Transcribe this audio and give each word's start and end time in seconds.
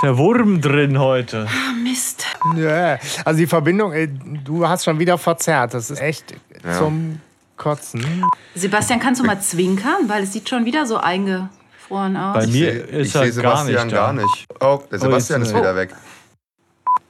Ist 0.00 0.04
der 0.04 0.16
Wurm 0.16 0.60
drin 0.62 0.98
heute. 0.98 1.46
Ah, 1.46 1.72
Mist. 1.82 2.24
Ja, 2.56 2.98
also 3.24 3.36
die 3.38 3.46
Verbindung, 3.46 3.92
ey, 3.92 4.08
du 4.08 4.66
hast 4.66 4.84
schon 4.84 4.98
wieder 4.98 5.18
verzerrt. 5.18 5.74
Das 5.74 5.90
ist 5.90 6.00
echt 6.00 6.32
Ja. 6.64 6.78
zum 6.78 7.20
Kotzen. 7.58 8.24
Sebastian, 8.54 8.98
kannst 8.98 9.20
du 9.20 9.26
mal 9.26 9.38
zwinkern? 9.40 10.08
Weil 10.08 10.22
es 10.22 10.32
sieht 10.32 10.48
schon 10.48 10.64
wieder 10.64 10.86
so 10.86 10.96
eingefroren 10.96 12.16
aus. 12.16 12.34
Bei 12.34 12.46
mir 12.46 12.88
Ich 12.88 12.92
ist 12.94 13.12
sehe 13.12 13.22
er 13.24 13.42
gar 13.42 13.56
Sebastian 13.58 13.86
nicht 13.88 13.96
da. 13.96 14.00
gar 14.06 14.12
nicht. 14.14 14.46
Oh, 14.60 14.80
der 14.90 14.98
Sebastian 15.00 15.40
jetzt, 15.42 15.50
ist 15.50 15.54
äh, 15.54 15.60
wieder 15.60 15.76
weg. 15.76 15.90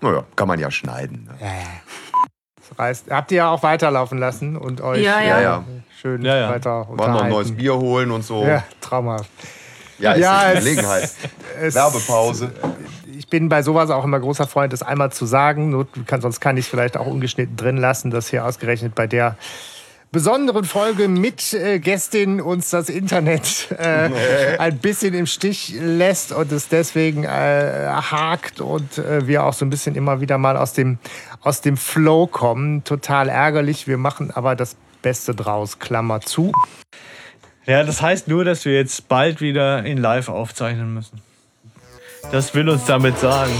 Naja, 0.01 0.25
kann 0.35 0.49
man 0.49 0.59
ja 0.59 0.71
schneiden. 0.73 1.29
Ne? 1.31 1.47
Das 2.57 2.77
reißt. 2.79 3.11
Habt 3.11 3.31
ihr 3.31 3.37
ja 3.37 3.51
auch 3.51 3.63
weiterlaufen 3.63 4.19
lassen 4.19 4.57
und 4.57 4.81
euch 4.81 5.03
Ja, 5.05 5.21
äh, 5.21 5.29
ja. 5.29 5.41
ja. 5.41 5.65
schön 6.01 6.23
Ja, 6.23 6.37
ja. 6.37 6.51
weiter 6.51 6.89
Wollen 6.89 6.97
noch 7.13 7.23
ein 7.23 7.29
neues 7.31 7.51
unterhalten. 7.51 7.57
Bier 7.57 7.77
holen 7.77 8.11
und 8.11 8.25
so. 8.25 8.45
Ja, 8.45 8.65
traumhaft. 8.81 9.31
Ja, 10.01 10.13
ist 10.13 10.21
Ja, 10.21 10.39
eine 10.41 10.59
es- 10.59 10.65
Gelegenheit. 10.65 11.11
Es- 11.61 11.75
Werbepause. 11.75 12.53
Ich 13.19 13.29
bin 13.29 13.49
bei 13.49 13.63
sowas 13.63 13.91
auch 13.91 14.05
immer 14.05 14.19
großer 14.19 14.47
Freund, 14.47 14.73
das 14.73 14.83
einmal 14.83 15.13
zu 15.13 15.27
sagen. 15.27 15.87
Kann, 16.07 16.21
sonst 16.23 16.41
kann 16.41 16.57
ich 16.57 16.65
es 16.65 16.71
vielleicht 16.71 16.97
auch 16.97 17.07
ungeschnitten 17.07 17.57
drin 17.57 17.77
lassen, 17.77 18.11
dass 18.11 18.29
hier 18.31 18.45
ausgerechnet 18.47 18.95
bei 18.95 19.07
der 19.07 19.37
besonderen 20.11 20.65
Folge 20.65 21.07
mit 21.07 21.53
äh, 21.53 21.79
Gästin 21.79 22.41
uns 22.41 22.71
das 22.71 22.89
Internet 22.89 23.69
äh, 23.79 24.57
ein 24.59 24.79
bisschen 24.79 25.15
im 25.15 25.27
Stich 25.27 25.75
lässt 25.81 26.33
und 26.33 26.51
es 26.51 26.67
deswegen 26.69 27.23
äh, 27.25 27.29
hakt 27.89 28.61
und 28.61 28.99
äh, 28.99 29.27
wir 29.29 29.45
auch 29.45 29.53
so 29.53 29.65
ein 29.65 29.71
bisschen 29.71 29.95
immer 29.95 30.21
wieder 30.21 30.37
mal 30.39 30.57
aus 30.57 30.73
dem, 30.73 30.99
aus 31.43 31.61
dem 31.61 31.77
Flow 31.77 32.27
kommen. 32.27 32.83
Total 32.85 33.29
ärgerlich. 33.29 33.87
Wir 33.87 33.99
machen 33.99 34.33
aber 34.35 34.57
das 34.57 34.77
Beste 35.03 35.35
draus, 35.35 35.79
Klammer 35.79 36.21
zu. 36.23 36.51
Ja, 37.67 37.85
das 37.85 38.01
heißt 38.03 38.29
nur, 38.29 38.45
dass 38.45 38.65
wir 38.65 38.75
jetzt 38.75 39.09
bald 39.09 39.41
wieder 39.41 39.85
in 39.85 39.99
Live 39.99 40.29
aufzeichnen 40.29 40.93
müssen. 40.95 41.21
Das 42.33 42.55
will 42.55 42.69
uns 42.69 42.85
damit 42.87 43.19
sagen. 43.19 43.53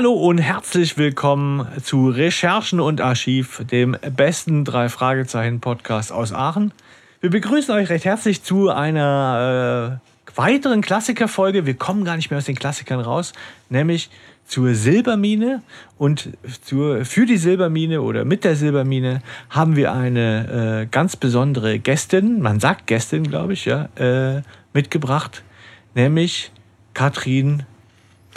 Hallo 0.00 0.14
und 0.14 0.38
herzlich 0.38 0.96
willkommen 0.96 1.68
zu 1.82 2.08
Recherchen 2.08 2.80
und 2.80 3.02
Archiv, 3.02 3.62
dem 3.70 3.98
besten 4.16 4.64
drei 4.64 4.88
Fragezeichen 4.88 5.60
Podcast 5.60 6.10
aus 6.10 6.32
Aachen. 6.32 6.72
Wir 7.20 7.28
begrüßen 7.28 7.74
euch 7.74 7.90
recht 7.90 8.06
herzlich 8.06 8.42
zu 8.42 8.70
einer 8.70 10.00
äh, 10.00 10.38
weiteren 10.38 10.80
Klassikerfolge. 10.80 11.66
Wir 11.66 11.74
kommen 11.74 12.06
gar 12.06 12.16
nicht 12.16 12.30
mehr 12.30 12.38
aus 12.38 12.46
den 12.46 12.54
Klassikern 12.54 13.00
raus, 13.00 13.34
nämlich 13.68 14.08
zur 14.46 14.72
Silbermine 14.74 15.60
und 15.98 16.30
zur, 16.64 17.04
für 17.04 17.26
die 17.26 17.36
Silbermine 17.36 18.00
oder 18.00 18.24
mit 18.24 18.44
der 18.44 18.56
Silbermine 18.56 19.20
haben 19.50 19.76
wir 19.76 19.92
eine 19.92 20.84
äh, 20.84 20.86
ganz 20.86 21.16
besondere 21.16 21.78
Gästin, 21.78 22.40
man 22.40 22.58
sagt 22.58 22.86
Gästin, 22.86 23.24
glaube 23.24 23.52
ich, 23.52 23.66
ja, 23.66 23.90
äh, 23.96 24.40
mitgebracht, 24.72 25.42
nämlich 25.94 26.52
Katrin 26.94 27.64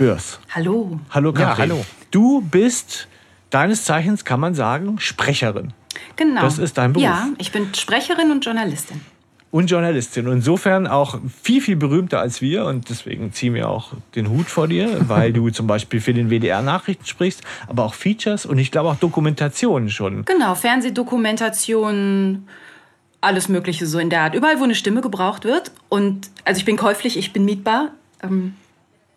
Börs. 0.03 0.37
Hallo. 0.53 0.99
Hallo 1.11 1.29
Ja, 1.31 1.45
Katrin. 1.45 1.71
hallo. 1.71 1.85
Du 2.11 2.41
bist 2.41 3.07
deines 3.51 3.85
Zeichens, 3.85 4.25
kann 4.25 4.41
man 4.41 4.53
sagen, 4.53 4.99
Sprecherin 4.99 5.71
Genau. 6.17 6.41
Das 6.41 6.57
ist 6.57 6.77
dein 6.77 6.91
Beruf. 6.91 7.05
Ja, 7.05 7.29
ich 7.37 7.53
bin 7.53 7.73
Sprecherin 7.73 8.29
und 8.29 8.43
Journalistin. 8.43 8.99
und 9.51 9.67
Journalistin. 9.71 10.27
Und 10.27 10.33
insofern 10.33 10.87
auch 10.87 11.21
viel, 11.41 11.61
viel 11.61 11.77
berühmter 11.77 12.19
als 12.19 12.41
wir. 12.41 12.65
Und 12.65 12.89
deswegen 12.89 13.31
ziehen 13.31 13.53
wir 13.53 13.69
auch 13.69 13.93
den 14.15 14.27
Hut 14.29 14.47
vor 14.47 14.67
dir, 14.67 14.89
weil 15.07 15.31
du 15.31 15.49
zum 15.51 15.67
Beispiel 15.67 16.01
für 16.01 16.13
den 16.13 16.29
WDR 16.29 16.61
Nachrichten 16.61 17.05
sprichst, 17.05 17.41
aber 17.69 17.85
auch 17.85 17.93
Features 17.93 18.45
und 18.45 18.57
ich 18.57 18.71
glaube 18.71 18.89
auch 18.89 18.97
Dokumentationen 18.97 19.89
schon. 19.89 20.25
Genau, 20.25 20.53
Fernsehdokumentationen, 20.53 22.49
alles 23.21 23.47
Mögliche 23.47 23.87
so 23.87 23.99
in 23.99 24.09
der 24.09 24.23
Art. 24.23 24.35
Überall, 24.35 24.59
wo 24.59 24.65
eine 24.65 24.75
Stimme 24.75 24.99
gebraucht 24.99 25.45
wird. 25.45 25.71
Und 25.87 26.29
also 26.43 26.59
ich 26.59 26.65
bin 26.65 26.75
käuflich, 26.75 27.15
ich 27.17 27.31
bin 27.31 27.45
mietbar. 27.45 27.91
Ähm, 28.21 28.55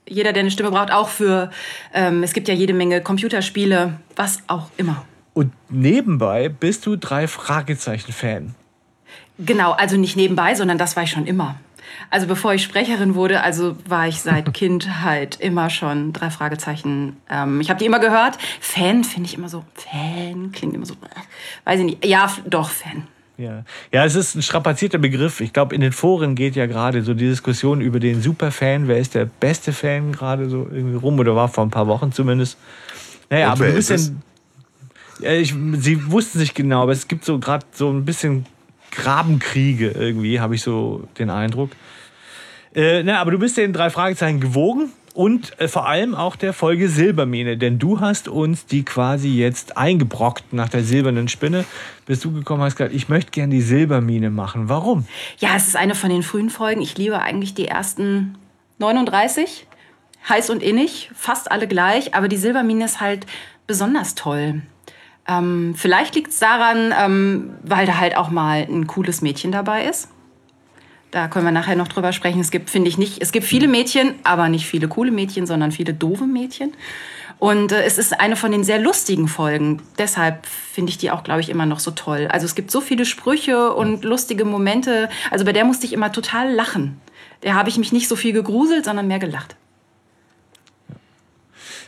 jeder, 0.08 0.32
der 0.32 0.40
eine 0.40 0.50
Stimme 0.50 0.70
braucht, 0.70 0.92
auch 0.92 1.08
für, 1.08 1.50
ähm, 1.92 2.22
es 2.22 2.32
gibt 2.32 2.48
ja 2.48 2.54
jede 2.54 2.72
Menge 2.72 3.00
Computerspiele, 3.00 3.94
was 4.14 4.42
auch 4.46 4.70
immer. 4.76 5.04
Und 5.34 5.52
nebenbei 5.68 6.48
bist 6.48 6.86
du 6.86 6.96
drei 6.96 7.28
Fragezeichen-Fan. 7.28 8.54
Genau, 9.38 9.72
also 9.72 9.96
nicht 9.96 10.16
nebenbei, 10.16 10.54
sondern 10.54 10.78
das 10.78 10.96
war 10.96 11.02
ich 11.02 11.10
schon 11.10 11.26
immer. 11.26 11.56
Also 12.10 12.26
bevor 12.26 12.54
ich 12.54 12.62
Sprecherin 12.62 13.14
wurde, 13.14 13.42
also 13.42 13.76
war 13.86 14.08
ich 14.08 14.20
seit 14.20 14.52
Kindheit 14.54 15.38
immer 15.40 15.70
schon 15.70 16.12
drei 16.12 16.30
Fragezeichen. 16.30 17.16
Ähm, 17.28 17.60
ich 17.60 17.68
habe 17.68 17.78
die 17.78 17.86
immer 17.86 17.98
gehört. 17.98 18.38
Fan 18.60 19.04
finde 19.04 19.28
ich 19.28 19.36
immer 19.36 19.48
so. 19.48 19.64
Fan 19.74 20.52
klingt 20.52 20.74
immer 20.74 20.86
so. 20.86 20.94
Weiß 21.64 21.80
ich 21.80 21.86
nicht. 21.86 22.04
Ja, 22.04 22.30
doch 22.46 22.70
Fan. 22.70 23.06
Ja. 23.38 23.64
ja, 23.92 24.04
es 24.04 24.14
ist 24.14 24.34
ein 24.34 24.42
strapazierter 24.42 24.98
Begriff. 24.98 25.40
Ich 25.40 25.52
glaube, 25.52 25.74
in 25.74 25.82
den 25.82 25.92
Foren 25.92 26.34
geht 26.34 26.56
ja 26.56 26.66
gerade 26.66 27.02
so 27.02 27.12
die 27.12 27.28
Diskussion 27.28 27.82
über 27.82 28.00
den 28.00 28.22
Superfan. 28.22 28.88
Wer 28.88 28.98
ist 28.98 29.14
der 29.14 29.26
beste 29.26 29.72
Fan 29.72 30.12
gerade 30.12 30.48
so 30.48 30.66
irgendwie 30.70 30.96
rum 30.96 31.18
oder 31.18 31.36
war 31.36 31.48
vor 31.48 31.64
ein 31.64 31.70
paar 31.70 31.86
Wochen 31.86 32.12
zumindest. 32.12 32.56
Naja, 33.28 33.52
Und 33.52 33.60
aber 33.60 33.72
bist 33.72 33.90
ist 33.90 34.08
ja. 34.08 34.14
Ja, 35.18 35.32
ich, 35.32 35.54
sie 35.78 36.10
wussten 36.10 36.38
nicht 36.38 36.54
genau, 36.54 36.82
aber 36.82 36.92
es 36.92 37.08
gibt 37.08 37.24
so 37.24 37.38
gerade 37.38 37.64
so 37.72 37.90
ein 37.90 38.04
bisschen 38.04 38.44
Grabenkriege 38.90 39.90
irgendwie, 39.90 40.40
habe 40.40 40.54
ich 40.54 40.62
so 40.62 41.08
den 41.18 41.30
Eindruck. 41.30 41.70
Äh, 42.74 43.02
na, 43.02 43.20
aber 43.20 43.30
du 43.30 43.38
bist 43.38 43.56
den 43.56 43.72
drei 43.72 43.88
Fragezeichen 43.88 44.40
gewogen 44.40 44.90
und 45.16 45.58
äh, 45.58 45.66
vor 45.66 45.88
allem 45.88 46.14
auch 46.14 46.36
der 46.36 46.52
Folge 46.52 46.88
Silbermine, 46.88 47.56
denn 47.56 47.78
du 47.78 48.00
hast 48.00 48.28
uns 48.28 48.66
die 48.66 48.84
quasi 48.84 49.30
jetzt 49.30 49.76
eingebrockt 49.76 50.52
nach 50.52 50.68
der 50.68 50.84
silbernen 50.84 51.28
Spinne. 51.28 51.64
Bist 52.04 52.24
du 52.24 52.32
gekommen, 52.32 52.62
hast 52.62 52.76
gesagt, 52.76 52.94
ich 52.94 53.08
möchte 53.08 53.30
gerne 53.30 53.54
die 53.54 53.62
Silbermine 53.62 54.30
machen. 54.30 54.68
Warum? 54.68 55.06
Ja, 55.38 55.56
es 55.56 55.68
ist 55.68 55.76
eine 55.76 55.94
von 55.94 56.10
den 56.10 56.22
frühen 56.22 56.50
Folgen. 56.50 56.82
Ich 56.82 56.98
liebe 56.98 57.18
eigentlich 57.18 57.54
die 57.54 57.66
ersten 57.66 58.36
39. 58.78 59.66
Heiß 60.28 60.50
und 60.50 60.62
innig, 60.62 61.10
fast 61.14 61.50
alle 61.50 61.66
gleich, 61.66 62.14
aber 62.14 62.28
die 62.28 62.36
Silbermine 62.36 62.84
ist 62.84 63.00
halt 63.00 63.26
besonders 63.66 64.16
toll. 64.16 64.62
Ähm, 65.26 65.74
vielleicht 65.76 66.14
liegt 66.14 66.30
es 66.30 66.38
daran, 66.40 66.92
ähm, 66.98 67.54
weil 67.62 67.86
da 67.86 67.98
halt 67.98 68.16
auch 68.16 68.28
mal 68.28 68.66
ein 68.68 68.86
cooles 68.86 69.22
Mädchen 69.22 69.50
dabei 69.50 69.86
ist. 69.86 70.10
Da 71.10 71.28
können 71.28 71.44
wir 71.44 71.52
nachher 71.52 71.76
noch 71.76 71.88
drüber 71.88 72.12
sprechen. 72.12 72.40
Es 72.40 72.50
gibt, 72.50 72.68
finde 72.68 72.88
ich, 72.88 72.98
nicht, 72.98 73.22
es 73.22 73.32
gibt 73.32 73.46
viele 73.46 73.68
Mädchen, 73.68 74.14
aber 74.24 74.48
nicht 74.48 74.66
viele 74.66 74.88
coole 74.88 75.10
Mädchen, 75.12 75.46
sondern 75.46 75.72
viele 75.72 75.94
doofe 75.94 76.26
Mädchen. 76.26 76.72
Und 77.38 77.70
äh, 77.72 77.84
es 77.84 77.98
ist 77.98 78.18
eine 78.18 78.34
von 78.36 78.50
den 78.50 78.64
sehr 78.64 78.78
lustigen 78.78 79.28
Folgen. 79.28 79.82
Deshalb 79.98 80.46
finde 80.46 80.90
ich 80.90 80.98
die 80.98 81.10
auch, 81.10 81.22
glaube 81.22 81.40
ich, 81.40 81.48
immer 81.48 81.66
noch 81.66 81.78
so 81.80 81.90
toll. 81.90 82.28
Also 82.30 82.46
es 82.46 82.54
gibt 82.54 82.70
so 82.70 82.80
viele 82.80 83.04
Sprüche 83.04 83.72
und 83.74 84.04
lustige 84.04 84.44
Momente. 84.44 85.08
Also 85.30 85.44
bei 85.44 85.52
der 85.52 85.64
musste 85.64 85.86
ich 85.86 85.92
immer 85.92 86.12
total 86.12 86.52
lachen. 86.52 87.00
Da 87.42 87.54
habe 87.54 87.68
ich 87.68 87.76
mich 87.78 87.92
nicht 87.92 88.08
so 88.08 88.16
viel 88.16 88.32
gegruselt, 88.32 88.86
sondern 88.86 89.06
mehr 89.06 89.18
gelacht. 89.18 89.54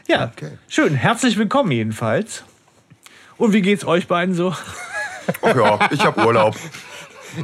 Ja, 0.07 0.31
Okay. 0.35 0.53
schön. 0.69 0.95
Herzlich 0.95 1.37
willkommen 1.37 1.71
jedenfalls. 1.73 2.45
Und 3.37 3.53
wie 3.53 3.63
geht's 3.63 3.85
euch 3.85 4.07
beiden 4.07 4.35
so? 4.35 4.55
Ach 5.43 5.57
ja, 5.57 5.89
ich 5.93 6.05
habe 6.05 6.25
Urlaub. 6.27 6.57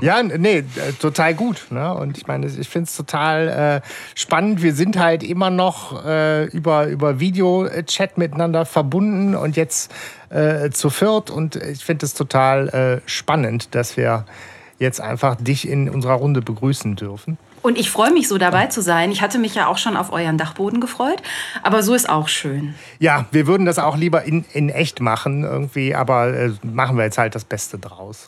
Ja, 0.00 0.22
nee, 0.22 0.65
total 1.00 1.34
gut. 1.34 1.67
Ne? 1.71 1.95
Und 1.95 2.19
ich 2.19 2.27
meine, 2.27 2.47
ich 2.47 2.69
finde 2.69 2.89
es 2.89 2.97
total 2.97 3.83
äh, 3.84 3.89
spannend. 4.15 4.62
Wir 4.62 4.75
sind 4.75 4.99
halt 4.99 5.22
immer 5.22 5.50
noch 5.50 6.05
äh, 6.05 6.45
über, 6.47 6.87
über 6.87 7.21
Videochat 7.21 8.19
miteinander 8.19 8.65
verbunden 8.67 9.35
und 9.35 9.56
jetzt 9.56 9.93
äh, 10.31 10.70
zu 10.70 10.91
viert. 10.91 11.31
Und 11.31 11.56
ich 11.56 11.85
finde 11.85 12.06
es 12.06 12.14
total 12.14 12.69
äh, 12.69 13.09
spannend, 13.09 13.75
dass 13.75 13.97
wir 13.97 14.25
jetzt 14.79 15.00
einfach 15.00 15.37
dich 15.37 15.69
in 15.69 15.88
unserer 15.88 16.14
Runde 16.14 16.43
begrüßen 16.43 16.97
dürfen. 16.97 17.38
Und 17.64 17.78
ich 17.78 17.88
freue 17.90 18.12
mich 18.12 18.28
so 18.28 18.37
dabei 18.37 18.66
zu 18.66 18.82
sein. 18.82 19.11
Ich 19.11 19.22
hatte 19.22 19.38
mich 19.38 19.55
ja 19.55 19.69
auch 19.69 19.78
schon 19.78 19.96
auf 19.96 20.12
euren 20.12 20.37
Dachboden 20.37 20.82
gefreut, 20.82 21.22
aber 21.62 21.82
so 21.82 21.94
ist 21.94 22.11
auch 22.11 22.28
schön. 22.28 22.75
Ja, 22.99 23.25
wir 23.31 23.46
würden 23.46 23.64
das 23.64 23.78
auch 23.78 23.96
lieber 23.96 24.22
in, 24.25 24.44
in 24.52 24.69
echt 24.69 25.00
machen 25.00 25.44
irgendwie, 25.44 25.94
aber 25.94 26.28
äh, 26.34 26.50
machen 26.62 26.99
wir 26.99 27.05
jetzt 27.05 27.16
halt 27.16 27.34
das 27.34 27.46
Beste 27.46 27.78
draus. 27.78 28.26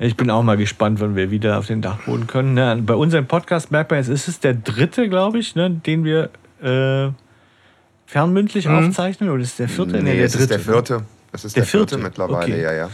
Ich 0.00 0.16
bin 0.16 0.30
auch 0.30 0.42
mal 0.42 0.56
gespannt, 0.56 0.98
wann 1.00 1.14
wir 1.14 1.30
wieder 1.30 1.58
auf 1.60 1.68
den 1.68 1.80
Dachboden 1.80 2.26
können. 2.26 2.54
Ne? 2.54 2.82
Bei 2.84 2.94
unserem 2.94 3.28
Podcast 3.28 3.70
merkt 3.70 3.92
man, 3.92 4.00
jetzt 4.00 4.08
ist 4.08 4.26
es 4.26 4.40
der 4.40 4.54
dritte, 4.54 5.08
glaube 5.08 5.38
ich, 5.38 5.54
ne, 5.54 5.70
den 5.70 6.02
wir 6.02 6.30
äh, 6.60 7.12
fernmündlich 8.06 8.68
aufzeichnen. 8.68 9.30
Oder 9.30 9.42
ist 9.42 9.50
es 9.50 9.56
der 9.58 9.68
vierte? 9.68 10.02
Nee, 10.02 10.16
der 10.16 10.24
es 10.24 10.34
ist 10.34 10.50
der 10.50 10.58
vierte. 10.58 11.04
Es 11.30 11.44
ist 11.44 11.54
Der 11.54 11.62
der, 11.62 11.68
vierte, 11.70 11.88
vierte? 11.94 12.02
mittlerweile, 12.02 12.52
Okay. 12.52 12.62
ja, 12.62 12.72
ja. 12.72 12.90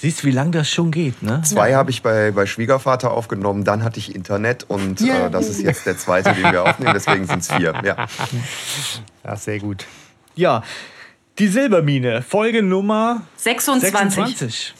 Siehst 0.00 0.22
du, 0.22 0.26
wie 0.28 0.30
lange 0.30 0.52
das 0.52 0.70
schon 0.70 0.90
geht, 0.90 1.22
ne? 1.22 1.42
Zwei 1.44 1.74
habe 1.74 1.90
ich 1.90 2.02
bei, 2.02 2.30
bei 2.30 2.46
Schwiegervater 2.46 3.10
aufgenommen, 3.10 3.64
dann 3.64 3.84
hatte 3.84 3.98
ich 3.98 4.14
Internet 4.14 4.64
und 4.68 5.00
Ja. 5.00 5.26
äh, 5.26 5.30
das 5.30 5.48
ist 5.48 5.60
jetzt 5.62 5.84
der 5.84 5.98
zweite, 5.98 6.32
den 6.32 6.50
wir 6.52 6.64
aufnehmen, 6.64 6.92
deswegen 6.94 7.26
sind 7.26 7.40
es 7.40 7.52
vier. 7.52 7.74
Ja. 7.84 8.06
Ja, 9.24 9.36
sehr 9.36 9.58
gut. 9.58 9.84
Ja, 10.34 10.62
die 11.38 11.48
Silbermine, 11.48 12.22
Folge 12.22 12.62
Nummer 12.62 13.22
26. 13.36 13.92
26. 13.92 14.74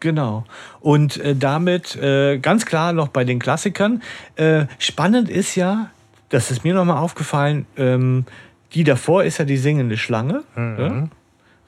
Genau. 0.00 0.44
Und 0.80 1.16
äh, 1.18 1.34
damit 1.36 1.96
äh, 1.96 2.38
ganz 2.38 2.66
klar 2.66 2.92
noch 2.92 3.08
bei 3.08 3.24
den 3.24 3.38
Klassikern. 3.38 4.02
Äh, 4.34 4.66
spannend 4.78 5.28
ist 5.28 5.54
ja, 5.54 5.90
das 6.28 6.50
ist 6.50 6.64
mir 6.64 6.74
nochmal 6.74 6.98
aufgefallen, 6.98 7.66
ähm, 7.76 8.26
die 8.74 8.82
davor 8.84 9.24
ist 9.24 9.38
ja 9.38 9.44
die 9.44 9.56
singende 9.56 9.96
Schlange. 9.96 10.42
Ja? 10.56 11.08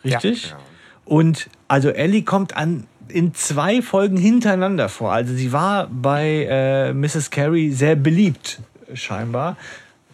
Richtig? 0.05 0.55
Und 1.09 1.49
also 1.69 1.89
Ellie 1.89 2.23
kommt 2.23 2.57
an 2.57 2.87
in 3.09 3.35
zwei 3.35 3.81
Folgen 3.81 4.19
hintereinander 4.19 4.91
vor. 4.91 5.11
Also 5.13 5.33
sie 5.33 5.53
war 5.53 5.89
bei 5.91 6.47
äh, 6.49 6.93
Mrs. 6.93 7.31
Carey 7.31 7.73
sehr 7.73 7.97
beliebt, 7.97 8.61
scheinbar. 8.93 9.57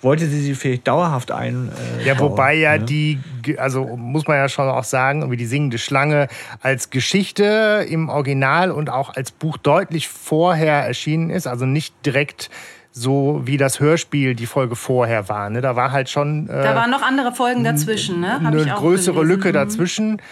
Wollte 0.01 0.27
sie 0.27 0.41
sie 0.41 0.55
vielleicht 0.55 0.87
dauerhaft 0.87 1.33
ein. 1.33 1.71
Äh, 2.01 2.07
Ja, 2.07 2.21
wobei 2.21 2.55
ja 2.55 2.79
ne? 2.79 2.85
die, 2.85 3.19
also 3.57 3.97
muss 3.97 4.29
man 4.29 4.37
ja 4.37 4.49
schon 4.49 4.69
auch 4.69 4.85
sagen, 4.85 5.23
irgendwie 5.23 5.39
die 5.39 5.47
singende 5.47 5.79
Schlange 5.79 6.29
als 6.61 6.91
Geschichte 6.91 7.85
im 7.89 8.09
Original 8.09 8.71
und 8.71 8.89
auch 8.89 9.17
als 9.17 9.33
Buch 9.33 9.57
deutlich 9.57 10.07
vorher 10.07 10.87
erschienen 10.87 11.31
ist. 11.31 11.49
Also 11.49 11.67
nicht 11.67 11.95
direkt 12.07 12.51
so 12.97 13.43
wie 13.45 13.57
das 13.57 13.81
Hörspiel 13.81 14.37
die 14.37 14.47
Folge 14.47 14.77
vorher 14.77 15.29
war. 15.29 15.51
Ne? 15.51 15.61
Da 15.61 15.75
war 15.75 15.91
halt 15.91 16.09
schon 16.09 16.49
äh, 16.49 16.63
Da 16.63 16.77
waren 16.77 16.91
noch 16.91 17.03
andere 17.03 17.33
Folgen 17.33 17.65
dazwischen, 17.65 18.21
ne? 18.21 18.41
Hab 18.45 18.55
ich 18.55 18.63
eine 18.63 18.77
auch 18.77 18.81
größere 18.81 19.17
gelesen. 19.17 19.37
Lücke 19.37 19.53
dazwischen. 19.53 20.23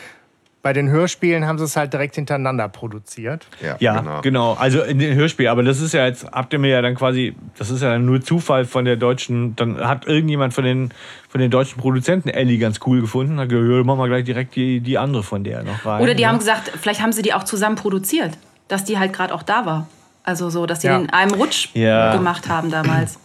Bei 0.63 0.73
den 0.73 0.89
Hörspielen 0.91 1.45
haben 1.45 1.59
sie 1.59 1.65
es 1.65 1.77
halt 1.77 1.93
direkt 1.93 2.15
hintereinander 2.15 2.69
produziert. 2.69 3.49
Ja, 3.81 4.21
genau. 4.23 4.53
Also 4.55 4.83
in 4.83 5.01
den 5.01 5.17
Hörspiel. 5.17 5.49
Aber 5.49 5.65
das 5.65 5.81
ist 5.81 5.93
ja 5.93 6.07
jetzt, 6.07 6.25
habt 6.31 6.53
ihr 6.53 6.61
mir 6.61 6.69
ja 6.69 6.83
dann 6.83 6.95
quasi, 6.95 7.35
das 7.59 7.71
ist 7.71 7.83
ja 7.83 7.91
dann 7.91 8.05
nur 8.07 8.21
Zufall 8.21 8.65
von 8.65 8.85
der 8.85 8.95
deutschen, 8.95 9.57
dann 9.57 9.79
hat 9.81 10.07
irgendjemand 10.07 10.55
von 10.55 10.63
den, 10.63 10.95
von 11.29 11.41
den 11.41 11.51
deutschen 11.51 11.81
Produzenten 11.81 12.29
Ellie 12.29 12.59
ganz 12.59 12.79
cool 12.87 13.01
gefunden. 13.01 13.41
Hat 13.41 13.49
gesagt, 13.49 13.69
ja, 13.69 13.83
machen 13.83 13.99
wir 13.99 14.07
gleich 14.07 14.25
direkt 14.25 14.55
die, 14.55 14.79
die 14.81 14.99
andere 14.99 15.25
von 15.25 15.43
der 15.43 15.65
noch 15.65 15.85
rein. 15.85 16.01
Oder 16.01 16.15
die 16.15 16.23
ne? 16.23 16.29
haben 16.29 16.39
gesagt, 16.39 16.71
vielleicht 16.81 17.03
haben 17.03 17.13
sie 17.13 17.23
die 17.23 17.35
auch 17.35 17.43
zusammen 17.43 17.75
produziert, 17.75 18.39
dass 18.69 18.85
die 18.85 19.01
halt 19.01 19.13
gerade 19.13 19.35
auch 19.35 19.43
da 19.43 19.67
war. 19.67 19.89
Also 20.23 20.49
so, 20.49 20.67
dass 20.67 20.79
die 20.79 20.87
Ja. 20.87 20.97
in 20.97 21.11
einem 21.11 21.35
Rutsch 21.35 21.71
Ja. 21.75 22.15
gemacht 22.15 22.49
haben 22.49 22.71
damals. 22.71 23.19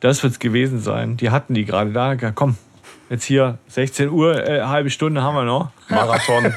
Das 0.00 0.22
wird's 0.24 0.40
gewesen 0.40 0.80
sein. 0.80 1.16
Die 1.16 1.30
hatten 1.30 1.54
die 1.54 1.64
gerade 1.64 1.92
da. 1.92 2.14
Ja, 2.14 2.32
Komm, 2.32 2.56
jetzt 3.10 3.24
hier 3.24 3.58
16 3.68 4.10
Uhr, 4.10 4.46
äh, 4.46 4.62
halbe 4.62 4.90
Stunde 4.90 5.22
haben 5.22 5.34
wir 5.34 5.44
noch. 5.44 5.70
Marathon. 5.88 6.52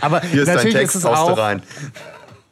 Aber 0.00 0.20
Hier 0.20 0.42
ist 0.42 0.48
dein 0.48 0.56
natürlich 0.56 0.74
Text, 0.74 0.96
ist 0.96 1.04
es 1.04 1.10
haust 1.10 1.22
auch 1.22 1.34
du 1.34 1.40
rein. 1.40 1.62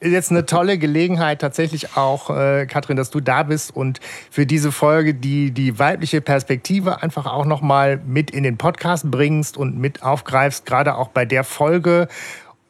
jetzt 0.00 0.30
eine 0.30 0.44
tolle 0.46 0.78
Gelegenheit 0.78 1.40
tatsächlich 1.40 1.96
auch, 1.96 2.30
äh, 2.30 2.66
Katrin, 2.66 2.96
dass 2.96 3.10
du 3.10 3.20
da 3.20 3.42
bist 3.42 3.74
und 3.74 4.00
für 4.30 4.46
diese 4.46 4.72
Folge 4.72 5.14
die, 5.14 5.50
die 5.50 5.78
weibliche 5.78 6.20
Perspektive 6.20 7.02
einfach 7.02 7.26
auch 7.26 7.46
nochmal 7.46 8.00
mit 8.04 8.30
in 8.30 8.42
den 8.42 8.58
Podcast 8.58 9.10
bringst 9.10 9.56
und 9.56 9.78
mit 9.78 10.02
aufgreifst, 10.02 10.66
gerade 10.66 10.96
auch 10.96 11.08
bei 11.08 11.24
der 11.24 11.44
Folge, 11.44 12.08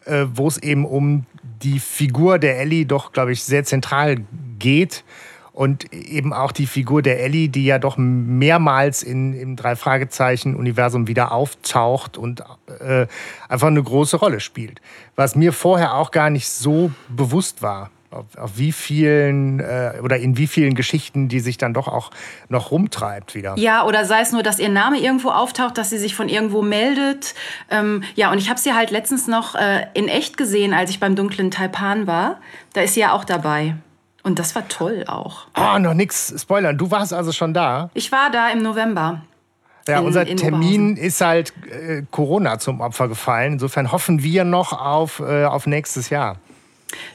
äh, 0.05 0.27
wo 0.33 0.47
es 0.47 0.59
eben 0.59 0.85
um 0.85 1.27
die 1.63 1.79
Figur 1.79 2.39
der 2.39 2.59
Ellie 2.61 2.87
doch, 2.87 3.13
glaube 3.13 3.33
ich, 3.33 3.43
sehr 3.45 3.65
zentral 3.65 4.17
geht. 4.59 5.05
Und 5.53 5.93
eben 5.93 6.33
auch 6.33 6.51
die 6.51 6.67
Figur 6.67 7.03
der 7.03 7.21
Ellie, 7.23 7.49
die 7.49 7.67
ja 7.67 7.79
doch 7.79 7.99
mehrmals 7.99 9.03
in, 9.03 9.35
im 9.35 9.55
Drei-Fragezeichen-Universum 9.57 11.09
wieder 11.09 11.33
auftaucht 11.33 12.17
und 12.17 12.43
äh, 12.81 13.07
einfach 13.49 13.67
eine 13.67 13.83
große 13.83 14.17
Rolle 14.17 14.41
spielt. 14.41 14.81
Was 15.15 15.37
mir 15.37 15.53
vorher 15.53 15.95
auch 15.95 16.11
gar 16.11 16.31
nicht 16.31 16.49
so 16.49 16.91
bewusst 17.09 17.61
war. 17.61 17.91
Auf, 18.11 18.37
auf 18.37 18.59
wie 18.59 18.73
vielen 18.73 19.59
äh, 19.61 19.95
oder 20.03 20.19
in 20.19 20.37
wie 20.37 20.47
vielen 20.47 20.75
Geschichten 20.75 21.29
die 21.29 21.41
sich 21.41 21.57
dann 21.57 21.73
doch 21.73 21.89
auch 21.89 22.11
noch 22.51 22.71
rumtreibt 22.71 23.35
wieder. 23.35 23.55
Ja, 23.57 23.87
oder 23.87 24.05
sei 24.05 24.21
es 24.21 24.33
nur, 24.33 24.43
dass 24.43 24.59
ihr 24.59 24.69
Name 24.69 24.99
irgendwo 24.99 25.31
auftaucht, 25.31 25.79
dass 25.79 25.89
sie 25.89 25.97
sich 25.97 26.15
von 26.15 26.29
irgendwo 26.29 26.61
meldet. 26.61 27.35
Ähm, 27.71 28.03
ja, 28.15 28.31
und 28.31 28.37
ich 28.37 28.51
habe 28.51 28.61
sie 28.61 28.75
halt 28.75 28.91
letztens 28.91 29.29
noch 29.29 29.55
äh, 29.55 29.87
in 29.95 30.09
echt 30.09 30.37
gesehen, 30.37 30.75
als 30.75 30.91
ich 30.91 31.01
beim 31.01 31.17
dunklen 31.17 31.51
Taipan 31.51 32.07
war. 32.07 32.39
Da 32.75 32.83
ist 32.83 32.95
sie 32.95 33.01
ja 33.01 33.13
auch 33.13 33.25
dabei. 33.25 33.77
Und 34.23 34.39
das 34.39 34.55
war 34.55 34.69
toll 34.69 35.05
auch. 35.09 35.47
Oh, 35.59 35.79
noch 35.79 35.95
nix 35.95 36.33
spoilern. 36.41 36.79
Du 36.79 36.91
warst 36.91 37.13
also 37.13 37.33
schon 37.33 37.53
da. 37.55 37.91
Ich 37.95 38.13
war 38.13 38.31
da 38.31 38.51
im 38.51 38.63
November. 38.63 39.23
Ja, 39.89 39.99
In- 39.99 40.07
unser 40.07 40.27
in 40.27 40.37
Termin 40.37 40.97
ist 40.97 41.21
halt 41.21 41.53
äh, 41.69 42.03
Corona 42.11 42.59
zum 42.61 42.81
Opfer 42.81 43.09
gefallen. 43.09 43.55
Insofern 43.55 43.91
hoffen 43.91 44.23
wir 44.23 44.45
noch 44.45 44.73
auf, 44.73 45.19
äh, 45.19 45.45
auf 45.45 45.67
nächstes 45.67 46.09
Jahr. 46.11 46.37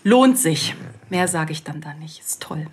Lohnt 0.04 0.38
sich. 0.38 0.76
Mehr 1.10 1.30
sage 1.30 1.54
ich 1.54 1.64
dann 1.64 1.80
da 1.80 1.94
nicht. 1.94 2.20
Ist 2.20 2.42
toll. 2.42 2.68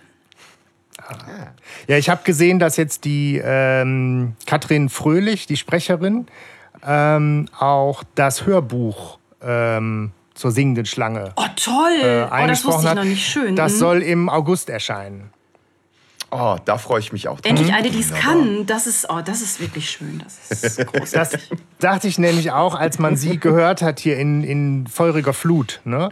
Ja, 1.87 1.97
ich 1.97 2.09
habe 2.09 2.23
gesehen, 2.23 2.57
dass 2.59 2.77
jetzt 2.77 3.05
die 3.05 3.39
ähm, 3.43 4.35
Katrin 4.45 4.89
Fröhlich, 4.89 5.45
die 5.45 5.57
Sprecherin, 5.57 6.25
ähm, 6.85 7.47
auch 7.59 8.03
das 8.15 8.45
Hörbuch 8.45 9.19
ähm, 9.41 10.11
zur 10.35 10.51
singenden 10.51 10.85
Schlange 10.85 11.31
Oh, 11.37 11.43
toll. 11.55 11.91
äh, 12.03 12.23
oh, 12.29 12.47
das 12.47 12.63
wusste 12.65 12.81
ich 12.83 12.87
hat. 12.89 12.97
noch 12.97 13.03
nicht 13.03 13.25
schön. 13.25 13.55
Das 13.55 13.73
Mhm. 13.73 13.77
soll 13.77 14.01
im 14.03 14.29
August 14.29 14.69
erscheinen. 14.69 15.31
Oh, 16.37 16.57
da 16.65 16.77
freue 16.77 16.99
ich 16.99 17.13
mich 17.13 17.29
auch 17.29 17.39
drauf. 17.39 17.49
Endlich 17.49 17.73
eine, 17.73 17.89
die 17.89 17.99
es 18.01 18.13
kann. 18.13 18.65
Das 18.65 18.87
ist, 18.87 19.07
oh, 19.09 19.21
das 19.23 19.41
ist 19.41 19.61
wirklich 19.61 19.89
schön. 19.89 20.21
Das 20.21 20.51
ist 20.51 20.79
Das 20.85 20.87
großartig. 20.87 21.49
dachte 21.79 22.07
ich 22.09 22.19
nämlich 22.19 22.51
auch, 22.51 22.75
als 22.75 22.99
man 22.99 23.15
sie 23.15 23.39
gehört 23.39 23.81
hat 23.81 24.01
hier 24.01 24.17
in, 24.17 24.43
in 24.43 24.85
feuriger 24.87 25.31
Flut, 25.31 25.79
ne? 25.85 26.09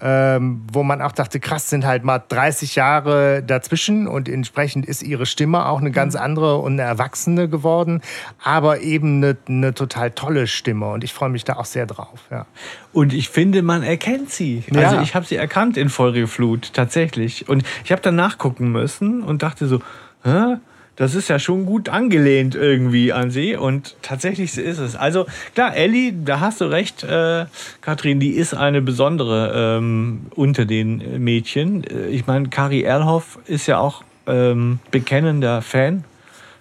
ähm, 0.00 0.62
wo 0.72 0.82
man 0.82 1.02
auch 1.02 1.12
dachte, 1.12 1.38
krass, 1.38 1.68
sind 1.68 1.84
halt 1.84 2.02
mal 2.04 2.22
30 2.26 2.76
Jahre 2.76 3.42
dazwischen 3.42 4.06
und 4.06 4.28
entsprechend 4.28 4.86
ist 4.86 5.02
ihre 5.02 5.26
Stimme 5.26 5.66
auch 5.66 5.80
eine 5.80 5.90
ganz 5.90 6.14
andere 6.14 6.58
und 6.58 6.74
eine 6.74 6.82
erwachsene 6.82 7.48
geworden, 7.48 8.00
aber 8.42 8.80
eben 8.80 9.16
eine, 9.22 9.36
eine 9.48 9.74
total 9.74 10.12
tolle 10.12 10.46
Stimme 10.46 10.86
und 10.88 11.04
ich 11.04 11.12
freue 11.12 11.30
mich 11.30 11.44
da 11.44 11.56
auch 11.56 11.64
sehr 11.64 11.86
drauf. 11.86 12.20
Ja. 12.30 12.46
Und 12.92 13.12
ich 13.12 13.28
finde, 13.28 13.62
man 13.62 13.82
erkennt 13.82 14.30
sie. 14.30 14.62
Ja. 14.72 14.88
Also 14.88 15.02
ich 15.02 15.14
habe 15.14 15.26
sie 15.26 15.36
erkannt 15.36 15.76
in 15.76 15.88
Feurige 15.88 16.26
Flut, 16.26 16.72
tatsächlich. 16.72 17.48
Und 17.48 17.64
ich 17.84 17.92
habe 17.92 18.00
dann 18.02 18.16
nachgucken 18.16 18.72
müssen 18.72 19.22
und 19.22 19.42
dachte 19.42 19.57
so, 19.66 19.80
Hä? 20.24 20.56
das 20.96 21.14
ist 21.14 21.28
ja 21.28 21.38
schon 21.38 21.64
gut 21.64 21.88
angelehnt 21.88 22.54
irgendwie 22.56 23.12
an 23.12 23.30
sie. 23.30 23.54
Und 23.56 23.96
tatsächlich 24.02 24.56
ist 24.58 24.78
es. 24.78 24.96
Also 24.96 25.26
klar, 25.54 25.76
Ellie, 25.76 26.12
da 26.12 26.40
hast 26.40 26.60
du 26.60 26.64
recht, 26.64 27.04
äh, 27.04 27.46
Katrin, 27.80 28.18
die 28.20 28.30
ist 28.32 28.52
eine 28.54 28.82
besondere 28.82 29.78
ähm, 29.78 30.26
unter 30.34 30.64
den 30.64 31.00
äh, 31.00 31.18
Mädchen. 31.18 31.84
Äh, 31.84 32.08
Ich 32.08 32.26
meine, 32.26 32.48
Kari 32.48 32.82
Erlhoff 32.82 33.38
ist 33.46 33.66
ja 33.68 33.78
auch 33.78 34.02
ähm, 34.26 34.80
bekennender 34.90 35.62
Fan 35.62 36.04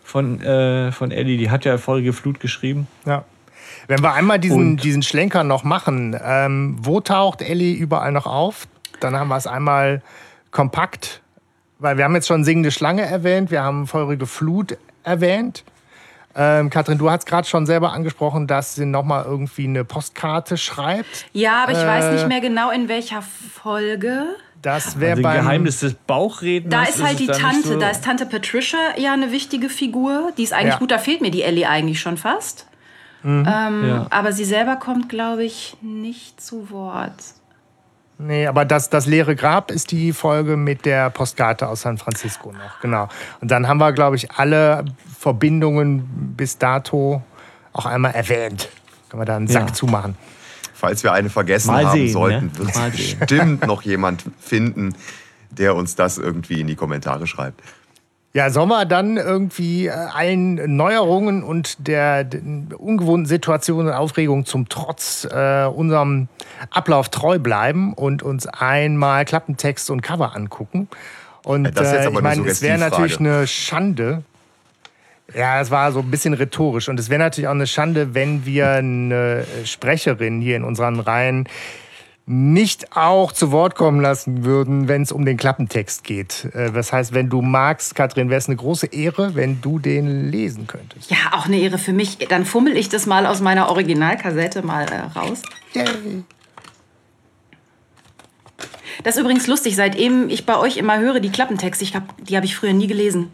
von, 0.04 0.40
äh, 0.42 0.92
von 0.92 1.12
Ellie. 1.12 1.38
Die 1.38 1.50
hat 1.50 1.66
ja 1.66 1.78
Feurige 1.80 2.14
Flut 2.14 2.40
geschrieben. 2.40 2.88
Ja. 3.06 3.26
Wenn 3.88 4.02
wir 4.04 4.14
einmal 4.14 4.38
diesen, 4.40 4.58
Und- 4.74 4.84
diesen 4.84 5.02
Schlenker 5.02 5.44
noch 5.44 5.64
machen, 5.64 6.16
ähm, 6.24 6.78
wo 6.80 7.00
taucht 7.02 7.42
Ellie 7.42 7.74
überall 7.74 8.12
noch 8.12 8.28
auf? 8.28 8.68
Dann 9.00 9.16
haben 9.16 9.28
wir 9.30 9.36
es 9.38 9.48
einmal 9.48 10.02
kompakt, 10.52 11.22
weil 11.80 11.98
wir 11.98 12.04
haben 12.06 12.16
jetzt 12.16 12.28
schon 12.28 12.44
Singende 12.44 12.72
Schlange 12.72 13.04
erwähnt, 13.04 13.52
wir 13.52 13.64
haben 13.64 13.88
Feurige 13.88 14.26
Flut 14.26 14.78
erwähnt. 15.04 15.64
Ähm, 16.36 16.70
Katrin, 16.70 16.98
du 17.00 17.10
hast 17.10 17.26
gerade 17.26 17.48
schon 17.48 17.66
selber 17.66 17.94
angesprochen, 17.94 18.46
dass 18.46 18.76
sie 18.76 18.86
nochmal 18.86 19.26
irgendwie 19.26 19.64
eine 19.66 19.84
Postkarte 19.84 20.56
schreibt. 20.58 21.26
Ja, 21.34 21.64
aber 21.64 21.72
ich 21.72 21.80
weiß 21.80 22.06
Äh, 22.06 22.14
nicht 22.14 22.28
mehr 22.28 22.42
genau, 22.42 22.70
in 22.70 22.88
welcher 22.90 23.24
Folge. 23.24 24.26
Das 24.62 25.00
wäre 25.00 25.12
Also 25.12 25.24
beim 25.24 25.42
Geheimnis 25.42 25.80
des 25.80 25.94
Bauchredners. 25.96 26.72
Da 26.72 26.90
ist 26.90 27.02
halt 27.04 27.20
es 27.20 27.26
die 27.26 27.28
Tante, 27.28 27.68
so- 27.68 27.80
da 27.80 27.90
ist 27.90 28.04
Tante 28.04 28.26
Patricia 28.26 28.78
ja 28.98 29.14
eine 29.14 29.32
wichtige 29.32 29.70
Figur. 29.70 30.32
Die 30.38 30.44
ist 30.44 30.54
eigentlich 30.54 30.74
Ja. 30.74 30.80
gut, 30.80 30.92
da 30.92 30.98
fehlt 31.00 31.22
mir 31.22 31.32
die 31.32 31.42
Ellie 31.44 31.68
eigentlich 31.68 32.00
schon 32.00 32.18
fast. 32.18 32.68
Ähm, 33.24 33.46
Ja. 33.46 34.08
Aber 34.12 34.32
sie 34.32 34.46
selber 34.46 34.76
kommt, 34.76 35.10
glaube 35.10 35.44
ich, 35.44 35.76
nicht 35.82 36.40
zu 36.40 36.70
Wort. 36.70 37.14
Nee, 38.20 38.48
aber 38.48 38.66
das, 38.66 38.90
das 38.90 39.06
leere 39.06 39.36
Grab 39.36 39.70
ist 39.70 39.92
die 39.92 40.12
Folge 40.12 40.58
mit 40.58 40.86
der 40.86 41.10
Postkarte 41.12 41.68
aus 41.68 41.82
San 41.82 41.98
Francisco 42.00 42.52
noch, 42.52 42.80
genau. 42.82 43.08
Und 43.42 43.52
dann 43.52 43.68
haben 43.68 43.78
wir, 43.78 43.92
glaube 43.92 44.16
ich, 44.16 44.32
alle 44.32 44.86
Verbindungen 45.20 46.34
bis 46.36 46.58
dato 46.58 47.22
auch 47.74 47.86
einmal 47.86 48.14
erwähnt. 48.16 48.70
Können 49.10 49.22
wir 49.22 49.26
da 49.26 49.36
einen 49.36 49.48
Sack 49.48 49.68
Ja. 49.68 49.74
zumachen. 49.74 50.18
Falls 50.74 51.04
wir 51.04 51.14
eine 51.14 51.30
vergessen 51.30 51.68
Mal 51.72 51.86
haben 51.86 51.92
sehen, 51.94 52.12
sollten, 52.14 52.46
ne? 52.48 52.58
wird 52.58 52.92
bestimmt 52.92 53.66
noch 53.68 53.82
jemand 53.84 54.24
finden, 54.40 54.94
der 55.52 55.76
uns 55.76 55.96
das 55.96 56.18
irgendwie 56.18 56.62
in 56.62 56.68
die 56.68 56.76
Kommentare 56.76 57.28
schreibt. 57.28 57.62
Ja, 58.34 58.50
wir 58.70 58.86
dann 58.86 59.18
irgendwie 59.18 59.88
äh, 59.88 59.92
allen 59.92 60.76
Neuerungen 60.76 61.44
und 61.44 61.88
der, 61.88 62.28
ungewohnten 62.78 63.26
Situationen 63.26 63.88
und 63.88 63.94
Aufregungen 63.94 64.46
zum 64.46 64.70
Trotz 64.70 65.26
äh, 65.26 65.66
unserem 65.66 66.28
Ablauf 66.70 67.10
treu 67.10 67.40
bleiben 67.40 67.94
und 67.94 68.24
uns 68.24 68.46
einmal 68.46 69.26
Klappentext 69.26 69.90
und 69.90 70.02
Cover 70.02 70.36
angucken? 70.36 70.88
Und 71.44 71.66
Ja, 71.66 71.72
das 71.72 71.88
ist 71.88 71.94
jetzt 71.94 72.04
äh, 72.04 72.08
aber 72.08 72.18
ich 72.18 72.24
eine 72.24 72.24
meine, 72.24 72.48
es 72.48 72.62
wäre 72.62 72.78
natürlich 72.78 73.20
eine 73.20 73.48
Schande. 73.48 74.24
Ja, 75.34 75.60
es 75.60 75.72
war 75.72 75.92
so 75.92 76.00
ein 76.00 76.12
bisschen 76.12 76.34
rhetorisch. 76.34 76.90
Und 76.90 77.00
es 77.00 77.10
wäre 77.10 77.20
natürlich 77.20 77.48
auch 77.48 77.54
eine 77.54 77.68
Schande, 77.68 78.14
wenn 78.14 78.46
wir 78.46 78.70
eine 78.72 79.46
Sprecherin 79.66 80.42
hier 80.42 80.56
in 80.58 80.64
unseren 80.64 81.00
Reihen 81.00 81.48
nicht 82.30 82.96
auch 82.98 83.32
zu 83.32 83.54
Wort 83.54 83.76
kommen 83.76 84.02
lassen 84.02 84.44
würden, 84.44 84.90
wenn 84.90 85.02
es 85.02 85.14
um 85.14 85.24
den 85.24 85.38
Klappentext 85.38 86.04
geht. 86.04 86.46
Äh, 86.54 86.72
das 86.74 86.92
heißt, 86.92 87.14
wenn 87.14 87.30
du 87.30 87.42
magst, 87.42 87.96
Katrin, 87.96 88.30
wäre 88.30 88.38
es 88.38 88.48
eine 88.48 88.58
große 88.58 88.88
Ehre, 88.88 89.34
wenn 89.36 89.62
du 89.62 89.80
den 89.80 90.30
lesen 90.30 90.68
könntest. 90.68 91.10
Ja, 91.10 91.18
auch 91.32 91.46
eine 91.46 91.58
Ehre 91.58 91.78
für 91.78 91.94
mich. 91.94 92.18
Dann 92.30 92.46
fummel 92.46 92.76
ich 92.76 92.90
das 92.90 93.06
mal 93.06 93.26
aus 93.26 93.40
meiner 93.40 93.70
Originalkassette 93.70 94.62
mal 94.62 94.84
äh, 94.92 95.18
raus. 95.18 95.42
Yay. 95.74 95.86
Das 99.04 99.16
ist 99.16 99.22
übrigens 99.22 99.48
lustig, 99.48 99.76
seitdem 99.78 100.28
ich 100.30 100.46
bei 100.46 100.58
euch 100.58 100.76
immer 100.78 101.00
höre, 101.00 101.20
die 101.22 101.30
Klappentexte, 101.30 101.84
ich 101.86 101.96
hab, 101.96 102.04
die 102.26 102.36
habe 102.36 102.46
ich 102.46 102.56
früher 102.58 102.74
nie 102.74 102.88
gelesen. 102.88 103.32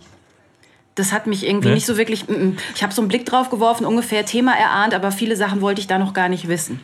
Das 0.96 1.12
hat 1.12 1.26
mich 1.26 1.48
irgendwie 1.48 1.70
Ne? 1.70 1.74
nicht 1.74 1.88
so 1.88 1.98
wirklich. 1.98 2.28
mm, 2.28 2.32
mm. 2.34 2.58
Ich 2.76 2.84
habe 2.84 2.94
so 2.94 3.02
einen 3.02 3.08
Blick 3.08 3.26
drauf 3.26 3.50
geworfen, 3.50 3.86
ungefähr 3.88 4.26
Thema 4.26 4.54
erahnt, 4.56 4.94
aber 4.94 5.12
viele 5.12 5.36
Sachen 5.36 5.62
wollte 5.62 5.82
ich 5.82 5.88
da 5.88 5.98
noch 5.98 6.14
gar 6.14 6.30
nicht 6.30 6.48
wissen. 6.48 6.80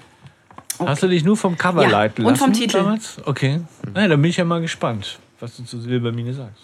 Hast 0.77 1.03
du 1.03 1.07
dich 1.07 1.23
nur 1.23 1.35
vom 1.35 1.57
Cover 1.57 1.83
Ja, 1.83 1.89
leiten 1.89 2.25
und 2.25 2.31
lassen? 2.33 2.43
vom 2.45 2.53
Titel. 2.53 2.77
Damals? 2.77 3.17
Okay. 3.25 3.61
Na, 3.93 4.07
dann 4.07 4.21
bin 4.21 4.29
ich 4.29 4.38
ja 4.38 4.45
mal 4.45 4.61
gespannt, 4.61 5.19
was 5.39 5.57
du 5.57 5.63
zu 5.63 5.79
Silbermine 5.81 6.33
sagst. 6.33 6.61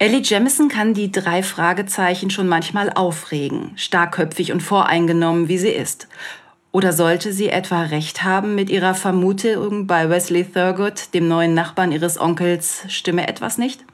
Ellie 0.00 0.22
Jamison 0.22 0.68
kann 0.68 0.94
die 0.94 1.10
drei 1.10 1.42
Fragezeichen 1.42 2.30
schon 2.30 2.48
manchmal 2.48 2.90
aufregen, 2.92 3.72
starkköpfig 3.76 4.52
und 4.52 4.62
voreingenommen, 4.62 5.48
wie 5.48 5.58
sie 5.58 5.70
ist. 5.70 6.06
Oder 6.70 6.92
sollte 6.92 7.32
sie 7.32 7.48
etwa 7.48 7.82
recht 7.82 8.22
haben 8.22 8.54
mit 8.54 8.70
ihrer 8.70 8.94
Vermutung, 8.94 9.86
bei 9.86 10.08
Wesley 10.08 10.44
Thurgood, 10.44 11.14
dem 11.14 11.26
neuen 11.26 11.54
Nachbarn 11.54 11.90
ihres 11.92 12.20
Onkels, 12.20 12.82
stimme 12.88 13.26
etwas 13.26 13.58
nicht? 13.58 13.84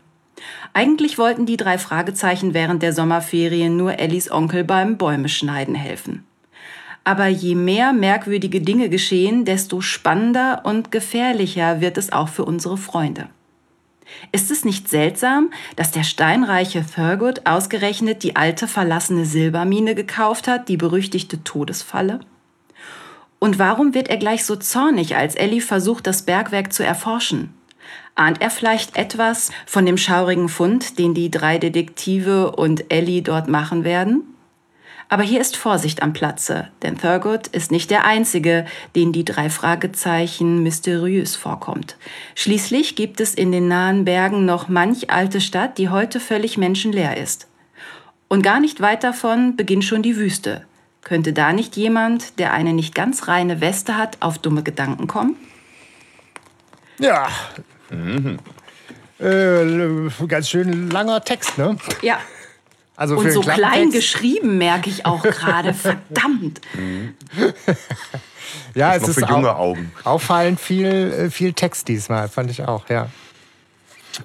Eigentlich 0.74 1.16
wollten 1.18 1.46
die 1.46 1.56
drei 1.56 1.78
Fragezeichen 1.78 2.52
während 2.52 2.82
der 2.82 2.92
Sommerferien 2.92 3.76
nur 3.76 3.98
Ellies 3.98 4.30
Onkel 4.30 4.64
beim 4.64 4.98
Bäume 4.98 5.28
schneiden 5.28 5.74
helfen. 5.74 6.24
Aber 7.04 7.26
je 7.26 7.54
mehr 7.54 7.92
merkwürdige 7.92 8.62
Dinge 8.62 8.88
geschehen, 8.88 9.44
desto 9.44 9.82
spannender 9.82 10.62
und 10.64 10.90
gefährlicher 10.90 11.80
wird 11.80 11.99
es 11.99 12.12
auch 12.12 12.28
für 12.28 12.44
unsere 12.44 12.78
Freunde. 12.78 13.28
Ist 14.32 14.50
es 14.50 14.64
nicht 14.64 14.88
seltsam, 14.88 15.50
dass 15.76 15.90
der 15.90 16.02
steinreiche 16.02 16.84
Thurgood 16.84 17.46
ausgerechnet 17.46 18.23
die 18.23 18.37
alte 18.37 18.66
verlassene 18.66 19.25
Silbermine 19.25 19.94
gekauft 19.94 20.49
hat, 20.49 20.68
die 20.68 20.76
berüchtigte 20.76 21.42
Todesfalle? 21.44 22.20
Und 23.38 23.58
warum 23.58 23.92
wird 23.94 24.08
er 24.08 24.16
gleich 24.16 24.44
so 24.44 24.56
zornig, 24.56 25.16
als 25.16 25.34
Ellie 25.34 25.61
versucht, 25.61 26.06
das 26.06 26.23
Bergwerk 26.23 26.73
zu 26.73 26.84
erforschen? 26.84 27.52
Ahnt 28.14 28.40
er 28.40 28.50
vielleicht 28.50 28.96
etwas 28.96 29.50
von 29.66 29.84
dem 29.84 29.99
schaurigen 29.99 30.49
Fund, 30.49 30.99
den 30.99 31.14
die 31.14 31.30
drei 31.30 31.58
Detektive 31.58 32.52
und 32.52 32.92
Ellie 32.92 33.23
dort 33.23 33.49
machen 33.49 33.84
werden? 33.84 34.33
Aber 35.08 35.23
hier 35.23 35.40
ist 35.40 35.56
Vorsicht 35.56 36.02
am 36.02 36.12
Platze, 36.12 36.68
denn 36.82 36.99
Thurgood 36.99 37.46
ist 37.49 37.70
nicht 37.70 37.90
der 37.90 38.04
Einzige, 38.04 38.64
den 38.96 39.12
die 39.12 39.25
drei 39.25 39.50
Fragezeichen 39.50 40.62
mysteriös 40.62 41.37
vorkommt. 41.37 41.96
Schließlich 42.34 42.96
gibt 42.96 43.20
es 43.20 43.34
in 43.34 43.52
den 43.52 43.68
nahen 43.68 44.04
Bergen 44.04 44.44
noch 44.44 44.68
manch 44.68 45.11
alte 45.11 45.40
Stadt, 45.40 45.78
die 45.78 45.88
heute 45.90 46.20
völlig 46.20 46.56
menschenleer 46.56 47.16
ist. 47.16 47.49
Und 48.28 48.42
gar 48.42 48.61
nicht 48.61 48.80
weit 48.80 49.04
davon 49.04 49.56
beginnt 49.56 49.84
schon 49.84 50.02
die 50.02 50.16
Wüste. 50.16 50.64
Könnte 51.02 51.34
da 51.34 51.52
nicht 51.52 51.76
jemand, 51.76 52.38
der 52.38 52.54
eine 52.54 52.73
nicht 52.73 52.94
ganz 52.94 53.28
reine 53.28 53.61
Weste 53.61 53.99
hat, 53.99 54.16
auf 54.20 54.38
dumme 54.38 54.62
Gedanken 54.62 55.06
kommen? 55.06 55.37
Ja. 56.99 57.28
Äh, 59.20 60.26
ganz 60.26 60.49
schön 60.49 60.90
langer 60.90 61.23
Text, 61.23 61.58
ne? 61.58 61.76
Ja. 62.02 62.18
Also 62.96 63.16
Und 63.16 63.24
für 63.24 63.32
so 63.32 63.40
klein 63.40 63.90
geschrieben, 63.90 64.56
merke 64.58 64.88
ich 64.88 65.04
auch 65.06 65.22
gerade. 65.22 65.74
Verdammt. 65.74 66.60
Ja, 68.74 68.94
es 68.94 69.02
Noch 69.02 69.08
ist 69.10 69.14
für 69.20 69.26
junge 69.26 69.54
au- 69.54 69.70
Augen. 69.70 69.92
auffallend 70.04 70.60
viel, 70.60 70.86
äh, 70.86 71.30
viel 71.30 71.52
Text 71.54 71.88
diesmal, 71.88 72.28
fand 72.28 72.50
ich 72.50 72.62
auch, 72.64 72.88
ja. 72.88 73.08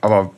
Aber 0.01 0.31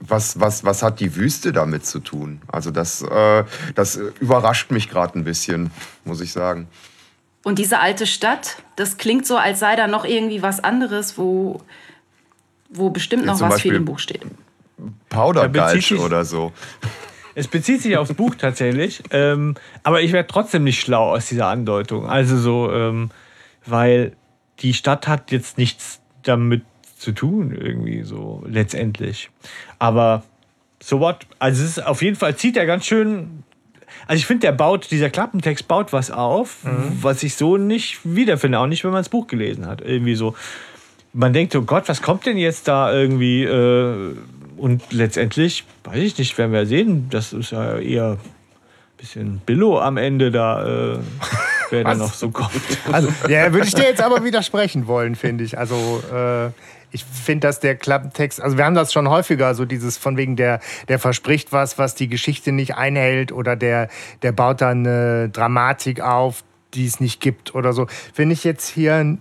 was, 0.00 0.38
was, 0.38 0.64
was 0.64 0.82
hat 0.82 1.00
die 1.00 1.14
Wüste 1.16 1.52
damit 1.52 1.86
zu 1.86 2.00
tun? 2.00 2.42
Also 2.48 2.70
das, 2.70 3.02
äh, 3.02 3.44
das 3.74 3.96
überrascht 4.20 4.70
mich 4.70 4.90
gerade 4.90 5.18
ein 5.18 5.24
bisschen, 5.24 5.70
muss 6.04 6.20
ich 6.20 6.32
sagen. 6.32 6.68
Und 7.44 7.58
diese 7.58 7.78
alte 7.80 8.06
Stadt, 8.06 8.56
das 8.76 8.96
klingt 8.96 9.26
so, 9.26 9.36
als 9.36 9.60
sei 9.60 9.76
da 9.76 9.86
noch 9.86 10.04
irgendwie 10.04 10.42
was 10.42 10.62
anderes, 10.62 11.16
wo, 11.16 11.60
wo 12.68 12.90
bestimmt 12.90 13.24
Ja, 13.24 13.32
noch 13.32 13.40
was 13.40 13.60
viel 13.60 13.70
Beispiel- 13.70 13.74
im 13.76 13.84
Buch 13.86 13.98
steht. 13.98 14.22
Sich- 15.72 15.98
oder 15.98 16.24
so. 16.24 16.52
Es 17.34 17.48
bezieht 17.48 17.82
sich 17.82 17.96
aufs 17.96 18.12
Buch 18.12 18.34
tatsächlich, 18.34 19.02
ähm, 19.10 19.54
aber 19.82 20.02
ich 20.02 20.12
werde 20.12 20.28
trotzdem 20.28 20.64
nicht 20.64 20.80
schlau 20.80 21.12
aus 21.14 21.26
dieser 21.26 21.46
Andeutung. 21.46 22.06
Also 22.06 22.36
so, 22.36 22.72
ähm, 22.72 23.10
weil 23.64 24.12
die 24.60 24.74
Stadt 24.74 25.08
hat 25.08 25.30
jetzt 25.30 25.58
nichts 25.58 26.00
damit 26.22 26.62
zu 26.96 27.12
tun, 27.12 27.56
irgendwie 27.58 28.02
so 28.02 28.44
letztendlich. 28.46 29.30
Aber 29.78 30.22
so 30.80 31.00
what? 31.00 31.26
Also 31.38 31.62
es 31.64 31.78
ist 31.78 31.86
auf 31.86 32.02
jeden 32.02 32.16
Fall 32.16 32.36
zieht 32.36 32.56
er 32.56 32.66
ganz 32.66 32.86
schön. 32.86 33.44
Also 34.06 34.18
ich 34.18 34.26
finde, 34.26 34.46
der 34.46 34.52
baut, 34.52 34.90
dieser 34.90 35.10
Klappentext 35.10 35.68
baut 35.68 35.92
was 35.92 36.10
auf, 36.10 36.58
was 37.02 37.22
ich 37.22 37.34
so 37.34 37.56
nicht 37.56 38.00
wiederfinde, 38.04 38.58
auch 38.58 38.66
nicht, 38.66 38.84
wenn 38.84 38.90
man 38.90 39.00
das 39.00 39.08
Buch 39.08 39.26
gelesen 39.26 39.66
hat. 39.66 39.80
Irgendwie 39.80 40.14
so. 40.14 40.34
Man 41.12 41.32
denkt, 41.32 41.54
oh 41.56 41.62
Gott, 41.62 41.88
was 41.88 42.00
kommt 42.00 42.24
denn 42.24 42.38
jetzt 42.38 42.68
da 42.68 42.92
irgendwie? 42.92 43.44
Äh, 43.44 44.16
und 44.62 44.92
letztendlich, 44.92 45.64
weiß 45.82 45.98
ich 45.98 46.18
nicht, 46.18 46.38
werden 46.38 46.52
wir 46.52 46.66
sehen. 46.66 47.08
Das 47.10 47.32
ist 47.32 47.50
ja 47.50 47.78
eher 47.78 48.12
ein 48.12 48.18
bisschen 48.96 49.38
Billo 49.44 49.80
am 49.80 49.96
Ende 49.96 50.30
da, 50.30 50.94
äh, 50.94 50.98
wer 51.70 51.82
da 51.82 51.96
noch 51.96 52.14
so 52.14 52.30
kommt. 52.30 52.52
Also, 52.92 53.08
ja, 53.28 53.52
würde 53.52 53.66
ich 53.66 53.74
dir 53.74 53.82
jetzt 53.82 54.00
aber 54.00 54.22
widersprechen 54.22 54.86
wollen, 54.86 55.16
finde 55.16 55.42
ich. 55.42 55.58
Also, 55.58 56.00
äh, 56.14 56.50
ich 56.92 57.04
finde, 57.04 57.48
dass 57.48 57.58
der 57.58 57.74
Klappentext, 57.74 58.40
also 58.40 58.56
wir 58.56 58.64
haben 58.64 58.76
das 58.76 58.92
schon 58.92 59.08
häufiger, 59.08 59.56
so 59.56 59.64
dieses 59.64 59.98
von 59.98 60.16
wegen 60.16 60.36
der, 60.36 60.60
der 60.86 61.00
verspricht 61.00 61.50
was, 61.50 61.76
was 61.78 61.96
die 61.96 62.06
Geschichte 62.06 62.52
nicht 62.52 62.76
einhält 62.76 63.32
oder 63.32 63.56
der, 63.56 63.88
der 64.22 64.30
baut 64.30 64.60
dann 64.60 64.86
eine 64.86 65.28
Dramatik 65.28 66.02
auf, 66.02 66.44
die 66.74 66.86
es 66.86 67.00
nicht 67.00 67.20
gibt 67.20 67.56
oder 67.56 67.72
so. 67.72 67.88
Finde 68.14 68.34
ich 68.34 68.44
jetzt 68.44 68.68
hier 68.68 69.18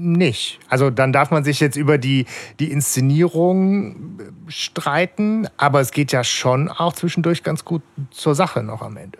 nicht. 0.00 0.58
Also 0.68 0.90
dann 0.90 1.12
darf 1.12 1.30
man 1.30 1.44
sich 1.44 1.60
jetzt 1.60 1.76
über 1.76 1.98
die, 1.98 2.26
die 2.58 2.70
Inszenierung 2.70 4.18
äh, 4.18 4.50
streiten, 4.50 5.48
aber 5.56 5.80
es 5.80 5.90
geht 5.90 6.12
ja 6.12 6.24
schon 6.24 6.68
auch 6.68 6.92
zwischendurch 6.92 7.42
ganz 7.42 7.64
gut 7.64 7.82
zur 8.10 8.34
Sache 8.34 8.62
noch 8.62 8.82
am 8.82 8.96
Ende. 8.96 9.18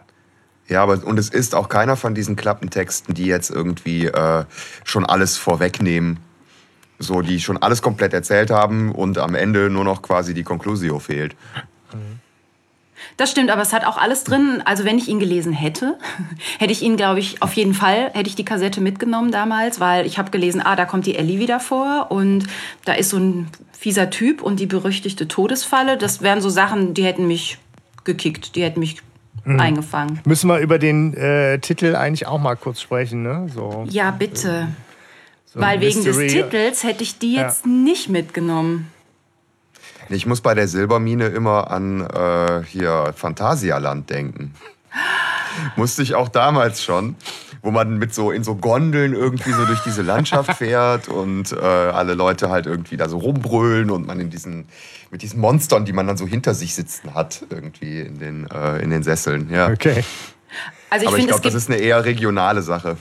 Ja, 0.68 0.82
aber 0.82 1.04
und 1.04 1.18
es 1.18 1.28
ist 1.28 1.54
auch 1.54 1.68
keiner 1.68 1.96
von 1.96 2.14
diesen 2.14 2.36
Klappentexten, 2.36 3.14
die 3.14 3.26
jetzt 3.26 3.50
irgendwie 3.50 4.06
äh, 4.06 4.44
schon 4.84 5.04
alles 5.04 5.36
vorwegnehmen. 5.36 6.20
So, 6.98 7.22
die 7.22 7.40
schon 7.40 7.56
alles 7.56 7.80
komplett 7.80 8.12
erzählt 8.12 8.50
haben 8.50 8.92
und 8.92 9.16
am 9.16 9.34
Ende 9.34 9.70
nur 9.70 9.84
noch 9.84 10.02
quasi 10.02 10.34
die 10.34 10.42
Conclusio 10.42 10.98
fehlt. 10.98 11.34
Das 13.20 13.30
stimmt, 13.30 13.50
aber 13.50 13.60
es 13.60 13.74
hat 13.74 13.84
auch 13.84 13.98
alles 13.98 14.24
drin. 14.24 14.62
Also 14.64 14.86
wenn 14.86 14.96
ich 14.96 15.06
ihn 15.06 15.18
gelesen 15.20 15.52
hätte, 15.52 15.98
hätte 16.58 16.72
ich 16.72 16.80
ihn, 16.80 16.96
glaube 16.96 17.20
ich, 17.20 17.42
auf 17.42 17.52
jeden 17.52 17.74
Fall, 17.74 18.10
hätte 18.14 18.30
ich 18.30 18.34
die 18.34 18.46
Kassette 18.46 18.80
mitgenommen 18.80 19.30
damals, 19.30 19.78
weil 19.78 20.06
ich 20.06 20.16
habe 20.18 20.30
gelesen, 20.30 20.62
ah, 20.64 20.74
da 20.74 20.86
kommt 20.86 21.04
die 21.04 21.16
Ellie 21.16 21.38
wieder 21.38 21.60
vor 21.60 22.06
und 22.10 22.46
da 22.86 22.94
ist 22.94 23.10
so 23.10 23.18
ein 23.18 23.48
fieser 23.78 24.08
Typ 24.08 24.40
und 24.40 24.58
die 24.58 24.64
berüchtigte 24.64 25.28
Todesfalle. 25.28 25.98
Das 25.98 26.22
wären 26.22 26.40
so 26.40 26.48
Sachen, 26.48 26.94
die 26.94 27.04
hätten 27.04 27.26
mich 27.26 27.58
gekickt, 28.04 28.56
die 28.56 28.62
hätten 28.62 28.80
mich 28.80 28.96
eingefangen. 29.44 30.20
Müssen 30.24 30.48
wir 30.48 30.58
über 30.60 30.78
den 30.78 31.12
äh, 31.12 31.58
Titel 31.58 31.96
eigentlich 31.96 32.26
auch 32.26 32.38
mal 32.40 32.56
kurz 32.56 32.80
sprechen, 32.80 33.22
ne? 33.22 33.48
So, 33.54 33.84
Ja, 33.90 34.10
bitte. 34.12 34.68
so 35.44 35.60
Weil 35.60 35.80
wegen 35.82 36.02
des 36.04 36.16
Mystery- 36.16 36.42
Titels 36.44 36.84
hätte 36.84 37.02
ich 37.02 37.18
die 37.18 37.34
jetzt 37.34 37.66
nicht 37.66 38.08
mitgenommen. 38.08 38.88
Ich 40.10 40.26
muss 40.26 40.40
bei 40.40 40.54
der 40.54 40.68
Silbermine 40.68 41.26
immer 41.26 41.70
an 41.70 42.00
äh, 42.00 42.62
hier 42.64 43.12
Phantasialand 43.16 44.10
denken. 44.10 44.54
Musste 45.76 46.02
ich 46.02 46.14
auch 46.14 46.28
damals 46.28 46.82
schon, 46.82 47.16
wo 47.62 47.70
man 47.70 47.98
mit 47.98 48.12
so 48.14 48.30
in 48.30 48.44
so 48.44 48.56
Gondeln 48.56 49.14
irgendwie 49.14 49.52
so 49.52 49.64
durch 49.64 49.80
diese 49.80 50.02
Landschaft 50.02 50.58
fährt 50.58 51.08
und 51.08 51.52
äh, 51.52 51.56
alle 51.56 52.14
Leute 52.14 52.50
halt 52.50 52.66
irgendwie 52.66 52.96
da 52.96 53.08
so 53.08 53.18
rumbrüllen 53.18 53.90
und 53.90 54.06
man 54.06 54.20
in 54.20 54.30
diesen 54.30 54.66
mit 55.10 55.22
diesen 55.22 55.40
Monstern, 55.40 55.84
die 55.84 55.92
man 55.92 56.06
dann 56.06 56.16
so 56.16 56.26
hinter 56.26 56.54
sich 56.54 56.74
sitzen 56.74 57.14
hat, 57.14 57.44
irgendwie 57.50 58.00
in 58.00 58.18
den, 58.18 58.46
äh, 58.50 58.78
in 58.78 58.90
den 58.90 59.02
Sesseln. 59.02 59.50
Ja. 59.50 59.68
Okay. 59.68 60.04
Also 60.88 61.04
ich 61.04 61.08
Aber 61.08 61.18
ich 61.18 61.26
glaube, 61.26 61.42
das 61.42 61.54
ist 61.54 61.68
eine 61.68 61.78
eher 61.78 62.04
regionale 62.04 62.62
Sache. 62.62 62.96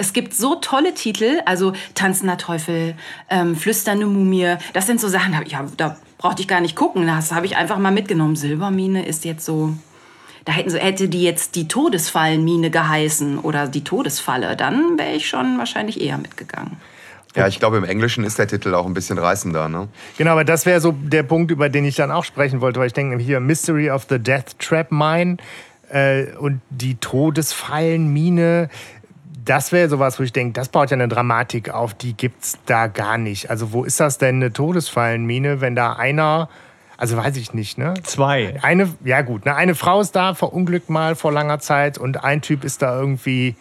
Es 0.00 0.14
gibt 0.14 0.32
so 0.32 0.54
tolle 0.54 0.94
Titel, 0.94 1.40
also 1.44 1.74
Tanzender 1.94 2.38
Teufel, 2.38 2.94
ähm, 3.28 3.54
Flüsternde 3.54 4.06
Mumie. 4.06 4.54
Das 4.72 4.86
sind 4.86 4.98
so 4.98 5.08
Sachen, 5.08 5.32
da- 5.32 5.42
ja, 5.46 5.66
da 5.76 5.96
brauchte 6.16 6.40
ich 6.40 6.48
gar 6.48 6.62
nicht 6.62 6.74
gucken. 6.74 7.06
Das 7.06 7.32
habe 7.32 7.44
ich 7.44 7.56
einfach 7.56 7.76
mal 7.78 7.92
mitgenommen. 7.92 8.34
Silbermine 8.34 9.04
ist 9.04 9.26
jetzt 9.26 9.44
so. 9.44 9.74
Da 10.46 10.52
hätten 10.52 10.70
sie, 10.70 10.78
hätte 10.78 11.08
die 11.10 11.22
jetzt 11.22 11.54
die 11.54 11.68
Todesfallenmine 11.68 12.70
geheißen 12.70 13.38
oder 13.40 13.68
die 13.68 13.84
Todesfalle, 13.84 14.56
dann 14.56 14.98
wäre 14.98 15.12
ich 15.12 15.28
schon 15.28 15.58
wahrscheinlich 15.58 16.00
eher 16.00 16.16
mitgegangen. 16.16 16.78
Ja, 17.36 17.46
ich 17.46 17.58
glaube, 17.60 17.76
im 17.76 17.84
Englischen 17.84 18.24
ist 18.24 18.38
der 18.38 18.48
Titel 18.48 18.74
auch 18.74 18.86
ein 18.86 18.94
bisschen 18.94 19.18
reißender. 19.18 19.68
Ne? 19.68 19.88
Genau, 20.16 20.32
aber 20.32 20.44
das 20.44 20.64
wäre 20.64 20.80
so 20.80 20.92
der 20.92 21.22
Punkt, 21.24 21.50
über 21.50 21.68
den 21.68 21.84
ich 21.84 21.94
dann 21.96 22.10
auch 22.10 22.24
sprechen 22.24 22.62
wollte, 22.62 22.80
weil 22.80 22.86
ich 22.86 22.94
denke, 22.94 23.18
hier 23.22 23.38
Mystery 23.38 23.90
of 23.90 24.06
the 24.08 24.18
Death 24.18 24.58
Trap 24.58 24.90
Mine 24.90 25.36
äh, 25.90 26.24
und 26.38 26.62
die 26.70 26.94
Todesfallenmine, 26.96 28.68
das 29.44 29.72
wäre 29.72 29.88
sowas, 29.88 30.18
wo 30.18 30.22
ich 30.22 30.32
denke, 30.32 30.52
das 30.52 30.68
baut 30.68 30.90
ja 30.90 30.96
eine 30.96 31.08
Dramatik 31.08 31.70
auf, 31.70 31.94
die 31.94 32.14
gibt's 32.14 32.58
da 32.66 32.86
gar 32.86 33.18
nicht. 33.18 33.50
Also 33.50 33.72
wo 33.72 33.84
ist 33.84 34.00
das 34.00 34.18
denn 34.18 34.36
eine 34.36 34.52
Todesfallenmine, 34.52 35.60
wenn 35.60 35.74
da 35.74 35.94
einer, 35.94 36.48
also 36.96 37.16
weiß 37.16 37.36
ich 37.36 37.54
nicht, 37.54 37.78
ne? 37.78 37.94
Zwei. 38.02 38.58
Eine, 38.62 38.92
ja 39.04 39.22
gut, 39.22 39.46
ne, 39.46 39.54
eine 39.54 39.74
Frau 39.74 40.00
ist 40.00 40.12
da, 40.12 40.34
verunglückt 40.34 40.90
mal 40.90 41.14
vor 41.14 41.32
langer 41.32 41.60
Zeit 41.60 41.98
und 41.98 42.22
ein 42.22 42.42
Typ 42.42 42.64
ist 42.64 42.82
da 42.82 42.98
irgendwie 42.98 43.56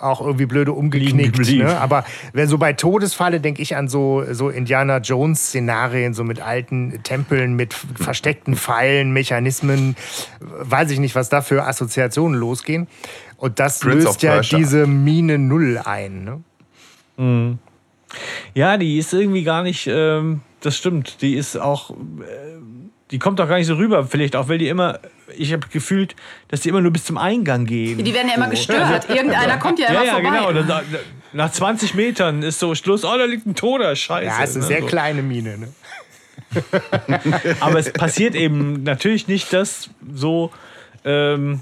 auch 0.00 0.20
irgendwie 0.20 0.46
blöde 0.46 0.72
umgeknickt. 0.72 1.38
Ne? 1.38 1.78
Aber 1.78 2.04
wenn 2.32 2.48
so 2.48 2.58
bei 2.58 2.72
Todesfalle 2.72 3.40
denke 3.40 3.62
ich 3.62 3.76
an 3.76 3.88
so, 3.88 4.24
so 4.32 4.48
Indiana 4.48 4.98
Jones 4.98 5.48
Szenarien, 5.48 6.14
so 6.14 6.24
mit 6.24 6.40
alten 6.40 7.02
Tempeln, 7.02 7.54
mit 7.54 7.74
versteckten 7.74 8.56
Pfeilen, 8.56 9.12
Mechanismen, 9.12 9.96
weiß 10.40 10.90
ich 10.90 10.98
nicht, 10.98 11.14
was 11.14 11.28
da 11.28 11.42
für 11.42 11.64
Assoziationen 11.64 12.38
losgehen. 12.38 12.86
Und 13.44 13.60
das 13.60 13.80
Prince 13.80 14.06
löst 14.06 14.22
ja 14.22 14.32
Persia. 14.36 14.56
diese 14.56 14.86
Mine 14.86 15.38
Null 15.38 15.78
ein. 15.84 16.42
Ne? 17.18 17.58
Ja, 18.54 18.78
die 18.78 18.96
ist 18.96 19.12
irgendwie 19.12 19.44
gar 19.44 19.62
nicht, 19.62 19.86
ähm, 19.86 20.40
das 20.62 20.78
stimmt, 20.78 21.20
die 21.20 21.34
ist 21.34 21.58
auch, 21.58 21.90
äh, 21.90 21.94
die 23.10 23.18
kommt 23.18 23.42
auch 23.42 23.46
gar 23.46 23.58
nicht 23.58 23.66
so 23.66 23.74
rüber. 23.74 24.06
Vielleicht 24.06 24.34
auch, 24.34 24.48
weil 24.48 24.56
die 24.56 24.68
immer, 24.68 24.98
ich 25.36 25.52
habe 25.52 25.66
gefühlt, 25.70 26.16
dass 26.48 26.62
die 26.62 26.70
immer 26.70 26.80
nur 26.80 26.90
bis 26.90 27.04
zum 27.04 27.18
Eingang 27.18 27.66
gehen. 27.66 28.02
Die 28.02 28.14
werden 28.14 28.28
ja 28.28 28.36
immer 28.36 28.48
gestört. 28.48 29.08
Irgendeiner 29.10 29.58
kommt 29.58 29.78
ja 29.78 29.92
ja, 29.92 29.92
immer 29.92 30.04
ja, 30.06 30.12
vorbei. 30.14 30.30
genau. 30.30 30.62
Dann, 30.62 30.84
nach 31.34 31.52
20 31.52 31.94
Metern 31.94 32.42
ist 32.42 32.58
so 32.58 32.74
Schluss, 32.74 33.04
oh, 33.04 33.14
da 33.14 33.26
liegt 33.26 33.46
ein 33.46 33.54
Toter, 33.54 33.94
scheiße. 33.94 34.24
Ja, 34.24 34.42
es 34.42 34.50
ist 34.50 34.56
eine 34.56 34.64
ne, 34.64 34.68
sehr 34.68 34.80
so. 34.80 34.86
kleine 34.86 35.22
Mine. 35.22 35.58
Ne? 35.58 35.68
Aber 37.60 37.78
es 37.78 37.92
passiert 37.92 38.34
eben 38.36 38.84
natürlich 38.84 39.28
nicht, 39.28 39.52
dass 39.52 39.90
so, 40.14 40.50
ähm, 41.04 41.60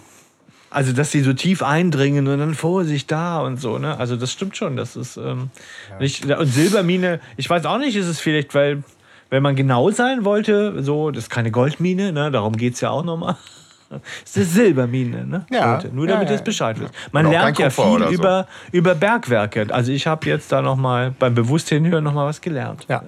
also 0.73 0.93
dass 0.93 1.11
die 1.11 1.21
so 1.21 1.33
tief 1.33 1.63
eindringen 1.63 2.27
und 2.29 2.39
dann 2.39 2.55
Vorsicht 2.55 3.11
da 3.11 3.41
und 3.41 3.59
so, 3.61 3.79
ne? 3.79 3.99
Also 3.99 4.17
das 4.17 4.33
stimmt 4.33 4.57
schon, 4.57 4.77
das 4.77 4.97
ist 4.97 5.17
ähm, 5.17 5.51
nicht. 6.01 6.25
Und 6.25 6.47
Silbermine, 6.47 7.21
ich 7.37 7.49
weiß 7.49 7.65
auch 7.67 7.79
nicht, 7.79 7.97
ist 7.97 8.07
es 8.07 8.21
vielleicht, 8.21 8.55
weil, 8.55 8.83
wenn 9.31 9.43
man 9.43 9.55
genau 9.57 9.91
sein 9.91 10.25
wollte, 10.25 10.83
so, 10.83 11.11
das 11.11 11.25
ist 11.25 11.31
keine 11.31 11.51
Goldmine, 11.51 12.13
ne? 12.13 12.31
Darum 12.31 12.57
geht 12.57 12.75
es 12.75 12.81
ja 12.81 12.91
auch 12.91 13.05
nochmal. 13.05 13.37
Es 14.25 14.31
ist 14.31 14.37
eine 14.37 14.45
Silbermine, 14.47 15.27
ne? 15.27 15.45
Ja. 15.51 15.75
Leute, 15.75 15.89
nur 15.89 16.07
Ja, 16.07 16.13
damit 16.15 16.29
ja. 16.29 16.33
ihr 16.33 16.39
es 16.39 16.45
Bescheid 16.45 16.81
wisst. 16.81 16.95
Man 17.13 17.31
lernt 17.31 17.59
ja 17.59 17.69
viel 17.69 17.99
so. 17.99 18.09
über, 18.09 18.47
über 18.73 18.95
Bergwerke. 18.95 19.67
Also 19.69 19.93
ich 19.93 20.07
habe 20.07 20.27
jetzt 20.29 20.51
da 20.51 20.63
nochmal 20.63 21.15
beim 21.19 21.35
bewusst 21.35 21.69
hinhören 21.69 22.03
nochmal 22.03 22.27
was 22.27 22.41
gelernt. 22.41 22.87
Ja. 22.89 23.03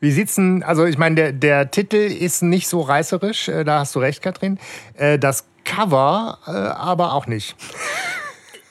Wie 0.00 0.10
sieht's 0.10 0.34
denn, 0.34 0.64
also 0.64 0.84
ich 0.84 0.98
meine, 0.98 1.14
der, 1.14 1.32
der 1.32 1.70
Titel 1.70 1.94
ist 1.96 2.42
nicht 2.42 2.66
so 2.66 2.80
reißerisch, 2.80 3.48
äh, 3.48 3.62
da 3.62 3.78
hast 3.78 3.94
du 3.94 4.00
recht, 4.00 4.20
Katrin. 4.20 4.58
Äh, 4.94 5.16
Das 5.18 5.46
Cover 5.70 6.38
äh, 6.46 6.50
aber 6.50 7.14
auch 7.14 7.26
nicht. 7.26 7.54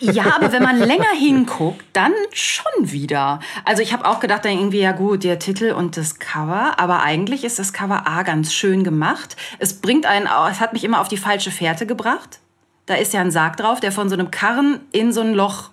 Ja, 0.01 0.35
aber 0.35 0.53
wenn 0.53 0.63
man 0.63 0.79
länger 0.79 1.11
hinguckt, 1.17 1.83
dann 1.91 2.13
schon 2.31 2.71
wieder. 2.91 3.41
Also 3.65 3.81
ich 3.81 3.91
habe 3.91 4.05
auch 4.05 4.21
gedacht, 4.21 4.45
dann 4.45 4.53
irgendwie, 4.53 4.79
ja 4.79 4.93
gut, 4.93 5.25
der 5.25 5.39
Titel 5.39 5.71
und 5.71 5.97
das 5.97 6.19
Cover, 6.19 6.79
aber 6.79 7.01
eigentlich 7.01 7.43
ist 7.43 7.59
das 7.59 7.73
Cover 7.73 8.07
A 8.07 8.23
ganz 8.23 8.53
schön 8.53 8.85
gemacht. 8.85 9.35
Es 9.59 9.81
bringt 9.81 10.05
einen, 10.05 10.27
es 10.49 10.61
hat 10.61 10.71
mich 10.71 10.85
immer 10.85 11.01
auf 11.01 11.09
die 11.09 11.17
falsche 11.17 11.51
Fährte 11.51 11.85
gebracht. 11.85 12.39
Da 12.85 12.95
ist 12.95 13.13
ja 13.13 13.19
ein 13.19 13.31
Sarg 13.31 13.57
drauf, 13.57 13.81
der 13.81 13.91
von 13.91 14.07
so 14.07 14.15
einem 14.15 14.31
Karren 14.31 14.79
in 14.93 15.11
so 15.11 15.19
ein 15.19 15.33
Loch 15.33 15.69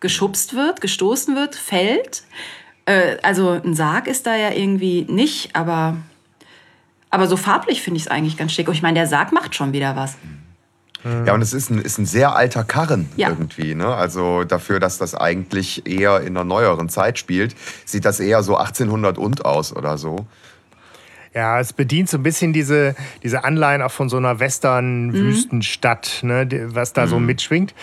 geschubst 0.00 0.54
wird, 0.54 0.80
gestoßen 0.80 1.36
wird, 1.36 1.54
fällt. 1.54 2.22
Äh, 2.86 3.18
also 3.22 3.50
ein 3.50 3.74
Sarg 3.74 4.06
ist 4.06 4.26
da 4.26 4.34
ja 4.34 4.50
irgendwie 4.50 5.04
nicht, 5.10 5.54
aber, 5.54 5.98
aber 7.10 7.26
so 7.26 7.36
farblich 7.36 7.82
finde 7.82 7.98
ich 7.98 8.04
es 8.04 8.10
eigentlich 8.10 8.38
ganz 8.38 8.52
schick. 8.52 8.68
Und 8.68 8.74
ich 8.74 8.82
meine, 8.82 8.98
der 8.98 9.06
Sarg 9.06 9.32
macht 9.32 9.54
schon 9.54 9.74
wieder 9.74 9.94
was. 9.94 10.16
Ja, 11.26 11.32
und 11.34 11.42
es 11.42 11.52
ist 11.52 11.70
ein, 11.70 11.78
ist 11.78 11.98
ein 11.98 12.06
sehr 12.06 12.34
alter 12.34 12.64
Karren 12.64 13.08
Ja. 13.16 13.28
irgendwie. 13.28 13.74
Ne? 13.74 13.86
Also 13.94 14.44
dafür, 14.44 14.80
dass 14.80 14.98
das 14.98 15.14
eigentlich 15.14 15.86
eher 15.86 16.20
in 16.20 16.36
einer 16.36 16.44
neueren 16.44 16.88
Zeit 16.88 17.18
spielt, 17.18 17.54
sieht 17.84 18.04
das 18.04 18.18
eher 18.20 18.42
so 18.42 18.56
1800 18.56 19.16
und 19.16 19.44
aus 19.44 19.74
oder 19.74 19.96
so. 19.96 20.26
Ja, 21.34 21.60
es 21.60 21.72
bedient 21.72 22.08
so 22.10 22.16
ein 22.18 22.22
bisschen 22.24 22.52
diese, 22.52 22.96
diese 23.22 23.44
Anleihen 23.44 23.80
auch 23.82 23.92
von 23.92 24.08
so 24.08 24.16
einer 24.16 24.40
Western-Wüstenstadt, 24.40 26.20
ne, 26.22 26.46
die- 26.46 26.74
was 26.74 26.92
da 26.92 27.06
so 27.06 27.18
mitschwingt. 27.18 27.74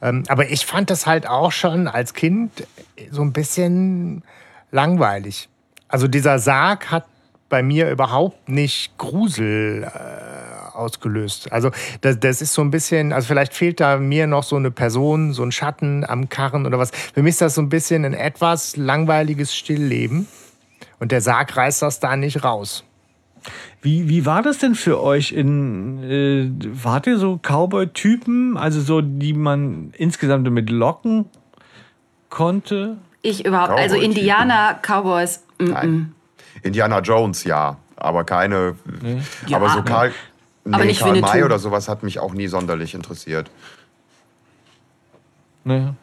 Ähm, 0.00 0.24
aber 0.28 0.48
ich 0.50 0.66
fand 0.66 0.90
das 0.90 1.06
halt 1.06 1.28
auch 1.28 1.52
schon 1.52 1.88
als 1.88 2.14
Kind 2.14 2.66
so 3.10 3.22
ein 3.22 3.32
bisschen 3.32 4.22
langweilig. 4.70 5.48
Also 5.88 6.08
dieser 6.08 6.38
Sarg 6.38 6.90
hat 6.90 7.04
bei 7.48 7.62
mir 7.62 7.90
überhaupt 7.90 8.48
nicht 8.48 8.96
Grusel 8.98 9.84
äh, 9.84 10.31
ausgelöst. 10.74 11.52
Also 11.52 11.70
das, 12.00 12.18
das 12.20 12.42
ist 12.42 12.54
so 12.54 12.62
ein 12.62 12.70
bisschen, 12.70 13.12
also 13.12 13.26
vielleicht 13.26 13.54
fehlt 13.54 13.80
da 13.80 13.98
mir 13.98 14.26
noch 14.26 14.42
so 14.42 14.56
eine 14.56 14.70
Person, 14.70 15.32
so 15.32 15.42
ein 15.42 15.52
Schatten 15.52 16.04
am 16.04 16.28
Karren 16.28 16.66
oder 16.66 16.78
was. 16.78 16.90
Für 16.90 17.22
mich 17.22 17.30
ist 17.30 17.40
das 17.40 17.54
so 17.54 17.62
ein 17.62 17.68
bisschen 17.68 18.04
ein 18.04 18.14
etwas 18.14 18.76
langweiliges 18.76 19.54
Stillleben. 19.54 20.26
Und 20.98 21.12
der 21.12 21.20
Sarg 21.20 21.56
reißt 21.56 21.82
das 21.82 22.00
da 22.00 22.16
nicht 22.16 22.44
raus. 22.44 22.84
Wie, 23.80 24.08
wie 24.08 24.24
war 24.24 24.42
das 24.42 24.58
denn 24.58 24.76
für 24.76 25.02
euch 25.02 25.32
in, 25.32 26.02
äh, 26.04 26.84
wart 26.84 27.08
ihr 27.08 27.18
so 27.18 27.38
Cowboy-Typen, 27.42 28.56
also 28.56 28.80
so, 28.80 29.00
die 29.00 29.32
man 29.32 29.92
insgesamt 29.96 30.48
mit 30.48 30.70
locken 30.70 31.24
konnte? 32.28 32.98
Ich 33.22 33.44
überhaupt, 33.44 33.72
also. 33.72 33.96
Indianer, 33.96 34.78
Cowboys. 34.80 35.42
Nein. 35.58 36.14
Indiana 36.62 37.00
Jones, 37.00 37.42
ja. 37.44 37.76
Aber 37.96 38.24
keine. 38.24 38.76
Ja, 39.46 39.56
aber 39.56 39.70
so. 39.70 39.82
Karl. 39.82 40.12
Nee, 40.64 40.74
Aber 40.74 40.84
nicht 40.84 41.00
Karl 41.00 41.14
Winnetou. 41.14 41.32
May 41.32 41.44
oder 41.44 41.58
sowas 41.58 41.88
hat 41.88 42.02
mich 42.02 42.20
auch 42.20 42.32
nie 42.32 42.46
sonderlich 42.46 42.94
interessiert. 42.94 43.50
Ne? 45.64 45.94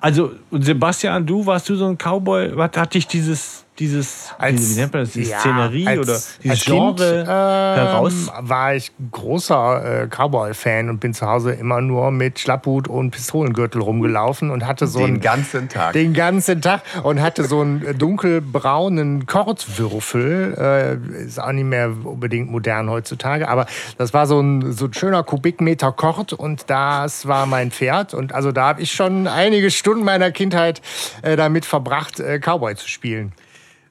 Also, 0.00 0.32
Sebastian, 0.50 1.26
du, 1.26 1.46
warst 1.46 1.68
du 1.68 1.76
so 1.76 1.86
ein 1.86 1.96
Cowboy? 1.96 2.56
Was 2.56 2.76
hat 2.76 2.94
dich 2.94 3.06
dieses, 3.06 3.63
dieses 3.78 4.30
wie 4.38 4.74
nennt 4.74 4.92
man 4.92 5.02
das, 5.02 5.12
diese 5.12 5.32
ja, 5.32 5.40
Szenerie 5.40 5.86
als- 5.86 5.98
oder 5.98 6.12
als 6.12 6.38
dieses 6.42 6.64
Kind, 6.64 6.96
Genre 6.96 7.20
ähm, 7.20 7.26
heraus? 7.26 8.12
war 8.40 8.74
ich 8.74 8.92
großer 9.10 10.02
äh, 10.02 10.06
Cowboy-Fan 10.06 10.88
und 10.90 11.00
bin 11.00 11.12
zu 11.12 11.26
Hause 11.26 11.52
immer 11.52 11.80
nur 11.80 12.10
mit 12.10 12.38
Schlapphut 12.38 12.86
und 12.86 13.10
Pistolengürtel 13.10 13.80
rumgelaufen 13.82 14.50
und 14.50 14.66
hatte 14.66 14.86
so 14.86 15.00
Den 15.00 15.06
einen 15.06 15.20
ganzen 15.20 15.68
Tag. 15.68 15.92
den 15.92 16.14
ganzen 16.14 16.62
Tag 16.62 16.82
und 17.02 17.20
hatte 17.20 17.44
so 17.44 17.62
einen 17.62 17.98
dunkelbraunen 17.98 19.26
Kordwürfel. 19.26 21.00
Äh, 21.10 21.24
ist 21.24 21.40
auch 21.40 21.52
nicht 21.52 21.64
mehr 21.64 21.92
unbedingt 22.04 22.50
modern 22.50 22.88
heutzutage, 22.90 23.48
aber 23.48 23.66
das 23.98 24.14
war 24.14 24.26
so 24.26 24.40
ein, 24.40 24.72
so 24.72 24.86
ein 24.86 24.94
schöner 24.94 25.22
Kubikmeter 25.24 25.90
Kord 25.92 26.32
und 26.32 26.70
das 26.70 27.26
war 27.26 27.46
mein 27.46 27.70
Pferd. 27.70 28.14
Und 28.14 28.32
also 28.34 28.52
da 28.52 28.68
habe 28.68 28.82
ich 28.82 28.92
schon 28.92 29.26
einige 29.26 29.70
Stunden 29.70 30.04
meiner 30.04 30.30
Kindheit 30.30 30.80
äh, 31.22 31.36
damit 31.36 31.64
verbracht, 31.64 32.20
äh, 32.20 32.38
Cowboy 32.38 32.76
zu 32.76 32.88
spielen. 32.88 33.32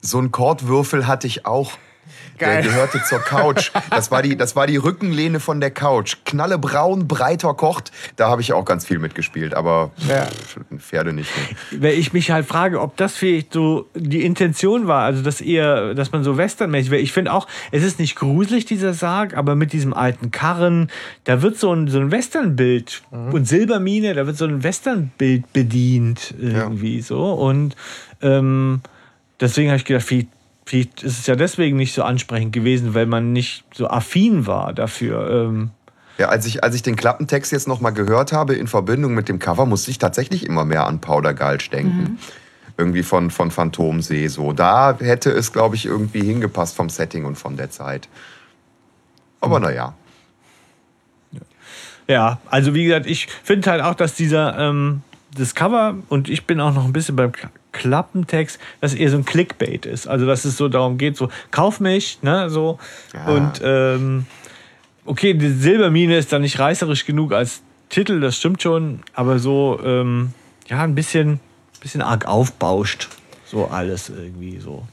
So 0.04 0.18
ein 0.18 0.30
Kordwürfel 0.30 1.06
hatte 1.06 1.26
ich 1.26 1.46
auch. 1.46 1.72
Geil. 2.36 2.62
Der 2.62 2.72
gehörte 2.72 3.02
zur 3.04 3.20
Couch. 3.20 3.70
Das 3.90 4.10
war, 4.10 4.20
die, 4.20 4.36
das 4.36 4.56
war 4.56 4.66
die 4.66 4.76
Rückenlehne 4.76 5.40
von 5.40 5.60
der 5.60 5.70
Couch. 5.70 6.16
Knallebraun, 6.24 7.06
breiter 7.06 7.54
Kord. 7.54 7.90
Da 8.16 8.28
habe 8.28 8.42
ich 8.42 8.52
auch 8.52 8.64
ganz 8.64 8.84
viel 8.84 8.98
mitgespielt, 8.98 9.54
aber 9.54 9.92
Ja. 10.08 10.26
Pferde 10.78 11.12
nicht. 11.12 11.30
Ne? 11.70 11.82
Weil 11.82 11.94
ich 11.94 12.12
mich 12.12 12.32
halt 12.32 12.44
frage, 12.44 12.80
ob 12.80 12.96
das 12.96 13.14
vielleicht 13.16 13.52
so 13.52 13.88
die 13.94 14.24
Intention 14.24 14.88
war, 14.88 15.04
also 15.04 15.22
dass 15.22 15.40
eher, 15.40 15.94
dass 15.94 16.12
man 16.12 16.24
so 16.24 16.36
westernmäßig 16.36 16.90
wäre. 16.90 17.00
Ich 17.00 17.12
finde 17.12 17.32
auch, 17.32 17.46
es 17.70 17.82
ist 17.84 17.98
nicht 17.98 18.16
gruselig, 18.16 18.66
dieser 18.66 18.92
Sarg, 18.94 19.36
aber 19.36 19.54
mit 19.54 19.72
diesem 19.72 19.94
alten 19.94 20.30
Karren, 20.32 20.90
da 21.22 21.40
wird 21.40 21.56
so 21.56 21.72
ein, 21.72 21.88
so 21.88 21.98
ein 22.00 22.10
Westernbild 22.10 23.02
und 23.10 23.46
Silbermine, 23.46 24.12
da 24.12 24.26
wird 24.26 24.36
so 24.36 24.44
ein 24.44 24.62
Westernbild 24.64 25.52
bedient 25.52 26.34
irgendwie 26.38 27.00
so. 27.00 27.32
Und 27.32 27.76
ähm, 28.20 28.80
deswegen 29.44 29.68
habe 29.68 29.76
ich 29.76 29.84
gedacht, 29.84 30.04
vielleicht, 30.04 30.28
vielleicht 30.66 31.02
ist 31.02 31.20
es 31.20 31.26
ja 31.26 31.36
deswegen 31.36 31.76
nicht 31.76 31.94
so 31.94 32.02
ansprechend 32.02 32.52
gewesen, 32.52 32.94
weil 32.94 33.06
man 33.06 33.32
nicht 33.32 33.64
so 33.74 33.88
affin 33.88 34.46
war 34.46 34.72
dafür. 34.72 35.30
Ähm, 35.30 35.70
Ja, 36.18 36.28
als 36.28 36.46
ich, 36.46 36.64
als 36.64 36.74
ich 36.74 36.82
den 36.82 36.96
Klappentext 36.96 37.52
jetzt 37.52 37.68
nochmal 37.68 37.92
gehört 37.92 38.32
habe 38.32 38.54
in 38.54 38.66
Verbindung 38.66 39.14
mit 39.14 39.28
dem 39.28 39.38
Cover, 39.38 39.66
musste 39.66 39.90
ich 39.90 39.98
tatsächlich 39.98 40.46
immer 40.46 40.64
mehr 40.64 40.86
an 40.86 41.00
Powder 41.00 41.34
Gulch 41.34 41.70
denken. 41.70 42.18
Irgendwie 42.76 43.04
von, 43.04 43.30
von 43.30 43.50
Phantomsee. 43.50 44.26
So. 44.28 44.52
Da 44.52 44.96
hätte 44.98 45.30
es, 45.30 45.52
glaube 45.52 45.76
ich, 45.76 45.86
irgendwie 45.86 46.24
hingepasst 46.24 46.74
vom 46.74 46.88
Setting 46.88 47.24
und 47.24 47.36
von 47.36 47.56
der 47.56 47.70
Zeit. 47.70 48.08
Aber 49.40 49.60
naja. 49.60 49.94
Ja, 52.08 52.38
also 52.50 52.74
wie 52.74 52.84
gesagt, 52.84 53.06
ich 53.06 53.28
finde 53.44 53.70
halt 53.70 53.82
auch, 53.82 53.94
dass 53.94 54.14
dieser 54.14 54.58
ähm, 54.58 55.02
das 55.36 55.54
Cover 55.54 55.96
und 56.08 56.28
ich 56.28 56.46
bin 56.46 56.60
auch 56.60 56.74
noch 56.74 56.84
ein 56.84 56.92
bisschen 56.92 57.16
beim 57.16 57.32
Klappentext, 57.74 58.58
dass 58.80 58.94
eher 58.94 59.10
so 59.10 59.18
ein 59.18 59.24
Clickbait 59.26 59.84
ist. 59.84 60.06
Also 60.06 60.24
dass 60.24 60.46
es 60.46 60.56
so 60.56 60.68
darum 60.70 60.96
geht, 60.96 61.16
so 61.18 61.28
kauf 61.50 61.80
mich, 61.80 62.20
ne, 62.22 62.48
so 62.48 62.78
Ja. 63.12 63.26
und 63.26 63.60
ähm, 63.62 64.24
okay, 65.04 65.34
die 65.34 65.50
Silbermine 65.50 66.16
ist 66.16 66.32
dann 66.32 66.40
nicht 66.40 66.58
reißerisch 66.58 67.04
genug 67.04 67.32
als 67.34 67.60
Titel, 67.90 68.20
das 68.20 68.36
stimmt 68.38 68.62
schon, 68.62 69.00
aber 69.12 69.38
so 69.38 69.78
ähm, 69.84 70.32
ja 70.68 70.82
ein 70.82 70.94
bisschen, 70.94 71.38
bisschen 71.80 72.00
arg 72.00 72.26
aufbauscht, 72.26 73.08
so 73.44 73.66
alles 73.66 74.08
irgendwie 74.08 74.58
so. 74.58 74.84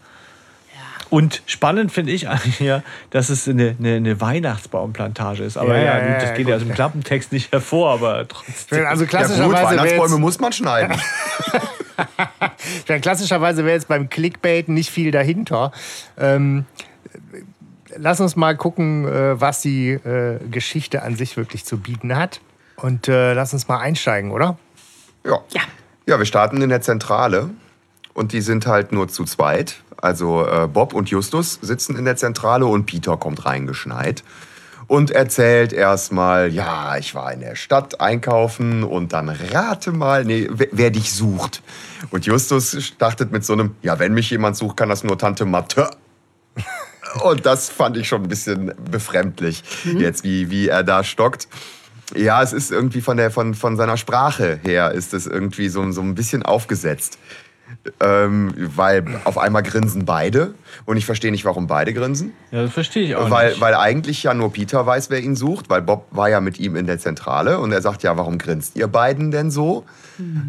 Und 1.09 1.41
spannend 1.45 1.91
finde 1.91 2.13
ich 2.13 2.29
eigentlich 2.29 2.61
ja, 2.61 2.83
dass 3.09 3.29
es 3.29 3.45
eine, 3.45 3.75
eine, 3.77 3.95
eine 3.95 4.21
Weihnachtsbaumplantage 4.21 5.43
ist. 5.43 5.57
Aber 5.57 5.77
Ja, 5.77 5.83
ja, 5.83 5.97
ja, 5.99 6.13
gut, 6.13 6.23
das 6.23 6.37
geht 6.37 6.47
ja 6.47 6.55
aus 6.55 6.61
dem 6.61 6.73
Klappentext 6.73 7.33
nicht 7.33 7.51
hervor, 7.51 7.91
aber 7.91 8.25
trotzdem. 8.29 8.85
Also 8.85 9.03
Ja 9.03 9.07
gut, 9.07 9.09
klassischerweise 9.09 9.77
Weihnachtsbäume 9.77 10.17
muss 10.19 10.39
man 10.39 10.53
schneiden. 10.53 10.95
ich 12.83 12.89
meine, 12.89 13.01
klassischerweise 13.01 13.65
wäre 13.65 13.75
jetzt 13.75 13.87
beim 13.87 14.09
Clickbait 14.09 14.69
nicht 14.69 14.89
viel 14.89 15.11
dahinter. 15.11 15.71
Ähm, 16.17 16.65
lass 17.95 18.19
uns 18.19 18.35
mal 18.35 18.55
gucken, 18.55 19.07
äh, 19.07 19.39
was 19.39 19.61
die 19.61 19.91
äh, 19.91 20.39
Geschichte 20.49 21.03
an 21.03 21.15
sich 21.15 21.37
wirklich 21.37 21.65
zu 21.65 21.77
bieten 21.77 22.15
hat. 22.15 22.41
Und 22.77 23.07
äh, 23.07 23.33
lass 23.33 23.53
uns 23.53 23.67
mal 23.67 23.79
einsteigen, 23.79 24.31
oder? 24.31 24.57
Ja. 25.25 25.39
Ja. 25.51 25.61
Ja, 26.07 26.17
wir 26.17 26.25
starten 26.25 26.61
in 26.61 26.69
der 26.69 26.81
Zentrale 26.81 27.51
und 28.13 28.33
die 28.33 28.41
sind 28.41 28.65
halt 28.65 28.91
nur 28.91 29.07
zu 29.07 29.23
zweit. 29.23 29.81
Also 29.97 30.45
äh, 30.45 30.67
Bob 30.67 30.93
und 30.93 31.09
Justus 31.09 31.59
sitzen 31.61 31.95
in 31.95 32.05
der 32.05 32.15
Zentrale 32.15 32.65
und 32.65 32.85
Peter 32.85 33.17
kommt 33.17 33.45
reingeschneit 33.45 34.23
und 34.91 35.09
erzählt 35.09 35.71
erstmal, 35.71 36.51
ja, 36.51 36.97
ich 36.97 37.15
war 37.15 37.31
in 37.31 37.39
der 37.39 37.55
Stadt 37.55 38.01
einkaufen 38.01 38.83
und 38.83 39.13
dann 39.13 39.29
rate 39.29 39.93
mal, 39.93 40.25
nee, 40.25 40.49
wer, 40.51 40.67
wer 40.73 40.89
dich 40.91 41.13
sucht. 41.13 41.63
Und 42.09 42.25
Justus 42.25 42.75
startet 42.83 43.31
mit 43.31 43.45
so 43.45 43.53
einem, 43.53 43.75
ja, 43.83 43.99
wenn 43.99 44.13
mich 44.13 44.29
jemand 44.31 44.57
sucht, 44.57 44.75
kann 44.75 44.89
das 44.89 45.05
nur 45.05 45.17
Tante 45.17 45.45
Mathe. 45.45 45.89
Und 47.23 47.45
das 47.45 47.69
fand 47.69 47.95
ich 47.95 48.07
schon 48.07 48.23
ein 48.23 48.27
bisschen 48.27 48.73
befremdlich, 48.89 49.63
jetzt 49.97 50.25
wie, 50.25 50.49
wie 50.49 50.67
er 50.67 50.83
da 50.83 51.05
stockt. 51.05 51.47
Ja, 52.13 52.43
es 52.43 52.51
ist 52.51 52.69
irgendwie 52.69 52.99
von, 52.99 53.15
der, 53.15 53.31
von, 53.31 53.53
von 53.53 53.77
seiner 53.77 53.95
Sprache 53.95 54.59
her 54.61 54.91
ist 54.91 55.13
es 55.13 55.25
irgendwie 55.25 55.69
so, 55.69 55.89
so 55.91 56.01
ein 56.01 56.15
bisschen 56.15 56.43
aufgesetzt. 56.43 57.17
Ähm, 57.99 58.53
weil 58.75 59.03
auf 59.23 59.37
einmal 59.37 59.63
grinsen 59.63 60.05
beide 60.05 60.53
und 60.85 60.97
ich 60.97 61.05
verstehe 61.05 61.31
nicht, 61.31 61.45
warum 61.45 61.67
beide 61.67 61.93
grinsen. 61.93 62.33
Ja, 62.51 62.63
das 62.63 62.73
verstehe 62.73 63.03
ich 63.03 63.15
auch 63.15 63.29
Weil, 63.29 63.49
nicht. 63.49 63.61
weil 63.61 63.73
eigentlich 63.75 64.23
ja 64.23 64.33
nur 64.33 64.53
Peter 64.53 64.85
weiß, 64.85 65.09
wer 65.09 65.19
ihn 65.19 65.35
sucht, 65.35 65.69
weil 65.69 65.81
Bob 65.81 66.07
war 66.11 66.29
ja 66.29 66.41
mit 66.41 66.59
ihm 66.59 66.75
in 66.75 66.85
der 66.85 66.99
Zentrale 66.99 67.59
und 67.59 67.71
er 67.71 67.81
sagt 67.81 68.03
ja, 68.03 68.15
warum 68.17 68.37
grinst 68.37 68.75
ihr 68.75 68.87
beiden 68.87 69.31
denn 69.31 69.51
so? 69.51 69.85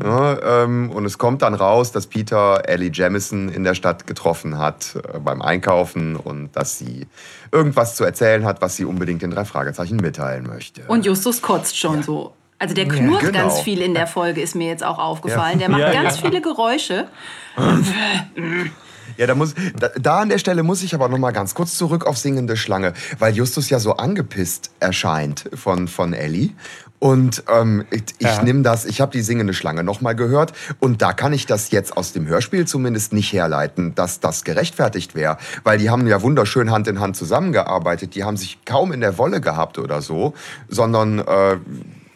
Ja, 0.03 0.65
ähm, 0.65 0.91
und 0.91 1.05
es 1.07 1.17
kommt 1.17 1.41
dann 1.43 1.55
raus, 1.55 1.93
dass 1.93 2.07
Peter 2.07 2.69
Ellie 2.69 2.91
Jamison 2.93 3.49
in 3.49 3.65
der 3.65 3.75
Stadt 3.75 4.07
getroffen 4.07 4.59
hat 4.59 4.97
äh, 4.97 5.19
beim 5.19 5.41
Einkaufen 5.41 6.17
und 6.17 6.55
dass 6.55 6.79
sie 6.79 7.07
irgendwas 7.51 7.97
zu 7.97 8.05
erzählen 8.05 8.45
hat, 8.45 8.61
was 8.61 8.77
sie 8.77 8.85
unbedingt 8.85 9.23
den 9.23 9.31
drei 9.31 9.45
Fragezeichen 9.45 9.97
mitteilen 9.97 10.47
möchte. 10.47 10.83
Und 10.89 11.07
Justus 11.07 11.41
kotzt 11.41 11.79
schon 11.79 12.03
so. 12.03 12.35
Also 12.63 12.77
der 12.77 12.87
knurrt 12.87 13.23
genau. 13.23 13.33
ganz 13.33 13.59
viel 13.61 13.83
in 13.83 13.93
der 13.93 14.07
Folge, 14.07 14.41
ist 14.41 14.55
mir 14.55 14.69
jetzt 14.69 14.85
auch 14.85 14.99
aufgefallen. 15.01 15.59
Der 15.59 15.69
macht 15.69 15.81
Ja, 15.81 15.93
ganz 15.93 16.21
ja. 16.21 16.29
viele 16.29 16.41
Geräusche. 16.41 17.09
Ja, 19.19 19.27
da, 19.27 19.35
muss, 19.35 19.55
da, 19.79 19.89
da 20.01 20.21
an 20.21 20.31
der 20.31 20.39
Stelle 20.39 20.63
muss 20.63 20.83
ich 20.83 20.95
aber 20.95 21.07
noch 21.07 21.19
mal 21.19 21.33
ganz 21.33 21.55
kurz 21.55 21.77
zurück 21.77 22.07
auf 22.07 22.17
Singende 22.17 22.57
Schlange, 22.57 22.95
weil 23.19 23.35
Justus 23.35 23.69
ja 23.69 23.79
so 23.79 23.97
angepisst 23.97 24.71
erscheint 24.81 25.51
von, 25.53 25.87
von 25.87 26.15
Ellie. 26.15 26.51
Und 26.99 27.45
ähm, 27.55 27.85
ich, 27.91 28.05
ich 28.19 28.27
Ja. 28.27 28.43
nehme 28.43 28.63
das, 28.63 28.87
ich 28.87 29.03
habe 29.03 29.13
die 29.13 29.21
Singende 29.21 29.53
Schlange 29.53 29.85
noch 29.85 30.01
mal 30.01 30.15
gehört 30.15 30.55
und 30.81 31.03
da 31.03 31.13
kann 31.13 31.35
ich 31.35 31.45
das 31.45 31.71
jetzt 31.73 31.95
aus 31.95 32.13
dem 32.15 32.27
Hörspiel 32.27 32.67
zumindest 32.67 33.13
nicht 33.13 33.31
herleiten, 33.35 33.95
dass 33.95 34.21
das 34.21 34.45
gerechtfertigt 34.45 35.15
wäre, 35.15 35.37
weil 35.63 35.77
die 35.77 35.91
haben 35.91 36.07
ja 36.07 36.23
wunderschön 36.23 36.71
Hand 36.71 36.89
in 36.89 36.99
Hand 37.01 37.15
zusammengearbeitet, 37.17 38.15
die 38.15 38.25
haben 38.25 38.39
sich 38.39 38.65
kaum 38.65 38.93
in 38.93 39.01
der 39.03 39.19
Wolle 39.19 39.43
gehabt 39.43 39.79
oder 39.79 40.01
so, 40.01 40.33
sondern 40.69 41.19
äh, 41.19 41.57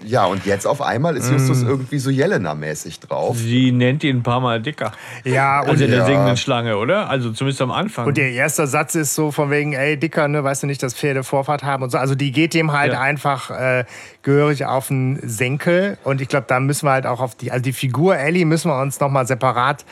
ja, 0.06 0.24
und 0.24 0.46
jetzt 0.46 0.66
auf 0.66 0.80
einmal 0.80 1.16
ist 1.16 1.30
Justus 1.30 1.62
Mm. 1.62 1.68
irgendwie 1.68 1.98
so 1.98 2.10
Jelena-mäßig 2.10 3.00
drauf. 3.00 3.36
Sie 3.36 3.72
nennt 3.72 4.04
ihn 4.04 4.18
ein 4.18 4.22
paar 4.22 4.40
Mal 4.40 4.62
dicker. 4.62 4.92
Ja, 5.24 5.60
und, 5.60 5.70
Also 5.70 5.84
in 5.84 5.90
der 5.90 6.00
Ja. 6.00 6.06
singenden 6.06 6.36
Schlange, 6.36 6.76
oder? 6.78 7.10
Also 7.10 7.32
zumindest 7.32 7.60
am 7.62 7.70
Anfang. 7.72 8.06
und 8.06 8.16
der 8.16 8.30
erste 8.32 8.66
Satz 8.66 8.94
ist 8.94 9.14
so 9.14 9.32
von 9.32 9.50
wegen, 9.50 9.72
ey, 9.72 9.96
Dicker, 9.96 10.28
ne, 10.28 10.44
weißt 10.44 10.62
du 10.62 10.66
nicht, 10.66 10.82
dass 10.82 10.94
Pferde 10.94 11.24
Vorfahrt 11.24 11.64
haben 11.64 11.82
und 11.82 11.90
so. 11.90 11.98
Also 11.98 12.14
die 12.14 12.30
geht 12.32 12.54
dem 12.54 12.72
halt 12.72 12.92
Ja. 12.92 13.00
einfach 13.00 13.50
äh, 13.50 13.84
gehörig 14.22 14.64
auf 14.64 14.88
den 14.88 15.18
Senkel. 15.28 15.98
Und 16.04 16.20
ich 16.20 16.28
glaube, 16.28 16.46
da 16.48 16.60
müssen 16.60 16.86
wir 16.86 16.92
halt 16.92 17.06
auch 17.06 17.20
auf 17.20 17.34
die, 17.34 17.50
also 17.50 17.62
die 17.62 17.72
Figur 17.72 18.16
Ellie 18.16 18.44
müssen 18.46 18.70
wir 18.70 18.80
uns 18.80 19.00
nochmal 19.00 19.26
separat 19.26 19.84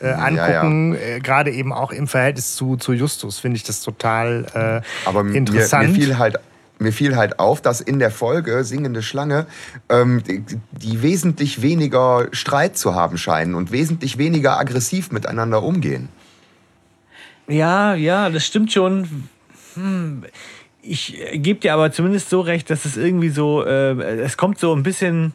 äh, 0.00 0.08
angucken. 0.12 0.94
Äh, 0.96 1.20
Gerade 1.20 1.50
eben 1.50 1.72
auch 1.72 1.92
im 1.92 2.08
Verhältnis 2.08 2.56
zu, 2.56 2.76
zu 2.76 2.92
Justus 2.94 3.38
finde 3.38 3.56
ich 3.58 3.64
das 3.64 3.82
total 3.82 4.82
äh, 4.84 5.08
Aber 5.08 5.22
mir, 5.22 5.36
interessant. 5.36 5.90
mir 5.90 5.94
fiel 5.94 6.18
halt 6.18 6.38
mir 6.80 6.92
fiel 6.92 7.16
halt 7.16 7.38
auf, 7.38 7.60
dass 7.60 7.80
in 7.80 7.98
der 7.98 8.10
Folge 8.10 8.64
Singende 8.64 9.02
Schlange 9.02 9.46
ähm, 9.88 10.22
die, 10.26 10.44
die 10.72 11.02
wesentlich 11.02 11.62
weniger 11.62 12.28
Streit 12.32 12.76
zu 12.76 12.94
haben 12.94 13.18
scheinen 13.18 13.54
und 13.54 13.72
wesentlich 13.72 14.18
weniger 14.18 14.58
aggressiv 14.58 15.12
miteinander 15.12 15.62
umgehen. 15.62 16.08
Ja, 17.48 17.94
ja, 17.94 18.30
das 18.30 18.46
stimmt 18.46 18.72
schon. 18.72 19.28
Hm, 19.74 20.24
ich 20.82 21.20
gebe 21.34 21.60
dir 21.60 21.74
aber 21.74 21.92
zumindest 21.92 22.30
so 22.30 22.40
recht, 22.40 22.70
dass 22.70 22.84
es 22.84 22.96
irgendwie 22.96 23.28
so, 23.28 23.64
äh, 23.64 24.20
es 24.20 24.36
kommt 24.36 24.58
so 24.58 24.74
ein 24.74 24.82
bisschen, 24.82 25.32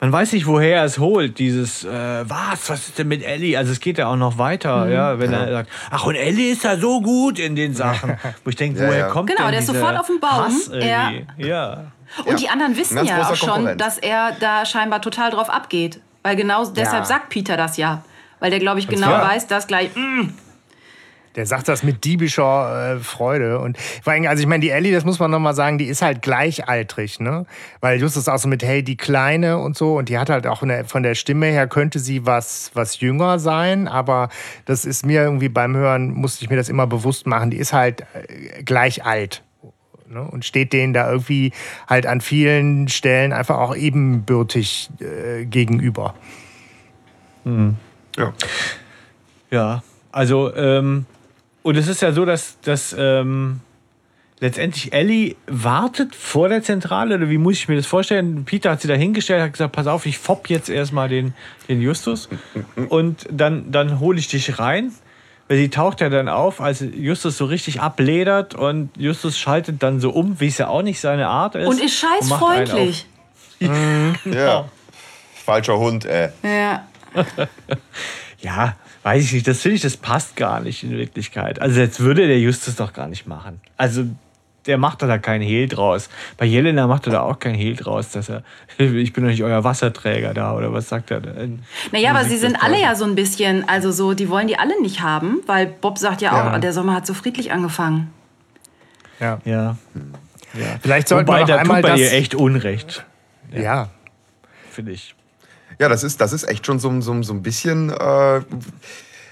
man 0.00 0.10
weiß 0.12 0.32
nicht, 0.32 0.46
woher 0.46 0.76
er 0.78 0.84
es 0.84 0.98
holt, 0.98 1.38
dieses, 1.38 1.84
äh, 1.84 1.88
was, 2.28 2.70
was 2.70 2.88
ist 2.88 2.98
denn 2.98 3.08
mit 3.08 3.22
Ellie? 3.22 3.56
Also 3.56 3.72
es 3.72 3.80
geht 3.80 3.98
ja 3.98 4.06
auch 4.08 4.16
noch 4.16 4.38
weiter, 4.38 4.86
Mhm. 4.86 4.92
ja, 4.92 5.18
wenn 5.18 5.32
er 5.32 5.50
sagt, 5.50 5.70
ach 5.90 6.06
und 6.06 6.14
Ellie 6.14 6.52
ist 6.52 6.64
ja 6.64 6.76
so 6.76 7.00
gut 7.02 7.38
in 7.38 7.54
den 7.56 7.74
Sachen. 7.74 8.16
Wo 8.44 8.50
ich 8.50 8.56
denke, 8.56 8.80
Ja, 8.80 8.88
woher 8.88 8.98
ja. 8.98 9.08
kommt 9.08 9.28
Genau, 9.28 9.42
denn 9.44 9.50
der 9.52 9.60
ist 9.60 9.68
dieser 9.68 9.80
sofort 9.80 9.98
auf 9.98 10.06
dem 10.06 10.20
Baum. 10.20 10.52
Ja. 10.80 11.08
Und 11.08 11.46
Ja. 11.46 11.84
die 12.38 12.48
anderen 12.48 12.76
wissen 12.76 13.04
ja 13.04 13.28
auch 13.28 13.36
schon, 13.36 13.76
dass 13.78 13.98
er 13.98 14.32
da 14.40 14.64
scheinbar 14.66 15.00
total 15.02 15.30
drauf 15.30 15.50
abgeht. 15.50 16.00
Weil 16.22 16.36
genau 16.36 16.64
deshalb 16.66 17.02
Ja. 17.02 17.04
sagt 17.04 17.28
Peter 17.28 17.56
das 17.56 17.76
ja. 17.76 18.02
Weil 18.40 18.50
der, 18.50 18.58
glaube 18.58 18.78
ich, 18.80 18.88
genau 18.88 19.10
weiß, 19.10 19.46
dass 19.48 19.66
gleich. 19.66 19.90
Mm, 19.94 20.28
Der 21.36 21.46
sagt 21.46 21.68
das 21.68 21.82
mit 21.82 22.04
diebischer 22.04 22.96
äh, 22.96 22.98
Freude. 22.98 23.60
Und 23.60 23.78
vor 24.02 24.12
allem, 24.12 24.26
also 24.26 24.40
ich 24.40 24.48
meine, 24.48 24.60
die 24.60 24.70
Ellie, 24.70 24.92
das 24.92 25.04
muss 25.04 25.20
man 25.20 25.30
nochmal 25.30 25.54
sagen, 25.54 25.78
die 25.78 25.86
ist 25.86 26.02
halt 26.02 26.22
gleichaltrig, 26.22 27.20
ne? 27.20 27.46
Weil 27.80 28.00
Justus 28.00 28.28
auch 28.28 28.38
so 28.38 28.48
mit, 28.48 28.64
hey, 28.64 28.82
die 28.82 28.96
Kleine 28.96 29.58
und 29.58 29.76
so. 29.76 29.96
Und 29.96 30.08
die 30.08 30.18
hat 30.18 30.28
halt 30.28 30.46
auch 30.46 30.58
von 30.58 30.68
der, 30.68 30.84
von 30.84 31.02
der 31.04 31.14
Stimme 31.14 31.46
her, 31.46 31.68
könnte 31.68 32.00
sie 32.00 32.26
was, 32.26 32.72
was 32.74 33.00
jünger 33.00 33.38
sein. 33.38 33.86
Aber 33.86 34.28
das 34.64 34.84
ist 34.84 35.06
mir 35.06 35.22
irgendwie 35.22 35.48
beim 35.48 35.76
Hören, 35.76 36.10
musste 36.12 36.44
ich 36.44 36.50
mir 36.50 36.56
das 36.56 36.68
immer 36.68 36.86
bewusst 36.86 37.26
machen. 37.26 37.50
Die 37.50 37.58
ist 37.58 37.72
halt 37.72 38.02
äh, 38.14 38.64
gleich 38.64 39.04
alt. 39.04 39.44
Ne? 40.08 40.22
Und 40.22 40.44
steht 40.44 40.72
denen 40.72 40.92
da 40.92 41.08
irgendwie 41.08 41.52
halt 41.86 42.06
an 42.06 42.20
vielen 42.20 42.88
Stellen 42.88 43.32
einfach 43.32 43.58
auch 43.58 43.76
ebenbürtig 43.76 44.90
äh, 45.00 45.44
gegenüber. 45.44 46.14
Ja. 48.16 48.32
Ja, 49.50 49.82
also, 50.12 50.54
ähm, 50.54 51.06
und 51.62 51.76
es 51.76 51.88
ist 51.88 52.02
ja 52.02 52.12
so, 52.12 52.24
dass, 52.24 52.58
dass 52.60 52.94
ähm, 52.98 53.60
letztendlich 54.40 54.92
Ellie 54.92 55.36
wartet 55.46 56.14
vor 56.14 56.48
der 56.48 56.62
Zentrale, 56.62 57.16
oder 57.16 57.28
wie 57.28 57.38
muss 57.38 57.54
ich 57.54 57.68
mir 57.68 57.76
das 57.76 57.86
vorstellen? 57.86 58.44
Peter 58.44 58.70
hat 58.70 58.80
sie 58.80 58.88
da 58.88 58.94
hingestellt, 58.94 59.42
hat 59.42 59.52
gesagt, 59.52 59.72
pass 59.72 59.86
auf, 59.86 60.06
ich 60.06 60.18
fopp 60.18 60.48
jetzt 60.48 60.68
erstmal 60.68 61.08
den, 61.08 61.34
den 61.68 61.80
Justus 61.80 62.28
und 62.88 63.26
dann, 63.30 63.70
dann 63.70 64.00
hole 64.00 64.18
ich 64.18 64.28
dich 64.28 64.58
rein. 64.58 64.92
Weil 65.48 65.56
sie 65.56 65.68
taucht 65.68 66.00
ja 66.00 66.08
dann 66.08 66.28
auf, 66.28 66.60
als 66.60 66.78
Justus 66.80 67.36
so 67.36 67.44
richtig 67.44 67.80
abledert 67.80 68.54
und 68.54 68.90
Justus 68.96 69.36
schaltet 69.36 69.82
dann 69.82 69.98
so 69.98 70.10
um, 70.10 70.38
wie 70.38 70.46
es 70.46 70.58
ja 70.58 70.68
auch 70.68 70.82
nicht 70.82 71.00
seine 71.00 71.26
Art 71.26 71.56
ist. 71.56 71.66
und 71.66 71.82
ist 71.82 71.98
scheiß 71.98 72.28
macht 72.28 72.44
einen 72.44 72.66
freundlich. 72.68 73.06
ja. 74.32 74.68
Falscher 75.44 75.76
Hund, 75.76 76.04
ey. 76.04 76.28
Ja. 76.44 76.86
Ja, 78.42 78.76
weiß 79.02 79.24
ich 79.24 79.32
nicht. 79.32 79.48
Das 79.48 79.60
finde 79.60 79.76
ich, 79.76 79.82
das 79.82 79.96
passt 79.96 80.36
gar 80.36 80.60
nicht 80.60 80.82
in 80.84 80.90
Wirklichkeit. 80.90 81.60
Also 81.60 81.80
jetzt 81.80 82.00
würde 82.00 82.26
der 82.26 82.38
Justus 82.38 82.76
doch 82.76 82.92
gar 82.92 83.08
nicht 83.08 83.26
machen. 83.26 83.60
Also 83.76 84.04
der 84.66 84.76
macht 84.76 85.00
da 85.00 85.16
keinen 85.18 85.40
Hehl 85.40 85.68
draus. 85.68 86.10
Bei 86.36 86.44
Jelena 86.44 86.86
macht 86.86 87.06
er 87.06 87.12
da 87.12 87.20
auch 87.22 87.38
keinen 87.38 87.54
Hehl 87.54 87.76
draus, 87.76 88.10
dass 88.10 88.28
er, 88.28 88.42
ich 88.78 89.12
bin 89.14 89.24
doch 89.24 89.30
nicht 89.30 89.42
euer 89.42 89.64
Wasserträger 89.64 90.34
da 90.34 90.54
oder 90.54 90.72
was 90.72 90.88
sagt 90.88 91.10
er 91.10 91.20
denn? 91.20 91.60
Naja, 91.92 92.10
aber 92.10 92.24
sie 92.24 92.36
sind 92.36 92.62
alle 92.62 92.78
ja 92.80 92.94
so 92.94 93.04
ein 93.06 93.14
bisschen, 93.14 93.66
also 93.68 93.90
so, 93.90 94.12
die 94.12 94.28
wollen 94.28 94.48
die 94.48 94.58
alle 94.58 94.80
nicht 94.82 95.00
haben, 95.00 95.38
weil 95.46 95.66
Bob 95.66 95.96
sagt 95.98 96.20
ja 96.20 96.32
auch, 96.32 96.52
Ja. 96.52 96.58
der 96.58 96.72
Sommer 96.74 96.94
hat 96.94 97.06
so 97.06 97.14
friedlich 97.14 97.52
angefangen. 97.52 98.10
Ja. 99.18 99.38
Ja. 99.44 99.76
ja. 100.54 100.66
Vielleicht 100.82 101.08
sollten 101.08 101.26
Wobei, 101.28 101.38
wir 101.38 101.40
noch 101.42 101.48
da 101.48 101.56
einmal 101.56 101.80
tut 101.80 101.90
bei 101.90 101.96
das. 101.96 102.00
ihr 102.00 102.12
echt 102.12 102.34
Unrecht, 102.34 103.04
ja. 103.52 103.88
finde 104.70 104.92
ich. 104.92 105.14
Ja, 105.80 105.88
das 105.88 106.04
ist, 106.04 106.20
das 106.20 106.34
ist 106.34 106.46
echt 106.46 106.66
schon 106.66 106.78
so, 106.78 107.00
so, 107.00 107.22
so 107.22 107.32
ein 107.32 107.42
bisschen. 107.42 107.88
Äh, 107.88 108.42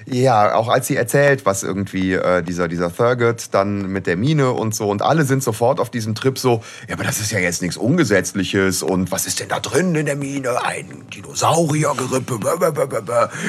ja, 0.07 0.55
auch 0.55 0.69
als 0.69 0.87
sie 0.87 0.97
erzählt, 0.97 1.45
was 1.45 1.63
irgendwie 1.63 2.15
äh, 2.15 2.43
dieser, 2.43 2.69
dieser 2.69 2.95
Thurgood 2.95 3.49
dann 3.53 3.89
mit 3.89 4.07
der 4.07 4.17
Mine 4.17 4.53
und 4.53 4.75
so, 4.75 4.89
und 4.89 5.03
alle 5.03 5.25
sind 5.25 5.43
sofort 5.43 5.79
auf 5.79 5.91
diesem 5.91 6.15
Trip 6.15 6.39
so, 6.39 6.63
ja, 6.89 6.95
aber 6.95 7.05
das 7.05 7.21
ist 7.21 7.31
ja 7.33 7.39
jetzt 7.39 7.61
nichts 7.61 7.77
Ungesetzliches 7.77 8.83
und 8.83 9.13
was 9.13 9.27
ist 9.27 9.41
denn 9.41 9.51
da 9.51 9.61
drin 9.61 9.95
in 9.95 10.07
der 10.07 10.17
Mine? 10.17 10.65
Ein 10.65 11.05
Dinosauriergerippe, 11.15 12.41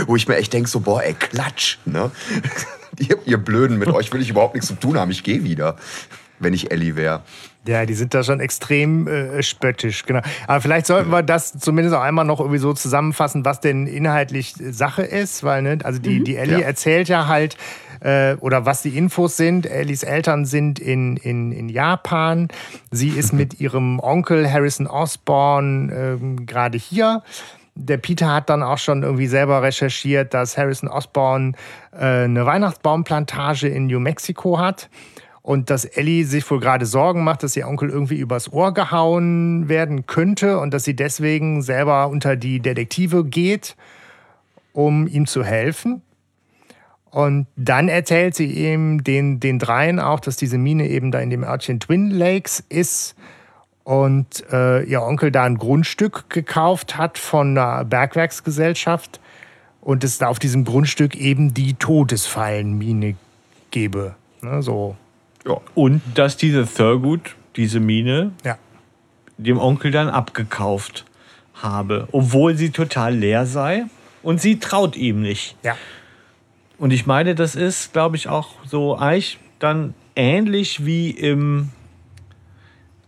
wo 0.06 0.16
ich 0.18 0.28
mir 0.28 0.36
echt 0.36 0.52
denke, 0.52 0.70
so, 0.70 0.82
boah, 0.82 1.02
ey, 1.02 1.14
Klatsch, 1.14 1.78
ne? 1.86 2.12
ihr, 3.00 3.18
ihr 3.26 3.38
Blöden, 3.38 3.78
mit 3.78 3.90
euch 3.90 4.12
will 4.12 4.22
ich 4.22 4.30
überhaupt 4.30 4.56
nichts 4.56 4.68
zu 4.68 4.76
tun 4.76 5.00
haben, 5.00 5.12
ich 5.12 5.24
gehe 5.24 5.46
wieder, 5.46 5.78
wenn 6.39 6.54
ich 6.54 6.71
Ellie 6.71 6.95
wäre. 6.95 7.21
Ja, 7.67 7.86
die 7.86 7.93
sind 7.93 8.13
da 8.13 8.23
schon 8.23 8.39
extrem 8.39 9.08
äh, 9.08 9.43
spöttisch, 9.43 10.06
genau. 10.06 10.21
Aber 10.47 10.62
vielleicht 10.62 10.86
sollten 10.88 11.12
wir 11.12 11.21
das 11.23 11.54
zumindest 11.60 11.95
auch 11.95 12.02
einmal 12.02 12.25
noch 12.25 12.39
irgendwie 12.39 12.58
so 12.58 12.73
zusammenfassen, 12.73 13.45
was 13.45 13.60
denn 13.60 13.86
inhaltlich 13.86 14.56
Sache 14.58 15.04
ist, 15.04 15.43
weil, 15.43 15.62
ne, 15.62 15.78
also 15.84 15.99
die, 15.99 16.23
die 16.23 16.38
Ellie 16.38 16.60
Ja. 16.62 16.65
erzählt 16.65 17.10
ja 17.10 17.28
halt 17.28 17.58
äh, 17.99 18.36
oder 18.36 18.65
was 18.65 18.82
die 18.82 18.97
Infos 18.97 19.38
sind. 19.38 19.65
Ellies 19.65 20.04
Eltern 20.04 20.45
sind 20.45 20.80
in, 20.80 21.17
in, 21.17 21.52
in 21.52 21.69
Japan. 21.69 22.47
Sie 22.91 23.10
ist 23.10 23.34
mit 23.34 23.60
ihrem 23.60 23.99
Onkel 23.99 24.52
Harrison 24.52 24.88
Osborne 24.88 25.93
ähm, 25.93 26.45
gerade 26.45 26.78
hier. 26.78 27.23
Der 27.75 27.97
Peter 27.97 28.34
hat 28.34 28.49
dann 28.49 28.63
auch 28.63 28.78
schon 28.78 29.04
irgendwie 29.04 29.28
selber 29.28 29.62
recherchiert, 29.62 30.34
dass 30.34 30.58
Harrison 30.58 30.89
Osborne 30.89 31.54
äh, 31.91 32.23
eine 32.23 32.45
Weihnachtsbaumplantage 32.45 33.67
in 33.67 33.88
New 33.88 33.99
Mexico 33.99 34.58
hat 34.60 34.89
und 35.50 35.72
dass 35.72 35.84
Ellie 35.84 36.26
sich 36.26 36.48
wohl 36.52 36.60
gerade 36.60 36.86
Sorgen 36.86 37.24
macht, 37.24 37.42
dass 37.42 37.58
ihr 37.58 37.68
Onkel 37.68 37.90
irgendwie 37.90 38.20
übers 38.20 38.54
Ohr 38.54 38.72
gehauen 38.72 39.68
werden 39.68 40.06
könnte 40.06 40.60
und 40.60 40.76
dass 40.76 40.84
sie 40.84 40.96
deswegen 40.96 41.64
selber 41.64 42.08
unter 42.10 42.36
die 42.36 42.60
Detektive 42.60 43.26
geht, 43.26 43.76
um 44.74 45.08
ihm 45.08 45.26
zu 45.26 45.44
helfen. 45.44 46.04
Und 47.10 47.48
dann 47.56 47.90
erzählt 47.90 48.36
sie 48.36 48.54
eben 48.58 49.04
den, 49.04 49.40
den 49.40 49.58
dreien 49.58 50.00
auch, 50.00 50.20
dass 50.20 50.38
diese 50.38 50.60
Mine 50.60 50.88
eben 50.88 51.10
da 51.10 51.20
in 51.20 51.32
dem 51.32 51.44
Örtchen 51.44 51.80
Twin 51.80 52.12
Lakes 52.12 52.64
ist 52.70 53.16
und 53.84 54.46
äh, 54.52 54.84
ihr 54.84 55.02
Onkel 55.02 55.32
da 55.32 55.46
ein 55.46 55.58
Grundstück 55.58 56.30
gekauft 56.30 56.96
hat 56.96 57.18
von 57.18 57.58
einer 57.58 57.86
Bergwerksgesellschaft 57.86 59.20
und 59.82 60.04
es 60.04 60.20
da 60.20 60.28
auf 60.28 60.38
diesem 60.38 60.64
Grundstück 60.64 61.16
eben 61.16 61.56
die 61.56 61.74
Todesfallenmine 61.74 63.16
gebe. 63.72 64.14
Ne, 64.44 64.62
so. 64.62 64.96
Ja. 65.45 65.58
Und 65.75 66.02
dass 66.15 66.38
diese 66.38 66.65
Thurgood, 66.65 67.36
diese 67.56 67.80
Mine, 67.80 68.32
Ja. 68.43 68.58
dem 69.38 69.58
Onkel 69.58 69.91
dann 69.91 70.10
abgekauft 70.10 71.06
habe, 71.56 72.08
obwohl 72.12 72.56
sie 72.56 72.71
total 72.71 73.15
leer 73.15 73.45
sei. 73.45 73.86
Und 74.21 74.41
sie 74.41 74.60
traut 74.60 74.95
ihm 74.97 75.21
nicht. 75.21 75.56
Ja. 75.63 75.78
Und 76.78 76.91
ich 76.91 77.06
meine, 77.06 77.36
das 77.36 77.56
ist, 77.56 77.93
glaube 77.93 78.15
ich, 78.17 78.28
auch 78.28 78.49
so 78.65 78.97
eigentlich 78.97 79.39
dann 79.60 79.93
ähnlich 80.15 80.86
wie 80.86 81.10
im. 81.12 81.69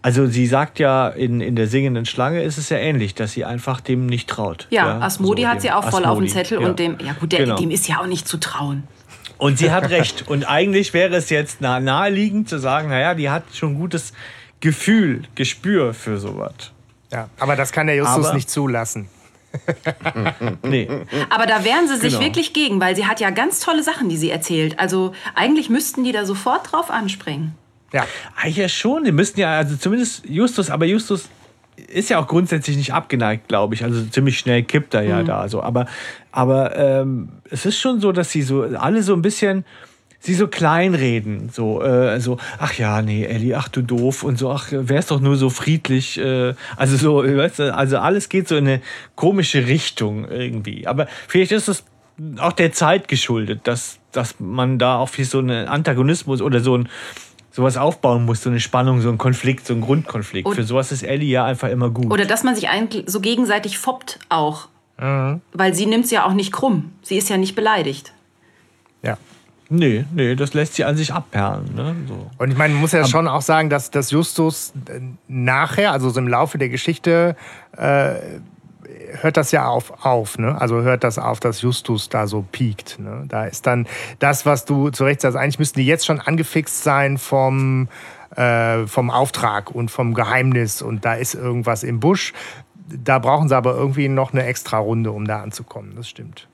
Also 0.02 0.26
sie 0.26 0.48
sagt 0.48 0.80
ja, 0.80 1.10
in, 1.10 1.42
in 1.42 1.56
der 1.56 1.68
singenden 1.68 2.06
Schlange 2.06 2.42
ist 2.42 2.58
es 2.58 2.70
ja 2.70 2.78
ähnlich, 2.78 3.14
dass 3.14 3.34
sie 3.34 3.46
einfach 3.46 3.82
dem 3.82 4.08
nicht 4.08 4.28
traut. 4.30 4.68
Ja, 4.72 5.00
Asmodi 5.00 5.44
so 5.44 5.48
hat 5.48 5.58
dem 5.58 5.62
sie 5.62 5.72
auch 5.72 5.84
voll 5.90 6.06
auf 6.06 6.18
dem 6.18 6.24
Asmodi, 6.26 6.28
Zettel 6.28 6.62
ja. 6.62 6.68
und 6.68 6.80
dem, 6.80 6.98
ja 7.06 7.14
gut, 7.14 7.32
der, 7.32 7.40
Genau. 7.40 7.56
dem 7.58 7.70
ist 7.72 7.88
ja 7.88 8.00
auch 8.00 8.08
nicht 8.08 8.28
zu 8.28 8.38
trauen. 8.40 8.84
Und 9.42 9.58
sie 9.58 9.72
hat 9.72 9.90
recht. 9.90 10.28
Und 10.28 10.44
eigentlich 10.46 10.94
wäre 10.94 11.16
es 11.16 11.30
jetzt 11.32 11.62
nah, 11.62 11.80
naheliegend 11.80 12.48
zu 12.48 12.60
sagen, 12.60 12.90
naja, 12.90 13.16
die 13.16 13.30
hat 13.30 13.44
schon 13.54 13.74
gutes 13.76 14.14
Gefühl, 14.60 15.24
Gespür 15.36 15.94
für 15.96 16.18
sowas. 16.20 16.54
ja. 17.12 17.28
Aber 17.40 17.56
das 17.56 17.72
kann 17.72 17.88
der 17.88 17.96
Justus 17.96 18.28
Aber- 18.28 18.36
nicht 18.36 18.50
zulassen. 18.50 19.08
Nee. 20.64 20.88
Aber 21.30 21.46
da 21.46 21.64
wehren 21.66 21.88
sie 21.88 21.98
sich 21.98 22.14
Genau. 22.14 22.24
wirklich 22.26 22.54
gegen, 22.54 22.80
weil 22.80 22.96
sie 22.96 23.06
hat 23.08 23.20
ja 23.20 23.32
ganz 23.32 23.60
tolle 23.60 23.84
Sachen, 23.84 24.10
die 24.10 24.16
sie 24.18 24.30
erzählt. 24.30 24.80
Also 24.80 25.14
eigentlich 25.36 25.70
müssten 25.70 26.04
die 26.04 26.12
da 26.12 26.26
sofort 26.26 26.72
drauf 26.72 26.90
anspringen. 26.90 27.56
Ja. 27.92 28.06
Ah, 28.42 28.48
ja, 28.48 28.70
schon. 28.70 29.04
Die 29.04 29.12
müssten 29.12 29.40
ja, 29.40 29.58
also 29.58 29.76
zumindest 29.76 30.24
Justus, 30.26 30.70
aber 30.70 30.86
Justus 30.86 31.28
ist 31.76 32.10
ja 32.10 32.20
auch 32.20 32.28
grundsätzlich 32.28 32.78
nicht 32.78 32.94
abgeneigt, 32.94 33.48
glaube 33.50 33.74
ich. 33.76 33.84
Also 33.84 34.06
ziemlich 34.06 34.38
schnell 34.40 34.64
kippt 34.64 34.94
er 34.94 35.02
ja 35.02 35.24
da 35.24 35.50
so. 35.50 35.62
Aber, 35.62 35.88
aber 36.32 36.76
ähm, 36.78 37.30
es 37.50 37.66
ist 37.66 37.78
schon 37.80 38.00
so, 38.02 38.12
dass 38.12 38.30
sie 38.32 38.42
so 38.42 38.64
alle 38.64 39.04
so 39.04 39.14
ein 39.14 39.22
bisschen 39.22 39.66
sie 40.24 40.36
so 40.36 40.48
kleinreden. 40.48 41.50
So, 41.50 41.82
äh, 41.82 42.20
so, 42.20 42.38
ach 42.60 42.74
ja, 42.76 43.02
nee, 43.02 43.26
Ellie, 43.26 43.56
ach 43.58 43.70
du 43.70 43.82
doof 43.82 44.24
und 44.24 44.38
so, 44.38 44.52
ach, 44.52 44.68
wär's 44.72 45.08
doch 45.08 45.20
nur 45.20 45.36
so 45.36 45.50
friedlich. 45.50 46.20
Äh, 46.20 46.54
also 46.78 46.96
so, 46.98 47.24
weißt 47.38 47.60
du, 47.60 47.74
also 47.76 47.98
alles 47.98 48.30
geht 48.30 48.48
so 48.48 48.56
in 48.56 48.68
eine 48.68 48.82
komische 49.16 49.66
Richtung 49.68 50.28
irgendwie. 50.30 50.86
Aber 50.86 51.08
vielleicht 51.28 51.52
ist 51.52 51.68
es 51.68 51.84
auch 52.38 52.54
der 52.54 52.72
Zeit 52.72 53.08
geschuldet, 53.08 53.62
dass, 53.64 53.98
dass 54.12 54.36
man 54.40 54.78
da 54.78 54.98
auch 54.98 55.10
viel 55.10 55.26
so 55.26 55.40
einen 55.40 55.68
Antagonismus 55.68 56.42
oder 56.42 56.60
so 56.60 56.78
ein 56.78 56.88
sowas 57.54 57.76
aufbauen 57.76 58.24
muss, 58.24 58.44
so 58.44 58.50
eine 58.50 58.60
Spannung, 58.62 59.02
so 59.02 59.10
ein 59.10 59.18
Konflikt, 59.18 59.66
so 59.66 59.74
ein 59.74 59.82
Grundkonflikt. 59.82 60.48
Und- 60.48 60.56
Für 60.56 60.64
sowas 60.64 60.92
ist 60.92 61.04
Ellie 61.04 61.30
ja 61.32 61.46
einfach 61.46 61.68
immer 61.70 61.90
gut. 61.90 62.12
Oder 62.12 62.26
dass 62.26 62.44
man 62.44 62.56
sich 62.56 62.70
eigentlich 62.70 63.04
so 63.08 63.20
gegenseitig 63.20 63.78
foppt 63.78 64.20
auch. 64.30 64.70
Weil 65.54 65.74
sie 65.74 65.86
nimmt 65.86 66.06
es 66.06 66.12
ja 66.12 66.26
auch 66.26 66.34
nicht 66.34 66.52
krumm. 66.52 66.92
Sie 67.02 67.18
ist 67.18 67.30
ja 67.30 67.38
nicht 67.38 67.56
beleidigt. 67.56 68.14
Ja. 69.04 69.18
nee, 69.70 70.06
nee, 70.14 70.36
das 70.36 70.54
lässt 70.54 70.76
sie 70.76 70.84
an 70.84 70.96
sich 70.96 71.12
abperlen. 71.14 71.74
Ne? 71.74 71.96
So. 72.08 72.30
Und 72.38 72.52
ich 72.52 72.58
meine, 72.58 72.74
man 72.74 72.82
muss 72.82 72.92
ja 72.92 73.08
schon 73.08 73.28
auch 73.28 73.42
sagen, 73.42 73.70
dass, 73.70 73.90
dass 73.90 74.12
Justus 74.12 74.74
äh, 74.88 75.00
nachher, 75.28 75.92
also 75.92 76.10
so 76.10 76.20
im 76.20 76.28
Laufe 76.28 76.58
der 76.58 76.70
Geschichte, 76.70 77.36
äh, 77.76 78.14
hört 79.20 79.38
das 79.38 79.52
ja 79.52 79.68
auf, 79.68 80.06
auf 80.06 80.38
ne? 80.38 80.60
Also 80.60 80.82
hört 80.82 81.04
das 81.04 81.18
auf, 81.18 81.40
dass 81.40 81.62
Justus 81.62 82.10
da 82.10 82.28
so 82.28 82.46
piekt. 82.52 83.00
Ne? 83.00 83.26
Da 83.28 83.46
ist 83.46 83.68
dann 83.68 83.88
das, 84.20 84.46
was 84.46 84.66
du 84.66 84.90
zu 84.90 85.04
Recht 85.04 85.22
sagst, 85.22 85.38
eigentlich 85.38 85.60
müssten 85.60 85.80
die 85.80 85.86
jetzt 85.86 86.06
schon 86.06 86.20
angefixt 86.20 86.84
sein 86.84 87.18
vom, 87.18 87.88
äh, 88.36 88.86
vom 88.88 89.10
Auftrag 89.10 89.72
und 89.72 89.92
vom 89.92 90.14
Geheimnis 90.14 90.82
und 90.82 91.06
da 91.06 91.14
ist 91.14 91.34
irgendwas 91.34 91.84
im 91.84 92.00
Busch. 92.00 92.34
Da 92.88 93.20
brauchen 93.20 93.48
sie 93.50 93.56
aber 93.56 93.76
irgendwie 93.76 94.08
noch 94.10 94.34
eine 94.34 94.44
extra 94.44 94.78
Runde, 94.80 95.12
um 95.12 95.26
da 95.26 95.42
anzukommen. 95.42 95.94
Das 95.96 96.10
stimmt. 96.10 96.48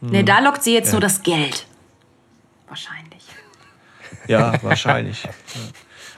Ne, 0.00 0.24
da 0.24 0.40
lockt 0.40 0.62
sie 0.62 0.74
jetzt 0.74 0.92
nur 0.92 1.00
das 1.00 1.22
Geld. 1.22 1.66
Wahrscheinlich. 2.68 3.22
Ja, 4.28 4.54
wahrscheinlich. 4.62 5.24
Ja. 5.24 5.30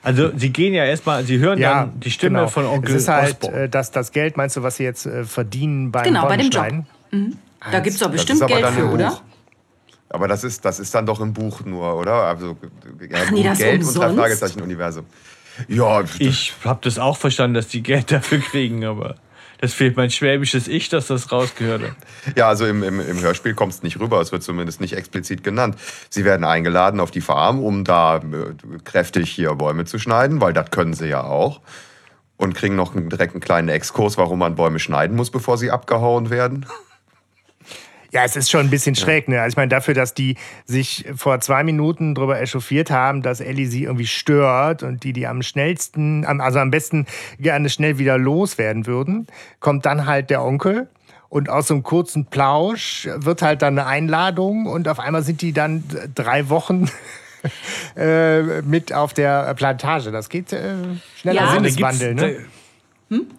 Also 0.07 0.31
sie 0.37 0.51
gehen 0.51 0.75
ja 0.75 0.85
erstmal, 0.85 1.25
sie 1.25 1.39
hören 1.39 1.59
Ja, 1.59 1.85
dann 1.87 1.99
die 1.99 2.11
Stimme 2.11 2.41
genau. 2.41 2.51
von 2.51 2.67
Onkel 2.67 2.95
Es 2.95 3.03
ist 3.05 3.09
halt 3.09 3.43
Osborn. 3.43 3.55
äh, 3.55 3.69
das, 3.71 3.91
das 3.91 4.13
Geld, 4.13 4.37
meinst 4.37 4.55
du, 4.55 4.63
was 4.63 4.77
sie 4.77 4.85
jetzt 4.85 5.07
äh, 5.07 5.25
verdienen 5.25 5.93
beim 5.93 6.05
Genau, 6.05 6.27
bei 6.29 6.37
dem 6.37 6.51
Job. 6.51 6.63
Bäumenschneiden? 6.63 7.39
Da 7.71 7.81
gibt 7.81 7.95
es 7.95 8.01
doch 8.01 8.11
bestimmt 8.11 8.37
ist 8.37 8.43
aber 8.43 8.55
Geld 8.55 8.67
für, 8.75 8.91
oder? 8.91 9.19
Aber 10.11 10.29
das 10.29 10.45
ist, 10.45 10.63
das 10.63 10.79
ist 10.79 10.95
dann 10.95 11.07
doch 11.07 11.21
im 11.23 11.33
Buch 11.33 11.65
nur, 11.65 11.97
oder? 11.97 12.13
Also 12.25 12.59
ja, 13.11 13.31
nee, 13.33 13.45
das 13.45 13.57
Geld 13.57 13.83
und 13.83 13.95
drei 13.97 14.09
umsonst? 14.09 14.19
Fragezeichen 14.21 14.61
Universum. 14.61 15.07
Ja, 15.69 16.03
Ich 16.19 16.53
habe 16.67 16.81
das 16.83 16.99
auch 16.99 17.17
verstanden, 17.17 17.55
dass 17.55 17.69
die 17.69 17.83
Geld 17.83 18.13
dafür 18.13 18.39
kriegen, 18.51 18.85
aber 18.85 19.15
das 19.65 19.73
fehlt 19.73 19.97
mein 19.97 20.11
schwäbisches 20.11 20.69
Ich, 20.69 20.91
dass 20.91 21.07
das 21.07 21.33
rausgehört 21.33 21.83
hat. 21.83 22.37
Ja, 22.37 22.49
also 22.49 22.67
im, 22.67 22.83
im, 22.83 23.01
im 23.01 23.21
Hörspiel 23.23 23.55
kommt 23.55 23.73
es 23.73 23.83
nicht 23.83 23.99
rüber, 23.99 24.21
es 24.21 24.31
wird 24.31 24.43
zumindest 24.43 24.79
nicht 24.81 24.95
explizit 24.95 25.43
genannt. 25.43 25.77
Sie 26.11 26.27
werden 26.27 26.45
eingeladen 26.45 27.01
auf 27.01 27.11
die 27.11 27.23
Farm, 27.23 27.63
um 27.63 27.83
da 27.83 28.19
äh, 28.19 28.21
kräftig 28.85 29.31
hier 29.31 29.55
Bäume 29.55 29.87
zu 29.87 29.99
schneiden, 29.99 30.43
weil 30.43 30.53
das 30.53 30.71
können 30.71 30.93
sie 30.93 31.09
ja 31.09 31.25
auch. 31.25 31.63
Und 32.37 32.55
kriegen 32.55 32.77
noch 32.77 32.95
einen, 32.95 33.09
direkt 33.09 33.33
einen 33.33 33.41
kleinen 33.41 33.71
Exkurs, 33.71 34.19
warum 34.19 34.41
man 34.41 34.55
Bäume 34.55 34.79
schneiden 34.79 35.17
muss, 35.17 35.31
bevor 35.31 35.57
sie 35.57 35.71
abgehauen 35.71 36.29
werden. 36.29 36.67
Ja, 38.15 38.23
es 38.25 38.37
ist 38.37 38.49
schon 38.49 38.61
ein 38.61 38.71
bisschen 38.71 38.95
schräg. 38.95 39.27
Ne? 39.27 39.41
Also 39.43 39.55
ich 39.55 39.57
meine, 39.57 39.71
dafür, 39.71 39.93
dass 39.93 40.15
die 40.15 40.37
sich 40.67 41.05
vor 41.17 41.41
zwei 41.41 41.65
Minuten 41.65 42.15
darüber 42.15 42.41
echauffiert 42.41 42.93
haben, 42.93 43.23
dass 43.23 43.41
Ellie 43.41 43.67
sie 43.67 43.83
irgendwie 43.85 44.07
stört 44.07 44.85
und 44.85 45.03
die 45.03 45.13
die 45.13 45.27
am 45.27 45.43
schnellsten, 45.43 46.25
also 46.25 46.61
am 46.61 46.71
besten 46.71 47.07
gerne 47.41 47.69
schnell 47.69 47.99
wieder 47.99 48.17
loswerden 48.17 48.87
würden, 48.87 49.27
kommt 49.59 49.85
dann 49.85 50.07
halt 50.07 50.31
der 50.31 50.45
Onkel. 50.45 50.89
Und 51.29 51.51
aus 51.51 51.67
so 51.67 51.75
einem 51.75 51.83
kurzen 51.83 52.27
Plausch 52.27 53.09
wird 53.17 53.43
halt 53.43 53.63
dann 53.63 53.77
eine 53.77 53.89
Einladung 53.89 54.67
und 54.67 54.87
auf 54.87 55.01
einmal 55.01 55.25
sind 55.25 55.43
die 55.43 55.53
dann 55.53 55.83
drei 56.15 56.49
Wochen 56.49 56.89
äh, 57.97 58.63
mit 58.63 58.93
auf 58.93 59.13
der 59.13 59.53
Plantage. 59.55 60.13
Das 60.13 60.29
geht 60.29 60.53
äh, 60.53 60.75
schneller 61.17 61.43
Ja. 61.43 61.53
Sinneswandel. 61.55 62.15
Ne? 62.15 62.37
gibt's- 63.11 63.35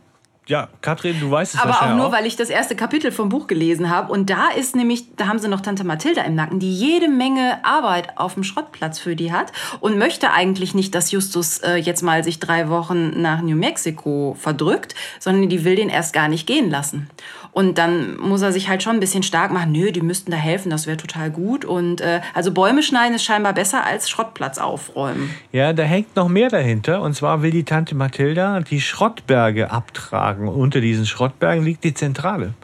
Ja, 0.47 0.69
Katrin, 0.81 1.19
du 1.19 1.31
weißt 1.31 1.55
es 1.55 1.60
Aber 1.60 1.81
auch 1.81 1.95
nur, 1.95 2.12
weil 2.12 2.27
ich 2.27 2.36
das 2.36 2.51
erste 2.51 2.75
Kapitel 2.75 3.12
vom 3.12 3.29
Buch 3.29 3.47
gelesen 3.47 3.89
habe. 3.89 4.12
Und 4.12 4.29
da 4.29 4.49
ist 4.49 4.75
nämlich, 4.75 5.15
da 5.15 5.27
haben 5.27 5.39
sie 5.39 5.47
noch 5.47 5.62
Tante 5.62 5.84
Mathilda 5.84 6.21
im 6.21 6.36
Nacken, 6.36 6.60
die 6.60 6.71
jede 6.71 7.08
Menge 7.08 7.65
Arbeit 7.65 8.19
auf 8.19 8.36
dem 8.36 8.43
Schrottplatz 8.43 8.99
für 8.99 9.15
die 9.15 9.31
hat 9.31 9.51
und 9.79 9.97
möchte 9.97 10.31
eigentlich 10.31 10.75
nicht, 10.75 10.93
dass 10.93 11.12
Justus 11.12 11.58
äh, 11.60 11.77
jetzt 11.77 12.03
mal 12.03 12.23
sich 12.23 12.39
drei 12.39 12.69
Wochen 12.69 13.19
nach 13.21 13.41
New 13.41 13.55
Mexico 13.55 14.36
verdrückt, 14.39 14.93
sondern 15.19 15.49
die 15.49 15.65
will 15.65 15.75
den 15.75 15.89
erst 15.89 16.13
gar 16.13 16.27
nicht 16.27 16.45
gehen 16.45 16.69
lassen. 16.69 17.10
Und 17.56 17.78
dann 17.78 18.18
muss 18.18 18.41
er 18.41 18.52
sich 18.52 18.68
halt 18.68 18.84
schon 18.84 18.98
ein 18.98 19.00
bisschen 19.00 19.24
stark 19.24 19.50
machen. 19.50 19.72
Nö, 19.72 19.94
die 19.94 20.02
müssten 20.02 20.30
da 20.30 20.36
helfen, 20.36 20.70
das 20.70 20.88
wäre 20.88 20.98
total 20.98 21.32
gut. 21.32 21.63
Und 21.63 22.02
äh, 22.02 22.20
also 22.34 22.52
Bäume 22.52 22.84
schneiden 22.84 23.15
ist 23.15 23.24
scheinbar 23.24 23.54
besser 23.54 23.86
als 23.86 24.10
Schrottplatz 24.10 24.58
aufräumen. 24.58 25.30
Ja, 25.54 25.72
da 25.72 25.84
hängt 25.84 26.18
noch 26.18 26.28
mehr 26.28 26.50
dahinter. 26.50 27.02
Und 27.02 27.13
zwar 27.13 27.44
will 27.44 27.52
die 27.52 27.63
Tante 27.63 27.96
Mathilda 27.96 28.60
die 28.60 28.82
Schrottberge 28.82 29.72
abtragen. 29.72 30.50
Unter 30.50 30.82
diesen 30.82 31.06
Schrottbergen 31.06 31.63
liegt 31.63 31.86
die 31.86 31.94
Zentrale. 31.94 32.56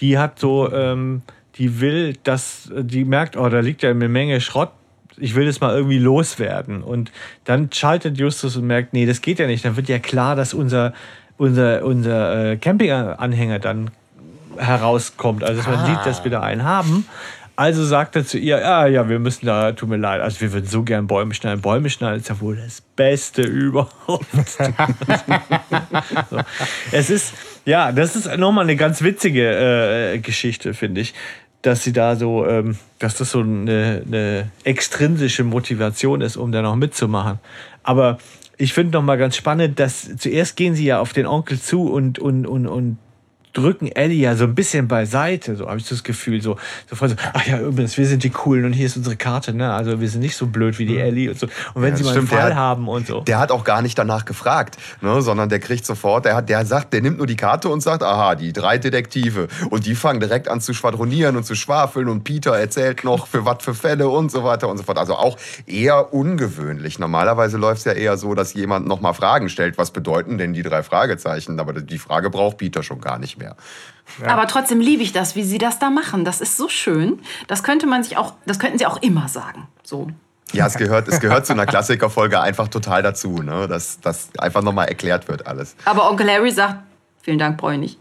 Die 0.00 0.18
hat 0.18 0.38
so, 0.38 0.70
ähm, 0.70 1.22
die 1.56 1.80
will, 1.80 2.18
dass, 2.22 2.70
die 2.76 3.06
merkt, 3.06 3.38
oh, 3.38 3.48
da 3.48 3.60
liegt 3.60 3.82
ja 3.82 3.88
eine 3.88 4.10
Menge 4.10 4.42
Schrott. 4.42 4.72
Ich 5.16 5.34
will 5.34 5.46
das 5.46 5.62
mal 5.62 5.74
irgendwie 5.74 5.98
loswerden. 5.98 6.82
Und 6.82 7.10
dann 7.44 7.70
schaltet 7.72 8.18
Justus 8.18 8.58
und 8.58 8.66
merkt, 8.66 8.92
nee, 8.92 9.06
das 9.06 9.22
geht 9.22 9.38
ja 9.38 9.46
nicht. 9.46 9.64
Dann 9.64 9.76
wird 9.76 9.88
ja 9.88 9.98
klar, 9.98 10.36
dass 10.36 10.52
unser, 10.52 10.92
unser, 11.38 11.86
unser 11.86 12.50
äh, 12.50 12.56
Campinganhänger 12.58 13.60
dann 13.60 13.90
herauskommt. 14.58 15.42
Also 15.44 15.58
dass 15.62 15.66
man 15.66 15.80
Ah. 15.80 15.86
sieht, 15.86 16.06
dass 16.06 16.24
wir 16.24 16.30
da 16.30 16.40
einen 16.40 16.64
haben. 16.64 17.06
Also 17.58 17.84
sagt 17.86 18.16
er 18.16 18.26
zu 18.26 18.36
ihr, 18.38 18.58
ja, 18.58 18.86
ja, 18.86 19.08
wir 19.08 19.18
müssen 19.18 19.46
da, 19.46 19.72
tut 19.72 19.88
mir 19.88 19.96
leid, 19.96 20.20
also 20.20 20.42
wir 20.42 20.52
würden 20.52 20.66
so 20.66 20.82
gern 20.82 21.06
Bäume 21.06 21.32
schneiden. 21.32 21.62
Bäume 21.62 21.88
schneiden 21.88 22.20
ist 22.20 22.28
ja 22.28 22.38
wohl 22.40 22.56
das 22.56 22.82
Beste 22.82 23.40
überhaupt. 23.42 24.26
so. 26.30 26.38
Es 26.92 27.08
ist, 27.08 27.32
ja, 27.64 27.92
das 27.92 28.14
ist 28.14 28.36
nochmal 28.36 28.64
eine 28.64 28.76
ganz 28.76 29.00
witzige 29.02 30.12
äh, 30.14 30.18
Geschichte, 30.18 30.74
finde 30.74 31.00
ich. 31.00 31.14
dass 31.62 31.82
sie 31.82 31.92
da 31.92 32.14
so, 32.14 32.46
ähm, 32.46 32.76
dass 32.98 33.16
das 33.16 33.30
so 33.32 33.40
eine, 33.40 34.02
eine 34.06 34.50
extrinsische 34.64 35.42
Motivation 35.42 36.20
ist, 36.20 36.36
um 36.36 36.52
da 36.52 36.62
noch 36.62 36.76
mitzumachen. 36.76 37.40
Aber 37.82 38.18
ich 38.56 38.72
finde 38.72 38.98
noch 38.98 39.02
mal 39.02 39.16
ganz 39.18 39.34
spannend, 39.36 39.80
dass 39.80 40.16
zuerst 40.16 40.56
gehen 40.56 40.74
sie 40.76 40.84
ja 40.84 41.00
auf 41.00 41.12
den 41.12 41.26
Onkel 41.26 41.60
zu 41.60 41.90
und, 41.90 42.18
und, 42.18 42.46
und, 42.46 42.66
und 42.66 42.98
drücken 43.56 43.86
Ellie 43.88 44.18
ja 44.22 44.36
so 44.36 44.44
ein 44.44 44.54
bisschen 44.54 44.88
beiseite, 44.88 45.56
so 45.56 45.68
habe 45.68 45.78
ich 45.78 45.88
das 45.88 46.02
Gefühl, 46.02 46.42
so, 46.42 46.56
so 46.88 46.96
von 46.96 47.08
so, 47.08 47.16
ach 47.32 47.46
ja, 47.46 47.58
übrigens, 47.60 47.96
wir 47.96 48.06
sind 48.06 48.22
die 48.24 48.30
Coolen 48.30 48.64
und 48.64 48.72
hier 48.72 48.86
ist 48.86 48.96
unsere 48.96 49.16
Karte, 49.16 49.52
ne? 49.54 49.72
Also 49.72 50.00
wir 50.00 50.08
sind 50.08 50.20
nicht 50.20 50.36
so 50.36 50.46
blöd 50.46 50.78
wie 50.78 50.86
die 50.86 50.98
Ellie 50.98 51.30
und 51.30 51.38
so. 51.38 51.46
Und 51.74 51.82
wenn 51.82 51.90
Ja, 51.90 51.96
sie 51.96 52.04
mal 52.04 52.10
stimmt, 52.10 52.32
einen 52.32 52.40
Fall 52.40 52.50
hat- 52.50 52.56
haben 52.56 52.88
und 52.88 53.06
so. 53.06 53.20
Der 53.20 53.38
hat 53.38 53.50
auch 53.50 53.64
gar 53.64 53.82
nicht 53.82 53.98
danach 53.98 54.24
gefragt, 54.24 54.76
ne, 55.00 55.22
sondern 55.22 55.48
der 55.48 55.58
kriegt 55.60 55.86
sofort, 55.86 56.24
der, 56.24 56.36
hat, 56.36 56.48
der 56.48 56.64
sagt, 56.66 56.92
der 56.92 57.00
nimmt 57.02 57.18
nur 57.18 57.26
die 57.26 57.36
Karte 57.36 57.68
und 57.68 57.80
sagt, 57.80 58.02
aha, 58.02 58.34
die 58.34 58.52
drei 58.52 58.78
Detektive. 58.78 59.48
Und 59.70 59.86
die 59.86 59.94
fangen 59.94 60.20
direkt 60.20 60.48
an 60.48 60.60
zu 60.60 60.74
schwadronieren 60.74 61.36
und 61.36 61.44
zu 61.44 61.54
schwafeln 61.54 62.08
und 62.08 62.24
Peter 62.24 62.56
erzählt 62.56 63.04
noch 63.04 63.26
für 63.26 63.44
was 63.44 63.62
für 63.62 63.74
Fälle 63.74 64.08
und 64.08 64.30
so 64.30 64.44
weiter 64.44 64.68
und 64.68 64.76
so 64.78 64.82
fort. 64.84 64.98
Also 64.98 65.14
auch 65.14 65.36
eher 65.66 66.12
ungewöhnlich. 66.12 66.98
Normalerweise 66.98 67.56
läuft 67.56 67.78
es 67.78 67.84
ja 67.84 67.92
eher 67.92 68.16
so, 68.16 68.34
dass 68.34 68.54
jemand 68.54 68.86
nochmal 68.86 69.14
Fragen 69.14 69.48
stellt, 69.48 69.78
was 69.78 69.90
bedeuten 69.90 70.38
denn 70.38 70.52
die 70.52 70.62
drei 70.62 70.82
Fragezeichen? 70.82 71.58
Aber 71.60 71.72
die 71.72 71.98
Frage 71.98 72.30
braucht 72.30 72.58
Peter 72.58 72.82
schon 72.82 73.00
gar 73.00 73.18
nicht 73.18 73.38
mehr. 73.38 73.45
Aber 74.24 74.46
trotzdem 74.46 74.80
liebe 74.80 75.02
ich 75.02 75.12
das, 75.12 75.36
wie 75.36 75.42
sie 75.42 75.58
das 75.58 75.78
da 75.78 75.90
machen. 75.90 76.24
Das 76.24 76.40
ist 76.40 76.56
so 76.56 76.68
schön. 76.68 77.20
Das 77.48 77.62
könnte 77.62 77.86
man 77.86 78.02
sich 78.02 78.16
auch, 78.16 78.34
das 78.46 78.58
könnten 78.58 78.78
sie 78.78 78.86
auch 78.86 79.02
immer 79.02 79.28
sagen. 79.28 79.66
So. 79.82 80.08
Ja, 80.52 80.66
es 80.66 80.74
gehört, 80.74 81.08
es 81.08 81.20
gehört 81.20 81.44
zu 81.44 81.52
einer 81.52 81.66
Klassikerfolge 81.66 82.40
einfach 82.40 82.68
total 82.68 83.02
dazu, 83.02 83.42
ne? 83.42 83.66
dass 83.66 84.00
das 84.00 84.30
einfach 84.38 84.62
nochmal 84.62 84.88
erklärt 84.88 85.28
wird 85.28 85.46
alles. 85.46 85.76
Aber 85.84 86.08
Onkel 86.08 86.30
Harry 86.30 86.52
sagt, 86.52 86.76
vielen 87.20 87.38
Dank, 87.38 87.58
brauche 87.58 87.74
ich 87.74 87.80
nicht. 87.80 87.98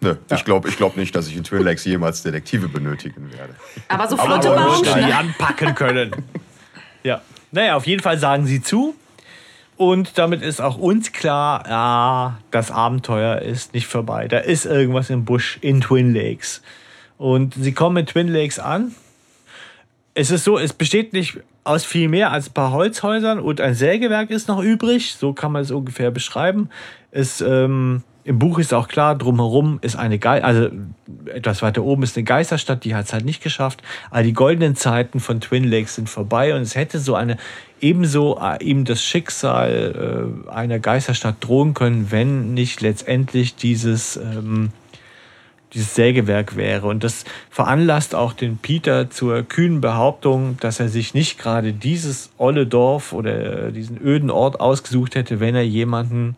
Nö, 0.00 0.16
ich 0.30 0.44
glaube 0.44 0.68
ich 0.68 0.76
glaub 0.76 0.96
nicht, 0.96 1.14
dass 1.16 1.26
ich 1.26 1.36
in 1.36 1.42
Twin 1.42 1.62
Lakes 1.62 1.84
jemals 1.84 2.22
Detektive 2.22 2.68
benötigen 2.68 3.32
werde. 3.32 3.54
Aber 3.88 4.08
so 4.08 4.16
flotte 4.16 4.50
man 4.50 4.64
muss 4.64 4.82
die 4.82 5.12
anpacken 5.12 5.74
können. 5.74 6.12
ja. 7.02 7.20
Naja, 7.50 7.76
auf 7.76 7.86
jeden 7.86 8.02
Fall 8.02 8.18
sagen 8.18 8.46
sie 8.46 8.62
zu. 8.62 8.94
Und 9.78 10.18
damit 10.18 10.42
ist 10.42 10.60
auch 10.60 10.76
uns 10.76 11.12
klar, 11.12 11.64
ja, 11.68 12.38
das 12.50 12.72
Abenteuer 12.72 13.38
ist 13.38 13.74
nicht 13.74 13.86
vorbei. 13.86 14.26
Da 14.26 14.38
ist 14.38 14.66
irgendwas 14.66 15.08
im 15.08 15.24
Busch 15.24 15.56
in 15.60 15.80
Twin 15.80 16.12
Lakes. 16.12 16.62
Und 17.16 17.54
sie 17.54 17.72
kommen 17.72 17.98
in 17.98 18.06
Twin 18.06 18.26
Lakes 18.26 18.58
an. 18.58 18.92
Es 20.14 20.32
ist 20.32 20.42
so, 20.42 20.58
es 20.58 20.72
besteht 20.72 21.12
nicht 21.12 21.38
aus 21.62 21.84
viel 21.84 22.08
mehr 22.08 22.32
als 22.32 22.48
ein 22.48 22.54
paar 22.54 22.72
Holzhäusern 22.72 23.38
und 23.38 23.60
ein 23.60 23.74
Sägewerk 23.74 24.30
ist 24.30 24.48
noch 24.48 24.60
übrig. 24.60 25.14
So 25.14 25.32
kann 25.32 25.52
man 25.52 25.62
es 25.62 25.70
ungefähr 25.70 26.10
beschreiben. 26.10 26.70
Es, 27.12 27.40
ähm, 27.40 28.02
Im 28.28 28.38
Buch 28.38 28.58
ist 28.58 28.74
auch 28.74 28.88
klar, 28.88 29.16
drumherum 29.16 29.78
ist 29.80 29.96
eine 29.96 30.18
Ge 30.18 30.42
also 30.42 30.68
etwas 31.32 31.62
weiter 31.62 31.82
oben 31.82 32.02
ist 32.02 32.14
eine 32.14 32.24
Geisterstadt, 32.24 32.84
die 32.84 32.94
hat 32.94 33.06
es 33.06 33.14
halt 33.14 33.24
nicht 33.24 33.42
geschafft. 33.42 33.82
Aber 34.10 34.22
die 34.22 34.34
goldenen 34.34 34.76
Zeiten 34.76 35.18
von 35.18 35.40
Twin 35.40 35.64
Lakes 35.64 35.94
sind 35.94 36.10
vorbei 36.10 36.54
und 36.54 36.60
es 36.60 36.74
hätte 36.74 36.98
so 36.98 37.14
eine 37.14 37.38
ebenso 37.80 38.38
äh, 38.38 38.62
ihm 38.62 38.84
das 38.84 39.02
Schicksal 39.02 40.42
äh, 40.46 40.50
einer 40.50 40.78
Geisterstadt 40.78 41.36
drohen 41.40 41.72
können, 41.72 42.10
wenn 42.10 42.52
nicht 42.52 42.82
letztendlich 42.82 43.56
dieses 43.56 44.18
ähm, 44.18 44.72
dieses 45.72 45.94
Sägewerk 45.94 46.54
wäre. 46.54 46.86
Und 46.86 47.04
das 47.04 47.24
veranlasst 47.48 48.14
auch 48.14 48.34
den 48.34 48.58
Peter 48.58 49.08
zur 49.08 49.42
kühnen 49.42 49.80
Behauptung, 49.80 50.58
dass 50.60 50.80
er 50.80 50.90
sich 50.90 51.14
nicht 51.14 51.38
gerade 51.38 51.72
dieses 51.72 52.28
olle 52.36 52.66
Dorf 52.66 53.14
oder 53.14 53.70
diesen 53.72 53.98
öden 53.98 54.30
Ort 54.30 54.60
ausgesucht 54.60 55.14
hätte, 55.14 55.40
wenn 55.40 55.54
er 55.54 55.64
jemanden 55.64 56.36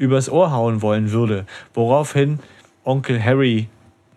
übers 0.00 0.30
Ohr 0.30 0.50
hauen 0.50 0.80
wollen 0.82 1.12
würde. 1.12 1.44
Woraufhin 1.74 2.40
Onkel 2.84 3.22
Harry 3.22 3.68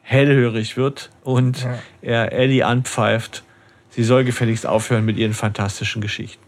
hellhörig 0.02 0.78
wird 0.78 1.12
und 1.24 1.68
er 2.02 2.32
Ellie 2.32 2.64
anpfeift, 2.66 3.44
sie 3.90 4.04
soll 4.04 4.24
gefälligst 4.24 4.66
aufhören 4.66 5.06
mit 5.06 5.18
ihren 5.18 5.34
fantastischen 5.34 6.02
Geschichten. 6.02 6.42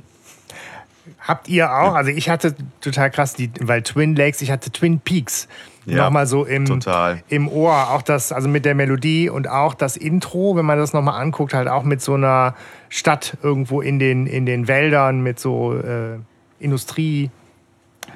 Habt 1.19 1.49
ihr 1.49 1.71
auch, 1.71 1.93
also 1.93 2.11
ich 2.11 2.29
hatte 2.29 2.55
total 2.81 3.11
krass, 3.11 3.33
die, 3.33 3.51
weil 3.59 3.83
Twin 3.83 4.15
Lakes, 4.15 4.41
ich 4.41 4.51
hatte 4.51 4.71
Twin 4.71 4.99
Peaks 4.99 5.47
Ja, 5.85 6.05
nochmal 6.05 6.27
so 6.27 6.45
im, 6.45 6.65
total. 6.65 7.21
im 7.29 7.47
Ohr. 7.47 7.91
Auch 7.91 8.01
das, 8.01 8.31
also 8.31 8.47
mit 8.47 8.63
der 8.65 8.73
Melodie 8.73 9.29
und 9.29 9.47
auch 9.47 9.73
das 9.73 9.97
Intro, 9.97 10.55
wenn 10.55 10.65
man 10.65 10.77
das 10.77 10.93
nochmal 10.93 11.21
anguckt, 11.21 11.53
halt 11.53 11.67
auch 11.67 11.83
mit 11.83 12.01
so 12.01 12.13
einer 12.13 12.55
Stadt 12.89 13.37
irgendwo 13.43 13.81
in 13.81 13.99
den, 13.99 14.27
in 14.27 14.45
den 14.45 14.67
Wäldern, 14.67 15.21
mit 15.21 15.39
so 15.39 15.75
äh, 15.75 16.17
Industrie. 16.59 17.29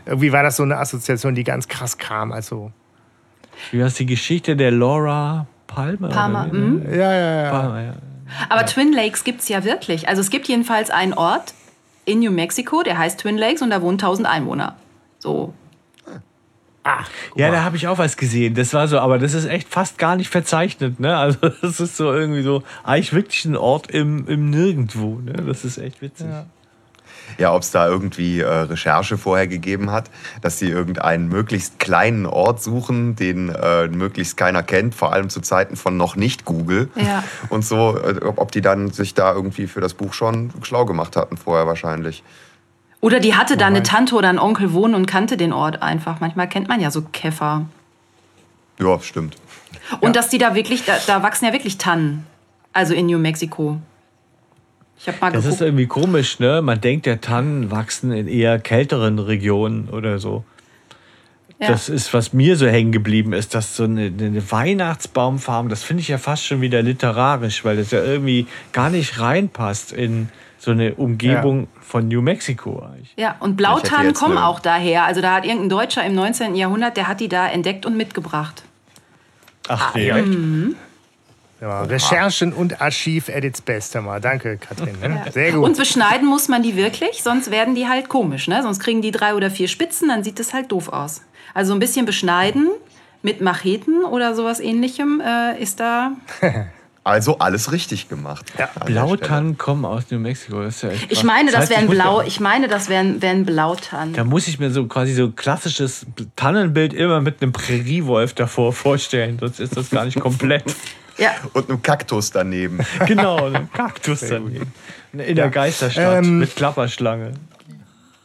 Irgendwie 0.05 0.31
war 0.31 0.43
das 0.43 0.57
so 0.57 0.63
eine 0.63 0.77
Assoziation, 0.77 1.35
die 1.35 1.43
ganz 1.43 1.67
krass 1.67 1.97
kam. 1.97 2.31
Also, 2.31 2.71
Wie 3.71 3.83
heißt 3.83 3.99
die 3.99 4.05
Geschichte 4.05 4.55
der 4.55 4.71
Laura 4.71 5.47
Palmer? 5.67 6.09
Palmer, 6.09 6.45
mhm. 6.45 6.85
ja, 6.89 7.13
ja, 7.13 7.43
ja. 7.43 7.51
Palmer, 7.51 7.81
ja. 7.81 7.93
Aber 8.49 8.65
Twin 8.65 8.93
Lakes 8.93 9.23
gibt 9.23 9.41
es 9.41 9.49
ja 9.49 9.63
wirklich. 9.63 10.07
Also 10.07 10.21
es 10.21 10.29
gibt 10.29 10.47
jedenfalls 10.47 10.89
einen 10.89 11.13
Ort 11.13 11.53
in 12.05 12.19
New 12.19 12.31
Mexico, 12.31 12.83
der 12.83 12.97
heißt 12.97 13.19
Twin 13.19 13.37
Lakes 13.37 13.61
und 13.61 13.69
da 13.71 13.81
wohnen 13.81 13.95
1000 13.95 14.27
Einwohner. 14.27 14.75
So. 15.17 15.53
Ja, 17.35 17.51
da 17.51 17.63
habe 17.63 17.77
ich 17.77 17.87
auch 17.87 17.97
was 17.97 18.17
gesehen. 18.17 18.55
Das 18.55 18.73
war 18.73 18.87
so, 18.87 18.99
aber 18.99 19.19
das 19.19 19.33
ist 19.33 19.45
echt 19.45 19.67
fast 19.67 19.97
gar 19.97 20.15
nicht 20.15 20.29
verzeichnet. 20.29 20.99
Ne? 20.99 21.15
Also 21.15 21.49
das 21.61 21.79
ist 21.79 21.97
so 21.97 22.11
irgendwie 22.11 22.41
so 22.41 22.63
eigentlich 22.83 23.13
wirklich 23.13 23.45
ein 23.45 23.55
Ort 23.55 23.91
im, 23.91 24.27
im 24.27 24.49
Nirgendwo. 24.49 25.19
Ne? 25.19 25.33
Das 25.33 25.65
ist 25.65 25.77
echt 25.77 26.01
witzig. 26.01 26.27
Ja, 26.27 26.45
ob 27.53 27.61
es 27.61 27.71
da 27.71 27.87
irgendwie 27.87 28.41
äh, 28.41 28.47
Recherche 28.47 29.17
vorher 29.17 29.47
gegeben 29.47 29.91
hat, 29.91 30.09
dass 30.41 30.59
sie 30.59 30.69
irgendeinen 30.69 31.29
möglichst 31.29 31.79
kleinen 31.79 32.25
Ort 32.25 32.61
suchen, 32.61 33.15
den 33.15 33.49
äh, 33.49 33.87
möglichst 33.87 34.35
keiner 34.35 34.63
kennt, 34.63 34.95
vor 34.95 35.13
allem 35.13 35.29
zu 35.29 35.39
Zeiten 35.39 35.77
von 35.77 35.95
noch 35.95 36.15
nicht 36.17 36.43
Google. 36.43 36.89
Ja. 36.95 37.23
Und 37.49 37.63
so, 37.63 37.97
äh, 37.97 38.19
ob 38.25 38.49
ob 38.49 38.53
die 38.53 38.61
dann 38.61 38.89
sich 38.89 39.13
da 39.13 39.31
irgendwie 39.31 39.67
für 39.67 39.79
das 39.79 39.93
Buch 39.93 40.13
schon 40.13 40.51
schlau 40.63 40.83
gemacht 40.85 41.15
hatten 41.15 41.37
vorher 41.37 41.67
wahrscheinlich. 41.67 42.23
Oder 42.99 43.19
die 43.19 43.35
hatte 43.35 43.57
da 43.57 43.67
eine 43.67 43.83
Tante 43.83 44.15
oder 44.15 44.27
einen 44.27 44.39
Onkel 44.39 44.73
wohnen 44.73 44.95
und 44.95 45.05
kannte 45.05 45.37
den 45.37 45.53
Ort 45.53 45.83
einfach. 45.83 46.19
Manchmal 46.19 46.49
kennt 46.49 46.67
man 46.67 46.81
ja 46.81 46.89
so 46.89 47.03
Käfer. 47.03 47.67
Ja, 48.79 48.99
stimmt. 49.01 49.35
Und 49.99 50.15
dass 50.15 50.29
die 50.29 50.39
da 50.39 50.55
wirklich, 50.55 50.83
da, 50.83 50.97
da 51.05 51.21
wachsen 51.21 51.45
ja 51.45 51.53
wirklich 51.53 51.77
Tannen. 51.77 52.25
Also 52.73 52.95
in 52.95 53.05
New 53.05 53.19
Mexico. 53.19 53.79
Ich 55.01 55.07
habe 55.07 55.17
mal 55.21 55.31
Das 55.31 55.45
ist 55.45 55.51
geguckt. 55.59 55.61
irgendwie 55.61 55.87
komisch, 55.87 56.39
ne? 56.39 56.61
Man 56.61 56.81
denkt, 56.81 57.05
ja, 57.05 57.15
Tannen 57.15 57.71
wachsen 57.71 58.11
in 58.11 58.27
eher 58.27 58.59
kälteren 58.59 59.17
Regionen 59.19 59.89
oder 59.89 60.19
so. 60.19 60.43
Ja. 61.59 61.67
Das 61.69 61.89
ist, 61.89 62.13
was 62.13 62.31
mir 62.33 62.55
so 62.55 62.67
hängen 62.67 62.91
geblieben 62.91 63.33
ist, 63.33 63.53
dass 63.53 63.75
so 63.75 63.83
eine, 63.83 64.05
eine 64.05 64.51
Weihnachtsbaumfarm, 64.51 65.67
das 65.69 65.83
finde 65.83 66.01
ich 66.01 66.07
ja 66.07 66.17
fast 66.17 66.45
schon 66.45 66.61
wieder 66.61 66.81
literarisch, 66.81 67.65
weil 67.65 67.75
das 67.77 67.91
ja 67.91 68.01
irgendwie 68.03 68.47
gar 68.71 68.89
nicht 68.89 69.19
reinpasst 69.19 69.91
in 69.91 70.29
so 70.57 70.71
eine 70.71 70.95
Umgebung 70.95 71.67
von 71.81 72.07
New 72.07 72.21
Mexico 72.21 72.81
eigentlich. 72.85 73.13
Ja, 73.17 73.35
und 73.39 73.55
Blautannen 73.57 74.13
kommen 74.13 74.37
eine- 74.37 74.45
auch 74.47 74.59
daher. 74.59 75.03
Also 75.05 75.21
da 75.21 75.35
hat 75.35 75.45
irgendein 75.45 75.69
Deutscher 75.69 76.05
im 76.05 76.13
19. 76.15 76.55
Jahrhundert, 76.55 76.95
der 76.97 77.07
hat 77.07 77.19
die 77.21 77.29
da 77.29 77.47
entdeckt 77.47 77.85
und 77.85 77.95
mitgebracht. 77.97 78.63
Ach, 79.69 79.93
direkt. 79.93 80.27
Ja, 81.61 81.81
Recherchen 81.81 82.53
und 82.53 82.81
Archiv 82.81 83.29
at 83.29 83.43
its 83.43 83.61
best. 83.61 83.93
mal. 83.95 84.21
Danke, 84.21 84.57
Katrin. 84.57 84.97
Ne? 85.01 85.23
Sehr 85.31 85.51
gut. 85.51 85.63
Und 85.65 85.77
beschneiden 85.77 86.27
muss 86.27 86.47
man 86.47 86.63
die 86.63 86.75
wirklich, 86.75 87.21
sonst 87.21 87.51
werden 87.51 87.75
die 87.75 87.87
halt 87.87 88.07
komisch. 88.07 88.47
Ne? 88.47 88.61
Sonst 88.63 88.79
kriegen 88.79 89.01
die 89.01 89.11
drei 89.11 89.35
oder 89.35 89.51
vier 89.51 89.67
Spitzen, 89.67 90.07
dann 90.07 90.23
sieht 90.23 90.39
das 90.39 90.53
halt 90.53 90.71
doof 90.71 90.89
aus. 90.89 91.21
Also 91.53 91.73
ein 91.73 91.79
bisschen 91.79 92.05
beschneiden 92.05 92.69
mit 93.21 93.41
Macheten 93.41 94.03
oder 94.05 94.35
sowas 94.35 94.59
ähnlichem 94.61 95.21
äh, 95.21 95.61
ist 95.61 95.79
da. 95.79 96.11
Also 97.05 97.39
alles 97.39 97.71
richtig 97.71 98.09
gemacht. 98.09 98.45
Ja. 98.59 98.69
Blautannen 98.85 99.57
kommen 99.57 99.85
aus 99.85 100.11
New 100.11 100.19
Mexico. 100.19 100.61
Das 100.61 100.75
ist 100.75 100.81
ja 100.83 100.89
echt 100.89 101.11
Ich 101.11 101.23
meine, 101.23 101.49
das 101.49 101.61
heißt, 101.61 101.71
wären 101.71 101.83
ich 101.85 101.89
mir- 101.89 101.95
Blau. 101.95 102.21
Ich 102.21 102.39
meine, 102.39 102.67
das 102.67 102.87
wären, 102.89 103.21
wären 103.21 103.45
Blautannen. 103.45 104.13
Da 104.13 104.23
muss 104.25 104.47
ich 104.47 104.59
mir 104.59 104.69
so 104.69 104.85
quasi 104.85 105.13
so 105.13 105.31
klassisches 105.31 106.05
Tannenbild 106.35 106.93
immer 106.93 107.21
mit 107.21 107.41
einem 107.41 107.51
Präriewolf 107.51 108.33
davor 108.33 108.73
vorstellen. 108.73 109.39
Sonst 109.39 109.59
ist 109.59 109.75
das 109.77 109.89
gar 109.89 110.05
nicht 110.05 110.19
komplett. 110.19 110.65
Ja. 111.19 111.31
Und 111.53 111.69
einem 111.69 111.81
Kaktus 111.81 112.31
daneben. 112.31 112.79
genau, 113.05 113.47
ein 113.47 113.71
Kaktus 113.71 114.21
daneben. 114.21 114.71
In 115.13 115.35
der 115.35 115.49
Geisterstadt 115.49 116.23
Ähm, 116.23 116.39
mit 116.39 116.55
Klapperschlange. 116.55 117.33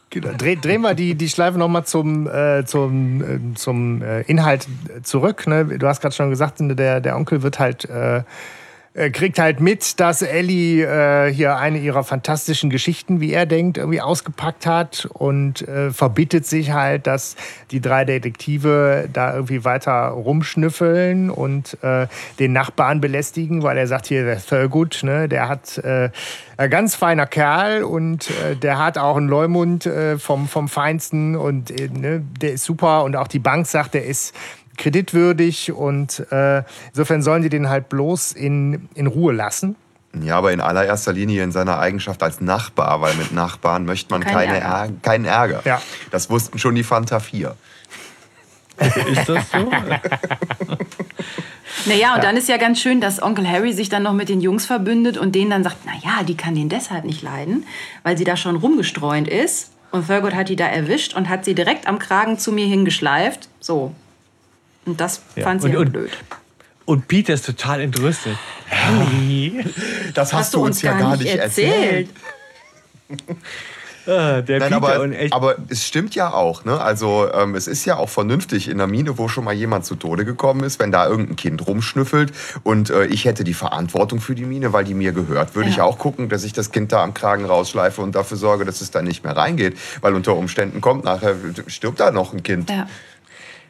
Genau. 0.09 0.31
Dreh, 0.37 0.55
drehen 0.55 0.81
wir 0.81 0.93
die, 0.93 1.15
die 1.15 1.27
Schleife 1.27 1.57
nochmal 1.57 1.85
zum, 1.85 2.27
äh, 2.27 2.63
zum, 2.65 3.21
äh, 3.21 3.55
zum 3.55 4.01
äh, 4.01 4.21
Inhalt 4.21 4.67
zurück. 5.03 5.45
Ne? 5.45 5.77
Du 5.77 5.87
hast 5.87 6.01
gerade 6.01 6.15
schon 6.15 6.29
gesagt, 6.29 6.55
der, 6.59 7.01
der 7.01 7.15
Onkel 7.17 7.43
wird 7.43 7.59
halt. 7.59 7.87
Äh, 8.95 9.09
kriegt 9.09 9.39
halt 9.39 9.59
mit, 9.59 9.99
dass 9.99 10.21
Ellie 10.21 10.85
äh, 10.85 11.29
hier 11.29 11.57
eine 11.57 11.79
ihrer 11.79 12.05
fantastischen 12.05 12.69
Geschichten, 12.69 13.19
wie 13.19 13.33
er 13.33 13.45
denkt, 13.45 13.77
irgendwie 13.77 13.99
ausgepackt 13.99 14.65
hat 14.65 15.05
und 15.11 15.67
äh, 15.67 15.91
verbittet 15.91 16.45
sich 16.45 16.71
halt, 16.71 17.05
dass 17.05 17.35
die 17.71 17.81
drei 17.81 18.05
Detektive 18.05 19.09
da 19.11 19.33
irgendwie 19.33 19.65
weiter 19.65 20.07
rumschnüffeln 20.07 21.29
und 21.29 21.77
äh, 21.83 22.07
den 22.39 22.53
Nachbarn 22.53 23.01
belästigen, 23.01 23.63
weil 23.63 23.77
er 23.77 23.87
sagt 23.87 24.07
hier, 24.07 24.23
der 24.23 24.41
Thurgood, 24.41 25.01
ne, 25.03 25.27
der 25.27 25.49
hat 25.49 25.77
äh, 25.79 26.09
ein 26.55 26.69
ganz 26.69 26.95
feiner 26.95 27.25
Kerl 27.25 27.83
und 27.83 28.29
äh, 28.29 28.55
der 28.55 28.79
hat 28.79 28.97
auch 28.97 29.17
einen 29.17 29.27
Leumund 29.27 29.85
äh, 29.87 30.17
vom, 30.17 30.47
vom 30.47 30.69
Feinsten 30.69 31.35
und 31.35 31.69
äh, 31.69 31.89
ne, 31.89 32.23
der 32.39 32.53
ist 32.53 32.63
super 32.63 33.03
und 33.03 33.17
auch 33.17 33.27
die 33.27 33.39
Bank 33.39 33.67
sagt, 33.67 33.93
der 33.93 34.05
ist 34.05 34.33
kreditwürdig 34.77 35.71
und 35.71 36.25
äh, 36.31 36.63
insofern 36.89 37.21
sollen 37.21 37.41
die 37.41 37.49
den 37.49 37.69
halt 37.69 37.89
bloß 37.89 38.33
in, 38.33 38.89
in 38.95 39.07
Ruhe 39.07 39.33
lassen. 39.33 39.75
Ja, 40.21 40.37
aber 40.37 40.53
in 40.53 40.61
allererster 40.61 41.11
Linie 41.11 41.43
in 41.43 41.51
seiner 41.51 41.79
Eigenschaft 41.79 42.23
als 42.23 42.39
Nachbar, 42.39 43.01
weil 43.01 43.15
mit 43.15 43.33
Nachbarn 43.33 43.85
möchte 43.85 44.13
man 44.13 44.21
Kein 44.21 44.33
keine 44.33 44.59
Ärger. 44.59 44.75
Ärger. 44.75 44.93
keinen 45.01 45.25
Ärger. 45.25 45.61
Ja. 45.65 45.81
Das 46.11 46.29
wussten 46.29 46.57
schon 46.57 46.75
die 46.75 46.83
Fanta 46.83 47.19
4. 47.19 47.55
Ist 48.77 49.29
das 49.29 49.51
so? 49.51 49.71
Naja, 51.87 52.15
und 52.15 52.23
dann 52.23 52.35
ist 52.35 52.49
ja 52.49 52.57
ganz 52.57 52.79
schön, 52.79 52.99
dass 52.99 53.21
Onkel 53.21 53.47
Harry 53.47 53.71
sich 53.71 53.89
dann 53.89 54.03
noch 54.03 54.13
mit 54.13 54.29
den 54.29 54.41
Jungs 54.41 54.65
verbündet 54.65 55.17
und 55.17 55.35
denen 55.35 55.51
dann 55.51 55.63
sagt, 55.63 55.85
naja, 55.85 56.23
die 56.23 56.35
kann 56.35 56.55
den 56.55 56.69
deshalb 56.69 57.05
nicht 57.05 57.21
leiden, 57.21 57.65
weil 58.01 58.17
sie 58.17 58.23
da 58.23 58.37
schon 58.37 58.55
rumgestreunt 58.55 59.27
ist. 59.27 59.71
Und 59.91 60.07
Thurgood 60.07 60.33
hat 60.33 60.49
die 60.49 60.55
da 60.55 60.65
erwischt 60.65 61.13
und 61.13 61.29
hat 61.29 61.45
sie 61.45 61.53
direkt 61.53 61.87
am 61.87 61.99
Kragen 61.99 62.39
zu 62.39 62.51
mir 62.51 62.65
hingeschleift. 62.65 63.49
So. 63.59 63.93
Und 64.85 64.99
das 65.01 65.21
Ja, 65.35 65.43
fand 65.43 65.61
sie 65.61 65.69
und- 65.69 65.77
und- 65.77 65.91
blöd. 65.93 66.11
Und 66.85 67.07
Peter 67.07 67.33
ist 67.33 67.45
total 67.47 67.81
entrüstet. 67.81 68.37
Harry. 68.69 69.65
Das 70.13 70.33
hast, 70.33 70.53
du 70.53 70.63
uns, 70.63 70.83
ja 70.83 70.95
gar 70.97 71.17
nicht 71.17 71.35
erzählt. 71.35 72.09
Ah, 74.07 74.41
der 74.41 74.59
Nein, 74.59 74.69
Peter 74.69 74.75
aber, 74.75 74.99
und 75.01 75.13
echt. 75.13 75.33
aber 75.33 75.55
es 75.67 75.83
stimmt 75.87 76.13
ja 76.13 76.31
auch. 76.31 76.63
Ne? 76.63 76.79
Also 76.79 77.27
ähm, 77.33 77.55
es 77.55 77.65
ist 77.65 77.85
ja 77.85 77.97
auch 77.97 78.09
vernünftig 78.09 78.67
in 78.69 78.77
der 78.77 78.85
Mine, 78.85 79.17
wo 79.17 79.27
schon 79.27 79.43
mal 79.43 79.55
jemand 79.55 79.83
zu 79.83 79.95
Tode 79.95 80.25
gekommen 80.25 80.63
ist, 80.63 80.79
wenn 80.79 80.91
da 80.91 81.07
irgendein 81.07 81.35
Kind 81.37 81.65
rumschnüffelt 81.65 82.31
und 82.61 82.91
äh, 82.91 83.05
ich 83.07 83.25
hätte 83.25 83.43
die 83.43 83.55
Verantwortung 83.55 84.21
für 84.21 84.35
die 84.35 84.45
Mine, 84.45 84.73
weil 84.73 84.83
die 84.83 84.93
mir 84.93 85.11
gehört, 85.11 85.55
würde 85.55 85.69
ich 85.69 85.77
Ja. 85.77 85.85
auch 85.85 85.97
gucken, 85.97 86.29
dass 86.29 86.43
ich 86.43 86.53
das 86.53 86.69
Kind 86.69 86.91
da 86.91 87.01
am 87.01 87.15
Kragen 87.15 87.45
rausschleife 87.45 87.99
und 87.99 88.13
dafür 88.13 88.37
sorge, 88.37 88.63
dass 88.63 88.81
es 88.81 88.91
dann 88.91 89.05
nicht 89.05 89.23
mehr 89.23 89.35
reingeht, 89.35 89.75
weil 90.01 90.13
unter 90.13 90.35
Umständen 90.35 90.81
kommt 90.81 91.03
nachher, 91.03 91.35
stirbt 91.65 91.99
da 91.99 92.11
noch 92.11 92.31
ein 92.31 92.43
Kind. 92.43 92.69
Ja. 92.69 92.87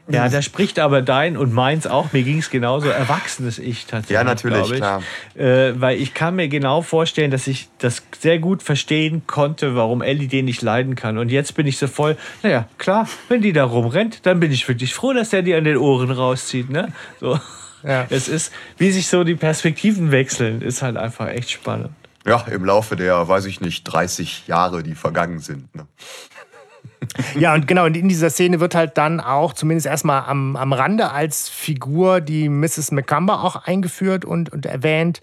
Ja, 0.08 0.30
da 0.30 0.42
spricht 0.42 0.78
aber 0.78 1.02
dein 1.02 1.36
und 1.36 1.52
meins 1.52 1.88
auch. 1.88 2.14
Mir 2.14 2.24
ging 2.24 2.38
es 2.38 2.50
genauso. 2.50 2.90
Erwachsenes 2.90 3.58
Ich 3.58 3.86
tatsächlich. 3.86 4.16
Ja, 4.16 4.24
natürlich, 4.24 4.72
ich. 4.72 4.78
klar. 4.78 5.02
Äh, 5.36 5.74
weil 5.80 6.00
ich 6.00 6.14
kann 6.14 6.36
mir 6.36 6.48
genau 6.48 6.84
vorstellen, 6.84 7.32
dass 7.32 7.48
ich 7.48 7.70
das 7.80 8.04
sehr 8.20 8.38
gut 8.38 8.62
verstehen 8.62 9.24
konnte, 9.26 9.76
warum 9.76 10.02
Ellie 10.02 10.28
den 10.28 10.46
nicht 10.46 10.62
leiden 10.62 10.96
kann. 10.96 11.18
Und 11.18 11.30
jetzt 11.30 11.56
bin 11.56 11.66
ich 11.66 11.78
so 11.78 11.88
voll, 11.88 12.18
naja, 12.44 12.68
klar, 12.78 13.10
wenn 13.30 13.42
die 13.42 13.52
da 13.52 13.64
rumrennt, 13.64 14.26
dann 14.26 14.40
bin 14.40 14.52
ich 14.52 14.68
wirklich 14.68 14.94
froh, 14.94 15.14
dass 15.14 15.30
der 15.32 15.42
die 15.42 15.56
an 15.56 15.64
den 15.64 15.78
Ohren 15.78 16.12
rauszieht. 16.12 16.70
Ne? 16.70 16.94
So. 17.20 17.40
Ja. 17.84 18.06
Es 18.10 18.28
ist, 18.28 18.52
wie 18.78 18.92
sich 18.92 19.08
so 19.08 19.24
die 19.24 19.36
Perspektiven 19.36 20.12
wechseln, 20.12 20.62
ist 20.62 20.82
halt 20.82 20.98
einfach 20.98 21.28
echt 21.30 21.52
spannend. 21.52 21.92
Ja, 22.26 22.44
im 22.52 22.66
Laufe 22.66 22.96
der, 22.96 23.28
weiß 23.28 23.46
ich 23.46 23.62
nicht, 23.62 23.84
30 23.84 24.48
Jahre, 24.48 24.82
die 24.82 24.96
vergangen 24.96 25.40
sind. 25.40 25.74
Ne? 25.76 25.86
Ja, 27.40 27.54
und 27.54 27.68
genau, 27.68 27.86
und 27.86 27.98
in 27.98 28.08
dieser 28.08 28.30
Szene 28.30 28.60
wird 28.60 28.76
halt 28.76 28.98
dann 28.98 29.20
auch, 29.20 29.54
zumindest 29.54 29.88
erstmal 29.88 30.24
am, 30.24 30.56
am 30.56 30.74
Rande 30.74 31.12
als 31.12 31.50
Figur, 31.50 32.22
die 32.22 32.50
Mrs. 32.50 32.92
McCumber 32.92 33.44
auch 33.44 33.56
eingeführt 33.56 34.26
und, 34.26 34.52
und 34.52 34.66
erwähnt, 34.66 35.22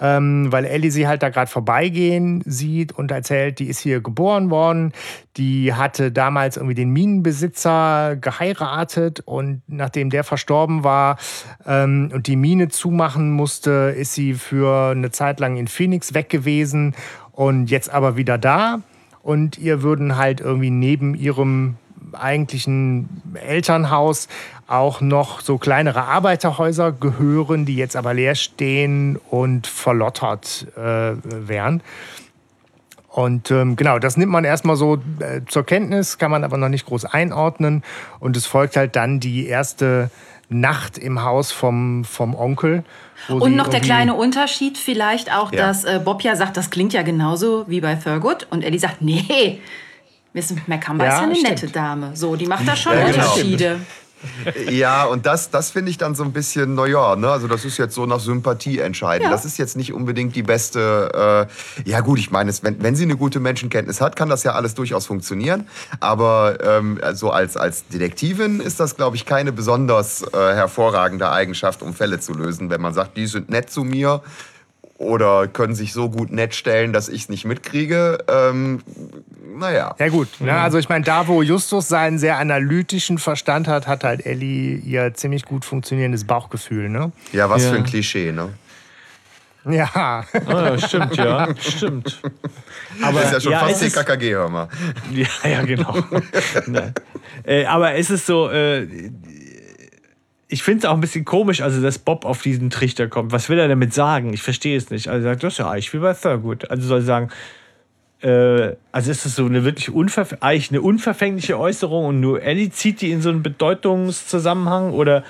ähm, 0.00 0.50
weil 0.50 0.64
Ellie 0.64 0.90
sie 0.90 1.06
halt 1.06 1.22
da 1.22 1.28
gerade 1.28 1.50
vorbeigehen 1.50 2.42
sieht 2.46 2.92
und 2.92 3.10
erzählt, 3.10 3.58
die 3.58 3.66
ist 3.66 3.80
hier 3.80 4.00
geboren 4.00 4.50
worden, 4.50 4.92
die 5.36 5.74
hatte 5.74 6.10
damals 6.10 6.56
irgendwie 6.56 6.74
den 6.74 6.90
Minenbesitzer 6.90 8.16
geheiratet 8.16 9.20
und 9.20 9.62
nachdem 9.66 10.10
der 10.10 10.24
verstorben 10.24 10.84
war 10.84 11.18
ähm, 11.66 12.10
und 12.12 12.26
die 12.26 12.36
Mine 12.36 12.68
zumachen 12.68 13.30
musste, 13.30 13.94
ist 13.96 14.14
sie 14.14 14.34
für 14.34 14.90
eine 14.92 15.10
Zeit 15.10 15.40
lang 15.40 15.56
in 15.56 15.68
Phoenix 15.68 16.14
weg 16.14 16.30
gewesen 16.30 16.94
und 17.32 17.70
jetzt 17.70 17.90
aber 17.90 18.16
wieder 18.16 18.38
da 18.38 18.80
und 19.22 19.58
ihr 19.58 19.82
würden 19.82 20.16
halt 20.16 20.40
irgendwie 20.40 20.70
neben 20.70 21.14
ihrem 21.14 21.76
eigentlichen 22.12 23.22
Elternhaus 23.34 24.28
auch 24.66 25.00
noch 25.00 25.40
so 25.40 25.58
kleinere 25.58 26.04
Arbeiterhäuser 26.04 26.92
gehören, 26.92 27.66
die 27.66 27.76
jetzt 27.76 27.96
aber 27.96 28.14
leer 28.14 28.34
stehen 28.34 29.16
und 29.30 29.66
verlottert 29.66 30.66
äh, 30.76 31.14
wären. 31.24 31.82
Und 33.08 33.50
ähm, 33.50 33.74
genau, 33.74 33.98
das 33.98 34.16
nimmt 34.16 34.30
man 34.30 34.44
erstmal 34.44 34.76
so 34.76 34.98
äh, 35.18 35.40
zur 35.46 35.66
Kenntnis, 35.66 36.18
kann 36.18 36.30
man 36.30 36.44
aber 36.44 36.56
noch 36.56 36.68
nicht 36.68 36.86
groß 36.86 37.06
einordnen. 37.06 37.82
Und 38.20 38.36
es 38.36 38.46
folgt 38.46 38.76
halt 38.76 38.94
dann 38.94 39.18
die 39.18 39.48
erste 39.48 40.10
Nacht 40.50 40.98
im 40.98 41.22
Haus 41.22 41.52
vom, 41.52 42.04
vom 42.04 42.34
Onkel. 42.34 42.84
Und 43.28 43.54
noch 43.56 43.68
der 43.68 43.80
kleine 43.80 44.14
Unterschied 44.14 44.76
vielleicht 44.76 45.32
auch, 45.32 45.52
Ja. 45.52 45.66
dass 45.68 45.84
äh, 45.84 46.00
Bob 46.04 46.22
ja 46.22 46.34
sagt, 46.36 46.56
das 46.56 46.70
klingt 46.70 46.92
ja 46.92 47.02
genauso 47.02 47.64
wie 47.68 47.80
bei 47.80 47.94
Thurgood. 47.94 48.46
Und 48.50 48.62
Ellie 48.64 48.78
sagt, 48.80 49.00
nee, 49.00 49.60
Miss 50.32 50.52
McCumber 50.66 51.04
Ja, 51.04 51.12
ist 51.12 51.16
ja 51.18 51.22
eine 51.24 51.34
stimmt. 51.36 51.50
nette 51.50 51.66
Dame. 51.68 52.10
So, 52.14 52.36
die 52.36 52.46
macht 52.46 52.66
da 52.66 52.76
schon 52.76 52.92
Ja, 52.92 53.10
genau. 53.10 53.34
Ja, 54.70 55.04
und 55.04 55.26
das, 55.26 55.50
das 55.50 55.70
finde 55.70 55.90
ich 55.90 55.98
dann 55.98 56.14
so 56.14 56.22
ein 56.22 56.32
bisschen, 56.32 56.74
naja, 56.74 57.16
ne? 57.16 57.30
also 57.30 57.48
das 57.48 57.64
ist 57.64 57.78
jetzt 57.78 57.94
so 57.94 58.06
nach 58.06 58.20
Sympathie 58.20 58.78
entscheiden. 58.78 59.24
Ja. 59.24 59.30
Das 59.30 59.44
ist 59.44 59.58
jetzt 59.58 59.76
nicht 59.76 59.92
unbedingt 59.92 60.36
die 60.36 60.42
beste, 60.42 61.48
äh, 61.84 61.90
ja 61.90 62.00
gut, 62.00 62.18
ich 62.18 62.30
meine, 62.30 62.52
wenn, 62.62 62.82
wenn 62.82 62.96
sie 62.96 63.04
eine 63.04 63.16
gute 63.16 63.40
Menschenkenntnis 63.40 64.00
hat, 64.00 64.16
kann 64.16 64.28
das 64.28 64.42
ja 64.42 64.52
alles 64.52 64.74
durchaus 64.74 65.06
funktionieren. 65.06 65.68
Aber 66.00 66.58
ähm, 66.62 67.00
so 67.12 67.30
als, 67.30 67.56
als 67.56 67.86
Detektivin 67.88 68.60
ist 68.60 68.80
das, 68.80 68.96
glaube 68.96 69.16
ich, 69.16 69.26
keine 69.26 69.52
besonders 69.52 70.22
äh, 70.22 70.36
hervorragende 70.36 71.30
Eigenschaft, 71.30 71.82
um 71.82 71.94
Fälle 71.94 72.20
zu 72.20 72.32
lösen. 72.34 72.70
Wenn 72.70 72.80
man 72.80 72.94
sagt, 72.94 73.16
die 73.16 73.26
sind 73.26 73.50
nett 73.50 73.70
zu 73.70 73.84
mir 73.84 74.22
oder 75.00 75.48
können 75.48 75.74
sich 75.74 75.94
so 75.94 76.10
gut 76.10 76.30
nett 76.30 76.54
stellen, 76.54 76.92
dass 76.92 77.08
ich 77.08 77.22
es 77.22 77.28
nicht 77.30 77.46
mitkriege, 77.46 78.18
ähm, 78.28 78.82
naja. 79.58 79.94
Ja 79.98 80.08
gut, 80.10 80.28
ne? 80.40 80.52
also 80.52 80.76
ich 80.76 80.90
meine, 80.90 81.04
da 81.06 81.26
wo 81.26 81.40
Justus 81.42 81.88
seinen 81.88 82.18
sehr 82.18 82.36
analytischen 82.36 83.16
Verstand 83.16 83.66
hat, 83.66 83.86
hat 83.86 84.04
halt 84.04 84.26
Ellie 84.26 84.76
ihr 84.76 85.14
ziemlich 85.14 85.46
gut 85.46 85.64
funktionierendes 85.64 86.24
Bauchgefühl, 86.24 86.90
ne? 86.90 87.12
Ja, 87.32 87.48
was 87.48 87.64
Ja. 87.64 87.70
für 87.70 87.76
ein 87.76 87.84
Klischee, 87.84 88.30
ne? 88.30 88.50
Ja, 89.64 90.24
Ah, 90.46 90.78
stimmt, 90.78 91.16
ja, 91.16 91.48
stimmt. 91.58 92.20
Aber 93.02 93.20
Das 93.20 93.26
ist 93.28 93.32
ja 93.32 93.40
schon 93.40 93.52
ja, 93.52 93.58
fast 93.60 93.82
die 93.82 93.90
KKG, 93.90 94.34
hör 94.34 94.48
mal. 94.50 94.68
Ja, 95.12 95.48
ja, 95.48 95.62
genau. 95.62 95.94
Äh, 97.44 97.64
aber 97.64 97.94
es 97.94 98.10
ist 98.10 98.26
so, 98.26 98.50
äh, 98.50 98.86
ich 100.50 100.62
finde 100.64 100.80
es 100.80 100.84
auch 100.84 100.94
ein 100.94 101.00
bisschen 101.00 101.24
komisch, 101.24 101.60
also 101.60 101.80
dass 101.80 101.98
Bob 101.98 102.24
auf 102.24 102.42
diesen 102.42 102.70
Trichter 102.70 103.06
kommt. 103.06 103.30
Was 103.30 103.48
will 103.48 103.58
er 103.58 103.68
damit 103.68 103.94
sagen? 103.94 104.32
Ich 104.32 104.42
verstehe 104.42 104.76
es 104.76 104.90
nicht. 104.90 105.08
Also 105.08 105.26
er 105.26 105.32
sagt, 105.32 105.44
das 105.44 105.54
ist 105.54 105.58
ja 105.58 105.70
eigentlich 105.70 105.92
wie 105.94 105.98
bei 105.98 106.12
Thurgood. 106.12 106.70
Also 106.70 106.88
soll 106.88 106.98
er 106.98 107.02
sagen, 107.02 107.28
äh, 108.20 108.76
also 108.90 109.10
ist 109.10 109.24
das 109.24 109.36
so 109.36 109.46
eine 109.46 109.64
wirklich 109.64 109.90
unverf 109.90 110.36
eigentlich 110.40 110.70
eine 110.70 110.82
unverfängliche 110.82 111.58
Äußerung 111.58 112.06
und 112.06 112.20
nur 112.20 112.42
Ellie 112.42 112.70
zieht 112.70 113.00
die 113.00 113.12
in 113.12 113.22
so 113.22 113.30
einen 113.30 113.42
Bedeutungszusammenhang 113.42 114.92
oder 114.92 115.22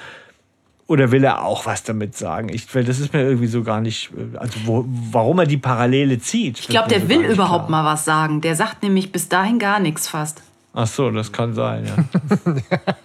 oder 0.86 1.12
will 1.12 1.22
er 1.22 1.44
auch 1.44 1.66
was 1.66 1.84
damit 1.84 2.16
sagen? 2.16 2.48
Ich, 2.48 2.74
weil 2.74 2.82
das 2.82 2.98
ist 2.98 3.12
mir 3.12 3.22
irgendwie 3.22 3.46
so 3.46 3.62
gar 3.62 3.80
nicht, 3.80 4.10
äh, 4.16 4.38
also 4.38 4.58
wo, 4.64 4.84
warum 4.88 5.38
er 5.38 5.46
die 5.46 5.58
Parallele 5.58 6.18
zieht. 6.18 6.58
Ich 6.58 6.66
glaube, 6.66 6.88
der 6.88 7.08
will 7.08 7.24
überhaupt 7.26 7.68
mal 7.68 7.84
was 7.84 8.04
sagen. 8.04 8.40
Der 8.40 8.56
sagt 8.56 8.82
nämlich 8.82 9.12
bis 9.12 9.28
dahin 9.28 9.58
gar 9.58 9.78
nichts 9.78 10.08
fast. 10.08 10.42
Ach 10.72 10.86
so, 10.86 11.10
das 11.10 11.30
kann 11.30 11.54
sein, 11.54 11.84
ja. 11.86 12.54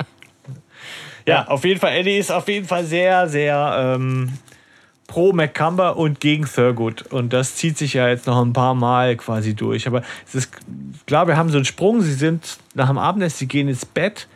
ja, 1.28 1.48
auf 1.48 1.66
jeden 1.66 1.80
Fall, 1.80 1.94
Eddie 1.94 2.18
ist 2.18 2.32
auf 2.32 2.48
jeden 2.48 2.68
Fall 2.68 2.86
sehr, 2.86 3.28
sehr 3.28 3.96
ähm, 3.96 4.34
pro 5.08 5.34
McCumber 5.34 5.98
und 5.98 6.20
gegen 6.20 6.46
Thurgood. 6.46 7.04
Und 7.04 7.34
das 7.34 7.56
zieht 7.56 7.78
sich 7.78 7.94
ja 7.94 8.08
jetzt 8.08 8.28
noch 8.28 8.42
ein 8.42 8.54
paar 8.54 8.76
Mal 8.76 9.16
quasi 9.16 9.56
durch. 9.56 9.88
Aber 9.88 10.02
es 10.28 10.36
ist, 10.36 10.52
klar, 11.06 11.28
wir 11.28 11.38
haben 11.38 11.50
so 11.50 11.58
einen 11.58 11.66
Sprung. 11.66 12.02
Sie 12.02 12.14
sind 12.14 12.58
nach 12.74 12.88
dem 12.88 12.98
Abendessen, 12.98 13.38
sie 13.40 13.48
gehen 13.48 13.68
ins 13.68 13.86
Bett 13.86 14.28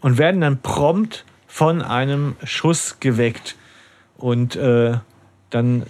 und 0.00 0.18
werden 0.18 0.40
dann 0.40 0.60
prompt 0.60 1.24
von 1.46 1.82
einem 1.82 2.36
Schuss 2.44 2.98
geweckt. 3.00 3.56
Und 4.16 4.56
äh, 4.56 4.94
dann 5.50 5.84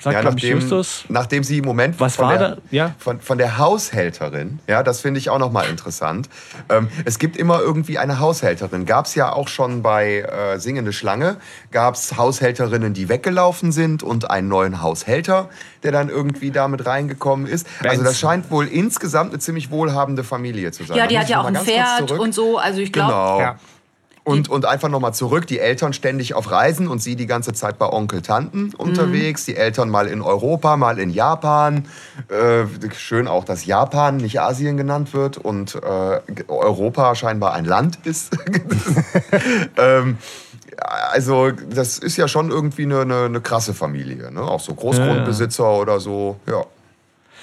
sagt, 0.00 0.14
Ja, 0.16 0.22
nachdem, 0.22 0.58
Justus. 0.60 1.04
nachdem 1.08 1.42
sie 1.44 1.58
im 1.58 1.64
Moment 1.64 1.98
Was 2.00 2.16
von, 2.16 2.26
war 2.26 2.38
der? 2.38 2.58
Ja. 2.70 2.94
von, 2.98 3.20
von 3.20 3.38
der 3.38 3.58
Haushälterin, 3.58 4.60
ja, 4.66 4.82
das 4.82 5.00
finde 5.00 5.18
ich 5.18 5.30
auch 5.30 5.38
nochmal 5.38 5.68
interessant. 5.68 6.28
Ähm, 6.68 6.88
es 7.04 7.18
gibt 7.18 7.36
immer 7.36 7.60
irgendwie 7.60 7.98
eine 7.98 8.20
Haushälterin. 8.20 8.86
Gab 8.86 9.06
es 9.06 9.14
ja 9.14 9.32
auch 9.32 9.48
schon 9.48 9.82
bei 9.82 10.20
äh, 10.20 10.58
Singende 10.58 10.92
Schlange, 10.92 11.36
gab 11.70 11.94
es 11.94 12.16
Haushälterinnen, 12.16 12.94
die 12.94 13.08
weggelaufen 13.08 13.72
sind 13.72 14.02
und 14.02 14.30
einen 14.30 14.48
neuen 14.48 14.82
Haushälter, 14.82 15.48
der 15.82 15.92
dann 15.92 16.08
irgendwie 16.08 16.50
damit 16.50 16.86
reingekommen 16.86 17.46
ist. 17.46 17.66
Also 17.82 18.04
das 18.04 18.18
scheint 18.18 18.50
wohl 18.50 18.66
insgesamt 18.66 19.30
eine 19.32 19.38
ziemlich 19.40 19.70
wohlhabende 19.70 20.24
Familie 20.24 20.72
zu 20.72 20.84
sein. 20.84 20.96
Ja, 20.96 21.06
die 21.06 21.18
hat 21.18 21.28
ja 21.28 21.38
noch 21.38 21.46
auch 21.46 21.50
mal 21.50 21.58
ein 21.58 21.64
Pferd 21.64 22.12
und 22.12 22.34
so. 22.34 22.58
Also 22.58 22.80
ich 22.80 22.92
glaube, 22.92 23.08
Genau. 23.12 23.40
Ja. 23.40 23.58
Und, 24.28 24.50
und 24.50 24.66
einfach 24.66 24.88
nochmal 24.90 25.14
zurück, 25.14 25.46
die 25.46 25.58
Eltern 25.58 25.92
ständig 25.92 26.34
auf 26.34 26.50
Reisen 26.50 26.86
und 26.86 27.00
sie 27.00 27.16
die 27.16 27.26
ganze 27.26 27.54
Zeit 27.54 27.78
bei 27.78 27.90
Onkel, 27.90 28.20
Tanten 28.20 28.74
unterwegs. 28.76 29.46
Die 29.46 29.56
Eltern 29.56 29.88
mal 29.88 30.06
in 30.06 30.20
Europa, 30.20 30.76
mal 30.76 30.98
in 30.98 31.08
Japan. 31.08 31.86
Äh, 32.28 32.66
schön 32.94 33.26
auch, 33.26 33.44
dass 33.44 33.64
Japan 33.64 34.18
nicht 34.18 34.40
Asien 34.40 34.76
genannt 34.76 35.14
wird 35.14 35.38
und 35.38 35.76
äh, 35.76 36.20
Europa 36.48 37.14
scheinbar 37.14 37.54
ein 37.54 37.64
Land 37.64 38.00
ist. 38.04 38.36
ähm, 39.78 40.18
also 41.10 41.50
das 41.50 41.98
ist 41.98 42.16
ja 42.18 42.28
schon 42.28 42.50
irgendwie 42.50 42.82
eine, 42.82 43.00
eine, 43.00 43.24
eine 43.24 43.40
krasse 43.40 43.72
Familie. 43.72 44.30
Ne? 44.30 44.42
Auch 44.42 44.60
so 44.60 44.74
Großgrundbesitzer 44.74 45.70
oder 45.72 46.00
so. 46.00 46.38
Ja. 46.46 46.64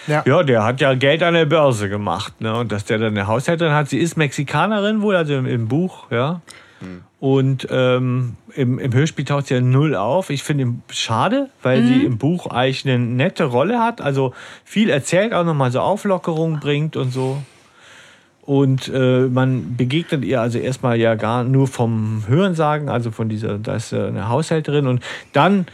Ja, 0.07 0.43
der 0.43 0.63
hat 0.63 0.81
ja 0.81 0.93
Geld 0.93 1.23
an 1.23 1.33
der 1.33 1.45
Börse 1.45 1.89
gemacht. 1.89 2.39
Ne? 2.39 2.55
Und 2.55 2.71
dass 2.71 2.85
der 2.85 2.99
dann 2.99 3.17
eine 3.17 3.25
Haushälterin 3.25 3.73
hat, 3.73 3.89
sie 3.89 3.97
ist 3.97 4.17
Mexikanerin 4.17 5.01
wohl, 5.01 5.15
also 5.15 5.33
im, 5.33 5.47
im 5.47 5.67
Buch, 5.67 6.11
ja. 6.11 6.41
Und 7.19 7.67
ähm, 7.71 8.35
im, 8.55 8.77
im 8.79 8.93
Hörspiel 8.93 9.25
taucht 9.25 9.47
sie 9.47 9.55
ja 9.55 9.61
null 9.61 9.95
auf. 9.95 10.29
Ich 10.29 10.43
finde 10.43 10.63
ihn 10.65 10.83
schade, 10.89 11.49
weil 11.63 11.83
sie 11.85 12.03
im 12.05 12.17
Buch 12.17 12.47
eigentlich 12.47 12.85
eine 12.85 12.99
nette 12.99 13.45
Rolle 13.45 13.79
hat. 13.79 13.99
Also 14.01 14.33
viel 14.63 14.89
erzählt, 14.89 15.33
auch 15.33 15.43
nochmal 15.45 15.71
so 15.71 15.79
Auflockerung 15.79 16.59
bringt 16.59 16.95
und 16.95 17.11
so. 17.11 17.41
Und 18.43 18.91
äh, 18.93 19.21
man 19.21 19.75
begegnet 19.75 20.23
ihr 20.23 20.39
also 20.39 20.59
erstmal 20.59 20.99
ja 20.99 21.15
gar 21.15 21.43
nur 21.43 21.67
vom 21.67 22.23
Hörensagen, 22.27 22.89
also 22.89 23.09
von 23.09 23.27
dieser, 23.27 23.57
da 23.57 23.75
ist 23.75 23.91
eine 23.91 24.29
Haushälterin 24.29 24.85
und 24.85 25.01
dann 25.33 25.65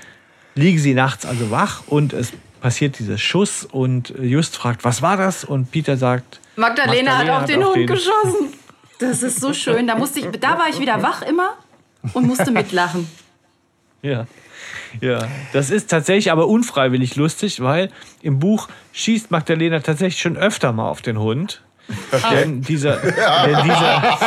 liegen 0.55 0.79
sie 0.79 0.93
nachts 0.93 1.25
also 1.25 1.51
wach 1.51 1.83
und 1.87 2.13
es 2.13 2.31
passiert 2.61 2.97
dieser 2.99 3.17
Schuss 3.17 3.65
und 3.65 4.13
Just 4.21 4.55
fragt, 4.55 4.85
was 4.85 5.01
war 5.01 5.17
das? 5.17 5.43
Und 5.43 5.71
Peter 5.71 5.97
sagt, 5.97 6.39
Magdalena, 6.55 7.11
Magdalena 7.11 7.35
hat 7.35 7.41
auf 7.41 7.45
den 7.49 7.59
hat 7.59 7.67
auf 7.67 7.75
Hund 7.75 7.77
den- 7.81 7.87
geschossen. 7.87 8.53
Das 9.01 9.23
ist 9.23 9.39
so 9.41 9.53
schön. 9.53 9.87
Da, 9.87 9.95
musste 9.95 10.19
ich, 10.19 10.27
da 10.39 10.57
war 10.57 10.69
ich 10.69 10.79
wieder 10.79 11.01
wach 11.01 11.21
immer 11.23 11.55
und 12.13 12.25
musste 12.27 12.51
mitlachen. 12.51 13.09
ja. 14.01 14.25
Ja, 14.99 15.27
das 15.53 15.69
ist 15.69 15.89
tatsächlich 15.89 16.31
aber 16.31 16.47
unfreiwillig 16.47 17.15
lustig, 17.15 17.61
weil 17.61 17.89
im 18.21 18.39
Buch 18.39 18.67
schießt 18.91 19.31
Magdalena 19.31 19.79
tatsächlich 19.79 20.21
schon 20.21 20.35
öfter 20.37 20.73
mal 20.73 20.89
auf 20.89 21.01
den 21.01 21.17
Hund. 21.17 21.61
Denn 22.31 22.61
dieser, 22.61 22.97
denn 22.97 23.63
dieser, 23.63 24.19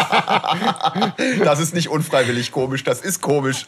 Das 1.44 1.60
ist 1.60 1.74
nicht 1.74 1.88
unfreiwillig 1.88 2.50
komisch, 2.50 2.82
das 2.82 3.00
ist 3.02 3.20
komisch. 3.20 3.66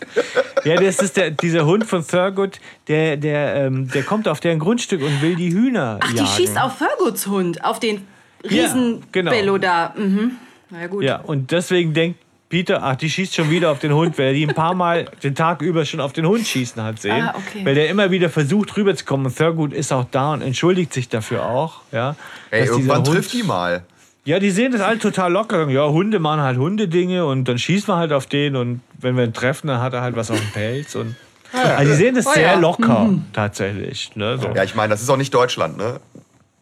ja, 0.64 0.76
das 0.80 0.98
ist 1.00 1.16
der, 1.18 1.30
dieser 1.30 1.66
Hund 1.66 1.84
von 1.84 2.07
Thurgood, 2.07 2.61
der, 2.88 3.16
der, 3.18 3.57
ähm, 3.57 3.88
der 3.88 4.02
kommt 4.02 4.26
auf 4.26 4.40
deren 4.40 4.59
Grundstück 4.59 5.02
und 5.02 5.20
will 5.22 5.36
die 5.36 5.52
Hühner 5.52 5.98
Ach, 6.02 6.11
die 6.11 6.16
jagen. 6.16 6.28
schießt 6.28 6.59
auf 6.61 6.78
Ferguts 6.78 7.26
Hund, 7.26 7.62
auf 7.64 7.78
den 7.78 8.07
Ja, 8.42 8.64
riesen 8.64 9.04
genau. 9.12 9.30
Bello 9.30 9.59
da. 9.59 9.92
Mhm. 9.96 10.32
Na 10.70 10.80
ja, 10.82 10.86
gut. 10.86 11.02
Ja, 11.04 11.16
und 11.20 11.50
deswegen 11.50 11.92
denkt 11.94 12.18
Peter, 12.48 12.82
ach, 12.82 12.94
die 12.96 13.10
schießt 13.10 13.34
schon 13.34 13.50
wieder 13.50 13.72
auf 13.72 13.80
den 13.80 13.92
Hund, 13.92 14.16
weil 14.18 14.32
die 14.34 14.46
ein 14.46 14.54
paar 14.54 14.74
Mal 14.74 15.06
den 15.24 15.34
Tag 15.34 15.62
über 15.62 15.84
schon 15.84 15.98
auf 16.00 16.12
den 16.12 16.26
Hund 16.26 16.46
schießen 16.46 16.80
hat 16.80 17.00
sehen. 17.00 17.22
Ah, 17.28 17.34
okay. 17.36 17.64
Weil 17.64 17.74
der 17.74 17.88
immer 17.88 18.10
wieder 18.12 18.30
versucht 18.30 18.76
rüberzukommen. 18.76 19.26
Und 19.26 19.36
Thurgood 19.36 19.72
ist 19.72 19.92
auch 19.92 20.04
da 20.12 20.32
und 20.32 20.42
entschuldigt 20.42 20.92
sich 20.92 21.08
dafür 21.08 21.44
auch. 21.44 21.80
Ja, 21.90 22.14
Ey, 22.52 22.66
irgendwann 22.66 22.98
Hund- 22.98 23.08
trifft 23.08 23.32
die 23.32 23.42
mal. 23.42 23.82
Ja, 24.24 24.38
die 24.40 24.50
sehen 24.50 24.70
das 24.72 24.80
alle 24.80 24.98
total 24.98 25.32
locker. 25.32 25.68
Ja, 25.70 25.88
Hunde 25.88 26.18
machen 26.20 26.40
halt 26.40 26.56
Hundedinge 26.58 27.26
und 27.26 27.44
dann 27.46 27.58
schießen 27.58 27.88
wir 27.88 27.96
halt 27.96 28.12
auf 28.12 28.26
den 28.26 28.54
und 28.56 28.80
wenn 29.00 29.16
wir 29.16 29.24
ihn 29.24 29.32
treffen, 29.32 29.66
dann 29.68 29.80
hat 29.80 29.92
er 29.92 30.02
halt 30.02 30.14
was 30.16 30.30
auf 30.30 30.38
dem 30.40 30.50
Pelz. 30.50 30.94
Und 30.94 31.14
also 31.52 31.90
die 31.92 31.96
sehen 31.96 32.14
das 32.14 32.26
Oh 32.26 32.32
sehr 32.32 32.42
ja. 32.52 32.54
locker 32.58 33.08
tatsächlich. 33.32 34.14
Ne? 34.16 34.38
So. 34.38 34.50
Ja, 34.54 34.62
ich 34.64 34.74
meine, 34.74 34.90
das 34.90 35.02
ist 35.02 35.10
auch 35.10 35.16
nicht 35.16 35.32
Deutschland, 35.34 35.76
ne? 35.78 36.00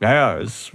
Ja, 0.01 0.13
ja, 0.15 0.33
ist, 0.35 0.73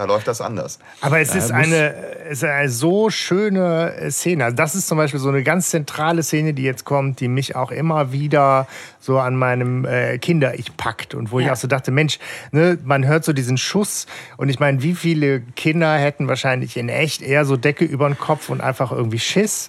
Da 0.00 0.06
läuft 0.06 0.28
das 0.28 0.40
anders. 0.40 0.78
Aber 1.02 1.20
es 1.20 1.34
ist, 1.34 1.50
eine, 1.52 1.92
es 2.24 2.38
ist 2.38 2.44
eine 2.44 2.70
so 2.70 3.10
schöne 3.10 3.92
äh, 3.96 4.10
Szene. 4.10 4.46
Also 4.46 4.56
das 4.56 4.74
ist 4.74 4.88
zum 4.88 4.96
Beispiel 4.96 5.20
so 5.20 5.28
eine 5.28 5.42
ganz 5.42 5.68
zentrale 5.68 6.22
Szene, 6.22 6.54
die 6.54 6.62
jetzt 6.62 6.86
kommt, 6.86 7.20
die 7.20 7.28
mich 7.28 7.54
auch 7.54 7.70
immer 7.70 8.10
wieder 8.10 8.66
so 8.98 9.18
an 9.18 9.36
meinem 9.36 9.84
äh, 9.84 10.16
Kinder-Ich 10.16 10.74
packt. 10.78 11.14
Und 11.14 11.32
wo 11.32 11.38
ich 11.40 11.48
Ja. 11.48 11.52
auch 11.52 11.56
so 11.56 11.68
dachte, 11.68 11.90
Mensch, 11.90 12.18
ne, 12.50 12.78
man 12.82 13.06
hört 13.06 13.24
so 13.26 13.34
diesen 13.34 13.58
Schuss. 13.58 14.06
Und 14.38 14.48
ich 14.48 14.58
meine, 14.58 14.82
wie 14.82 14.94
viele 14.94 15.40
Kinder 15.42 15.94
hätten 15.98 16.28
wahrscheinlich 16.28 16.78
in 16.78 16.88
echt 16.88 17.20
eher 17.20 17.44
so 17.44 17.58
Decke 17.58 17.84
über 17.84 18.08
den 18.08 18.16
Kopf 18.16 18.48
und 18.48 18.62
einfach 18.62 18.92
irgendwie 18.92 19.18
Schiss. 19.18 19.68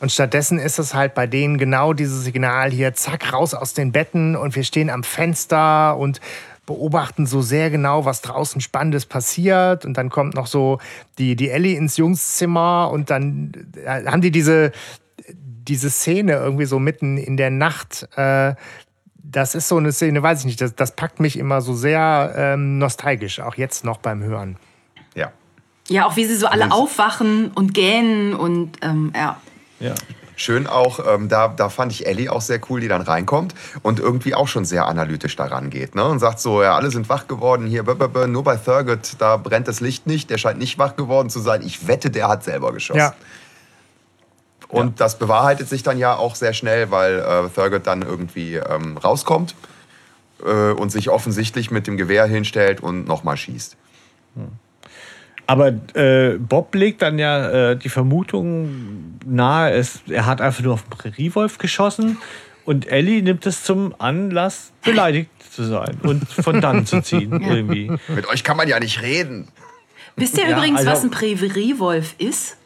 Und 0.00 0.10
stattdessen 0.10 0.58
ist 0.58 0.78
es 0.78 0.94
halt 0.94 1.12
bei 1.12 1.26
denen 1.26 1.58
genau 1.58 1.92
dieses 1.92 2.24
Signal 2.24 2.70
hier, 2.70 2.94
zack, 2.94 3.30
raus 3.34 3.52
aus 3.52 3.74
den 3.74 3.92
Betten 3.92 4.36
und 4.36 4.56
wir 4.56 4.64
stehen 4.64 4.88
am 4.88 5.02
Fenster 5.02 5.98
und 5.98 6.22
beobachten 6.66 7.26
so 7.26 7.40
sehr 7.40 7.70
genau, 7.70 8.04
was 8.04 8.20
draußen 8.20 8.60
Spannendes 8.60 9.06
passiert. 9.06 9.84
Und 9.84 9.96
dann 9.96 10.10
kommt 10.10 10.34
noch 10.34 10.48
so 10.48 10.78
die, 11.18 11.36
die 11.36 11.48
Ellie 11.48 11.76
ins 11.76 11.96
Jungszimmer 11.96 12.90
und 12.92 13.08
dann 13.10 13.52
äh, 13.84 14.04
haben 14.04 14.20
die 14.20 14.32
diese, 14.32 14.72
diese 15.32 15.90
Szene 15.90 16.34
irgendwie 16.34 16.66
so 16.66 16.78
mitten 16.78 17.16
in 17.16 17.36
der 17.36 17.50
Nacht. 17.50 18.08
Äh, 18.16 18.54
das 19.14 19.54
ist 19.54 19.68
so 19.68 19.76
eine 19.76 19.92
Szene, 19.92 20.22
weiß 20.22 20.40
ich 20.40 20.46
nicht, 20.46 20.60
das, 20.60 20.74
das 20.74 20.94
packt 20.94 21.20
mich 21.20 21.38
immer 21.38 21.60
so 21.60 21.74
sehr 21.74 22.34
ähm, 22.36 22.78
nostalgisch, 22.78 23.40
auch 23.40 23.54
jetzt 23.56 23.84
noch 23.84 23.98
beim 23.98 24.22
Hören. 24.22 24.56
Ja. 25.14 25.32
Ja, 25.88 26.06
auch 26.06 26.16
wie 26.16 26.24
sie 26.24 26.36
so 26.36 26.46
alle 26.46 26.72
aufwachen 26.72 27.50
und 27.52 27.74
gähnen 27.74 28.34
und 28.34 28.78
ähm, 28.82 29.12
ja. 29.14 29.40
ja. 29.80 29.94
Schön 30.38 30.66
auch, 30.66 31.00
ähm, 31.06 31.30
da, 31.30 31.48
da 31.48 31.70
fand 31.70 31.92
ich 31.92 32.06
Ellie 32.06 32.30
auch 32.30 32.42
sehr 32.42 32.60
cool, 32.68 32.80
die 32.80 32.88
dann 32.88 33.00
reinkommt 33.00 33.54
und 33.82 33.98
irgendwie 33.98 34.34
auch 34.34 34.48
schon 34.48 34.66
sehr 34.66 34.86
analytisch 34.86 35.34
daran 35.34 35.70
geht. 35.70 35.94
Ne? 35.94 36.04
Und 36.04 36.18
sagt 36.18 36.40
so, 36.40 36.62
ja, 36.62 36.76
alle 36.76 36.90
sind 36.90 37.08
wach 37.08 37.26
geworden, 37.26 37.66
hier, 37.66 37.84
nur 38.26 38.44
bei 38.44 38.56
Thurgood, 38.56 39.14
da 39.18 39.38
brennt 39.38 39.66
das 39.66 39.80
Licht 39.80 40.06
nicht, 40.06 40.28
der 40.28 40.36
scheint 40.36 40.58
nicht 40.58 40.78
wach 40.78 40.94
geworden 40.94 41.30
zu 41.30 41.40
sein. 41.40 41.62
Ich 41.62 41.88
wette, 41.88 42.10
der 42.10 42.28
hat 42.28 42.44
selber 42.44 42.72
geschossen. 42.72 42.98
Ja. 42.98 43.14
Und 44.68 45.00
das 45.00 45.18
bewahrheitet 45.18 45.70
sich 45.70 45.82
dann 45.82 45.96
ja 45.96 46.14
auch 46.16 46.34
sehr 46.34 46.52
schnell, 46.52 46.90
weil 46.90 47.18
äh, 47.20 47.48
Thurgood 47.48 47.86
dann 47.86 48.02
irgendwie 48.02 48.56
ähm, 48.56 48.98
rauskommt 48.98 49.54
äh, 50.44 50.72
und 50.72 50.90
sich 50.90 51.08
offensichtlich 51.08 51.70
mit 51.70 51.86
dem 51.86 51.96
Gewehr 51.96 52.26
hinstellt 52.26 52.82
und 52.82 53.06
nochmal 53.06 53.38
schießt. 53.38 53.76
Aber 55.46 55.68
äh, 55.94 56.38
Bob 56.38 56.74
legt 56.74 57.02
dann 57.02 57.18
ja 57.18 57.70
äh, 57.70 57.76
die 57.76 57.88
Vermutung 57.88 59.18
nahe, 59.24 59.72
es, 59.72 60.00
er 60.08 60.26
hat 60.26 60.40
einfach 60.40 60.62
nur 60.64 60.74
auf 60.74 60.82
den 60.82 60.90
Präriewolf 60.90 61.58
geschossen 61.58 62.18
und 62.64 62.88
Ellie 62.88 63.22
nimmt 63.22 63.46
es 63.46 63.62
zum 63.62 63.94
Anlass, 63.98 64.72
beleidigt 64.84 65.30
zu 65.52 65.62
sein 65.64 65.98
und 66.02 66.28
von 66.28 66.60
dann 66.60 66.84
zu 66.84 67.00
ziehen 67.00 67.32
irgendwie. 67.42 67.92
Mit 68.08 68.28
euch 68.28 68.42
kann 68.44 68.56
man 68.56 68.66
ja 68.68 68.80
nicht 68.80 69.02
reden. 69.02 69.48
Wisst 70.16 70.36
ihr 70.38 70.48
Ja, 70.48 70.56
übrigens, 70.56 70.80
also- 70.80 70.90
was 70.90 71.02
ein 71.04 71.10
Präriewolf 71.10 72.14
ist? 72.18 72.56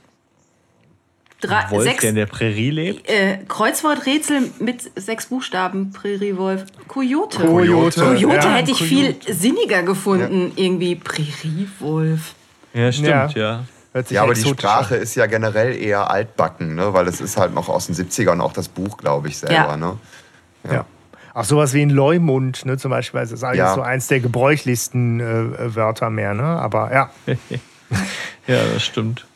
Drei, 1.43 1.70
Wolf, 1.70 1.85
sechs, 1.85 2.01
der 2.03 2.11
in 2.11 2.16
der 2.16 2.26
Prärie 2.26 2.70
lebt. 2.70 3.09
äh, 3.09 3.39
Kreuzworträtsel 3.49 4.51
mit 4.59 4.91
sechs 4.95 5.26
Buchstaben, 5.26 5.91
Präriewolf. 5.91 6.66
Coyote. 6.87 7.39
Coyote. 7.39 8.01
Coyote 8.03 8.35
Ja, 8.47 8.55
hätte 8.57 8.72
ich 8.72 8.83
viel 8.83 9.16
sinniger 9.26 9.83
gefunden, 9.83 10.53
irgendwie 10.57 10.97
Präriewolf. 10.97 12.35
Ja, 12.75 12.93
stimmt, 12.93 13.09
Ja. 13.09 13.29
ja. 13.35 13.64
Hört 13.93 14.07
sich 14.09 14.14
Ja, 14.14 14.23
aber 14.23 14.35
die 14.35 14.43
Sprache 14.47 14.95
an. 14.97 15.01
ist 15.03 15.16
ja 15.16 15.27
generell 15.27 15.75
eher 15.77 16.09
altbacken, 16.11 16.77
ne? 16.77 16.93
weil 16.95 17.09
es 17.09 17.21
ist 17.21 17.37
halt 17.37 17.53
noch 17.55 17.68
aus 17.68 17.87
den 17.87 17.97
70ern, 17.97 18.41
auch 18.41 18.53
das 18.53 18.68
Buch, 18.68 18.97
glaube 18.97 19.27
ich, 19.29 19.39
selber. 19.39 19.55
Ja. 19.55 19.77
Ne? 19.77 19.97
Ja. 20.71 20.85
Auch 21.35 21.45
sowas 21.45 21.75
wie 21.75 21.83
ein 21.83 21.91
Leumund, 21.91 22.64
ne, 22.66 22.77
zum 22.77 22.91
Beispiel. 22.91 23.21
Das 23.21 23.33
ist 23.33 23.43
eigentlich 23.45 23.59
Ja. 23.59 23.75
so 23.75 23.83
eins 23.83 24.07
der 24.09 24.21
gebräuchlichsten 24.21 25.21
äh, 25.21 25.75
Wörter 25.75 26.11
mehr, 26.11 26.35
ne? 26.35 26.43
Aber 26.45 26.93
ja. 26.93 27.11
Ja, 28.47 28.62
das 28.73 28.85
stimmt. 28.85 29.27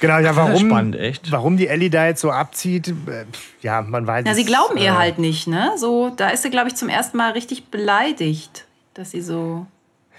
Genau, 0.00 0.18
ja, 0.18 0.36
warum, 0.36 0.66
spannend, 0.68 0.96
echt. 0.96 1.32
warum 1.32 1.56
die 1.56 1.68
Ellie 1.68 1.88
da 1.88 2.06
jetzt 2.06 2.20
so 2.20 2.30
abzieht, 2.30 2.88
äh, 2.88 3.24
ja, 3.62 3.80
man 3.80 4.06
weiß 4.06 4.24
Ja, 4.26 4.32
es. 4.32 4.36
sie 4.36 4.44
glauben 4.44 4.76
ihr 4.76 4.90
äh, 4.92 4.96
halt 4.96 5.18
nicht, 5.18 5.46
ne? 5.46 5.72
So, 5.76 6.10
da 6.14 6.28
ist 6.28 6.42
sie, 6.42 6.50
glaube 6.50 6.68
ich, 6.68 6.74
zum 6.74 6.88
ersten 6.90 7.16
Mal 7.16 7.32
richtig 7.32 7.70
beleidigt, 7.70 8.66
dass 8.94 9.10
sie 9.12 9.22
so. 9.22 9.66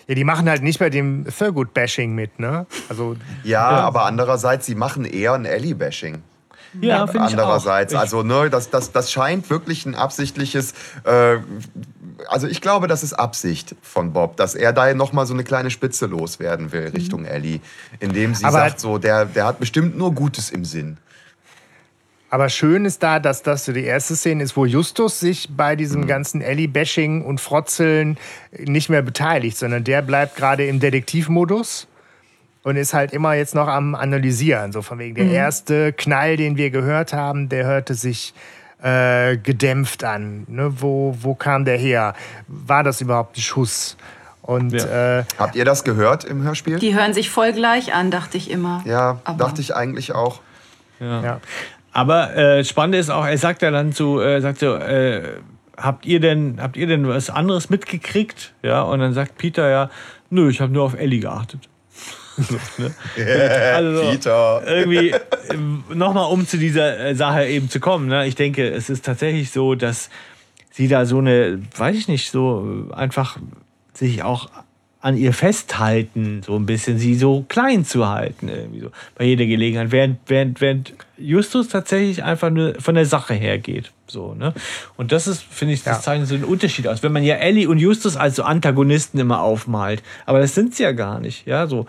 Ja, 0.07 0.15
die 0.15 0.23
machen 0.23 0.49
halt 0.49 0.63
nicht 0.63 0.79
bei 0.79 0.89
dem 0.89 1.25
Thurgood-Bashing 1.25 2.15
mit, 2.15 2.39
ne? 2.39 2.65
Also, 2.89 3.15
Ja, 3.43 3.67
aber 3.67 4.05
andererseits, 4.05 4.65
sie 4.65 4.75
machen 4.75 5.03
eher 5.05 5.33
ein 5.33 5.45
Ellie-Bashing. 5.45 6.23
Ja, 6.81 7.07
finde 7.07 7.27
ich 7.27 7.35
auch. 7.35 7.39
Andererseits, 7.39 7.93
Ich- 7.93 7.99
also 7.99 8.23
ne, 8.23 8.49
das, 8.49 8.69
das, 8.69 8.91
das 8.91 9.11
scheint 9.11 9.49
wirklich 9.49 9.85
ein 9.85 9.95
absichtliches, 9.95 10.73
äh, 11.05 11.37
also 12.27 12.47
ich 12.47 12.61
glaube, 12.61 12.87
das 12.87 13.03
ist 13.03 13.13
Absicht 13.13 13.75
von 13.81 14.13
Bob, 14.13 14.37
dass 14.37 14.53
er 14.55 14.73
da 14.73 14.93
noch 14.93 15.11
mal 15.13 15.25
so 15.25 15.33
eine 15.33 15.43
kleine 15.43 15.71
Spitze 15.71 16.05
loswerden 16.07 16.71
will 16.71 16.87
Richtung 16.89 17.25
Ellie, 17.25 17.59
indem 17.99 18.35
sie 18.35 18.43
Aber- 18.45 18.59
sagt, 18.59 18.79
so 18.79 18.97
der, 18.97 19.25
der 19.25 19.45
hat 19.45 19.59
bestimmt 19.59 19.97
nur 19.97 20.13
Gutes 20.13 20.49
im 20.51 20.65
Sinn. 20.65 20.97
Aber 22.29 22.49
schön 22.49 22.85
ist 22.85 23.01
da, 23.03 23.19
dass 23.19 23.41
das 23.43 23.65
so 23.65 23.71
die 23.73 23.83
erste 23.85 24.15
Szene 24.15 24.43
ist, 24.43 24.57
wo 24.57 24.65
Justus 24.65 25.19
sich 25.19 25.47
bei 25.55 25.75
diesem 25.75 26.01
Mhm. 26.01 26.07
ganzen 26.07 26.41
Ellie-Bashing 26.41 27.23
und 27.23 27.39
Frotzeln 27.39 28.17
nicht 28.57 28.89
mehr 28.89 29.01
beteiligt, 29.01 29.57
sondern 29.57 29.83
der 29.83 30.01
bleibt 30.01 30.35
gerade 30.35 30.65
im 30.67 30.79
Detektivmodus 30.79 31.87
und 32.63 32.75
ist 32.75 32.93
halt 32.93 33.13
immer 33.13 33.33
jetzt 33.33 33.55
noch 33.55 33.67
am 33.67 33.95
Analysieren. 33.95 34.71
So 34.73 34.81
von 34.81 34.99
wegen 34.99 35.15
der 35.15 35.27
erste 35.31 35.93
Knall, 35.93 36.35
den 36.37 36.57
wir 36.57 36.69
gehört 36.69 37.13
haben, 37.13 37.47
der 37.49 37.65
hörte 37.65 37.93
sich 37.93 38.33
äh, 38.83 39.37
gedämpft 39.37 40.03
an. 40.03 40.43
Ne? 40.47 40.71
Wo, 40.81 41.17
wo 41.21 41.33
kam 41.33 41.65
der 41.65 41.77
her? 41.77 42.13
War 42.47 42.83
das 42.83 43.01
überhaupt 43.01 43.35
ein 43.37 43.41
Schuss? 43.41 43.97
Und 44.43 44.73
Ja. 44.73 45.19
äh, 45.19 45.23
Habt 45.39 45.55
ihr 45.55 45.65
das 45.65 45.83
gehört 45.83 46.23
im 46.25 46.43
Hörspiel? 46.43 46.77
Die 46.77 46.93
hören 46.93 47.13
sich 47.13 47.29
voll 47.31 47.53
gleich 47.53 47.93
an, 47.93 48.11
dachte 48.11 48.37
ich 48.37 48.51
immer. 48.51 48.83
ja, 48.85 49.19
Aber- 49.23 49.37
dachte 49.45 49.61
ich 49.61 49.75
eigentlich 49.75 50.11
auch. 50.13 50.41
ja. 50.99 51.39
Aber 51.91 52.35
äh, 52.35 52.63
spannend 52.63 52.95
ist 52.95 53.09
auch, 53.09 53.25
er 53.25 53.37
sagt 53.37 53.61
ja 53.61 53.71
dann 53.71 53.91
so, 53.91 54.21
äh, 54.21 54.39
sagt 54.41 54.59
so, 54.59 54.75
äh, 54.75 55.39
habt 55.75 56.05
ihr 56.05 56.19
denn, 56.19 56.59
habt 56.61 56.77
ihr 56.77 56.87
denn 56.87 57.07
was 57.07 57.29
anderes 57.29 57.69
mitgekriegt? 57.69 58.53
Ja, 58.63 58.81
und 58.81 58.99
dann 58.99 59.13
sagt 59.13 59.37
Peter 59.37 59.69
ja, 59.69 59.89
nö, 60.29 60.49
ich 60.49 60.61
habe 60.61 60.73
nur 60.73 60.83
auf 60.83 60.95
Ellie 60.95 61.19
geachtet. 61.19 61.69
so, 62.37 62.55
ne? 62.77 62.93
also 63.73 64.03
so, 64.03 64.11
Peter. 64.11 64.61
irgendwie 64.67 65.15
nochmal 65.93 66.31
um 66.31 66.45
zu 66.45 66.57
dieser 66.57 66.99
äh, 66.99 67.15
Sache 67.15 67.45
eben 67.47 67.69
zu 67.69 67.79
kommen. 67.79 68.07
Ne? 68.07 68.27
Ich 68.27 68.35
denke, 68.35 68.69
es 68.69 68.89
ist 68.91 69.05
tatsächlich 69.05 69.49
so, 69.49 69.73
dass 69.73 70.09
sie 70.69 70.87
da 70.87 71.05
so 71.05 71.17
eine, 71.17 71.59
weiß 71.75 71.95
ich 71.95 72.07
nicht, 72.07 72.29
so 72.29 72.87
äh, 72.91 72.93
einfach 72.93 73.37
sich 73.93 74.21
auch 74.21 74.49
an 75.07 75.15
ihr 75.15 75.31
festhalten, 75.31 76.41
so 76.45 76.57
ein 76.57 76.65
bisschen, 76.65 76.99
sie 76.99 77.15
so 77.15 77.45
klein 77.47 77.85
zu 77.85 78.09
halten, 78.09 78.49
irgendwie 78.49 78.81
so, 78.81 78.91
bei 79.15 79.23
jeder 79.23 79.45
Gelegenheit, 79.45 79.91
während, 79.93 80.19
während, 80.27 80.59
während 80.59 80.93
Justus 81.17 81.69
tatsächlich 81.69 82.25
einfach 82.25 82.49
nur 82.49 82.75
von 82.81 82.93
der 82.93 83.05
Sache 83.05 83.33
her 83.33 83.57
geht. 83.57 83.93
So, 84.07 84.33
ne? 84.33 84.53
Und 84.97 85.13
das 85.13 85.25
ist, 85.27 85.43
finde 85.43 85.75
ich, 85.75 85.83
das 85.83 85.99
Ja. 85.99 86.01
zeichnet 86.03 86.27
so 86.27 86.35
einen 86.35 86.43
Unterschied 86.43 86.89
aus. 86.89 87.03
Wenn 87.03 87.13
man 87.13 87.23
ja 87.23 87.35
Ellie 87.35 87.69
und 87.69 87.77
Justus 87.77 88.17
als 88.17 88.35
so 88.35 88.43
Antagonisten 88.43 89.17
immer 89.17 89.39
aufmalt, 89.39 90.03
aber 90.25 90.39
das 90.41 90.53
sind 90.53 90.75
sie 90.75 90.83
ja 90.83 90.91
gar 90.91 91.21
nicht, 91.21 91.47
ja, 91.47 91.67
so. 91.67 91.87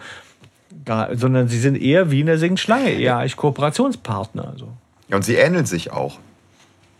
Gar, 0.85 1.17
sondern 1.17 1.49
sie 1.49 1.59
sind 1.59 1.75
eher 1.75 2.13
wie 2.13 2.21
in 2.21 2.27
der 2.27 2.39
singenden 2.39 2.59
Schlange, 2.63 2.91
eher 2.91 3.17
als 3.17 3.35
Kooperationspartner. 3.35 4.55
So. 4.57 4.69
Ja, 5.09 5.17
und 5.17 5.23
sie 5.25 5.35
ähneln 5.35 5.67
sich 5.67 5.91
auch. 5.91 6.21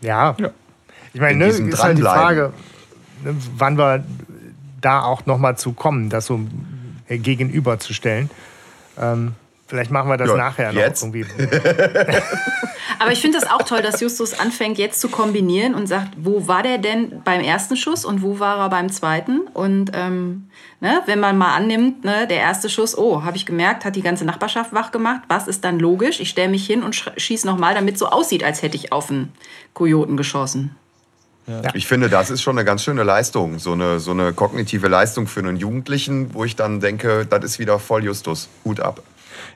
Ja. 0.01 0.35
Ja. 0.37 0.49
Ich 1.13 1.21
meine, 1.21 1.31
In 1.45 1.65
ne, 1.67 1.69
ist 1.69 1.81
halt 1.81 1.97
die. 1.97 2.01
Frage, 2.01 2.51
ne, 3.23 3.35
wann 3.57 3.77
wir 3.77 4.03
da 4.81 5.03
auch 5.03 5.25
nochmal 5.25 5.57
zu 5.57 5.73
kommen, 5.73 6.09
das 6.09 6.25
so 6.25 6.39
äh, 7.07 7.17
gegenüberzustellen. 7.17 8.29
Ähm, 8.99 9.33
vielleicht 9.67 9.91
machen 9.91 10.09
wir 10.09 10.17
das 10.17 10.29
Ja, 10.29 10.35
nachher 10.37 10.71
jetzt? 10.73 11.03
noch 11.03 11.13
irgendwie. 11.13 11.25
Aber 12.99 13.11
ich 13.11 13.21
finde 13.21 13.39
das 13.39 13.49
auch 13.49 13.61
toll, 13.61 13.81
dass 13.81 14.01
Justus 14.01 14.37
anfängt 14.37 14.77
jetzt 14.77 14.99
zu 14.99 15.07
kombinieren 15.09 15.73
und 15.73 15.87
sagt, 15.87 16.09
wo 16.17 16.47
war 16.47 16.63
der 16.63 16.79
denn 16.79 17.21
beim 17.23 17.39
ersten 17.41 17.77
Schuss 17.77 18.03
und 18.03 18.21
wo 18.21 18.39
war 18.39 18.57
er 18.57 18.69
beim 18.69 18.89
zweiten? 18.91 19.41
Und 19.53 19.91
ähm, 19.93 20.49
ne, 20.81 21.01
wenn 21.05 21.19
man 21.19 21.37
mal 21.37 21.55
annimmt, 21.55 22.03
ne, 22.03 22.27
der 22.27 22.37
erste 22.37 22.67
Schuss, 22.69 22.97
oh, 22.97 23.23
habe 23.23 23.37
ich 23.37 23.45
gemerkt, 23.45 23.85
hat 23.85 23.95
die 23.95 24.01
ganze 24.01 24.25
Nachbarschaft 24.25 24.73
wach 24.73 24.91
gemacht. 24.91 25.21
Was 25.29 25.47
ist 25.47 25.63
dann 25.63 25.79
logisch? 25.79 26.19
Ich 26.19 26.29
stelle 26.29 26.49
mich 26.49 26.65
hin 26.65 26.83
und 26.83 26.95
schieße 27.15 27.47
nochmal, 27.47 27.73
damit 27.73 27.93
es 27.93 27.99
so 27.99 28.07
aussieht, 28.07 28.43
als 28.43 28.61
hätte 28.63 28.75
ich 28.75 28.91
auf 28.91 29.09
einen 29.09 29.31
Kojoten 29.73 30.17
geschossen. 30.17 30.75
Ich 31.73 31.87
finde, 31.87 32.09
das 32.09 32.29
ist 32.29 32.41
schon 32.41 32.57
eine 32.57 32.65
ganz 32.65 32.83
schöne 32.83 33.03
Leistung. 33.03 33.59
So 33.59 33.73
eine, 33.73 33.99
so 33.99 34.11
eine 34.11 34.33
kognitive 34.33 34.87
Leistung 34.87 35.27
für 35.27 35.39
einen 35.39 35.57
Jugendlichen, 35.57 36.33
wo 36.33 36.45
ich 36.45 36.55
dann 36.55 36.79
denke, 36.79 37.25
das 37.25 37.43
ist 37.43 37.59
wieder 37.59 37.79
voll 37.79 38.03
Justus. 38.03 38.49
Hut 38.63 38.79
ab. 38.79 39.01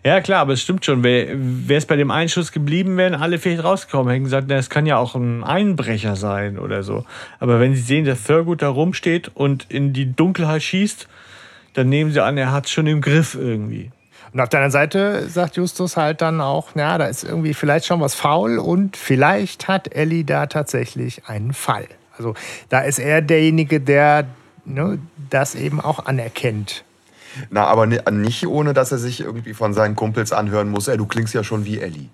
Ja, 0.03 0.19
klar, 0.21 0.41
aber 0.41 0.53
es 0.53 0.61
stimmt 0.61 0.83
schon. 0.85 1.03
Wäre 1.03 1.37
es 1.69 1.85
bei 1.85 1.95
dem 1.95 2.11
Einschuss 2.11 2.51
geblieben, 2.51 2.97
wären 2.97 3.15
alle 3.15 3.39
vielleicht 3.39 3.63
rausgekommen. 3.63 4.11
Hätten 4.11 4.23
gesagt, 4.25 4.47
na, 4.49 4.55
es 4.55 4.69
kann 4.69 4.85
ja 4.85 4.97
auch 4.97 5.15
ein 5.15 5.43
Einbrecher 5.43 6.15
sein 6.15 6.57
oder 6.57 6.83
so. 6.83 7.05
Aber 7.39 7.59
wenn 7.59 7.75
sie 7.75 7.81
sehen, 7.81 8.05
dass 8.05 8.23
Thurgood 8.23 8.61
da 8.61 8.69
rumsteht 8.69 9.31
und 9.33 9.67
in 9.69 9.93
die 9.93 10.13
Dunkelheit 10.13 10.63
schießt, 10.63 11.07
dann 11.73 11.89
nehmen 11.89 12.11
sie 12.11 12.23
an, 12.23 12.37
er 12.37 12.51
hat 12.51 12.65
es 12.65 12.71
schon 12.71 12.87
im 12.87 13.01
Griff 13.01 13.35
irgendwie. 13.35 13.91
Und 14.33 14.39
auf 14.39 14.49
der 14.49 14.61
anderen 14.61 14.71
Seite 14.71 15.29
sagt 15.29 15.57
Justus 15.57 15.95
halt 15.95 16.21
dann 16.21 16.41
auch, 16.41 16.75
ja, 16.75 16.97
da 16.97 17.05
ist 17.05 17.23
irgendwie 17.23 17.53
vielleicht 17.53 17.85
schon 17.85 18.01
was 18.01 18.15
faul 18.15 18.57
und 18.57 18.97
vielleicht 18.97 19.67
hat 19.67 19.93
Ellie 19.95 20.23
da 20.25 20.47
tatsächlich 20.47 21.27
einen 21.27 21.53
Fall. 21.53 21.85
Also 22.17 22.33
da 22.69 22.79
ist 22.79 22.97
er 22.99 23.21
derjenige, 23.21 23.79
der 23.79 24.25
ne, 24.65 24.97
das 25.29 25.53
eben 25.55 25.79
auch 25.79 26.05
anerkennt. 26.05 26.83
Na, 27.51 27.65
aber 27.65 27.85
ni- 27.85 27.99
nicht 28.11 28.47
ohne, 28.47 28.73
dass 28.73 28.91
er 28.91 28.97
sich 28.97 29.21
irgendwie 29.21 29.53
von 29.53 29.73
seinen 29.73 29.95
Kumpels 29.95 30.31
anhören 30.31 30.69
muss, 30.69 30.87
ey, 30.87 30.97
du 30.97 31.05
klingst 31.05 31.33
ja 31.33 31.43
schon 31.43 31.65
wie 31.65 31.79
Ellie. 31.79 32.09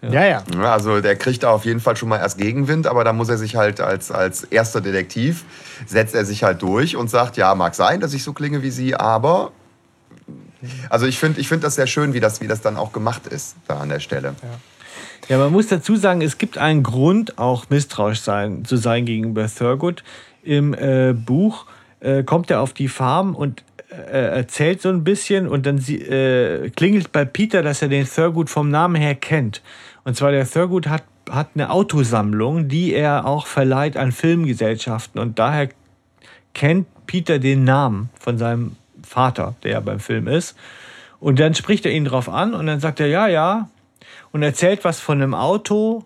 Ja, 0.00 0.24
ja. 0.24 0.44
Ja, 0.54 0.72
Also 0.72 1.00
der 1.00 1.16
kriegt 1.16 1.42
da 1.42 1.50
auf 1.50 1.64
jeden 1.64 1.80
Fall 1.80 1.96
schon 1.96 2.08
mal 2.08 2.18
erst 2.18 2.38
Gegenwind, 2.38 2.86
aber 2.86 3.02
da 3.02 3.12
muss 3.12 3.28
er 3.28 3.36
sich 3.36 3.56
halt 3.56 3.80
als, 3.80 4.12
als 4.12 4.44
erster 4.44 4.80
Detektiv, 4.80 5.44
setzt 5.86 6.14
er 6.14 6.24
sich 6.24 6.44
halt 6.44 6.62
durch 6.62 6.94
und 6.96 7.10
sagt, 7.10 7.36
ja, 7.36 7.52
mag 7.56 7.74
sein, 7.74 7.98
dass 8.00 8.14
ich 8.14 8.22
so 8.22 8.32
klinge 8.32 8.62
wie 8.62 8.70
sie, 8.70 8.94
aber... 8.94 9.50
Also 10.88 11.06
ich 11.06 11.18
finde 11.18 11.40
ich 11.40 11.48
find 11.48 11.62
das 11.62 11.76
sehr 11.76 11.86
schön, 11.86 12.14
wie 12.14 12.20
das, 12.20 12.40
wie 12.40 12.48
das 12.48 12.60
dann 12.60 12.76
auch 12.76 12.92
gemacht 12.92 13.26
ist, 13.26 13.56
da 13.66 13.78
an 13.78 13.88
der 13.88 14.00
Stelle. 14.00 14.34
Ja, 15.28 15.38
man 15.38 15.52
muss 15.52 15.66
dazu 15.68 15.96
sagen, 15.96 16.22
es 16.22 16.38
gibt 16.38 16.58
einen 16.58 16.82
Grund, 16.82 17.38
auch 17.38 17.68
misstrauisch 17.68 18.20
sein, 18.20 18.64
zu 18.64 18.76
sein 18.76 19.04
gegenüber 19.04 19.46
Thurgood. 19.46 20.02
Im 20.42 20.74
äh, 20.74 21.12
Buch 21.12 21.66
äh, 22.00 22.22
kommt 22.22 22.50
er 22.50 22.60
auf 22.60 22.72
die 22.72 22.88
Farm 22.88 23.34
und 23.34 23.62
äh, 23.90 24.36
erzählt 24.36 24.80
so 24.80 24.88
ein 24.88 25.04
bisschen 25.04 25.48
und 25.48 25.66
dann 25.66 25.78
äh, 25.78 26.70
klingelt 26.70 27.12
bei 27.12 27.24
Peter, 27.24 27.62
dass 27.62 27.82
er 27.82 27.88
den 27.88 28.06
Thurgood 28.06 28.48
vom 28.50 28.70
Namen 28.70 28.96
her 28.96 29.14
kennt. 29.14 29.62
Und 30.04 30.16
zwar 30.16 30.30
der 30.30 30.48
Thurgood 30.48 30.88
hat, 30.88 31.04
hat 31.30 31.50
eine 31.54 31.70
Autosammlung, 31.70 32.68
die 32.68 32.94
er 32.94 33.26
auch 33.26 33.46
verleiht 33.46 33.96
an 33.96 34.12
Filmgesellschaften 34.12 35.20
und 35.20 35.38
daher 35.38 35.68
kennt 36.54 36.86
Peter 37.06 37.38
den 37.38 37.64
Namen 37.64 38.10
von 38.18 38.38
seinem 38.38 38.76
Vater, 39.08 39.54
der 39.62 39.72
ja 39.72 39.80
beim 39.80 40.00
Film 40.00 40.28
ist. 40.28 40.56
Und 41.20 41.40
dann 41.40 41.54
spricht 41.54 41.84
er 41.86 41.92
ihn 41.92 42.04
drauf 42.04 42.28
an 42.28 42.54
und 42.54 42.66
dann 42.66 42.78
sagt 42.80 43.00
er, 43.00 43.08
ja, 43.08 43.26
ja, 43.26 43.68
und 44.30 44.42
erzählt 44.42 44.84
was 44.84 45.00
von 45.00 45.20
einem 45.20 45.34
Auto, 45.34 46.04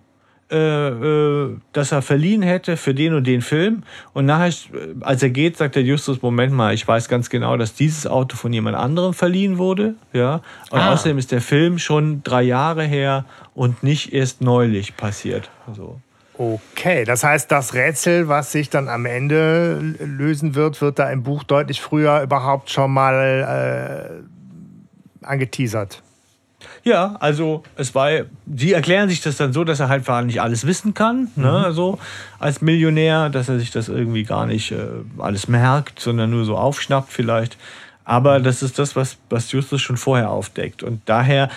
äh, 0.50 0.56
äh, 0.88 1.56
das 1.72 1.92
er 1.92 2.02
verliehen 2.02 2.42
hätte 2.42 2.76
für 2.76 2.94
den 2.94 3.14
und 3.14 3.26
den 3.26 3.40
Film. 3.42 3.82
Und 4.12 4.26
nachher, 4.26 4.48
äh, 4.48 4.94
als 5.00 5.22
er 5.22 5.30
geht, 5.30 5.56
sagt 5.56 5.76
der 5.76 5.82
Justus, 5.82 6.20
Moment 6.22 6.52
mal, 6.52 6.74
ich 6.74 6.86
weiß 6.86 7.08
ganz 7.08 7.30
genau, 7.30 7.56
dass 7.56 7.74
dieses 7.74 8.06
Auto 8.06 8.36
von 8.36 8.52
jemand 8.52 8.76
anderem 8.76 9.14
verliehen 9.14 9.56
wurde. 9.58 9.94
Ja? 10.12 10.42
Und 10.70 10.80
Ah. 10.80 10.92
außerdem 10.92 11.18
ist 11.18 11.32
der 11.32 11.40
Film 11.40 11.78
schon 11.78 12.22
drei 12.22 12.42
Jahre 12.42 12.84
her 12.84 13.24
und 13.54 13.82
nicht 13.82 14.12
erst 14.12 14.40
neulich 14.42 14.96
passiert. 14.96 15.50
So. 15.74 16.00
Okay, 16.38 17.04
das 17.04 17.24
heißt, 17.24 17.50
das 17.52 17.74
Rätsel, 17.74 18.28
was 18.28 18.52
sich 18.52 18.70
dann 18.70 18.88
am 18.88 19.04
Ende 19.04 19.78
lösen 20.00 20.54
wird, 20.54 20.80
wird 20.80 20.98
da 20.98 21.10
im 21.10 21.22
Buch 21.22 21.44
deutlich 21.44 21.80
früher 21.80 22.22
überhaupt 22.22 22.70
schon 22.70 22.92
mal 22.92 24.22
äh, 25.22 25.26
angeteasert. 25.26 26.02
Ja, 26.84 27.16
also 27.20 27.62
es 27.76 27.94
war, 27.94 28.10
sie 28.52 28.72
erklären 28.72 29.08
sich 29.08 29.20
das 29.20 29.36
dann 29.36 29.52
so, 29.52 29.62
dass 29.64 29.80
er 29.80 29.88
halt 29.88 30.04
gar 30.04 30.22
nicht 30.22 30.40
alles 30.40 30.66
wissen 30.66 30.94
kann, 30.94 31.28
ne, 31.36 31.72
so 31.72 31.98
als 32.38 32.60
Millionär, 32.60 33.28
dass 33.30 33.48
er 33.48 33.58
sich 33.58 33.70
das 33.70 33.88
irgendwie 33.88 34.24
gar 34.24 34.46
nicht 34.46 34.72
äh, 34.72 34.86
alles 35.18 35.48
merkt, 35.48 36.00
sondern 36.00 36.30
nur 36.30 36.44
so 36.44 36.56
aufschnappt 36.56 37.12
vielleicht. 37.12 37.56
Aber 38.04 38.40
das 38.40 38.62
ist 38.62 38.78
das, 38.78 38.96
was, 38.96 39.16
was 39.30 39.52
Justus 39.52 39.80
schon 39.80 39.96
vorher 39.96 40.30
aufdeckt. 40.30 40.82
Und 40.82 41.02
daher 41.06 41.48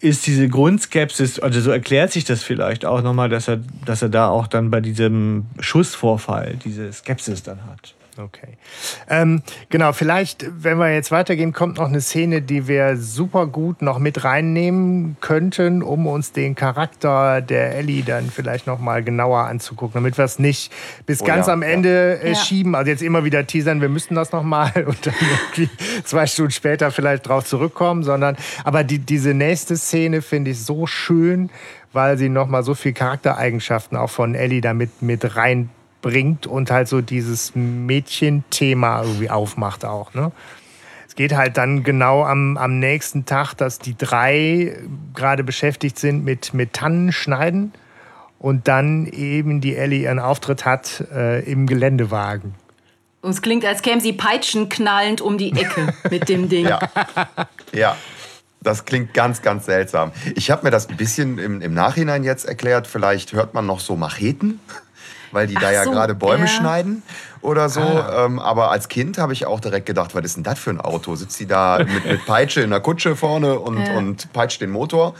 ist 0.00 0.26
diese 0.26 0.48
Grundskepsis, 0.48 1.40
also 1.40 1.60
so 1.60 1.70
erklärt 1.70 2.12
sich 2.12 2.24
das 2.24 2.42
vielleicht 2.42 2.84
auch 2.84 3.02
nochmal, 3.02 3.28
dass 3.28 3.48
er, 3.48 3.60
dass 3.84 4.02
er 4.02 4.08
da 4.08 4.28
auch 4.28 4.46
dann 4.46 4.70
bei 4.70 4.80
diesem 4.80 5.46
Schussvorfall 5.58 6.56
diese 6.64 6.92
Skepsis 6.92 7.42
dann 7.42 7.64
hat. 7.66 7.94
Okay. 8.18 8.56
Ähm, 9.08 9.42
genau, 9.68 9.92
vielleicht, 9.92 10.44
wenn 10.62 10.78
wir 10.78 10.92
jetzt 10.92 11.12
weitergehen, 11.12 11.52
kommt 11.52 11.76
noch 11.78 11.86
eine 11.86 12.00
Szene, 12.00 12.42
die 12.42 12.66
wir 12.66 12.96
super 12.96 13.46
gut 13.46 13.80
noch 13.80 14.00
mit 14.00 14.24
reinnehmen 14.24 15.16
könnten, 15.20 15.82
um 15.82 16.06
uns 16.08 16.32
den 16.32 16.56
Charakter 16.56 17.40
der 17.40 17.76
Ellie 17.76 18.02
dann 18.02 18.28
vielleicht 18.30 18.66
noch 18.66 18.80
mal 18.80 19.04
genauer 19.04 19.44
anzugucken, 19.44 19.94
damit 19.94 20.18
wir 20.18 20.24
es 20.24 20.40
nicht 20.40 20.72
bis 21.06 21.22
Oh 21.22 21.24
ganz 21.24 21.46
ja, 21.46 21.52
am. 21.52 21.62
Ende 21.62 22.20
äh, 22.22 22.30
Ja. 22.30 22.34
schieben. 22.34 22.74
Also 22.74 22.90
jetzt 22.90 23.02
immer 23.02 23.24
wieder 23.24 23.46
teasern, 23.46 23.80
wir 23.80 23.88
müssten 23.88 24.14
das 24.14 24.32
noch 24.32 24.42
mal 24.42 24.72
und 24.86 25.06
dann 25.06 25.14
irgendwie 25.54 25.70
zwei 26.04 26.26
Stunden 26.26 26.50
später 26.50 26.90
vielleicht 26.90 27.28
drauf 27.28 27.44
zurückkommen, 27.44 28.02
sondern 28.02 28.36
aber 28.64 28.82
die, 28.84 28.98
diese 28.98 29.34
nächste 29.34 29.76
Szene 29.76 30.22
finde 30.22 30.50
ich 30.52 30.64
so 30.64 30.86
schön, 30.86 31.50
weil 31.92 32.18
sie 32.18 32.28
noch 32.28 32.48
mal 32.48 32.62
so 32.62 32.74
viel 32.74 32.92
Charaktereigenschaften 32.92 33.96
auch 33.96 34.10
von 34.10 34.34
Ellie 34.34 34.60
damit 34.60 35.02
mit 35.02 35.36
rein 35.36 35.70
bringt 36.02 36.46
und 36.46 36.70
halt 36.70 36.88
so 36.88 37.00
dieses 37.00 37.54
Mädchenthema 37.54 39.02
irgendwie 39.02 39.30
aufmacht 39.30 39.84
auch. 39.84 40.14
Ne? 40.14 40.32
Es 41.06 41.14
geht 41.14 41.34
halt 41.34 41.56
dann 41.56 41.82
genau 41.82 42.24
am, 42.24 42.56
am 42.56 42.78
nächsten 42.78 43.26
Tag, 43.26 43.54
dass 43.54 43.78
die 43.78 43.96
drei 43.96 44.76
gerade 45.14 45.44
beschäftigt 45.44 45.98
sind 45.98 46.24
mit, 46.24 46.54
mit 46.54 46.72
Tannen 46.72 47.12
schneiden 47.12 47.72
und 48.38 48.68
dann 48.68 49.06
eben 49.06 49.60
die 49.60 49.76
Ellie 49.76 50.02
ihren 50.02 50.20
Auftritt 50.20 50.64
hat 50.64 51.04
äh, 51.12 51.40
im 51.50 51.66
Geländewagen. 51.66 52.54
Und 53.20 53.30
es 53.30 53.42
klingt, 53.42 53.64
als 53.64 53.82
kämen 53.82 54.00
sie 54.00 54.12
peitschenknallend 54.12 55.20
um 55.20 55.38
die 55.38 55.52
Ecke 55.52 55.92
mit 56.10 56.28
dem 56.28 56.48
Ding. 56.48 56.66
Ja. 56.68 56.80
Ja. 57.72 57.96
Das 58.60 58.84
klingt 58.84 59.14
ganz, 59.14 59.42
ganz 59.42 59.66
seltsam. 59.66 60.12
Ich 60.34 60.50
habe 60.50 60.64
mir 60.64 60.70
das 60.70 60.88
ein 60.88 60.96
bisschen 60.96 61.38
im, 61.38 61.60
im 61.60 61.74
Nachhinein 61.74 62.24
jetzt 62.24 62.44
erklärt. 62.44 62.88
Vielleicht 62.88 63.32
hört 63.32 63.54
man 63.54 63.66
noch 63.66 63.78
so 63.78 63.94
Macheten, 63.94 64.60
weil 65.32 65.46
die 65.46 65.54
da 65.54 65.68
Ach 65.68 65.72
ja 65.72 65.84
so, 65.84 65.90
gerade 65.90 66.14
Bäume 66.14 66.44
ja. 66.44 66.48
schneiden 66.48 67.02
oder 67.40 67.68
so. 67.68 67.80
Ah. 67.80 68.26
Ähm, 68.26 68.38
aber 68.38 68.70
als 68.70 68.88
Kind 68.88 69.18
habe 69.18 69.32
ich 69.32 69.46
auch 69.46 69.60
direkt 69.60 69.86
gedacht, 69.86 70.14
was 70.14 70.24
ist 70.24 70.36
denn 70.36 70.44
das 70.44 70.58
für 70.58 70.70
ein 70.70 70.80
Auto? 70.80 71.14
Sitzt 71.16 71.36
sie 71.36 71.46
da 71.46 71.78
mit, 71.84 72.04
mit 72.04 72.26
Peitsche 72.26 72.60
in 72.60 72.70
der 72.70 72.80
Kutsche 72.80 73.16
vorne 73.16 73.58
und, 73.58 73.78
Ja. 73.84 73.96
und 73.96 74.32
peitscht 74.32 74.60
den 74.60 74.70
Motor? 74.70 75.14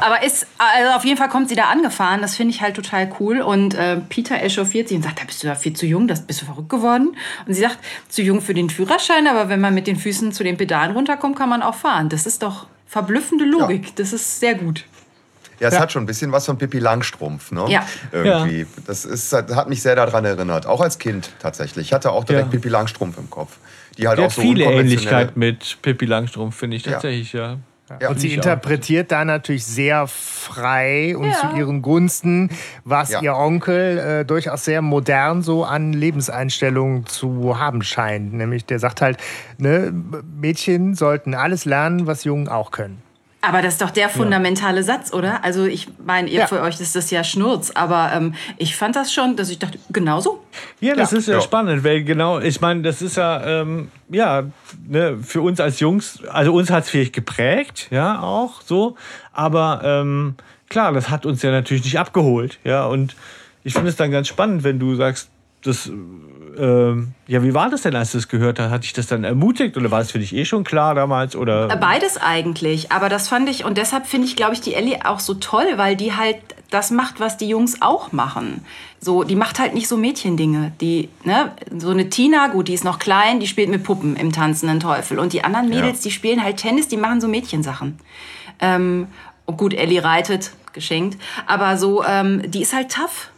Aber 0.00 0.22
ist, 0.22 0.46
also 0.56 0.96
auf 0.96 1.04
jeden 1.04 1.18
Fall 1.18 1.28
kommt 1.28 1.48
sie 1.48 1.54
da 1.54 1.64
angefahren. 1.64 2.22
Das 2.22 2.36
finde 2.36 2.54
ich 2.54 2.62
halt 2.62 2.74
total 2.74 3.10
cool. 3.20 3.40
Und 3.40 3.74
äh, 3.74 3.98
Peter 4.08 4.40
echauffiert 4.42 4.88
sie 4.88 4.96
und 4.96 5.02
sagt, 5.02 5.20
da 5.20 5.24
bist 5.24 5.42
du 5.42 5.46
da 5.46 5.54
viel 5.54 5.74
zu 5.74 5.86
jung, 5.86 6.08
das 6.08 6.26
bist 6.26 6.40
du 6.42 6.46
verrückt 6.46 6.70
geworden. 6.70 7.16
Und 7.46 7.54
sie 7.54 7.60
sagt, 7.60 7.78
zu 8.08 8.22
jung 8.22 8.40
für 8.40 8.54
den 8.54 8.70
Führerschein, 8.70 9.26
aber 9.26 9.48
wenn 9.48 9.60
man 9.60 9.74
mit 9.74 9.86
den 9.86 9.96
Füßen 9.96 10.32
zu 10.32 10.42
den 10.42 10.56
Pedalen 10.56 10.92
runterkommt, 10.92 11.36
kann 11.36 11.48
man 11.48 11.62
auch 11.62 11.74
fahren. 11.74 12.08
Das 12.08 12.24
ist 12.26 12.42
doch 12.42 12.66
verblüffende 12.86 13.44
Logik. 13.44 13.94
Das 13.96 14.12
ist 14.12 14.40
sehr 14.40 14.54
gut. 14.54 14.84
Ja, 15.60 15.68
es 15.68 15.74
Ja. 15.74 15.80
hat 15.80 15.92
schon 15.92 16.02
ein 16.02 16.06
bisschen 16.06 16.32
was 16.32 16.46
von 16.46 16.58
Pippi 16.58 16.78
Langstrumpf, 16.78 17.52
ne? 17.52 17.64
Ja. 17.68 17.86
Irgendwie. 18.12 18.66
Das 18.86 19.04
ist, 19.04 19.32
hat 19.32 19.68
mich 19.68 19.82
sehr 19.82 19.96
daran 19.96 20.24
erinnert. 20.24 20.66
Auch 20.66 20.80
als 20.80 20.98
Kind 20.98 21.30
tatsächlich. 21.38 21.86
Ich 21.88 21.92
hatte 21.92 22.10
auch 22.12 22.24
direkt 22.24 22.46
Ja. 22.46 22.50
Pippi 22.52 22.68
Langstrumpf 22.68 23.18
im 23.18 23.30
Kopf. 23.30 23.56
Die 23.98 24.08
halt 24.08 24.18
Die 24.18 24.22
auch 24.22 24.26
hat 24.26 24.32
so 24.32 24.42
viele 24.42 24.64
Ähnlichkeit 24.64 25.36
mit 25.36 25.78
Pippi 25.82 26.06
Langstrumpf, 26.06 26.56
finde 26.56 26.76
ich 26.76 26.82
tatsächlich, 26.82 27.32
ja. 27.32 27.58
Ja. 28.00 28.08
Und 28.08 28.18
sie 28.18 28.32
interpretiert 28.32 29.12
da 29.12 29.26
natürlich 29.26 29.66
sehr 29.66 30.06
frei 30.06 31.14
und 31.16 31.26
Ja. 31.26 31.34
zu 31.50 31.56
ihren 31.56 31.82
Gunsten, 31.82 32.48
was 32.84 33.10
Ja. 33.10 33.20
ihr 33.20 33.34
Onkel 33.36 33.98
äh, 33.98 34.24
durchaus 34.24 34.64
sehr 34.64 34.80
modern 34.80 35.42
so 35.42 35.64
an 35.64 35.92
Lebenseinstellungen 35.92 37.04
zu 37.06 37.58
haben 37.58 37.82
scheint. 37.82 38.32
Nämlich 38.32 38.64
der 38.64 38.78
sagt 38.78 39.02
halt, 39.02 39.18
ne, 39.58 39.92
Mädchen 40.34 40.94
sollten 40.94 41.34
alles 41.34 41.66
lernen, 41.66 42.06
was 42.06 42.24
Jungen 42.24 42.48
auch 42.48 42.70
können. 42.70 43.02
Aber 43.46 43.60
das 43.62 43.74
ist 43.74 43.82
doch 43.82 43.90
der 43.90 44.08
fundamentale 44.08 44.82
Satz, 44.82 45.12
oder? 45.12 45.44
Also 45.44 45.64
ich 45.66 45.88
meine, 46.04 46.28
ihr 46.30 46.40
Ja. 46.40 46.46
für 46.46 46.60
euch 46.62 46.80
ist 46.80 46.96
das 46.96 47.10
ja 47.10 47.22
Schnurz, 47.22 47.70
aber 47.74 48.10
ähm, 48.14 48.34
ich 48.56 48.74
fand 48.76 48.96
das 48.96 49.12
schon, 49.12 49.36
dass 49.36 49.50
ich 49.50 49.58
dachte, 49.58 49.78
genauso. 49.90 50.42
Ja, 50.80 50.94
das 50.94 51.10
Ja. 51.12 51.18
ist 51.18 51.28
ja, 51.28 51.34
Ja. 51.34 51.40
spannend, 51.40 51.84
weil 51.84 52.04
genau, 52.04 52.40
ich 52.40 52.60
meine, 52.60 52.82
das 52.82 53.02
ist 53.02 53.16
ja, 53.16 53.44
ähm, 53.62 53.90
ja, 54.08 54.44
ne, 54.88 55.18
für 55.22 55.42
uns 55.42 55.60
als 55.60 55.80
Jungs, 55.80 56.20
also 56.30 56.54
uns 56.54 56.70
hat 56.70 56.84
es 56.84 56.90
vielleicht 56.90 57.12
geprägt, 57.12 57.88
ja, 57.90 58.20
auch 58.20 58.62
so, 58.62 58.96
aber 59.32 59.80
ähm, 59.84 60.36
klar, 60.70 60.92
das 60.92 61.10
hat 61.10 61.26
uns 61.26 61.42
ja 61.42 61.50
natürlich 61.50 61.84
nicht 61.84 61.98
abgeholt, 61.98 62.58
ja, 62.64 62.86
und 62.86 63.14
ich 63.62 63.72
finde 63.74 63.88
es 63.90 63.96
dann 63.96 64.10
ganz 64.10 64.28
spannend, 64.28 64.64
wenn 64.64 64.78
du 64.78 64.94
sagst, 64.94 65.28
das, 65.64 65.90
ähm, 66.58 67.12
ja, 67.26 67.42
wie 67.42 67.54
war 67.54 67.70
das 67.70 67.82
denn, 67.82 67.94
als 67.94 68.12
du 68.12 68.18
es 68.18 68.28
gehört 68.28 68.58
hast? 68.58 68.70
Hat 68.70 68.84
dich 68.84 68.92
das 68.92 69.06
dann 69.06 69.24
ermutigt 69.24 69.76
oder 69.76 69.90
war 69.90 70.00
es 70.00 70.10
für 70.10 70.18
dich 70.18 70.34
eh 70.34 70.44
schon 70.44 70.64
klar 70.64 70.94
damals? 70.94 71.36
Oder? 71.36 71.70
Äh, 71.70 71.76
Beides 71.76 72.16
eigentlich, 72.16 72.92
aber 72.92 73.08
das 73.08 73.28
fand 73.28 73.48
ich 73.48 73.64
und 73.64 73.78
deshalb 73.78 74.06
finde 74.06 74.26
ich, 74.26 74.36
glaube 74.36 74.54
ich, 74.54 74.60
die 74.60 74.74
Ellie 74.74 75.04
auch 75.04 75.20
so 75.20 75.34
toll, 75.34 75.66
weil 75.76 75.96
die 75.96 76.14
halt 76.14 76.36
das 76.70 76.90
macht, 76.90 77.20
was 77.20 77.36
die 77.36 77.48
Jungs 77.48 77.82
auch 77.82 78.12
machen. 78.12 78.64
So, 79.00 79.22
die 79.22 79.36
macht 79.36 79.58
halt 79.58 79.74
nicht 79.74 79.86
so 79.86 79.96
Mädchendinge. 79.96 80.72
Die, 80.80 81.08
ne, 81.24 81.52
so 81.78 81.90
eine 81.90 82.08
Tina, 82.10 82.48
gut, 82.48 82.68
die 82.68 82.74
ist 82.74 82.84
noch 82.84 82.98
klein, 82.98 83.38
die 83.38 83.46
spielt 83.46 83.68
mit 83.68 83.84
Puppen 83.84 84.16
im 84.16 84.32
tanzenden 84.32 84.80
Teufel 84.80 85.18
und 85.18 85.32
die 85.32 85.44
anderen 85.44 85.68
Mädels, 85.68 86.00
die 86.00 86.10
spielen 86.10 86.42
halt 86.42 86.56
Tennis, 86.56 86.88
die 86.88 86.96
machen 86.96 87.20
so 87.20 87.28
Mädchensachen. 87.28 87.98
Ähm, 88.60 89.08
und 89.46 89.56
gut, 89.58 89.74
Ellie 89.74 90.02
reitet, 90.02 90.52
geschenkt, 90.72 91.20
aber 91.46 91.76
so, 91.76 92.02
ähm, 92.04 92.50
die 92.50 92.62
ist 92.62 92.74
halt 92.74 92.90
tough. 92.90 93.30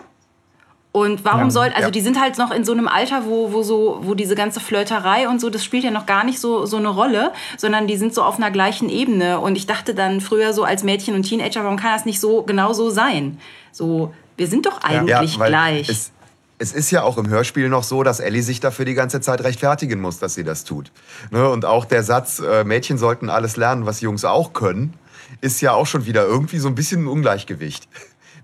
Und 0.97 1.27
warum 1.27 1.43
Ja, 1.43 1.51
soll, 1.51 1.67
also 1.75 1.83
ja. 1.83 1.91
die 1.91 2.01
sind 2.01 2.19
halt 2.19 2.39
noch 2.39 2.51
in 2.51 2.65
so 2.65 2.73
einem 2.73 2.89
Alter, 2.89 3.27
wo, 3.27 3.53
wo 3.53 3.63
so, 3.63 4.01
wo 4.01 4.15
diese 4.15 4.35
ganze 4.35 4.61
Flirterei 4.61 5.29
und 5.29 5.43
so, 5.43 5.51
das 5.51 5.63
spielt 5.63 5.85
ja 5.85 5.91
noch 5.91 6.07
gar 6.07 6.25
nicht 6.25 6.41
so, 6.41 6.65
so 6.65 6.79
eine 6.79 6.89
Rolle, 6.89 7.35
sondern 7.59 7.87
die 7.87 7.99
sind 7.99 8.15
so 8.15 8.23
auf 8.23 8.39
einer 8.39 8.51
gleichen 8.51 8.89
Ebene. 8.89 9.39
Und 9.39 9.57
ich 9.57 9.67
dachte 9.67 9.95
dann 9.95 10.23
früher 10.23 10.55
so 10.55 10.65
als 10.65 10.85
Mädchen 10.85 11.15
und 11.15 11.25
Teenager, 11.25 11.65
warum 11.65 11.77
kann 11.77 11.93
das 11.93 12.07
nicht 12.07 12.19
so 12.19 12.45
genau 12.45 12.73
so 12.73 12.89
sein? 12.89 13.39
So, 13.73 14.15
wir 14.39 14.47
sind 14.47 14.65
doch 14.65 14.81
eigentlich 14.85 15.39
weil 15.39 15.51
gleich. 15.51 15.91
Es, 15.91 16.13
es 16.57 16.73
ist 16.73 16.91
ja 16.91 17.03
auch 17.03 17.19
im 17.19 17.29
Hörspiel 17.29 17.69
noch 17.69 17.83
so, 17.83 18.03
dass 18.03 18.19
Ellie 18.19 18.43
sich 18.43 18.61
dafür 18.61 18.87
die 18.87 18.95
ganze 18.95 19.21
Zeit 19.21 19.45
rechtfertigen 19.45 20.01
muss, 20.01 20.19
dass 20.19 20.33
sie 20.33 20.45
das 20.45 20.65
tut. 20.65 20.91
Ne? 21.31 21.47
Und 21.47 21.67
auch 21.67 21.85
der 21.85 22.05
Satz, 22.05 22.39
äh, 22.39 22.65
Mädchen 22.65 22.97
sollten 22.97 23.29
alles 23.29 23.59
lernen, 23.59 23.85
was 23.85 24.01
Jungs 24.01 24.25
auch 24.25 24.55
können, 24.55 24.95
ist 25.43 25.61
ja 25.61 25.75
auch 25.75 25.87
schon 25.87 26.07
wieder 26.07 26.25
irgendwie 26.25 26.59
so 26.59 26.69
ein 26.69 26.75
bisschen 26.75 27.05
ein 27.05 27.09
Ungleichgewicht. 27.09 27.87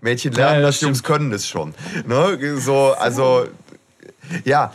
Mädchen 0.02 0.32
lernen, 0.32 0.54
Ja, 0.56 0.60
ja, 0.60 0.66
das 0.66 0.76
das 0.76 0.82
Jungs 0.82 1.02
können 1.02 1.32
es 1.32 1.48
schon. 1.48 1.74
Ne? 2.06 2.38
So, 2.58 2.92
also, 2.98 3.46
ja. 4.44 4.72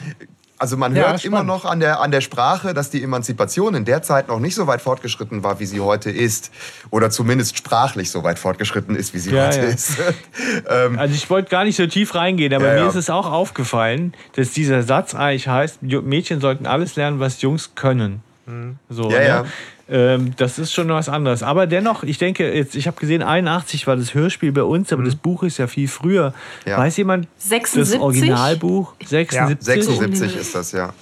Also 0.60 0.76
man 0.76 0.96
Ja, 0.96 1.10
hört 1.12 1.24
immer 1.24 1.38
spannend. 1.38 1.48
noch 1.50 1.66
an 1.66 1.80
der, 1.80 2.00
an 2.02 2.10
der 2.10 2.22
Sprache, 2.22 2.74
dass 2.74 2.90
die 2.90 3.04
Emanzipation 3.04 3.76
in 3.76 3.86
der 3.86 4.02
Zeit 4.02 4.28
noch 4.28 4.40
nicht 4.40 4.56
so 4.56 4.66
weit 4.66 4.82
fortgeschritten 4.82 5.44
war, 5.44 5.60
wie 5.60 5.68
sie 5.68 5.80
heute 5.82 6.10
ist. 6.10 6.50
Oder 6.90 7.12
zumindest 7.12 7.56
sprachlich 7.60 8.10
so 8.10 8.24
weit 8.24 8.40
fortgeschritten 8.40 8.96
ist, 8.96 9.14
wie 9.14 9.20
sie 9.20 9.30
Ja, 9.36 9.46
heute 9.50 9.58
ja. 9.60 9.64
ist. 9.66 9.92
ähm, 10.68 10.98
Also 10.98 11.14
ich 11.14 11.30
wollte 11.30 11.52
gar 11.52 11.64
nicht 11.64 11.76
so 11.76 11.86
tief 11.86 12.16
reingehen, 12.16 12.56
aber 12.56 12.70
Ja, 12.70 12.74
mir 12.74 12.80
ja. 12.80 12.88
ist 12.90 12.96
es 12.96 13.12
auch 13.12 13.32
aufgefallen, 13.32 14.16
dass 14.36 14.50
dieser 14.50 14.82
Satz 14.82 15.14
eigentlich 15.14 15.48
heißt, 15.48 15.84
Mädchen 15.84 16.42
sollten 16.42 16.66
alles 16.66 16.96
lernen, 16.96 17.20
was 17.20 17.40
Jungs 17.44 17.76
können. 17.76 18.22
So, 18.90 19.12
Ja, 19.12 19.20
ne? 19.20 19.28
ja. 19.28 19.46
Ähm, 19.90 20.34
das 20.38 20.60
ist 20.60 20.74
schon 20.74 20.90
was 20.90 21.08
anderes. 21.10 21.44
Aber 21.44 21.66
dennoch, 21.68 22.04
ich 22.04 22.18
denke, 22.18 22.54
jetzt, 22.54 22.76
ich 22.76 22.88
habe 22.88 23.00
gesehen, 23.00 23.24
81 23.24 23.88
war 23.88 23.96
das 23.96 24.14
Hörspiel 24.14 24.52
bei 24.52 24.64
uns, 24.64 24.92
aber 24.92 25.04
das 25.04 25.16
Buch 25.16 25.44
ist 25.44 25.58
ja 25.58 25.68
viel 25.68 25.88
früher. 25.88 26.34
Ja. 26.66 26.78
Weiß 26.78 26.98
jemand 26.98 27.28
76? 27.38 27.94
das 27.94 28.02
Originalbuch? 28.02 28.94
76? 29.06 29.86
76 29.86 30.36
ist 30.36 30.56
das, 30.56 30.72
ja. 30.74 30.94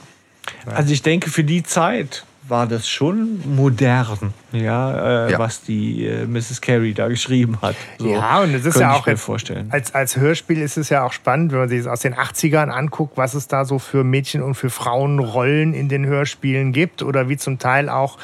Also 0.65 0.93
ich 0.93 1.01
denke, 1.01 1.29
für 1.31 1.43
die 1.43 1.63
Zeit 1.63 2.25
war 2.47 2.67
das 2.67 2.87
schon 2.87 3.39
modern, 3.55 4.33
ja, 4.51 5.25
äh, 5.25 5.31
Ja. 5.31 5.39
was 5.39 5.63
die 5.63 6.05
äh, 6.05 6.27
Mrs. 6.27 6.61
Carey 6.61 6.93
da 6.93 7.07
geschrieben 7.07 7.57
hat. 7.61 7.75
So, 7.97 8.07
Ja, 8.07 8.41
und 8.41 8.53
es 8.53 8.65
ist 8.65 8.79
ja 8.79 8.91
ich 8.93 8.99
auch 9.01 9.07
mir 9.07 9.17
vorstellen. 9.17 9.67
Als, 9.71 9.95
als 9.95 10.15
Hörspiel 10.17 10.61
ist 10.61 10.77
es 10.77 10.89
ja 10.89 11.03
auch 11.03 11.13
spannend, 11.13 11.51
wenn 11.51 11.59
man 11.59 11.69
sich 11.69 11.79
das 11.79 11.87
aus 11.87 12.01
den 12.01 12.13
80ern 12.13 12.69
anguckt, 12.69 13.17
was 13.17 13.33
es 13.33 13.47
da 13.47 13.65
so 13.65 13.79
für 13.79 14.03
Mädchen 14.03 14.43
und 14.43 14.53
für 14.53 14.69
Frauenrollen 14.69 15.73
in 15.73 15.89
den 15.89 16.05
Hörspielen 16.05 16.71
gibt 16.71 17.01
oder 17.01 17.29
wie 17.29 17.37
zum 17.37 17.57
Teil 17.57 17.89
auch 17.89 18.19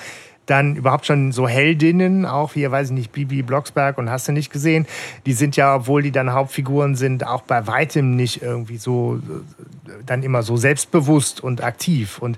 dann 0.46 0.76
überhaupt 0.76 1.06
schon 1.06 1.32
so 1.32 1.48
Heldinnen, 1.48 2.26
auch 2.26 2.56
wie, 2.56 2.70
weiß 2.70 2.88
ich 2.88 2.94
nicht, 2.94 3.12
Bibi 3.12 3.42
Blocksberg 3.42 3.98
und 3.98 4.10
hast 4.10 4.28
du 4.28 4.32
nicht 4.32 4.52
gesehen, 4.52 4.88
die 5.26 5.34
sind 5.34 5.56
ja, 5.56 5.76
obwohl 5.76 6.02
die 6.02 6.12
dann 6.12 6.34
Hauptfiguren 6.34 6.96
sind, 6.96 7.26
auch 7.26 7.44
bei 7.44 7.68
weitem 7.68 8.16
nicht 8.16 8.42
irgendwie 8.42 8.78
so, 8.78 9.18
äh, 9.18 9.92
dann 10.06 10.24
immer 10.24 10.44
so 10.44 10.58
selbstbewusst 10.58 11.42
und 11.42 11.64
aktiv 11.64 12.18
und 12.20 12.38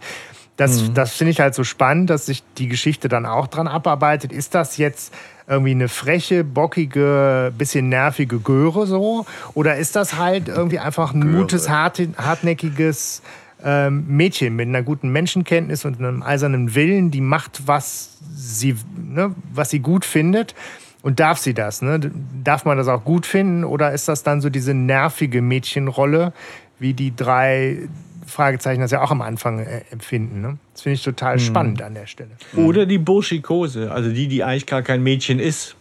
das, 0.56 0.93
das 0.93 1.14
finde 1.14 1.32
ich 1.32 1.39
halt 1.39 1.56
so 1.56 1.64
spannend, 1.64 2.12
dass 2.12 2.28
sich 2.28 2.43
die 2.60 2.68
Geschichte 2.68 3.10
dann 3.10 3.26
auch 3.26 3.47
dran 3.47 3.68
abarbeitet. 3.68 4.32
Ist 4.32 4.54
das 4.54 4.78
jetzt 4.78 5.12
irgendwie 5.47 5.72
eine 5.72 5.89
freche, 5.89 6.43
bockige, 6.43 7.51
bisschen 7.58 7.89
nervige 7.89 8.39
Göre 8.39 8.86
so? 8.86 9.26
Oder 9.56 9.78
ist 9.78 9.95
das 9.95 10.18
halt 10.18 10.49
irgendwie 10.49 10.78
einfach 10.78 11.14
ein 11.14 11.22
Göre. 11.22 11.34
mutes, 11.34 11.70
hart, 11.70 11.99
hartnäckiges 12.18 13.24
ähm, 13.64 14.05
Mädchen 14.07 14.55
mit 14.55 14.68
einer 14.68 14.84
guten 14.84 15.09
Menschenkenntnis 15.09 15.86
und 15.86 15.99
einem 15.99 16.22
eisernen 16.22 16.76
Willen, 16.76 17.11
die 17.11 17.22
macht, 17.22 17.68
was 17.68 18.18
sie, 18.36 18.76
ne, 18.97 19.34
was 19.53 19.70
sie 19.70 19.80
gut 19.80 20.05
findet? 20.05 20.53
Und 21.01 21.20
darf 21.20 21.38
sie 21.38 21.53
das? 21.53 21.82
Ne? 21.82 21.99
Darf 22.43 22.64
man 22.64 22.78
das 22.78 22.88
auch 22.88 23.03
gut 23.03 23.26
finden? 23.26 23.66
Oder 23.66 23.91
ist 23.91 24.07
das 24.07 24.24
dann 24.24 24.39
so 24.39 24.49
diese 24.49 24.74
nervige 24.74 25.41
Mädchenrolle, 25.41 26.32
wie 26.80 26.93
die 26.93 27.14
drei 27.14 27.89
Fragezeichen 28.26 28.80
das 28.80 28.91
ja 28.91 29.01
auch 29.01 29.11
am 29.11 29.22
Anfang 29.22 29.59
äh, 29.59 29.82
empfinden? 29.91 30.41
Ne? 30.41 30.57
Das 30.72 30.84
finde 30.84 30.95
ich 30.95 31.03
total 31.03 31.39
spannend 31.39 31.82
an 31.82 31.93
der 31.93 32.07
Stelle. 32.07 32.32
Oder 32.55 32.86
die 32.86 32.99
Burschikose, 32.99 33.91
also 33.91 34.11
die, 34.11 34.30
die 34.30 34.45
eigentlich 34.45 34.66
gar 34.66 34.82
kein 34.82 35.03
Mädchen 35.03 35.39
ist. 35.39 35.76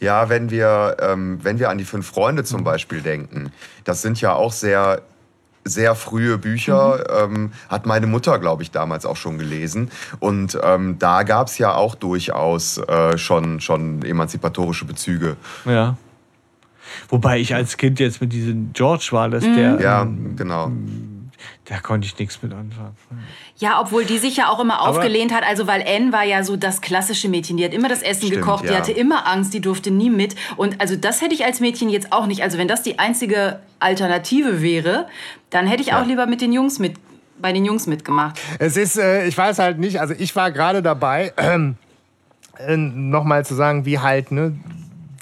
Ja, 0.00 0.28
wenn 0.28 0.50
wir, 0.50 0.96
ähm, 1.00 1.40
wenn 1.42 1.58
wir 1.58 1.70
an 1.70 1.78
die 1.78 1.84
fünf 1.84 2.06
Freunde 2.06 2.44
zum 2.44 2.62
Beispiel 2.62 3.00
denken, 3.00 3.50
das 3.82 4.00
sind 4.00 4.20
ja 4.20 4.32
auch 4.32 4.52
sehr, 4.52 5.02
sehr 5.68 5.94
frühe 5.94 6.38
Bücher, 6.38 7.24
ähm, 7.24 7.52
hat 7.68 7.86
meine 7.86 8.06
Mutter, 8.06 8.38
glaube 8.38 8.62
ich, 8.62 8.70
damals 8.70 9.06
auch 9.06 9.16
schon 9.16 9.38
gelesen. 9.38 9.90
Und 10.18 10.58
ähm, 10.62 10.98
da 10.98 11.22
gab 11.22 11.48
es 11.48 11.58
ja 11.58 11.74
auch 11.74 11.94
durchaus 11.94 12.78
äh, 12.78 13.16
schon, 13.18 13.60
schon 13.60 14.02
emanzipatorische 14.02 14.84
Bezüge. 14.84 15.36
Ja. 15.64 15.96
Wobei 17.08 17.38
ich 17.38 17.54
als 17.54 17.76
Kind 17.76 18.00
jetzt 18.00 18.20
mit 18.20 18.32
diesem 18.32 18.72
George 18.72 19.08
war, 19.10 19.28
dass 19.28 19.44
der, 19.44 19.80
Ja, 19.80 20.02
ähm, 20.02 20.36
genau. 20.36 20.72
Da 21.64 21.78
konnte 21.78 22.06
ich 22.06 22.18
nichts 22.18 22.42
mit 22.42 22.52
anfangen. 22.52 22.96
Ja, 23.56 23.80
obwohl 23.80 24.04
die 24.04 24.18
sich 24.18 24.36
ja 24.36 24.48
auch 24.48 24.60
immer 24.60 24.82
aufgelehnt 24.82 25.32
hat. 25.32 25.44
Also, 25.44 25.66
weil 25.66 25.84
Anne 25.86 26.12
war 26.12 26.24
ja 26.24 26.42
so 26.42 26.56
das 26.56 26.80
klassische 26.80 27.28
Mädchen. 27.28 27.56
Die 27.56 27.64
hat 27.64 27.72
immer 27.72 27.88
das 27.88 28.02
Essen 28.02 28.26
Stimmt, 28.26 28.42
gekocht, 28.42 28.64
die 28.64 28.72
ja. 28.72 28.78
hatte 28.78 28.92
immer 28.92 29.26
Angst, 29.26 29.54
die 29.54 29.60
durfte 29.60 29.90
nie 29.90 30.10
mit. 30.10 30.34
Und 30.56 30.80
also, 30.80 30.96
das 30.96 31.20
hätte 31.22 31.34
ich 31.34 31.44
als 31.44 31.60
Mädchen 31.60 31.88
jetzt 31.88 32.12
auch 32.12 32.26
nicht. 32.26 32.42
Also, 32.42 32.58
wenn 32.58 32.68
das 32.68 32.82
die 32.82 32.98
einzige 32.98 33.60
Alternative 33.80 34.62
wäre, 34.62 35.06
dann 35.50 35.66
hätte 35.66 35.82
ich 35.82 35.92
auch 35.94 36.04
lieber 36.04 36.26
mit 36.26 36.40
den 36.40 36.52
Jungs 36.52 36.78
mit, 36.78 36.94
bei 37.40 37.52
den 37.52 37.64
Jungs 37.64 37.86
mitgemacht. 37.86 38.38
Es 38.58 38.76
ist, 38.76 38.98
äh, 38.98 39.26
ich 39.26 39.36
weiß 39.36 39.58
halt 39.58 39.78
nicht, 39.78 40.00
also 40.00 40.14
ich 40.16 40.34
war 40.36 40.50
gerade 40.50 40.82
dabei, 40.82 41.32
äh, 41.36 42.76
nochmal 42.76 43.44
zu 43.44 43.54
sagen, 43.54 43.84
wie 43.84 43.98
halt 43.98 44.32
ne, 44.32 44.56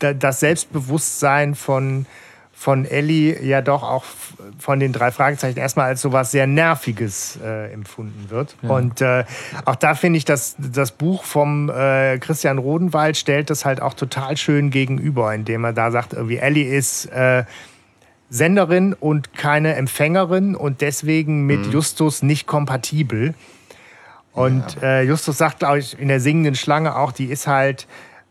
da, 0.01 0.15
das 0.15 0.41
Selbstbewusstsein 0.41 1.55
von, 1.55 2.07
von 2.59 2.87
Ellie 2.87 3.39
ja 3.45 3.61
doch 3.61 3.83
auch 3.83 4.05
von 4.59 4.81
den 4.81 4.91
drei 4.91 5.11
Fragezeichen 5.11 5.59
erstmal 5.59 5.89
als 5.89 6.01
sowas 6.01 6.31
sehr 6.31 6.47
Nerviges 6.47 7.39
äh, 7.45 7.71
empfunden 7.71 8.31
wird. 8.31 8.57
Und 8.63 9.03
äh, 9.03 9.25
auch 9.67 9.77
da 9.77 9.95
finde 9.95 10.17
ich, 10.17 10.25
dass 10.25 10.57
das 10.59 10.91
Buch 10.93 11.23
vom 11.23 11.69
äh, 11.69 12.19
Christian 12.19 12.57
Rodenwald 12.57 13.19
stellt 13.19 13.51
das 13.51 13.67
halt 13.67 13.83
auch 13.83 13.93
total 13.93 14.39
schön 14.39 14.71
gegenüber, 14.71 15.35
indem 15.35 15.65
er 15.65 15.75
da 15.75 15.91
sagt, 15.91 16.15
irgendwie 16.15 16.39
Ellie 16.39 16.75
ist 16.75 17.05
äh, 17.13 17.45
Senderin 18.31 18.95
und 18.95 19.35
keine 19.35 19.75
Empfängerin 19.75 20.57
und 20.57 20.81
deswegen 20.81 21.45
mit 21.45 21.67
Justus 21.67 22.23
nicht 22.23 22.47
kompatibel. 22.47 23.35
Und 24.33 24.83
äh, 24.83 25.03
Justus 25.03 25.37
sagt, 25.37 25.59
glaube 25.59 25.79
ich, 25.79 25.99
in 25.99 26.09
der 26.09 26.21
singenden 26.21 26.55
Schlange 26.55 26.97
auch, 26.97 27.13
die 27.13 27.27
ist 27.27 27.47
halt 27.47 27.87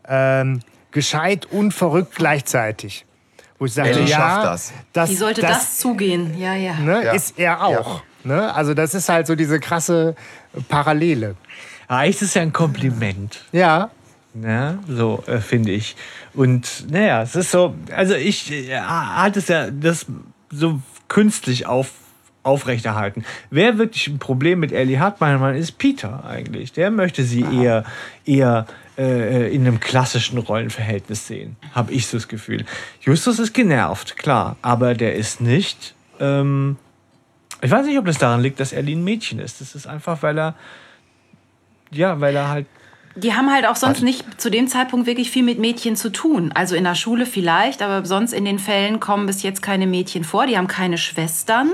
ähm, 0.08 0.60
gescheit 0.90 1.46
und 1.46 1.72
verrückt 1.72 2.16
gleichzeitig. 2.16 3.05
Wo 3.58 3.64
ich 3.66 3.72
sagte, 3.72 3.92
Ellie 3.92 4.04
ja, 4.10 4.16
schafft 4.16 4.44
das. 4.44 4.72
das, 4.92 5.10
Wie 5.10 5.16
sollte 5.16 5.40
das, 5.40 5.78
zugehen? 5.78 6.38
Ja, 6.38 6.54
ja. 6.54 6.74
ne, 6.74 7.04
Ja. 7.04 7.12
ist 7.12 7.38
er 7.38 7.64
auch. 7.64 8.02
Ne? 8.24 8.52
Also 8.54 8.74
das 8.74 8.94
ist 8.94 9.08
halt 9.08 9.26
so 9.26 9.34
diese 9.34 9.60
krasse 9.60 10.14
Parallele. 10.68 11.36
Eigentlich 11.88 12.16
ist 12.16 12.22
es 12.22 12.34
ja 12.34 12.42
ein 12.42 12.52
Kompliment. 12.52 13.44
Ja, 13.52 13.90
Ja, 14.34 14.78
so 14.88 15.22
äh, 15.26 15.38
finde 15.38 15.70
ich. 15.72 15.96
Und 16.34 16.90
naja, 16.90 17.22
es 17.22 17.36
ist 17.36 17.50
so, 17.50 17.74
also 17.94 18.14
ich 18.14 18.52
äh, 18.52 18.78
hat 18.78 19.36
es 19.36 19.48
ja 19.48 19.70
das 19.70 20.06
so 20.50 20.80
künstlich 21.08 21.66
auf, 21.66 21.92
aufrechterhalten. 22.42 23.24
Wer 23.50 23.78
wirklich 23.78 24.08
ein 24.08 24.18
Problem 24.18 24.58
mit 24.60 24.72
Ellie 24.72 25.00
hat, 25.00 25.20
meiner 25.20 25.38
Meinung 25.38 25.54
nach, 25.56 25.62
ist 25.62 25.78
Peter 25.78 26.24
eigentlich. 26.26 26.72
Der 26.72 26.90
möchte 26.90 27.22
sie 27.24 27.42
eher, 27.42 27.84
eher 28.26 28.66
äh, 28.98 29.54
in 29.54 29.66
einem 29.66 29.80
klassischen 29.80 30.38
Rollenverhältnis 30.38 31.26
sehen, 31.26 31.56
habe 31.74 31.92
ich 31.92 32.06
so 32.06 32.16
das 32.16 32.28
Gefühl. 32.28 32.64
Justus 33.00 33.38
ist 33.38 33.52
genervt, 33.52 34.16
klar, 34.16 34.56
aber 34.62 34.94
der 34.94 35.14
ist 35.14 35.40
nicht. 35.40 35.94
Ähm, 36.20 36.76
ich 37.62 37.70
weiß 37.70 37.86
nicht, 37.86 37.98
ob 37.98 38.04
das 38.06 38.18
daran 38.18 38.40
liegt, 38.42 38.60
dass 38.60 38.72
Ellie 38.72 38.96
ein 38.96 39.04
Mädchen 39.04 39.38
ist. 39.38 39.60
Das 39.60 39.74
ist 39.74 39.86
einfach, 39.86 40.22
weil 40.22 40.38
er. 40.38 40.54
Ja, 41.90 42.20
weil 42.20 42.36
er 42.36 42.48
halt. 42.48 42.66
Die 43.14 43.32
haben 43.32 43.50
halt 43.50 43.66
auch 43.66 43.76
sonst 43.76 44.02
nicht 44.02 44.38
zu 44.38 44.50
dem 44.50 44.68
Zeitpunkt 44.68 45.06
wirklich 45.06 45.30
viel 45.30 45.42
mit 45.42 45.58
Mädchen 45.58 45.96
zu 45.96 46.12
tun. 46.12 46.52
Also 46.54 46.76
in 46.76 46.84
der 46.84 46.94
Schule 46.94 47.24
vielleicht, 47.24 47.80
aber 47.80 48.04
sonst 48.04 48.34
in 48.34 48.44
den 48.44 48.58
Fällen 48.58 49.00
kommen 49.00 49.24
bis 49.24 49.42
jetzt 49.42 49.62
keine 49.62 49.86
Mädchen 49.86 50.22
vor. 50.22 50.46
Die 50.46 50.58
haben 50.58 50.66
keine 50.66 50.98
Schwestern. 50.98 51.70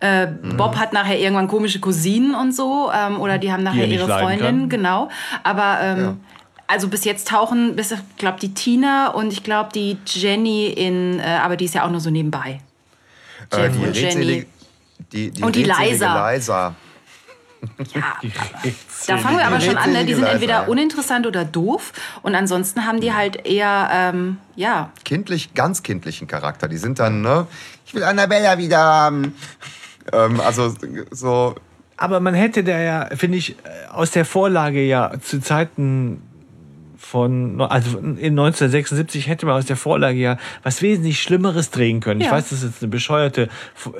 Äh, 0.00 0.26
mhm. 0.28 0.56
Bob 0.56 0.76
hat 0.76 0.92
nachher 0.92 1.18
irgendwann 1.18 1.48
komische 1.48 1.80
Cousinen 1.80 2.36
und 2.36 2.52
so. 2.54 2.88
Ähm, 2.94 3.20
oder 3.20 3.38
die 3.38 3.52
haben 3.52 3.64
nachher 3.64 3.86
Die 3.86 3.94
ihre 3.94 4.04
nicht 4.04 4.08
leiden 4.08 4.38
Freundin, 4.38 4.60
kann. 4.60 4.68
genau. 4.68 5.08
Aber 5.42 5.78
ähm, 5.82 6.00
Ja. 6.00 6.16
Also 6.70 6.88
bis 6.88 7.04
jetzt 7.04 7.28
tauchen, 7.28 7.74
bis 7.74 7.90
ich 7.90 7.98
glaube 8.16 8.38
die 8.40 8.54
Tina 8.54 9.08
und 9.08 9.32
ich 9.32 9.42
glaube 9.42 9.70
die 9.74 9.98
Jenny 10.06 10.66
in, 10.68 11.18
äh, 11.18 11.22
aber 11.42 11.56
die 11.56 11.64
ist 11.64 11.74
ja 11.74 11.84
auch 11.84 11.90
nur 11.90 12.00
so 12.00 12.10
nebenbei. 12.10 12.60
Äh, 13.50 13.70
die 13.70 13.78
und 13.78 13.96
Jenny. 13.96 14.46
die, 15.12 15.30
die, 15.32 15.42
Und 15.42 15.56
die 15.56 15.64
Liza. 15.64 16.32
Liza. 16.32 16.74
Ja, 17.92 18.16
da 19.06 19.18
fangen 19.18 19.36
wir 19.36 19.46
aber 19.46 19.60
schon 19.60 19.76
an, 19.76 19.92
ne? 19.92 20.06
die 20.06 20.14
sind 20.14 20.24
entweder 20.24 20.68
uninteressant 20.68 21.26
oder 21.26 21.44
doof. 21.44 21.92
Und 22.22 22.34
ansonsten 22.34 22.86
haben 22.86 23.00
die 23.00 23.12
halt 23.12 23.46
eher, 23.46 23.90
ähm, 23.92 24.38
ja, 24.56 24.90
Kindlich, 25.04 25.52
ganz 25.52 25.82
kindlichen 25.82 26.26
Charakter. 26.26 26.68
Die 26.68 26.78
sind 26.78 26.98
dann, 27.00 27.20
ne? 27.20 27.46
Ich 27.84 27.94
will 27.94 28.04
Annabella 28.04 28.58
wieder 28.58 28.78
haben. 28.78 29.34
Ähm, 30.12 30.40
also 30.40 30.74
so. 31.10 31.54
Aber 31.96 32.20
man 32.20 32.34
hätte 32.34 32.64
da 32.64 32.80
ja, 32.80 33.08
finde 33.14 33.36
ich, 33.36 33.50
äh, 33.50 33.86
aus 33.92 34.10
der 34.10 34.24
Vorlage 34.24 34.82
ja 34.82 35.12
zu 35.20 35.40
Zeiten 35.40 36.22
von, 37.10 37.60
also 37.60 37.98
in 37.98 38.38
1976 38.38 39.26
hätte 39.26 39.44
man 39.46 39.56
aus 39.56 39.66
der 39.66 39.76
Vorlage 39.76 40.18
ja 40.18 40.36
was 40.62 40.80
wesentlich 40.80 41.20
Schlimmeres 41.20 41.70
drehen 41.70 41.98
können. 41.98 42.20
Ich 42.20 42.26
Ja. 42.28 42.32
weiß, 42.32 42.50
dass 42.50 42.60
das 42.60 42.70
jetzt 42.70 42.82
eine 42.82 42.90
bescheuerte 42.90 43.48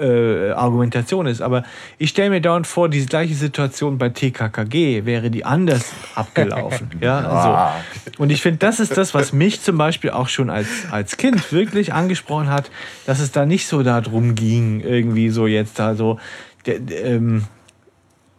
äh, 0.01 0.51
Argumentation 0.53 1.27
ist, 1.27 1.41
aber 1.43 1.65
ich 1.99 2.11
stelle 2.11 2.31
mir 2.31 2.41
dauernd 2.41 2.69
vor, 2.69 2.89
diese 2.89 3.07
gleiche 3.07 3.35
Situation 3.35 3.99
bei 3.99 4.11
TKKG 4.11 5.07
wäre 5.07 5.31
die 5.31 5.45
anders 5.45 5.93
abgelaufen. 6.15 6.91
ja, 7.01 7.83
so. 8.15 8.23
Und 8.23 8.31
ich 8.31 8.43
finde, 8.43 8.59
das 8.59 8.79
ist 8.79 8.97
das, 8.97 9.13
was 9.13 9.33
mich 9.33 9.61
zum 9.61 9.77
Beispiel 9.77 10.11
auch 10.11 10.29
schon 10.29 10.49
als, 10.49 10.69
als 10.93 11.17
Kind 11.17 11.53
wirklich 11.53 11.93
angesprochen 11.93 12.49
hat, 12.49 12.71
dass 13.07 13.19
es 13.19 13.33
da 13.33 13.45
nicht 13.45 13.67
so 13.67 13.83
darum 13.83 14.37
ging, 14.37 14.81
irgendwie 14.81 15.31
so 15.31 15.49
jetzt 15.49 15.81
da 15.81 15.97
so, 15.97 16.21
der, 16.67 16.77
ähm, 17.05 17.45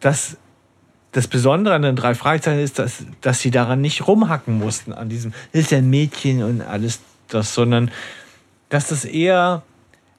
dass 0.00 0.38
das 1.12 1.28
Besondere 1.28 1.74
an 1.74 1.82
den 1.82 1.96
drei 1.96 2.14
Fragezeichen 2.14 2.60
ist, 2.60 2.78
dass, 2.78 3.04
dass 3.20 3.40
sie 3.40 3.50
daran 3.50 3.80
nicht 3.80 4.06
rumhacken 4.06 4.58
mussten, 4.58 4.92
an 4.92 5.08
diesem, 5.08 5.32
ist 5.52 5.70
ja 5.70 5.78
ein 5.78 5.90
Mädchen 5.90 6.42
und 6.42 6.62
alles 6.62 7.00
das, 7.28 7.54
sondern 7.54 7.90
dass 8.70 8.88
das 8.88 9.04
eher 9.04 9.62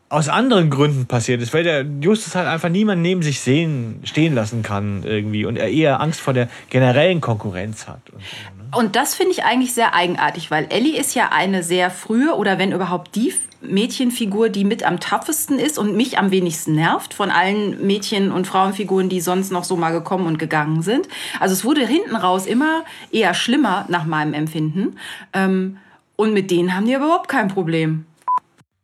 aus 0.10 0.30
anderen 0.30 0.70
Gründen 0.70 1.08
passiert 1.08 1.41
ist, 1.41 1.54
weil 1.56 1.64
der 1.64 1.84
Justus 2.02 2.36
halt 2.36 2.48
einfach 2.48 2.70
niemand 2.70 3.02
neben 3.02 3.24
sich 3.24 3.39
sehen, 3.39 4.02
stehen 4.04 4.36
lassen 4.36 4.62
kann 4.62 5.02
irgendwie 5.04 5.46
und 5.46 5.58
er 5.58 5.70
eher 5.70 6.00
Angst 6.00 6.20
vor 6.22 6.34
der 6.34 6.50
generellen 6.70 7.20
Konkurrenz 7.20 7.88
hat. 7.88 8.02
So, 8.12 8.18
ne? 8.18 8.62
Und 8.76 8.96
das 8.96 9.16
finde 9.16 9.34
ich 9.34 9.44
eigentlich 9.44 9.74
sehr 9.74 9.94
eigenartig, 9.94 10.50
weil 10.52 10.68
Ellie 10.70 10.98
ist 10.98 11.14
ja 11.16 11.30
eine 11.32 11.64
sehr 11.64 11.92
frühe 11.92 12.36
oder 12.36 12.58
wenn 12.58 12.72
überhaupt 12.72 13.16
die 13.16 13.34
Mädchenfigur, 13.62 14.50
die 14.50 14.66
mit 14.66 14.84
am 14.84 15.00
toughesten 15.00 15.58
ist 15.58 15.78
und 15.80 15.96
mich 15.96 16.18
am 16.18 16.32
wenigsten 16.32 16.76
nervt 16.76 17.14
von 17.14 17.32
allen 17.32 17.86
Mädchen- 17.86 18.32
und 18.32 18.46
Frauenfiguren, 18.46 19.10
die 19.10 19.22
sonst 19.22 19.52
noch 19.52 19.64
so 19.64 19.76
mal 19.78 19.92
gekommen 19.92 20.28
und 20.28 20.38
gegangen 20.38 20.82
sind. 20.82 21.08
Also 21.40 21.54
es 21.54 21.64
wurde 21.64 21.86
hinten 21.86 22.16
raus 22.16 22.46
immer 22.46 22.84
eher 23.12 23.34
schlimmer 23.34 23.86
nach 23.88 24.06
meinem 24.06 24.34
Empfinden. 24.34 24.98
Ähm, 25.34 25.78
und 26.16 26.34
mit 26.34 26.52
denen 26.52 26.76
haben 26.76 26.86
die 26.86 26.96
aber 26.96 27.06
überhaupt 27.06 27.30
kein 27.30 27.48
Problem. 27.48 28.06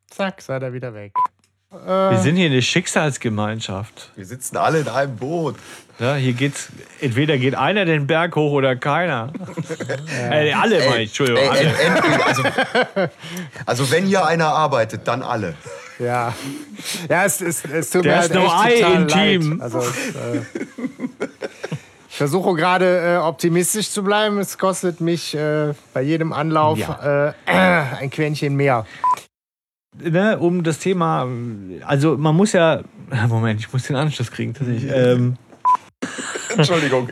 Zack, 0.10 0.42
sei 0.42 0.58
er 0.58 0.74
wieder 0.74 0.94
weg. 0.94 1.14
Wir 1.72 2.17
sind 2.24 2.36
hier 2.36 2.47
eine 2.49 2.63
Schicksalsgemeinschaft. 2.63 4.09
Wir 4.15 4.26
sitzen 4.26 4.57
alle 4.57 4.80
in 4.80 4.88
einem 4.88 5.15
Boot. 5.17 5.55
Ja, 5.99 6.15
hier 6.15 6.34
geht's, 6.34 6.70
entweder 6.99 7.38
geht 7.38 7.53
einer 7.53 7.86
den 7.86 8.07
Berg 8.07 8.36
hoch 8.36 8.53
oder 8.53 8.76
keiner. 8.76 9.32
Äh, 10.32 10.53
alle, 10.53 10.80
meine 10.80 11.01
ich, 11.03 11.09
Entschuldigung, 11.09 11.41
Ey, 11.43 11.49
alle. 11.49 11.74
entweder, 11.80 12.26
also, 12.28 12.43
also 13.65 13.91
wenn 13.91 14.05
hier 14.05 14.26
einer 14.26 14.47
arbeitet, 14.47 15.07
dann 15.07 15.22
alle. 15.22 15.53
Ja. 15.99 16.34
Ja, 17.09 17.26
es, 17.26 17.41
es, 17.41 17.63
es 17.65 17.89
tut 17.91 18.05
Der 18.05 18.17
mir 18.17 18.24
ist 18.26 18.34
halt 18.36 18.74
echt 18.74 18.82
no 18.82 18.88
I 18.88 18.91
total 18.91 18.93
in 19.01 19.07
leid. 19.07 19.11
Team. 19.41 19.61
Also, 19.61 19.80
es, 19.80 19.88
äh, 19.88 21.28
ich 22.09 22.15
versuche 22.17 22.53
gerade 22.55 23.15
äh, 23.15 23.17
optimistisch 23.17 23.89
zu 23.91 24.03
bleiben. 24.03 24.39
Es 24.39 24.57
kostet 24.57 25.01
mich 25.01 25.36
äh, 25.36 25.74
bei 25.93 26.01
jedem 26.01 26.34
Anlauf 26.34 26.80
Ja. 26.80 27.30
äh, 27.30 27.34
ein 27.99 28.09
Quäntchen 28.09 28.55
mehr. 28.55 28.86
Ne, 29.98 30.38
um 30.38 30.64
das 30.64 30.80
Thema, 30.80 31.28
also 31.86 32.18
man 32.18 32.36
muss 32.36 32.54
ja, 32.54 32.82
Moment, 33.28 33.60
ich 33.60 33.72
muss 33.72 33.84
den 33.84 33.96
Anschluss 33.96 34.32
kriegen 34.32 34.54
tatsächlich. 34.54 34.92
Ähm, 34.94 35.38
Entschuldigung. 36.58 37.10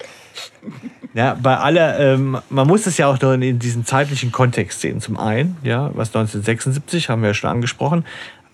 ja, 1.14 1.36
bei 1.40 1.56
aller, 1.56 1.98
ähm, 1.98 2.38
man 2.48 2.66
muss 2.66 2.86
es 2.86 2.96
ja 2.96 3.06
auch 3.06 3.20
noch 3.20 3.32
in, 3.32 3.42
in 3.42 3.58
diesen 3.58 3.84
zeitlichen 3.84 4.32
Kontext 4.32 4.80
sehen. 4.80 5.00
Zum 5.00 5.18
einen, 5.18 5.56
ja, 5.62 5.90
was 5.94 6.08
1976 6.08 7.08
haben 7.08 7.22
wir 7.22 7.28
ja 7.28 7.34
schon 7.34 7.50
angesprochen, 7.50 8.04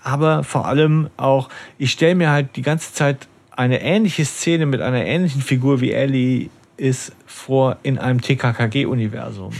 aber 0.02 0.44
vor 0.44 0.66
allem 0.66 1.10
auch, 1.16 1.48
ich 1.78 1.92
stelle 1.92 2.14
mir 2.14 2.30
halt 2.30 2.56
die 2.56 2.62
ganze 2.62 2.92
Zeit 2.92 3.26
eine 3.50 3.80
ähnliche 3.80 4.24
Szene 4.24 4.66
mit 4.66 4.80
einer 4.80 5.04
ähnlichen 5.04 5.40
Figur 5.40 5.80
wie 5.80 5.92
Ellie 5.92 6.50
ist 6.76 7.12
vor 7.26 7.78
in 7.82 7.98
einem 7.98 8.20
TKKG-Universum. 8.20 9.52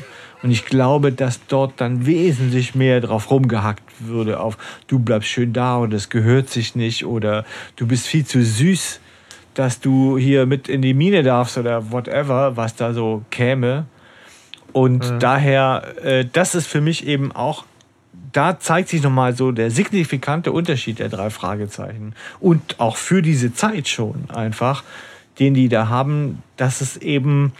Und 0.42 0.50
ich 0.50 0.64
glaube, 0.64 1.12
dass 1.12 1.46
dort 1.46 1.80
dann 1.80 2.06
wesentlich 2.06 2.74
mehr 2.74 3.00
drauf 3.00 3.30
rumgehackt 3.30 3.82
würde 4.00 4.40
auf 4.40 4.58
du 4.86 4.98
bleibst 4.98 5.28
schön 5.28 5.52
da 5.52 5.76
und 5.76 5.92
das 5.92 6.10
gehört 6.10 6.50
sich 6.50 6.74
nicht 6.74 7.04
oder 7.04 7.44
du 7.76 7.86
bist 7.86 8.06
viel 8.06 8.24
zu 8.24 8.42
süß, 8.42 9.00
dass 9.54 9.80
du 9.80 10.18
hier 10.18 10.46
mit 10.46 10.68
in 10.68 10.82
die 10.82 10.94
Mine 10.94 11.22
darfst 11.22 11.56
oder 11.56 11.90
whatever, 11.90 12.56
was 12.56 12.76
da 12.76 12.92
so 12.92 13.24
käme. 13.30 13.86
Und 14.72 15.14
daher, 15.20 15.94
äh, 16.02 16.26
das 16.30 16.54
ist 16.54 16.66
für 16.66 16.82
mich 16.82 17.06
eben 17.06 17.32
auch, 17.32 17.64
da 18.32 18.60
zeigt 18.60 18.90
sich 18.90 19.02
nochmal 19.02 19.34
so 19.34 19.52
der 19.52 19.70
signifikante 19.70 20.52
Unterschied 20.52 20.98
der 20.98 21.08
drei 21.08 21.30
Fragezeichen. 21.30 22.14
Und 22.38 22.78
auch 22.78 22.96
für 22.96 23.22
diese 23.22 23.54
Zeit 23.54 23.88
schon 23.88 24.28
einfach, 24.28 24.84
den 25.38 25.54
die 25.54 25.70
da 25.70 25.88
haben, 25.88 26.42
dass 26.58 26.82
es 26.82 26.98
eben 26.98 27.52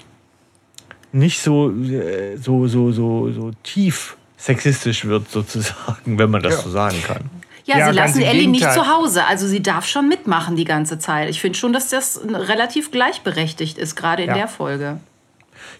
nicht 1.16 1.40
so, 1.40 1.70
äh, 1.70 2.36
so, 2.36 2.66
so, 2.66 2.92
so, 2.92 3.32
so 3.32 3.50
tief 3.62 4.16
sexistisch 4.36 5.04
wird, 5.04 5.30
sozusagen, 5.30 6.18
wenn 6.18 6.30
man 6.30 6.42
das 6.42 6.54
Ja. 6.56 6.60
so 6.62 6.70
sagen 6.70 7.02
kann. 7.06 7.22
Ja, 7.64 7.78
Ja, 7.78 7.88
sie 7.90 7.96
lassen 7.96 8.22
Ellie 8.22 8.46
nicht 8.48 8.70
zu 8.72 8.86
Hause. 8.86 9.24
Also 9.26 9.48
sie 9.48 9.60
darf 9.62 9.86
schon 9.88 10.08
mitmachen 10.08 10.54
die 10.54 10.64
ganze 10.64 10.98
Zeit. 11.00 11.28
Ich 11.30 11.40
finde 11.40 11.58
schon, 11.58 11.72
dass 11.72 11.88
das 11.88 12.20
relativ 12.32 12.92
gleichberechtigt 12.92 13.76
ist, 13.78 13.96
gerade 13.96 14.22
in 14.22 14.28
Ja. 14.28 14.34
der 14.34 14.48
Folge. 14.48 15.00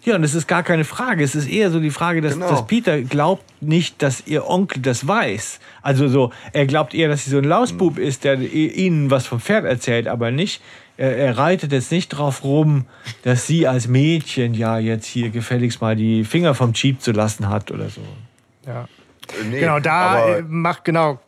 Ja, 0.03 0.15
und 0.15 0.23
es 0.23 0.33
ist 0.35 0.47
gar 0.47 0.63
keine 0.63 0.83
Frage. 0.83 1.23
Es 1.23 1.33
ist 1.33 1.47
eher 1.47 1.71
so 1.71 1.79
die 1.79 1.91
Frage, 1.91 2.19
dass, 2.21 2.33
Genau. 2.33 2.49
dass 2.49 2.67
Peter 2.67 3.01
glaubt 3.03 3.43
nicht, 3.61 4.01
dass 4.01 4.25
ihr 4.27 4.45
Onkel 4.49 4.81
das 4.81 5.07
weiß. 5.07 5.59
Also 5.81 6.07
so, 6.09 6.31
er 6.51 6.65
glaubt 6.65 6.93
eher, 6.93 7.07
dass 7.07 7.23
sie 7.23 7.29
so 7.31 7.37
ein 7.37 7.45
Lausbub 7.45 7.97
ist, 7.97 8.23
der 8.25 8.39
ihnen 8.41 9.09
was 9.09 9.25
vom 9.27 9.39
Pferd 9.39 9.63
erzählt, 9.65 10.07
aber 10.09 10.29
nicht. 10.31 10.61
Er, 10.97 11.15
er 11.15 11.37
reitet 11.37 11.71
jetzt 11.71 11.91
nicht 11.91 12.09
drauf 12.09 12.43
rum, 12.43 12.85
dass 13.23 13.47
sie 13.47 13.67
als 13.67 13.87
Mädchen 13.87 14.53
ja 14.53 14.79
jetzt 14.79 15.05
hier 15.05 15.29
gefälligst 15.29 15.81
mal 15.81 15.95
die 15.95 16.23
Finger 16.25 16.55
vom 16.55 16.73
Jeep 16.73 17.01
zu 17.01 17.11
lassen 17.11 17.49
hat 17.49 17.71
oder 17.71 17.89
so. 17.89 18.01
Ja. 18.65 18.87
Nee, 19.49 19.59
Genau, 19.59 19.79
da 19.79 20.37
äh, 20.37 20.41
macht 20.41 20.85
genau 20.85 21.19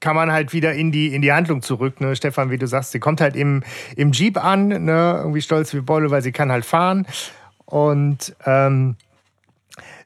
kann 0.00 0.16
man 0.16 0.32
halt 0.32 0.52
wieder 0.52 0.72
in 0.72 0.92
die, 0.92 1.14
in 1.14 1.22
die 1.22 1.32
Handlung 1.32 1.62
zurück. 1.62 2.00
Ne? 2.00 2.16
Stefan, 2.16 2.50
wie 2.50 2.58
du 2.58 2.66
sagst, 2.66 2.92
sie 2.92 2.98
kommt 2.98 3.20
halt 3.20 3.36
im, 3.36 3.62
im 3.96 4.12
Jeep 4.12 4.42
an, 4.42 4.68
ne? 4.68 5.16
irgendwie 5.18 5.42
stolz 5.42 5.74
wie 5.74 5.80
Bolle, 5.80 6.10
weil 6.10 6.22
sie 6.22 6.32
kann 6.32 6.50
halt 6.50 6.64
fahren. 6.64 7.06
Und 7.66 8.34
ähm, 8.46 8.96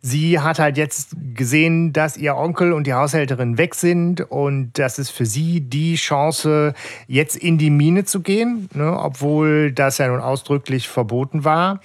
sie 0.04 0.38
hat 0.38 0.58
halt 0.58 0.76
jetzt 0.76 1.16
gesehen, 1.34 1.94
dass 1.94 2.18
ihr 2.18 2.36
Onkel 2.36 2.74
und 2.74 2.86
die 2.86 2.92
Haushälterin 2.92 3.56
weg 3.56 3.74
sind 3.74 4.20
und 4.20 4.72
das 4.74 4.98
ist 4.98 5.08
für 5.08 5.24
sie 5.24 5.62
die 5.62 5.94
Chance, 5.94 6.74
jetzt 7.08 7.36
in 7.36 7.56
die 7.56 7.70
Mine 7.70 8.04
zu 8.04 8.20
gehen, 8.20 8.68
ne? 8.74 8.98
obwohl 9.00 9.72
das 9.72 9.96
ja 9.96 10.08
nun 10.08 10.20
ausdrücklich 10.20 10.88
verboten 10.88 11.44
war. 11.44 11.80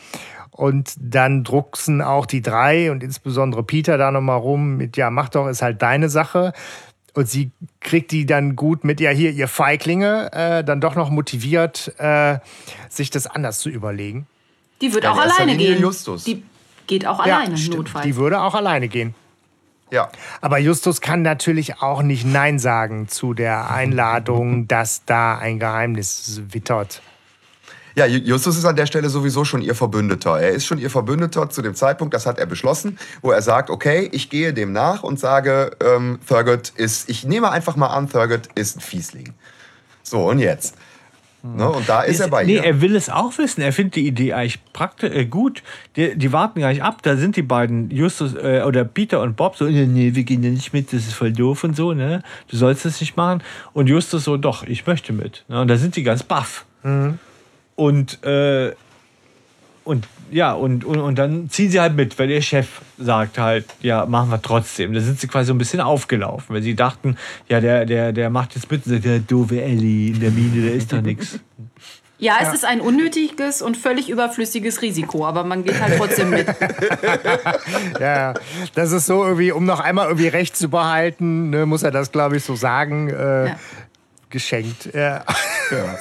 Und 0.51 0.95
dann 0.99 1.45
drucksen 1.45 2.01
auch 2.01 2.26
die 2.26 2.41
drei 2.41 2.91
und 2.91 3.01
insbesondere 3.03 3.63
Peter 3.63 3.97
da 3.97 4.11
nochmal 4.11 4.38
rum 4.38 4.76
mit, 4.76 4.97
ja, 4.97 5.09
mach 5.09 5.30
doch, 5.30 5.47
ist 5.47 5.61
halt 5.61 5.82
deine 5.82 6.09
Sache. 6.09 6.51
Und 7.13 7.30
sie 7.30 7.51
kriegt 7.80 8.11
die 8.11 8.26
dann 8.26 8.57
gut 8.57 8.84
mit, 8.84 8.99
ja, 8.99 9.11
hier, 9.11 9.32
ihr 9.32 9.47
Feiglinge, 9.47 10.30
äh, 10.34 10.63
dann 10.65 10.82
doch 10.82 10.95
noch 10.95 11.09
motiviert, 11.09 11.93
äh, 11.97 12.39
sich 12.89 13.09
das 13.09 13.28
anders 13.28 13.59
zu 13.59 13.70
überlegen. 13.70 14.28
Die 14.82 14.93
wird 14.93 15.05
Ja, 15.05 15.11
auch 15.13 15.17
alleine 15.17 15.53
Linie 15.53 15.76
gehen. 15.76 15.82
Justus. 15.82 16.26
Die 16.26 16.43
geht 16.90 17.06
auch 17.06 17.26
Ja, 17.26 17.38
alleine, 17.38 17.56
stimmt. 17.56 17.78
notfalls. 17.78 18.06
Die 18.06 18.16
würde 18.18 18.42
auch 18.42 18.56
alleine 18.56 18.90
gehen. 18.90 19.16
Ja, 19.92 20.10
Aber 20.42 20.60
Justus 20.60 21.02
kann 21.02 21.22
natürlich 21.24 21.82
auch 21.82 22.02
nicht 22.04 22.24
Nein 22.26 22.60
sagen 22.60 23.08
zu 23.08 23.34
der 23.34 23.72
Einladung, 23.72 24.68
dass 24.68 25.04
da 25.06 25.38
ein 25.38 25.58
Geheimnis 25.58 26.42
wittert. 26.50 27.02
Ja, 27.96 28.06
Justus 28.06 28.56
ist 28.58 28.66
an 28.66 28.76
der 28.76 28.86
Stelle 28.86 29.10
sowieso 29.10 29.46
schon 29.46 29.62
ihr 29.64 29.74
Verbündeter. 29.74 30.40
Er 30.40 30.50
ist 30.50 30.68
schon 30.68 30.78
ihr 30.78 30.92
Verbündeter 30.92 31.50
zu 31.50 31.62
dem 31.64 31.74
Zeitpunkt, 31.74 32.14
das 32.14 32.28
hat 32.28 32.38
er 32.38 32.46
beschlossen, 32.46 33.00
wo 33.24 33.32
er 33.32 33.42
sagt, 33.42 33.70
okay, 33.72 34.08
ich 34.12 34.30
gehe 34.30 34.54
dem 34.54 34.74
nach 34.74 35.02
und 35.02 35.20
sage, 35.20 35.72
ähm, 35.84 36.20
Thurgood 36.28 36.70
ist, 36.76 37.10
ich 37.10 37.24
nehme 37.26 37.50
einfach 37.50 37.76
mal 37.76 37.88
an, 37.88 38.08
Thurgood 38.10 38.48
ist 38.56 38.78
ein 38.78 38.82
Fiesling. 38.82 39.34
So, 40.04 40.30
und 40.30 40.38
jetzt? 40.40 40.76
Ne, 41.42 41.70
und 41.70 41.88
da 41.88 42.02
ist 42.02 42.20
er 42.20 42.28
bei 42.28 42.44
nee, 42.44 42.56
ihr. 42.56 42.64
er 42.66 42.82
will 42.82 42.96
es 42.98 43.10
auch 43.10 43.38
wissen. 43.38 43.62
Er 43.62 43.72
findet 43.72 43.96
die 43.96 44.06
Idee 44.06 44.34
eigentlich 44.34 44.60
praktisch 44.74 45.16
äh, 45.16 45.26
gut. 45.26 45.64
Die, 45.96 46.18
die 46.18 46.34
warten 46.34 46.60
gar 46.60 46.70
nicht 46.70 46.84
ab. 46.84 47.02
Da 47.02 47.16
sind 47.16 47.38
die 47.38 47.42
beiden, 47.42 47.90
Justus 47.92 48.36
äh, 48.36 48.64
oder 48.66 48.84
Peter 48.84 49.22
und 49.22 49.38
Bob, 49.38 49.56
so, 49.56 49.66
nee, 49.66 49.86
nee, 49.86 50.16
wir 50.16 50.24
gehen 50.24 50.44
ja 50.44 50.50
nicht 50.50 50.74
mit, 50.74 50.92
das 50.92 51.08
ist 51.08 51.14
voll 51.14 51.32
doof 51.32 51.64
und 51.64 51.78
so, 51.78 51.94
ne? 51.94 52.24
Du 52.50 52.58
sollst 52.58 52.84
das 52.84 53.00
nicht 53.00 53.16
machen. 53.16 53.42
Und 53.72 53.88
Justus 53.88 54.26
so, 54.26 54.36
doch, 54.36 54.64
ich 54.64 54.86
möchte 54.86 55.14
mit. 55.14 55.46
Ne? 55.48 55.62
Und 55.62 55.70
da 55.70 55.78
sind 55.78 55.96
die 55.96 56.04
ganz 56.04 56.24
baff. 56.24 56.66
Und, 57.76 58.24
äh, 58.24 58.74
und 59.86 60.08
ja, 60.32 60.54
und, 60.54 60.84
und, 60.86 61.00
und 61.00 61.16
dann 61.18 61.50
ziehen 61.50 61.72
sie 61.72 61.80
halt 61.80 61.96
mit, 61.96 62.18
weil 62.20 62.30
ihr 62.30 62.42
Chef 62.42 62.68
sagt 62.98 63.38
halt, 63.38 63.66
ja, 63.82 64.06
machen 64.06 64.30
wir 64.30 64.42
trotzdem. 64.42 64.94
Da 64.94 65.00
sind 65.00 65.20
sie 65.20 65.28
quasi 65.28 65.48
so 65.48 65.54
ein 65.54 65.58
bisschen 65.58 65.82
aufgelaufen, 65.82 66.56
weil 66.56 66.62
sie 66.62 66.76
dachten, 66.76 67.18
ja, 67.48 67.60
der, 67.62 67.86
der, 67.86 68.12
der 68.14 68.30
macht 68.30 68.56
jetzt 68.56 68.70
mit 68.72 68.86
und 68.86 68.94
sagt, 68.94 69.06
der 69.06 69.20
doofe 69.20 69.62
Ellie 69.62 70.14
in 70.14 70.20
der 70.20 70.32
Mine, 70.32 70.62
der 70.68 70.74
ist 70.76 70.92
da 70.94 71.02
nichts. 71.02 71.40
Ja, 72.22 72.34
es 72.42 72.54
ist 72.54 72.66
ein 72.66 72.82
unnötiges 72.82 73.62
und 73.62 73.78
völlig 73.78 74.10
überflüssiges 74.10 74.82
Risiko, 74.82 75.26
aber 75.26 75.46
man 75.46 75.64
geht 75.64 75.80
halt 75.82 75.96
trotzdem 75.98 76.32
mit. 76.32 76.48
Ja, 78.00 78.34
das 78.76 78.92
ist 78.92 79.06
so 79.06 79.24
irgendwie, 79.24 79.54
um 79.54 79.64
noch 79.66 79.80
einmal 79.80 80.08
irgendwie 80.08 80.28
Recht 80.28 80.58
zu 80.58 80.68
behalten, 80.68 81.50
ne, 81.50 81.66
muss 81.66 81.82
er 81.84 81.92
das, 81.92 82.12
glaube 82.12 82.36
ich, 82.36 82.44
so 82.44 82.56
sagen. 82.56 83.10
Äh, 83.10 83.48
Ja. 83.48 83.56
Geschenkt. 84.30 84.90
Ja. 84.94 85.24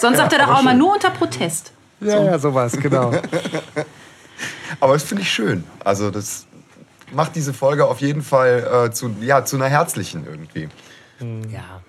Sonst 0.01 0.19
sagt 0.19 0.33
er 0.33 0.41
doch 0.41 0.49
auch 0.59 0.63
mal 0.63 0.75
nur 0.75 0.95
unter 0.95 1.11
Protest. 1.11 1.73
Ja, 2.01 2.23
ja, 2.23 2.39
sowas, 2.39 2.73
genau. 2.73 3.13
Aber 4.81 4.95
das 4.95 5.03
finde 5.03 5.23
ich 5.23 5.31
schön. 5.31 5.65
Also 5.85 6.11
das 6.11 6.47
macht 7.13 7.37
diese 7.37 7.55
Folge 7.55 7.87
auf 7.87 8.01
jeden 8.01 8.23
Fall 8.23 8.87
äh, 8.87 8.91
zu, 8.93 9.15
ja, 9.21 9.45
zu 9.45 9.57
einer 9.57 9.69
herzlichen 9.69 10.27
irgendwie. 10.27 10.69
Ja. 11.53 11.83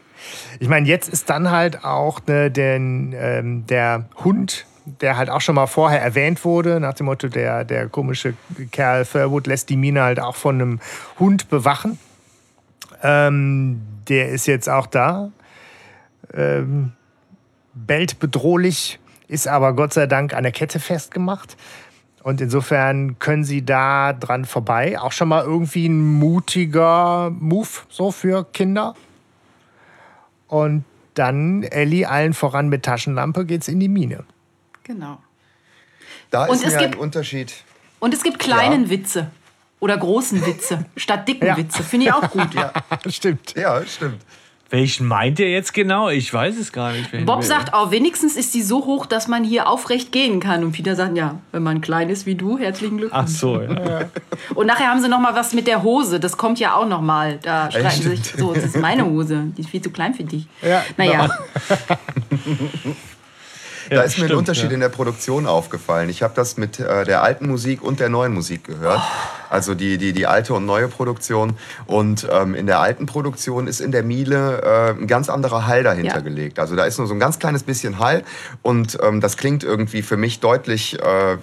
Ich 0.60 0.68
meine, 0.68 0.88
jetzt 0.88 1.10
ist 1.10 1.30
dann 1.30 1.52
halt 1.52 1.84
auch 1.84 2.20
ne, 2.28 2.52
den, 2.52 3.14
ähm, 3.18 3.66
der 3.68 4.06
Hund, 4.24 4.66
der 4.86 5.18
halt 5.18 5.30
auch 5.30 5.42
schon 5.42 5.56
mal 5.56 5.68
vorher 5.68 6.02
erwähnt 6.02 6.44
wurde, 6.44 6.80
nach 6.80 6.94
dem 6.94 7.06
Motto, 7.06 7.28
der, 7.28 7.64
der 7.64 7.88
komische 7.90 8.34
Kerl 8.72 9.06
Thurwood 9.06 9.48
lässt 9.48 9.70
die 9.70 9.78
Mine 9.78 10.04
halt 10.04 10.20
auch 10.20 10.36
von 10.36 10.56
einem 10.56 10.80
Hund 11.20 11.50
bewachen. 11.50 12.00
Ähm, 13.02 13.82
der 14.08 14.30
ist 14.30 14.48
jetzt 14.48 14.70
auch 14.70 14.88
da. 14.88 15.32
Ähm, 16.34 16.94
bellt 17.74 18.20
bedrohlich, 18.20 19.00
ist 19.28 19.48
aber 19.48 19.74
Gott 19.74 19.94
sei 19.94 20.08
Dank 20.08 20.34
an 20.34 20.44
der 20.44 20.52
Kette 20.52 20.80
festgemacht. 20.80 21.56
Und 22.24 22.42
insofern 22.42 23.18
können 23.20 23.44
sie 23.44 23.64
da 23.66 24.14
dran 24.14 24.46
vorbei. 24.46 25.00
Auch 25.00 25.12
schon 25.14 25.30
mal 25.30 25.44
irgendwie 25.44 25.88
ein 25.88 26.02
mutiger 26.02 27.30
Move 27.32 27.68
so 27.90 28.12
für 28.12 28.44
Kinder. 28.52 28.96
Und 30.48 30.84
dann 31.14 31.64
Ellie 31.64 32.06
allen 32.08 32.34
voran 32.34 32.70
mit 32.70 32.84
Taschenlampe 32.84 33.46
geht's 33.46 33.68
in 33.68 33.80
die 33.80 33.90
Mine. 33.90 34.24
Genau. 34.84 35.20
Da 36.30 36.46
Und 36.46 36.56
ist 36.56 36.66
es 36.66 36.74
mir 36.74 36.80
ein 36.80 36.92
gibt- 36.92 37.02
Unterschied. 37.02 37.54
Und 38.00 38.14
es 38.14 38.24
gibt 38.24 38.40
kleinen 38.40 38.86
Ja. 38.86 38.90
Witze. 38.90 39.32
Oder 39.80 39.98
großen 39.98 40.46
Witze. 40.46 40.86
Statt 40.98 41.28
dicken 41.28 41.46
Ja. 41.46 41.56
Witze. 41.58 41.84
Finde 41.84 42.08
ich 42.08 42.14
auch 42.14 42.30
gut. 42.32 42.50
Stimmt. 43.08 43.56
Ja, 43.56 43.82
stimmt. 43.86 44.22
Welchen 44.72 45.08
meint 45.08 45.40
ihr 45.40 45.50
jetzt 45.50 45.74
genau? 45.74 46.10
Ich 46.10 46.32
weiß 46.32 46.56
es 46.58 46.72
gar 46.72 46.92
nicht. 46.92 47.26
Bob 47.26 47.44
sagt 47.44 47.74
auch, 47.74 47.90
wenigstens 47.90 48.36
ist 48.36 48.54
sie 48.54 48.62
so 48.62 48.86
hoch, 48.86 49.08
dass 49.08 49.28
man 49.28 49.44
hier 49.44 49.68
aufrecht 49.68 50.12
gehen 50.12 50.40
kann. 50.40 50.64
Und 50.64 50.74
Peter 50.74 50.96
sagt, 50.96 51.18
ja, 51.18 51.40
wenn 51.52 51.64
man 51.64 51.82
klein 51.82 52.10
ist 52.10 52.28
wie 52.28 52.36
du, 52.36 52.60
herzlichen 52.60 52.98
Glückwunsch. 52.98 53.24
Ach 53.24 53.28
so, 53.28 53.62
ja. 53.62 54.02
Und 54.54 54.68
nachher 54.68 54.88
haben 54.88 55.02
sie 55.02 55.10
noch 55.10 55.20
mal 55.20 55.34
was 55.34 55.54
mit 55.54 55.66
der 55.66 55.82
Hose. 55.82 56.20
Das 56.20 56.38
kommt 56.38 56.60
ja 56.60 56.76
auch 56.76 56.88
noch 56.88 57.02
mal. 57.02 57.40
Da 57.42 57.72
streiten 57.72 58.02
sie 58.02 58.16
sich 58.16 58.34
so, 58.38 58.54
das 58.54 58.66
ist 58.66 58.78
meine 58.78 59.06
Hose. 59.06 59.52
Die 59.58 59.62
ist 59.62 59.72
viel 59.72 59.82
zu 59.82 59.90
klein 59.90 60.14
für 60.14 60.24
dich. 60.24 60.46
Ja, 60.62 60.84
naja, 60.98 61.30
Da 63.90 64.04
ist 64.04 64.18
mir 64.18 64.26
stimmt, 64.26 64.32
ein 64.32 64.38
Unterschied 64.38 64.66
ja. 64.66 64.72
in 64.72 64.80
der 64.82 64.90
Produktion 64.90 65.48
aufgefallen. 65.48 66.10
Ich 66.10 66.22
habe 66.22 66.34
das 66.36 66.58
mit 66.58 66.80
äh, 66.80 67.06
der 67.06 67.24
alten 67.24 67.48
Musik 67.48 67.82
und 67.82 68.00
der 68.00 68.10
neuen 68.10 68.34
Musik 68.34 68.64
gehört. 68.64 69.02
Also 69.50 69.76
die, 69.76 69.98
die, 69.98 70.14
die 70.14 70.28
alte 70.28 70.54
und 70.54 70.66
neue 70.66 70.88
Produktion. 70.88 71.54
Und 71.86 72.28
ähm, 72.32 72.54
in 72.56 72.68
der 72.68 72.80
alten 72.80 73.06
Produktion 73.06 73.68
ist 73.68 73.80
in 73.82 73.92
der 73.92 74.04
Miele 74.04 74.62
äh, 74.62 75.00
ein 75.02 75.08
ganz 75.08 75.30
anderer 75.30 75.66
Hall 75.68 75.84
dahinter 75.84 76.16
Ja. 76.18 76.22
gelegt. 76.22 76.60
Also 76.60 76.76
da 76.76 76.86
ist 76.86 76.98
nur 76.98 77.08
so 77.08 77.14
ein 77.14 77.20
ganz 77.20 77.40
kleines 77.40 77.64
bisschen 77.64 78.00
Hall. 78.00 78.24
Und 78.62 78.98
ähm, 79.02 79.22
das 79.22 79.38
klingt 79.38 79.64
irgendwie 79.64 80.02
für 80.02 80.18
mich 80.18 80.40
deutlich, 80.40 81.00
äh, 81.02 81.38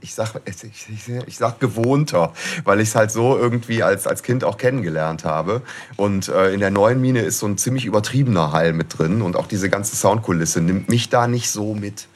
ich, 0.00 0.14
sag, 0.14 0.40
ich, 0.46 0.88
ich, 0.88 1.08
ich 1.26 1.36
sag 1.36 1.60
gewohnter, 1.60 2.32
weil 2.64 2.80
ich 2.80 2.88
es 2.88 2.94
halt 2.94 3.10
so 3.10 3.36
irgendwie 3.36 3.82
als, 3.82 4.06
als 4.06 4.22
Kind 4.22 4.44
auch 4.44 4.56
kennengelernt 4.56 5.24
habe. 5.24 5.62
Und 5.96 6.28
äh, 6.28 6.52
in 6.52 6.60
der 6.60 6.70
neuen 6.70 7.00
Mine 7.00 7.20
ist 7.20 7.38
so 7.38 7.46
ein 7.46 7.58
ziemlich 7.58 7.84
übertriebener 7.84 8.52
Hall 8.52 8.72
mit 8.72 8.98
drin. 8.98 9.22
Und 9.22 9.36
auch 9.36 9.46
diese 9.46 9.68
ganze 9.68 9.96
Soundkulisse 9.96 10.60
nimmt 10.60 10.88
mich 10.88 11.08
da 11.08 11.26
nicht 11.26 11.50
so 11.50 11.74
mit. 11.74 12.08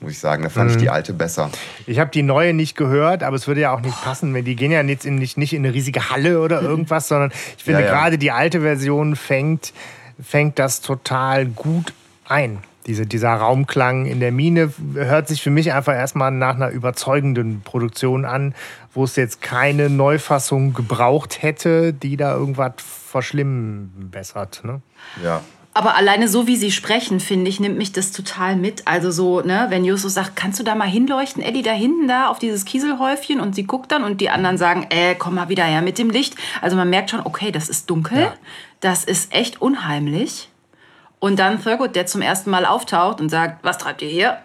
Muss 0.00 0.12
ich 0.12 0.18
sagen, 0.18 0.42
da 0.42 0.48
fand 0.48 0.70
ich 0.70 0.78
die 0.78 0.88
alte 0.88 1.12
besser. 1.12 1.50
Ich 1.86 1.98
habe 1.98 2.10
die 2.10 2.22
neue 2.22 2.54
nicht 2.54 2.74
gehört, 2.74 3.22
aber 3.22 3.36
es 3.36 3.46
würde 3.46 3.60
ja 3.60 3.74
auch 3.74 3.82
nicht 3.82 4.02
passen, 4.02 4.32
wenn 4.32 4.46
die 4.46 4.56
gehen 4.56 4.72
ja 4.72 4.80
jetzt 4.82 5.04
in, 5.04 5.16
nicht, 5.16 5.36
nicht 5.36 5.52
in 5.52 5.64
eine 5.64 5.74
riesige 5.74 6.08
Halle 6.08 6.40
oder 6.40 6.62
irgendwas, 6.62 7.08
sondern 7.08 7.32
ich 7.58 7.64
finde 7.64 7.80
Ja, 7.80 7.86
ja. 7.86 7.92
gerade 7.92 8.16
die 8.16 8.30
alte 8.30 8.62
Version 8.62 9.14
fängt, 9.14 9.74
fängt 10.22 10.58
das 10.58 10.80
total 10.80 11.44
gut 11.44 11.92
ein. 12.26 12.58
Diese, 12.86 13.06
dieser 13.06 13.34
Raumklang 13.34 14.06
in 14.06 14.20
der 14.20 14.32
Mine 14.32 14.72
hört 14.94 15.28
sich 15.28 15.42
für 15.42 15.50
mich 15.50 15.72
einfach 15.74 15.92
erstmal 15.92 16.30
nach 16.30 16.54
einer 16.54 16.70
überzeugenden 16.70 17.60
Produktion 17.60 18.24
an, 18.24 18.54
wo 18.94 19.04
es 19.04 19.16
jetzt 19.16 19.42
keine 19.42 19.90
Neufassung 19.90 20.72
gebraucht 20.72 21.42
hätte, 21.42 21.92
die 21.92 22.16
da 22.16 22.34
irgendwas 22.34 22.72
verschlimmbessert. 22.78 24.62
Ne? 24.64 24.80
Ja. 25.22 25.42
Aber 25.72 25.94
alleine 25.94 26.26
so 26.26 26.48
wie 26.48 26.56
sie 26.56 26.72
sprechen, 26.72 27.20
finde 27.20 27.48
ich, 27.48 27.60
nimmt 27.60 27.78
mich 27.78 27.92
das 27.92 28.10
total 28.10 28.56
mit. 28.56 28.88
Also 28.88 29.12
so, 29.12 29.40
ne, 29.40 29.66
wenn 29.68 29.84
Justus 29.84 30.14
sagt, 30.14 30.34
kannst 30.34 30.58
du 30.58 30.64
da 30.64 30.74
mal 30.74 30.88
hinleuchten, 30.88 31.42
Eddie, 31.42 31.62
da 31.62 31.70
hinten 31.70 32.08
da 32.08 32.28
auf 32.28 32.40
dieses 32.40 32.64
Kieselhäufchen 32.64 33.40
und 33.40 33.54
sie 33.54 33.64
guckt 33.64 33.92
dann 33.92 34.02
und 34.02 34.20
die 34.20 34.30
anderen 34.30 34.58
sagen, 34.58 34.86
äh, 34.90 35.14
komm 35.14 35.36
mal 35.36 35.48
wieder 35.48 35.64
her 35.64 35.80
mit 35.80 35.98
dem 35.98 36.10
Licht. 36.10 36.34
Also 36.60 36.76
man 36.76 36.90
merkt 36.90 37.10
schon, 37.10 37.20
okay, 37.24 37.52
das 37.52 37.68
ist 37.68 37.88
dunkel, 37.88 38.32
das 38.80 39.04
ist 39.04 39.32
echt 39.32 39.62
unheimlich. 39.62 40.48
Und 41.20 41.38
dann 41.38 41.62
Thurgood, 41.62 41.94
der 41.94 42.06
zum 42.06 42.22
ersten 42.22 42.50
Mal 42.50 42.64
auftaucht 42.64 43.20
und 43.20 43.28
sagt, 43.28 43.62
was 43.62 43.78
treibt 43.78 44.02
ihr 44.02 44.08
hier? 44.08 44.38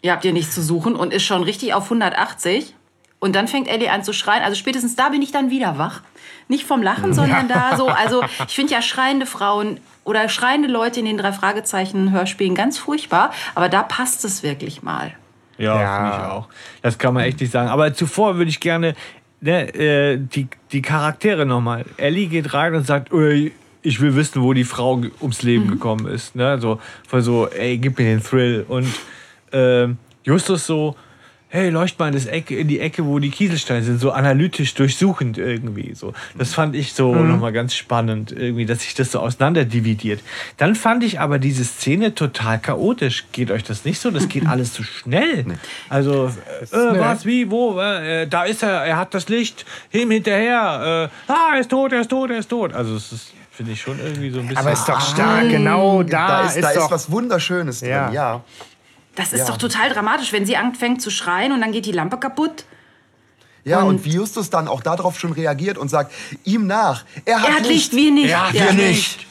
Ihr 0.00 0.12
habt 0.12 0.22
hier 0.22 0.32
nichts 0.32 0.54
zu 0.54 0.62
suchen 0.62 0.96
und 0.96 1.12
ist 1.12 1.24
schon 1.24 1.42
richtig 1.42 1.74
auf 1.74 1.84
180. 1.84 2.74
Und 3.18 3.34
dann 3.34 3.48
fängt 3.48 3.68
Ellie 3.68 3.90
an 3.90 4.04
zu 4.04 4.12
schreien. 4.12 4.44
Also 4.44 4.56
spätestens 4.56 4.94
da 4.94 5.08
bin 5.08 5.22
ich 5.22 5.32
dann 5.32 5.50
wieder 5.50 5.76
wach. 5.76 6.02
Nicht 6.48 6.64
vom 6.66 6.82
Lachen, 6.82 7.12
sondern 7.12 7.46
da 7.48 7.76
so. 7.76 7.88
Also 7.88 8.22
ich 8.46 8.54
finde 8.54 8.72
ja 8.72 8.82
schreiende 8.82 9.26
Frauen 9.26 9.78
oder 10.04 10.28
schreiende 10.28 10.68
Leute 10.68 11.00
in 11.00 11.06
den 11.06 11.18
drei 11.18 11.32
Fragezeichen 11.32 12.10
Hörspielen 12.10 12.54
ganz 12.54 12.78
furchtbar. 12.78 13.30
Aber 13.54 13.68
da 13.68 13.82
passt 13.82 14.24
es 14.24 14.42
wirklich 14.42 14.82
mal. 14.82 15.12
Ja, 15.58 15.80
Ja. 15.80 15.96
finde 15.96 16.16
ich 16.26 16.32
auch. 16.32 16.48
Das 16.82 16.98
kann 16.98 17.14
man 17.14 17.24
echt 17.24 17.40
nicht 17.40 17.52
sagen. 17.52 17.68
Aber 17.68 17.92
zuvor 17.92 18.36
würde 18.36 18.48
ich 18.50 18.60
gerne 18.60 18.94
ne, 19.40 19.74
äh, 19.74 20.16
die, 20.18 20.48
die 20.72 20.82
Charaktere 20.82 21.44
nochmal. 21.46 21.84
Ellie 21.98 22.26
geht 22.28 22.54
rein 22.54 22.74
und 22.74 22.86
sagt, 22.86 23.12
"Ui, 23.12 23.52
ich 23.82 24.00
will 24.00 24.14
wissen, 24.16 24.42
wo 24.42 24.52
die 24.54 24.64
Frau 24.64 25.00
ums 25.20 25.42
Leben 25.42 25.68
gekommen 25.68 26.06
ist. 26.06 26.34
Ne? 26.34 26.58
So, 26.58 26.80
so, 27.20 27.46
ey, 27.48 27.78
gib 27.78 27.98
mir 27.98 28.04
den 28.06 28.22
Thrill. 28.22 28.64
Und 28.68 28.88
ähm, 29.52 29.98
Justus 30.24 30.66
so, 30.66 30.96
hey, 31.50 31.70
leucht 31.70 31.98
mal 31.98 32.08
in, 32.08 32.14
das 32.14 32.26
Ecke, 32.26 32.56
in 32.56 32.68
die 32.68 32.78
Ecke, 32.78 33.06
wo 33.06 33.18
die 33.18 33.30
Kieselsteine 33.30 33.82
sind, 33.82 34.00
so 34.00 34.10
analytisch 34.10 34.74
durchsuchend 34.74 35.38
irgendwie. 35.38 35.94
So. 35.94 36.12
Das 36.36 36.52
fand 36.52 36.76
ich 36.76 36.92
so 36.92 37.14
nochmal 37.14 37.52
ganz 37.52 37.74
spannend, 37.74 38.32
irgendwie, 38.32 38.66
dass 38.66 38.80
sich 38.80 38.94
das 38.94 39.12
so 39.12 39.20
auseinanderdividiert. 39.20 40.20
Dann 40.58 40.74
fand 40.74 41.04
ich 41.04 41.20
aber 41.20 41.38
diese 41.38 41.64
Szene 41.64 42.14
total 42.14 42.58
chaotisch. 42.58 43.24
Geht 43.32 43.50
euch 43.50 43.64
das 43.64 43.84
nicht 43.84 43.98
so? 43.98 44.10
Das 44.10 44.28
geht 44.28 44.46
alles 44.48 44.74
zu 44.74 44.82
schnell. 44.82 45.46
Also, 45.88 46.26
äh, 46.26 46.66
was, 46.70 47.24
wie, 47.24 47.50
wo, 47.50 47.80
äh, 47.80 48.26
da 48.26 48.44
ist 48.44 48.62
er, 48.62 48.84
er 48.84 48.96
hat 48.98 49.14
das 49.14 49.28
Licht, 49.28 49.64
ihm 49.92 50.10
hinterher, 50.10 51.10
äh, 51.28 51.32
ah, 51.32 51.54
er 51.54 51.60
ist 51.60 51.70
tot, 51.70 51.92
er 51.92 52.02
ist 52.02 52.10
tot, 52.10 52.30
er 52.30 52.38
ist 52.38 52.50
tot. 52.50 52.74
Also, 52.74 52.94
das 52.94 53.10
ist, 53.10 53.32
finde 53.50 53.72
ich 53.72 53.80
schon 53.80 53.98
irgendwie 53.98 54.30
so 54.30 54.40
ein 54.40 54.48
bisschen. 54.48 54.58
Aber 54.58 54.72
ist 54.72 54.86
doch 54.86 55.00
stark, 55.00 55.48
genau 55.48 56.02
da, 56.02 56.26
Da, 56.26 56.46
ist, 56.46 56.62
da 56.62 56.70
ist, 56.70 56.76
doch 56.76 56.90
was 56.90 57.10
Wunderschönes 57.10 57.80
drin, 57.80 57.88
Ja. 57.88 58.12
ja. 58.12 58.44
Das 59.18 59.32
ist 59.32 59.40
Ja. 59.40 59.46
doch 59.48 59.56
total 59.58 59.90
dramatisch, 59.90 60.32
wenn 60.32 60.46
sie 60.46 60.56
anfängt 60.56 61.02
zu 61.02 61.10
schreien 61.10 61.52
und 61.52 61.60
dann 61.60 61.72
geht 61.72 61.84
die 61.86 61.92
Lampe 61.92 62.16
kaputt. 62.18 62.64
Ja, 63.64 63.80
und, 63.82 63.96
Und- 63.96 64.04
wie 64.04 64.10
Justus 64.12 64.48
dann 64.48 64.68
auch 64.68 64.80
darauf 64.80 65.18
schon 65.18 65.32
reagiert 65.32 65.76
und 65.76 65.88
sagt, 65.88 66.12
ihm 66.44 66.66
nach, 66.66 67.04
er 67.24 67.42
hat, 67.42 67.48
Er 67.48 67.54
hat 67.56 67.66
Licht, 67.68 67.92
wir 67.94 68.10
nicht. 68.12 68.30
Er 68.30 68.48
hat 68.48 68.54
Ja. 68.54 68.66
wir 68.66 68.72
nicht. 68.74 69.26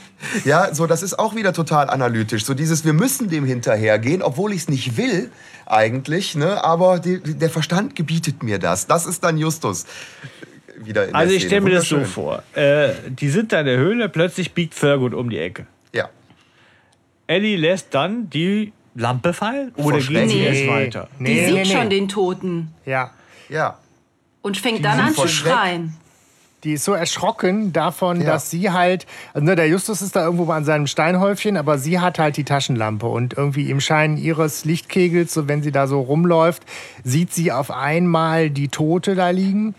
Ja, 0.46 0.74
so 0.74 0.88
das 0.88 1.04
ist 1.04 1.18
auch 1.18 1.36
wieder 1.36 1.54
total 1.54 1.90
analytisch. 1.90 2.44
So 2.44 2.54
dieses, 2.54 2.84
wir 2.86 2.94
müssen 2.94 3.30
dem 3.30 3.46
hinterhergehen, 3.46 4.22
obwohl 4.22 4.52
ich 4.52 4.62
es 4.62 4.68
nicht 4.68 4.98
will 4.98 5.32
eigentlich, 5.66 6.36
ne? 6.36 6.64
aber 6.64 7.00
die, 7.00 7.20
der 7.22 7.50
Verstand 7.50 7.96
gebietet 7.96 8.42
mir 8.44 8.58
das. 8.60 8.88
Das 8.88 9.06
ist 9.06 9.24
dann 9.24 9.38
Justus. 9.38 9.86
Wieder 10.80 11.06
in 11.06 11.12
der 11.12 11.20
Also 11.20 11.34
ich 11.36 11.44
stelle 11.46 11.62
mir 11.62 11.72
das 11.76 11.86
so 11.88 12.04
vor. 12.04 12.44
Äh, 12.54 12.94
die 13.10 13.30
sind 13.30 13.52
da 13.54 13.60
in 13.62 13.68
der 13.68 13.78
Höhle, 13.78 14.10
plötzlich 14.10 14.54
biegt 14.54 14.78
Thurgood 14.80 15.14
um 15.14 15.30
die 15.30 15.38
Ecke. 15.40 15.66
Ja. 15.94 16.10
Ellie 17.28 17.56
lässt 17.58 17.94
dann 17.94 18.30
die 18.30 18.74
Lampe 19.00 19.34
fallen? 19.34 19.72
Oder 19.78 20.00
gehen 20.00 20.28
sie 20.28 20.40
erst 20.40 20.62
Nee. 20.62 20.70
weiter? 20.70 21.08
Die 21.20 21.24
Nee, 21.24 21.46
sieht 21.46 21.54
nee, 21.56 21.66
schon 21.66 21.90
den 21.90 22.08
Toten 22.10 22.74
Ja. 22.86 23.12
Ja. 23.50 23.78
und 24.42 24.58
fängt 24.58 24.84
dann 24.84 24.98
sind 24.98 25.06
an 25.08 25.14
zu 25.14 25.28
Schreck. 25.28 25.54
schreien. 25.54 25.94
Die 26.64 26.74
ist 26.74 26.86
so 26.86 26.94
erschrocken 26.94 27.72
davon, 27.72 28.20
Ja. 28.20 28.32
dass 28.32 28.50
sie 28.50 28.72
halt, 28.72 29.06
also 29.34 29.46
ne, 29.46 29.56
der 29.56 29.68
Justus 29.68 30.02
ist 30.02 30.16
da 30.16 30.26
irgendwo 30.26 30.52
an 30.52 30.66
seinem 30.66 30.88
Steinhäufchen, 30.88 31.56
aber 31.56 31.78
sie 31.78 32.00
hat 32.00 32.18
halt 32.18 32.36
die 32.36 32.44
Taschenlampe 32.44 33.06
und 33.06 33.36
irgendwie 33.38 33.70
im 33.70 33.80
Schein 33.80 34.18
ihres 34.18 34.66
Lichtkegels, 34.66 35.32
so 35.34 35.48
wenn 35.48 35.62
sie 35.62 35.72
da 35.72 35.86
so 35.86 36.02
rumläuft, 36.02 36.64
sieht 37.04 37.32
sie 37.32 37.52
auf 37.52 37.70
einmal 37.70 38.50
die 38.50 38.70
Tote 38.70 39.14
da 39.14 39.30
liegen 39.30 39.76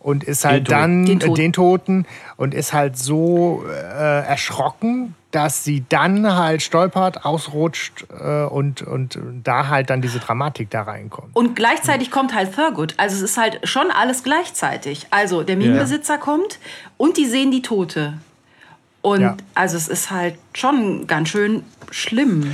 und 0.00 0.24
ist 0.24 0.44
halt 0.44 0.66
Toten. 0.66 0.78
dann 0.80 1.06
Den 1.06 1.18
den, 1.18 1.20
Toten. 1.28 1.34
den 1.40 1.52
Toten 1.52 2.06
und 2.36 2.54
ist 2.54 2.72
halt 2.72 2.96
so 2.98 3.64
äh, 3.68 4.24
erschrocken, 4.26 5.14
dass 5.30 5.64
sie 5.64 5.84
dann 5.88 6.34
halt 6.36 6.62
stolpert, 6.62 7.24
ausrutscht 7.26 8.06
äh, 8.18 8.44
und, 8.44 8.80
und 8.82 9.18
da 9.44 9.68
halt 9.68 9.90
dann 9.90 10.00
diese 10.00 10.20
Dramatik 10.20 10.70
da 10.70 10.82
reinkommt. 10.82 11.36
Und 11.36 11.54
gleichzeitig 11.54 12.10
kommt 12.10 12.34
halt 12.34 12.54
Thurgood. 12.54 12.94
Also 12.96 13.16
es 13.16 13.22
ist 13.32 13.36
halt 13.36 13.60
schon 13.68 13.90
alles 13.90 14.22
gleichzeitig. 14.22 15.06
Also 15.10 15.42
der 15.42 15.56
Minenbesitzer 15.56 16.16
kommt 16.16 16.58
und 16.96 17.16
die 17.18 17.26
sehen 17.26 17.50
die 17.50 17.60
Tote. 17.62 18.14
Und 19.02 19.20
Ja. 19.20 19.36
also 19.54 19.76
es 19.76 19.86
ist 19.88 20.10
halt 20.10 20.36
schon 20.54 21.06
ganz 21.06 21.28
schön 21.28 21.62
schlimm. 21.90 22.50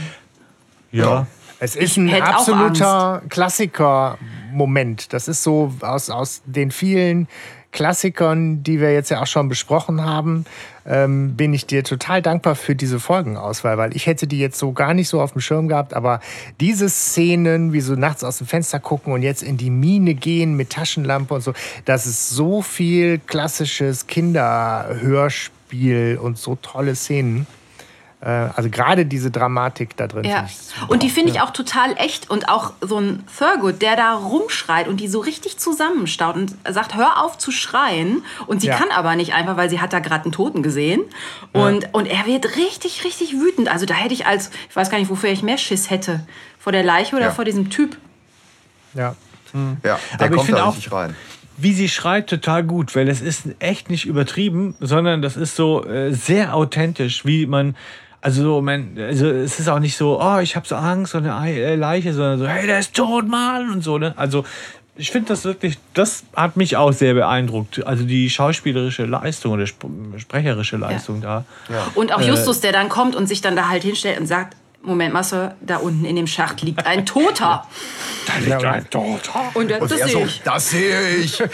Ja. 0.90 1.26
Es 1.60 1.76
ist 1.76 1.96
ein 1.96 2.22
absoluter 2.22 3.22
Klassiker-Moment. 3.28 5.12
Das 5.12 5.28
ist 5.28 5.42
so 5.42 5.72
aus, 5.80 6.10
aus 6.10 6.42
den 6.46 6.70
vielen 6.70 7.28
Klassikern, 7.74 8.62
die 8.62 8.80
wir 8.80 8.94
jetzt 8.94 9.10
ja 9.10 9.20
auch 9.20 9.26
schon 9.26 9.48
besprochen 9.48 10.04
haben, 10.04 10.44
ähm, 10.86 11.34
bin 11.34 11.52
ich 11.52 11.66
dir 11.66 11.82
total 11.82 12.22
dankbar 12.22 12.54
für 12.54 12.76
diese 12.76 13.00
Folgenauswahl, 13.00 13.76
weil 13.78 13.96
ich 13.96 14.06
hätte 14.06 14.28
die 14.28 14.38
jetzt 14.38 14.58
so 14.58 14.72
gar 14.72 14.94
nicht 14.94 15.08
so 15.08 15.20
auf 15.20 15.32
dem 15.32 15.40
Schirm 15.40 15.66
gehabt, 15.66 15.92
aber 15.92 16.20
diese 16.60 16.88
Szenen, 16.88 17.72
wie 17.72 17.80
so 17.80 17.94
nachts 17.94 18.22
aus 18.22 18.38
dem 18.38 18.46
Fenster 18.46 18.78
gucken 18.78 19.12
und 19.12 19.22
jetzt 19.22 19.42
in 19.42 19.56
die 19.56 19.70
Mine 19.70 20.14
gehen 20.14 20.54
mit 20.54 20.70
Taschenlampe 20.70 21.34
und 21.34 21.40
so, 21.40 21.52
das 21.84 22.06
ist 22.06 22.30
so 22.30 22.62
viel 22.62 23.18
klassisches 23.18 24.06
Kinderhörspiel 24.06 26.20
und 26.22 26.38
so 26.38 26.56
tolle 26.62 26.94
Szenen. 26.94 27.48
Äh, 28.24 28.48
Also 28.56 28.70
gerade 28.70 29.04
diese 29.04 29.30
Dramatik 29.30 29.96
da 29.98 30.06
drin. 30.06 30.24
Ja. 30.24 30.46
ich. 30.48 30.88
Und 30.88 31.02
die 31.02 31.10
finde 31.10 31.30
ich 31.30 31.40
auch 31.40 31.50
total 31.50 31.94
echt. 31.98 32.30
Und 32.30 32.48
auch 32.48 32.72
so 32.80 32.98
ein 32.98 33.22
Thurgood, 33.38 33.82
der 33.82 33.96
da 33.96 34.14
rumschreit 34.14 34.88
und 34.88 34.98
die 35.00 35.08
so 35.08 35.20
richtig 35.20 35.58
zusammenstaut 35.58 36.34
und 36.36 36.54
sagt, 36.68 36.94
hör 36.94 37.22
auf 37.22 37.36
zu 37.36 37.50
schreien. 37.52 38.22
Und 38.46 38.60
sie 38.62 38.68
Ja. 38.68 38.76
kann 38.78 38.88
aber 38.90 39.14
nicht 39.16 39.34
einfach, 39.34 39.56
weil 39.58 39.68
sie 39.68 39.80
hat 39.80 39.92
da 39.92 39.98
gerade 39.98 40.24
einen 40.24 40.32
Toten 40.32 40.62
gesehen. 40.62 41.02
Und, 41.52 41.92
und 41.92 42.06
er 42.06 42.24
wird 42.26 42.56
richtig, 42.56 43.04
richtig 43.04 43.34
wütend. 43.34 43.68
Also 43.68 43.84
da 43.84 43.94
hätte 43.94 44.14
ich 44.14 44.26
als, 44.26 44.50
ich 44.70 44.74
weiß 44.76 44.88
gar 44.90 44.98
nicht, 44.98 45.10
wofür 45.10 45.30
ich 45.30 45.42
mehr 45.42 45.58
Schiss 45.58 45.90
hätte. 45.90 46.26
Vor 46.58 46.72
der 46.72 46.82
Leiche 46.82 47.14
oder 47.16 47.26
Ja. 47.26 47.30
vor 47.32 47.44
diesem 47.44 47.68
Typ. 47.68 47.96
Ja. 48.94 49.14
Ja, 49.52 49.68
der 49.84 49.92
Aber 50.14 50.24
ich 50.24 50.30
kommt 50.32 50.46
finde 50.46 50.60
da 50.60 50.66
auch- 50.66 50.72
richtig 50.74 50.90
rein. 50.92 51.14
Wie 51.56 51.72
sie 51.72 51.88
schreit, 51.88 52.26
total 52.28 52.64
gut, 52.64 52.96
weil 52.96 53.08
es 53.08 53.20
ist 53.20 53.44
echt 53.60 53.88
nicht 53.88 54.06
übertrieben, 54.06 54.74
sondern 54.80 55.22
das 55.22 55.36
ist 55.36 55.54
so 55.54 55.84
äh, 55.86 56.12
sehr 56.12 56.54
authentisch, 56.56 57.24
wie 57.24 57.46
man. 57.46 57.76
Also, 58.24 58.42
so, 58.42 58.62
man, 58.62 58.96
also 58.98 59.26
es 59.26 59.60
ist 59.60 59.68
auch 59.68 59.80
nicht 59.80 59.96
so, 59.96 60.18
oh, 60.20 60.38
ich 60.38 60.56
habe 60.56 60.66
so 60.66 60.76
Angst 60.76 61.14
und 61.14 61.24
eine 61.24 61.36
Ei- 61.36 61.60
äh, 61.60 61.74
Leiche, 61.76 62.14
sondern 62.14 62.38
so, 62.38 62.46
hey, 62.48 62.66
der 62.66 62.78
ist 62.78 62.94
tot, 62.94 63.28
Mann 63.28 63.70
und 63.70 63.84
so. 63.84 63.98
Ne? 63.98 64.14
Also 64.16 64.44
ich 64.96 65.10
finde 65.10 65.28
das 65.28 65.44
wirklich, 65.44 65.76
das 65.92 66.22
hat 66.34 66.56
mich 66.56 66.76
auch 66.78 66.92
sehr 66.92 67.12
beeindruckt. 67.14 67.86
Also 67.86 68.04
die 68.04 68.30
schauspielerische 68.30 69.04
Leistung 69.04 69.52
oder 69.52 69.64
sp 69.68 69.84
sprecherische 70.16 70.76
Leistung 70.78 71.20
da. 71.20 71.44
Und 71.96 72.12
auch 72.14 72.20
Justus, 72.28 72.60
der 72.60 72.72
dann 72.72 72.88
kommt 72.88 73.14
und 73.14 73.26
sich 73.26 73.40
dann 73.42 73.56
da 73.56 73.68
halt 73.68 73.82
hinstellt 73.82 74.18
und 74.18 74.26
sagt, 74.26 74.56
Moment 74.84 75.14
mal, 75.14 75.22
Sir, 75.24 75.54
da 75.60 75.78
unten 75.78 76.04
in 76.04 76.16
dem 76.16 76.26
Schacht 76.26 76.62
liegt 76.62 76.86
ein 76.86 77.06
Toter. 77.06 77.66
Da 78.26 78.32
liegt 78.38 78.64
ein 78.64 78.88
Toter. 78.90 79.50
Und 79.54 79.70
das, 79.70 79.80
das 79.80 79.90
sehe 79.90 80.08
so, 80.08 80.18
ich. 80.20 80.42
das 80.44 80.70
sehe 80.70 81.08
ich. 81.16 81.42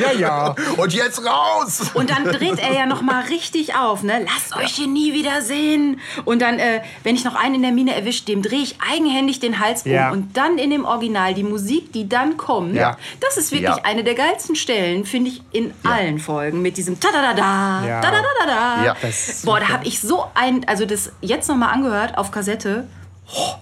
Ja, 0.00 0.12
ja. 0.18 0.54
Und 0.76 0.92
jetzt 0.92 1.24
raus. 1.24 1.90
Und 1.94 2.10
dann 2.10 2.24
dreht 2.24 2.58
er 2.58 2.72
ja 2.72 2.86
noch 2.86 3.02
mal 3.02 3.22
richtig 3.24 3.74
auf, 3.74 4.02
ne? 4.02 4.24
Lasst 4.24 4.56
euch 4.56 4.72
hier 4.74 4.86
nie 4.86 5.12
wieder 5.12 5.42
sehen. 5.42 6.00
Und 6.24 6.40
dann, 6.42 6.58
äh, 6.58 6.82
wenn 7.02 7.14
ich 7.14 7.24
noch 7.24 7.34
einen 7.34 7.56
in 7.56 7.62
der 7.62 7.72
Mine 7.72 7.94
erwische, 7.94 8.24
dem 8.24 8.42
drehe 8.42 8.60
ich 8.62 8.76
eigenhändig 8.80 9.40
den 9.40 9.58
Hals 9.60 9.84
um. 9.84 9.92
Ja. 9.92 10.10
Und 10.10 10.36
dann 10.36 10.58
in 10.58 10.70
dem 10.70 10.84
Original 10.84 11.34
die 11.34 11.42
Musik, 11.42 11.92
die 11.92 12.08
dann 12.08 12.36
kommt. 12.36 12.74
Ja. 12.74 12.96
Das 13.20 13.36
ist 13.36 13.52
wirklich 13.52 13.76
Ja. 13.76 13.84
eine 13.84 14.04
der 14.04 14.14
geilsten 14.14 14.56
Stellen, 14.56 15.04
finde 15.04 15.30
ich, 15.30 15.42
in 15.52 15.72
allen 15.84 16.18
Folgen. 16.18 16.62
Mit 16.62 16.76
diesem 16.76 16.98
ta-da-da-da, 17.00 17.86
Ja. 17.86 18.00
ta-da-da-da. 18.00 18.84
Ja. 18.84 18.96
Das 19.00 19.28
ist 19.28 19.44
Boah, 19.44 19.60
da 19.60 19.68
habe 19.68 19.86
ich 19.86 20.00
so 20.00 20.24
ein, 20.34 20.66
also 20.68 20.86
das 20.86 21.12
jetzt 21.20 21.48
noch 21.48 21.56
mal 21.56 21.69
angehört 21.70 22.18
auf 22.18 22.30
Kassette, 22.30 22.84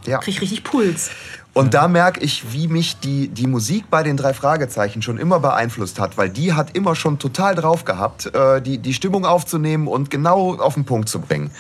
Ja. 0.06 0.18
krieg 0.18 0.34
ich 0.34 0.40
richtig 0.40 0.64
Puls. 0.64 1.10
Und 1.54 1.74
da 1.74 1.88
merke 1.88 2.20
ich, 2.20 2.52
wie 2.52 2.68
mich 2.68 3.00
die, 3.00 3.28
die 3.28 3.46
Musik 3.48 3.90
bei 3.90 4.02
den 4.04 4.16
drei 4.16 4.32
Fragezeichen 4.32 5.02
schon 5.02 5.18
immer 5.18 5.40
beeinflusst 5.40 5.98
hat, 5.98 6.16
weil 6.16 6.30
die 6.30 6.52
hat 6.52 6.76
immer 6.76 6.94
schon 6.94 7.18
total 7.18 7.54
drauf 7.56 7.84
gehabt, 7.84 8.26
äh, 8.32 8.62
die, 8.62 8.78
die 8.78 8.94
Stimmung 8.94 9.24
aufzunehmen 9.26 9.88
und 9.88 10.10
genau 10.10 10.54
auf 10.56 10.74
den 10.74 10.84
Punkt 10.84 11.08
zu 11.08 11.20
bringen. 11.20 11.50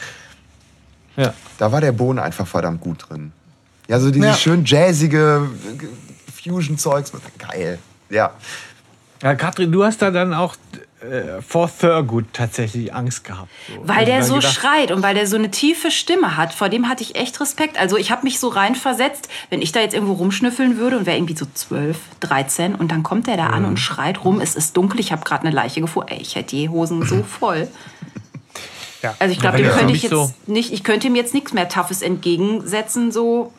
Ja. 1.16 1.34
Da 1.58 1.72
war 1.72 1.80
der 1.80 1.90
Bohnen 1.92 2.20
einfach 2.20 2.46
verdammt 2.46 2.80
gut 2.80 3.06
drin. 3.08 3.32
Ja, 3.88 3.98
so 3.98 4.10
dieses 4.10 4.28
Ja. 4.28 4.34
schön 4.36 4.64
jazzige 4.64 5.48
äh, 5.80 6.32
Fusion-Zeugs. 6.42 7.10
Geil. 7.38 7.78
Ja. 8.10 8.30
ja, 9.22 9.34
Katrin, 9.34 9.72
du 9.72 9.82
hast 9.82 10.00
da 10.00 10.10
dann 10.12 10.32
auch 10.32 10.54
äh, 11.00 11.40
vor 11.42 11.70
Thurgood 11.70 12.24
tatsächlich 12.32 12.92
Angst 12.94 13.24
gehabt. 13.24 13.48
So. 13.68 13.86
Weil 13.86 13.98
Also 13.98 14.06
der 14.06 14.24
so 14.24 14.34
gedacht, 14.36 14.52
schreit 14.54 14.90
und 14.92 15.02
weil 15.02 15.14
der 15.14 15.26
so 15.26 15.36
eine 15.36 15.50
tiefe 15.50 15.90
Stimme 15.90 16.36
hat, 16.36 16.52
vor 16.52 16.68
dem 16.68 16.88
hatte 16.88 17.02
ich 17.04 17.14
echt 17.16 17.40
Respekt. 17.40 17.78
Also 17.78 17.96
ich 17.96 18.10
habe 18.10 18.24
mich 18.24 18.40
so 18.40 18.48
reinversetzt, 18.48 19.28
wenn 19.50 19.62
ich 19.62 19.72
da 19.72 19.80
jetzt 19.80 19.94
irgendwo 19.94 20.14
rumschnüffeln 20.14 20.76
würde 20.78 20.98
und 20.98 21.06
wäre 21.06 21.16
irgendwie 21.16 21.36
so 21.36 21.46
12, 21.52 21.96
13 22.20 22.74
und 22.74 22.90
dann 22.90 23.02
kommt 23.02 23.26
der 23.26 23.36
da 23.36 23.46
an 23.48 23.64
und 23.64 23.76
schreit 23.78 24.24
rum, 24.24 24.40
es 24.40 24.54
ist 24.56 24.76
dunkel, 24.76 24.98
ich 25.00 25.12
habe 25.12 25.22
gerade 25.24 25.46
eine 25.46 25.54
Leiche 25.54 25.80
gefunden. 25.80 26.08
Ey, 26.12 26.18
ich 26.20 26.34
hätte 26.34 26.56
die 26.56 26.68
Hosen 26.68 27.06
so 27.06 27.22
voll. 27.40 27.68
Ja. 29.02 29.14
Also 29.20 29.32
ich 29.32 29.38
glaube, 29.38 29.58
dem 29.58 29.70
könnte 29.70 29.92
ich 29.94 30.02
jetzt 30.02 30.10
so- 30.10 30.32
nicht, 30.46 30.72
ich 30.72 30.82
könnte 30.82 31.06
ihm 31.06 31.14
jetzt 31.14 31.32
nichts 31.32 31.52
mehr 31.52 31.68
Toughes 31.68 32.02
entgegensetzen, 32.02 33.12
so 33.12 33.52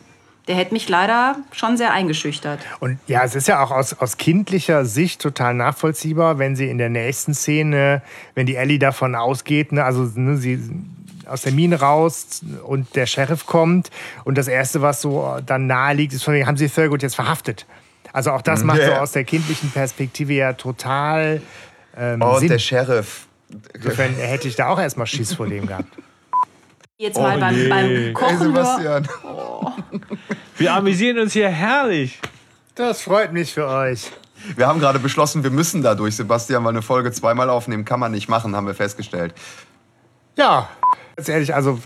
der 0.50 0.56
hätte 0.58 0.72
mich 0.74 0.88
leider 0.88 1.36
schon 1.52 1.76
sehr 1.76 1.92
eingeschüchtert. 1.92 2.58
Und 2.80 2.98
ja, 3.06 3.22
es 3.22 3.36
ist 3.36 3.46
ja 3.46 3.62
auch 3.62 3.70
aus, 3.70 3.94
aus 3.94 4.16
kindlicher 4.16 4.84
Sicht 4.84 5.20
total 5.22 5.54
nachvollziehbar, 5.54 6.40
wenn 6.40 6.56
sie 6.56 6.68
in 6.68 6.76
der 6.76 6.88
nächsten 6.88 7.34
Szene, 7.34 8.02
wenn 8.34 8.46
die 8.46 8.56
Ellie 8.56 8.80
davon 8.80 9.14
ausgeht, 9.14 9.70
ne, 9.70 9.84
also 9.84 10.10
ne, 10.16 10.36
sie 10.36 10.58
aus 11.26 11.42
der 11.42 11.52
Mine 11.52 11.78
raus 11.78 12.40
und 12.64 12.96
der 12.96 13.06
Sheriff 13.06 13.46
kommt 13.46 13.90
und 14.24 14.36
das 14.36 14.48
Erste, 14.48 14.82
was 14.82 15.00
so 15.00 15.36
dann 15.46 15.68
nahe 15.68 15.94
liegt, 15.94 16.12
ist 16.14 16.24
von 16.24 16.34
wegen, 16.34 16.48
haben 16.48 16.56
sie 16.56 16.68
Thurgood 16.68 17.02
jetzt 17.04 17.14
verhaftet. 17.14 17.64
Also 18.12 18.32
auch 18.32 18.42
das 18.42 18.64
macht 18.64 18.82
so 18.82 18.90
aus 18.94 19.12
der 19.12 19.22
kindlichen 19.22 19.70
Perspektive 19.70 20.32
ja 20.32 20.54
total 20.54 21.42
ähm, 21.96 22.20
Oh, 22.22 22.32
und 22.32 22.40
Sinn. 22.40 22.48
der 22.48 22.58
Sheriff. 22.58 23.28
Insofern 23.72 24.14
hätte 24.16 24.48
ich 24.48 24.56
da 24.56 24.66
auch 24.70 24.80
erstmal 24.80 25.06
Schiss 25.06 25.32
vor 25.32 25.46
dem 25.46 25.66
gehabt. 25.68 25.96
Jetzt 26.98 27.16
mal 27.16 27.38
Oh 27.38 27.40
beim, 27.40 27.54
nee. 27.54 27.68
beim 27.68 27.86
Hey, 27.86 28.12
Kochen 28.12 28.38
hör, 28.38 28.44
Sebastian. 28.46 29.08
Wir 30.60 30.74
amüsieren 30.74 31.18
uns 31.18 31.32
hier 31.32 31.48
herrlich. 31.48 32.20
Das 32.74 33.00
freut 33.00 33.32
mich 33.32 33.54
für 33.54 33.66
euch. 33.66 34.10
Wir 34.56 34.66
haben 34.66 34.78
gerade 34.78 34.98
beschlossen, 34.98 35.42
wir 35.42 35.50
müssen 35.50 35.82
dadurch, 35.82 36.16
Sebastian, 36.16 36.62
weil 36.64 36.72
eine 36.72 36.82
Folge 36.82 37.12
zweimal 37.12 37.48
aufnehmen 37.48 37.86
kann 37.86 37.98
man 37.98 38.12
nicht 38.12 38.28
machen, 38.28 38.54
haben 38.54 38.66
wir 38.66 38.74
festgestellt. 38.74 39.32
Ja, 40.36 40.68
ganz 41.16 41.30
ehrlich, 41.30 41.54
also 41.54 41.78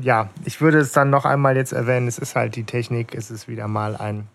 ja, 0.00 0.30
ich 0.44 0.60
würde 0.60 0.78
es 0.78 0.92
dann 0.92 1.10
noch 1.10 1.24
einmal 1.24 1.56
jetzt 1.56 1.72
erwähnen. 1.72 2.06
Es 2.06 2.18
ist 2.18 2.36
halt 2.36 2.54
die 2.54 2.62
Technik, 2.62 3.16
es 3.16 3.32
ist 3.32 3.48
wieder 3.48 3.66
mal 3.66 3.96
ein 3.96 4.28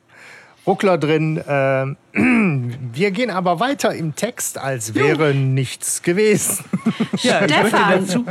Ruckler 0.68 0.98
drin. 0.98 1.42
Ähm, 1.48 1.96
wir 2.92 3.12
gehen 3.12 3.32
aber 3.32 3.62
weiter 3.62 3.96
im 3.96 4.14
Text, 4.14 4.58
als 4.58 4.94
wäre 4.94 5.34
nichts 5.34 6.02
gewesen. 6.02 6.66
Ja, 7.22 7.46
ich 7.46 7.56
möchte 7.56 7.70
Stefan. 7.70 8.06
dazu, 8.06 8.26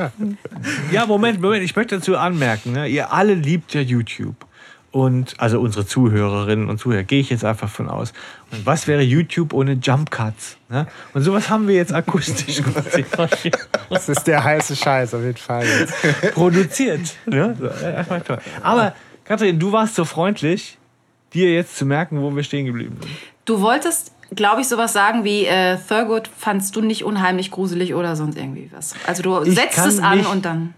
ja, 0.90 1.06
Moment, 1.06 1.40
Moment, 1.40 1.64
ich 1.64 1.74
möchte 1.74 1.96
dazu 1.96 2.18
anmerken, 2.18 2.72
ne, 2.72 2.86
ihr 2.86 3.12
alle 3.12 3.32
liebt 3.32 3.72
ja 3.72 3.80
YouTube. 3.80 4.36
Und 4.94 5.34
also 5.38 5.58
unsere 5.58 5.84
Zuhörerinnen 5.84 6.68
und 6.68 6.78
Zuhörer, 6.78 7.02
gehe 7.02 7.18
ich 7.18 7.28
jetzt 7.28 7.44
einfach 7.44 7.68
von 7.68 7.88
aus. 7.88 8.12
Und 8.52 8.64
was 8.64 8.86
wäre 8.86 9.02
YouTube 9.02 9.52
ohne 9.52 9.72
Jump 9.72 10.12
Cuts? 10.12 10.56
Ne? 10.68 10.86
Und 11.14 11.22
sowas 11.22 11.50
haben 11.50 11.66
wir 11.66 11.74
jetzt 11.74 11.92
akustisch 11.92 12.62
quasi 13.10 13.50
Das 13.90 14.08
ist 14.08 14.24
der 14.28 14.44
heiße 14.44 14.76
Scheiß 14.76 15.14
auf 15.14 15.22
jeden 15.22 15.36
Fall. 15.36 15.64
Jetzt. 15.66 16.34
produziert. 16.34 17.00
Ne? 17.26 17.56
So. 17.58 18.36
Aber 18.62 18.94
Katrin, 19.24 19.58
du 19.58 19.72
warst 19.72 19.96
so 19.96 20.04
freundlich, 20.04 20.78
dir 21.32 21.52
jetzt 21.52 21.76
zu 21.76 21.86
merken, 21.86 22.22
wo 22.22 22.30
wir 22.30 22.44
stehen 22.44 22.64
geblieben 22.64 22.96
sind. 23.00 23.10
Du 23.46 23.60
wolltest, 23.60 24.12
glaube 24.36 24.60
ich, 24.60 24.68
sowas 24.68 24.92
sagen 24.92 25.24
wie 25.24 25.44
äh, 25.44 25.76
Thurgood 25.88 26.30
fandst 26.38 26.76
du 26.76 26.80
nicht 26.80 27.02
unheimlich 27.02 27.50
gruselig 27.50 27.94
oder 27.94 28.14
sonst 28.14 28.38
irgendwie 28.38 28.70
was. 28.72 28.94
Also 29.08 29.24
du 29.24 29.42
Ich 29.42 29.56
setzt 29.56 29.84
es 29.84 29.98
an 29.98 30.24
und 30.24 30.44
dann. 30.44 30.74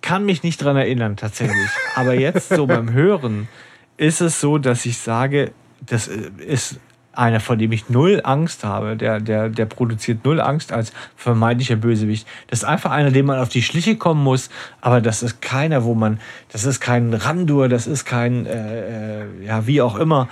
Kann 0.00 0.24
mich 0.24 0.42
nicht 0.42 0.62
dran 0.62 0.76
erinnern, 0.76 1.16
tatsächlich. 1.16 1.70
Aber 1.96 2.14
jetzt 2.14 2.50
so 2.50 2.66
beim 2.66 2.92
Hören 2.92 3.48
ist 3.96 4.20
es 4.20 4.40
so, 4.40 4.58
dass 4.58 4.86
ich 4.86 4.98
sage, 4.98 5.52
das 5.80 6.06
ist 6.08 6.80
einer, 7.18 7.40
vor 7.40 7.56
dem 7.56 7.72
ich 7.72 7.90
null 7.90 8.20
Angst 8.22 8.64
habe, 8.64 8.96
der, 8.96 9.18
der, 9.20 9.48
der 9.48 9.66
produziert 9.66 10.24
null 10.24 10.40
Angst 10.40 10.72
als 10.72 10.92
vermeintlicher 11.16 11.76
Bösewicht. 11.76 12.26
Das 12.46 12.60
ist 12.60 12.64
einfach 12.64 12.92
einer, 12.92 13.10
dem 13.10 13.26
man 13.26 13.40
auf 13.40 13.48
die 13.48 13.62
Schliche 13.62 13.96
kommen 13.96 14.22
muss, 14.22 14.50
aber 14.80 15.00
das 15.00 15.22
ist 15.22 15.42
keiner, 15.42 15.82
wo 15.82 15.94
man, 15.94 16.20
das 16.52 16.64
ist 16.64 16.80
kein 16.80 17.12
Randur, 17.12 17.68
das 17.68 17.88
ist 17.88 18.04
kein, 18.04 18.46
äh, 18.46 19.22
äh, 19.22 19.44
ja, 19.44 19.66
wie 19.66 19.82
auch 19.82 19.96
immer, 19.96 20.28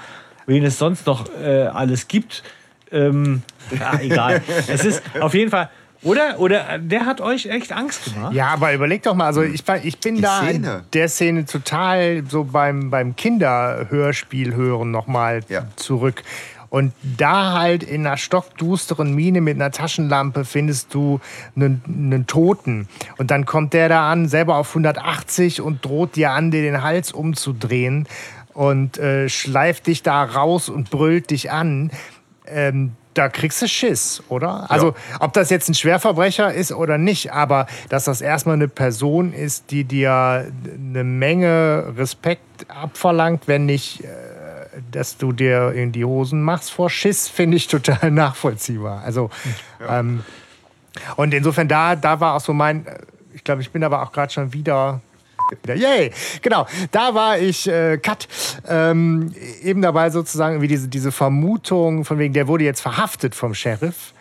wen 0.47 0.65
es 0.65 0.79
sonst 0.79 1.07
noch 1.07 1.29
äh, 1.43 1.67
alles 1.67 2.07
gibt. 2.07 2.45
Ähm, 2.93 3.43
ja, 3.79 3.99
egal. 3.99 4.43
es 4.69 4.85
ist 4.85 5.03
auf 5.21 5.35
jeden 5.35 5.51
Fall, 5.51 5.69
oder? 6.07 6.39
Oder 6.39 6.79
der 6.79 7.05
hat 7.07 7.21
euch 7.21 7.47
echt 7.47 7.73
Angst 7.73 8.15
gemacht? 8.15 8.33
Ja, 8.35 8.49
aber 8.49 8.73
überleg 8.73 9.03
doch 9.03 9.15
mal, 9.15 9.27
also 9.27 9.43
ich, 9.43 9.67
war- 9.69 9.85
ich 9.85 9.99
bin 9.99 10.17
Die 10.17 10.23
da 10.23 10.39
Szene. 10.43 10.77
in 10.85 10.91
der 10.93 11.09
Szene 11.09 11.45
total 11.45 12.23
so 12.29 12.45
beim, 12.45 12.91
beim 12.91 13.15
Kinderhörspiel 13.17 14.55
hören 14.55 14.91
nochmal 14.91 15.41
Ja. 15.49 15.67
zurück. 15.77 16.23
Und 16.69 16.93
da 17.17 17.53
halt 17.53 17.85
in 17.85 18.07
einer 18.07 18.17
stockdusteren 18.17 19.15
Mine 19.15 19.41
mit 19.41 19.55
einer 19.55 19.71
Taschenlampe 19.71 20.45
findest 20.45 20.93
du 20.95 21.21
einen, 21.55 21.81
einen 21.87 22.27
Toten. 22.27 22.89
Und 23.19 23.31
dann 23.31 23.47
kommt 23.47 23.73
der 23.73 23.89
da 23.89 24.11
an, 24.11 24.29
selber 24.29 24.57
auf 24.57 24.71
180 24.71 25.61
und 25.61 25.85
droht 25.85 26.17
dir 26.17 26.33
an, 26.33 26.51
dir 26.51 26.63
den 26.63 26.83
Hals 26.83 27.13
umzudrehen 27.13 28.09
und 28.53 28.99
äh, 28.99 29.29
schleift 29.29 29.87
dich 29.87 30.03
da 30.03 30.25
raus 30.25 30.69
und 30.69 30.91
brüllt 30.91 31.31
dich 31.31 31.51
an. 31.53 31.93
Ähm, 32.47 32.93
da 33.17 33.29
kriegst 33.29 33.63
du 33.63 33.69
Schiss, 33.69 34.23
oder? 34.29 34.71
Also, 34.71 34.95
ob 35.21 35.33
das 35.33 35.51
jetzt 35.51 35.69
ein 35.69 35.75
Schwerverbrecher 35.75 36.53
ist 36.53 36.73
oder 36.73 36.99
nicht, 36.99 37.33
aber 37.33 37.67
dass 37.89 38.05
das 38.05 38.21
erstmal 38.21 38.57
eine 38.57 38.69
Person 38.69 39.33
ist, 39.33 39.71
die 39.71 39.85
dir 39.85 40.51
eine 40.65 41.05
Menge 41.05 41.95
Respekt 41.97 42.43
abverlangt, 42.69 43.49
wenn 43.49 43.67
nicht, 43.67 44.05
äh, 44.05 44.09
dass 44.91 45.17
du 45.17 45.33
dir 45.33 45.73
in 45.73 45.93
die 45.93 46.05
Hosen 46.05 46.43
machst 46.43 46.71
vor 46.71 46.91
Schiss, 46.91 47.29
finde 47.37 47.57
ich 47.57 47.69
total 47.69 48.11
nachvollziehbar. 48.11 49.03
Also, 49.05 49.31
ähm, 49.89 50.23
und 51.17 51.35
insofern, 51.35 51.69
da, 51.69 51.97
da 51.97 52.21
war 52.21 52.35
auch 52.35 52.41
so 52.41 52.53
mein, 52.53 52.87
ich 53.35 53.45
glaube, 53.45 53.63
ich 53.63 53.71
bin 53.71 53.85
aber 53.85 54.03
auch 54.03 54.13
gerade 54.13 54.33
schon 54.33 54.53
wieder. 54.53 55.01
Wieder 55.63 55.75
Yay! 55.75 56.13
Genau, 56.43 56.67
da 56.91 57.15
war 57.15 57.39
ich, 57.39 57.69
äh, 57.69 57.99
Cut, 57.99 58.29
ähm, 58.69 59.35
eben 59.63 59.83
dabei 59.83 60.11
sozusagen, 60.11 60.61
wie 60.63 60.69
diese, 60.69 60.89
diese 60.89 61.13
Vermutung, 61.13 62.05
von 62.05 62.19
wegen, 62.19 62.35
der 62.35 62.49
wurde 62.49 62.65
jetzt 62.65 62.81
verhaftet 62.81 63.35
vom 63.35 63.55
Sheriff, 63.55 64.13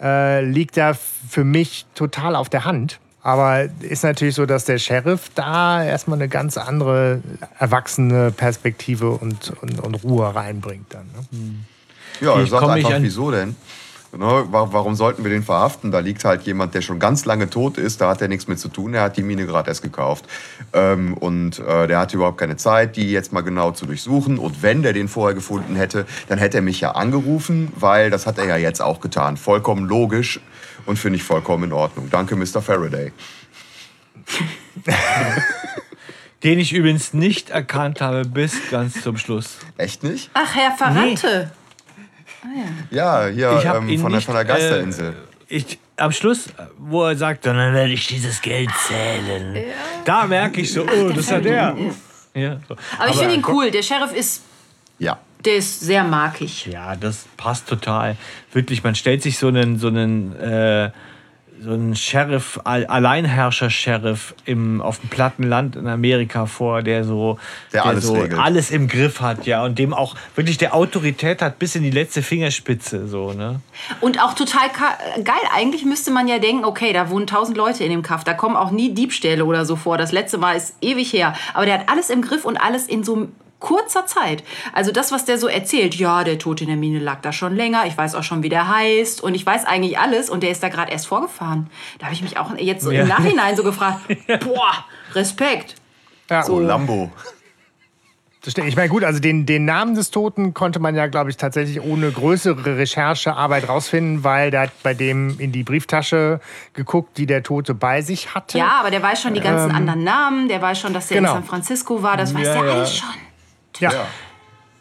äh, 0.00 0.44
liegt 0.44 0.76
da 0.76 0.94
für 0.94 1.44
mich 1.44 1.86
total 1.94 2.36
auf 2.36 2.48
der 2.48 2.64
Hand. 2.64 2.98
Aber 3.24 3.68
ist 3.80 4.02
natürlich 4.02 4.34
so, 4.34 4.46
dass 4.46 4.64
der 4.64 4.78
Sheriff 4.78 5.30
da 5.36 5.84
erstmal 5.84 6.18
eine 6.18 6.28
ganz 6.28 6.56
andere, 6.56 7.20
erwachsene 7.60 8.32
Perspektive 8.32 9.10
und, 9.12 9.52
und, 9.62 9.78
und 9.78 9.94
Ruhe 10.02 10.34
reinbringt 10.34 10.86
dann. 10.92 11.06
Ne? 11.06 11.54
Ja, 12.20 12.36
Wie 12.36 12.40
er 12.40 12.46
sagt 12.48 12.62
komme 12.64 12.78
ich 12.80 12.84
einfach, 12.86 12.96
an- 12.96 13.02
wieso 13.04 13.30
denn? 13.30 13.54
Ne, 14.14 14.44
wa- 14.50 14.68
warum 14.72 14.94
sollten 14.94 15.24
wir 15.24 15.30
den 15.30 15.42
verhaften? 15.42 15.90
Da 15.90 16.00
liegt 16.00 16.22
halt 16.24 16.42
jemand, 16.42 16.74
der 16.74 16.82
schon 16.82 16.98
ganz 16.98 17.24
lange 17.24 17.48
tot 17.48 17.78
ist, 17.78 18.02
da 18.02 18.10
hat 18.10 18.20
er 18.20 18.28
nichts 18.28 18.46
mit 18.46 18.58
zu 18.60 18.68
tun, 18.68 18.92
er 18.92 19.02
hat 19.04 19.16
die 19.16 19.22
Mine 19.22 19.46
gerade 19.46 19.70
erst 19.70 19.80
gekauft. 19.80 20.26
Ähm, 20.74 21.14
und 21.14 21.58
äh, 21.60 21.86
der 21.86 21.98
hatte 21.98 22.16
überhaupt 22.16 22.36
keine 22.36 22.56
Zeit, 22.58 22.96
die 22.96 23.10
jetzt 23.10 23.32
mal 23.32 23.40
genau 23.40 23.70
zu 23.70 23.86
durchsuchen. 23.86 24.38
Und 24.38 24.62
wenn 24.62 24.82
der 24.82 24.92
den 24.92 25.08
vorher 25.08 25.34
gefunden 25.34 25.76
hätte, 25.76 26.04
dann 26.28 26.38
hätte 26.38 26.58
er 26.58 26.62
mich 26.62 26.78
ja 26.82 26.90
angerufen, 26.92 27.72
weil 27.74 28.10
das 28.10 28.26
hat 28.26 28.36
er 28.36 28.44
ja 28.44 28.56
jetzt 28.58 28.82
auch 28.82 29.00
getan. 29.00 29.38
Vollkommen 29.38 29.86
logisch 29.88 30.40
und 30.84 30.98
finde 30.98 31.16
ich 31.16 31.22
vollkommen 31.22 31.64
in 31.64 31.72
Ordnung. 31.72 32.08
Danke, 32.10 32.36
Mr. 32.36 32.60
Faraday. 32.60 33.12
Den 36.42 36.58
ich 36.58 36.72
übrigens 36.74 37.14
nicht 37.14 37.48
erkannt 37.50 38.00
habe 38.02 38.24
bis 38.26 38.52
ganz 38.70 39.00
zum 39.02 39.16
Schluss. 39.16 39.56
Echt 39.78 40.02
nicht? 40.02 40.30
Ach, 40.34 40.54
Herr 40.54 40.72
Ferrante. 40.72 41.50
Ja, 42.90 43.26
hier 43.26 43.56
Ich 43.58 43.66
habe 43.66 43.78
ähm, 43.78 43.98
von, 43.98 44.10
der, 44.10 44.16
nicht, 44.18 44.26
von 44.26 44.34
der 44.34 44.44
Geisterinsel. 44.44 45.10
Äh, 45.10 45.54
ich, 45.54 45.78
am 45.96 46.12
Schluss, 46.12 46.48
wo 46.78 47.04
er 47.04 47.16
sagt, 47.16 47.46
dann 47.46 47.56
werde 47.56 47.92
ich 47.92 48.06
dieses 48.06 48.40
Geld 48.40 48.70
zählen. 48.86 49.64
Da 50.04 50.26
merke 50.26 50.60
ich 50.60 50.72
so, 50.72 50.82
oh, 50.82 51.08
das 51.10 51.18
ist 51.18 51.30
ja 51.30 51.40
der. 51.40 51.76
Ja, 52.34 52.60
so. 52.66 52.76
Aber 52.98 53.10
ich 53.10 53.16
finde 53.16 53.34
ihn 53.34 53.44
cool. 53.46 53.70
Der 53.70 53.82
Sheriff 53.82 54.12
ist, 54.14 54.42
ja. 54.98 55.18
der 55.44 55.56
ist 55.56 55.80
sehr 55.80 56.02
markig. 56.02 56.66
ja, 56.66 56.96
das 56.96 57.26
passt 57.36 57.68
total. 57.68 58.16
Wirklich, 58.52 58.82
man 58.82 58.94
stellt 58.94 59.22
sich 59.22 59.38
so 59.38 59.48
einen, 59.48 59.78
so 59.78 59.88
einen, 59.88 60.34
äh, 60.36 60.90
so 61.62 61.72
einen 61.72 61.94
Sheriff, 61.96 62.58
Al- 62.64 62.86
Alleinherrscher-Sheriff 62.86 64.34
im, 64.44 64.80
auf 64.80 64.98
dem 65.00 65.08
platten 65.10 65.44
Land 65.44 65.76
in 65.76 65.86
Amerika 65.86 66.46
vor, 66.46 66.82
der 66.82 67.04
so, 67.04 67.38
Der 67.72 67.84
alles 67.84 68.04
so 68.04 68.14
regelt. 68.14 68.38
alles 68.38 68.70
im 68.70 68.88
Griff 68.88 69.20
hat, 69.20 69.46
ja, 69.46 69.64
und 69.64 69.78
dem 69.78 69.94
auch 69.94 70.14
wirklich 70.34 70.58
der 70.58 70.74
Autorität 70.74 71.42
hat 71.42 71.58
bis 71.58 71.74
in 71.74 71.82
die 71.82 71.90
letzte 71.90 72.22
Fingerspitze, 72.22 73.06
so, 73.08 73.32
ne? 73.32 73.60
Und 74.00 74.20
auch 74.22 74.34
total 74.34 74.68
geil. 75.22 75.34
Eigentlich 75.54 75.84
müsste 75.84 76.10
man 76.10 76.28
ja 76.28 76.38
denken, 76.38 76.64
okay, 76.64 76.92
da 76.92 77.10
wohnen 77.10 77.26
tausend 77.26 77.56
Leute 77.56 77.84
in 77.84 77.90
dem 77.90 78.02
Kaff. 78.02 78.24
Da 78.24 78.34
kommen 78.34 78.56
auch 78.56 78.70
nie 78.70 78.92
Diebstähle 78.94 79.44
oder 79.44 79.64
so 79.64 79.76
vor. 79.76 79.98
Das 79.98 80.12
letzte 80.12 80.38
Mal 80.38 80.56
ist 80.56 80.74
ewig 80.80 81.12
her. 81.12 81.34
Aber 81.54 81.66
der 81.66 81.78
hat 81.78 81.88
alles 81.88 82.10
im 82.10 82.22
Griff 82.22 82.44
und 82.44 82.56
alles 82.56 82.86
in 82.86 83.04
so 83.04 83.28
kurzer 83.62 84.04
Zeit. 84.04 84.44
Also 84.74 84.92
das, 84.92 85.10
was 85.12 85.24
der 85.24 85.38
so 85.38 85.46
erzählt, 85.48 85.94
ja, 85.94 86.24
der 86.24 86.38
Tod 86.38 86.60
in 86.60 86.66
der 86.66 86.76
Mine 86.76 86.98
lag 86.98 87.20
da 87.22 87.32
schon 87.32 87.56
länger. 87.56 87.86
Ich 87.86 87.96
weiß 87.96 88.14
auch 88.14 88.22
schon, 88.24 88.42
wie 88.42 88.50
der 88.50 88.68
heißt. 88.68 89.22
Und 89.22 89.34
ich 89.34 89.46
weiß 89.46 89.64
eigentlich 89.64 89.98
alles. 89.98 90.28
Und 90.28 90.42
der 90.42 90.50
ist 90.50 90.62
da 90.62 90.68
gerade 90.68 90.92
erst 90.92 91.06
vorgefahren. 91.06 91.70
Da 91.98 92.06
habe 92.06 92.14
ich 92.14 92.22
mich 92.22 92.36
auch 92.36 92.54
jetzt 92.58 92.82
so 92.84 92.90
Ja. 92.90 93.02
im 93.02 93.08
Nachhinein 93.08 93.56
so 93.56 93.62
gefragt, 93.62 94.00
boah, 94.44 94.84
Respekt. 95.14 95.76
Ja, 96.28 96.46
Oh, 96.48 96.58
Lambo. 96.60 97.10
Ich 98.44 98.74
meine, 98.74 98.88
gut, 98.88 99.04
also 99.04 99.20
den, 99.20 99.46
den 99.46 99.64
Namen 99.66 99.94
des 99.94 100.10
Toten 100.10 100.52
konnte 100.52 100.80
man 100.80 100.96
ja, 100.96 101.06
glaube 101.06 101.30
ich, 101.30 101.36
tatsächlich 101.36 101.80
ohne 101.80 102.10
größere 102.10 102.76
Recherchearbeit 102.76 103.68
rausfinden, 103.68 104.24
weil 104.24 104.50
der 104.50 104.62
hat 104.62 104.72
bei 104.82 104.94
dem 104.94 105.38
in 105.38 105.52
die 105.52 105.62
Brieftasche 105.62 106.40
geguckt, 106.74 107.18
die 107.18 107.26
der 107.26 107.44
Tote 107.44 107.72
bei 107.72 108.02
sich 108.02 108.34
hatte. 108.34 108.58
Ja, 108.58 108.78
aber 108.80 108.90
der 108.90 109.00
weiß 109.00 109.22
schon 109.22 109.34
die 109.34 109.40
ganzen 109.40 109.70
anderen 109.70 110.02
Namen. 110.02 110.48
Der 110.48 110.60
weiß 110.60 110.80
schon, 110.80 110.92
dass 110.92 111.06
der 111.06 111.18
genau. 111.18 111.30
in 111.36 111.42
San 111.42 111.44
Francisco 111.44 112.02
war. 112.02 112.16
Das 112.16 112.34
weiß 112.34 112.44
Ja, 112.48 112.54
der 112.54 112.64
ja. 112.64 112.72
alles 112.72 112.96
schon. 112.96 113.08
Ja. 113.80 113.92
Ja. 113.92 114.06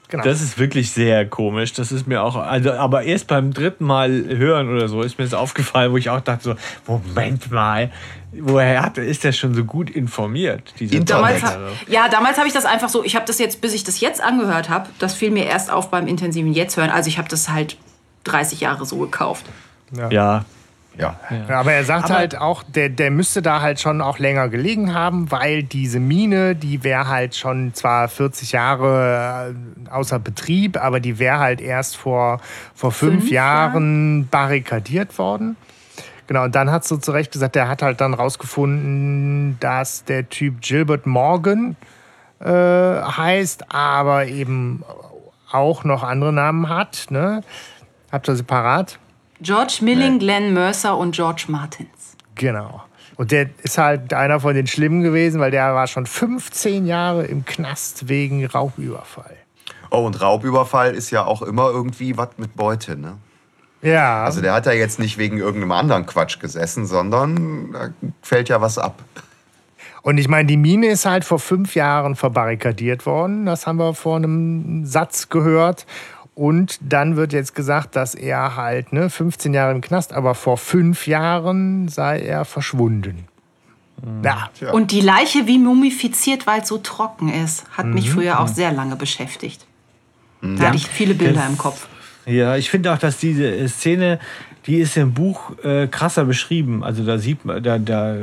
genau. 0.08 0.24
Das 0.24 0.42
ist 0.42 0.58
wirklich 0.60 0.92
sehr 0.92 1.26
komisch. 1.28 1.74
Das 1.74 1.92
ist 1.92 2.08
mir 2.08 2.22
auch, 2.24 2.36
also, 2.36 2.72
aber 2.74 3.04
erst 3.04 3.28
beim 3.28 3.54
dritten 3.54 3.86
Mal 3.86 4.26
hören 4.28 4.70
oder 4.74 4.88
so 4.88 5.02
ist 5.02 5.18
mir 5.18 5.24
das 5.26 5.34
aufgefallen, 5.34 5.92
wo 5.92 5.98
ich 5.98 6.10
auch 6.10 6.22
dachte 6.22 6.44
so, 6.44 6.56
Moment 6.88 7.52
mal, 7.52 7.92
woher 8.34 8.82
hat, 8.84 8.98
ist 8.98 9.24
der 9.24 9.32
schon 9.32 9.54
so 9.54 9.64
gut 9.64 9.90
informiert? 9.90 10.74
Diese. 10.80 11.04
Damals, 11.04 11.44
ha- 11.44 11.58
ja, 11.88 12.08
damals 12.10 12.38
habe 12.38 12.48
ich 12.48 12.54
das 12.54 12.66
einfach 12.66 12.90
so, 12.90 13.04
ich 13.04 13.16
habe 13.16 13.26
das 13.26 13.40
jetzt, 13.40 13.62
bis 13.62 13.74
ich 13.74 13.84
das 13.84 14.00
jetzt 14.00 14.22
angehört 14.22 14.70
habe, 14.70 14.90
das 15.00 15.14
fiel 15.16 15.32
mir 15.32 15.46
erst 15.46 15.70
auf 15.72 15.90
beim 15.92 16.08
intensiven 16.08 16.54
Jetzt 16.54 16.78
hören. 16.78 16.90
Also 16.90 17.08
ich 17.10 17.18
habe 17.18 17.28
das 17.30 17.50
halt 17.50 17.78
30 18.26 18.60
Jahre 18.62 18.86
so 18.86 18.98
gekauft. 18.98 19.46
ja, 19.96 20.10
Ja. 20.10 20.46
Ja, 20.98 21.16
aber 21.48 21.72
er 21.72 21.86
sagt 21.86 22.06
Aber- 22.06 22.16
halt 22.16 22.38
auch, 22.38 22.64
der, 22.64 22.90
der 22.90 23.12
müsste 23.12 23.42
da 23.42 23.62
halt 23.62 23.80
schon 23.80 24.02
auch 24.02 24.20
länger 24.20 24.50
gelegen 24.50 24.94
haben, 24.94 25.32
weil 25.32 25.64
diese 25.64 26.00
Mine, 26.02 26.54
die 26.56 26.84
wäre 26.84 27.08
halt 27.08 27.36
schon 27.36 27.74
zwar 27.74 28.10
40 28.10 28.52
Jahre 28.52 29.56
äh, 29.88 29.90
außer 29.90 30.20
Betrieb, 30.20 30.78
aber 30.78 31.00
die 31.00 31.18
wäre 31.18 31.40
halt 31.40 31.62
erst 31.62 31.96
vor, 31.96 32.42
vor 32.76 32.92
fünf, 32.92 33.22
Fünf 33.22 33.32
Jahren 33.32 34.28
barrikadiert 34.28 35.18
worden. 35.18 35.56
Genau, 36.28 36.44
und 36.44 36.56
dann 36.56 36.72
hat 36.72 36.84
so 36.86 36.98
zu 36.98 37.12
Recht 37.12 37.32
gesagt, 37.32 37.56
der 37.56 37.68
hat 37.70 37.82
halt 37.82 38.00
dann 38.02 38.14
rausgefunden, 38.14 39.58
dass 39.60 40.04
der 40.06 40.30
Typ 40.30 40.62
Gilbert 40.62 41.06
Morgan 41.06 41.76
äh, 42.40 42.48
heißt, 42.50 43.74
aber 43.74 44.28
eben 44.28 44.84
auch 45.52 45.84
noch 45.84 46.04
andere 46.04 46.32
Namen 46.34 46.70
hat. 46.70 47.08
Ne? 47.10 47.42
Habt 48.12 48.28
ihr 48.30 48.36
sie 48.36 48.44
parat? 48.44 48.98
George 49.42 49.80
Milling, 49.82 50.20
Glenn 50.20 50.54
Mercer 50.54 50.98
und 50.98 51.16
George 51.16 51.46
Martins. 51.48 52.16
Genau. 52.36 52.84
Und 53.18 53.32
der 53.32 53.50
ist 53.64 53.78
halt 53.78 54.14
einer 54.14 54.40
von 54.40 54.56
den 54.56 54.68
Schlimmen 54.68 55.02
gewesen, 55.04 55.40
weil 55.40 55.52
der 55.52 55.76
war 55.76 55.88
schon 55.88 56.06
15 56.06 56.86
Jahre 56.86 57.26
im 57.26 57.46
Knast 57.46 58.08
wegen 58.08 58.46
Raubüberfall. 58.46 59.36
Oh, 59.92 60.06
und 60.06 60.22
Raubüberfall 60.22 60.96
ist 60.96 61.12
ja 61.12 61.26
auch 61.26 61.42
immer 61.42 61.70
irgendwie 61.70 62.18
was 62.18 62.30
mit 62.38 62.56
Beute, 62.56 62.98
ne? 62.98 63.18
Ja, 63.82 64.24
Also 64.24 64.42
der 64.42 64.54
hat 64.54 64.66
ja 64.68 64.72
jetzt 64.74 65.00
nicht 65.00 65.18
wegen 65.18 65.38
irgendeinem 65.38 65.72
anderen 65.72 66.06
Quatsch 66.06 66.40
gesessen, 66.40 66.86
sondern 66.86 67.72
da 67.72 67.90
fällt 68.22 68.48
ja 68.48 68.62
was 68.62 68.78
ab. 68.78 69.02
und 70.04 70.18
ich 70.20 70.28
meine, 70.28 70.46
die 70.46 70.58
Mine 70.58 70.88
ist 70.88 71.06
halt 71.06 71.26
vor 71.26 71.40
fünf 71.40 71.74
Jahren 71.76 72.16
verbarrikadiert 72.16 73.06
worden. 73.08 73.46
Das 73.48 73.66
haben 73.68 73.78
wir 73.78 73.94
vor 73.96 74.18
einem 74.18 74.86
Satz 74.86 75.30
gehört. 75.30 75.86
Und 76.42 76.80
dann 76.82 77.18
wird 77.18 77.34
jetzt 77.34 77.54
gesagt, 77.54 77.96
dass 77.96 78.16
er 78.16 78.56
halt 78.56 78.94
ne, 78.94 79.12
15 79.12 79.54
Jahre 79.54 79.74
im 79.76 79.82
Knast, 79.82 80.12
aber 80.12 80.34
vor 80.34 80.58
fünf 80.58 81.06
Jahren 81.06 81.88
sei 81.88 82.20
er 82.20 82.46
verschwunden. 82.46 83.28
Ja, 84.24 84.50
Tja. 84.58 84.72
Und 84.72 84.90
die 84.92 85.02
Leiche 85.02 85.46
wie 85.46 85.60
mumifiziert, 85.60 86.48
weil 86.48 86.62
es 86.62 86.68
so 86.68 86.80
trocken 86.80 87.30
ist, 87.32 87.66
hat 87.78 87.86
mich 87.86 88.10
früher 88.10 88.40
auch 88.40 88.48
sehr 88.48 88.72
lange 88.72 88.96
beschäftigt. 88.96 89.68
Da 90.42 90.64
hatte 90.70 90.78
ich 90.78 90.88
viele 90.88 91.14
Bilder 91.14 91.42
Das- 91.42 91.50
im 91.52 91.58
Kopf. 91.60 91.88
Ja, 92.26 92.56
ich 92.56 92.72
finde 92.72 92.92
auch, 92.92 92.98
dass 92.98 93.18
diese 93.20 93.68
Szene, 93.70 94.20
die 94.66 94.78
ist 94.78 94.98
im 94.98 95.14
Buch 95.14 95.52
äh, 95.64 95.86
krasser 95.88 96.26
beschrieben. 96.26 96.84
Also 96.84 97.04
da 97.06 97.20
sieht 97.20 97.46
man, 97.46 97.62
da, 97.62 97.78
da 97.78 98.16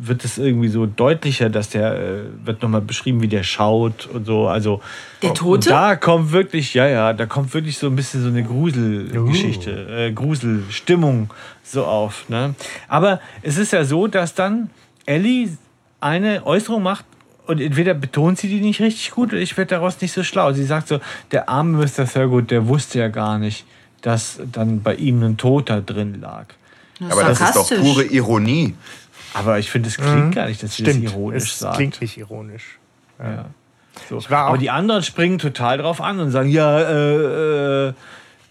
wird 0.00 0.24
es 0.24 0.38
irgendwie 0.38 0.68
so 0.68 0.86
deutlicher, 0.86 1.50
dass 1.50 1.70
der 1.70 1.94
äh, 1.94 2.20
wird 2.44 2.62
nochmal 2.62 2.80
beschrieben, 2.80 3.20
wie 3.20 3.28
der 3.28 3.42
schaut 3.42 4.06
und 4.06 4.26
so. 4.26 4.46
Also 4.48 4.80
Der 5.22 5.34
Tote? 5.34 5.54
Und 5.54 5.66
da 5.70 5.96
kommt 5.96 6.32
wirklich, 6.32 6.74
ja, 6.74 6.86
ja, 6.86 7.12
da 7.12 7.26
kommt 7.26 7.52
wirklich 7.54 7.78
so 7.78 7.88
ein 7.88 7.96
bisschen 7.96 8.22
so 8.22 8.28
eine 8.28 8.44
Gruselgeschichte, 8.44 10.06
äh, 10.08 10.12
Gruselstimmung 10.12 11.30
so 11.62 11.84
auf. 11.84 12.28
Ne? 12.28 12.54
Aber 12.86 13.20
es 13.42 13.58
ist 13.58 13.72
ja 13.72 13.84
so, 13.84 14.06
dass 14.06 14.34
dann 14.34 14.70
Ellie 15.06 15.50
eine 16.00 16.46
Äußerung 16.46 16.82
macht 16.82 17.04
und 17.46 17.60
entweder 17.60 17.94
betont 17.94 18.38
sie 18.38 18.48
die 18.48 18.60
nicht 18.60 18.80
richtig 18.80 19.10
gut 19.10 19.32
oder 19.32 19.40
ich 19.40 19.56
werde 19.56 19.70
daraus 19.70 20.00
nicht 20.00 20.12
so 20.12 20.22
schlau. 20.22 20.52
Sie 20.52 20.64
sagt 20.64 20.88
so, 20.88 21.00
der 21.32 21.48
arme 21.48 21.78
Mr. 21.78 22.06
Thurgood, 22.06 22.50
der 22.50 22.68
wusste 22.68 23.00
ja 23.00 23.08
gar 23.08 23.38
nicht, 23.38 23.64
dass 24.02 24.40
dann 24.52 24.82
bei 24.82 24.94
ihm 24.94 25.22
ein 25.22 25.36
Toter 25.36 25.80
drin 25.80 26.20
lag. 26.20 26.46
Aber 27.10 27.24
das 27.24 27.40
ist 27.40 27.56
doch 27.56 27.68
pure 27.68 28.04
Ironie. 28.04 28.74
Aber 29.34 29.58
ich 29.58 29.70
finde, 29.70 29.88
es 29.88 29.96
klingt 29.96 30.34
gar 30.34 30.46
nicht, 30.48 30.62
dass 30.62 30.74
sie 30.76 30.82
Stimmt, 30.84 31.04
das 31.04 31.12
ironisch 31.12 31.42
es 31.44 31.58
sagt. 31.58 31.76
klingt 31.76 32.00
nicht 32.00 32.16
ironisch. 32.18 32.78
Ja. 33.18 33.46
So. 34.08 34.22
war 34.30 34.44
auch- 34.44 34.48
Aber 34.50 34.58
die 34.58 34.70
anderen 34.70 35.02
springen 35.02 35.38
total 35.38 35.78
drauf 35.78 36.00
an 36.00 36.20
und 36.20 36.30
sagen, 36.30 36.48
ja, 36.48 36.78
äh, 36.80 37.88
äh, 37.88 37.92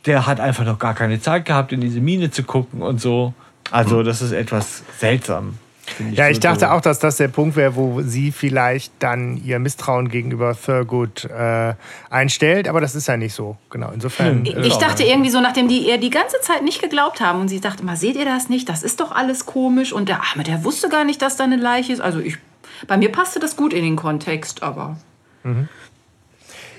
der 0.05 0.25
hat 0.27 0.39
einfach 0.39 0.65
noch 0.65 0.79
gar 0.79 0.93
keine 0.93 1.19
Zeit 1.21 1.45
gehabt, 1.45 1.71
in 1.71 1.81
diese 1.81 1.99
Mine 2.01 2.31
zu 2.31 2.43
gucken 2.43 2.81
und 2.81 2.99
so. 3.01 3.33
Also 3.71 4.03
das 4.03 4.21
ist 4.21 4.31
etwas 4.31 4.83
seltsam. 4.97 5.57
Finde 5.91 6.15
Ja, 6.15 6.25
so- 6.25 6.31
ich 6.31 6.39
dachte 6.39 6.59
so. 6.61 6.65
auch, 6.67 6.81
dass 6.81 6.99
das 6.99 7.17
der 7.17 7.27
Punkt 7.27 7.55
wäre, 7.55 7.75
wo 7.75 8.01
sie 8.01 8.31
vielleicht 8.31 8.91
dann 8.99 9.37
ihr 9.43 9.59
Misstrauen 9.59 10.09
gegenüber 10.09 10.55
Thurgood 10.55 11.25
äh, 11.25 11.73
einstellt, 12.09 12.67
aber 12.67 12.81
das 12.81 12.95
ist 12.95 13.07
ja 13.07 13.17
nicht 13.17 13.33
so. 13.33 13.57
Genau, 13.69 13.91
insofern. 13.93 14.45
Hm. 14.45 14.57
äh, 14.63 14.67
Ich 14.67 14.75
dachte 14.77 15.03
irgendwie 15.03 15.29
so, 15.29 15.39
nachdem 15.41 15.67
die 15.67 15.87
ihr 15.87 15.97
die 15.97 16.09
ganze 16.09 16.39
Zeit 16.41 16.63
nicht 16.63 16.81
geglaubt 16.81 17.21
haben 17.21 17.41
und 17.41 17.47
sie 17.47 17.59
dachte 17.59 17.83
mal, 17.85 17.95
seht 17.97 18.15
ihr 18.15 18.25
das 18.25 18.49
nicht? 18.49 18.67
Das 18.69 18.83
ist 18.83 18.99
doch 18.99 19.11
alles 19.11 19.45
komisch 19.45 19.93
und 19.93 20.09
der 20.09 20.21
Arme, 20.21 20.43
der 20.43 20.63
wusste 20.63 20.89
gar 20.89 21.03
nicht, 21.05 21.21
dass 21.21 21.37
da 21.37 21.43
eine 21.45 21.57
Leiche 21.57 21.93
ist. 21.93 22.01
Also 22.01 22.19
ich, 22.19 22.37
bei 22.87 22.97
mir 22.97 23.11
passte 23.11 23.39
das 23.39 23.55
gut 23.55 23.73
in 23.73 23.83
den 23.83 23.95
Kontext, 23.95 24.63
aber 24.63 24.97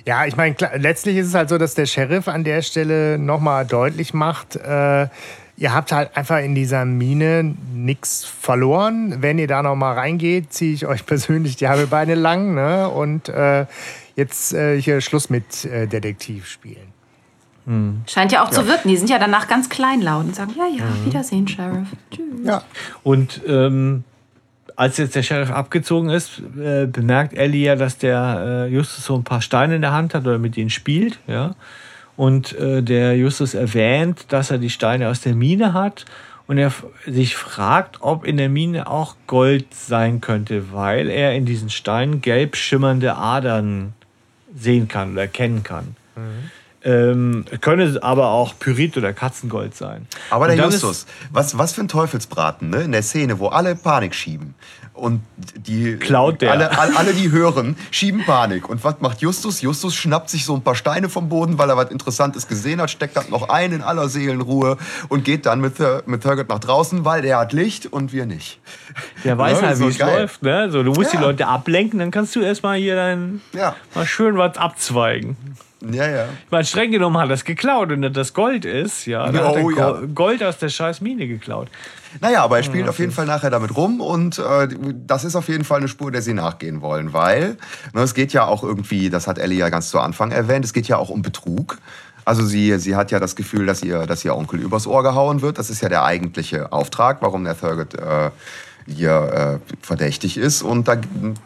Ja, 0.06 0.24
ich 0.26 0.36
meine, 0.36 0.54
letztlich 0.76 1.16
ist 1.16 1.26
es 1.28 1.34
halt 1.34 1.48
so, 1.48 1.58
dass 1.58 1.74
der 1.74 1.86
Sheriff 1.86 2.28
an 2.28 2.44
der 2.44 2.62
Stelle 2.62 3.18
nochmal 3.18 3.66
deutlich 3.66 4.14
macht, 4.14 4.56
äh, 4.56 5.06
ihr 5.58 5.74
habt 5.74 5.92
halt 5.92 6.16
einfach 6.16 6.38
in 6.38 6.54
dieser 6.54 6.84
Mine 6.84 7.54
nichts 7.74 8.24
verloren. 8.24 9.20
Wenn 9.20 9.38
ihr 9.38 9.48
da 9.48 9.62
nochmal 9.62 9.94
reingeht, 9.94 10.52
ziehe 10.52 10.72
ich 10.72 10.86
euch 10.86 11.04
persönlich 11.06 11.56
die 11.56 11.68
halbe 11.68 11.88
Beine 11.88 12.14
lang. 12.14 12.54
Ne? 12.54 12.88
Und 12.88 13.28
äh, 13.28 13.66
jetzt 14.16 14.54
äh, 14.54 14.80
hier 14.80 15.00
Schluss 15.00 15.30
mit 15.30 15.64
äh, 15.64 15.86
Detektiv 15.86 16.46
spielen. 16.46 16.94
scheint 18.06 18.32
ja 18.32 18.44
auch 18.44 18.50
zu 18.50 18.66
wirken. 18.66 18.88
Die 18.88 18.96
sind 18.96 19.10
ja 19.10 19.18
danach 19.18 19.48
ganz 19.48 19.68
kleinlaut 19.68 20.24
und 20.24 20.34
sagen, 20.34 20.54
ja, 20.56 20.66
ja, 20.66 20.84
Wiedersehen, 21.04 21.46
Sheriff. 21.48 21.88
Tschüss. 22.10 22.24
Ja. 22.44 22.62
Und 23.02 23.42
ähm, 23.46 24.04
als 24.76 24.96
jetzt 24.96 25.16
der 25.16 25.24
Sheriff 25.24 25.50
abgezogen 25.50 26.08
ist, 26.08 26.40
äh, 26.56 26.86
bemerkt 26.86 27.34
Ellie 27.34 27.66
ja, 27.66 27.74
dass 27.74 27.98
der 27.98 28.68
äh, 28.68 28.72
Justus 28.72 29.04
so 29.04 29.16
ein 29.16 29.24
paar 29.24 29.42
Steine 29.42 29.74
in 29.74 29.82
der 29.82 29.92
Hand 29.92 30.14
hat 30.14 30.22
oder 30.22 30.38
mit 30.38 30.56
denen 30.56 30.70
spielt. 30.70 31.18
Ja? 31.26 31.56
Und 32.18 32.52
äh, 32.58 32.82
der 32.82 33.16
Justus 33.16 33.54
erwähnt, 33.54 34.26
dass 34.30 34.50
er 34.50 34.58
die 34.58 34.70
Steine 34.70 35.08
aus 35.08 35.20
der 35.20 35.36
Mine 35.36 35.72
hat 35.72 36.04
und 36.48 36.58
er 36.58 36.72
sich 37.06 37.36
fragt, 37.36 37.98
ob 38.00 38.26
in 38.26 38.36
der 38.38 38.48
Mine 38.48 38.90
auch 38.90 39.14
Gold 39.28 39.72
sein 39.72 40.20
könnte, 40.20 40.72
weil 40.72 41.10
er 41.10 41.36
in 41.36 41.46
diesen 41.46 41.70
Steinen 41.70 42.20
gelb 42.20 42.56
schimmernde 42.56 43.14
Adern 43.14 43.92
sehen 44.52 44.88
kann 44.88 45.12
oder 45.12 45.22
erkennen 45.22 45.62
kann. 45.62 45.94
Ähm, 46.82 47.44
könne 47.60 47.96
aber 48.02 48.30
auch 48.30 48.58
Pyrit 48.58 48.96
oder 48.96 49.12
Katzengold 49.12 49.76
sein. 49.76 50.08
Aber 50.30 50.48
der 50.48 50.56
Justus, 50.56 51.06
was, 51.30 51.56
was 51.56 51.72
für 51.72 51.82
ein 51.82 51.88
Teufelsbraten, 51.88 52.70
ne? 52.70 52.82
In 52.82 52.90
der 52.90 53.02
Szene, 53.02 53.38
wo 53.38 53.46
alle 53.46 53.76
Panik 53.76 54.14
schieben. 54.14 54.54
Und 54.98 55.20
die. 55.56 55.96
Klaut 55.96 56.40
der. 56.40 56.50
Alle, 56.52 56.78
alle, 56.78 56.96
alle, 56.96 57.12
die 57.14 57.30
hören, 57.30 57.76
schieben 57.90 58.24
Panik. 58.24 58.68
Und 58.68 58.82
was 58.84 58.96
macht 59.00 59.20
Justus? 59.20 59.62
Justus 59.62 59.94
schnappt 59.94 60.28
sich 60.28 60.44
so 60.44 60.54
ein 60.54 60.62
paar 60.62 60.74
Steine 60.74 61.08
vom 61.08 61.28
Boden, 61.28 61.56
weil 61.58 61.70
er 61.70 61.76
was 61.76 61.90
Interessantes 61.90 62.48
gesehen 62.48 62.80
hat, 62.80 62.90
steckt 62.90 63.16
das 63.16 63.28
noch 63.28 63.48
ein 63.48 63.72
in 63.72 63.82
aller 63.82 64.08
Seelenruhe 64.08 64.76
und 65.08 65.24
geht 65.24 65.46
dann 65.46 65.60
mit, 65.60 65.74
mit 66.06 66.22
Thurgood 66.22 66.48
nach 66.48 66.58
draußen, 66.58 67.04
weil 67.04 67.22
der 67.22 67.38
hat 67.38 67.52
Licht 67.52 67.86
und 67.92 68.12
wir 68.12 68.26
nicht. 68.26 68.58
Der 69.24 69.38
weiß 69.38 69.60
Ja, 69.60 69.66
halt, 69.68 69.76
so 69.76 69.84
wie 69.86 69.90
es 69.90 69.98
läuft. 69.98 70.42
Ne? 70.42 70.70
So, 70.70 70.82
du 70.82 70.92
musst 70.92 71.12
Ja. 71.12 71.18
die 71.20 71.24
Leute 71.24 71.46
ablenken, 71.46 71.98
dann 71.98 72.10
kannst 72.10 72.34
du 72.36 72.40
erstmal 72.40 72.78
hier 72.78 72.96
dann 72.96 73.40
Ja. 73.52 73.76
mal 73.94 74.06
schön 74.06 74.36
was 74.36 74.56
abzweigen. 74.56 75.36
Ja, 75.80 76.08
ja. 76.08 76.24
Ich 76.44 76.50
meine, 76.50 76.64
streng 76.64 76.90
genommen 76.90 77.16
hat 77.18 77.26
er 77.26 77.28
das 77.28 77.44
geklaut 77.44 77.92
und 77.92 78.02
das 78.12 78.34
Gold 78.34 78.64
ist, 78.64 79.06
ja. 79.06 79.30
Da 79.30 79.48
hat 79.48 79.56
er 79.56 79.64
Oh, 79.64 79.70
ja. 79.70 79.90
Go- 79.92 80.06
Gold 80.08 80.42
aus 80.42 80.58
der 80.58 80.70
scheiß 80.70 81.00
Mine 81.00 81.28
geklaut. 81.28 81.68
Naja, 82.20 82.42
aber 82.42 82.56
er 82.56 82.62
spielt 82.64 82.88
auf 82.88 82.98
jeden 82.98 83.12
Fall 83.12 83.26
nachher 83.26 83.50
damit 83.50 83.76
rum 83.76 84.00
und 84.00 84.38
äh, 84.38 84.68
das 85.06 85.24
ist 85.24 85.36
auf 85.36 85.48
jeden 85.48 85.64
Fall 85.64 85.78
eine 85.78 85.88
Spur, 85.88 86.10
der 86.10 86.22
sie 86.22 86.34
nachgehen 86.34 86.80
wollen, 86.80 87.12
weil 87.12 87.58
ne, 87.92 88.00
es 88.02 88.14
geht 88.14 88.32
ja 88.32 88.46
auch 88.46 88.64
irgendwie, 88.64 89.08
das 89.10 89.26
hat 89.28 89.38
Ellie 89.38 89.58
ja 89.58 89.68
ganz 89.68 89.90
zu 89.90 90.00
Anfang 90.00 90.30
erwähnt, 90.32 90.64
es 90.64 90.72
geht 90.72 90.88
ja 90.88 90.96
auch 90.96 91.10
um 91.10 91.22
Betrug. 91.22 91.78
Also 92.24 92.44
sie, 92.44 92.76
sie 92.78 92.96
hat 92.96 93.10
ja 93.10 93.20
das 93.20 93.36
Gefühl, 93.36 93.64
dass 93.66 93.82
ihr, 93.82 94.04
dass 94.06 94.24
ihr 94.24 94.34
Onkel 94.36 94.60
übers 94.60 94.86
Ohr 94.86 95.02
gehauen 95.02 95.40
wird. 95.42 95.58
Das 95.58 95.70
ist 95.70 95.80
ja 95.80 95.88
der 95.88 96.04
eigentliche 96.04 96.72
Auftrag, 96.72 97.18
warum 97.22 97.44
der 97.44 97.58
Thurgood 97.58 97.94
äh, 97.94 98.30
hier 98.86 99.60
äh, 99.62 99.74
verdächtig 99.80 100.36
ist. 100.36 100.62
Und 100.62 100.88
da 100.88 100.96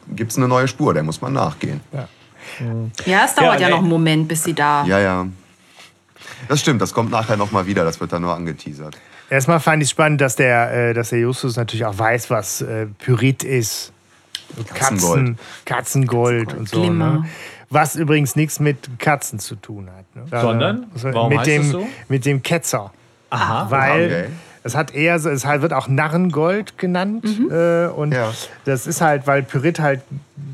gibt 0.08 0.32
es 0.32 0.38
eine 0.38 0.48
neue 0.48 0.66
Spur, 0.68 0.92
der 0.94 1.02
muss 1.04 1.20
man 1.20 1.34
nachgehen. 1.34 1.80
Ja, 1.92 2.08
es 2.60 3.34
dauert 3.34 3.60
Ja, 3.60 3.68
ja, 3.68 3.70
noch 3.70 3.78
einen 3.78 3.88
Moment, 3.88 4.28
bis 4.28 4.44
sie 4.44 4.54
da. 4.54 4.84
Ja, 4.84 4.98
ja. 4.98 5.26
Das 6.48 6.60
stimmt, 6.60 6.82
das 6.82 6.92
kommt 6.92 7.10
nachher 7.10 7.36
nochmal 7.36 7.66
wieder, 7.66 7.84
das 7.84 8.00
wird 8.00 8.12
dann 8.12 8.22
nur 8.22 8.34
angeteasert. 8.34 8.96
Erstmal 9.30 9.60
fand 9.60 9.82
ich 9.82 9.88
spannend, 9.88 10.20
dass 10.20 10.36
der, 10.36 10.90
äh, 10.90 10.94
dass 10.94 11.10
der 11.10 11.20
Justus 11.20 11.56
natürlich 11.56 11.84
auch 11.86 11.96
weiß, 11.96 12.28
was 12.30 12.60
äh, 12.60 12.86
Pyrit 12.98 13.44
ist. 13.44 13.92
Katzengold. 14.74 14.98
Katzen, 15.00 15.38
Katzengold 15.64 16.52
und 16.54 16.68
so. 16.68 16.90
Ne? 16.90 17.24
Was 17.70 17.96
übrigens 17.96 18.36
nichts 18.36 18.60
mit 18.60 18.98
Katzen 18.98 19.38
zu 19.38 19.56
tun 19.56 19.88
hat. 19.88 20.30
Ne? 20.30 20.40
Sondern? 20.40 20.86
Also, 20.92 21.14
Warum 21.14 21.30
mit 21.30 21.38
heißt 21.38 21.48
dem, 21.48 21.62
es 21.62 21.70
so? 21.70 21.88
Mit 22.08 22.26
dem 22.26 22.42
Ketzer. 22.42 22.92
Aha. 23.30 23.70
Weil 23.70 24.06
okay. 24.06 24.24
es 24.64 24.74
hat 24.74 24.94
eher 24.94 25.18
so, 25.18 25.30
es 25.30 25.46
wird 25.46 25.72
auch 25.72 25.88
Narrengold 25.88 26.76
genannt. 26.76 27.24
Äh, 27.50 27.86
und 27.86 28.12
Ja. 28.12 28.32
das 28.66 28.86
ist 28.86 29.00
halt, 29.00 29.26
weil 29.26 29.42
Pyrit 29.42 29.80
halt 29.80 30.02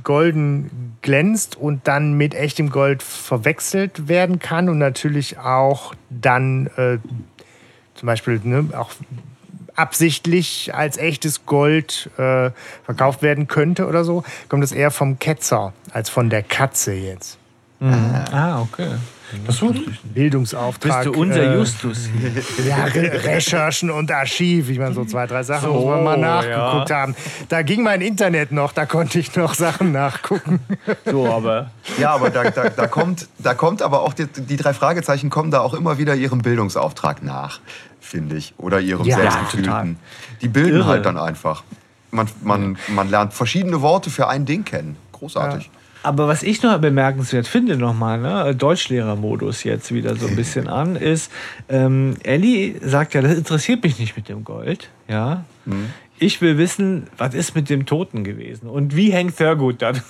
golden 0.04 0.87
glänzt 1.02 1.56
und 1.56 1.86
dann 1.86 2.14
mit 2.14 2.34
echtem 2.34 2.70
Gold 2.70 3.02
verwechselt 3.02 4.08
werden 4.08 4.38
kann 4.38 4.68
und 4.68 4.78
natürlich 4.78 5.38
auch 5.38 5.94
dann 6.10 6.66
äh, 6.76 6.98
zum 7.94 8.06
Beispiel 8.06 8.40
ne, 8.42 8.66
auch 8.76 8.90
absichtlich 9.74 10.74
als 10.74 10.96
echtes 10.96 11.46
Gold 11.46 12.10
äh, 12.18 12.50
verkauft 12.84 13.22
werden 13.22 13.46
könnte 13.46 13.86
oder 13.86 14.04
so, 14.04 14.24
kommt 14.48 14.64
es 14.64 14.72
eher 14.72 14.90
vom 14.90 15.18
Ketzer 15.18 15.72
als 15.92 16.10
von 16.10 16.30
der 16.30 16.42
Katze 16.42 16.94
jetzt. 16.94 17.38
Ah, 17.80 18.60
okay. 18.60 18.90
Das 19.46 19.60
nicht. 19.62 20.14
Bildungsauftrag. 20.14 21.04
Bist 21.04 21.14
du 21.14 21.20
unser 21.20 21.42
äh, 21.42 21.54
Justus 21.56 22.08
hier? 22.08 22.30
Ja, 22.66 22.84
Re 22.84 23.24
Recherchen 23.24 23.90
und 23.90 24.10
Archiv. 24.10 24.68
Ich 24.70 24.78
meine, 24.78 24.94
so 24.94 25.04
zwei, 25.04 25.26
drei 25.26 25.42
Sachen 25.42 25.70
muss 25.70 25.84
man 25.84 26.04
mal 26.04 26.14
So, 26.14 26.20
nachgeguckt 26.20 26.90
haben. 26.90 27.14
Da 27.48 27.62
ging 27.62 27.82
mein 27.82 28.00
Internet 28.00 28.52
noch, 28.52 28.72
da 28.72 28.86
konnte 28.86 29.18
ich 29.18 29.34
noch 29.36 29.54
Sachen 29.54 29.92
nachgucken. 29.92 30.60
So, 31.04 31.26
aber 31.30 31.70
Ja, 31.98 32.12
aber 32.14 32.30
da, 32.30 32.50
da, 32.50 32.68
da, 32.70 32.86
kommt, 32.86 33.28
da 33.38 33.54
kommt 33.54 33.82
aber 33.82 34.02
auch, 34.02 34.12
die, 34.12 34.26
die 34.26 34.56
drei 34.56 34.72
Fragezeichen 34.74 35.30
kommen 35.30 35.50
da 35.50 35.60
auch 35.60 35.74
immer 35.74 35.98
wieder 35.98 36.14
ihrem 36.14 36.40
Bildungsauftrag 36.42 37.22
nach, 37.22 37.60
finde 38.00 38.36
ich. 38.36 38.54
Oder 38.58 38.80
ihrem 38.80 39.06
Ja, 39.06 39.16
Selbstgefühlten. 39.16 39.98
Die 40.42 40.48
bilden 40.48 40.76
Irre. 40.78 40.86
halt 40.86 41.06
dann 41.06 41.18
einfach. 41.18 41.62
Man, 42.10 42.28
man, 42.42 42.78
man 42.88 43.10
lernt 43.10 43.34
verschiedene 43.34 43.82
Worte 43.82 44.08
für 44.10 44.28
ein 44.28 44.44
Ding 44.46 44.64
kennen. 44.64 44.96
Großartig. 45.12 45.70
Aber 46.02 46.28
was 46.28 46.42
ich 46.42 46.62
noch 46.62 46.78
bemerkenswert 46.78 47.46
finde, 47.46 47.76
nochmal, 47.76 48.18
ne, 48.18 48.54
Deutschlehrermodus 48.54 49.64
jetzt 49.64 49.92
wieder 49.92 50.14
so 50.16 50.26
ein 50.26 50.36
bisschen 50.36 50.68
an, 50.68 50.96
ist, 50.96 51.30
ähm, 51.68 52.16
Ellie 52.22 52.76
sagt 52.80 53.14
ja, 53.14 53.22
das 53.22 53.36
interessiert 53.36 53.82
mich 53.82 53.98
nicht 53.98 54.16
mit 54.16 54.28
dem 54.28 54.44
Gold, 54.44 54.90
ja. 55.08 55.44
Ich 56.20 56.40
will 56.40 56.58
wissen, 56.58 57.06
was 57.16 57.34
ist 57.34 57.54
mit 57.54 57.70
dem 57.70 57.86
Toten 57.86 58.24
gewesen 58.24 58.68
und 58.68 58.96
wie 58.96 59.12
hängt 59.12 59.36
Thurgood 59.36 59.82
da 59.82 59.92
drin? 59.92 60.02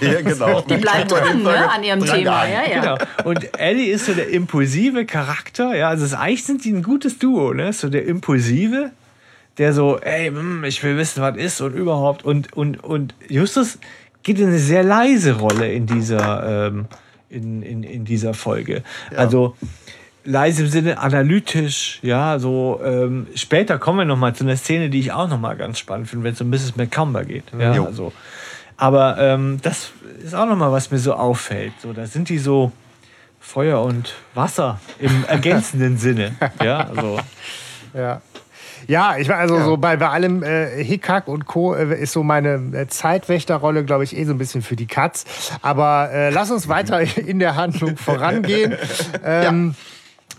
Ja, 0.00 0.20
genau. 0.20 0.60
Die 0.60 0.76
bleibt 0.76 1.10
dran, 1.10 1.42
ne, 1.42 1.70
an 1.70 1.82
ihrem 1.82 2.04
Thema. 2.04 2.46
Ja, 2.46 2.62
ja. 2.70 2.80
Genau. 2.80 2.98
Und 3.24 3.58
Ellie 3.58 3.92
ist 3.92 4.06
so 4.06 4.14
der 4.14 4.28
impulsive 4.28 5.04
Charakter, 5.04 5.74
ja. 5.74 5.88
Also 5.88 6.16
eigentlich 6.16 6.44
sind 6.44 6.64
die 6.64 6.72
ein 6.72 6.82
gutes 6.82 7.18
Duo, 7.18 7.54
ne? 7.54 7.72
So 7.72 7.88
der 7.88 8.04
impulsive, 8.06 8.92
der 9.58 9.72
so, 9.72 9.98
ey, 9.98 10.28
hm, 10.28 10.62
ich 10.64 10.82
will 10.84 10.96
wissen, 10.96 11.22
was 11.22 11.36
ist 11.36 11.60
und 11.60 11.74
überhaupt. 11.74 12.24
Und, 12.24 12.52
und, 12.52 12.84
und 12.84 13.14
Justus 13.28 13.78
geht 14.28 14.38
in 14.38 14.48
eine 14.48 14.58
sehr 14.58 14.82
leise 14.82 15.38
Rolle 15.38 15.72
in 15.72 15.86
dieser, 15.86 16.66
ähm, 16.66 16.86
in, 17.30 17.62
in, 17.62 17.82
in 17.82 18.04
dieser 18.04 18.34
Folge. 18.34 18.82
Also 19.16 19.56
leise 20.24 20.64
im 20.64 20.68
Sinne 20.68 20.98
analytisch, 20.98 21.98
ja, 22.02 22.38
so 22.38 22.78
ähm, 22.84 23.26
später 23.34 23.78
kommen 23.78 24.00
wir 24.00 24.04
noch 24.04 24.18
mal 24.18 24.34
zu 24.34 24.44
einer 24.44 24.58
Szene, 24.58 24.90
die 24.90 25.00
ich 25.00 25.12
auch 25.12 25.28
noch 25.30 25.40
mal 25.40 25.56
ganz 25.56 25.78
spannend 25.78 26.08
finde, 26.10 26.24
wenn 26.24 26.34
es 26.34 26.40
um 26.42 26.50
Mrs. 26.50 26.76
McCumber 26.76 27.24
geht. 27.24 27.44
Ja, 27.58 27.74
Jo. 27.74 27.86
also, 27.86 28.12
aber 28.76 29.16
ähm, 29.18 29.60
das 29.62 29.92
ist 30.22 30.34
auch 30.34 30.44
noch 30.44 30.56
mal, 30.56 30.70
was 30.72 30.90
mir 30.90 30.98
so 30.98 31.14
auffällt. 31.14 31.72
So, 31.80 31.94
da 31.94 32.04
sind 32.04 32.28
die 32.28 32.36
so 32.38 32.70
Feuer 33.40 33.80
und 33.82 34.14
Wasser 34.34 34.78
im 34.98 35.24
ergänzenden 35.28 35.96
Sinne. 35.96 36.32
Ja, 36.62 36.86
also 36.88 37.18
Ja. 37.94 38.20
Ja, 38.88 39.18
ich 39.18 39.28
meine, 39.28 39.40
also 39.40 39.56
ja. 39.56 39.64
so 39.64 39.76
bei, 39.76 39.98
bei 39.98 40.08
allem 40.08 40.42
äh, 40.42 40.82
Hickhack 40.82 41.28
und 41.28 41.44
Co. 41.44 41.74
Äh, 41.74 42.00
ist 42.00 42.12
so 42.12 42.22
meine 42.22 42.54
äh, 42.72 42.86
Zeitwächterrolle, 42.88 43.84
glaube 43.84 44.02
ich, 44.02 44.16
eh 44.16 44.24
so 44.24 44.32
ein 44.32 44.38
bisschen 44.38 44.62
für 44.62 44.76
die 44.76 44.86
Katz. 44.86 45.26
Aber 45.60 46.10
äh, 46.10 46.30
lass 46.30 46.50
uns 46.50 46.68
weiter 46.68 47.00
in 47.16 47.38
der 47.38 47.54
Handlung 47.54 47.96
vorangehen. 47.96 48.76
Ähm, 49.24 49.74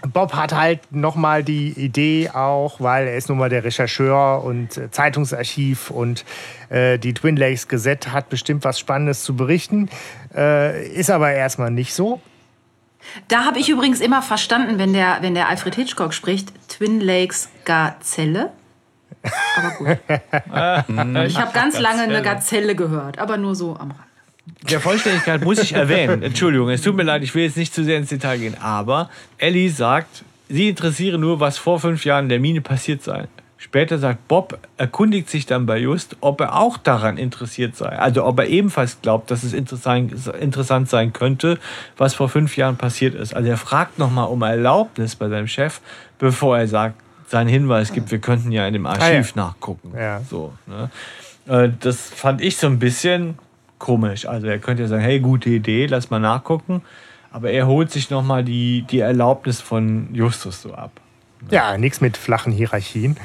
ja. 0.03 0.09
Bob 0.11 0.33
hat 0.33 0.55
halt 0.55 0.91
nochmal 0.91 1.43
die 1.43 1.69
Idee 1.71 2.29
auch, 2.33 2.79
weil 2.79 3.07
er 3.07 3.17
ist 3.17 3.29
nun 3.29 3.37
mal 3.37 3.49
der 3.49 3.63
Rechercheur 3.63 4.43
und 4.43 4.77
äh, 4.77 4.89
Zeitungsarchiv 4.89 5.91
und 5.91 6.25
äh, 6.69 6.97
die 6.97 7.13
Twin 7.13 7.35
Lakes 7.35 7.67
Gazette 7.67 8.11
hat 8.11 8.29
bestimmt 8.29 8.63
was 8.63 8.79
Spannendes 8.79 9.23
zu 9.23 9.35
berichten. 9.35 9.89
Äh, 10.33 10.87
ist 10.87 11.09
aber 11.09 11.31
erstmal 11.31 11.71
nicht 11.71 11.93
so. 11.93 12.21
Da 13.27 13.45
habe 13.45 13.59
ich 13.59 13.69
übrigens 13.69 14.01
immer 14.01 14.21
verstanden, 14.21 14.77
wenn 14.77 14.93
der, 14.93 15.19
wenn 15.21 15.33
der 15.33 15.49
Alfred 15.49 15.75
Hitchcock 15.75 16.13
spricht, 16.13 16.51
Twin 16.67 16.99
Lakes 16.99 17.49
Gazelle. 17.65 18.51
Aber 19.55 19.71
gut. 19.77 19.97
ich 21.27 21.37
habe 21.37 21.51
ganz 21.53 21.79
lange 21.79 22.03
eine 22.03 22.21
Gazelle 22.21 22.75
gehört, 22.75 23.19
aber 23.19 23.37
nur 23.37 23.55
so 23.55 23.75
am 23.75 23.91
Rand. 23.91 24.09
Der 24.69 24.79
Vollständigkeit 24.79 25.43
muss 25.43 25.59
ich 25.59 25.73
erwähnen. 25.73 26.21
Entschuldigung, 26.23 26.69
es 26.69 26.81
tut 26.81 26.95
mir 26.95 27.03
leid, 27.03 27.23
ich 27.23 27.33
will 27.35 27.43
jetzt 27.43 27.57
nicht 27.57 27.73
zu 27.73 27.83
sehr 27.83 27.97
ins 27.97 28.09
Detail 28.09 28.37
gehen. 28.37 28.57
Aber 28.59 29.09
Ellie 29.37 29.69
sagt, 29.69 30.23
sie 30.49 30.69
interessiere 30.69 31.17
nur, 31.17 31.39
was 31.39 31.57
vor 31.57 31.79
fünf 31.79 32.05
Jahren 32.05 32.25
in 32.25 32.29
der 32.29 32.39
Mine 32.39 32.61
passiert 32.61 33.03
sei. 33.03 33.27
Später 33.61 33.99
sagt 33.99 34.29
Bob, 34.29 34.57
erkundigt 34.77 35.29
sich 35.29 35.45
dann 35.45 35.65
bei 35.65 35.77
Just, 35.77 36.15
ob 36.21 36.39
er 36.39 36.55
auch 36.55 36.77
daran 36.77 37.17
interessiert 37.17 37.75
sei. 37.75 37.89
Also 37.89 38.23
ob 38.23 38.39
er 38.39 38.47
ebenfalls 38.47 39.01
glaubt, 39.01 39.29
dass 39.31 39.43
es 39.43 39.51
interessant, 39.51 40.89
sein 40.89 41.11
könnte, 41.11 41.59
was 41.97 42.13
vor 42.13 42.29
fünf 42.29 42.55
Jahren 42.55 42.77
passiert 42.77 43.15
ist. 43.15 43.35
Also 43.35 43.49
er 43.49 43.57
fragt 43.57 43.99
nochmal 43.99 44.29
um 44.29 44.41
Erlaubnis 44.43 45.17
bei 45.17 45.27
seinem 45.27 45.47
Chef, 45.47 45.81
bevor 46.19 46.57
er 46.57 46.69
sagt, 46.69 47.01
seinen 47.27 47.49
Hinweis 47.49 47.91
gibt, 47.91 48.11
wir 48.11 48.19
könnten 48.19 48.53
ja 48.53 48.65
in 48.65 48.71
dem 48.71 48.85
Archiv 48.85 49.03
ah, 49.03 49.39
ja. 49.39 49.45
nachgucken. 49.45 49.91
Ja. 49.93 50.21
So, 50.21 50.53
ne? 50.65 50.89
Äh, 51.45 51.69
das 51.81 52.09
fand 52.09 52.39
ich 52.39 52.55
so 52.55 52.67
ein 52.67 52.79
bisschen 52.79 53.37
komisch. 53.77 54.25
Also 54.25 54.47
er 54.47 54.59
könnte 54.59 54.83
ja 54.83 54.87
sagen, 54.87 55.03
hey, 55.03 55.19
gute 55.19 55.49
Idee, 55.49 55.85
lass 55.85 56.09
mal 56.09 56.19
nachgucken. 56.19 56.81
Aber 57.29 57.51
er 57.51 57.67
holt 57.67 57.91
sich 57.91 58.09
nochmal 58.09 58.45
die, 58.45 58.83
die 58.83 58.99
Erlaubnis 58.99 59.59
von 59.59 60.15
Justus 60.15 60.61
so 60.61 60.73
ab. 60.73 60.91
Ja, 61.51 61.77
nichts 61.77 61.99
mit 61.99 62.15
flachen 62.15 62.53
Hierarchien. 62.53 63.17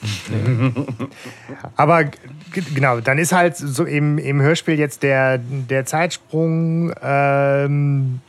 Aber 1.76 2.04
genau, 2.52 3.00
dann 3.00 3.18
ist 3.18 3.32
halt 3.32 3.56
so 3.56 3.84
im, 3.84 4.18
im 4.18 4.40
Hörspiel 4.40 4.78
jetzt 4.78 5.02
der, 5.02 5.38
der 5.38 5.86
Zeitsprung, 5.86 6.92
ähm, 7.02 8.20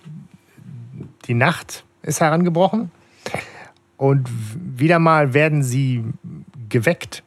die 1.26 1.34
Nacht 1.34 1.84
ist 2.02 2.22
herangebrochen. 2.22 2.92
Und 3.98 4.30
wieder 4.56 5.00
mal 5.00 5.34
werden 5.34 5.62
sie 5.62 6.04
geweckt. 6.70 7.24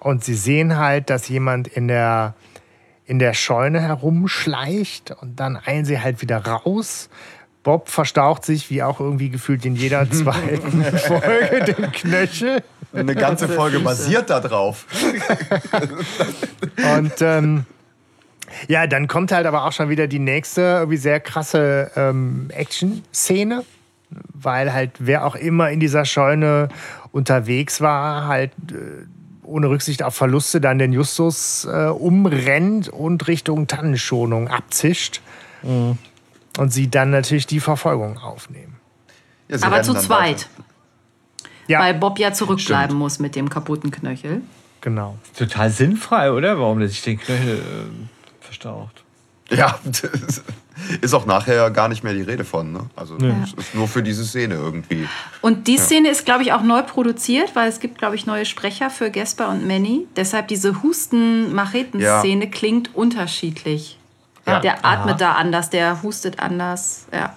Und 0.00 0.24
sie 0.24 0.34
sehen 0.34 0.76
halt, 0.76 1.08
dass 1.10 1.28
jemand 1.28 1.68
in 1.68 1.88
der, 1.88 2.34
in 3.06 3.18
der 3.18 3.32
Scheune 3.32 3.80
herumschleicht. 3.80 5.12
Und 5.12 5.40
dann 5.40 5.56
eilen 5.56 5.84
sie 5.84 6.00
halt 6.00 6.20
wieder 6.22 6.44
raus 6.44 7.08
Bob 7.66 7.88
verstaucht 7.88 8.44
sich, 8.44 8.70
wie 8.70 8.84
auch 8.84 9.00
irgendwie 9.00 9.28
gefühlt 9.28 9.66
in 9.66 9.74
jeder 9.74 10.08
zweiten 10.12 10.84
Folge, 10.84 11.64
den 11.64 11.90
Knöchel. 11.90 12.62
Eine 12.92 13.16
ganze 13.16 13.48
Folge 13.48 13.80
basiert 13.80 14.30
darauf. 14.30 14.86
Und 16.96 17.14
ähm, 17.22 17.64
ja, 18.68 18.86
dann 18.86 19.08
kommt 19.08 19.32
halt 19.32 19.46
aber 19.46 19.64
auch 19.64 19.72
schon 19.72 19.88
wieder 19.88 20.06
die 20.06 20.20
nächste, 20.20 20.60
irgendwie 20.60 20.96
sehr 20.96 21.18
krasse 21.18 21.90
ähm, 21.96 22.50
Action-Szene, 22.50 23.64
weil 24.32 24.72
halt 24.72 24.92
wer 25.00 25.26
auch 25.26 25.34
immer 25.34 25.68
in 25.68 25.80
dieser 25.80 26.04
Scheune 26.04 26.68
unterwegs 27.10 27.80
war, 27.80 28.28
halt 28.28 28.52
äh, 28.70 29.06
ohne 29.42 29.68
Rücksicht 29.70 30.04
auf 30.04 30.14
Verluste 30.14 30.60
dann 30.60 30.78
den 30.78 30.92
Justus 30.92 31.64
äh, 31.64 31.86
umrennt 31.86 32.90
und 32.90 33.26
Richtung 33.26 33.66
Tannenschonung 33.66 34.46
abzischt. 34.46 35.20
Mhm 35.64 35.98
und 36.58 36.72
sie 36.72 36.90
dann 36.90 37.10
natürlich 37.10 37.46
die 37.46 37.60
Verfolgung 37.60 38.18
aufnehmen. 38.18 38.76
Ja, 39.48 39.58
Aber 39.62 39.82
zu 39.82 39.94
zweit. 39.94 40.48
Ja. 41.68 41.80
Weil 41.80 41.94
Bob 41.94 42.18
ja 42.18 42.32
zurückbleiben 42.32 42.90
Stimmt. 42.90 42.98
muss 42.98 43.18
mit 43.18 43.34
dem 43.34 43.48
kaputten 43.48 43.90
Knöchel. 43.90 44.42
Genau. 44.80 45.18
Total 45.36 45.70
sinnfrei, 45.70 46.30
oder? 46.30 46.58
Warum 46.60 46.78
der 46.78 46.88
sich 46.88 47.02
den 47.02 47.18
Knöchel 47.18 47.56
äh, 47.56 48.44
verstaucht. 48.44 49.02
Ja, 49.50 49.78
ist 51.00 51.14
auch 51.14 51.26
nachher 51.26 51.70
gar 51.70 51.88
nicht 51.88 52.02
mehr 52.02 52.14
die 52.14 52.22
Rede 52.22 52.44
von. 52.44 52.72
Ne? 52.72 52.80
Also 52.96 53.16
ja. 53.18 53.44
ist 53.56 53.74
nur 53.74 53.86
für 53.86 54.02
diese 54.02 54.24
Szene 54.24 54.54
irgendwie. 54.54 55.08
Und 55.40 55.68
die 55.68 55.78
Szene 55.78 56.06
ja. 56.06 56.12
ist, 56.12 56.24
glaube 56.24 56.42
ich, 56.42 56.52
auch 56.52 56.62
neu 56.62 56.82
produziert, 56.82 57.54
weil 57.54 57.68
es 57.68 57.78
gibt, 57.78 57.98
glaube 57.98 58.16
ich, 58.16 58.26
neue 58.26 58.44
Sprecher 58.44 58.90
für 58.90 59.10
Gesper 59.10 59.48
und 59.48 59.66
Manny. 59.66 60.06
Deshalb 60.16 60.48
diese 60.48 60.82
Husten-Macheten-Szene 60.82 62.44
ja. 62.44 62.50
klingt 62.50 62.94
unterschiedlich. 62.94 63.98
Ja. 64.46 64.60
Der 64.60 64.84
atmet 64.84 65.14
Aha. 65.14 65.18
da 65.18 65.32
anders, 65.32 65.70
der 65.70 66.02
hustet 66.02 66.40
anders. 66.40 67.06
Ja. 67.12 67.34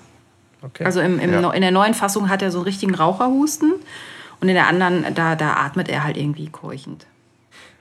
Okay. 0.62 0.84
Also 0.84 1.02
im, 1.02 1.20
im 1.20 1.32
ja. 1.32 1.52
in 1.52 1.62
der 1.62 1.72
neuen 1.72 1.94
Fassung 1.94 2.30
hat 2.30 2.42
er 2.42 2.52
so 2.52 2.60
einen 2.60 2.66
richtigen 2.66 2.94
Raucherhusten 2.94 3.74
und 4.42 4.48
in 4.48 4.56
der 4.56 4.68
anderen, 4.68 5.06
da, 5.16 5.36
da 5.36 5.54
atmet 5.54 5.90
er 5.90 6.04
halt 6.04 6.18
irgendwie 6.18 6.50
keuchend. 6.50 7.06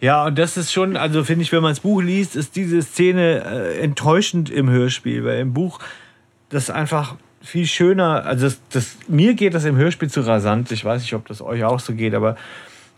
Ja, 0.00 0.26
und 0.26 0.38
das 0.38 0.56
ist 0.56 0.72
schon, 0.72 0.96
also 0.96 1.24
finde 1.24 1.42
ich, 1.42 1.50
wenn 1.50 1.62
man 1.62 1.72
das 1.72 1.80
Buch 1.80 2.00
liest, 2.00 2.36
ist 2.36 2.55
diese 2.55 2.82
Szene 2.82 3.44
äh, 3.44 3.80
enttäuschend 3.80 4.48
im 4.48 4.70
Hörspiel, 4.70 5.24
weil 5.24 5.40
im 5.40 5.52
Buch 5.52 5.80
das 6.50 6.70
einfach 6.70 7.16
viel 7.42 7.66
schöner, 7.66 8.24
also 8.24 8.46
das, 8.46 8.60
das, 8.70 8.96
mir 9.09 9.34
geht 9.34 9.55
das 9.55 9.64
im 9.64 9.76
Hörspiel 9.76 10.09
zu 10.09 10.20
rasant, 10.20 10.70
ich 10.70 10.84
weiß 10.84 11.02
nicht, 11.02 11.14
ob 11.14 11.26
das 11.26 11.42
euch 11.42 11.64
auch 11.64 11.80
so 11.80 11.94
geht, 11.94 12.14
aber 12.14 12.36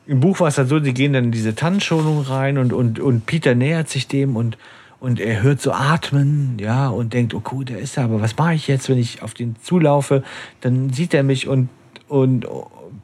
im 0.06 0.20
Buch 0.20 0.40
war 0.40 0.48
es 0.48 0.58
halt 0.58 0.68
so, 0.68 0.78
sie 0.78 0.92
gehen 0.92 1.12
dann 1.12 1.24
in 1.24 1.32
diese 1.32 1.54
Tannenschonung 1.54 2.22
rein 2.22 2.58
und, 2.58 2.72
und, 2.72 3.00
und 3.00 3.26
Peter 3.26 3.54
nähert 3.54 3.88
sich 3.88 4.06
dem 4.06 4.36
und 4.36 4.58
und 5.00 5.18
er 5.18 5.42
hört 5.42 5.60
so 5.60 5.72
atmen, 5.72 6.58
ja, 6.60 6.88
und 6.88 7.14
denkt, 7.14 7.34
oh 7.34 7.42
cool, 7.50 7.64
der 7.64 7.78
ist 7.78 7.96
da, 7.96 8.04
aber 8.04 8.20
was 8.20 8.36
mache 8.36 8.54
ich 8.54 8.68
jetzt, 8.68 8.88
wenn 8.88 8.98
ich 8.98 9.22
auf 9.22 9.34
den 9.34 9.56
zulaufe? 9.62 10.22
Dann 10.60 10.92
sieht 10.92 11.14
er 11.14 11.22
mich 11.22 11.48
und, 11.48 11.70
und 12.06 12.46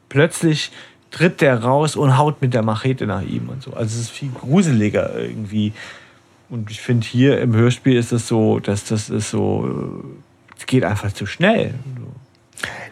plötzlich 0.07 0.71
tritt 1.09 1.41
der 1.41 1.63
raus 1.63 1.95
und 1.95 2.17
haut 2.17 2.41
mit 2.41 2.53
der 2.53 2.61
Machete 2.61 3.07
nach 3.07 3.23
ihm 3.23 3.49
und 3.49 3.63
so. 3.63 3.71
Also 3.71 3.95
es 3.95 4.01
ist 4.01 4.11
viel 4.11 4.29
gruseliger 4.29 5.17
irgendwie. 5.17 5.73
Und 6.49 6.69
ich 6.69 6.79
finde 6.79 7.05
hier 7.05 7.41
im 7.41 7.55
Hörspiel 7.55 7.97
ist 7.97 8.11
es 8.11 8.27
so, 8.27 8.59
dass 8.59 8.85
das 8.85 9.09
ist 9.09 9.31
so, 9.31 10.03
es 10.57 10.65
geht 10.65 10.83
einfach 10.83 11.11
zu 11.11 11.25
schnell. 11.25 11.73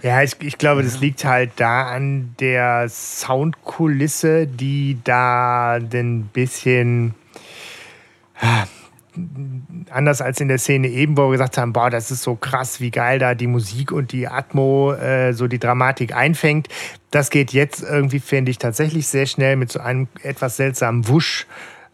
Ja, 0.01 0.21
ich, 0.21 0.35
ich 0.41 0.57
glaube, 0.57 0.83
das 0.83 0.99
liegt 0.99 1.25
halt 1.25 1.51
da 1.55 1.87
an 1.87 2.35
der 2.39 2.87
Soundkulisse, 2.89 4.47
die 4.47 4.97
da 5.03 5.73
ein 5.73 6.29
bisschen 6.33 7.15
anders 9.89 10.21
als 10.21 10.39
in 10.39 10.47
der 10.47 10.57
Szene 10.57 10.87
eben, 10.87 11.17
wo 11.17 11.27
wir 11.27 11.31
gesagt 11.31 11.57
haben, 11.57 11.73
boah, 11.73 11.89
das 11.89 12.11
ist 12.11 12.23
so 12.23 12.35
krass, 12.35 12.79
wie 12.79 12.91
geil 12.91 13.19
da 13.19 13.35
die 13.35 13.47
Musik 13.47 13.91
und 13.91 14.11
die 14.11 14.27
Atmo 14.27 14.93
äh, 14.93 15.33
so 15.33 15.47
die 15.47 15.59
Dramatik 15.59 16.15
einfängt. 16.15 16.67
Das 17.11 17.29
geht 17.29 17.53
jetzt 17.53 17.83
irgendwie, 17.83 18.19
finde 18.19 18.51
ich, 18.51 18.57
tatsächlich 18.57 19.07
sehr 19.07 19.25
schnell 19.25 19.55
mit 19.55 19.71
so 19.71 19.79
einem 19.79 20.07
etwas 20.23 20.57
seltsamen 20.57 21.07
Wusch. 21.07 21.47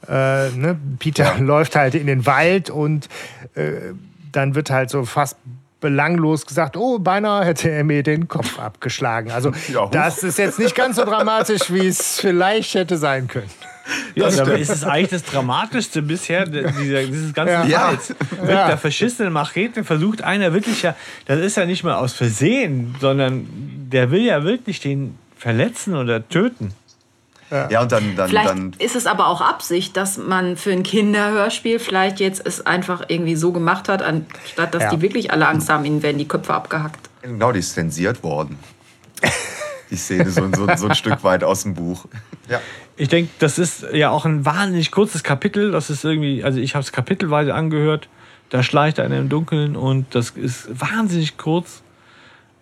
Äh, 0.07 0.49
ne? 0.51 0.77
Peter 0.99 1.35
läuft 1.39 1.75
halt 1.75 1.95
in 1.95 2.07
den 2.07 2.25
Wald 2.25 2.69
und 2.69 3.07
äh, 3.55 3.93
dann 4.31 4.55
wird 4.55 4.69
halt 4.69 4.89
so 4.89 5.03
fast 5.05 5.37
belanglos 5.81 6.45
gesagt, 6.45 6.77
oh, 6.77 6.99
beinahe 6.99 7.43
hätte 7.43 7.69
er 7.69 7.83
mir 7.83 8.03
den 8.03 8.27
Kopf 8.27 8.59
abgeschlagen. 8.59 9.31
Also 9.31 9.51
ja, 9.67 9.87
das 9.87 10.23
ist 10.23 10.37
jetzt 10.37 10.59
nicht 10.59 10.75
ganz 10.75 10.95
so 10.95 11.03
dramatisch, 11.03 11.73
wie 11.73 11.87
es 11.87 12.19
vielleicht 12.21 12.75
hätte 12.75 12.97
sein 12.97 13.27
können. 13.27 13.49
Ja, 14.15 14.27
aber 14.27 14.57
ist 14.57 14.69
es 14.69 14.83
eigentlich 14.83 15.09
das 15.09 15.23
Dramatischste 15.23 16.01
bisher, 16.01 16.45
dieser, 16.45 17.03
dieses 17.03 17.33
ganze 17.33 17.69
ja. 17.69 17.87
Falls. 17.87 18.09
Mit 18.41 18.49
ja. 18.49 18.67
der 18.67 18.77
verschissenen 18.77 19.33
Machete 19.33 19.83
versucht 19.83 20.21
einer 20.21 20.53
wirklich 20.53 20.83
ja, 20.83 20.95
das 21.25 21.39
ist 21.39 21.57
ja 21.57 21.65
nicht 21.65 21.83
mal 21.83 21.95
aus 21.95 22.13
Versehen, 22.13 22.95
sondern 22.99 23.47
der 23.91 24.11
will 24.11 24.21
ja 24.21 24.43
wirklich 24.43 24.79
den 24.79 25.17
verletzen 25.37 25.95
oder 25.95 26.27
töten. 26.27 26.73
Ja, 27.49 27.69
ja 27.69 27.81
und 27.81 27.91
dann, 27.91 28.15
dann, 28.15 28.29
vielleicht 28.29 28.49
dann. 28.49 28.75
ist 28.79 28.95
es 28.95 29.07
aber 29.07 29.27
auch 29.27 29.41
Absicht, 29.41 29.97
dass 29.97 30.17
man 30.17 30.55
für 30.55 30.71
ein 30.71 30.83
Kinderhörspiel 30.83 31.79
vielleicht 31.79 32.19
jetzt 32.19 32.45
es 32.45 32.65
einfach 32.65 33.05
irgendwie 33.07 33.35
so 33.35 33.51
gemacht 33.51 33.89
hat, 33.89 34.01
anstatt 34.01 34.73
dass 34.73 34.83
ja. 34.83 34.89
die 34.91 35.01
wirklich 35.01 35.31
alle 35.31 35.47
Angst 35.47 35.69
haben, 35.69 35.83
ihnen 35.83 36.01
werden 36.01 36.17
die 36.17 36.27
Köpfe 36.27 36.53
abgehackt. 36.53 37.09
Genau, 37.21 37.51
die 37.51 37.59
ist 37.59 37.73
zensiert 37.73 38.23
worden. 38.23 38.57
die 39.91 39.97
Szene 39.97 40.29
so, 40.29 40.49
so, 40.53 40.67
so 40.75 40.87
ein 40.87 40.95
Stück 40.95 41.23
weit 41.23 41.43
aus 41.43 41.63
dem 41.63 41.75
Buch. 41.75 42.05
Ja. 42.49 42.59
Ich 42.95 43.09
denke, 43.09 43.29
das 43.39 43.59
ist 43.59 43.85
ja 43.93 44.09
auch 44.09 44.25
ein 44.25 44.45
wahnsinnig 44.45 44.91
kurzes 44.91 45.23
Kapitel. 45.23 45.71
Das 45.71 45.89
ist 45.89 46.03
irgendwie, 46.03 46.43
also 46.43 46.59
ich 46.59 46.75
habe 46.75 46.83
es 46.83 46.91
kapitelweise 46.91 47.53
angehört. 47.53 48.07
Da 48.49 48.63
schleicht 48.63 48.99
einer 48.99 49.17
im 49.17 49.29
Dunkeln 49.29 49.75
und 49.75 50.13
das 50.15 50.31
ist 50.31 50.67
wahnsinnig 50.79 51.37
kurz. 51.37 51.83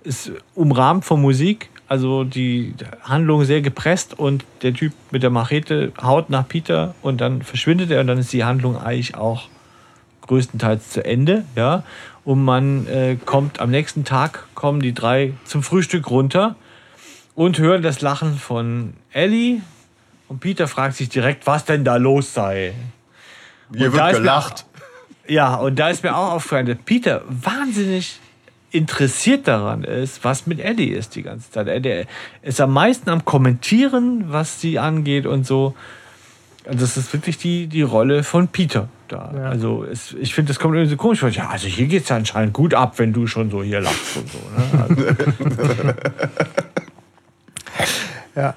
Ist 0.04 0.32
umrahmt 0.56 1.06
von 1.06 1.22
Musik. 1.22 1.70
Also 1.88 2.24
die 2.24 2.76
Handlung 3.02 3.44
sehr 3.46 3.62
gepresst 3.62 4.18
und 4.18 4.46
der 4.62 4.74
Typ 4.74 4.94
mit 5.12 5.24
der 5.24 5.32
Machete 5.32 5.92
haut 6.02 6.30
nach 6.30 6.48
Peter 6.48 6.94
und 7.02 7.20
dann 7.20 7.42
verschwindet 7.42 7.90
er 7.90 8.02
und 8.02 8.08
dann 8.08 8.20
ist 8.20 8.32
die 8.32 8.44
Handlung 8.44 8.78
eigentlich 8.78 9.16
auch 9.16 9.50
größtenteils 10.28 10.92
zu 10.92 11.04
Ende. 11.04 11.46
Ja? 11.56 11.84
Und 12.24 12.46
man 12.46 12.86
äh, 12.88 13.18
kommt 13.26 13.60
am 13.60 13.72
nächsten 13.72 14.06
Tag, 14.06 14.48
kommen 14.54 14.82
die 14.82 14.94
drei 14.94 15.34
zum 15.46 15.64
Frühstück 15.64 16.12
runter 16.12 16.56
und 17.40 17.58
hören 17.58 17.82
das 17.82 18.02
Lachen 18.02 18.38
von 18.38 18.96
Ellie, 19.14 19.62
Und 20.28 20.42
Peter 20.42 20.68
fragt 20.68 20.98
sich 20.98 21.08
direkt, 21.08 21.48
was 21.48 21.64
denn 21.64 21.86
da 21.86 21.96
los 21.96 22.34
sei. 22.34 22.74
Hier 23.74 23.88
Und 23.88 23.96
da 23.96 24.08
wird 24.08 24.12
ist 24.12 24.18
mir 24.18 24.20
gelacht. 24.20 24.66
Ja, 25.28 25.56
und 25.56 25.78
da 25.78 25.90
ist 25.90 26.04
mir 26.04 26.18
auch 26.18 26.32
aufgefallen, 26.32 26.66
dass 26.66 26.80
Peter 26.84 27.22
wahnsinnig 27.30 28.20
interessiert 28.72 29.48
daran 29.48 29.84
ist, 29.84 30.24
was 30.24 30.48
mit 30.48 30.60
Eddie 30.60 30.90
ist 30.90 31.16
die 31.16 31.22
ganze 31.22 31.52
Zeit. 31.52 31.68
Er 31.68 32.08
ist 32.42 32.60
am 32.60 32.74
meisten 32.74 33.10
am 33.12 33.24
Kommentieren, 33.24 34.26
was 34.28 34.60
sie 34.60 34.80
angeht 34.80 35.28
und 35.28 35.46
so. 35.46 35.76
Und 36.66 36.82
das 36.82 36.98
ist 36.98 37.14
wirklich 37.14 37.38
die, 37.38 37.68
die 37.68 37.84
Rolle 37.84 38.24
von 38.24 38.48
Peter 38.48 38.90
da. 39.08 39.32
Ja. 39.36 39.44
Also 39.44 39.86
es, 39.86 40.14
ich 40.20 40.34
finde, 40.34 40.50
das 40.50 40.60
kommt 40.60 40.74
irgendwie 40.74 40.92
so 40.92 40.98
komisch 40.98 41.20
vor. 41.20 41.30
Ja, 41.30 41.50
also 41.50 41.68
hier 41.68 41.86
geht 41.86 42.04
es 42.04 42.10
ja 42.10 42.16
anscheinend 42.16 42.54
gut 42.54 42.74
ab, 42.74 42.98
wenn 42.98 43.14
du 43.14 43.28
schon 43.28 43.52
so 43.52 43.62
hier 43.62 43.82
lachst 43.82 44.18
und 44.18 44.30
so. 44.30 44.40
Ne? 44.40 44.86
Also, 44.90 45.94
Ja. 48.36 48.56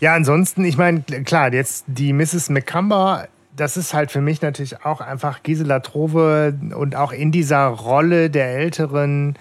Ja, 0.00 0.14
ansonsten, 0.14 0.64
ich 0.64 0.76
meine, 0.76 1.00
klar, 1.02 1.52
jetzt 1.52 1.84
die 1.88 2.12
Mrs. 2.12 2.50
McCumber, 2.50 3.26
das 3.56 3.76
ist 3.76 3.94
halt 3.94 4.12
für 4.12 4.20
mich 4.20 4.42
natürlich 4.42 4.84
auch 4.84 5.00
einfach 5.00 5.42
Gisela 5.42 5.80
Trove 5.80 6.54
und 6.74 6.94
auch 6.94 7.12
in 7.12 7.32
dieser 7.32 7.66
Rolle 7.66 8.30
der 8.30 8.54
älteren 8.54 9.36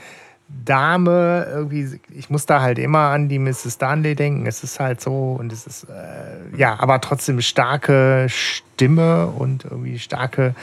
Dame, 0.49 1.45
irgendwie, 1.49 1.99
ich 2.09 2.29
muss 2.29 2.45
da 2.45 2.61
halt 2.61 2.79
immer 2.79 3.09
an 3.09 3.27
die 3.27 3.37
Mrs. 3.37 3.73
Stanley 3.73 4.15
denken. 4.15 4.45
Es 4.45 4.63
ist 4.63 4.79
halt 4.79 5.01
so 5.01 5.35
und 5.37 5.51
es 5.51 5.67
ist, 5.67 5.83
äh, 5.83 6.57
ja, 6.57 6.79
aber 6.79 7.01
trotzdem 7.01 7.41
starke 7.41 8.27
Stimme 8.29 9.27
und 9.27 9.65
irgendwie 9.65 9.99
starke 9.99 10.55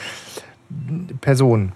Person. 1.21 1.73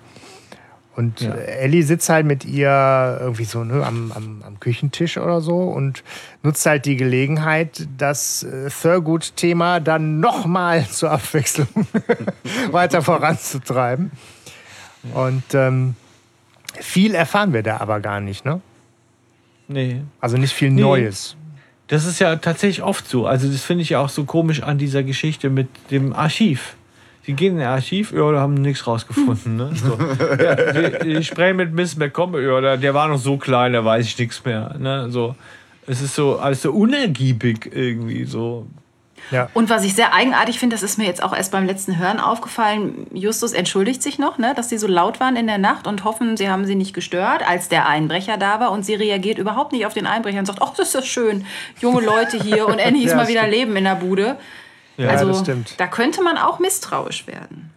Und 0.98 1.20
Ja. 1.20 1.32
äh, 1.32 1.58
Ellie 1.60 1.84
sitzt 1.84 2.08
halt 2.08 2.26
mit 2.26 2.44
ihr 2.44 3.18
irgendwie 3.20 3.44
so 3.44 3.62
ne, 3.62 3.86
am, 3.86 4.10
am, 4.10 4.42
am 4.44 4.58
Küchentisch 4.58 5.16
oder 5.16 5.40
so 5.40 5.56
und 5.62 6.02
nutzt 6.42 6.66
halt 6.66 6.86
die 6.86 6.96
Gelegenheit, 6.96 7.86
das 7.96 8.42
äh, 8.42 8.68
Thurgood-Thema 8.68 9.78
dann 9.78 10.18
nochmal 10.18 10.84
zur 10.90 11.12
Abwechslung 11.12 11.68
weiter 12.72 13.00
voranzutreiben. 13.00 14.10
Und 15.14 15.44
ähm, 15.54 15.94
viel 16.80 17.14
erfahren 17.14 17.52
wir 17.52 17.62
da 17.62 17.76
aber 17.76 18.00
gar 18.00 18.20
nicht, 18.20 18.44
ne? 18.44 18.60
nee. 19.68 20.02
Also 20.20 20.36
nicht 20.36 20.52
viel 20.52 20.70
Nee. 20.70 20.80
Neues. 20.82 21.36
Das 21.86 22.06
ist 22.06 22.18
ja 22.18 22.34
tatsächlich 22.36 22.82
oft 22.82 23.08
so. 23.08 23.24
Also 23.26 23.48
das 23.48 23.62
finde 23.62 23.82
ich 23.82 23.90
ja 23.90 24.00
auch 24.00 24.08
so 24.08 24.24
komisch 24.24 24.64
an 24.64 24.78
dieser 24.78 25.04
Geschichte 25.04 25.48
mit 25.48 25.68
dem 25.92 26.12
Archiv. 26.12 26.74
Die 27.28 27.34
gehen 27.34 27.56
in 27.56 27.62
ein 27.62 27.68
Archiv, 27.68 28.12
ja, 28.12 28.32
da 28.32 28.40
haben 28.40 28.54
nichts 28.54 28.86
rausgefunden. 28.86 29.56
Ne? 29.56 29.70
So. 29.74 29.98
Ja, 30.42 30.54
die, 30.54 31.16
die 31.16 31.24
sprechen 31.24 31.56
mit 31.56 31.74
Miss 31.74 31.96
McComber, 31.96 32.40
ja, 32.40 32.60
der, 32.60 32.76
der 32.78 32.94
war 32.94 33.06
noch 33.06 33.18
so 33.18 33.36
klein, 33.36 33.74
da 33.74 33.84
weiß 33.84 34.06
ich 34.06 34.18
nichts 34.18 34.44
mehr. 34.44 34.74
Ne? 34.78 35.10
So. 35.10 35.36
Es 35.86 36.00
ist 36.00 36.14
so 36.14 36.38
alles 36.38 36.62
so 36.62 36.72
unergiebig 36.72 37.70
irgendwie 37.72 38.24
so. 38.24 38.66
Ja. 39.30 39.50
Und 39.52 39.68
was 39.68 39.84
ich 39.84 39.94
sehr 39.94 40.14
eigenartig 40.14 40.58
finde, 40.58 40.74
das 40.74 40.82
ist 40.82 40.96
mir 40.96 41.04
jetzt 41.04 41.22
auch 41.22 41.34
erst 41.34 41.52
beim 41.52 41.66
letzten 41.66 41.98
Hören 41.98 42.18
aufgefallen, 42.18 43.06
Justus 43.12 43.52
entschuldigt 43.52 44.02
sich 44.02 44.18
noch, 44.18 44.38
ne, 44.38 44.54
dass 44.54 44.70
sie 44.70 44.78
so 44.78 44.86
laut 44.86 45.20
waren 45.20 45.36
in 45.36 45.46
der 45.46 45.58
Nacht 45.58 45.86
und 45.86 46.04
hoffen, 46.04 46.36
sie 46.36 46.48
haben 46.48 46.64
sie 46.64 46.74
nicht 46.74 46.94
gestört, 46.94 47.46
als 47.46 47.68
der 47.68 47.86
Einbrecher 47.86 48.38
da 48.38 48.60
war. 48.60 48.72
Und 48.72 48.84
sie 48.84 48.94
reagiert 48.94 49.38
überhaupt 49.38 49.72
nicht 49.72 49.84
auf 49.84 49.92
den 49.92 50.06
Einbrecher 50.06 50.38
und 50.38 50.46
sagt, 50.46 50.62
ach, 50.62 50.72
das 50.74 50.88
ist 50.88 50.94
ja 50.94 51.02
schön, 51.02 51.44
junge 51.80 52.00
Leute 52.00 52.42
hier 52.42 52.66
und 52.66 52.80
Annie 52.80 53.04
ist 53.04 53.10
Ja, 53.10 53.16
mal 53.16 53.28
wieder 53.28 53.40
stimmt. 53.40 53.54
Leben 53.54 53.76
in 53.76 53.84
der 53.84 53.96
Bude. 53.96 54.38
Ja, 54.98 55.08
also 55.08 55.28
das 55.28 55.40
stimmt. 55.40 55.74
da 55.78 55.86
könnte 55.86 56.22
man 56.22 56.36
auch 56.36 56.58
misstrauisch 56.58 57.26
werden. 57.26 57.70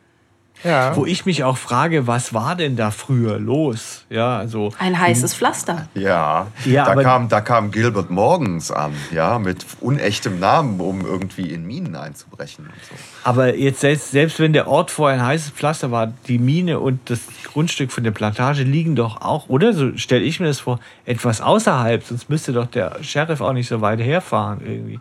Ja. 0.64 0.95
Wo 0.95 1.06
ich 1.06 1.26
mich 1.26 1.43
auch 1.43 1.57
frage, 1.57 2.06
was 2.06 2.34
war 2.34 2.56
denn 2.56 2.76
da 2.76 2.91
früher 2.91 3.39
los? 3.39 4.06
Ja, 4.10 4.38
also. 4.38 4.72
Ein 4.77 4.99
heißes 4.99 5.34
Pflaster. 5.34 5.88
Ja, 5.95 6.48
Ja, 6.65 6.85
da, 6.85 7.02
kam, 7.02 7.30
da 7.30 7.41
kam 7.41 7.72
Gilbert 7.72 8.11
Morgens 8.11 8.72
an, 8.72 8.93
ja, 9.11 9.39
mit 9.39 9.65
unechtem 9.80 10.39
Namen, 10.39 10.80
um 10.80 11.02
irgendwie 11.02 11.52
in 11.52 11.65
Minen 11.65 11.95
einzubrechen 11.95 12.65
und 12.65 12.85
so. 12.85 12.95
Aber 13.23 13.56
jetzt 13.56 13.80
selbst, 13.80 14.11
selbst 14.11 14.39
wenn 14.39 14.53
der 14.53 14.68
Ort 14.68 14.91
vorher 14.91 15.19
ein 15.19 15.26
heißes 15.26 15.52
Pflaster 15.52 15.89
war, 15.89 16.14
die 16.27 16.38
Mine 16.38 16.80
und 16.80 17.10
das 17.10 17.22
Grundstück 17.43 17.91
von 17.91 18.03
der 18.03 18.11
Plantage 18.11 18.64
liegen 18.64 18.95
doch 18.95 19.22
auch, 19.22 19.49
oder 19.49 19.73
so 19.73 19.98
stelle 19.98 20.23
ich 20.23 20.39
mir 20.39 20.48
das 20.48 20.60
vor, 20.60 20.80
etwas 21.06 21.41
außerhalb, 21.41 22.03
sonst 22.03 22.30
müsste 22.30 22.53
doch 22.53 22.68
der 22.68 23.03
Sheriff 23.03 23.41
auch 23.41 23.53
nicht 23.53 23.68
so 23.68 23.81
weit 23.81 23.99
herfahren 23.99 24.61
irgendwie. 24.64 24.99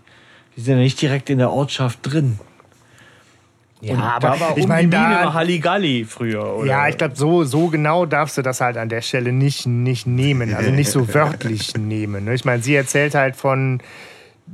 Die 0.60 0.64
sind 0.66 0.76
ja 0.76 0.82
nicht 0.82 1.00
direkt 1.00 1.30
in 1.30 1.38
der 1.38 1.50
Ortschaft 1.50 2.00
drin. 2.02 2.38
Ja, 3.80 3.94
Und 3.94 4.02
aber 4.02 4.28
da 4.28 4.40
war 4.40 4.58
ich 4.58 4.66
meine, 4.66 4.90
da, 4.90 5.32
Halligalli 5.32 6.04
früher, 6.04 6.54
oder? 6.54 6.66
Ja, 6.66 6.88
ich 6.88 6.98
glaube, 6.98 7.16
so, 7.16 7.44
so 7.44 7.68
genau 7.68 8.04
darfst 8.04 8.36
du 8.36 8.42
das 8.42 8.60
halt 8.60 8.76
an 8.76 8.90
der 8.90 9.00
Stelle 9.00 9.32
nicht, 9.32 9.64
nicht 9.64 10.06
nehmen. 10.06 10.52
Also 10.52 10.70
nicht 10.70 10.90
so 10.90 11.14
wörtlich 11.14 11.74
nehmen. 11.78 12.26
ne? 12.26 12.34
Ich 12.34 12.44
meine, 12.44 12.62
sie 12.62 12.74
erzählt 12.74 13.14
halt 13.14 13.36
von 13.36 13.80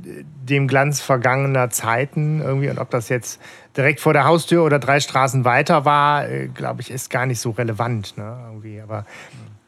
äh, 0.05 0.23
dem 0.43 0.69
Glanz 0.69 1.01
vergangener 1.01 1.71
Zeiten 1.71 2.39
irgendwie. 2.39 2.69
Und 2.69 2.79
ob 2.79 2.89
das 2.89 3.09
jetzt 3.09 3.41
direkt 3.75 3.99
vor 3.99 4.13
der 4.13 4.23
Haustür 4.23 4.63
oder 4.63 4.79
drei 4.79 5.01
Straßen 5.01 5.43
weiter 5.43 5.83
war, 5.83 6.25
glaube 6.53 6.79
ich, 6.79 6.89
ist 6.89 7.09
gar 7.09 7.25
nicht 7.25 7.41
so 7.41 7.49
relevant. 7.49 8.17
Ne? 8.17 8.37
Irgendwie. 8.47 8.79
Aber 8.79 9.05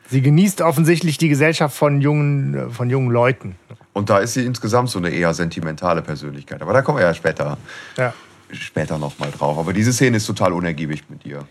sie 0.08 0.22
genießt 0.22 0.62
offensichtlich 0.62 1.18
die 1.18 1.28
Gesellschaft 1.28 1.76
von 1.76 2.00
jungen, 2.00 2.54
äh, 2.54 2.70
von 2.70 2.90
jungen 2.90 3.12
Leuten. 3.12 3.58
Und 3.94 4.10
da 4.10 4.20
ist 4.20 4.34
sie 4.34 4.46
insgesamt 4.46 4.90
so 4.90 5.00
eine 5.00 5.10
eher 5.10 5.34
sentimentale 5.34 6.02
Persönlichkeit. 6.02 6.62
Aber 6.62 6.74
da 6.74 6.82
kommen 6.82 7.00
wir 7.00 7.06
ja 7.06 7.14
später, 7.14 7.58
Ja. 7.98 8.14
später 8.52 8.98
nochmal 8.98 9.32
drauf. 9.32 9.58
Aber 9.58 9.74
diese 9.74 9.92
Szene 9.94 10.18
ist 10.18 10.26
total 10.26 10.54
unergiebig 10.54 11.04
mit 11.10 11.26
ihr. 11.26 11.46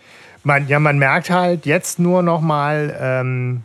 Man, 0.44 0.68
ja, 0.68 0.78
man 0.78 0.98
merkt 0.98 1.30
halt 1.30 1.66
jetzt 1.66 1.98
nur 1.98 2.22
noch 2.22 2.40
mal, 2.40 2.96
ähm, 3.00 3.62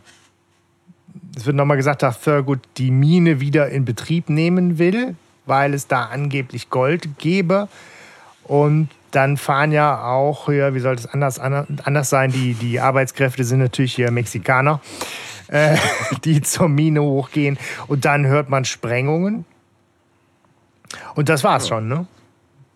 es 1.36 1.46
wird 1.46 1.56
noch 1.56 1.64
mal 1.64 1.76
gesagt, 1.76 2.02
dass 2.02 2.20
Thurgood 2.20 2.60
die 2.76 2.90
Mine 2.90 3.40
wieder 3.40 3.68
in 3.68 3.84
Betrieb 3.84 4.28
nehmen 4.28 4.78
will, 4.78 5.14
weil 5.46 5.72
es 5.74 5.86
da 5.86 6.04
angeblich 6.06 6.70
Gold 6.70 7.18
gäbe. 7.18 7.68
Und 8.42 8.88
dann 9.12 9.36
fahren 9.36 9.70
ja 9.72 10.04
auch 10.04 10.46
hier, 10.46 10.74
wie 10.74 10.80
soll 10.80 10.96
das 10.96 11.06
anders, 11.06 11.38
anders 11.38 12.10
sein, 12.10 12.32
die, 12.32 12.54
die 12.54 12.80
Arbeitskräfte 12.80 13.44
sind 13.44 13.60
natürlich 13.60 13.94
hier 13.94 14.10
Mexikaner, 14.10 14.80
äh, 15.48 15.76
die 16.24 16.40
zur 16.42 16.68
Mine 16.68 17.02
hochgehen. 17.02 17.58
Und 17.86 18.04
dann 18.04 18.26
hört 18.26 18.48
man 18.48 18.64
Sprengungen. 18.64 19.44
Und 21.14 21.28
das 21.28 21.44
war's 21.44 21.68
schon, 21.68 21.88
ne? 21.88 22.06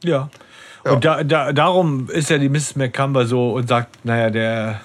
Ja. 0.02 0.30
Und 0.84 1.04
da, 1.04 1.24
da, 1.24 1.52
darum 1.52 2.08
ist 2.08 2.30
ja 2.30 2.38
die 2.38 2.48
Mrs. 2.48 2.76
McCumber 2.76 3.26
so 3.26 3.52
und 3.52 3.68
sagt, 3.68 4.04
naja, 4.04 4.30
der, 4.30 4.80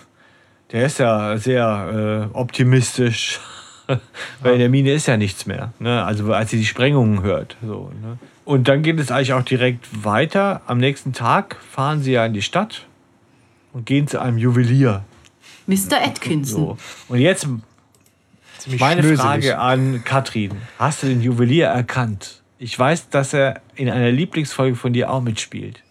der 0.72 0.86
ist 0.86 1.00
ja 1.00 1.38
sehr 1.38 2.30
äh, 2.34 2.38
optimistisch. 2.38 3.40
Weil 4.42 4.54
in 4.54 4.60
der 4.60 4.70
Mine 4.70 4.94
ist 4.94 5.08
ja 5.08 5.18
nichts 5.18 5.46
mehr. 5.46 5.74
Ne? 5.80 6.04
Also 6.04 6.32
als 6.34 6.52
sie 6.52 6.58
die 6.58 6.66
Sprengungen 6.66 7.22
hört. 7.22 7.58
So, 7.62 7.92
ne? 8.02 8.18
Und 8.46 8.68
dann 8.68 8.82
geht 8.82 9.00
es 9.00 9.12
eigentlich 9.12 9.34
auch 9.34 9.44
direkt 9.44 10.04
weiter. 10.04 10.62
Am 10.68 10.78
nächsten 10.78 11.14
Tag 11.14 11.58
fahren 11.72 12.02
sie 12.02 12.14
ja 12.14 12.26
in 12.26 12.34
die 12.34 12.42
Stadt 12.42 12.86
und 13.72 13.86
gehen 13.86 14.08
zu 14.08 14.22
einem 14.22 14.38
Juwelier. 14.38 15.04
Mr. 15.68 16.02
Atkinson. 16.04 16.62
So. 16.62 16.78
Und 17.08 17.20
jetzt 17.20 17.48
Ziemlich 18.64 18.82
meine 18.82 19.02
schnöselig. 19.02 19.20
Frage 19.22 19.60
an 19.60 20.02
Katrin. 20.06 20.52
Hast 20.80 21.04
du 21.04 21.08
den 21.08 21.22
Juwelier 21.22 21.68
erkannt? 21.68 22.42
Ich 22.60 22.78
weiß, 22.80 23.10
dass 23.10 23.34
er 23.34 23.60
in 23.76 23.90
einer 23.90 24.12
Lieblingsfolge 24.12 24.76
von 24.76 24.94
dir 24.94 25.12
auch 25.12 25.22
mitspielt. 25.22 25.82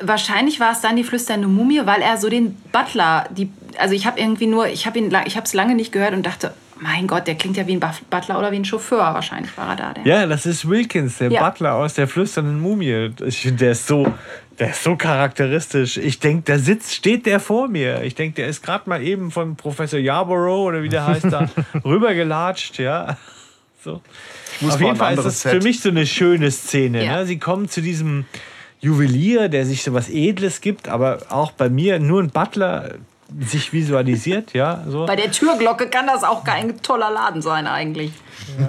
Wahrscheinlich 0.00 0.58
war 0.58 0.72
es 0.72 0.80
dann 0.80 0.96
die 0.96 1.04
flüsternde 1.04 1.46
Mumie, 1.48 1.80
weil 1.84 2.02
er 2.02 2.16
so 2.16 2.28
den 2.28 2.54
Butler, 2.72 3.28
die, 3.30 3.50
also 3.78 3.94
ich 3.94 4.06
habe 4.06 4.18
irgendwie 4.18 4.46
nur, 4.46 4.66
ich 4.68 4.86
habe 4.86 4.98
ihn, 4.98 5.10
la- 5.10 5.26
ich 5.26 5.36
habe 5.36 5.46
es 5.46 5.54
lange 5.54 5.74
nicht 5.74 5.92
gehört 5.92 6.12
und 6.12 6.24
dachte, 6.26 6.52
mein 6.80 7.06
Gott, 7.06 7.26
der 7.26 7.36
klingt 7.36 7.56
ja 7.56 7.66
wie 7.66 7.72
ein 7.76 7.80
Butler 8.10 8.38
oder 8.38 8.52
wie 8.52 8.56
ein 8.56 8.64
Chauffeur. 8.64 8.98
Wahrscheinlich 9.14 9.56
war 9.56 9.70
er 9.70 9.76
da. 9.76 9.92
Der. 9.94 10.04
Ja, 10.06 10.26
das 10.26 10.44
ist 10.44 10.68
Wilkins, 10.68 11.18
der 11.18 11.30
Ja. 11.30 11.48
Butler 11.48 11.74
aus 11.74 11.94
der 11.94 12.08
flüsternden 12.08 12.60
Mumie. 12.60 13.10
Ich 13.24 13.40
finde, 13.40 13.56
der 13.58 13.72
ist 13.72 13.86
so, 13.86 14.12
der 14.58 14.70
ist 14.70 14.82
so 14.82 14.96
charakteristisch. 14.96 15.96
Ich 15.98 16.18
denke, 16.18 16.42
da 16.52 16.58
sitzt, 16.58 16.94
steht 16.94 17.26
der 17.26 17.40
vor 17.40 17.68
mir. 17.68 18.02
Ich 18.02 18.14
denke, 18.14 18.36
der 18.36 18.48
ist 18.48 18.62
gerade 18.62 18.88
mal 18.88 19.02
eben 19.02 19.30
von 19.30 19.56
Professor 19.56 19.98
Yarborough 19.98 20.68
oder 20.68 20.82
wie 20.82 20.88
der 20.88 21.06
heißt 21.06 21.26
da 21.30 21.48
rübergelatscht, 21.84 22.78
ja. 22.78 23.16
So. 23.84 24.00
muss 24.60 24.74
Auf 24.74 24.80
jeden 24.80 24.96
Fall 24.96 25.14
ist 25.14 25.24
das 25.24 25.42
Set. 25.42 25.52
für 25.52 25.60
mich 25.60 25.80
so 25.80 25.90
eine 25.90 26.06
schöne 26.06 26.50
Szene. 26.50 27.04
Ja. 27.04 27.18
Ne? 27.18 27.26
Sie 27.26 27.38
kommen 27.38 27.68
zu 27.68 27.80
diesem 27.80 28.24
Juwelier, 28.80 29.48
der 29.48 29.66
sich 29.66 29.82
so 29.82 29.92
was 29.92 30.08
Edles 30.08 30.60
gibt, 30.60 30.88
aber 30.88 31.18
auch 31.28 31.52
bei 31.52 31.68
mir 31.68 31.98
nur 31.98 32.22
ein 32.22 32.30
Butler 32.30 32.94
sich 33.40 33.72
visualisiert, 33.72 34.52
ja. 34.54 34.84
So. 34.88 35.06
Bei 35.06 35.16
der 35.16 35.32
Türglocke 35.32 35.88
kann 35.88 36.06
das 36.06 36.22
auch 36.22 36.44
kein 36.44 36.80
toller 36.82 37.10
Laden 37.10 37.42
sein 37.42 37.66
eigentlich. 37.66 38.12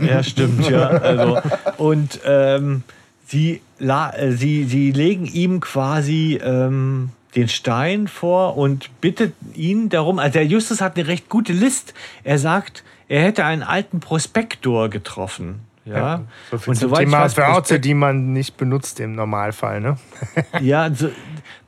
Ja, 0.02 0.24
stimmt, 0.24 0.68
ja. 0.70 0.88
Also, 0.88 1.40
und 1.78 2.20
ähm, 2.26 2.84
sie, 3.28 3.62
la, 3.78 4.12
äh, 4.16 4.32
sie, 4.32 4.64
sie 4.64 4.92
legen 4.92 5.26
ihm 5.26 5.60
quasi 5.60 6.40
ähm, 6.44 7.10
den 7.36 7.48
Stein 7.50 8.08
vor 8.08 8.58
und 8.58 8.90
bittet 9.02 9.34
ihn 9.54 9.90
darum. 9.90 10.18
Also 10.18 10.34
der 10.40 10.46
Justus 10.48 10.82
hat 10.82 10.98
eine 10.98 11.08
recht 11.08 11.30
gute 11.30 11.54
List. 11.54 11.94
Er 12.24 12.40
sagt, 12.40 12.84
er 13.08 13.22
hätte 13.22 13.46
einen 13.46 13.62
alten 13.64 14.00
Prospektor 14.00 14.90
getroffen. 14.90 15.60
Ja, 15.86 16.24
So 16.52 16.58
viel 16.58 16.72
und 16.72 16.76
zum 16.76 16.94
Thema 16.94 17.22
weiß, 17.22 17.38
Wörter, 17.38 17.54
Prospekt- 17.62 17.86
die 17.86 17.94
man 17.94 18.34
nicht 18.34 18.58
benutzt 18.58 19.00
im 19.00 19.14
Normalfall, 19.14 19.80
ne? 19.80 19.98
ja, 20.60 20.94
so, 20.94 21.10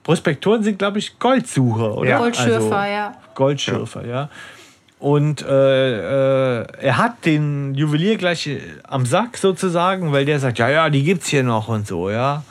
Prospektoren 0.04 0.62
sind, 0.64 0.78
glaube 0.80 1.00
ich, 1.00 1.20
Goldsucher, 1.20 1.96
oder? 1.98 2.10
Ja. 2.10 2.18
Goldschürfer, 2.18 2.78
Also, 2.80 2.92
ja. 2.92 3.16
Goldschürfer, 3.36 4.06
ja. 4.06 4.30
Und 5.00 5.42
äh, 5.42 6.62
äh, 6.62 6.68
er 6.82 6.98
hat 6.98 7.26
den 7.26 7.74
Juwelier 7.74 8.18
gleich 8.18 8.48
äh, 8.48 8.60
am 8.84 9.06
Sack 9.06 9.38
sozusagen, 9.38 10.12
weil 10.12 10.26
der 10.26 10.40
sagt, 10.40 10.60
ja, 10.60 10.70
ja, 10.70 10.90
die 10.90 11.04
gibt's 11.04 11.30
hier 11.30 11.44
noch 11.44 11.70
und 11.70 11.88
so, 11.88 12.10
ja. 12.10 12.44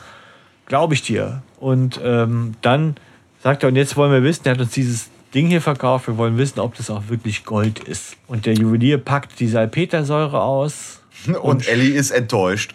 Glaube 0.66 0.94
ich 0.94 1.02
dir. 1.02 1.42
Und 1.60 2.00
ähm, 2.02 2.54
dann 2.62 2.96
sagt 3.42 3.62
er, 3.62 3.68
und 3.68 3.76
jetzt 3.76 3.96
wollen 3.96 4.12
wir 4.12 4.22
wissen, 4.22 4.46
er 4.46 4.52
hat 4.52 4.60
uns 4.60 4.70
dieses 4.70 5.10
Ding 5.34 5.48
hier 5.48 5.60
verkauft, 5.60 6.08
wir 6.08 6.16
wollen 6.16 6.38
wissen, 6.38 6.58
ob 6.60 6.74
das 6.74 6.88
auch 6.88 7.08
wirklich 7.08 7.44
Gold 7.44 7.80
ist. 7.80 8.16
Und 8.28 8.46
der 8.46 8.54
Juwelier 8.54 8.96
packt 8.96 9.38
die 9.40 9.48
Salpetersäure 9.48 10.40
aus. 10.40 11.02
Und 11.42 11.68
Ellie 11.68 11.94
ist 11.94 12.10
enttäuscht. 12.10 12.74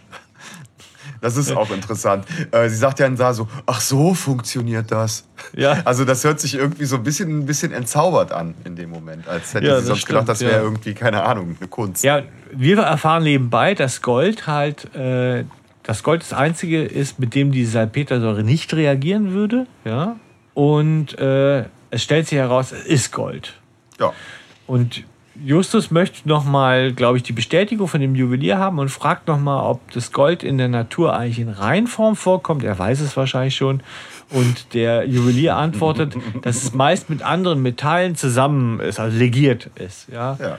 Das 1.24 1.38
ist 1.38 1.56
auch 1.56 1.72
interessant. 1.72 2.26
Äh, 2.52 2.68
sie 2.68 2.76
sagt 2.76 3.00
ja 3.00 3.08
dann 3.08 3.34
so, 3.34 3.48
ach 3.66 3.80
so 3.80 4.14
funktioniert 4.14 4.92
das. 4.92 5.26
Ja. 5.56 5.82
Also 5.86 6.04
das 6.04 6.26
hört 6.26 6.42
sich 6.42 6.56
irgendwie 6.56 6.84
so 6.84 6.98
ein 6.98 7.04
bisschen, 7.04 7.40
ein 7.40 7.46
bisschen 7.46 7.72
entzaubert 7.72 8.34
an 8.34 8.56
in 8.66 8.76
dem 8.76 8.90
Moment. 8.90 9.26
Als 9.26 9.54
hätte 9.54 9.66
Ja, 9.68 9.80
sie 9.80 9.86
sonst 9.86 10.00
stimmt, 10.00 10.10
gedacht, 10.10 10.28
das 10.28 10.42
wäre 10.42 10.58
ja. 10.58 10.62
irgendwie, 10.62 10.94
keine 10.94 11.24
Ahnung, 11.24 11.56
eine 11.58 11.70
Kunst. 11.70 12.04
Ja, 12.04 12.24
wir 12.52 12.80
erfahren 12.80 13.24
nebenbei, 13.24 13.74
dass 13.74 14.02
Gold 14.02 14.48
halt, 14.48 14.94
äh, 14.96 15.46
das 15.84 16.04
Gold 16.04 16.24
das 16.24 16.34
einzige 16.34 16.84
ist, 16.84 17.20
mit 17.20 17.36
dem 17.36 17.54
die 17.54 17.66
Salpetersäure 17.66 18.44
nicht 18.44 18.74
reagieren 18.74 19.32
würde. 19.32 19.66
Ja. 19.86 20.18
Und 20.54 21.18
äh, 21.20 21.64
es 21.90 22.04
stellt 22.04 22.28
sich 22.28 22.38
heraus, 22.38 22.74
es 22.74 22.86
ist 22.86 23.14
Gold. 23.14 23.54
Ja. 23.98 24.12
Und 24.68 25.06
Justus 25.44 25.92
möchte 25.92 26.28
nochmal, 26.28 26.94
glaube 26.94 27.18
ich, 27.18 27.24
die 27.24 27.34
Bestätigung 27.34 27.88
von 27.88 28.00
dem 28.00 28.16
Juwelier 28.16 28.58
haben 28.58 28.80
und 28.80 28.90
fragt 28.90 29.28
nochmal, 29.28 29.66
ob 29.66 29.92
das 29.92 30.12
Gold 30.12 30.42
in 30.42 30.58
der 30.58 30.70
Natur 30.70 31.14
eigentlich 31.14 31.40
in 31.40 31.50
Reinform 31.50 32.16
vorkommt. 32.16 32.64
Er 32.64 32.80
weiß 32.80 33.02
es 33.02 33.18
wahrscheinlich 33.18 33.56
schon. 33.56 33.84
Und 34.30 34.74
der 34.74 35.06
Juwelier 35.06 35.58
antwortet, 35.58 36.16
dass 36.42 36.64
es 36.64 36.74
meist 36.74 37.10
mit 37.10 37.22
anderen 37.22 37.62
Metallen 37.62 38.16
zusammen 38.16 38.80
ist, 38.80 39.00
also 39.00 39.18
legiert 39.18 39.70
ist. 39.76 40.08
Ja. 40.10 40.38
ja. 40.40 40.58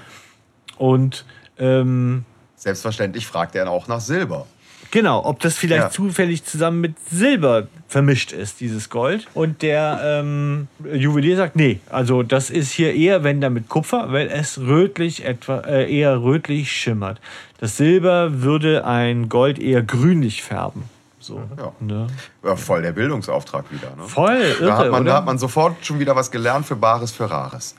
Und 0.76 1.24
ähm, 1.58 2.24
Selbstverständlich 2.56 3.26
fragt 3.26 3.54
er 3.54 3.70
auch 3.70 3.88
nach 3.88 4.00
Silber. 4.00 4.46
Genau, 4.94 5.24
ob 5.24 5.40
das 5.40 5.56
vielleicht 5.58 5.82
Ja. 5.82 5.90
zufällig 5.90 6.44
zusammen 6.44 6.80
mit 6.80 6.94
Silber 7.10 7.66
vermischt 7.88 8.30
ist, 8.30 8.60
dieses 8.60 8.90
Gold. 8.90 9.26
Und 9.34 9.60
der 9.62 10.00
ähm, 10.04 10.68
Juwelier 10.84 11.36
sagt, 11.36 11.56
nee, 11.56 11.80
also 11.90 12.22
das 12.22 12.48
ist 12.48 12.70
hier 12.70 12.94
eher, 12.94 13.24
wenn 13.24 13.40
dann 13.40 13.54
mit 13.54 13.68
Kupfer, 13.68 14.12
weil 14.12 14.28
es 14.28 14.56
rötlich 14.60 15.24
etwa, 15.24 15.58
äh, 15.66 15.92
eher 15.92 16.22
rötlich 16.22 16.70
schimmert. 16.70 17.20
Das 17.58 17.76
Silber 17.76 18.42
würde 18.42 18.84
ein 18.86 19.28
Gold 19.28 19.58
eher 19.58 19.82
grünlich 19.82 20.44
färben. 20.44 20.84
So, 21.18 21.42
Ja. 21.58 21.72
ne? 21.80 22.06
Ja, 22.44 22.54
voll 22.54 22.82
der 22.82 22.92
Bildungsauftrag 22.92 23.64
wieder. 23.72 23.88
Ne? 23.96 24.04
Voll 24.06 24.36
irre, 24.36 24.66
Da 24.66 24.76
hat, 24.78 24.90
man, 24.92 25.04
da 25.04 25.16
hat 25.16 25.26
man 25.26 25.38
sofort 25.38 25.84
schon 25.84 25.98
wieder 25.98 26.14
was 26.14 26.30
gelernt 26.30 26.66
für 26.66 26.76
Bares 26.76 27.10
für 27.10 27.28
Rares. 27.28 27.74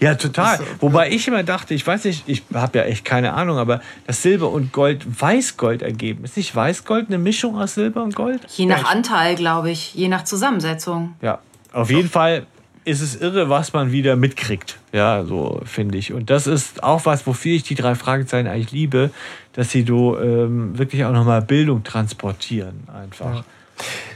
Ja, 0.00 0.14
total. 0.16 0.60
Wobei 0.80 1.10
ich 1.10 1.26
immer 1.28 1.42
dachte, 1.44 1.72
ich 1.72 1.86
weiß 1.86 2.04
nicht, 2.04 2.24
ich 2.28 2.42
habe 2.52 2.78
ja 2.78 2.84
echt 2.84 3.06
keine 3.06 3.32
Ahnung, 3.32 3.56
aber 3.56 3.80
das 4.06 4.20
Silber 4.20 4.50
und 4.50 4.70
Gold 4.72 5.06
Weißgold 5.20 5.80
ergeben. 5.80 6.24
Ist 6.24 6.36
nicht 6.36 6.54
Weißgold 6.54 7.06
eine 7.08 7.16
Mischung 7.18 7.58
aus 7.58 7.74
Silber 7.74 8.02
und 8.02 8.14
Gold? 8.14 8.42
Je 8.50 8.66
nach 8.66 8.84
Anteil, 8.90 9.34
glaube 9.34 9.70
ich, 9.70 9.94
je 9.94 10.08
nach 10.08 10.24
Zusammensetzung. 10.24 11.14
Ja, 11.22 11.38
auf 11.72 11.90
jeden 11.90 12.10
Fall 12.10 12.44
ist 12.84 13.00
es 13.00 13.16
irre, 13.16 13.48
was 13.48 13.72
man 13.72 13.92
wieder 13.92 14.16
mitkriegt. 14.16 14.78
Ja, 14.92 15.24
so 15.24 15.60
finde 15.64 15.96
ich. 15.96 16.12
Und 16.12 16.28
das 16.28 16.46
ist 16.46 16.82
auch 16.82 17.06
was, 17.06 17.26
wofür 17.26 17.54
ich 17.54 17.62
die 17.62 17.76
drei 17.76 17.94
Fragezeichen 17.94 18.48
eigentlich 18.48 18.72
liebe, 18.72 19.10
dass 19.54 19.70
sie 19.70 19.84
so 19.86 20.18
ähm, 20.20 20.76
wirklich 20.78 21.04
auch 21.06 21.12
nochmal 21.12 21.40
Bildung 21.40 21.82
transportieren 21.84 22.82
einfach. 22.92 23.44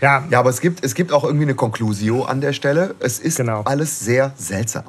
Ja, 0.02 0.24
Ja, 0.30 0.38
aber 0.40 0.50
es 0.50 0.60
gibt, 0.60 0.84
es 0.84 0.94
gibt 0.94 1.12
auch 1.12 1.24
irgendwie 1.24 1.44
eine 1.44 1.54
Conclusio 1.54 2.24
an 2.24 2.40
der 2.42 2.52
Stelle. 2.52 2.94
Es 2.98 3.18
ist 3.20 3.36
Genau. 3.36 3.62
alles 3.62 4.00
sehr 4.00 4.32
seltsam. 4.36 4.84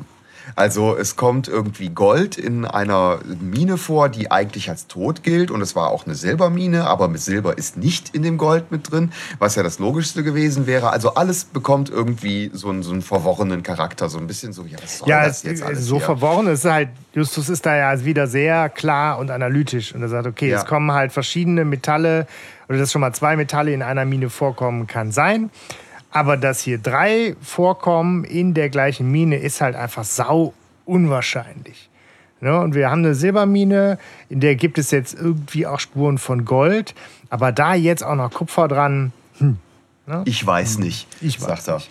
Also 0.56 0.95
es 0.98 1.15
kommt 1.15 1.48
irgendwie 1.48 1.90
Gold 1.90 2.38
in 2.38 2.65
einer 2.65 3.19
Mine 3.40 3.78
vor, 3.78 4.10
die 4.10 4.32
eigentlich 4.32 4.69
als 4.69 4.88
tot 4.88 5.24
gilt. 5.24 5.52
Und 5.52 5.61
es 5.61 5.76
war 5.76 5.90
auch 5.90 6.06
eine 6.06 6.15
Silbermine, 6.15 6.86
aber 6.88 7.07
mit 7.07 7.22
Silber 7.22 7.57
ist 7.57 7.78
nicht 7.78 8.15
in 8.15 8.24
dem 8.24 8.38
Gold 8.38 8.72
mit 8.72 8.91
drin, 8.91 9.11
was 9.40 9.56
ja 9.56 9.64
das 9.64 9.80
Logischste 9.80 10.24
gewesen 10.24 10.68
wäre. 10.68 10.90
Also 10.91 11.15
alles 11.15 11.45
bekommt 11.45 11.90
irgendwie 11.90 12.49
so 12.53 12.69
einen, 12.69 12.84
so 12.84 12.91
einen 12.91 13.02
verworrenen 13.02 13.64
Charakter. 13.64 14.10
So 14.10 14.18
ein 14.18 14.28
bisschen 14.28 14.53
so, 14.53 14.64
ja, 14.65 14.78
was 14.82 14.99
soll 14.99 15.10
Ja, 15.10 15.26
das 15.26 15.38
es, 15.38 15.44
jetzt 15.44 15.64
alles 15.64 15.86
so 15.86 15.98
hier? 15.98 16.06
verworren 16.06 16.48
ist 16.48 16.65
halt, 16.65 16.90
Justus 17.14 17.49
ist 17.49 17.65
da 17.65 17.76
ja 17.76 18.06
wieder 18.06 18.28
sehr 18.28 18.69
klar 18.69 19.18
und 19.19 19.32
analytisch. 19.32 19.94
Und 19.94 20.02
er 20.02 20.10
sagt, 20.10 20.28
okay, 20.28 20.49
Ja. 20.49 20.57
es 20.60 20.65
kommen 20.65 20.91
halt 20.91 21.11
verschiedene 21.11 21.65
Metalle, 21.65 22.28
oder 22.69 22.78
dass 22.80 22.91
schon 22.91 23.02
mal 23.02 23.14
zwei 23.14 23.36
Metalle 23.36 23.72
in 23.74 23.82
einer 23.82 24.06
Mine 24.06 24.30
vorkommen, 24.30 24.88
kann 24.88 25.11
sein. 25.11 25.49
Aber 26.18 26.35
dass 26.35 26.61
hier 26.61 26.80
drei 26.80 27.35
vorkommen 27.44 28.23
in 28.23 28.56
der 28.56 28.69
gleichen 28.69 29.11
Mine, 29.11 29.35
ist 29.35 29.61
halt 29.61 29.76
einfach 29.76 30.03
sau 30.03 30.56
unwahrscheinlich. 30.84 31.91
Ne? 32.41 32.60
Und 32.60 32.73
wir 32.73 32.89
haben 32.89 33.06
eine 33.06 33.14
Silbermine, 33.14 33.99
in 34.27 34.39
der 34.39 34.56
gibt 34.56 34.80
es 34.80 34.89
jetzt 34.89 35.14
irgendwie 35.14 35.68
auch 35.68 35.80
Spuren 35.80 36.18
von 36.18 36.44
Gold. 36.44 36.95
Aber 37.30 37.52
da 37.52 37.76
jetzt 37.76 38.03
auch 38.03 38.15
noch 38.15 38.31
Kupfer 38.31 38.68
dran, 38.68 39.14
Ich 40.26 40.44
weiß 40.44 40.80
nicht, 40.80 41.07
Ich 41.22 41.39
weiß 41.39 41.65
sagt 41.65 41.68
er. 41.68 41.76
nicht. 41.76 41.89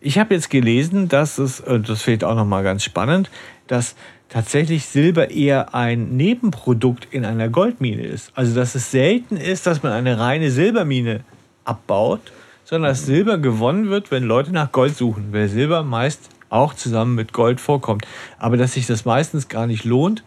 Ich 0.00 0.18
habe 0.18 0.34
jetzt 0.34 0.50
gelesen, 0.50 1.08
dass 1.08 1.38
es, 1.38 1.60
und 1.60 1.88
das 1.88 2.02
fehlt 2.02 2.24
auch 2.24 2.34
nochmal 2.34 2.64
ganz 2.64 2.82
spannend, 2.82 3.30
dass 3.68 3.94
tatsächlich 4.28 4.86
Silber 4.86 5.30
eher 5.30 5.72
ein 5.72 6.16
Nebenprodukt 6.16 7.06
in 7.12 7.24
einer 7.24 7.48
Goldmine 7.48 8.02
ist. 8.02 8.32
Also 8.34 8.56
dass 8.56 8.74
es 8.74 8.90
selten 8.90 9.36
ist, 9.36 9.68
dass 9.68 9.84
man 9.84 9.92
eine 9.92 10.18
reine 10.18 10.50
Silbermine 10.50 11.20
abbaut, 11.64 12.32
sondern 12.72 12.90
dass 12.92 13.04
Silber 13.04 13.36
gewonnen 13.36 13.90
wird, 13.90 14.10
wenn 14.10 14.22
Leute 14.24 14.50
nach 14.50 14.72
Gold 14.72 14.96
suchen, 14.96 15.30
weil 15.30 15.46
Silber 15.46 15.82
meist 15.82 16.30
auch 16.48 16.72
zusammen 16.72 17.14
mit 17.14 17.34
Gold 17.34 17.60
vorkommt. 17.60 18.06
Aber 18.38 18.56
dass 18.56 18.72
sich 18.72 18.86
das 18.86 19.04
meistens 19.04 19.48
gar 19.50 19.66
nicht 19.66 19.84
lohnt, 19.84 20.24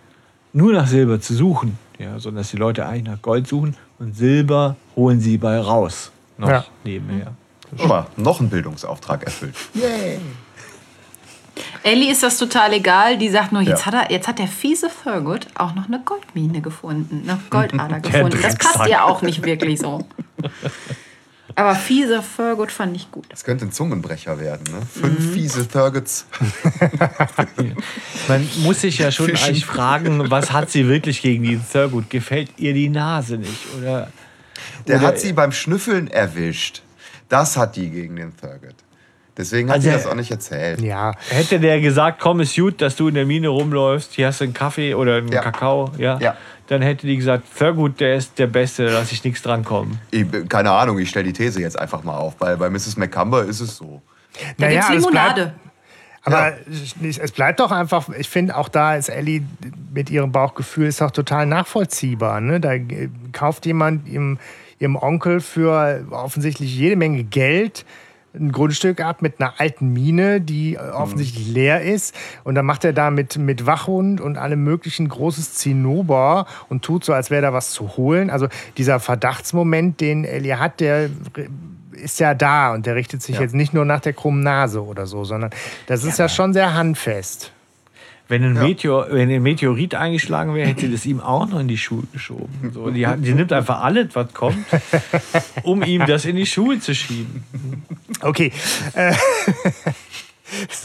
nur 0.54 0.72
nach 0.72 0.86
Silber 0.86 1.20
zu 1.20 1.34
suchen, 1.34 1.80
ja, 1.98 2.20
sondern 2.20 2.44
dass 2.44 2.52
die 2.52 2.58
Leute 2.58 2.86
eigentlich 2.86 3.06
nach 3.16 3.22
Gold 3.24 3.48
suchen 3.48 3.76
und 3.98 4.16
Silber 4.16 4.76
holen 4.96 5.20
sie 5.22 5.40
bei 5.40 5.60
raus. 5.60 6.12
Noch 6.38 6.50
Ja. 6.50 6.66
nebenher. 6.84 7.34
Guck 7.80 7.88
mal, 7.88 8.06
noch 8.16 8.40
ein 8.40 8.50
Bildungsauftrag 8.52 9.24
erfüllt. 9.24 9.56
Ellie 11.82 12.12
ist 12.12 12.22
das 12.22 12.38
total 12.38 12.74
egal. 12.74 13.18
Die 13.18 13.30
sagt 13.30 13.54
nur, 13.54 13.64
jetzt, 13.64 13.80
Ja. 13.80 13.86
hat, 13.88 13.94
er, 13.96 14.12
jetzt 14.12 14.28
hat 14.28 14.38
der 14.38 14.48
fiese 14.48 14.88
Thurgood 15.04 15.48
auch 15.56 15.74
noch 15.74 15.88
eine 15.88 16.00
Goldmine 16.06 16.62
gefunden, 16.62 17.24
eine 17.28 17.40
Goldader 17.50 18.02
gefunden. 18.02 18.38
Das 18.40 18.56
passt 18.56 18.88
ihr 18.88 19.04
auch 19.04 19.24
nicht 19.24 19.44
wirklich 19.44 19.80
so. 19.80 20.06
Aber 21.58 21.74
fiese 21.76 22.22
Thurgood 22.36 22.72
fand 22.72 22.96
ich 22.98 23.10
gut. 23.12 23.26
Das 23.30 23.44
könnte 23.46 23.66
ein 23.66 23.72
Zungenbrecher 23.72 24.40
werden, 24.40 24.64
ne? 24.74 24.82
Fünf 24.92 25.34
fiese 25.34 25.68
Targets. 25.68 26.26
Man 28.28 28.48
muss 28.64 28.82
sich 28.82 28.98
ja 28.98 29.12
schon 29.12 29.28
Fischen. 29.28 29.48
eigentlich 29.48 29.66
fragen, 29.66 30.30
was 30.32 30.52
hat 30.52 30.70
sie 30.70 30.88
wirklich 30.88 31.22
gegen 31.22 31.44
die 31.44 31.60
Thurgood? 31.72 32.10
Gefällt 32.10 32.52
ihr 32.58 32.74
die 32.74 32.90
Nase 32.90 33.38
nicht? 33.38 33.66
Oder, 33.78 34.10
Der 34.88 34.98
oder 34.98 35.08
hat 35.08 35.20
sie 35.20 35.34
beim 35.34 35.52
Schnüffeln 35.52 36.08
erwischt. 36.10 36.82
Das 37.30 37.58
hat 37.58 37.76
die 37.76 37.90
gegen 37.90 38.16
den 38.16 38.36
Thurgood. 38.36 38.76
Deswegen 39.38 39.68
hat 39.70 39.76
Also 39.76 39.90
sie 39.90 39.94
das 39.94 40.08
auch 40.08 40.16
nicht 40.16 40.32
erzählt. 40.32 40.80
ja. 40.82 41.12
hätte 41.30 41.60
der 41.60 41.82
gesagt, 41.82 42.22
komm, 42.22 42.40
ist 42.40 42.56
gut, 42.56 42.82
dass 42.82 42.96
du 42.96 43.10
in 43.10 43.16
der 43.16 43.26
Mine 43.26 43.50
rumläufst, 43.50 44.14
hier 44.14 44.28
hast 44.28 44.40
du 44.40 44.46
einen 44.46 44.54
Kaffee 44.54 44.94
oder 44.94 45.16
einen 45.18 45.28
Ja. 45.30 45.42
Kakao, 45.42 45.92
ja? 45.98 46.18
Ja. 46.20 46.38
Dann 46.68 46.82
hätte 46.82 47.06
die 47.06 47.16
gesagt, 47.18 47.44
Thurgood, 47.58 48.00
der 48.00 48.16
ist 48.16 48.40
der 48.40 48.48
Beste, 48.48 48.86
da 48.86 48.94
lasse 48.94 49.14
ich 49.14 49.24
nichts 49.24 49.42
drankommen. 49.44 50.00
Ich, 50.12 50.26
keine 50.50 50.72
Ahnung, 50.72 50.98
ich 50.98 51.10
stelle 51.10 51.26
die 51.26 51.34
These 51.34 51.62
jetzt 51.62 51.78
einfach 51.78 52.04
mal 52.04 52.18
auf. 52.18 52.36
Bei, 52.38 52.56
bei 52.56 52.70
Mrs. 52.70 52.98
McCumber 52.98 53.44
ist 53.44 53.60
es 53.60 53.78
so. 53.78 54.02
Da 54.58 54.66
Naja, 54.66 54.88
gibt's 54.90 55.06
es 55.06 55.12
bleibt- 55.12 55.38
Limonade. 55.38 55.54
Aber 56.28 56.54
es 56.68 57.18
es 57.20 57.32
bleibt 57.34 57.60
doch 57.60 57.70
einfach, 57.72 58.10
ich 58.18 58.28
finde 58.28 58.58
auch 58.58 58.68
da 58.68 58.96
ist 58.96 59.10
Ellie 59.10 59.44
mit 59.94 60.10
ihrem 60.10 60.32
Bauchgefühl 60.32 60.88
ist 60.88 61.04
auch 61.04 61.12
total 61.12 61.46
nachvollziehbar. 61.46 62.42
Ne? 62.42 62.60
Da 62.60 62.74
äh, 62.74 63.10
kauft 63.32 63.68
jemand 63.68 64.08
ihrem, 64.08 64.40
ihrem 64.80 64.96
Onkel 64.96 65.40
für 65.40 66.04
offensichtlich 66.10 66.76
jede 66.76 66.96
Menge 66.96 67.24
Geld 67.26 67.86
ein 68.40 68.52
Grundstück 68.52 69.02
ab 69.02 69.22
mit 69.22 69.40
einer 69.40 69.54
alten 69.60 69.94
Mine, 69.94 70.42
die 70.42 70.76
äh, 70.76 70.78
offensichtlich 70.78 71.48
leer 71.48 71.82
ist. 71.82 72.16
Und 72.44 72.56
dann 72.56 72.66
macht 72.66 72.84
er 72.86 72.94
da 72.94 73.12
mit, 73.12 73.38
mit 73.38 73.66
Wachhund 73.66 74.22
und 74.22 74.38
allem 74.38 74.64
möglichen 74.64 75.08
großes 75.10 75.56
Zinnober 75.56 76.46
und 76.70 76.84
tut 76.84 77.04
so, 77.06 77.14
als 77.14 77.32
wäre 77.32 77.42
da 77.42 77.54
was 77.54 77.72
zu 77.72 77.98
holen. 77.98 78.30
Also 78.30 78.48
dieser 78.78 79.00
Verdachtsmoment, 79.00 80.02
den 80.02 80.26
Ellie 80.26 80.60
hat, 80.60 80.80
der 80.80 81.10
ist 81.92 82.20
ja 82.20 82.34
da 82.34 82.74
und 82.74 82.86
der 82.86 82.96
richtet 82.96 83.22
sich 83.22 83.36
Ja. 83.36 83.42
jetzt 83.42 83.56
nicht 83.56 83.74
nur 83.74 83.86
nach 83.86 84.02
der 84.02 84.14
krummen 84.14 84.44
Nase 84.44 84.84
oder 84.84 85.06
so, 85.08 85.24
sondern 85.24 85.52
das 85.88 86.04
ist 86.04 86.20
ja, 86.20 86.28
schon 86.30 86.54
sehr 86.54 86.74
handfest. 86.74 87.52
Wenn 88.28 88.44
ein, 88.44 88.56
Ja. 88.56 88.64
Meteor, 88.64 89.08
wenn 89.12 89.30
ein 89.30 89.44
Meteorit 89.44 89.94
eingeschlagen 89.94 90.56
wäre, 90.56 90.68
hätte 90.68 90.82
sie 90.88 90.92
das 90.92 91.06
ihm 91.06 91.20
auch 91.20 91.48
noch 91.48 91.60
in 91.60 91.68
die 91.68 91.78
Schuhe 91.78 92.04
geschoben. 92.12 92.72
So, 92.74 92.90
die, 92.90 93.06
die 93.20 93.34
nimmt 93.34 93.54
einfach 93.54 93.82
alles, 93.84 94.08
was 94.16 94.34
kommt, 94.34 94.66
um 95.64 95.84
ihm 95.84 96.06
das 96.08 96.26
in 96.26 96.36
die 96.36 96.46
Schuhe 96.48 96.80
zu 96.80 96.96
schieben. 96.96 97.44
Okay. 98.22 98.52
Äh, 98.94 99.14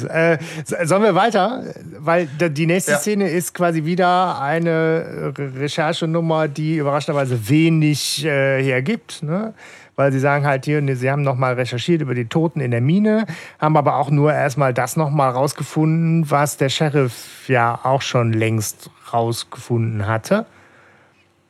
äh, 0.09 0.39
sollen 0.85 1.03
wir 1.03 1.15
weiter? 1.15 1.63
Weil 1.99 2.27
die 2.27 2.67
nächste 2.67 2.93
Ja. 2.93 2.99
Szene 2.99 3.29
ist 3.29 3.55
quasi 3.55 3.85
wieder 3.85 4.41
eine 4.41 5.35
Re- 5.39 5.53
Recherchenummer, 5.61 6.49
die 6.49 6.77
überraschenderweise 6.77 7.49
wenig 7.49 8.25
äh, 8.25 8.63
hergibt. 8.63 9.23
Ne? 9.23 9.55
Weil 9.97 10.13
sie 10.13 10.21
sagen 10.21 10.47
halt 10.47 10.65
hier, 10.65 10.97
sie 10.97 11.11
haben 11.11 11.23
nochmal 11.23 11.55
recherchiert 11.55 12.03
über 12.03 12.15
die 12.15 12.27
Toten 12.27 12.61
in 12.61 12.71
der 12.71 12.81
Mine, 12.81 13.27
haben 13.59 13.77
aber 13.77 13.97
auch 13.97 14.11
nur 14.11 14.33
erstmal 14.33 14.73
das 14.73 14.97
nochmal 14.97 15.31
rausgefunden, 15.31 16.31
was 16.31 16.57
der 16.57 16.69
Sheriff 16.69 17.49
ja 17.49 17.79
auch 17.83 18.03
schon 18.03 18.33
längst 18.33 18.91
rausgefunden 19.13 20.07
hatte. 20.07 20.47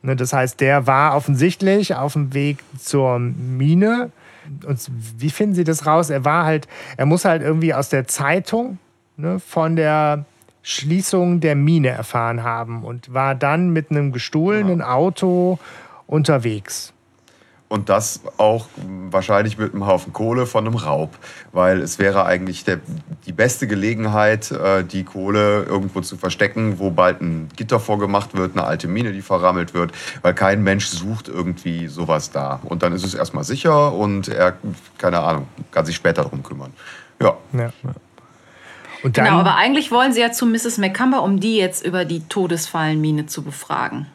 Ne, 0.03 0.15
das 0.15 0.33
heißt, 0.33 0.59
der 0.59 0.87
war 0.87 1.15
offensichtlich 1.15 1.95
auf 1.95 2.13
dem 2.13 2.33
Weg 2.33 2.59
zur 2.79 3.19
Mine. 3.19 4.11
Und 4.65 4.89
wie 5.17 5.29
finden 5.29 5.53
Sie 5.55 5.63
das 5.63 5.85
raus? 5.85 6.09
Er 6.09 6.25
war 6.25 6.45
halt, 6.45 6.67
er 6.97 7.05
muss 7.05 7.25
halt 7.25 7.43
irgendwie 7.43 7.73
aus 7.73 7.89
der 7.89 8.07
Zeitung 8.07 8.79
ne, 9.17 9.39
von 9.39 9.75
der 9.75 10.25
Schließung 10.63 11.39
der 11.39 11.55
Mine 11.55 11.89
erfahren 11.89 12.43
haben 12.43 12.83
und 12.83 13.13
war 13.13 13.35
dann 13.35 13.71
mit 13.71 13.91
einem 13.91 14.11
gestohlenen 14.11 14.81
Auto 14.81 15.59
unterwegs. 16.07 16.93
Und 17.71 17.87
das 17.87 18.19
auch 18.35 18.67
wahrscheinlich 19.11 19.57
mit 19.57 19.73
einem 19.73 19.87
Haufen 19.87 20.11
Kohle 20.11 20.45
von 20.45 20.67
einem 20.67 20.75
Raub. 20.75 21.17
Weil 21.53 21.79
es 21.79 21.99
wäre 21.99 22.25
eigentlich 22.25 22.65
der, 22.65 22.81
die 23.25 23.31
beste 23.31 23.65
Gelegenheit, 23.65 24.51
äh, 24.51 24.83
die 24.83 25.05
Kohle 25.05 25.63
irgendwo 25.63 26.01
zu 26.01 26.17
verstecken, 26.17 26.79
wo 26.79 26.91
bald 26.91 27.21
ein 27.21 27.47
Gitter 27.55 27.79
vorgemacht 27.79 28.35
wird, 28.35 28.57
eine 28.57 28.67
alte 28.67 28.89
Mine, 28.89 29.13
die 29.13 29.21
verrammelt 29.21 29.73
wird. 29.73 29.93
Weil 30.21 30.33
kein 30.33 30.63
Mensch 30.63 30.87
sucht 30.87 31.29
irgendwie 31.29 31.87
sowas 31.87 32.31
da. 32.31 32.59
Und 32.65 32.83
dann 32.83 32.91
ist 32.91 33.05
es 33.05 33.13
erstmal 33.13 33.45
sicher 33.45 33.93
und 33.93 34.27
er, 34.27 34.57
keine 34.97 35.19
Ahnung, 35.19 35.47
kann 35.71 35.85
sich 35.85 35.95
später 35.95 36.23
darum 36.23 36.43
kümmern. 36.43 36.73
Ja. 37.21 37.37
ja. 37.53 37.71
Und 39.01 39.17
dann, 39.17 39.23
genau, 39.23 39.39
aber 39.39 39.55
eigentlich 39.55 39.93
wollen 39.93 40.11
sie 40.11 40.19
ja 40.19 40.33
zu 40.33 40.45
Mrs. 40.45 40.77
McCumber, 40.77 41.23
um 41.23 41.39
die 41.39 41.55
jetzt 41.55 41.85
über 41.85 42.03
die 42.03 42.27
Todesfallenmine 42.27 43.27
zu 43.27 43.43
befragen. 43.43 44.07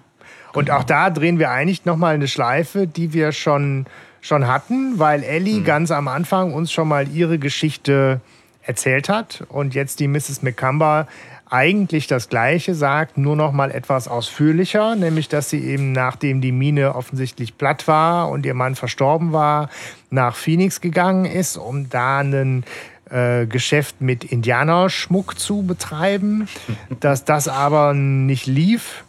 Und 0.56 0.70
auch 0.70 0.84
da 0.84 1.10
drehen 1.10 1.38
wir 1.38 1.50
eigentlich 1.50 1.84
nochmal 1.84 2.14
eine 2.14 2.28
Schleife, 2.28 2.86
die 2.86 3.12
wir 3.12 3.32
schon, 3.32 3.84
schon 4.22 4.46
hatten, 4.46 4.98
weil 4.98 5.22
Ellie 5.22 5.60
mhm. 5.60 5.64
ganz 5.64 5.90
am 5.90 6.08
Anfang 6.08 6.54
uns 6.54 6.72
schon 6.72 6.88
mal 6.88 7.06
ihre 7.08 7.38
Geschichte 7.38 8.20
erzählt 8.62 9.10
hat 9.10 9.44
und 9.50 9.74
jetzt 9.74 10.00
die 10.00 10.08
Mrs. 10.08 10.42
McCumber 10.42 11.06
eigentlich 11.48 12.06
das 12.06 12.28
Gleiche 12.28 12.74
sagt, 12.74 13.18
nur 13.18 13.36
noch 13.36 13.52
mal 13.52 13.70
etwas 13.70 14.08
ausführlicher, 14.08 14.96
nämlich 14.96 15.28
dass 15.28 15.50
sie 15.50 15.62
eben 15.62 15.92
nachdem 15.92 16.40
die 16.40 16.52
Mine 16.52 16.94
offensichtlich 16.94 17.56
platt 17.58 17.86
war 17.86 18.30
und 18.30 18.46
ihr 18.46 18.54
Mann 18.54 18.74
verstorben 18.74 19.32
war, 19.32 19.68
nach 20.10 20.34
Phoenix 20.34 20.80
gegangen 20.80 21.24
ist, 21.24 21.56
um 21.56 21.88
da 21.88 22.18
einen 22.18 22.64
äh, 23.10 23.46
Geschäft 23.46 24.00
mit 24.00 24.24
Indianerschmuck 24.24 25.38
zu 25.38 25.62
betreiben, 25.62 26.48
dass 27.00 27.24
das 27.24 27.46
aber 27.46 27.94
nicht 27.94 28.46
lief 28.46 29.04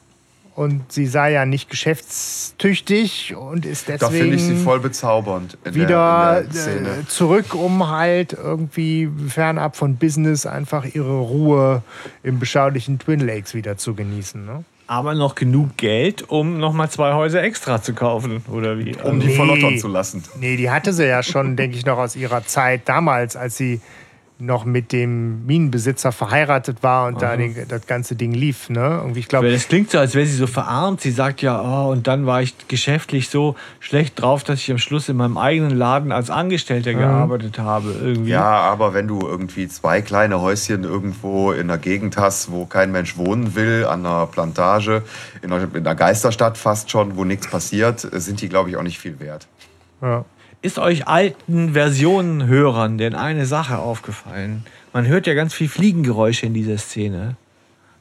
und 0.58 0.92
sie 0.92 1.06
sei 1.06 1.34
ja 1.34 1.46
nicht 1.46 1.70
geschäftstüchtig 1.70 3.36
und 3.36 3.64
ist 3.64 3.88
deswegen. 3.88 4.00
Da 4.00 4.10
finde 4.10 4.36
ich 4.36 4.44
sie 4.44 4.56
voll 4.56 4.80
bezaubernd. 4.80 5.56
wieder 5.64 6.42
der, 6.42 6.82
der 6.82 6.98
äh, 6.98 7.08
zurück, 7.08 7.54
um 7.54 7.90
halt 7.90 8.34
irgendwie 8.34 9.08
fernab 9.28 9.76
von 9.76 9.98
Business 9.98 10.48
einfach 10.48 10.84
ihre 10.86 11.20
Ruhe 11.20 11.84
im 12.24 12.40
beschaulichen 12.40 12.98
Twin 12.98 13.20
Lakes 13.20 13.54
wieder 13.54 13.78
zu 13.78 13.94
genießen. 13.94 14.44
Ne? 14.46 14.66
aber 14.88 15.14
noch 15.14 15.36
genug 15.36 15.76
Geld, 15.76 16.30
um 16.30 16.60
nochmal 16.60 16.90
zwei 16.90 17.14
Häuser 17.14 17.44
extra 17.44 17.82
zu 17.82 17.94
kaufen, 17.94 18.42
oder 18.50 18.80
wie? 18.80 18.96
Um 18.96 19.20
die 19.20 19.28
nee, 19.28 19.36
verlottern 19.36 19.78
zu 19.78 19.90
lassen. 19.90 20.24
Nee, 20.40 20.56
die 20.56 20.72
hatte 20.72 20.94
sie 20.94 21.06
ja 21.06 21.24
schon, 21.24 21.56
denke 21.58 21.78
ich, 21.78 21.86
noch 21.86 21.98
aus 21.98 22.16
ihrer 22.16 22.46
Zeit 22.46 22.84
damals, 22.86 23.36
als 23.36 23.58
sie 23.58 23.82
noch 24.40 24.66
mit 24.66 24.92
dem 24.92 25.46
Minenbesitzer 25.48 26.12
verheiratet 26.12 26.84
war 26.84 27.08
und 27.08 27.16
Aha. 27.16 27.32
da 27.32 27.38
den, 27.38 27.56
das 27.68 27.88
ganze 27.88 28.16
Ding 28.16 28.34
lief. 28.34 28.70
Ne? 28.70 29.00
Irgendwie, 29.02 29.22
ich 29.22 29.28
glaub, 29.28 29.44
das 29.44 29.68
klingt 29.68 29.90
so, 29.90 29.98
als 29.98 30.14
wäre 30.14 30.28
sie 30.28 30.36
so 30.36 30.46
verarmt. 30.46 31.02
Sie 31.02 31.12
sagt 31.12 31.42
ja, 31.42 31.60
oh, 31.60 31.92
und 31.92 32.06
dann 32.06 32.28
war 32.28 32.42
ich 32.42 32.54
geschäftlich 32.68 33.30
so 33.30 33.56
schlecht 33.80 34.22
drauf, 34.22 34.44
dass 34.44 34.60
ich 34.60 34.70
am 34.70 34.78
Schluss 34.78 35.10
in 35.10 35.18
meinem 35.18 35.38
eigenen 35.38 35.76
Laden 35.76 36.12
als 36.12 36.30
Angestellter 36.30 36.92
ja. 36.92 37.00
gearbeitet 37.00 37.58
habe. 37.58 37.96
Irgendwie. 38.00 38.32
Ja, 38.32 38.44
aber 38.44 38.94
wenn 38.94 39.08
du 39.08 39.22
irgendwie 39.22 39.68
zwei 39.68 40.02
kleine 40.02 40.40
Häuschen 40.40 40.84
irgendwo 40.84 41.52
in 41.52 41.68
der 41.68 41.80
Gegend 41.80 42.18
hast, 42.18 42.52
wo 42.52 42.66
kein 42.66 42.92
Mensch 42.92 43.18
wohnen 43.18 43.56
will, 43.56 43.86
an 43.86 44.06
einer 44.06 44.28
Plantage, 44.28 45.02
in 45.42 45.52
einer, 45.52 45.64
in 45.64 45.78
einer 45.78 45.96
Geisterstadt 45.96 46.60
fast 46.60 46.92
schon, 46.92 47.18
wo 47.18 47.24
nichts 47.24 47.48
passiert, 47.48 48.08
sind 48.12 48.42
die, 48.42 48.50
glaube 48.50 48.70
ich, 48.70 48.78
auch 48.78 48.84
nicht 48.84 49.00
viel 49.00 49.20
wert. 49.20 49.48
Ja. 50.02 50.26
Ist 50.62 50.80
euch 50.80 51.08
alten 51.08 51.74
Versionen-Hörern 51.74 52.98
denn 52.98 53.16
eine 53.16 53.46
Sache 53.46 53.78
aufgefallen? 53.78 54.66
Man 54.92 55.06
hört 55.06 55.28
ja 55.28 55.34
ganz 55.34 55.54
viel 55.54 55.70
Fliegengeräusche 55.70 56.48
in 56.48 56.54
dieser 56.54 56.78
Szene. 56.78 57.36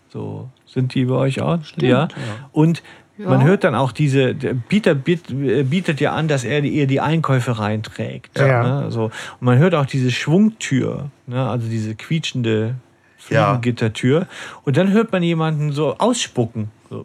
So, 0.09 0.49
sind 0.67 0.95
die 0.95 1.05
bei 1.05 1.15
euch 1.15 1.41
auch? 1.41 1.63
Stimmt, 1.63 1.83
ja. 1.83 2.03
ja. 2.05 2.09
Und 2.53 2.83
ja. 3.19 3.29
man 3.29 3.45
hört 3.45 3.65
dann 3.65 3.75
auch 3.75 3.93
diese, 3.93 4.35
Peter 4.35 4.95
bietet 4.95 6.01
ja 6.01 6.13
an, 6.13 6.29
dass 6.29 6.45
er 6.45 6.65
ihr 6.65 6.87
die 6.87 7.01
Einkäufe 7.01 7.59
reinträgt. 7.59 8.39
Ja. 8.39 8.63
Ne? 8.63 8.85
Also, 8.85 9.05
und 9.05 9.13
man 9.43 9.59
hört 9.59 9.75
auch 9.75 9.87
diese 9.87 10.11
Schwungtür, 10.11 11.11
ne? 11.27 11.49
also 11.49 11.69
diese 11.69 11.95
quietschende 11.95 12.77
Fliegengittertür. 13.19 14.27
Und 14.65 14.77
dann 14.77 14.93
hört 14.93 15.13
man 15.13 15.23
jemanden 15.23 15.73
so 15.73 15.97
ausspucken. 15.99 16.71
So, 16.89 17.05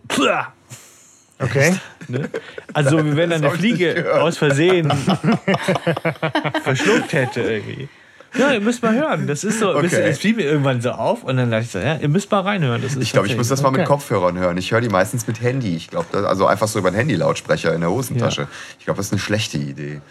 Okay. 1.42 1.76
Ne? 2.08 2.30
Also 2.74 2.98
wenn 2.98 3.32
eine 3.32 3.52
Fliege 3.52 4.14
aus 4.22 4.38
Versehen 4.38 4.92
verschluckt 6.64 7.14
hätte 7.14 7.42
irgendwie. 7.42 7.90
Ja, 8.38 8.54
ihr 8.54 8.62
müsst 8.62 8.82
mal 8.82 8.94
hören. 8.94 9.28
Das 9.28 9.44
ist 9.44 9.60
so, 9.60 9.76
okay. 9.76 10.04
es 10.04 10.20
fiel 10.20 10.36
mir 10.36 10.44
irgendwann 10.44 10.82
so 10.82 10.92
auf 10.92 11.24
und 11.24 11.36
dann 11.36 11.52
dachte 11.52 11.66
ich 11.66 11.72
so, 11.72 11.80
ja, 11.80 11.98
ihr 11.98 12.08
müsst 12.08 12.32
mal 12.32 12.42
reinhören. 12.42 12.82
Das 12.82 12.94
ist 12.94 13.02
ich 13.02 13.12
glaube, 13.12 13.28
ich 13.28 13.36
muss 13.36 13.50
das 13.50 13.62
mal 13.62 13.72
mit 13.72 13.86
Kopfhörern 13.86 14.38
hören. 14.38 14.58
Ich 14.58 14.72
höre 14.72 14.80
die 14.82 14.90
meistens 14.90 15.28
mit 15.28 15.42
Handy. 15.42 15.76
Ich 15.76 15.90
glaube, 15.90 16.28
also 16.28 16.46
einfach 16.46 16.68
so 16.68 16.80
über 16.80 16.92
den 16.92 16.96
Handy-Lautsprecher 16.96 17.74
in 17.74 17.82
der 17.82 17.90
Hosentasche. 17.90 18.44
Ja. 18.44 18.48
Ich 18.80 18.86
glaube, 18.86 18.98
das 18.98 19.08
ist 19.08 19.14
eine 19.14 19.20
schlechte 19.20 19.58
Idee. 19.58 20.02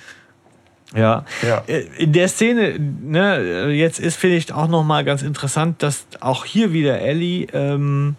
Ja. 0.95 1.25
ja. 1.43 1.63
Äh, 1.67 1.87
in 1.97 2.13
der 2.13 2.29
Szene, 2.29 2.79
ne, 2.79 3.71
jetzt 3.71 4.01
ist, 4.01 4.17
finde 4.17 4.37
ich, 4.37 4.53
auch 4.53 4.69
nochmal 4.69 5.05
ganz 5.05 5.23
interessant, 5.23 5.83
dass 5.83 6.07
auch 6.21 6.45
hier 6.45 6.73
wieder 6.73 7.01
Ellie 7.01 7.47
ähm, 7.53 8.17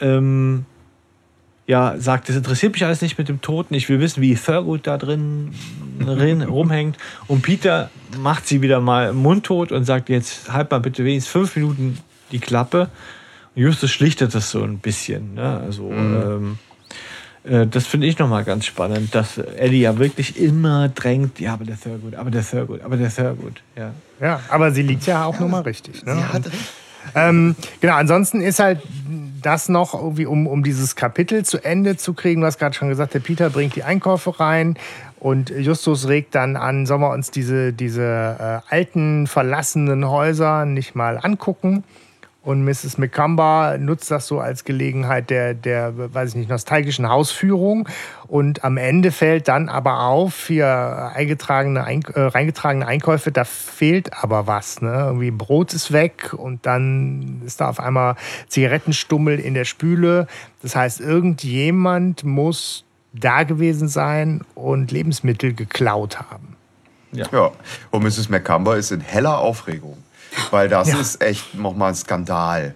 ähm, 0.00 0.66
ja, 1.68 1.96
sagt, 1.98 2.30
das 2.30 2.36
interessiert 2.36 2.72
mich 2.72 2.84
alles 2.84 3.02
nicht 3.02 3.18
mit 3.18 3.28
dem 3.28 3.42
Toten. 3.42 3.74
Ich 3.74 3.90
will 3.90 4.00
wissen, 4.00 4.22
wie 4.22 4.34
Thurgood 4.34 4.86
da 4.86 4.96
drin, 4.96 5.50
drin 6.00 6.40
rumhängt. 6.48 6.96
Und 7.26 7.42
Peter 7.42 7.90
macht 8.18 8.48
sie 8.48 8.62
wieder 8.62 8.80
mal 8.80 9.12
mundtot 9.12 9.70
und 9.70 9.84
sagt, 9.84 10.08
jetzt 10.08 10.50
halt 10.50 10.70
mal 10.70 10.80
bitte 10.80 11.04
wenigstens 11.04 11.30
fünf 11.30 11.54
Minuten 11.56 11.98
die 12.32 12.38
Klappe. 12.38 12.88
Und 13.54 13.62
Justus 13.62 13.90
schlichtet 13.90 14.34
das 14.34 14.50
so 14.50 14.62
ein 14.62 14.78
bisschen. 14.78 15.34
Ne? 15.34 15.60
Also, 15.60 15.90
mhm. 15.90 16.58
ähm, 17.44 17.54
äh, 17.60 17.66
das 17.66 17.86
finde 17.86 18.06
ich 18.06 18.18
nochmal 18.18 18.44
ganz 18.44 18.64
spannend, 18.64 19.14
dass 19.14 19.36
Ellie 19.36 19.82
ja 19.82 19.98
wirklich 19.98 20.40
immer 20.40 20.88
drängt, 20.88 21.38
ja, 21.38 21.52
aber 21.52 21.66
der 21.66 21.78
Thurgood, 21.78 22.14
aber 22.14 22.30
der 22.30 22.48
Thurgood, 22.48 22.80
aber 22.80 22.96
der 22.96 23.14
Thurgood. 23.14 23.60
Ja, 23.76 23.92
ja 24.22 24.40
aber 24.48 24.70
sie 24.70 24.82
liegt 24.82 25.04
ja 25.04 25.26
auch 25.26 25.34
ja, 25.34 25.40
nochmal 25.42 25.62
richtig. 25.64 26.02
Ne? 26.06 26.14
Sie 26.14 26.24
hat 26.24 26.46
recht. 26.46 26.72
Ähm, 27.14 27.56
genau, 27.80 27.94
ansonsten 27.94 28.40
ist 28.40 28.58
halt 28.58 28.80
das 29.42 29.68
noch 29.68 29.94
irgendwie, 29.94 30.26
um, 30.26 30.46
um 30.46 30.62
dieses 30.62 30.96
Kapitel 30.96 31.44
zu 31.44 31.64
Ende 31.64 31.96
zu 31.96 32.14
kriegen. 32.14 32.40
Du 32.40 32.46
hast 32.46 32.58
gerade 32.58 32.74
schon 32.74 32.88
gesagt, 32.88 33.14
der 33.14 33.20
Peter 33.20 33.50
bringt 33.50 33.76
die 33.76 33.84
Einkäufe 33.84 34.38
rein 34.40 34.76
und 35.20 35.50
Justus 35.50 36.08
regt 36.08 36.34
dann 36.34 36.56
an, 36.56 36.86
sollen 36.86 37.00
wir 37.00 37.10
uns 37.10 37.30
diese, 37.30 37.72
diese 37.72 38.62
äh, 38.68 38.74
alten, 38.74 39.26
verlassenen 39.26 40.08
Häuser 40.08 40.64
nicht 40.64 40.94
mal 40.94 41.18
angucken. 41.20 41.84
Und 42.48 42.64
Mrs. 42.64 42.96
McCumber 42.96 43.76
nutzt 43.78 44.10
das 44.10 44.26
so 44.26 44.40
als 44.40 44.64
Gelegenheit 44.64 45.28
der, 45.28 45.52
der, 45.52 46.14
weiß 46.14 46.30
ich 46.30 46.34
nicht, 46.36 46.48
nostalgischen 46.48 47.06
Hausführung. 47.06 47.86
Und 48.26 48.64
am 48.64 48.78
Ende 48.78 49.12
fällt 49.12 49.48
dann 49.48 49.68
aber 49.68 50.04
auf, 50.04 50.46
hier 50.46 51.12
eingetragene, 51.14 51.80
äh, 51.80 52.20
reingetragene 52.20 52.86
Einkäufe, 52.86 53.32
da 53.32 53.44
fehlt 53.44 54.14
aber 54.22 54.46
was. 54.46 54.80
Ne? 54.80 54.88
Irgendwie 54.88 55.30
Brot 55.30 55.74
ist 55.74 55.92
weg 55.92 56.32
und 56.32 56.64
dann 56.64 57.42
ist 57.44 57.60
da 57.60 57.68
auf 57.68 57.80
einmal 57.80 58.16
Zigarettenstummel 58.48 59.38
in 59.38 59.52
der 59.52 59.66
Spüle. 59.66 60.26
Das 60.62 60.74
heißt, 60.74 61.02
irgendjemand 61.02 62.24
muss 62.24 62.86
da 63.12 63.42
gewesen 63.42 63.88
sein 63.88 64.40
und 64.54 64.90
Lebensmittel 64.90 65.52
geklaut 65.52 66.18
haben. 66.18 66.56
Ja. 67.12 67.26
ja. 67.30 67.50
Und 67.90 68.04
Mrs. 68.04 68.30
McCumber 68.30 68.78
ist 68.78 68.90
in 68.90 69.02
heller 69.02 69.36
Aufregung. 69.36 69.98
Weil 70.50 70.68
das 70.68 70.88
ja. 70.88 70.98
ist 70.98 71.22
echt 71.22 71.54
nochmal 71.54 71.90
ein 71.90 71.94
Skandal. 71.94 72.74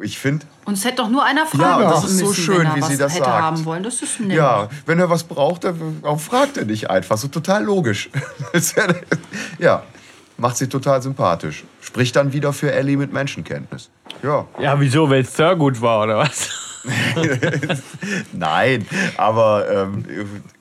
Ich 0.00 0.18
finde. 0.18 0.44
Und 0.64 0.74
es 0.74 0.84
hätte 0.84 0.96
doch 0.96 1.08
nur 1.08 1.24
einer 1.24 1.46
fragen 1.46 1.82
Ja, 1.82 1.90
das 1.90 2.04
ist 2.04 2.18
so 2.18 2.32
schön, 2.32 2.68
wie 2.74 2.82
sie 2.82 2.96
das 2.96 3.14
hätte 3.14 3.24
sagt. 3.24 3.42
haben 3.42 3.64
wollen. 3.64 3.82
Das 3.82 4.02
ist 4.02 4.18
nett. 4.18 4.36
Ja, 4.36 4.68
wenn 4.86 4.98
er 4.98 5.08
was 5.08 5.22
braucht, 5.22 5.64
dann 5.64 6.02
fragt 6.18 6.56
er 6.56 6.64
nicht 6.64 6.90
einfach. 6.90 7.16
So 7.16 7.28
total 7.28 7.64
logisch. 7.64 8.10
ja, 9.58 9.84
macht 10.36 10.56
sie 10.56 10.68
total 10.68 11.00
sympathisch. 11.00 11.64
Spricht 11.80 12.16
dann 12.16 12.32
wieder 12.32 12.52
für 12.52 12.72
Ellie 12.72 12.96
mit 12.96 13.12
Menschenkenntnis. 13.12 13.90
Ja. 14.22 14.46
Ja, 14.58 14.80
wieso, 14.80 15.08
weil 15.08 15.22
es 15.22 15.32
Thurgood 15.32 15.80
war, 15.80 16.02
oder 16.04 16.18
was? 16.18 16.50
Nein, 18.32 18.86
aber 19.16 19.70
ähm, 19.70 20.04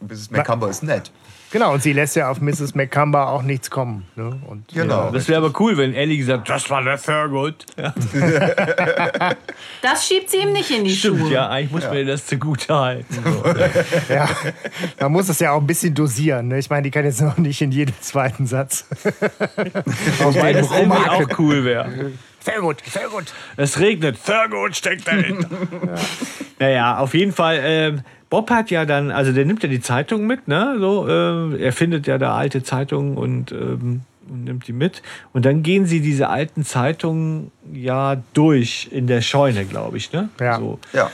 Mrs. 0.07 0.29
McCumber 0.31 0.69
ist 0.69 0.83
nett. 0.83 1.11
Genau, 1.51 1.73
und 1.73 1.83
sie 1.83 1.91
lässt 1.93 2.15
ja 2.15 2.29
auf 2.29 2.39
Mrs. 2.39 2.75
McCumber 2.75 3.27
auch 3.29 3.41
nichts 3.41 3.69
kommen. 3.69 4.05
Ne? 4.15 4.39
Und, 4.47 4.67
Genau. 4.73 5.11
Das 5.11 5.27
wäre 5.27 5.43
aber 5.45 5.59
cool, 5.59 5.77
wenn 5.77 5.93
Ellie 5.93 6.17
gesagt 6.17 6.49
das 6.49 6.69
war 6.69 6.81
der 6.83 6.97
Thurgood. 6.97 7.65
Ja, 7.77 7.93
Das 9.81 10.07
schiebt 10.07 10.29
sie 10.29 10.37
ihm 10.37 10.53
nicht 10.53 10.71
in 10.71 10.85
die 10.85 10.95
stimmt, 10.95 11.19
Schuhe. 11.19 11.31
ja, 11.33 11.49
eigentlich 11.49 11.71
muss 11.71 11.89
mir 11.91 12.05
das 12.05 12.25
zugute 12.25 12.73
halten. 12.73 13.05
So. 13.23 13.43
Ja, 14.13 14.29
man 14.99 15.11
muss 15.11 15.29
es 15.29 15.39
ja 15.39 15.51
auch 15.51 15.59
ein 15.61 15.67
bisschen 15.67 15.93
dosieren. 15.93 16.47
Ne? 16.49 16.59
Ich 16.59 16.69
meine, 16.69 16.83
die 16.83 16.91
kann 16.91 17.05
jetzt 17.05 17.21
noch 17.21 17.37
nicht 17.37 17.61
in 17.61 17.71
jedem 17.71 17.95
zweiten 18.01 18.47
Satz. 18.47 18.85
Wobei 20.19 20.53
das 20.53 20.69
auch 20.71 21.39
cool 21.39 21.63
wäre. 21.65 22.11
Sehr 22.43 22.59
gut, 22.59 22.77
sehr 22.89 23.07
gut. 23.09 23.25
Es 23.57 23.79
regnet, 23.79 24.17
Thurgood 24.25 24.75
steckt 24.75 25.07
dahinter. 25.07 25.47
Naja, 26.59 26.99
auf 26.99 27.15
jeden 27.15 27.31
Fall. 27.31 27.59
ähm, 27.63 28.01
Bob 28.29 28.51
hat 28.51 28.69
ja 28.69 28.85
dann, 28.85 29.09
also 29.09 29.31
der 29.31 29.45
nimmt 29.45 29.63
ja 29.63 29.69
die 29.69 29.79
Zeitung 29.81 30.27
mit, 30.27 30.47
ne? 30.47 30.75
So, 30.79 31.07
äh, 31.07 31.59
er 31.59 31.73
findet 31.73 32.05
ja 32.05 32.19
da 32.19 32.35
alte 32.35 32.61
Zeitungen 32.61 33.17
und, 33.17 33.51
ähm, 33.51 34.01
und 34.29 34.43
nimmt 34.43 34.67
die 34.67 34.73
mit. 34.73 35.01
Und 35.33 35.45
dann 35.45 35.63
gehen 35.63 35.87
sie 35.87 36.01
diese 36.01 36.29
alten 36.29 36.63
Zeitungen 36.63 37.51
ja 37.73 38.17
durch 38.33 38.89
in 38.91 39.07
der 39.07 39.21
Scheune, 39.21 39.65
glaube 39.65 39.97
ich, 39.97 40.11
ne? 40.13 40.29
Ja. 40.39 40.59
So. 40.59 40.79
Ja. 40.93 41.09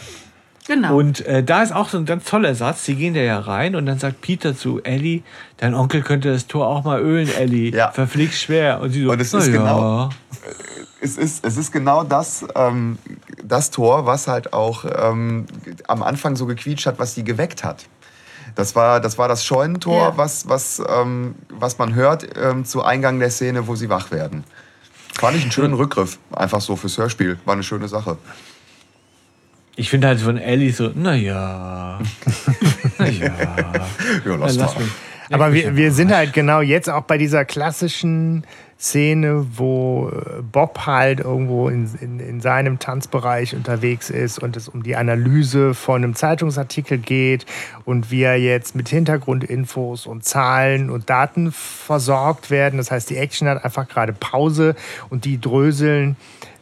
Genau. 0.68 0.98
Und 0.98 1.26
äh, 1.26 1.44
da 1.44 1.64
ist 1.64 1.72
auch 1.74 1.88
so 1.88 1.98
ein 1.98 2.06
ganz 2.06 2.26
toller 2.26 2.54
Satz. 2.54 2.84
Sie 2.84 2.96
gehen 2.96 3.14
da 3.14 3.22
ja 3.22 3.40
rein 3.40 3.76
und 3.78 3.86
dann 3.86 4.00
sagt 4.00 4.20
Peter 4.20 4.54
zu 4.54 4.84
Ellie, 4.84 5.22
dein 5.56 5.76
Onkel 5.76 6.02
könnte 6.02 6.30
das 6.30 6.48
Tor 6.48 6.68
auch 6.68 6.84
mal 6.84 7.00
ölen, 7.00 7.30
Ellie. 7.40 7.74
Ja. 7.74 7.90
Verflixt 7.92 8.42
schwer. 8.42 8.82
Und 8.82 8.90
sie 8.92 9.04
so, 9.06 9.12
Und 9.12 9.22
es 9.22 9.32
"Na 9.32 9.40
ist 9.40 9.48
ja." 9.48 9.54
genau- 9.54 10.10
Es 11.00 11.18
ist, 11.18 11.46
es 11.46 11.58
ist 11.58 11.72
genau 11.72 12.04
das, 12.04 12.46
ähm, 12.56 12.98
das 13.44 13.70
Tor, 13.72 14.06
was 14.06 14.28
halt 14.28 14.54
auch 14.54 14.84
ähm, 14.86 15.46
am 15.88 16.02
Anfang 16.02 16.36
so 16.36 16.46
gequietscht 16.48 16.86
hat, 16.88 16.98
was 17.00 17.14
sie 17.14 17.24
geweckt 17.24 17.64
hat. 17.64 17.86
Das 18.56 18.76
war 18.76 19.00
das, 19.00 19.18
war 19.20 19.28
das 19.28 19.46
Scheunentor, 19.46 20.10
Ja. 20.10 20.18
was, 20.18 20.50
was, 20.50 20.82
ähm, 20.90 21.36
was 21.50 21.78
man 21.78 21.94
hört 21.94 22.28
ähm, 22.42 22.66
zu 22.66 22.84
Eingang 22.84 23.20
der 23.20 23.30
Szene, 23.30 23.68
wo 23.68 23.76
sie 23.76 23.90
wach 23.90 24.10
werden. 24.10 24.44
Fand 25.20 25.36
ich 25.38 25.44
einen 25.44 25.52
schönen 25.52 25.74
Rückgriff. 25.76 26.18
Einfach 26.32 26.62
so 26.62 26.76
fürs 26.76 26.98
Hörspiel. 26.98 27.38
War 27.46 27.54
eine 27.54 27.64
schöne 27.64 27.88
Sache. 27.88 28.18
Ich 29.76 29.90
finde 29.92 30.08
halt 30.08 30.20
von 30.20 30.38
Ellie 30.38 30.72
so, 30.74 30.90
naja. 30.96 32.00
naja. 32.98 33.32
Ja, 34.26 34.36
lass 34.36 34.56
Lass 34.56 34.76
mal. 34.76 34.84
mich. 34.84 34.92
Aber 35.30 35.54
wir, 35.54 35.76
wir 35.76 35.92
sind 35.92 36.12
halt 36.14 36.34
genau 36.34 36.62
jetzt 36.62 36.90
auch 36.90 37.04
bei 37.04 37.18
dieser 37.18 37.46
klassischen 37.46 38.46
Szene, 38.80 39.48
wo 39.56 40.10
äh, 40.10 40.42
Bob 40.44 40.86
halt 40.86 41.20
irgendwo 41.20 41.68
in, 41.68 41.90
in, 42.00 42.20
in 42.20 42.42
seinem 42.42 42.78
Tanzbereich 42.78 43.56
unterwegs 43.56 44.12
ist 44.12 44.38
und 44.38 44.56
es 44.56 44.68
um 44.70 44.84
die 44.84 44.96
Analyse 44.96 45.74
von 45.74 46.04
einem 46.04 46.14
Zeitungsartikel 46.14 47.00
geht 47.00 47.48
und 47.86 48.12
wie 48.12 48.22
er 48.22 48.40
jetzt 48.40 48.76
mit 48.76 48.88
Hintergrundinfos 48.90 50.06
und 50.06 50.26
Zahlen 50.26 50.92
und 50.92 51.10
Daten 51.10 51.52
versorgt 51.52 52.52
werden. 52.52 52.78
Das 52.78 52.92
heißt, 52.92 53.10
die 53.10 53.18
Action 53.18 53.48
hat 53.48 53.66
einfach 53.66 53.88
gerade 53.88 54.14
Pause 54.14 54.76
und 55.10 55.26
die 55.26 55.42
dröseln 55.42 56.16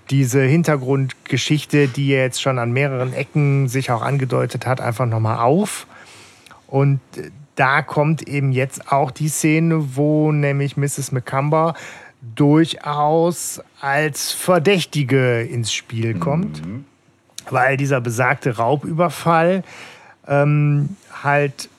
diese 0.10 0.42
Hintergrundgeschichte, 0.42 1.88
die 1.88 2.10
jetzt 2.10 2.42
schon 2.42 2.60
an 2.60 2.72
mehreren 2.72 3.14
Ecken 3.14 3.68
sich 3.68 3.92
auch 3.92 4.04
angedeutet 4.04 4.66
hat, 4.66 4.80
einfach 4.80 5.06
nochmal 5.06 5.40
auf. 5.40 5.88
Und 6.68 7.00
äh, 7.18 7.32
da 7.56 7.82
kommt 7.82 8.28
eben 8.28 8.52
jetzt 8.52 8.92
auch 8.92 9.12
die 9.12 9.30
Szene, 9.30 9.96
wo 9.96 10.32
nämlich 10.32 10.78
Mrs. 10.78 11.12
McCumber 11.12 11.74
durchaus 12.34 13.62
als 13.82 14.32
Verdächtige 14.32 15.42
ins 15.42 15.72
Spiel 15.72 16.18
kommt, 16.18 16.62
weil 17.50 17.78
dieser 17.78 18.02
besagte 18.02 18.58
Raubüberfall 18.58 19.64
ähm, 20.28 20.96
halt 21.24 21.70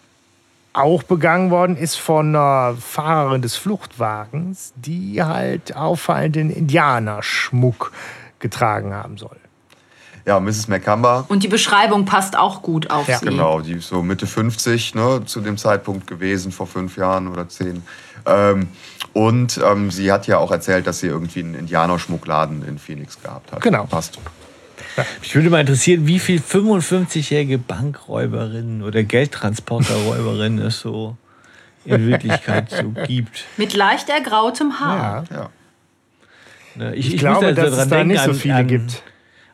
auch 0.72 1.02
begangen 1.02 1.50
worden 1.50 1.76
ist 1.76 1.96
von 1.96 2.28
einer 2.28 2.76
Fahrerin 2.78 3.40
des 3.40 3.56
Fluchtwagens, 3.56 4.74
die 4.76 5.22
halt 5.22 5.74
auffallenden 5.74 6.50
Indianerschmuck 6.50 7.92
getragen 8.38 8.94
haben 8.94 9.16
soll. 9.16 9.36
Ja, 10.26 10.40
Mrs. 10.40 10.68
McCumber, 10.68 11.24
Und 11.28 11.44
die 11.44 11.48
Beschreibung 11.48 12.04
passt 12.04 12.36
auch 12.36 12.60
gut 12.60 12.90
auf 12.90 13.08
Ja, 13.08 13.18
sie. 13.18 13.26
Genau, 13.26 13.60
die 13.60 13.74
ist 13.74 13.88
so 13.88 14.02
Mitte 14.02 14.26
50 14.26 14.96
ne, 14.96 15.22
zu 15.24 15.40
dem 15.40 15.56
Zeitpunkt 15.56 16.08
gewesen, 16.08 16.50
vor 16.50 16.66
fünf 16.66 16.96
Jahren 16.96 17.28
oder 17.28 17.48
zehn. 17.48 17.82
Ähm, 18.26 18.68
und 19.12 19.58
ähm, 19.64 19.90
sie 19.90 20.10
hat 20.12 20.26
ja 20.26 20.38
auch 20.38 20.50
erzählt, 20.50 20.86
dass 20.86 21.00
sie 21.00 21.06
irgendwie 21.06 21.40
einen 21.40 21.54
Indianerschmuckladen 21.54 22.66
in 22.66 22.78
Phoenix 22.78 23.20
gehabt 23.22 23.52
hat. 23.52 23.62
Genau. 23.62 23.84
Passt. 23.84 24.18
Mich 25.20 25.34
würde 25.34 25.50
mal 25.50 25.60
interessieren, 25.60 26.06
wie 26.06 26.18
viel 26.18 26.40
55-jährige 26.40 27.58
Bankräuberinnen 27.58 28.82
oder 28.82 29.02
Geldtransporterräuberinnen 29.04 30.64
es 30.66 30.80
so 30.80 31.16
in 31.84 32.06
Wirklichkeit 32.08 32.70
so 32.70 32.90
gibt. 33.06 33.44
Mit 33.56 33.74
leicht 33.74 34.08
ergrautem 34.08 34.80
Haar. 34.80 35.24
Ja. 35.30 35.36
Ja. 35.36 35.50
Ne, 36.74 36.94
Ich, 36.94 37.12
muss 37.12 37.20
glaube, 37.20 37.46
jetzt 37.46 37.58
dass 37.58 37.70
es 37.70 37.76
dran 37.76 37.88
da 37.90 37.96
denken 37.96 38.08
nicht 38.12 38.24
so 38.24 38.30
an- 38.30 38.36
viele 38.36 38.54
an, 38.54 38.66
gibt. 38.66 39.02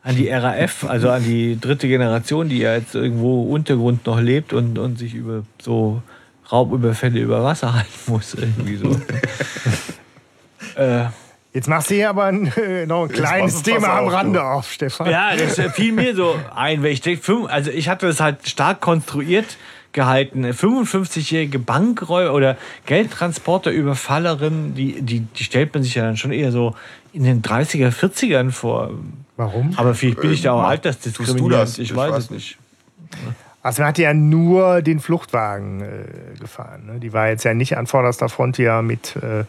An 0.05 0.15
die 0.17 0.29
RAF, 0.29 0.83
also 0.85 1.09
an 1.09 1.23
die 1.23 1.57
dritte 1.59 1.87
Generation, 1.87 2.49
die 2.49 2.57
ja 2.59 2.75
jetzt 2.75 2.93
irgendwo 2.95 3.43
Untergrund 3.43 4.05
noch 4.05 4.19
lebt 4.19 4.51
und, 4.51 4.77
und 4.77 4.99
sich 4.99 5.13
über 5.13 5.43
so 5.61 6.01
Raubüberfälle 6.51 7.19
über 7.19 7.43
Wasser 7.43 7.73
halten 7.73 7.89
muss. 8.07 8.33
Irgendwie 8.35 8.75
so. 8.77 8.99
äh, 10.75 11.05
Jetzt 11.53 11.67
machst 11.67 11.91
du 11.91 11.93
hier 11.93 12.09
aber 12.09 12.23
ein, 12.25 12.47
äh, 12.57 12.87
noch 12.87 13.03
ein 13.03 13.09
kleines 13.09 13.61
Thema 13.61 13.99
am 13.99 14.07
Rande 14.07 14.39
du. 14.39 14.43
auf, 14.45 14.71
Stefan. 14.71 15.07
Ja, 15.07 15.35
das 15.35 15.59
äh, 15.59 15.69
fiel 15.69 15.91
mir 15.91 16.15
so 16.15 16.35
ein, 16.55 16.81
weil 16.81 16.91
ich 16.91 17.01
denke, 17.01 17.47
also 17.47 17.69
ich 17.69 17.89
hatte 17.89 18.07
das 18.07 18.19
halt 18.19 18.47
stark 18.49 18.81
konstruiert 18.81 19.57
gehalten. 19.91 20.43
Eine 20.43 20.53
55-jährige 20.55 21.59
Bankräuber 21.59 22.33
oder 22.33 22.57
Geldtransporter-Überfallerin, 22.87 24.73
die, 24.73 25.01
die, 25.03 25.19
die 25.21 25.43
stellt 25.43 25.73
man 25.75 25.83
sich 25.83 25.93
ja 25.93 26.03
dann 26.03 26.17
schon 26.17 26.31
eher 26.31 26.51
so 26.51 26.75
in 27.13 27.23
den 27.23 27.43
30er, 27.43 27.91
40ern 27.91 28.49
vor. 28.49 28.89
Warum? 29.37 29.73
Aber 29.77 29.93
vielleicht 29.93 30.21
bin 30.21 30.33
ich 30.33 30.41
da 30.41 30.53
auch 30.53 30.63
Äh, 30.63 30.67
altersdiskriminierend. 30.67 31.39
tust 31.39 31.51
du 31.51 31.55
das? 31.55 31.77
Ich, 31.77 31.91
Ich 31.91 31.95
weiß, 31.95 32.11
weiß 32.13 32.23
es 32.25 32.29
nicht. 32.31 32.57
Also 33.63 33.81
man 33.81 33.89
hat 33.89 33.97
ja 33.97 34.13
nur 34.13 34.81
den 34.81 34.99
Fluchtwagen 34.99 35.81
äh, 35.81 36.37
gefahren. 36.37 36.85
Ne? 36.85 36.99
Die 36.99 37.13
war 37.13 37.29
jetzt 37.29 37.45
ja 37.45 37.53
nicht 37.53 37.77
an 37.77 37.87
vorderster 37.87 38.27
Front 38.27 38.57
hier 38.57 38.81
mit 38.81 39.15
äh, 39.15 39.45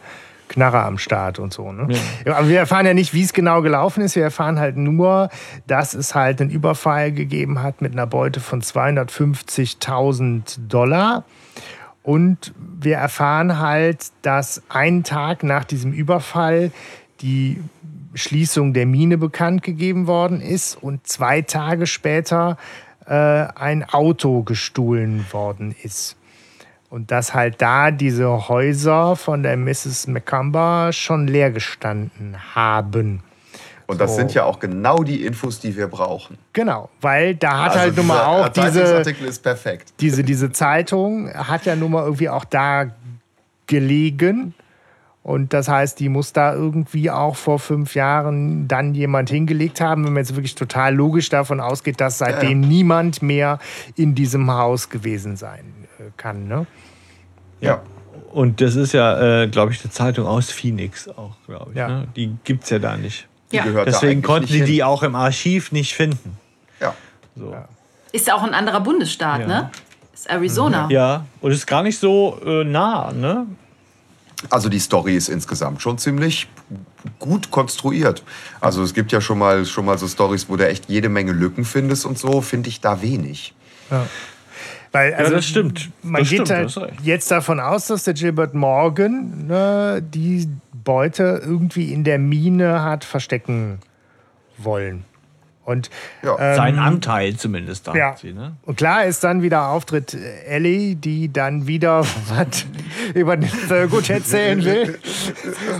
Knarre 0.47 0.83
am 0.83 0.97
Start 0.97 1.37
und 1.37 1.53
so. 1.53 1.73
Ne? 1.73 1.89
Ja. 2.25 2.37
Aber 2.37 2.47
wir 2.47 2.59
erfahren 2.59 2.85
ja 2.85 2.93
nicht, 2.93 3.13
wie 3.13 3.23
es 3.23 3.33
genau 3.33 3.61
gelaufen 3.61 4.01
ist. 4.01 4.15
Wir 4.15 4.23
erfahren 4.23 4.57
halt 4.57 4.77
nur, 4.77 5.29
dass 5.67 5.93
es 5.93 6.15
halt 6.15 6.39
einen 6.39 6.49
Überfall 6.49 7.11
gegeben 7.11 7.61
hat 7.61 7.81
mit 7.81 7.91
einer 7.91 8.07
Beute 8.07 8.39
von 8.39 8.61
250.000 8.61 10.59
Dollar. 10.69 11.25
Und 12.01 12.53
wir 12.57 12.95
erfahren 12.97 13.59
halt, 13.59 14.11
dass 14.21 14.63
einen 14.69 15.03
Tag 15.03 15.43
nach 15.43 15.65
diesem 15.65 15.91
Überfall 15.91 16.71
die 17.19 17.61
Schließung 18.13 18.73
der 18.73 18.85
Mine 18.85 19.17
bekannt 19.17 19.61
gegeben 19.61 20.07
worden 20.07 20.39
ist 20.39 20.81
und 20.81 21.05
zwei 21.05 21.41
Tage 21.41 21.85
später 21.85 22.55
äh, 23.07 23.13
ein 23.13 23.83
Auto 23.83 24.43
gestohlen 24.43 25.25
worden 25.31 25.75
ist. 25.83 26.15
Und 26.89 27.11
dass 27.11 27.33
halt 27.33 27.61
da 27.61 27.91
diese 27.91 28.47
Häuser 28.47 29.15
von 29.15 29.43
der 29.43 29.57
Mrs. 29.57 30.07
McCumber 30.07 30.91
schon 30.93 31.27
leer 31.27 31.51
gestanden 31.51 32.37
haben. 32.55 33.21
Und 33.87 33.99
das 34.01 34.11
So. 34.11 34.17
sind 34.17 34.33
ja 34.33 34.45
auch 34.45 34.59
genau 34.59 35.03
die 35.03 35.25
Infos, 35.25 35.59
die 35.59 35.75
wir 35.75 35.87
brauchen. 35.87 36.37
Genau, 36.53 36.89
weil 37.01 37.35
da 37.35 37.57
hat 37.63 37.69
Also 37.71 37.79
halt 37.79 37.97
nun 37.97 38.07
mal 38.07 38.23
auch 38.23 38.49
diese, 38.49 38.71
Zeitungsartikel 38.71 39.27
ist 39.27 39.43
perfekt. 39.43 39.93
diese, 39.99 40.23
diese 40.23 40.51
Zeitung 40.51 41.31
hat 41.33 41.65
ja 41.65 41.75
nun 41.75 41.91
mal 41.91 42.03
irgendwie 42.03 42.29
auch 42.29 42.45
da 42.45 42.87
gelegen. 43.67 44.53
Und 45.25 45.53
das 45.53 45.67
heißt, 45.67 45.99
die 45.99 46.07
muss 46.07 46.33
da 46.33 46.53
irgendwie 46.53 47.09
auch 47.09 47.35
vor 47.35 47.57
fünf 47.57 47.95
Jahren 47.95 48.67
dann 48.67 48.93
jemand 48.93 49.31
hingelegt 49.31 49.81
haben, 49.81 50.05
wenn 50.05 50.13
man 50.13 50.21
jetzt 50.21 50.35
wirklich 50.35 50.53
total 50.53 50.93
logisch 50.93 51.29
davon 51.29 51.59
ausgeht, 51.59 51.99
dass 51.99 52.19
seitdem 52.19 52.59
niemand 52.61 53.23
mehr 53.23 53.57
in 53.95 54.13
diesem 54.13 54.51
Haus 54.51 54.91
gewesen 54.91 55.35
sein 55.35 55.73
äh, 55.97 56.03
kann. 56.15 56.47
Ne? 56.47 56.67
Ja. 57.59 57.81
Und 58.33 58.61
das 58.61 58.75
ist 58.75 58.93
ja, 58.93 59.41
äh, 59.41 59.47
glaube 59.47 59.71
ich, 59.71 59.83
eine 59.83 59.91
Zeitung 59.91 60.27
aus 60.27 60.51
Phoenix 60.51 61.07
auch, 61.07 61.35
glaube 61.47 61.71
ich. 61.71 61.77
Ja. 61.77 61.87
Ne? 61.87 62.07
Die 62.15 62.35
gibt 62.43 62.65
es 62.65 62.69
ja 62.69 62.77
da 62.77 62.95
nicht. 62.95 63.27
Die 63.51 63.55
Ja. 63.55 63.65
Deswegen 63.83 64.21
konnten 64.21 64.47
sie 64.47 64.63
die 64.63 64.83
auch 64.83 65.01
im 65.01 65.15
Archiv 65.15 65.71
nicht 65.71 65.95
finden. 65.95 66.37
Ja. 66.79 66.93
So. 67.35 67.55
Ist 68.11 68.27
ja 68.27 68.35
auch 68.35 68.43
ein 68.43 68.53
anderer 68.53 68.81
Bundesstaat, 68.81 69.41
Ja. 69.41 69.47
ne? 69.47 69.71
Ist 70.13 70.29
Arizona. 70.29 70.87
Ja, 70.91 71.25
und 71.41 71.51
ist 71.51 71.65
gar 71.65 71.81
nicht 71.81 71.97
so 71.97 72.39
äh, 72.45 72.63
nah, 72.63 73.11
ne? 73.11 73.47
Also 74.49 74.69
die 74.69 74.79
Story 74.79 75.15
ist 75.15 75.29
insgesamt 75.29 75.81
schon 75.81 75.97
ziemlich 75.97 76.47
gut 77.19 77.51
konstruiert. 77.51 78.23
Also 78.61 78.83
es 78.83 78.93
gibt 78.93 79.11
ja 79.11 79.21
schon 79.21 79.39
mal, 79.39 79.65
schon 79.65 79.85
mal 79.85 79.97
so 79.97 80.07
Stories, 80.07 80.49
wo 80.49 80.55
du 80.55 80.67
echt 80.67 80.89
jede 80.89 81.09
Menge 81.09 81.31
Lücken 81.31 81.65
findest 81.65 82.05
und 82.05 82.17
so, 82.17 82.41
finde 82.41 82.69
ich 82.69 82.81
da 82.81 83.01
wenig. 83.01 83.53
Weil, 84.91 85.13
also, 85.13 85.33
das 85.33 85.45
stimmt. 85.45 85.89
Man 86.03 86.21
Das 86.21 86.29
geht 86.29 86.47
stimmt, 86.47 86.77
halt 86.77 86.93
jetzt 87.03 87.29
davon 87.29 87.59
aus, 87.59 87.87
dass 87.87 88.05
der 88.05 88.13
Gilbert 88.13 88.53
Morgan 88.53 89.47
ne, 89.47 90.01
die 90.01 90.47
Beute 90.71 91.41
irgendwie 91.43 91.91
in 91.91 92.03
der 92.03 92.17
Mine 92.17 92.81
hat 92.81 93.03
verstecken 93.03 93.79
wollen. 94.57 95.03
Und 95.65 95.89
Ja. 96.23 96.37
ähm, 96.39 96.55
Sein 96.55 96.79
Anteil 96.79 97.35
zumindest, 97.35 97.85
sagt 97.85 97.97
ja. 97.97 98.15
sie. 98.15 98.31
Ne? 98.33 98.55
Und 98.65 98.77
klar 98.77 99.05
ist 99.05 99.23
dann 99.23 99.41
wieder 99.41 99.69
Auftritt 99.69 100.13
äh, 100.13 100.43
Ellie, 100.45 100.95
die 100.95 101.33
dann 101.33 101.67
wieder 101.67 102.01
was 102.29 102.65
über 103.13 103.35
den 103.35 103.49
gut 103.89 104.09
erzählen 104.09 104.63
will. 104.63 104.99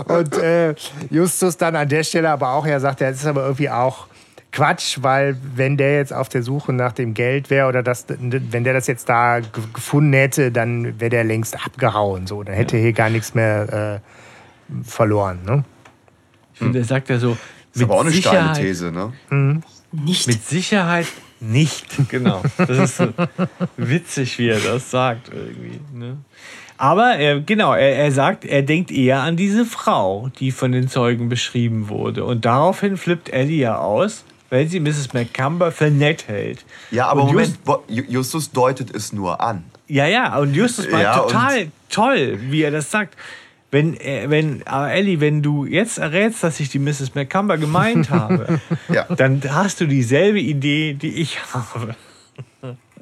Und 0.08 0.36
äh, 0.38 0.74
Justus 1.10 1.56
dann 1.56 1.76
an 1.76 1.88
der 1.88 2.02
Stelle 2.02 2.30
aber 2.30 2.50
auch, 2.50 2.66
er 2.66 2.80
sagt, 2.80 3.00
das 3.00 3.16
ist 3.18 3.26
aber 3.26 3.44
irgendwie 3.44 3.70
auch 3.70 4.08
Quatsch, 4.52 4.98
weil 5.02 5.36
wenn 5.54 5.76
der 5.76 5.96
jetzt 5.96 6.12
auf 6.14 6.28
der 6.30 6.42
Suche 6.42 6.72
nach 6.72 6.92
dem 6.92 7.12
Geld 7.14 7.50
wäre 7.50 7.68
oder 7.68 7.82
das, 7.82 8.06
wenn 8.08 8.64
der 8.64 8.72
das 8.72 8.86
jetzt 8.86 9.08
da 9.08 9.40
ge- 9.40 9.48
gefunden 9.72 10.14
hätte, 10.14 10.50
dann 10.50 10.98
wäre 10.98 11.10
der 11.10 11.24
längst 11.24 11.64
abgehauen. 11.64 12.26
So, 12.26 12.42
dann 12.42 12.54
hätte 12.54 12.76
hier 12.78 12.92
gar 12.94 13.10
nichts 13.10 13.34
mehr 13.34 14.00
äh, 14.72 14.82
verloren. 14.82 15.40
Ne? 15.44 15.64
Ich 16.54 16.58
finde, 16.60 16.78
er 16.78 16.84
sagt 16.86 17.10
ja 17.10 17.18
so, 17.18 17.36
Ist 17.74 17.82
aber 17.82 17.96
auch 17.96 18.00
eine 18.00 18.12
steile 18.12 18.54
Sicherheit, 18.54 18.56
These, 18.56 18.92
ne? 18.92 19.12
Nicht. 19.92 20.26
mit 20.26 20.44
Sicherheit 20.44 21.06
nicht. 21.40 21.86
Genau. 22.08 22.42
Das 22.58 22.70
ist 22.78 22.96
so 22.96 23.08
witzig, 23.76 24.38
wie 24.38 24.48
er 24.48 24.58
das 24.60 24.90
sagt 24.90 25.30
irgendwie. 25.32 25.80
Ne? 25.94 26.16
Aber 26.78 27.16
er, 27.16 27.40
genau, 27.40 27.72
er, 27.72 27.96
er 27.96 28.12
sagt, 28.12 28.44
er 28.44 28.62
denkt 28.62 28.90
eher 28.90 29.20
an 29.20 29.36
diese 29.36 29.64
Frau, 29.64 30.30
die 30.38 30.50
von 30.50 30.72
den 30.72 30.88
Zeugen 30.88 31.28
beschrieben 31.28 31.88
wurde. 31.88 32.24
Und 32.24 32.44
daraufhin 32.44 32.96
flippt 32.98 33.30
Ellie 33.30 33.60
ja 33.62 33.78
aus, 33.78 34.24
weil 34.50 34.66
sie 34.68 34.80
Mrs. 34.80 35.12
McCumber 35.14 35.72
für 35.72 35.90
nett 35.90 36.28
hält. 36.28 36.64
Ja, 36.90 37.08
aber 37.08 37.24
Moment, 37.24 37.58
Just- 37.66 37.78
Ju- 37.88 38.10
Justus 38.10 38.50
deutet 38.52 38.94
es 38.94 39.12
nur 39.12 39.40
an. 39.40 39.64
Ja, 39.88 40.06
ja, 40.06 40.36
und 40.36 40.52
Justus 40.54 40.86
meint 40.90 41.04
Ja, 41.04 41.18
total 41.18 41.68
toll, 41.88 42.38
wie 42.50 42.62
er 42.62 42.70
das 42.72 42.90
sagt. 42.90 43.16
Wenn, 43.70 43.98
äh, 44.00 44.26
wenn, 44.30 44.64
aber 44.66 44.92
Ellie, 44.92 45.20
wenn 45.20 45.42
du 45.42 45.64
jetzt 45.64 45.98
errätst, 45.98 46.42
dass 46.44 46.60
ich 46.60 46.68
die 46.68 46.78
Mrs. 46.78 47.14
McCumber 47.14 47.58
gemeint 47.58 48.10
habe, 48.10 48.60
Ja, 48.88 49.04
dann 49.04 49.42
hast 49.48 49.80
du 49.80 49.86
dieselbe 49.86 50.38
Idee, 50.40 50.94
die 50.94 51.14
ich 51.20 51.38
habe. 51.52 51.94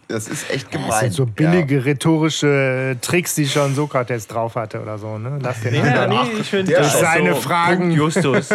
das 0.09 0.27
ist 0.27 0.51
echt 0.51 0.67
Das 0.67 0.73
gemein. 0.83 1.01
sind 1.01 1.13
so 1.13 1.27
billige 1.27 1.85
rhetorische 1.85 2.97
Tricks, 3.03 3.35
die 3.35 3.47
schon 3.47 3.75
Sokrates 3.75 4.27
drauf 4.27 4.55
hatte 4.57 4.81
oder 4.81 4.97
so. 4.99 5.19
Ne? 5.19 5.39
Lass 5.43 5.61
den 5.61 5.75
Ja, 5.75 6.07
nee, 6.07 6.17
ich 6.41 6.49
finde 6.49 6.73
das 6.73 6.95
ist 6.95 7.01
seine 7.01 7.35
so. 7.35 7.41
Fragen. 7.41 7.79
Punkt 7.97 7.97
Justus. 7.97 8.49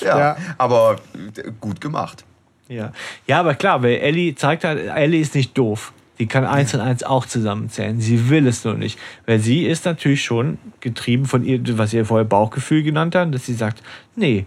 Ja, 0.00 0.18
Ja. 0.18 0.36
aber 0.58 0.96
äh, 1.36 1.50
gut 1.60 1.80
gemacht. 1.80 2.24
Ja. 2.68 2.92
ja, 3.26 3.40
aber 3.40 3.54
klar, 3.54 3.82
weil 3.82 3.94
Ellie 3.96 4.34
zeigt 4.34 4.64
halt, 4.64 4.88
Ellie 4.88 5.20
ist 5.20 5.34
nicht 5.34 5.56
doof. 5.56 5.92
Die 6.20 6.26
kann 6.26 6.44
eins 6.44 6.72
und 6.74 6.80
eins 6.80 7.02
auch 7.02 7.26
zusammenzählen. 7.26 8.00
Sie 8.00 8.28
will 8.30 8.46
es 8.46 8.64
nur 8.64 8.74
nicht. 8.74 8.98
Weil 9.26 9.40
sie 9.40 9.64
ist 9.66 9.84
natürlich 9.84 10.22
schon 10.24 10.58
getrieben 10.80 11.24
von 11.26 11.44
ihr, 11.44 11.60
was 11.76 11.92
ihr 11.92 12.04
vorher 12.04 12.24
Bauchgefühl 12.24 12.82
genannt 12.84 13.14
hat, 13.16 13.34
dass 13.34 13.46
sie 13.46 13.54
sagt, 13.54 13.82
nee, 14.14 14.46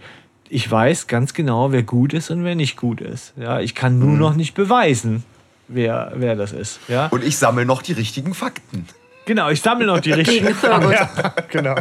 ich 0.50 0.72
weiß 0.72 1.08
ganz 1.08 1.34
genau, 1.34 1.74
wer 1.74 1.84
gut 1.84 2.14
ist 2.14 2.30
und 2.30 2.46
wer 2.46 2.56
nicht 2.56 2.78
gut 2.78 3.02
ist. 3.02 3.34
Ja, 3.36 3.60
ich 3.60 3.76
kann 3.76 4.00
nur 4.00 4.16
noch 4.18 4.34
nicht 4.34 4.54
beweisen, 4.56 5.26
wer, 5.68 6.14
wer 6.16 6.38
das 6.38 6.54
ist. 6.54 6.80
Ja, 6.88 7.08
Und 7.08 7.22
ich 7.26 7.36
sammle 7.38 7.66
noch 7.66 7.82
die 7.82 7.92
richtigen 7.92 8.34
Fakten. 8.34 8.86
genau, 9.26 9.50
ich 9.50 9.60
sammle 9.62 9.88
noch 9.88 10.00
die 10.00 10.12
richtigen. 10.14 10.46
Gegen 10.46 10.58
Thurgood. 10.62 10.96
Genau. 11.50 11.76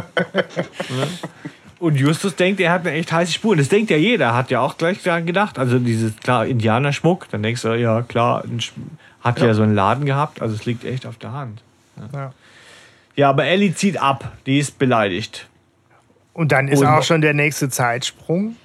Und 1.79 1.95
Justus 1.95 2.35
denkt, 2.35 2.59
er 2.59 2.71
hat 2.71 2.81
eine 2.81 2.91
echt 2.93 3.11
heiße 3.11 3.31
Spur. 3.31 3.51
Und 3.51 3.59
das 3.59 3.69
denkt 3.69 3.91
ja 3.91 3.97
jeder, 3.97 4.33
hat 4.33 4.49
ja 4.49 4.61
auch 4.61 4.77
gleich 4.77 5.03
daran 5.03 5.25
gedacht. 5.27 5.59
Also 5.59 5.77
dieses, 5.77 6.15
klar, 6.17 6.45
Indianerschmuck, 6.47 7.29
dann 7.29 7.43
denkst 7.43 7.61
du, 7.61 7.69
ja 7.79 8.01
klar, 8.01 8.43
ein 8.43 8.59
Sch- 8.59 8.71
hat 9.27 9.39
ja. 9.39 9.53
so 9.53 9.63
einen 9.63 9.75
Laden 9.75 10.05
gehabt, 10.05 10.41
also 10.41 10.55
es 10.55 10.65
liegt 10.65 10.83
echt 10.83 11.05
auf 11.05 11.17
der 11.17 11.31
Hand. 11.33 11.61
Ja. 12.13 12.31
Ja, 13.15 13.29
aber 13.29 13.45
Ellie 13.45 13.73
zieht 13.73 13.99
ab, 14.01 14.31
die 14.45 14.59
ist 14.59 14.77
beleidigt. 14.77 15.47
Und 16.33 16.51
dann 16.51 16.67
ist 16.67 16.79
Und- 16.81 16.87
auch 16.87 17.03
schon 17.03 17.21
der 17.21 17.33
nächste 17.33 17.69
Zeitsprung. 17.69 18.55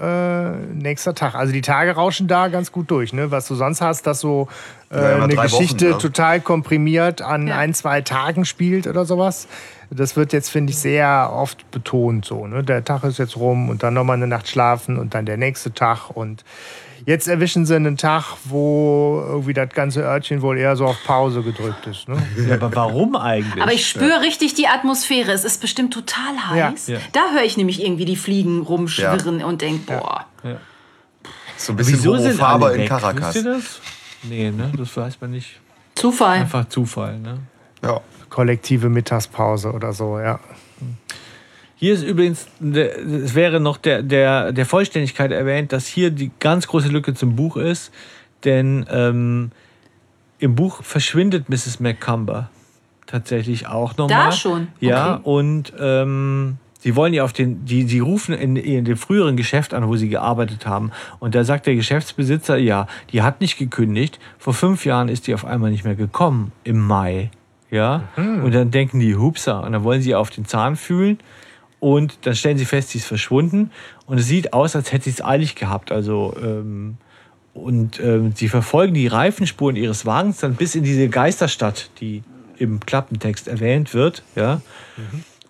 Äh, 0.00 0.50
nächster 0.72 1.14
Tag. 1.14 1.34
Also 1.34 1.52
die 1.52 1.60
Tage 1.62 1.92
rauschen 1.92 2.26
da 2.28 2.48
ganz 2.48 2.72
gut 2.72 2.90
durch. 2.90 3.12
Ne? 3.12 3.30
Was 3.30 3.48
du 3.48 3.54
sonst 3.54 3.80
hast, 3.80 4.06
dass 4.06 4.20
so 4.20 4.48
äh, 4.90 4.96
Ja, 4.96 5.16
eine 5.24 5.34
drei 5.34 5.44
Wochen, 5.44 5.58
Geschichte 5.58 5.90
ne? 5.90 5.98
total 5.98 6.40
komprimiert 6.40 7.22
an 7.22 7.48
Ja. 7.48 7.58
ein, 7.58 7.74
zwei 7.74 8.00
Tagen 8.00 8.44
spielt 8.44 8.86
oder 8.86 9.04
sowas. 9.04 9.46
Das 9.90 10.16
wird 10.16 10.32
jetzt, 10.32 10.48
finde 10.48 10.70
ich, 10.70 10.78
sehr 10.78 11.30
oft 11.32 11.68
betont 11.70 12.24
so. 12.24 12.46
Ne? 12.46 12.62
Der 12.62 12.84
Tag 12.84 13.02
ist 13.04 13.18
jetzt 13.18 13.36
rum 13.36 13.68
und 13.68 13.82
dann 13.82 13.94
nochmal 13.94 14.16
eine 14.16 14.26
Nacht 14.28 14.48
schlafen 14.48 14.96
und 14.96 15.14
dann 15.14 15.26
der 15.26 15.36
nächste 15.36 15.72
Tag. 15.74 16.10
Und 16.10 16.44
jetzt 17.06 17.28
erwischen 17.28 17.66
sie 17.66 17.76
einen 17.76 17.96
Tag, 17.96 18.24
wo 18.44 19.22
irgendwie 19.26 19.54
das 19.54 19.70
ganze 19.70 20.02
Örtchen 20.02 20.42
wohl 20.42 20.58
eher 20.58 20.76
so 20.76 20.86
auf 20.86 21.02
Pause 21.04 21.42
gedrückt 21.42 21.86
ist. 21.86 22.08
Ne? 22.08 22.16
Ja, 22.48 22.54
aber 22.54 22.74
warum 22.74 23.16
eigentlich? 23.16 23.62
Aber 23.62 23.72
ich 23.72 23.86
spüre 23.86 24.20
richtig 24.22 24.54
die 24.54 24.66
Atmosphäre. 24.66 25.32
Es 25.32 25.44
ist 25.44 25.60
bestimmt 25.60 25.92
total 25.92 26.48
heiß. 26.50 26.88
Ja. 26.88 26.98
Da 27.12 27.32
höre 27.34 27.44
ich 27.44 27.56
nämlich 27.56 27.82
irgendwie 27.82 28.04
die 28.04 28.16
Fliegen 28.16 28.62
rumschwirren 28.62 29.42
und 29.44 29.62
denke, 29.62 29.92
boah. 29.92 30.26
So 31.56 31.72
ein 31.72 31.76
bisschen 31.76 31.98
Wieso 31.98 32.16
sind 32.16 32.34
Faber 32.38 32.66
alle 32.66 32.76
in? 32.82 32.88
Caracas. 32.88 33.34
Wisst 33.34 33.44
ihr 33.44 33.52
das? 33.52 33.80
Nee, 34.22 34.50
ne? 34.50 34.72
Das 34.76 34.96
weiß 34.96 35.20
man 35.20 35.32
nicht. 35.32 35.60
Zufall. 35.94 36.38
Einfach 36.40 36.68
Zufall, 36.68 37.18
ne? 37.18 37.38
Ja. 37.82 38.00
Kollektive 38.30 38.88
Mittagspause 38.88 39.72
oder 39.72 39.92
so, 39.92 40.18
ja. 40.18 40.40
Hier 41.80 41.94
ist 41.94 42.02
übrigens, 42.02 42.46
es 42.60 43.34
wäre 43.34 43.58
noch 43.58 43.78
der, 43.78 44.02
der, 44.02 44.52
der 44.52 44.66
Vollständigkeit 44.66 45.32
erwähnt, 45.32 45.72
dass 45.72 45.86
hier 45.86 46.10
die 46.10 46.30
ganz 46.38 46.66
große 46.66 46.88
Lücke 46.88 47.14
zum 47.14 47.36
Buch 47.36 47.56
ist, 47.56 47.90
denn 48.44 48.84
ähm, 48.90 49.50
im 50.38 50.54
Buch 50.54 50.82
verschwindet 50.82 51.48
Mrs. 51.48 51.80
McCumber 51.80 52.50
tatsächlich 53.06 53.66
auch 53.66 53.96
nochmal. 53.96 54.26
Da 54.26 54.32
schon? 54.32 54.68
Ja, 54.78 55.14
Okay. 55.14 55.20
und 55.24 55.72
ähm, 55.80 56.58
sie 56.80 56.96
wollen 56.96 57.14
ja 57.14 57.24
auf 57.24 57.32
den, 57.32 57.64
die, 57.64 57.86
die 57.86 58.00
rufen 58.00 58.34
in, 58.34 58.56
in 58.56 58.84
dem 58.84 58.98
früheren 58.98 59.38
Geschäft 59.38 59.72
an, 59.72 59.88
wo 59.88 59.96
sie 59.96 60.10
gearbeitet 60.10 60.66
haben. 60.66 60.90
Und 61.18 61.34
da 61.34 61.44
sagt 61.44 61.66
der 61.66 61.76
Geschäftsbesitzer, 61.76 62.58
ja, 62.58 62.88
die 63.10 63.22
hat 63.22 63.40
nicht 63.40 63.56
gekündigt. 63.56 64.20
Vor 64.38 64.52
fünf 64.52 64.84
Jahren 64.84 65.08
ist 65.08 65.26
die 65.28 65.32
auf 65.32 65.46
einmal 65.46 65.70
nicht 65.70 65.84
mehr 65.84 65.94
gekommen, 65.94 66.52
im 66.62 66.86
Mai. 66.86 67.30
Ja, 67.70 68.02
und 68.16 68.52
dann 68.52 68.70
denken 68.70 69.00
die, 69.00 69.16
hupsa, 69.16 69.60
und 69.60 69.72
dann 69.72 69.82
wollen 69.82 70.02
sie 70.02 70.14
auf 70.14 70.28
den 70.28 70.44
Zahn 70.44 70.76
fühlen. 70.76 71.18
Und 71.80 72.18
dann 72.26 72.34
stellen 72.34 72.58
sie 72.58 72.66
fest, 72.66 72.90
sie 72.90 72.98
ist 72.98 73.06
verschwunden. 73.06 73.70
Und 74.06 74.18
es 74.18 74.26
sieht 74.26 74.52
aus, 74.52 74.76
als 74.76 74.92
hätte 74.92 75.04
sie 75.04 75.10
es 75.10 75.24
eilig 75.24 75.54
gehabt. 75.54 75.90
Also, 75.90 76.36
ähm, 76.40 76.98
und 77.54 77.98
ähm, 78.00 78.32
sie 78.36 78.48
verfolgen 78.48 78.94
die 78.94 79.06
Reifenspuren 79.06 79.76
ihres 79.76 80.06
Wagens 80.06 80.38
dann 80.38 80.54
bis 80.54 80.74
in 80.74 80.84
diese 80.84 81.08
Geisterstadt, 81.08 81.90
die 82.00 82.22
im 82.58 82.80
Klappentext 82.80 83.48
erwähnt 83.48 83.94
wird. 83.94 84.22
Ja. 84.36 84.60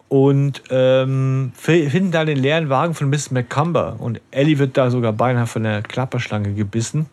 Und 0.09 0.63
ähm, 0.71 1.53
fi- 1.57 1.91
finden 1.91 2.13
da 2.13 2.25
den 2.25 2.39
leeren 2.39 2.69
Wagen 2.69 2.95
von 2.95 3.11
Miss 3.11 3.31
McCumber. 3.31 3.97
Und 3.99 4.21
Ellie 4.31 4.59
wird 4.59 4.77
da 4.77 4.91
sogar 4.91 5.13
beinahe 5.13 5.47
von 5.47 5.65
der 5.65 5.83
Klapperschlange 5.83 6.55
gebissen, 6.55 7.07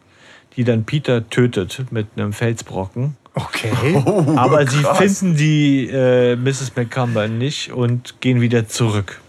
die 0.56 0.64
dann 0.64 0.84
Peter 0.84 1.27
tötet 1.27 1.91
mit 1.91 2.07
einem 2.15 2.34
Felsbrocken. 2.34 3.18
Okay. 3.38 4.04
Aber 4.36 4.66
sie 4.68 4.82
krass. 4.82 4.98
finden 4.98 5.36
die 5.38 5.88
äh, 5.90 6.36
Mrs. 6.36 6.74
McCumber 6.76 7.28
nicht 7.28 7.72
und 7.72 8.20
gehen 8.22 8.42
wieder 8.42 8.68
zurück. 8.68 9.20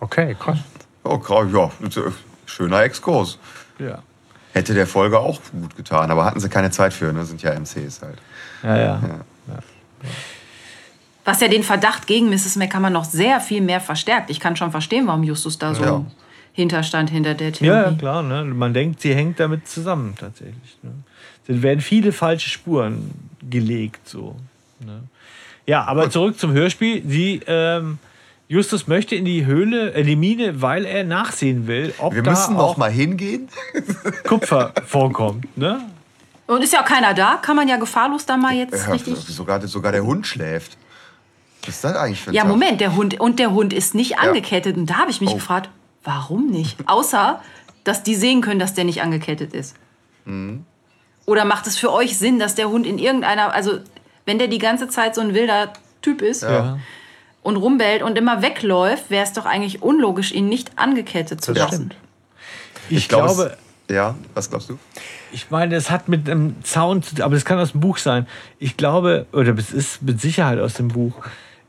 Okay, 0.00 0.34
krass. 0.38 0.58
Oh, 1.04 1.18
krass, 1.18 1.46
ja. 1.52 1.70
Schöner 2.46 2.82
Exkurs. 2.82 3.38
Ja. 3.78 3.98
Hätte 4.54 4.72
der 4.74 4.86
Folge 4.86 5.18
auch 5.18 5.40
gut 5.52 5.76
getan, 5.76 6.10
aber 6.10 6.24
hatten 6.24 6.40
sie 6.40 6.48
keine 6.48 6.70
Zeit 6.70 6.92
für, 6.94 7.12
ne? 7.12 7.24
Sind 7.24 7.42
ja 7.42 7.52
MCs 7.52 8.00
halt. 8.02 8.18
Ja, 8.62 8.76
ja. 8.76 9.00
Was 11.24 11.40
ja 11.40 11.48
den 11.48 11.62
Verdacht 11.62 12.06
gegen 12.06 12.30
Mrs. 12.30 12.56
McCumber 12.56 12.88
noch 12.88 13.04
sehr 13.04 13.40
viel 13.40 13.60
mehr 13.60 13.80
verstärkt. 13.80 14.30
Ich 14.30 14.40
kann 14.40 14.56
schon 14.56 14.70
verstehen, 14.70 15.06
warum 15.06 15.22
Justus 15.22 15.58
da 15.58 15.74
so 15.74 15.84
Ja. 15.84 16.04
hinterstand 16.52 17.10
hinter 17.10 17.34
der 17.34 17.52
Theorie. 17.52 17.76
Ja, 17.76 17.90
ja, 17.90 17.96
klar. 17.96 18.22
Ne? 18.22 18.44
Man 18.44 18.72
denkt, 18.72 19.02
sie 19.02 19.14
hängt 19.14 19.38
damit 19.38 19.68
zusammen 19.68 20.14
tatsächlich. 20.18 20.78
Ne? 20.82 20.90
Es 21.48 21.62
werden 21.62 21.80
viele 21.80 22.12
falsche 22.12 22.48
Spuren 22.50 23.10
gelegt. 23.50 24.06
So, 24.08 24.36
ne? 24.84 25.02
Ja, 25.66 25.84
aber 25.84 26.10
zurück 26.10 26.38
zum 26.38 26.52
Hörspiel. 26.52 27.02
Sie, 27.06 27.40
ähm, 27.46 27.98
Justus 28.48 28.86
möchte 28.86 29.14
in 29.16 29.24
die 29.24 29.44
Höhle, 29.44 29.90
in 29.90 30.06
die 30.06 30.16
Mine, 30.16 30.62
weil 30.62 30.84
er 30.84 31.04
nachsehen 31.04 31.66
will, 31.66 31.92
ob 31.98 32.14
Wir 32.14 32.22
da 32.22 32.30
müssen 32.30 32.56
auch 32.56 32.70
noch 32.70 32.76
mal 32.76 32.90
hingehen. 32.90 33.48
Kupfer 34.26 34.72
vorkommt. 34.86 35.56
Ne? 35.56 35.80
Und 36.46 36.62
ist 36.62 36.72
ja 36.72 36.80
auch 36.82 36.86
keiner 36.86 37.12
da, 37.12 37.36
kann 37.36 37.56
man 37.56 37.68
ja 37.68 37.76
gefahrlos 37.76 38.24
da 38.24 38.36
mal 38.38 38.54
jetzt 38.54 38.86
Ja, 38.86 38.92
richtig. 38.92 39.16
sogar, 39.18 39.66
sogar 39.66 39.92
der 39.92 40.04
Hund 40.04 40.26
schläft. 40.26 40.78
Was 41.62 41.74
ist 41.74 41.84
das 41.84 41.96
eigentlich 41.96 42.20
für 42.20 42.30
ein 42.30 42.34
Ja, 42.34 42.42
Tag? 42.42 42.50
Moment, 42.52 42.80
der 42.80 42.94
Hund 42.96 43.20
und 43.20 43.38
der 43.38 43.50
Hund 43.52 43.72
ist 43.74 43.94
nicht 43.94 44.18
angekettet. 44.18 44.76
Und 44.78 44.86
da 44.88 44.94
habe 44.98 45.10
ich 45.10 45.20
mich 45.20 45.30
Oh. 45.30 45.34
gefragt, 45.34 45.68
warum 46.04 46.50
nicht? 46.50 46.78
Außer, 46.86 47.42
dass 47.84 48.02
die 48.02 48.14
sehen 48.14 48.40
können, 48.40 48.60
dass 48.60 48.72
der 48.72 48.84
nicht 48.84 49.02
angekettet 49.02 49.52
ist. 49.52 49.76
Mhm. 50.24 50.64
Oder 51.28 51.44
macht 51.44 51.66
es 51.66 51.76
für 51.76 51.92
euch 51.92 52.16
Sinn, 52.16 52.38
dass 52.38 52.54
der 52.54 52.70
Hund 52.70 52.86
in 52.86 52.98
irgendeiner, 52.98 53.52
also 53.52 53.80
wenn 54.24 54.38
der 54.38 54.48
die 54.48 54.58
ganze 54.58 54.88
Zeit 54.88 55.14
so 55.14 55.20
ein 55.20 55.34
wilder 55.34 55.74
Typ 56.00 56.22
ist 56.22 56.42
Ja. 56.42 56.78
und 57.42 57.56
rumbellt 57.56 58.02
und 58.02 58.16
immer 58.16 58.40
wegläuft, 58.40 59.10
wäre 59.10 59.24
es 59.24 59.34
doch 59.34 59.44
eigentlich 59.44 59.82
unlogisch, 59.82 60.32
ihn 60.32 60.48
nicht 60.48 60.72
angekettet 60.78 61.42
zu 61.42 61.52
Das 61.52 61.64
lassen. 61.64 61.74
stimmt. 61.74 61.96
Ich, 62.88 63.08
glaub, 63.08 63.24
glaube, 63.26 63.56
es- 63.88 63.94
Ja, 63.94 64.14
was 64.32 64.48
glaubst 64.48 64.70
du? 64.70 64.78
ich 65.30 65.50
meine, 65.50 65.74
es 65.76 65.90
hat 65.90 66.08
mit 66.08 66.28
einem 66.30 66.56
Zaun, 66.64 67.02
zu- 67.02 67.22
aber 67.22 67.36
es 67.36 67.44
kann 67.44 67.58
aus 67.58 67.72
dem 67.72 67.82
Buch 67.82 67.98
sein. 67.98 68.26
Ich 68.58 68.78
glaube, 68.78 69.26
oder 69.32 69.54
es 69.58 69.70
ist 69.70 70.00
mit 70.02 70.20
Sicherheit 70.22 70.58
aus 70.58 70.74
dem 70.74 70.88
Buch. 70.88 71.12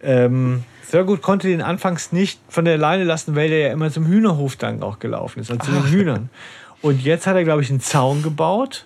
ähm, 0.02 0.64
Thurgood 0.90 1.22
konnte 1.22 1.48
den 1.50 1.62
anfangs 1.62 2.14
nicht 2.14 2.40
von 2.48 2.64
der 2.64 2.78
Leine 2.78 3.04
lassen, 3.04 3.36
weil 3.36 3.50
der 3.50 3.60
ja 3.60 3.74
immer 3.74 3.92
zum 3.92 4.06
Hühnerhof 4.08 4.56
dann 4.56 4.82
auch 4.82 5.00
gelaufen 5.00 5.42
ist, 5.42 5.52
also 5.52 5.66
zu 5.66 5.72
den 5.72 5.84
Hühnern. 5.92 6.30
Und 6.82 7.04
jetzt 7.04 7.28
hat 7.28 7.36
er, 7.36 7.44
glaube 7.44 7.62
ich, 7.62 7.70
einen 7.70 7.82
Zaun 7.82 8.24
gebaut. 8.24 8.86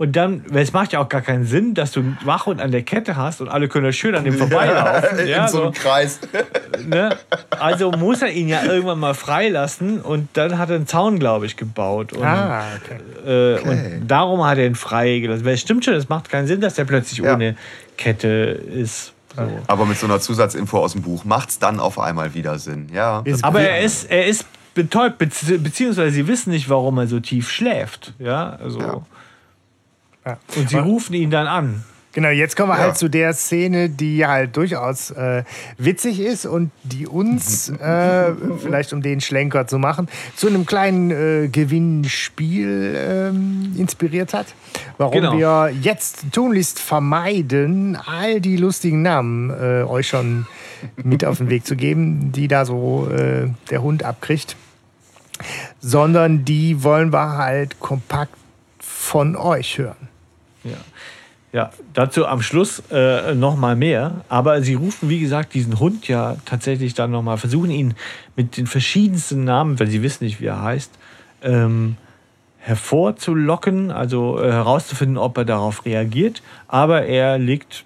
Und 0.00 0.16
dann, 0.16 0.42
weil 0.48 0.62
es 0.62 0.72
macht 0.72 0.94
ja 0.94 0.98
auch 1.00 1.10
gar 1.10 1.20
keinen 1.20 1.44
Sinn, 1.44 1.74
dass 1.74 1.92
du 1.92 2.00
einen 2.00 2.16
Wachhund 2.24 2.58
an 2.62 2.70
der 2.70 2.80
Kette 2.84 3.16
hast 3.16 3.42
und 3.42 3.48
alle 3.50 3.68
können 3.68 3.84
da 3.84 3.92
schön 3.92 4.14
an 4.14 4.24
dem 4.24 4.32
vorbeilaufen. 4.32 5.18
in 5.18 5.28
Ja, 5.28 5.46
so 5.46 5.64
einem 5.64 5.72
Kreis. 5.74 6.20
ne? 6.86 7.18
Also 7.50 7.90
muss 7.92 8.22
er 8.22 8.30
ihn 8.30 8.48
ja 8.48 8.62
irgendwann 8.64 8.98
mal 8.98 9.12
freilassen 9.12 10.00
und 10.00 10.28
dann 10.32 10.56
hat 10.56 10.70
er 10.70 10.76
einen 10.76 10.86
Zaun, 10.86 11.18
glaube 11.18 11.44
ich, 11.44 11.58
gebaut. 11.58 12.14
Und, 12.14 12.24
Ah, 12.24 12.62
okay. 12.82 12.96
äh, 13.30 13.58
Okay. 13.58 13.68
und 13.98 14.08
darum 14.08 14.42
hat 14.46 14.56
er 14.56 14.64
ihn 14.64 14.74
freigelassen. 14.74 15.44
Weil 15.44 15.52
es 15.52 15.60
stimmt 15.60 15.84
schon, 15.84 15.92
es 15.92 16.08
macht 16.08 16.30
keinen 16.30 16.46
Sinn, 16.46 16.62
dass 16.62 16.76
der 16.76 16.86
plötzlich 16.86 17.18
Ja. 17.18 17.34
ohne 17.34 17.56
Kette 17.98 18.28
ist. 18.28 19.12
So. 19.36 19.42
Aber 19.66 19.84
mit 19.84 19.98
so 19.98 20.06
einer 20.06 20.18
Zusatzinfo 20.18 20.78
aus 20.78 20.92
dem 20.92 21.02
Buch 21.02 21.24
macht's 21.26 21.58
dann 21.58 21.78
auf 21.78 21.98
einmal 21.98 22.32
wieder 22.32 22.58
Sinn. 22.58 22.88
Ja. 22.94 23.22
Aber 23.42 23.60
er 23.60 23.82
ist, 23.82 24.10
er 24.10 24.24
ist 24.26 24.46
betäubt, 24.74 25.20
bezieh- 25.20 25.58
beziehungsweise 25.58 26.10
sie 26.12 26.26
wissen 26.26 26.52
nicht, 26.52 26.70
warum 26.70 26.96
er 26.96 27.06
so 27.06 27.20
tief 27.20 27.50
schläft. 27.50 28.14
Ja, 28.18 28.56
also. 28.64 28.80
Ja. 28.80 29.00
Ja. 30.26 30.38
Und 30.56 30.68
sie 30.70 30.76
rufen 30.78 31.14
ihn 31.14 31.30
dann 31.30 31.46
an. 31.46 31.84
Genau, 32.12 32.28
jetzt 32.30 32.56
kommen 32.56 32.70
wir 32.70 32.76
Ja. 32.76 32.82
halt 32.86 32.96
zu 32.96 33.08
der 33.08 33.32
Szene, 33.34 33.88
die 33.88 34.26
halt 34.26 34.56
durchaus 34.56 35.12
äh, 35.12 35.44
witzig 35.78 36.18
ist 36.18 36.44
und 36.44 36.72
die 36.82 37.06
uns, 37.06 37.68
äh, 37.80 38.32
vielleicht 38.58 38.92
um 38.92 39.00
den 39.00 39.20
Schlenker 39.20 39.68
zu 39.68 39.78
machen, 39.78 40.08
zu 40.34 40.48
einem 40.48 40.66
kleinen 40.66 41.12
äh, 41.12 41.48
Gewinnspiel 41.48 42.94
ähm, 42.96 43.74
inspiriert 43.76 44.34
hat. 44.34 44.46
Warum 44.98 45.12
Genau. 45.14 45.38
wir 45.38 45.72
jetzt 45.82 46.24
tunlichst 46.32 46.80
vermeiden, 46.80 47.96
all 48.06 48.40
die 48.40 48.56
lustigen 48.56 49.02
Namen 49.02 49.50
äh, 49.50 49.84
euch 49.84 50.08
schon 50.08 50.46
mit 50.96 51.24
auf 51.24 51.38
den 51.38 51.48
Weg 51.48 51.64
zu 51.64 51.76
geben, 51.76 52.32
die 52.32 52.48
da 52.48 52.64
so 52.64 53.08
äh, 53.08 53.48
der 53.70 53.82
Hund 53.82 54.02
abkriegt. 54.02 54.56
Sondern 55.80 56.44
die 56.44 56.82
wollen 56.82 57.12
wir 57.12 57.36
halt 57.38 57.78
kompakt 57.80 58.34
von 58.80 59.36
euch 59.36 59.78
hören. 59.78 60.09
Ja. 60.64 60.76
Ja, 61.52 61.70
dazu 61.94 62.26
am 62.26 62.42
Schluss 62.42 62.80
äh, 62.92 63.34
noch 63.34 63.56
mal 63.56 63.74
mehr. 63.74 64.24
Aber 64.28 64.62
sie 64.62 64.74
rufen, 64.74 65.08
wie 65.08 65.18
gesagt, 65.18 65.54
diesen 65.54 65.80
Hund 65.80 66.06
ja 66.06 66.36
tatsächlich 66.44 66.94
dann 66.94 67.10
noch 67.10 67.22
mal, 67.22 67.38
versuchen 67.38 67.70
ihn 67.70 67.94
mit 68.36 68.56
den 68.56 68.68
verschiedensten 68.68 69.42
Namen, 69.42 69.80
weil 69.80 69.88
sie 69.88 70.00
wissen 70.02 70.24
nicht, 70.24 70.40
wie 70.40 70.46
er 70.46 70.62
heißt, 70.62 70.92
ähm, 71.42 71.96
hervorzulocken, 72.58 73.90
also 73.90 74.40
äh, 74.40 74.52
herauszufinden, 74.52 75.18
ob 75.18 75.38
er 75.38 75.44
darauf 75.44 75.84
reagiert. 75.84 76.40
Aber 76.68 77.02
er 77.02 77.38
liegt 77.38 77.84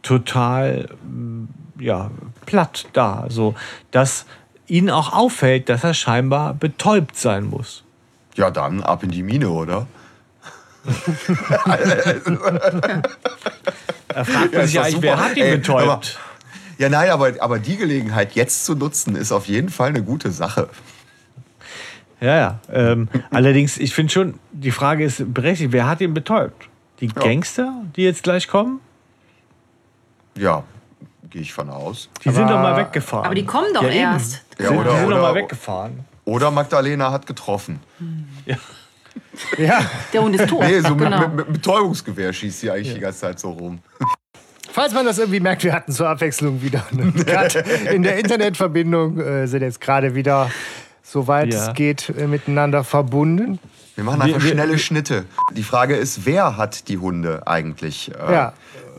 total 0.00 0.88
mm, 1.04 1.48
ja, 1.78 2.10
platt 2.46 2.86
da, 2.94 3.26
so 3.28 3.54
dass 3.90 4.24
ihnen 4.68 4.88
auch 4.88 5.12
auffällt, 5.12 5.68
dass 5.68 5.84
er 5.84 5.92
scheinbar 5.92 6.54
betäubt 6.54 7.16
sein 7.16 7.44
muss. 7.44 7.84
Ja, 8.36 8.50
dann 8.50 8.82
ab 8.82 9.02
in 9.02 9.10
die 9.10 9.22
Mine, 9.22 9.50
oder? 9.50 9.86
Er 14.08 14.24
fragt 14.24 14.52
Ja, 14.52 14.58
man 14.58 14.66
sich 14.66 14.76
doch 14.76 14.84
eigentlich, 14.84 15.02
wer 15.02 15.18
hat 15.18 15.36
ihn 15.36 15.42
Ey, 15.44 15.56
betäubt? 15.56 15.82
aber- 15.82 16.00
Ja, 16.78 16.88
nein, 16.88 17.10
aber, 17.10 17.32
aber 17.40 17.58
die 17.58 17.76
Gelegenheit 17.76 18.34
jetzt 18.34 18.64
zu 18.64 18.74
nutzen, 18.74 19.16
ist 19.16 19.32
auf 19.32 19.46
jeden 19.46 19.68
Fall 19.70 19.88
eine 19.90 20.02
gute 20.02 20.30
Sache. 20.30 20.68
Ja, 22.20 22.36
ja. 22.36 22.58
Ähm, 22.72 23.08
allerdings, 23.30 23.76
ich 23.78 23.94
finde 23.94 24.12
schon, 24.12 24.34
die 24.52 24.70
Frage 24.70 25.04
ist 25.04 25.32
berechtigt, 25.34 25.72
wer 25.72 25.86
hat 25.86 26.00
ihn 26.00 26.14
betäubt? 26.14 26.68
Die 27.00 27.08
Gangster, 27.08 27.72
die 27.94 28.02
jetzt 28.02 28.22
gleich 28.22 28.48
kommen? 28.48 28.80
Ja, 30.36 30.64
gehe 31.30 31.42
ich 31.42 31.52
von 31.52 31.68
aus. 31.70 32.08
Die 32.24 32.30
sind 32.30 32.44
Aber- 32.44 32.52
doch 32.54 32.60
mal 32.62 32.76
weggefahren. 32.76 33.26
Aber 33.26 33.34
die 33.34 33.44
kommen 33.44 33.72
doch 33.74 33.82
Ja, 33.82 33.88
erst. 33.90 34.42
Ja, 34.58 34.68
sind, 34.68 34.78
oder- 34.78 34.92
die 34.92 34.98
sind 35.00 35.10
doch 35.10 35.20
mal 35.20 35.34
weggefahren. 35.34 36.04
Oder 36.24 36.50
Magdalena 36.50 37.12
hat 37.12 37.26
getroffen. 37.26 37.80
Ja. 38.46 38.56
Der 39.58 40.22
Hund 40.22 40.34
ist 40.34 40.48
tot. 40.48 40.60
Nee, 40.62 40.80
so 40.80 40.90
mit, 40.90 40.98
genau. 40.98 41.20
mit, 41.28 41.36
mit 41.36 41.52
Betäubungsgewehr 41.54 42.32
schießt 42.32 42.60
sie 42.60 42.70
eigentlich 42.70 42.94
die 42.94 43.00
ganze 43.00 43.20
Zeit 43.20 43.38
so 43.38 43.50
rum. 43.50 43.78
Falls 44.70 44.92
man 44.92 45.06
das 45.06 45.18
irgendwie 45.18 45.40
merkt, 45.40 45.64
wir 45.64 45.72
hatten 45.72 45.92
zur 45.92 46.08
Abwechslung 46.08 46.60
wieder 46.62 46.84
einen 46.92 47.14
Cut 47.24 47.54
in 47.92 48.02
der 48.02 48.18
Internetverbindung, 48.18 49.18
äh, 49.18 49.46
sind 49.46 49.62
jetzt 49.62 49.80
gerade 49.80 50.14
wieder, 50.14 50.50
soweit 51.02 51.52
Ja. 51.52 51.68
es 51.68 51.74
geht, 51.74 52.10
äh, 52.10 52.26
miteinander 52.26 52.84
verbunden. 52.84 53.58
Wir 53.94 54.04
machen 54.04 54.20
einfach 54.20 54.36
Wir- 54.38 54.44
wir- 54.44 54.50
schnelle 54.52 54.78
Schnitte. 54.78 55.24
Die 55.54 55.62
Frage 55.62 55.96
ist, 55.96 56.26
wer 56.26 56.58
hat 56.58 56.88
die 56.88 56.98
Hunde 56.98 57.46
eigentlich 57.46 58.10
äh, 58.14 58.32
Ja, 58.32 58.52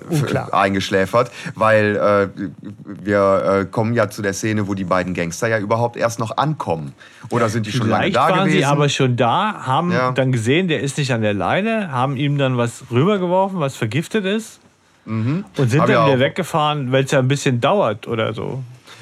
unklar. 0.09 0.53
eingeschläfert? 0.53 1.31
Weil 1.55 1.95
äh, 1.95 2.41
wir 2.85 3.59
äh, 3.61 3.65
kommen 3.65 3.93
ja 3.93 4.09
zu 4.09 4.21
der 4.21 4.33
Szene, 4.33 4.67
wo 4.67 4.73
die 4.73 4.83
beiden 4.83 5.13
Gangster 5.13 5.47
ja 5.47 5.59
überhaupt 5.59 5.97
erst 5.97 6.19
noch 6.19 6.37
ankommen. 6.37 6.93
Oder 7.29 7.49
sind 7.49 7.65
die 7.65 7.71
schon 7.71 7.87
lange 7.89 8.03
Vielleicht 8.03 8.15
da 8.15 8.29
waren 8.29 8.39
gewesen? 8.45 8.57
sie 8.57 8.65
aber 8.65 8.89
schon 8.89 9.15
da, 9.17 9.55
haben 9.65 9.91
Ja. 9.91 10.11
dann 10.11 10.31
gesehen, 10.31 10.67
der 10.67 10.81
ist 10.81 10.97
nicht 10.97 11.11
an 11.13 11.21
der 11.21 11.33
Leine, 11.33 11.91
haben 11.91 12.15
ihm 12.17 12.37
dann 12.37 12.57
was 12.57 12.83
rübergeworfen, 12.91 13.59
was 13.59 13.75
vergiftet 13.75 14.25
ist. 14.25 14.59
Und 15.05 15.23
sind 15.23 15.35
Mhm. 15.35 15.45
Hab 15.45 15.55
dann 15.67 15.87
wieder 15.87 16.03
auch- 16.05 16.19
weggefahren, 16.19 16.91
weil 16.91 17.05
es 17.05 17.11
ja 17.11 17.19
ein 17.19 17.27
bisschen 17.29 17.61
dauert 17.61 18.07
oder 18.07 18.33
so. 18.33 18.61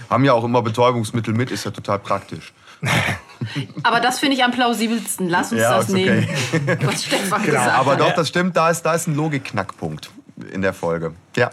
Haben 0.09 0.23
ja 0.23 0.33
auch 0.33 0.43
immer 0.43 0.61
Betäubungsmittel 0.61 1.33
mit, 1.33 1.49
ist 1.49 1.65
ja 1.65 1.71
total 1.71 1.97
praktisch. 1.97 2.53
Aber 3.83 3.99
das 3.99 4.19
finde 4.19 4.35
ich 4.35 4.43
am 4.43 4.51
plausibelsten. 4.51 5.29
Lass 5.29 5.51
uns 5.51 5.61
Ja, 5.61 5.77
das 5.77 5.89
okay. 5.89 6.05
nehmen. 6.05 6.77
Was 6.83 7.05
Stefan 7.05 7.43
gesagt 7.45 7.73
Aber 7.77 7.93
hat. 7.93 7.99
doch, 8.01 8.13
das 8.13 8.27
stimmt, 8.27 8.55
da 8.55 8.69
ist, 8.69 8.83
da 8.83 8.93
ist 8.93 9.07
ein 9.07 9.15
Logikknackpunkt 9.15 10.11
in 10.51 10.61
der 10.61 10.73
Folge. 10.73 11.13
Ja. 11.35 11.51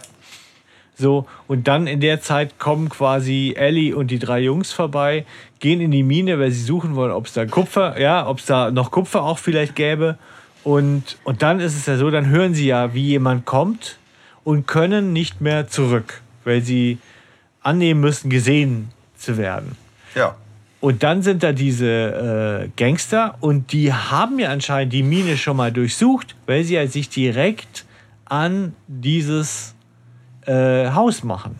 So, 0.95 1.25
und 1.47 1.67
dann 1.67 1.87
in 1.87 2.01
der 2.01 2.21
Zeit 2.21 2.59
kommen 2.59 2.89
quasi 2.89 3.55
Ellie 3.57 3.95
und 3.95 4.11
die 4.11 4.19
drei 4.19 4.39
Jungs 4.39 4.71
vorbei, 4.71 5.25
gehen 5.59 5.81
in 5.81 5.91
die 5.91 6.03
Mine, 6.03 6.39
weil 6.39 6.51
sie 6.51 6.61
suchen 6.61 6.95
wollen, 6.95 7.11
ob 7.11 7.25
es 7.25 7.33
da 7.33 7.45
Kupfer, 7.45 7.99
ja, 7.99 8.27
ob 8.27 8.39
es 8.39 8.45
da 8.45 8.69
noch 8.69 8.91
Kupfer 8.91 9.23
auch 9.23 9.39
vielleicht 9.39 9.75
gäbe. 9.75 10.17
Und, 10.63 11.17
und 11.23 11.41
dann 11.41 11.59
ist 11.59 11.75
es 11.75 11.87
ja 11.87 11.97
so, 11.97 12.09
dann 12.09 12.29
hören 12.29 12.53
sie 12.53 12.67
ja, 12.67 12.93
wie 12.93 13.01
jemand 13.01 13.45
kommt 13.45 13.97
und 14.43 14.67
können 14.67 15.13
nicht 15.13 15.41
mehr 15.41 15.67
zurück, 15.67 16.21
weil 16.43 16.61
sie 16.61 16.99
annehmen 17.61 18.01
müssen, 18.01 18.29
gesehen 18.29 18.89
zu 19.17 19.37
werden. 19.37 19.75
Ja. 20.15 20.35
Und 20.79 21.01
dann 21.01 21.21
sind 21.21 21.43
da 21.43 21.53
diese 21.53 22.65
äh, 22.65 22.69
Gangster 22.75 23.35
und 23.39 23.71
die 23.71 23.93
haben 23.93 24.37
ja 24.37 24.49
anscheinend 24.49 24.91
die 24.91 25.03
Mine 25.03 25.37
schon 25.37 25.57
mal 25.57 25.71
durchsucht, 25.71 26.35
weil 26.45 26.65
sie 26.65 26.75
ja 26.75 26.85
sich 26.87 27.09
direkt 27.09 27.85
an 28.25 28.73
dieses 28.87 29.75
äh, 30.45 30.89
Haus 30.91 31.23
machen 31.23 31.55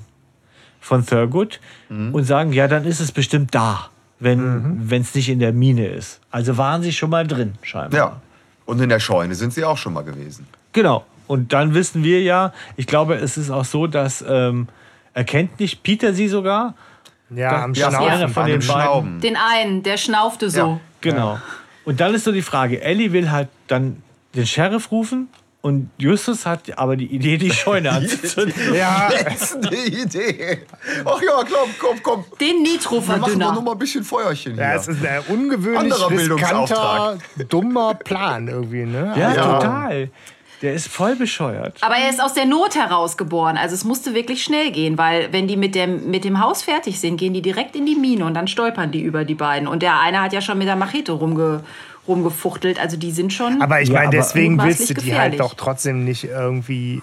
von 0.80 1.06
Thurgood 1.06 1.60
und 1.90 2.24
sagen, 2.26 2.52
ja, 2.52 2.68
dann 2.68 2.84
ist 2.86 3.00
es 3.00 3.12
bestimmt 3.12 3.54
da, 3.56 3.90
wenn 4.20 4.86
es 4.92 5.16
nicht 5.16 5.30
in 5.30 5.40
der 5.40 5.54
Mine 5.54 5.88
ist. 5.88 6.20
Also 6.32 6.58
waren 6.58 6.82
sie 6.84 6.92
schon 6.92 7.10
mal 7.10 7.26
drin, 7.26 7.54
scheinbar. 7.62 7.98
Ja. 8.00 8.22
Und 8.66 8.82
in 8.82 8.90
der 8.90 9.00
Scheune 9.00 9.36
sind 9.36 9.54
sie 9.54 9.64
auch 9.64 9.78
schon 9.78 9.94
mal 9.94 10.04
gewesen. 10.04 10.48
Genau. 10.74 11.06
Und 11.28 11.54
dann 11.54 11.74
wissen 11.74 12.04
wir 12.04 12.22
ja, 12.22 12.52
ich 12.76 12.88
glaube, 12.88 13.16
es 13.16 13.38
ist 13.38 13.50
auch 13.50 13.66
so, 13.66 13.88
dass 13.88 14.24
ähm, 14.28 14.68
erkennt 15.14 15.60
nicht 15.60 15.84
Peter 15.84 16.14
sie 16.14 16.28
sogar. 16.28 16.74
Ja, 17.30 17.64
am 17.64 17.74
Ja, 17.74 17.90
Schnaufen. 17.90 18.10
einer 18.12 18.30
von 18.30 18.46
den. 18.46 18.62
Schnauben. 18.62 19.20
Den 19.22 19.38
einen, 19.38 19.84
der 19.84 19.98
schnaufte 19.98 20.50
so. 20.50 20.58
Ja. 20.60 20.80
Genau. 21.02 21.40
Und 21.86 22.00
dann 22.00 22.14
ist 22.14 22.24
so 22.26 22.32
die 22.32 22.42
Frage, 22.42 22.82
Ellie 22.82 23.12
will 23.14 23.32
halt 23.32 23.50
dann 23.68 24.02
den 24.36 24.46
Sheriff 24.46 24.92
rufen 24.92 25.28
und 25.64 25.90
Justus 25.98 26.46
hat 26.46 26.78
aber 26.78 26.96
die 26.96 27.08
Idee, 27.08 27.38
die 27.38 27.50
Scheune 27.52 27.90
anzuzünden. 27.94 28.76
Ja, 28.76 29.10
Das 29.24 29.42
ist 29.56 29.66
eine 29.66 29.76
Idee. 29.78 30.60
Ach 31.06 31.20
ja, 31.22 31.38
komm, 31.38 31.70
komm, 31.80 31.98
komm. 32.04 32.26
Den 32.40 32.48
Wir 32.48 32.54
machen 32.56 32.64
doch 32.64 32.72
Nitroverdünner. 32.74 33.52
noch 33.54 33.64
mal 33.64 33.72
ein 33.72 33.78
bisschen 33.80 34.04
Feuerchen 34.04 34.54
hier. 34.54 34.62
ja, 34.64 34.76
es 34.76 34.88
ist 34.88 35.04
ein 35.04 35.22
ungewöhnlich 35.30 35.80
Anderer 35.94 36.10
riskanter, 36.12 36.46
Bildungsauftrag. 36.46 37.20
dummer 37.50 37.94
Plan 37.96 38.48
irgendwie, 38.48 38.86
ne? 38.86 39.14
Ja, 39.18 39.34
Ja. 39.34 39.54
total. 39.60 40.10
Der 40.62 40.74
ist 40.74 40.88
voll 40.88 41.18
bescheuert. 41.18 41.78
Aber 41.82 41.96
er 41.96 42.10
ist 42.10 42.22
aus 42.22 42.34
der 42.34 42.46
Not 42.46 42.76
heraus 42.76 43.18
geboren. 43.18 43.58
Also 43.58 43.76
es 43.76 43.84
musste 43.84 44.14
wirklich 44.14 44.44
schnell 44.46 44.72
gehen, 44.72 44.98
weil 44.98 45.28
wenn 45.34 45.46
die 45.46 45.58
mit 45.58 45.76
dem, 45.76 46.10
mit 46.10 46.24
dem 46.24 46.40
Haus 46.42 46.62
fertig 46.64 47.02
sind, 47.02 47.18
gehen 47.18 47.34
die 47.34 47.42
direkt 47.42 47.76
in 47.76 47.86
die 47.86 47.96
Mine 47.96 48.24
und 48.24 48.34
dann 48.34 48.48
stolpern 48.48 48.90
die 48.92 49.02
über 49.02 49.26
die 49.26 49.36
beiden. 49.36 49.68
Und 49.68 49.82
der 49.84 50.00
eine 50.00 50.22
hat 50.22 50.32
ja 50.32 50.40
schon 50.40 50.58
mit 50.58 50.68
der 50.68 50.78
Machete 50.78 51.12
rumge, 51.12 51.66
rumgefuchtelt. 52.08 52.80
Also 52.80 52.98
die 52.98 53.12
sind 53.12 53.32
schon. 53.34 53.62
Aber 53.62 53.82
ich 53.82 53.90
Ja, 53.90 53.96
meine, 54.00 54.10
deswegen 54.12 54.62
willst 54.62 54.82
du 54.90 54.94
die 54.94 54.94
gefährlich. 54.96 55.20
halt 55.20 55.40
doch 55.40 55.54
trotzdem 55.54 56.04
nicht 56.04 56.26
irgendwie 56.26 57.02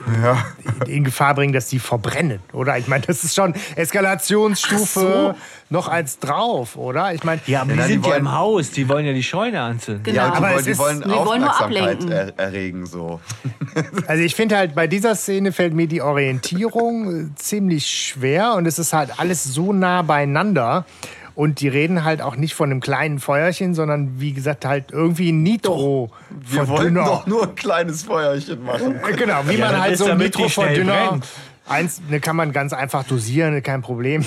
in 0.87 1.05
Gefahr 1.05 1.35
bringen, 1.35 1.53
dass 1.53 1.69
die 1.69 1.79
verbrennen, 1.79 2.41
oder? 2.53 2.77
Ich 2.79 2.87
meine, 2.89 3.05
das 3.07 3.25
ist 3.25 3.35
schon 3.35 3.55
Eskalationsstufe 3.77 5.35
noch 5.71 5.89
als 5.89 6.19
drauf, 6.19 6.77
oder? 6.77 7.15
Ich 7.15 7.23
meine, 7.25 7.41
Ja, 7.47 7.63
aber 7.63 7.71
Ja, 7.71 7.75
die 7.75 7.79
nein, 7.81 7.87
die 7.89 7.93
sind 7.95 8.07
ja 8.07 8.17
im 8.17 8.33
Haus, 8.33 8.71
die 8.73 8.89
wollen 8.89 9.07
ja 9.07 9.13
die 9.13 9.23
Scheune 9.23 9.61
anzünden. 9.61 10.03
Genau. 10.03 10.17
Ja, 10.17 10.31
die 10.31 10.37
Aber 10.37 10.51
wollen, 10.55 10.65
die 10.65 10.71
ist- 10.71 10.79
wollen 10.79 10.99
nur 11.01 11.17
Aufmerksamkeit 11.21 11.83
ablenken. 11.83 12.13
er, 12.13 12.39
erregen. 12.39 12.87
So. 12.87 13.21
also 14.07 14.23
ich 14.23 14.35
finde 14.35 14.57
halt, 14.57 14.75
bei 14.75 14.87
dieser 14.87 15.15
Szene 15.15 15.53
fällt 15.53 15.75
mir 15.75 15.87
die 15.87 16.03
Orientierung 16.03 17.31
äh, 17.31 17.35
ziemlich 17.37 17.87
schwer 17.87 18.55
und 18.55 18.67
es 18.67 18.79
ist 18.79 18.93
halt 18.93 19.19
alles 19.19 19.45
so 19.45 19.73
nah 19.73 20.03
beieinander. 20.03 20.85
Und 21.35 21.61
die 21.61 21.69
reden 21.69 22.05
halt 22.05 22.21
auch 22.23 22.37
nicht 22.37 22.55
von 22.55 22.71
einem 22.71 22.81
kleinen 22.81 23.19
Feuerchen, 23.19 23.75
sondern 23.75 24.21
wie 24.21 24.33
gesagt 24.33 24.65
halt 24.65 24.91
irgendwie 24.93 25.31
ein 25.33 25.43
Nitro 25.43 26.11
Wir 26.31 26.69
wollten 26.69 26.95
doch 26.97 27.27
nur 27.27 27.45
ein 27.45 27.55
kleines 27.55 28.03
Feuerchen 28.03 28.63
machen. 28.65 28.97
Äh, 28.97 29.13
Genau, 29.17 29.41
wie 29.47 29.55
Ja, 29.57 29.67
man 29.71 29.81
halt 29.81 29.97
so 29.99 30.05
ein 30.05 30.11
schnell 30.17 30.27
Nitro-Verdünner 30.29 31.09
brennt. 31.09 31.27
Eins 31.69 32.01
ne, 32.09 32.19
kann 32.21 32.35
man 32.37 32.53
ganz 32.53 32.73
einfach 32.73 33.05
dosieren, 33.05 33.63
kein 33.63 33.81
Problem. 33.83 34.25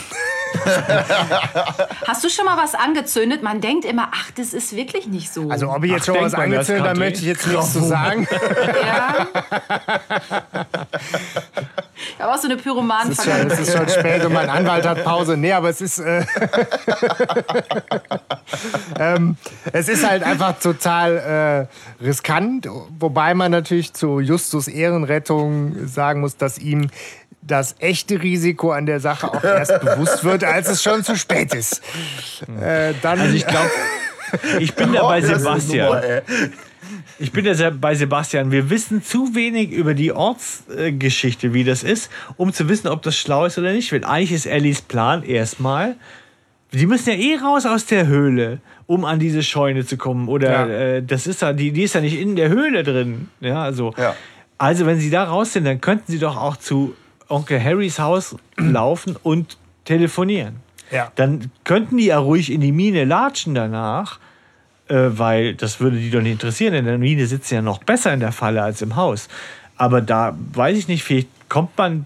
Hast 2.08 2.24
du 2.24 2.30
schon 2.30 2.46
mal 2.46 2.56
was 2.58 2.76
angezündet? 2.76 3.42
Man 3.44 3.60
denkt 3.60 3.86
immer, 3.86 4.10
ach, 4.14 4.30
das 4.32 4.54
ist 4.54 4.76
wirklich 4.76 5.08
nicht 5.08 5.34
so. 5.34 5.50
Also 5.50 5.70
ob 5.70 5.84
ich 5.84 5.92
jetzt 5.92 6.04
Ach, 6.10 6.14
schon 6.16 6.24
was 6.24 6.36
angezündet, 6.36 6.86
grad 6.86 6.98
möchte 6.98 7.20
ich 7.22 7.26
jetzt 7.26 7.48
nichts 7.48 7.74
zu 7.74 7.84
sagen. 7.84 8.28
ja. 8.86 9.28
Habe 12.24 12.36
auch 12.36 12.38
so 12.38 12.48
eine 12.48 12.56
pyromanen 12.56 13.12
Es 13.12 13.20
ist, 13.20 13.26
schon, 13.26 13.52
es 13.52 13.60
ist 13.60 13.78
schon 13.78 13.90
spät 13.90 14.24
und 14.24 14.32
mein 14.32 14.50
Anwalt 14.50 14.88
hat 14.88 15.04
Pause. 15.04 15.36
Nee, 15.36 15.52
aber 15.52 15.70
es 15.70 15.82
ist. 15.82 16.00
Äh 16.00 16.24
ähm, 18.98 19.36
es 19.74 19.90
ist 19.90 20.08
halt 20.08 20.24
einfach 20.24 20.58
total 20.58 21.68
äh, 22.00 22.04
riskant, 22.04 22.70
wobei 22.98 23.34
man 23.34 23.52
natürlich 23.52 23.91
zu 23.91 24.22
Justus 24.22 24.70
Ehrenrettung 24.70 25.86
sagen 25.86 26.22
muss, 26.22 26.38
dass 26.38 26.60
ihm 26.60 26.90
das 27.41 27.76
echte 27.80 28.22
Risiko 28.22 28.72
an 28.72 28.86
der 28.86 29.02
Sache 29.02 29.28
auch 29.28 29.44
erst 29.44 29.78
bewusst 29.82 30.24
wird, 30.24 30.45
als 30.45 30.70
es 30.70 30.82
schon 30.82 31.04
zu 31.04 31.18
spät 31.18 31.54
ist. 31.54 31.82
Äh, 32.62 32.94
dann, 33.02 33.20
Also 33.20 33.36
ich 33.36 33.45
glaube, 33.45 33.70
ich 34.60 34.74
bin 34.76 34.94
da 34.94 35.04
bei 35.08 35.22
Oh, 35.22 35.26
Sebastian. 35.26 35.88
Nummer. 35.88 36.02
Ich 37.19 37.31
bin 37.31 37.52
sehr 37.53 37.72
bei 37.72 37.95
Sebastian. 37.95 38.52
Wir 38.52 38.69
wissen 38.69 39.03
zu 39.03 39.35
wenig 39.35 39.72
über 39.72 39.94
die 39.94 40.11
Ortsgeschichte, 40.11 41.53
wie 41.53 41.64
das 41.64 41.84
ist, 41.84 42.10
um 42.38 42.52
zu 42.53 42.68
wissen, 42.69 42.88
ob 42.88 43.02
das 43.03 43.15
schlau 43.18 43.45
ist 43.45 43.57
oder 43.57 43.72
nicht. 43.72 43.91
Weil 43.91 44.03
eigentlich 44.03 44.31
ist 44.31 44.45
Ellies 44.45 44.81
Plan 44.81 45.23
erstmal, 45.23 45.95
die 46.72 46.88
müssen 46.88 47.10
ja 47.10 47.15
eh 47.15 47.35
raus 47.38 47.65
aus 47.65 47.85
der 47.85 48.07
Höhle, 48.07 48.60
um 48.88 49.06
an 49.06 49.19
diese 49.19 49.44
Scheune 49.44 49.85
zu 49.85 49.98
kommen. 49.98 50.27
Oder 50.27 50.52
Ja. 50.52 50.68
äh, 50.98 51.03
das 51.03 51.27
ist 51.27 51.41
ja, 51.41 51.53
die, 51.53 51.72
die 51.72 51.84
ist 51.84 51.94
ja 51.95 52.02
nicht 52.02 52.19
in 52.19 52.35
der 52.35 52.49
Höhle 52.49 52.84
drin. 52.84 53.30
Ja, 53.41 53.61
also, 53.64 53.94
Ja. 53.98 54.15
also 54.57 54.85
wenn 54.88 54.99
sie 54.99 55.10
da 55.11 55.23
raus 55.26 55.53
sind, 55.53 55.65
dann 55.65 55.81
könnten 55.81 56.11
sie 56.11 56.19
doch 56.19 56.35
auch 56.35 56.57
zu 56.57 56.95
Onkel 57.30 57.64
Harrys 57.64 57.99
Haus 57.99 58.35
laufen 58.57 59.15
und 59.22 59.57
telefonieren. 59.85 60.56
Ja. 60.91 61.11
Dann 61.15 61.52
könnten 61.64 61.98
die 61.98 62.06
ja 62.07 62.18
ruhig 62.19 62.52
in 62.52 62.61
die 62.61 62.72
Mine 62.72 63.06
latschen 63.06 63.53
danach, 63.56 64.19
äh, 64.94 65.18
weil 65.18 65.56
das 65.56 65.80
würde 65.80 65.98
die 65.98 66.11
doch 66.11 66.22
nicht 66.22 66.34
interessieren. 66.34 66.76
In 66.76 66.86
der 66.86 66.99
Mine 66.99 67.26
sitzen 67.26 67.48
sie 67.48 67.56
ja 67.56 67.61
noch 67.64 67.84
besser 67.84 68.14
in 68.14 68.20
der 68.20 68.32
Falle 68.32 68.61
als 68.61 68.82
im 68.84 68.95
Haus. 68.95 69.28
Aber 69.76 70.02
da 70.02 70.38
weiß 70.53 70.78
ich 70.78 70.88
nicht, 70.88 71.03
vielleicht 71.03 71.30
kommt 71.49 71.76
man 71.78 72.06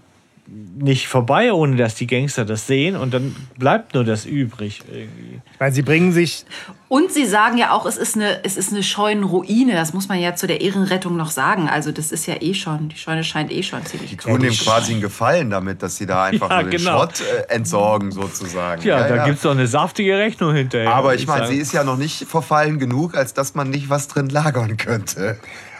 nicht 0.78 1.06
vorbei, 1.06 1.52
ohne 1.52 1.76
dass 1.76 1.96
die 1.96 2.06
Gangster 2.06 2.46
das 2.46 2.66
sehen 2.66 2.96
und 2.96 3.12
dann 3.12 3.36
bleibt 3.58 3.92
nur 3.92 4.04
das 4.04 4.24
übrig 4.24 4.82
irgendwie. 4.90 5.40
weil 5.58 5.72
sie 5.72 5.82
bringen 5.82 6.12
sich 6.12 6.46
Und 6.88 7.12
sie 7.12 7.26
sagen 7.26 7.58
ja 7.58 7.72
auch, 7.72 7.84
es 7.84 7.98
ist 7.98 8.16
eine, 8.16 8.42
es 8.44 8.56
ist 8.56 8.72
eine 8.72 8.82
Scheunenruine. 8.82 9.74
Das 9.74 9.92
muss 9.92 10.08
man 10.08 10.18
ja 10.18 10.34
zu 10.34 10.46
der 10.46 10.62
Ehrenrettung 10.62 11.16
noch 11.16 11.30
sagen. 11.30 11.68
Also 11.68 11.92
das 11.92 12.12
ist 12.12 12.26
ja 12.26 12.36
eh 12.40 12.54
schon, 12.54 12.88
die 12.88 12.96
Scheune 12.96 13.24
scheint 13.24 13.52
eh 13.52 13.62
schon 13.62 13.84
ziemlich 13.84 14.10
Die 14.10 14.16
tun 14.16 14.40
dem 14.40 14.54
quasi 14.54 14.92
einen 14.92 15.02
Gefallen 15.02 15.50
damit, 15.50 15.82
dass 15.82 15.96
sie 15.96 16.06
da 16.06 16.24
einfach 16.24 16.48
Ja, 16.48 16.62
nur 16.62 16.70
den 16.70 16.78
genau. 16.78 16.98
Schrott 16.98 17.20
äh, 17.20 17.52
entsorgen, 17.52 18.10
sozusagen. 18.10 18.80
Tja, 18.80 19.06
da 19.06 19.26
gibt's 19.26 19.42
doch 19.42 19.50
eine 19.50 19.66
saftige 19.66 20.16
Rechnung 20.16 20.54
hinterher. 20.54 20.94
Aber 20.94 21.14
ich 21.14 21.26
meine, 21.26 21.46
sie 21.46 21.56
ist 21.58 21.72
ja 21.72 21.84
noch 21.84 21.98
nicht 21.98 22.26
verfallen 22.26 22.78
genug, 22.78 23.14
als 23.14 23.34
dass 23.34 23.54
man 23.54 23.68
nicht 23.68 23.90
was 23.90 24.08
drin 24.08 24.30
lagern 24.30 24.78
könnte. 24.78 25.38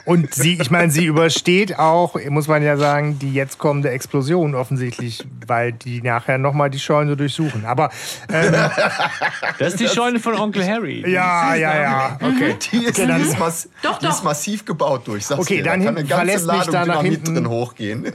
Und 0.08 0.32
sie, 0.34 0.58
ich 0.60 0.70
meine, 0.70 0.90
sie 0.90 1.04
übersteht 1.04 1.78
auch, 1.78 2.16
muss 2.30 2.48
man 2.48 2.62
ja 2.62 2.76
sagen, 2.78 3.18
die 3.18 3.32
jetzt 3.34 3.58
kommende 3.58 3.90
Explosion 3.90 4.54
offensichtlich, 4.54 5.24
weil 5.46 5.72
die 5.72 6.00
nachher 6.00 6.38
nochmal 6.38 6.70
die 6.70 6.78
Scheune 6.78 7.14
durchsuchen. 7.16 7.66
Aber 7.66 7.90
ähm, 8.32 8.52
Das 9.58 9.74
ist 9.74 9.80
die 9.80 9.88
Scheune 9.88 10.18
von 10.18 10.34
Onkel 10.34 10.64
Harry. 10.66 11.02
ja, 11.10 11.54
ja, 11.54 11.80
ja, 11.80 12.18
okay. 12.22 12.56
Die 12.72 12.84
ist, 12.84 12.98
Okay, 12.98 13.06
dann- 13.06 13.22
die 13.22 13.28
ist, 13.28 13.38
mass 13.38 13.68
Doch, 13.82 13.98
die 13.98 14.06
ist 14.06 14.24
massiv 14.24 14.64
gebaut 14.64 15.02
durch. 15.06 15.26
Sag's 15.26 15.40
Okay, 15.42 15.58
dir. 15.58 15.64
dann 15.64 15.80
da 15.80 15.86
kann 15.86 15.96
eine 15.98 16.06
ganze 16.08 16.14
verlässt 16.24 16.46
mich 16.46 16.56
Ladung 16.56 16.72
da 16.72 16.86
nach 16.86 17.02
hinten. 17.02 17.34
drin 17.34 17.48
hochgehen. 17.48 18.12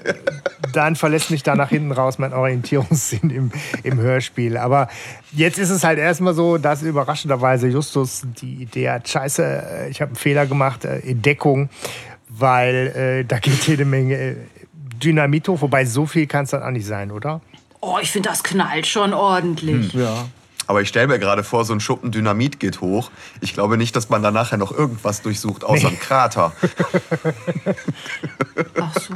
Dann 0.73 0.95
verlässt 0.95 1.29
mich 1.31 1.43
da 1.43 1.55
nach 1.55 1.69
hinten 1.69 1.91
raus 1.91 2.17
mein 2.17 2.33
Orientierungssinn 2.33 3.29
im, 3.29 3.51
im 3.83 3.99
Hörspiel. 3.99 4.57
Aber 4.57 4.87
jetzt 5.35 5.59
ist 5.59 5.69
es 5.69 5.83
halt 5.83 5.99
erstmal 5.99 6.33
so, 6.33 6.57
dass 6.57 6.81
überraschenderweise 6.81 7.67
Justus 7.67 8.23
die 8.41 8.63
Idee 8.63 8.89
hat, 8.89 9.07
scheiße, 9.07 9.43
äh, 9.43 9.89
ich 9.89 10.01
habe 10.01 10.09
einen 10.09 10.15
Fehler 10.15 10.45
gemacht, 10.45 10.85
äh, 10.85 10.99
Entdeckung, 10.99 11.69
weil 12.29 13.23
äh, 13.23 13.25
da 13.25 13.39
geht 13.39 13.67
jede 13.67 13.85
Menge 13.85 14.15
äh, 14.15 14.35
Dynamit 15.03 15.47
hoch, 15.47 15.61
wobei 15.61 15.85
so 15.85 16.05
viel 16.05 16.27
kann 16.27 16.45
es 16.45 16.51
dann 16.51 16.63
auch 16.63 16.71
nicht 16.71 16.85
sein, 16.85 17.11
oder? 17.11 17.41
Oh, 17.81 17.97
ich 18.01 18.11
finde, 18.11 18.29
das 18.29 18.43
knallt 18.43 18.87
schon 18.87 19.13
ordentlich. 19.13 19.93
Ja. 19.93 20.25
Aber 20.67 20.81
ich 20.81 20.87
stelle 20.87 21.07
mir 21.07 21.19
gerade 21.19 21.43
vor, 21.43 21.65
so 21.65 21.73
ein 21.73 21.81
Schuppen 21.81 22.11
Dynamit 22.11 22.59
geht 22.59 22.79
hoch. 22.79 23.11
Ich 23.41 23.53
glaube 23.53 23.77
nicht, 23.77 23.95
dass 23.97 24.07
man 24.09 24.23
da 24.23 24.31
nachher 24.31 24.57
noch 24.57 24.71
irgendwas 24.71 25.21
durchsucht, 25.21 25.65
außer 25.65 25.89
einen 25.89 25.99
Krater. 25.99 26.53
Ach 28.79 28.93
so. 28.93 29.13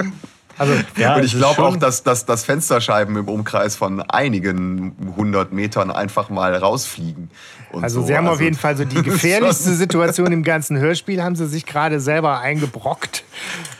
Also, 0.57 0.73
Ja, 0.97 1.15
Und 1.15 1.23
ich 1.23 1.33
glaube 1.33 1.61
auch, 1.63 1.77
dass, 1.77 2.03
dass, 2.03 2.25
dass 2.25 2.43
Fensterscheiben 2.45 3.15
im 3.17 3.27
Umkreis 3.27 3.75
von 3.75 4.01
einigen 4.01 4.95
hundert 5.15 5.51
Metern 5.53 5.91
einfach 5.91 6.29
mal 6.29 6.55
rausfliegen. 6.55 7.29
Und 7.71 7.83
Also 7.83 8.01
so. 8.01 8.07
sie 8.07 8.15
haben 8.17 8.25
auf 8.27 8.31
Also- 8.33 8.43
jeden 8.43 8.57
Fall 8.57 8.75
so 8.77 8.85
die 8.85 9.01
gefährlichste 9.03 9.73
Situation 9.73 10.31
im 10.31 10.43
ganzen 10.43 10.77
Hörspiel, 10.77 11.21
haben 11.21 11.35
sie 11.35 11.47
sich 11.47 11.65
gerade 11.65 11.99
selber 11.99 12.39
eingebrockt. 12.39 13.23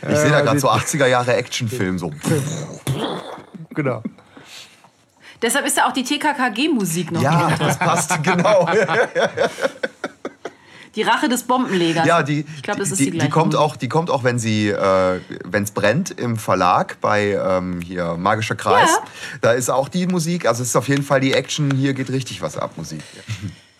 Ich 0.08 0.16
sehe 0.16 0.30
da 0.30 0.40
Äh, 0.40 0.42
gerade 0.44 0.60
so 0.60 0.68
80er 0.70 1.06
Jahre 1.06 1.34
Actionfilm 1.34 1.98
so. 1.98 2.12
Genau. 3.74 4.02
Deshalb 5.40 5.66
ist 5.66 5.76
ja 5.76 5.86
auch 5.88 5.92
die 5.92 6.02
TKKG-Musik 6.02 7.12
noch. 7.12 7.22
Ja, 7.22 7.52
das 7.58 7.78
passt 7.78 8.22
genau. 8.24 8.68
Die 10.98 11.04
Rache 11.04 11.28
des 11.28 11.44
Bombenlegers. 11.44 12.04
Ja, 12.08 12.24
die, 12.24 12.44
ich 12.56 12.62
glaube, 12.64 12.80
das 12.80 12.90
ist 12.90 12.98
die, 12.98 13.04
die, 13.04 13.10
die, 13.12 13.18
gleiche 13.18 13.30
kommt 13.30 13.54
auch, 13.54 13.76
die 13.76 13.88
kommt 13.88 14.10
auch, 14.10 14.24
wenn 14.24 14.40
sie, 14.40 14.68
äh, 14.70 15.20
wenn 15.44 15.62
es 15.62 15.70
brennt 15.70 16.10
im 16.10 16.36
Verlag 16.36 17.00
bei 17.00 17.38
ähm, 17.40 17.80
hier 17.80 18.16
Magischer 18.16 18.56
Kreis. 18.56 18.90
Ja. 18.90 19.38
Da 19.40 19.52
ist 19.52 19.70
auch 19.70 19.88
die 19.88 20.08
Musik. 20.08 20.44
Also 20.44 20.64
es 20.64 20.70
ist 20.70 20.76
auf 20.76 20.88
jeden 20.88 21.04
Fall 21.04 21.20
die 21.20 21.34
Action. 21.34 21.70
Hier 21.70 21.94
geht 21.94 22.10
richtig 22.10 22.42
was 22.42 22.58
ab, 22.58 22.72
Musik. 22.74 23.00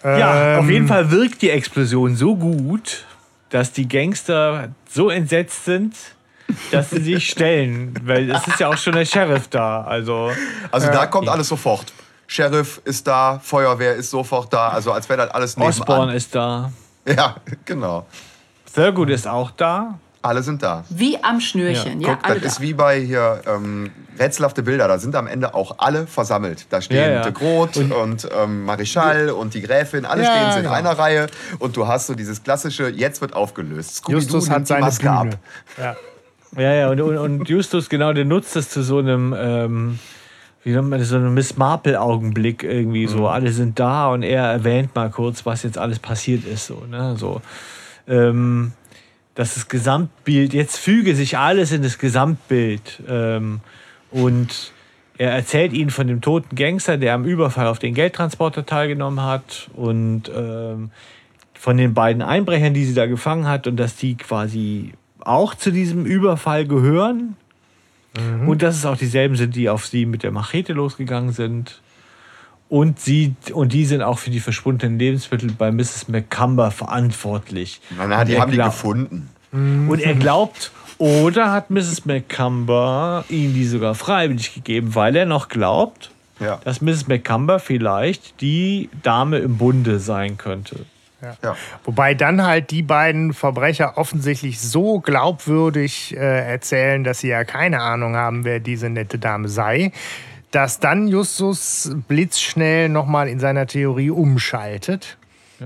Ja, 0.05 0.59
auf 0.59 0.65
Ähm, 0.65 0.71
jeden 0.71 0.87
Fall 0.87 1.11
wirkt 1.11 1.43
die 1.43 1.51
Explosion 1.51 2.15
so 2.15 2.37
gut, 2.37 3.05
dass 3.51 3.73
die 3.73 3.89
Gangster 3.89 4.69
so 4.89 5.11
entsetzt 5.11 5.65
sind, 5.65 5.97
dass 6.71 6.91
sie 6.91 7.03
sich 7.03 7.29
stellen. 7.31 7.95
Weil 8.05 8.31
es 8.31 8.47
ist 8.47 8.61
ja 8.61 8.69
auch 8.69 8.79
schon 8.79 8.93
der 8.93 9.07
Sheriff 9.07 9.49
da. 9.49 9.83
Also, 9.83 10.31
Also 10.71 10.87
da 10.87 11.07
kommt 11.07 11.29
alles 11.29 11.49
sofort. 11.49 11.93
Sheriff 12.29 12.81
ist 12.85 13.09
da, 13.09 13.41
Feuerwehr 13.43 13.97
ist 13.97 14.11
sofort 14.11 14.53
da. 14.53 14.69
Also 14.69 14.93
als 14.93 15.09
wäre 15.09 15.23
das 15.23 15.31
alles 15.33 15.57
Osborne 15.57 15.73
nebenan. 16.13 16.17
ist 16.17 16.33
da. 16.33 16.71
Ja, 17.17 17.37
genau. 17.65 18.07
Thurgood 18.75 19.11
ist 19.11 19.27
auch 19.27 19.51
da. 19.53 19.99
Alle 20.21 20.43
sind 20.43 20.63
da. 20.63 20.85
Wie 20.91 21.17
am 21.23 21.41
Schnürchen. 21.41 22.01
Ja, 22.01 22.15
Guck, 22.15 22.25
alle 22.25 22.41
das 22.41 22.53
ist 22.53 22.59
da. 22.59 22.63
wie 22.65 22.75
bei 22.75 23.01
hier 23.01 23.41
ähm, 23.47 23.91
rätselhafte 24.19 24.63
Bilder. 24.65 24.89
Da 24.89 24.99
sind 24.99 25.15
am 25.15 25.29
Ende 25.29 25.55
auch 25.55 25.77
alle 25.79 26.07
versammelt. 26.09 26.67
Da 26.71 26.81
stehen 26.81 26.97
Ja, 26.99 27.09
ja. 27.11 27.23
de 27.23 27.33
Groot 27.33 27.77
und, 27.77 28.29
ähm, 28.37 28.65
Marischal 28.65 29.31
und 29.31 29.55
die 29.55 29.63
Gräfin. 29.63 30.05
Alle 30.05 30.25
Ja, 30.25 30.31
stehen 30.33 30.51
so 30.53 30.57
in 30.59 30.63
genau. 30.65 30.75
einer 30.75 30.99
Reihe. 30.99 31.29
Und 31.61 31.77
du 31.77 31.87
hast 31.87 32.09
so 32.09 32.15
dieses 32.15 32.43
klassische, 32.43 32.89
jetzt 32.89 33.21
wird 33.21 33.33
aufgelöst. 33.33 34.03
Justus 34.09 34.51
hat 34.51 34.63
die 34.63 34.67
seine 34.67 34.81
Maske 34.87 35.05
Bühne. 35.07 35.19
ab. 35.19 35.39
Ja. 35.79 35.97
Ja, 36.57 36.73
ja, 36.75 36.89
und, 36.91 37.01
und, 37.01 37.17
und 37.19 37.49
Justus, 37.49 37.89
genau, 37.89 38.13
der 38.13 38.25
nutzt 38.25 38.57
das 38.57 38.71
zu 38.71 38.83
so 38.83 38.99
einem, 38.99 39.35
ähm, 39.39 39.99
wie 40.69 40.73
nennt 40.73 40.91
man 40.91 40.99
das, 40.99 41.09
so 41.09 41.17
einem 41.17 41.33
Miss 41.33 41.57
Marple-Augenblick 41.57 42.63
irgendwie 42.63 43.07
so. 43.07 43.27
Alle 43.27 43.53
sind 43.53 43.79
da 43.79 44.13
und 44.13 44.23
er 44.23 44.43
erwähnt 44.45 44.95
mal 44.95 45.09
kurz, 45.09 45.47
was 45.47 45.63
jetzt 45.63 45.79
alles 45.79 45.99
passiert 45.99 46.45
ist. 46.45 46.67
So, 46.67 46.85
ne? 46.91 47.17
so, 47.17 47.41
ähm, 48.07 48.73
dass 49.35 49.55
das 49.55 49.69
Gesamtbild, 49.69 50.53
jetzt 50.53 50.77
füge 50.77 51.15
sich 51.15 51.39
alles 51.39 51.73
in 51.73 51.81
das 51.81 51.97
Gesamtbild. 51.97 53.03
Ähm, 53.09 53.61
und 54.11 54.73
er 55.17 55.31
erzählt 55.31 55.73
ihnen 55.73 55.89
von 55.89 56.07
dem 56.07 56.21
toten 56.21 56.55
Gangster, 56.55 56.99
der 56.99 57.15
am 57.15 57.25
Überfall 57.25 57.67
auf 57.67 57.79
den 57.79 57.95
Geldtransporter 57.95 58.67
teilgenommen 58.67 59.25
hat 59.25 59.71
und 59.75 60.31
ähm, 60.37 60.91
von 61.55 61.79
den 61.79 61.95
beiden 61.95 62.21
Einbrechern, 62.21 62.75
die 62.75 62.85
sie 62.85 62.95
da 62.95 63.07
gefangen 63.07 63.49
hat 63.49 63.67
und 63.67 63.79
dass 63.79 63.97
die 63.97 64.19
quasi 64.19 64.93
auch 65.21 65.55
zu 65.55 65.73
diesem 65.73 66.05
Überfall 66.05 66.67
gehören 66.67 67.37
und 68.47 68.63
dass 68.63 68.77
es 68.77 68.85
auch 68.87 68.97
dieselben 68.97 69.37
sind, 69.37 69.55
die 69.55 69.69
auf 69.69 69.87
sie 69.87 70.07
mit 70.07 70.23
der 70.23 70.31
Machete 70.33 70.73
losgegangen 70.73 71.33
sind. 71.33 71.81
Und, 72.69 73.01
sie, 73.01 73.35
und 73.53 73.73
die 73.73 73.87
sind 73.87 74.03
auch 74.03 74.19
für 74.19 74.31
die 74.31 74.41
verschwundenen 74.41 74.99
Lebensmittel 74.99 75.51
bei 75.57 75.71
Mrs. 75.73 76.09
McCumber 76.09 76.71
verantwortlich. 76.71 77.81
Na, 77.97 78.07
na, 78.07 78.25
die 78.25 78.35
er 78.35 78.41
haben 78.43 78.51
die 78.53 78.59
gefunden. 78.59 79.31
Und 79.53 80.01
er 80.01 80.15
glaubt, 80.15 80.71
oder 80.99 81.53
hat 81.53 81.71
Mrs. 81.71 82.05
McCumber 82.05 83.25
ihm 83.31 83.55
die 83.55 83.65
sogar 83.65 83.95
freiwillig 83.95 84.53
gegeben, 84.53 84.95
weil 84.95 85.17
er 85.17 85.25
noch 85.27 85.49
glaubt, 85.49 86.11
Ja. 86.41 86.61
dass 86.65 86.83
Mrs. 86.83 87.09
McCumber 87.09 87.59
vielleicht 87.59 88.41
die 88.43 88.91
Dame 89.03 89.39
im 89.39 89.57
Bunde 89.57 89.99
sein 90.01 90.37
könnte. 90.37 90.85
Ja. 91.43 91.57
Wobei 91.85 92.15
dann 92.15 92.45
halt 92.45 92.71
die 92.71 92.83
beiden 92.83 93.33
Verbrecher 93.33 93.99
offensichtlich 93.99 94.61
so 94.61 95.01
glaubwürdig 95.01 96.17
äh, 96.17 96.51
erzählen, 96.51 97.03
dass 97.05 97.21
sie 97.21 97.29
ja 97.29 97.45
keine 97.45 97.81
Ahnung 97.81 98.15
haben, 98.15 98.45
wer 98.45 98.61
diese 98.61 98.89
nette 98.89 99.19
Dame 99.19 99.49
sei, 99.49 99.93
dass 100.51 100.81
dann 100.81 101.09
Justus 101.09 101.91
blitzschnell 102.09 102.89
nochmal 102.89 103.29
in 103.29 103.41
seiner 103.41 103.67
Theorie 103.67 104.11
umschaltet. 104.11 105.17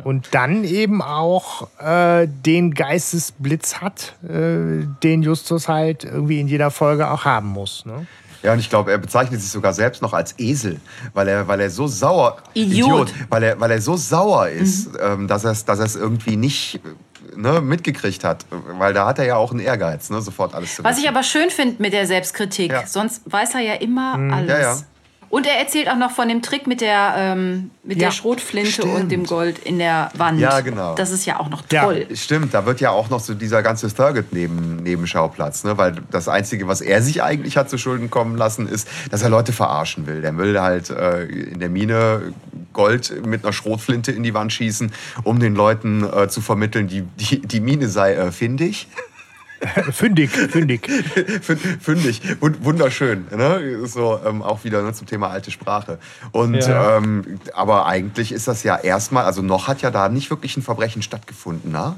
Und 0.05 0.35
dann 0.35 0.65
eben 0.65 1.03
auch 1.03 1.69
äh, 1.79 2.27
den 2.27 2.73
Geistesblitz 2.73 3.83
hat, 3.83 4.15
äh, 4.25 4.87
den 5.03 5.23
Justus 5.23 5.69
halt 5.69 6.05
irgendwie 6.05 6.41
in 6.41 6.49
jeder 6.49 6.71
Folge 6.71 7.11
auch 7.11 7.27
haben 7.27 7.49
muss. 7.49 7.85
Ne? 7.85 8.07
Ja, 8.43 8.53
und 8.53 8.59
ich 8.59 8.69
glaube, 8.71 8.91
er 8.91 8.99
bezeichnet 8.99 9.41
sich 9.41 9.51
sogar 9.51 9.73
selbst 9.73 10.03
noch 10.03 10.13
als 10.13 10.35
Esel, 10.39 10.81
weil 11.15 11.29
er, 11.29 11.47
weil 11.49 11.61
er 11.61 11.71
so 11.71 11.87
sauer, 11.87 12.39
Idiot. 12.55 13.13
weil 13.29 13.43
er, 13.45 13.61
weil 13.61 13.71
er 13.71 13.81
so 13.81 13.97
sauer 13.97 14.49
ist, 14.49 14.91
ähm, 15.01 15.29
dass 15.29 15.45
er 15.45 15.53
es, 15.53 15.65
dass 15.65 15.79
er 15.79 15.85
es 15.85 15.95
irgendwie 15.97 16.37
nicht 16.37 16.81
ne, 17.37 17.61
mitgekriegt 17.61 18.25
hat, 18.25 18.45
weil 18.79 18.95
da 18.95 19.07
hat 19.07 19.19
er 19.21 19.27
ja 19.27 19.37
auch 19.37 19.53
einen 19.53 19.61
Ehrgeiz, 19.61 20.11
ne, 20.11 20.21
sofort 20.21 20.55
alles 20.55 20.75
zu 20.77 20.83
Was 20.85 20.97
ich 20.99 21.05
wissen. 21.05 21.15
aber 21.15 21.23
schön 21.23 21.51
finde 21.51 21.81
mit 21.81 21.93
der 21.93 22.07
Selbstkritik, 22.07 22.73
Ja. 22.73 22.87
sonst 22.87 23.23
weiß 23.27 23.55
er 23.55 23.61
ja 23.61 23.75
immer 23.75 24.15
alles. 24.35 24.49
Ja, 24.51 24.61
ja. 24.61 24.79
Und 25.33 25.47
er 25.47 25.59
erzählt 25.59 25.89
auch 25.89 25.97
noch 25.97 26.11
von 26.11 26.29
dem 26.29 26.43
Trick 26.43 26.67
mit 26.67 26.83
der, 26.83 27.15
ähm, 27.17 27.71
mit 27.85 27.97
Ja, 27.97 28.09
der 28.09 28.13
Schrotflinte 28.13 28.71
stimmt. 28.71 28.95
und 28.95 29.09
dem 29.11 29.25
Gold 29.25 29.59
in 29.61 29.79
der 29.79 30.11
Wand. 30.15 30.39
Ja, 30.39 30.61
genau. 30.61 30.95
Das 30.95 31.11
ist 31.11 31.25
ja 31.25 31.41
auch 31.41 31.49
noch 31.49 31.63
Ja. 31.73 31.85
toll. 31.85 32.07
Stimmt, 32.13 32.53
da 32.53 32.67
wird 32.67 32.83
ja 32.83 32.91
auch 32.91 33.09
noch 33.09 33.19
so 33.19 33.33
dieser 33.33 33.63
ganze 33.63 33.89
Thurgood-Nebenschauplatz, 33.95 35.65
ne? 35.65 35.79
weil 35.79 35.95
das 36.11 36.29
Einzige, 36.29 36.69
was 36.69 36.83
er 36.83 37.01
sich 37.01 37.23
eigentlich 37.23 37.57
hat 37.57 37.71
zu 37.71 37.79
Schulden 37.79 38.11
kommen 38.11 38.37
lassen, 38.37 38.69
ist, 38.69 38.87
dass 39.11 39.23
er 39.23 39.31
Leute 39.31 39.55
verarschen 39.55 40.07
will. 40.07 40.21
Der 40.21 40.37
will 40.37 40.61
halt 40.61 40.91
äh, 40.91 41.23
in 41.25 41.61
der 41.61 41.71
Mine 41.71 42.35
Gold 42.75 43.25
mit 43.27 43.43
einer 43.43 43.55
Schrotflinte 43.55 44.13
in 44.13 44.23
die 44.23 44.35
Wand 44.35 44.53
schießen, 44.53 44.93
um 45.25 45.41
den 45.41 45.55
Leuten 45.55 46.05
äh, 46.05 46.29
zu 46.29 46.43
vermitteln, 46.43 46.89
die, 46.89 47.03
die, 47.19 47.41
die 47.41 47.61
Mine 47.61 47.89
sei 47.89 48.13
äh, 48.15 48.33
findig. 48.33 48.87
Fündig, 49.93 50.31
fündig. 50.31 50.89
Fün- 51.43 51.81
Fündig, 51.81 52.21
Wun- 52.41 52.57
wunderschön. 52.65 53.27
Ne? 53.35 53.87
So 53.87 54.19
ähm, 54.25 54.43
auch 54.43 54.65
wieder 54.65 54.83
ne, 54.83 54.93
zum 54.93 55.07
Thema 55.07 55.29
alte 55.31 55.51
Sprache. 55.51 55.99
Und 56.33 56.55
Ja. 56.55 56.97
ähm, 56.99 57.41
aber 57.55 57.87
eigentlich 57.87 58.33
ist 58.33 58.49
das 58.49 58.63
ja 58.65 58.77
erstmal, 58.77 59.25
also 59.25 59.43
noch 59.43 59.69
hat 59.69 59.83
ja 59.83 59.91
da 59.91 60.09
nicht 60.09 60.31
wirklich 60.31 60.57
ein 60.57 60.63
Verbrechen 60.63 61.03
stattgefunden, 61.03 61.71
ne? 61.73 61.97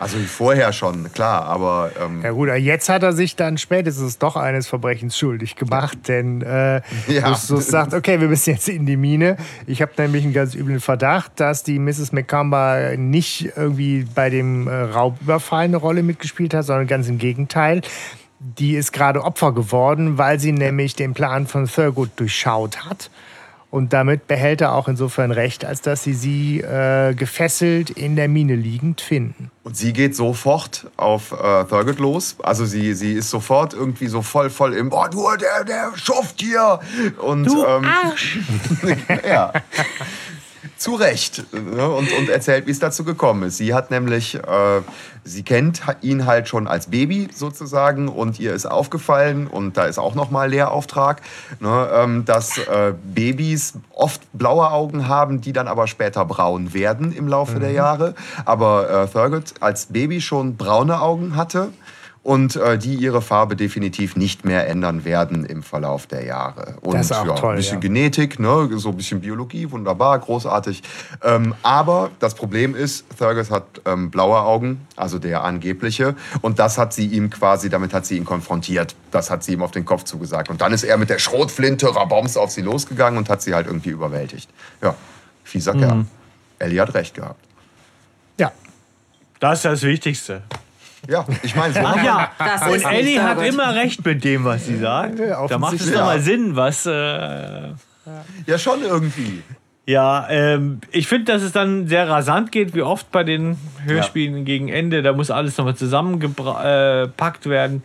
Also 0.00 0.16
vorher 0.16 0.72
schon, 0.72 1.12
klar, 1.12 1.44
aber 1.44 1.92
ähm, 2.02 2.22
Ja 2.22 2.30
gut, 2.30 2.48
jetzt 2.48 2.88
hat 2.88 3.02
er 3.02 3.12
sich 3.12 3.36
dann 3.36 3.58
spätestens 3.58 4.16
doch 4.16 4.34
eines 4.34 4.66
Verbrechens 4.66 5.18
schuldig 5.18 5.56
gemacht, 5.56 6.08
denn 6.08 6.40
äh, 6.40 6.80
Ja. 7.06 7.28
Justus 7.28 7.66
sagt, 7.66 7.92
okay, 7.92 8.18
wir 8.18 8.28
müssen 8.28 8.48
jetzt 8.48 8.70
in 8.70 8.86
die 8.86 8.96
Mine. 8.96 9.36
Ich 9.66 9.82
habe 9.82 9.92
nämlich 9.98 10.24
einen 10.24 10.32
ganz 10.32 10.54
üblen 10.54 10.80
Verdacht, 10.80 11.32
dass 11.36 11.64
die 11.64 11.78
Mrs. 11.78 12.12
McCumber 12.12 12.96
nicht 12.96 13.52
irgendwie 13.56 14.06
bei 14.14 14.30
dem 14.30 14.68
äh, 14.68 14.74
Raubüberfall 14.74 15.64
eine 15.64 15.76
Rolle 15.76 16.02
mitgespielt 16.02 16.54
hat, 16.54 16.64
sondern 16.64 16.86
ganz 16.86 17.06
im 17.08 17.18
Gegenteil. 17.18 17.82
Die 18.38 18.76
ist 18.76 18.92
gerade 18.92 19.22
Opfer 19.22 19.52
geworden, 19.52 20.16
weil 20.16 20.40
sie 20.40 20.52
nämlich 20.52 20.96
den 20.96 21.12
Plan 21.12 21.46
von 21.46 21.66
Thurgood 21.66 22.08
durchschaut 22.16 22.86
hat. 22.86 23.10
Und 23.70 23.92
damit 23.92 24.26
behält 24.26 24.60
er 24.60 24.74
auch 24.74 24.88
insofern 24.88 25.30
recht, 25.30 25.64
als 25.64 25.80
dass 25.80 26.02
sie 26.02 26.14
sie 26.14 26.60
äh, 26.60 27.14
gefesselt 27.14 27.90
in 27.90 28.16
der 28.16 28.28
Mine 28.28 28.56
liegend 28.56 29.00
finden. 29.00 29.52
Und 29.62 29.76
sie 29.76 29.92
geht 29.92 30.16
sofort 30.16 30.88
auf 30.96 31.30
äh, 31.30 31.64
Thurgood 31.64 32.00
los. 32.00 32.36
Also 32.42 32.64
sie, 32.64 32.94
sie 32.94 33.12
ist 33.12 33.30
sofort 33.30 33.72
irgendwie 33.72 34.08
so 34.08 34.22
voll, 34.22 34.50
voll 34.50 34.74
im, 34.74 34.92
oh, 34.92 35.06
du, 35.08 35.24
der, 35.36 35.64
der 35.64 35.92
Schuft 35.96 36.40
hier. 36.40 36.80
Und, 37.18 37.44
Du 37.44 37.64
ähm, 37.64 37.84
Arsch! 37.84 38.40
ja. 39.28 39.52
Zu 40.80 40.94
Recht. 40.94 41.44
Ne? 41.52 41.86
Und, 41.86 42.10
und 42.10 42.30
erzählt, 42.30 42.66
wie 42.66 42.70
es 42.70 42.78
dazu 42.78 43.04
gekommen 43.04 43.42
ist. 43.42 43.58
Sie 43.58 43.74
hat 43.74 43.90
nämlich, 43.90 44.36
äh, 44.36 44.80
sie 45.24 45.42
kennt 45.42 45.82
ihn 46.00 46.24
halt 46.24 46.48
schon 46.48 46.66
als 46.66 46.86
Baby 46.86 47.28
sozusagen 47.34 48.08
und 48.08 48.40
ihr 48.40 48.54
ist 48.54 48.64
aufgefallen, 48.64 49.46
und 49.46 49.76
da 49.76 49.84
ist 49.84 49.98
auch 49.98 50.14
nochmal 50.14 50.48
Lehrauftrag, 50.48 51.20
ne, 51.60 51.90
ähm, 51.92 52.24
dass 52.24 52.56
äh, 52.56 52.94
Babys 53.04 53.74
oft 53.90 54.22
blaue 54.32 54.70
Augen 54.70 55.06
haben, 55.06 55.42
die 55.42 55.52
dann 55.52 55.68
aber 55.68 55.86
später 55.86 56.24
braun 56.24 56.72
werden 56.72 57.12
im 57.12 57.28
Laufe 57.28 57.60
der 57.60 57.72
Jahre. 57.72 58.14
Aber 58.46 58.88
äh, 58.88 59.06
Thurgood 59.06 59.52
als 59.60 59.84
Baby 59.84 60.22
schon 60.22 60.56
braune 60.56 61.02
Augen 61.02 61.36
hatte 61.36 61.68
und 62.30 62.54
äh, 62.54 62.78
die 62.78 62.94
ihre 62.94 63.22
Farbe 63.22 63.56
definitiv 63.56 64.14
nicht 64.14 64.44
mehr 64.44 64.68
ändern 64.68 65.04
werden 65.04 65.44
im 65.44 65.64
Verlauf 65.64 66.06
der 66.06 66.24
Jahre. 66.24 66.76
Und 66.80 66.94
Das 66.94 67.06
ist 67.06 67.12
auch 67.12 67.26
ja, 67.26 67.34
toll, 67.34 67.54
ein 67.54 67.56
bisschen 67.56 67.78
ja. 67.78 67.80
Genetik, 67.80 68.38
ne? 68.38 68.68
so 68.76 68.90
ein 68.90 68.96
bisschen 68.96 69.20
Biologie, 69.20 69.68
wunderbar, 69.72 70.16
großartig. 70.20 70.80
Ähm, 71.24 71.56
aber 71.64 72.12
das 72.20 72.36
Problem 72.36 72.76
ist, 72.76 73.04
Thurgood 73.18 73.50
hat 73.50 73.64
ähm, 73.84 74.12
blaue 74.12 74.38
Augen, 74.42 74.86
also 74.94 75.18
der 75.18 75.42
angebliche, 75.42 76.14
und 76.40 76.60
das 76.60 76.78
hat 76.78 76.92
sie 76.92 77.08
ihm 77.08 77.30
quasi, 77.30 77.68
damit 77.68 77.92
hat 77.92 78.06
sie 78.06 78.16
ihn 78.16 78.24
konfrontiert. 78.24 78.94
Das 79.10 79.28
hat 79.28 79.42
sie 79.42 79.54
ihm 79.54 79.62
auf 79.64 79.72
den 79.72 79.84
Kopf 79.84 80.04
zugesagt. 80.04 80.50
Und 80.50 80.60
dann 80.60 80.72
ist 80.72 80.84
er 80.84 80.98
mit 80.98 81.10
der 81.10 81.18
Schrotflinte 81.18 81.92
raboms 81.96 82.36
auf 82.36 82.52
sie 82.52 82.62
losgegangen 82.62 83.18
und 83.18 83.28
hat 83.28 83.42
sie 83.42 83.54
halt 83.56 83.66
irgendwie 83.66 83.90
überwältigt. 83.90 84.48
Ja, 84.80 84.94
fieser 85.42 85.74
Mhm. 85.74 85.80
Kerl. 85.80 86.04
Ellie 86.60 86.80
hat 86.80 86.94
recht 86.94 87.12
gehabt. 87.16 87.44
Ja, 88.38 88.52
Das 89.40 89.58
ist 89.58 89.64
das 89.64 89.82
Wichtigste. 89.82 90.42
Ja, 91.08 91.24
ich 91.42 91.56
meine, 91.56 91.72
so. 91.74 91.80
Ach 91.82 92.02
ja, 92.04 92.30
Das 92.38 92.62
und 92.68 92.84
Ellie 92.84 93.22
hat 93.22 93.42
immer 93.42 93.74
recht 93.74 94.04
mit 94.04 94.22
dem, 94.22 94.44
was 94.44 94.66
sie 94.66 94.76
sagt. 94.78 95.18
Ja, 95.18 95.46
Da 95.46 95.58
macht 95.58 95.74
es 95.74 95.90
doch 95.90 96.00
mal 96.00 96.16
Ja. 96.16 96.22
Sinn, 96.22 96.56
was. 96.56 96.86
Äh, 96.86 96.92
ja, 98.46 98.58
schon 98.58 98.82
irgendwie. 98.82 99.42
ja, 99.86 100.26
ähm, 100.28 100.80
ich 100.90 101.06
finde, 101.06 101.32
dass 101.32 101.42
es 101.42 101.52
dann 101.52 101.86
sehr 101.88 102.08
rasant 102.08 102.52
geht, 102.52 102.74
wie 102.74 102.82
oft 102.82 103.10
bei 103.12 103.24
den 103.24 103.56
Hörspielen 103.84 104.44
gegen 104.44 104.68
Ende. 104.68 105.02
Da 105.02 105.12
muss 105.12 105.30
alles 105.30 105.56
nochmal 105.56 105.76
zusammengepackt 105.76 107.46
werden. 107.48 107.82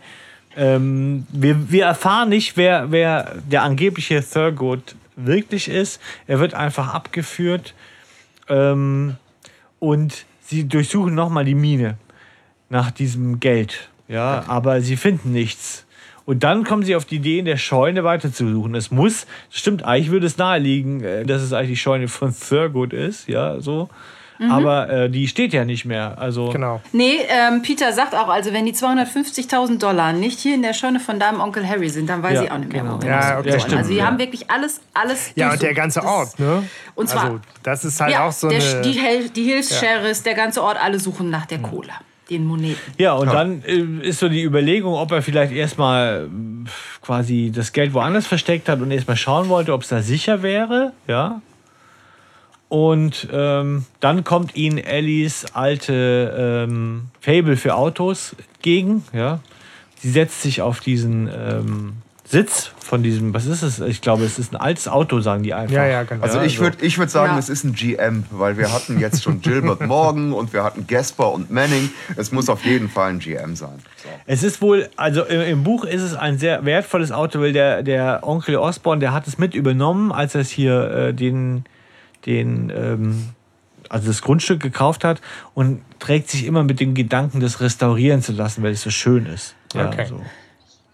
Ähm, 0.56 1.26
wir, 1.30 1.70
wir 1.70 1.84
erfahren 1.84 2.28
nicht, 2.30 2.56
wer, 2.56 2.90
wer 2.90 3.34
der 3.50 3.62
angebliche 3.62 4.22
Thurgood 4.26 4.94
wirklich 5.16 5.68
ist. 5.68 6.00
Er 6.26 6.40
wird 6.40 6.54
einfach 6.54 6.92
abgeführt. 6.94 7.74
Ähm, 8.48 9.16
und 9.78 10.24
sie 10.42 10.66
durchsuchen 10.68 11.14
nochmal 11.14 11.44
die 11.44 11.54
Mine 11.54 11.96
nach 12.68 12.90
diesem 12.90 13.40
Geld. 13.40 13.88
Ja, 14.08 14.44
aber 14.46 14.80
sie 14.80 14.96
finden 14.96 15.32
nichts. 15.32 15.84
Und 16.24 16.42
dann 16.42 16.64
kommen 16.64 16.82
sie 16.82 16.96
auf 16.96 17.04
die 17.04 17.16
Idee, 17.16 17.38
in 17.38 17.44
der 17.44 17.56
Scheune 17.56 18.02
weiterzusuchen. 18.04 18.74
Es 18.74 18.90
muss, 18.90 19.26
stimmt, 19.50 19.84
eigentlich 19.84 20.10
würde 20.10 20.26
es 20.26 20.36
naheliegen, 20.38 21.02
äh, 21.04 21.24
dass 21.24 21.42
es 21.42 21.52
eigentlich 21.52 21.70
die 21.70 21.76
Scheune 21.76 22.08
von 22.08 22.34
Thurgood 22.38 22.92
ist, 22.92 23.28
ja, 23.28 23.60
so. 23.60 23.88
Aber 24.50 24.90
äh, 24.90 25.08
die 25.08 25.28
steht 25.28 25.54
ja 25.54 25.64
nicht 25.64 25.86
mehr. 25.86 26.18
Also, 26.18 26.50
genau. 26.50 26.82
Nee, 26.92 27.20
ähm, 27.28 27.62
Peter 27.62 27.90
sagt 27.94 28.14
auch, 28.14 28.28
also 28.28 28.52
wenn 28.52 28.66
die 28.66 28.74
250.000 28.74 29.78
Dollar 29.78 30.12
nicht 30.12 30.38
hier 30.40 30.54
in 30.54 30.60
der 30.60 30.74
Scheune 30.74 31.00
von 31.00 31.18
deinem 31.18 31.40
Onkel 31.40 31.66
Harry 31.66 31.88
sind, 31.88 32.10
dann 32.10 32.22
weiß 32.22 32.34
Ja, 32.34 32.42
ich 32.42 32.50
auch 32.52 32.58
nicht 32.58 32.70
mehr, 32.70 32.82
genau. 32.82 32.96
wo 32.98 33.02
wir 33.02 33.08
Ja, 33.08 33.20
das 33.20 33.38
okay, 33.40 33.48
wollen. 33.50 33.60
stimmt, 33.60 33.76
Also 33.78 33.90
die 33.92 33.96
ja. 33.96 34.04
haben 34.06 34.18
wirklich 34.18 34.50
alles, 34.50 34.80
alles 34.92 35.30
Ja, 35.36 35.52
und 35.52 35.62
der 35.62 35.72
ganze 35.72 36.04
Ort, 36.04 36.38
ne? 36.38 36.64
Und 36.94 37.08
zwar- 37.08 37.24
Also, 37.24 37.40
das 37.62 37.84
ist 37.86 37.98
halt 37.98 38.12
Ja, 38.12 38.26
auch 38.28 38.32
so 38.32 38.50
der, 38.50 38.60
eine. 38.60 38.82
die, 38.82 38.92
Hel- 38.92 39.30
die 39.30 39.44
Hilfs-Sheriffs, 39.44 40.22
der 40.22 40.34
ganze 40.34 40.62
Ort, 40.62 40.76
alle 40.82 40.98
suchen 41.00 41.30
nach 41.30 41.46
der 41.46 41.60
Kohle, 41.60 41.92
den 42.30 42.44
Moneten. 42.44 42.80
Ja, 42.98 43.14
und 43.14 43.32
dann 43.32 43.62
äh, 43.64 44.06
ist 44.06 44.18
so 44.18 44.28
die 44.28 44.42
Überlegung, 44.42 44.94
ob 44.94 45.12
er 45.12 45.22
vielleicht 45.22 45.52
erstmal 45.52 46.28
quasi 47.02 47.52
das 47.54 47.72
Geld 47.72 47.94
woanders 47.94 48.26
versteckt 48.26 48.68
hat 48.68 48.80
und 48.80 48.90
erstmal 48.90 49.16
schauen 49.16 49.48
wollte, 49.48 49.72
ob 49.72 49.82
es 49.82 49.88
da 49.88 50.02
sicher 50.02 50.42
wäre. 50.42 50.92
Ja. 51.06 51.40
Und 52.68 53.28
ähm, 53.32 53.84
dann 54.00 54.24
kommt 54.24 54.56
ihnen 54.56 54.78
Ellies 54.78 55.46
alte 55.54 56.66
ähm, 56.68 57.04
Fable 57.20 57.56
für 57.56 57.76
Autos 57.76 58.34
gegen. 58.60 59.04
Ja. 59.12 59.40
Sie 59.98 60.10
setzt 60.10 60.42
sich 60.42 60.62
auf 60.62 60.80
diesen 60.80 61.28
ähm, 61.28 61.92
Sitz 62.28 62.72
von 62.80 63.02
diesem, 63.04 63.32
was 63.34 63.46
ist 63.46 63.62
es? 63.62 63.78
Ich 63.80 64.00
glaube, 64.00 64.24
es 64.24 64.38
ist 64.38 64.52
ein 64.52 64.56
altes 64.56 64.88
Auto, 64.88 65.20
sagen 65.20 65.44
die 65.44 65.54
einfach. 65.54 65.74
Ja, 65.74 65.86
ja, 65.86 66.02
genau. 66.02 66.22
Also 66.24 66.40
ich 66.40 66.58
würde 66.58 66.84
ich 66.84 66.98
würd 66.98 67.08
sagen, 67.08 67.34
Ja. 67.34 67.38
es 67.38 67.48
ist 67.48 67.62
ein 67.64 67.72
GM, 67.72 68.24
weil 68.30 68.56
wir 68.58 68.72
hatten 68.72 68.98
jetzt 68.98 69.22
schon 69.22 69.40
Gilbert 69.40 69.80
Morgan 69.86 70.32
und 70.32 70.52
wir 70.52 70.64
hatten 70.64 70.86
Gasper 70.88 71.30
und 71.32 71.50
Manning. 71.52 71.90
Es 72.16 72.32
muss 72.32 72.48
auf 72.48 72.64
jeden 72.64 72.88
Fall 72.88 73.10
ein 73.10 73.18
GM 73.20 73.54
sein. 73.54 73.78
So. 74.02 74.08
Es 74.26 74.42
ist 74.42 74.60
wohl, 74.60 74.88
also 74.96 75.22
im, 75.24 75.40
im 75.40 75.62
Buch 75.64 75.84
ist 75.84 76.02
es 76.02 76.14
ein 76.14 76.36
sehr 76.38 76.64
wertvolles 76.64 77.12
Auto, 77.12 77.40
weil 77.40 77.52
der, 77.52 77.84
der 77.84 78.20
Onkel 78.22 78.56
Osborne, 78.56 78.98
der 79.00 79.12
hat 79.12 79.28
es 79.28 79.38
mit 79.38 79.54
übernommen, 79.54 80.10
als 80.10 80.34
er 80.34 80.40
es 80.40 80.50
hier 80.50 80.90
äh, 80.90 81.14
den, 81.14 81.64
den, 82.26 82.72
ähm, 82.74 83.28
also 83.88 84.08
das 84.08 84.20
Grundstück 84.20 84.60
gekauft 84.60 85.04
hat 85.04 85.20
und 85.54 85.80
trägt 86.00 86.28
sich 86.28 86.44
immer 86.44 86.64
mit 86.64 86.80
dem 86.80 86.94
Gedanken, 86.94 87.38
das 87.38 87.60
restaurieren 87.60 88.20
zu 88.20 88.32
lassen, 88.32 88.64
weil 88.64 88.72
es 88.72 88.82
so 88.82 88.90
schön 88.90 89.26
ist. 89.26 89.54
Ja, 89.74 89.86
Okay. 89.88 90.06
so. 90.08 90.20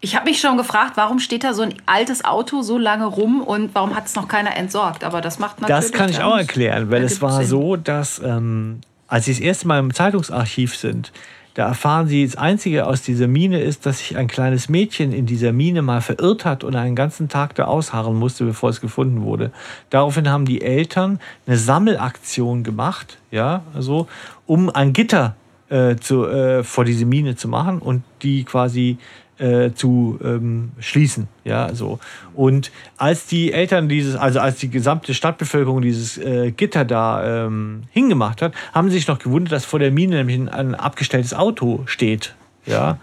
Ich 0.05 0.17
habe 0.17 0.25
mich 0.29 0.41
schon 0.41 0.57
gefragt, 0.57 0.97
warum 0.97 1.21
steht 1.21 1.45
da 1.45 1.55
so 1.55 1.63
ein 1.63 1.75
altes 1.87 2.25
Auto 2.25 2.63
so 2.63 2.77
lange 2.77 3.07
rum 3.07 3.41
und 3.41 3.73
warum 3.73 3.95
hat 3.95 4.07
es 4.07 4.17
noch 4.17 4.27
keiner 4.27 4.57
entsorgt? 4.57 5.05
Aber 5.05 5.21
das 5.21 5.39
macht 5.39 5.61
natürlich. 5.61 5.81
Das 5.81 5.93
kann 5.93 6.11
ich 6.11 6.21
auch 6.21 6.37
erklären, 6.37 6.91
weil 6.91 7.05
es 7.05 7.23
war 7.23 7.39
Sinn. 7.39 7.47
so, 7.47 7.77
dass 7.77 8.21
ähm, 8.23 8.81
als 9.07 9.27
sie 9.27 9.33
das 9.33 9.41
erste 9.41 9.69
Mal 9.69 9.79
im 9.79 9.95
Zeitungsarchiv 9.95 10.77
sind, 10.77 11.13
da 11.55 11.69
erfahren 11.69 12.09
sie, 12.09 12.25
das 12.25 12.37
Einzige 12.37 12.87
aus 12.87 13.03
dieser 13.03 13.29
Mine 13.29 13.61
ist, 13.61 13.87
dass 13.87 13.99
sich 13.99 14.17
ein 14.17 14.27
kleines 14.27 14.69
Mädchen 14.69 15.13
in 15.13 15.27
dieser 15.27 15.53
Mine 15.53 15.83
mal 15.83 16.01
verirrt 16.01 16.45
hat 16.45 16.65
und 16.65 16.75
einen 16.75 16.97
ganzen 16.97 17.29
Tag 17.29 17.55
da 17.55 17.67
ausharren 17.67 18.19
musste, 18.19 18.45
bevor 18.45 18.71
es 18.71 18.81
gefunden 18.81 19.23
wurde. 19.23 19.53
Daraufhin 19.91 20.29
haben 20.29 20.47
die 20.47 20.63
Eltern 20.63 21.21
eine 21.47 21.59
Sammelaktion 21.59 22.65
gemacht, 22.65 23.19
ja, 23.31 23.63
also, 23.73 24.09
um 24.47 24.69
ein 24.69 24.95
Gitter 24.95 25.37
äh, 25.69 25.97
zu, 25.97 26.27
äh, 26.27 26.65
vor 26.65 26.85
diese 26.85 27.05
Mine 27.05 27.37
zu 27.37 27.49
machen 27.49 27.79
und 27.79 28.03
die 28.23 28.45
quasi 28.45 28.99
äh, 29.39 29.73
zu 29.73 30.19
ähm, 30.23 30.73
schließen. 30.79 31.29
Ja, 31.45 31.75
so. 31.75 31.99
Und 32.35 32.71
als 32.97 33.27
die 33.27 33.53
Eltern 33.53 33.89
dieses, 33.89 34.15
also 34.17 34.41
als 34.41 34.59
die 34.59 34.71
gesamte 34.71 35.15
Stadtbevölkerung 35.15 35.83
dieses 35.83 36.19
äh, 36.19 36.53
Gitter 36.53 36.85
da 36.85 37.47
ähm, 37.47 37.83
hingemacht 37.91 38.43
hat, 38.43 38.55
haben 38.73 38.89
sie 38.91 38.97
sich 38.97 39.09
noch 39.09 39.19
gewundert, 39.19 39.53
dass 39.53 39.65
vor 39.65 39.79
der 39.79 39.91
Mine 39.91 40.17
nämlich 40.17 40.39
ein, 40.39 40.49
ein 40.49 40.75
abgestelltes 40.75 41.35
Auto 41.35 41.83
steht. 41.87 42.35
Ja. 42.67 42.99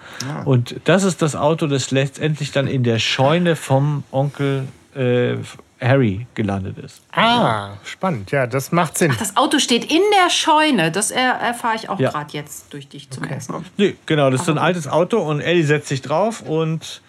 Und 0.45 0.80
das 0.85 1.03
ist 1.03 1.22
das 1.22 1.35
Auto, 1.35 1.68
das 1.68 1.91
letztendlich 1.91 2.51
dann 2.51 2.68
in 2.68 2.84
der 2.84 2.99
Scheune 2.99 3.57
vom 3.57 4.03
Onkel 4.11 4.68
äh, 4.95 5.35
Harry 5.81 6.27
gelandet 6.35 6.77
ist. 6.77 7.01
Ah, 7.14 7.72
spannend. 7.85 8.31
Ja, 8.31 8.47
das 8.47 8.72
macht 8.73 8.97
Sinn. 8.97 9.15
Das 9.18 9.38
Auto 9.38 9.60
steht 9.60 9.85
in 9.89 10.01
der 10.22 10.30
Scheune. 10.30 10.91
Das 10.91 11.10
er, 11.11 11.31
erfahre 11.35 11.76
ich 11.76 11.88
auch 11.89 11.99
Ja. 11.99 12.10
gerade 12.11 12.34
jetzt 12.34 12.73
durch 12.73 12.88
dich 12.89 13.10
zum 13.10 13.23
ersten 13.23 13.53
Mal. 13.53 13.61
Nee, 13.77 13.95
genau, 14.06 14.30
das 14.30 14.41
ist 14.41 14.45
so 14.47 14.51
ein 14.51 14.57
altes 14.57 14.88
Auto 14.88 15.19
und 15.19 15.39
Ellie 15.41 15.64
setzt 15.64 15.88
sich 15.88 16.01
drauf 16.01 16.41
und 16.41 17.01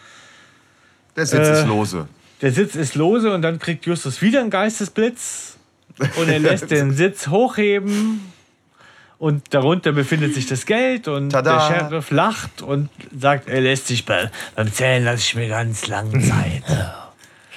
Der 1.17 1.27
Sitz 1.27 1.49
Äh, 1.49 1.53
ist 1.61 1.67
lose. 1.67 2.09
der 2.43 2.53
Sitz 2.53 2.75
ist 2.77 2.95
lose 2.95 3.35
und 3.35 3.43
dann 3.43 3.59
kriegt 3.59 3.87
Justus 3.87 4.23
wieder 4.23 4.41
einen 4.41 4.51
Geistesblitz 4.51 5.57
und 6.17 6.29
er 6.29 6.39
lässt 6.39 6.71
den 6.71 6.93
Sitz 6.93 7.27
hochheben 7.27 8.33
und 9.19 9.53
darunter 9.53 9.91
befindet 9.93 10.33
sich 10.35 10.47
das 10.47 10.65
Geld 10.65 11.09
und 11.09 11.31
Tada. 11.31 11.69
der 11.69 11.81
Sheriff 11.81 12.11
lacht 12.13 12.63
und 12.63 12.89
sagt, 13.19 13.49
er 13.49 13.61
lässt 13.61 13.89
sich 13.89 14.07
bei, 14.07 14.31
beim 14.55 14.73
Zählen 14.73 15.05
lasse 15.05 15.19
ich 15.19 15.35
mir 15.35 15.49
ganz 15.49 15.89
lange 15.89 16.13
Zeit. 16.21 16.63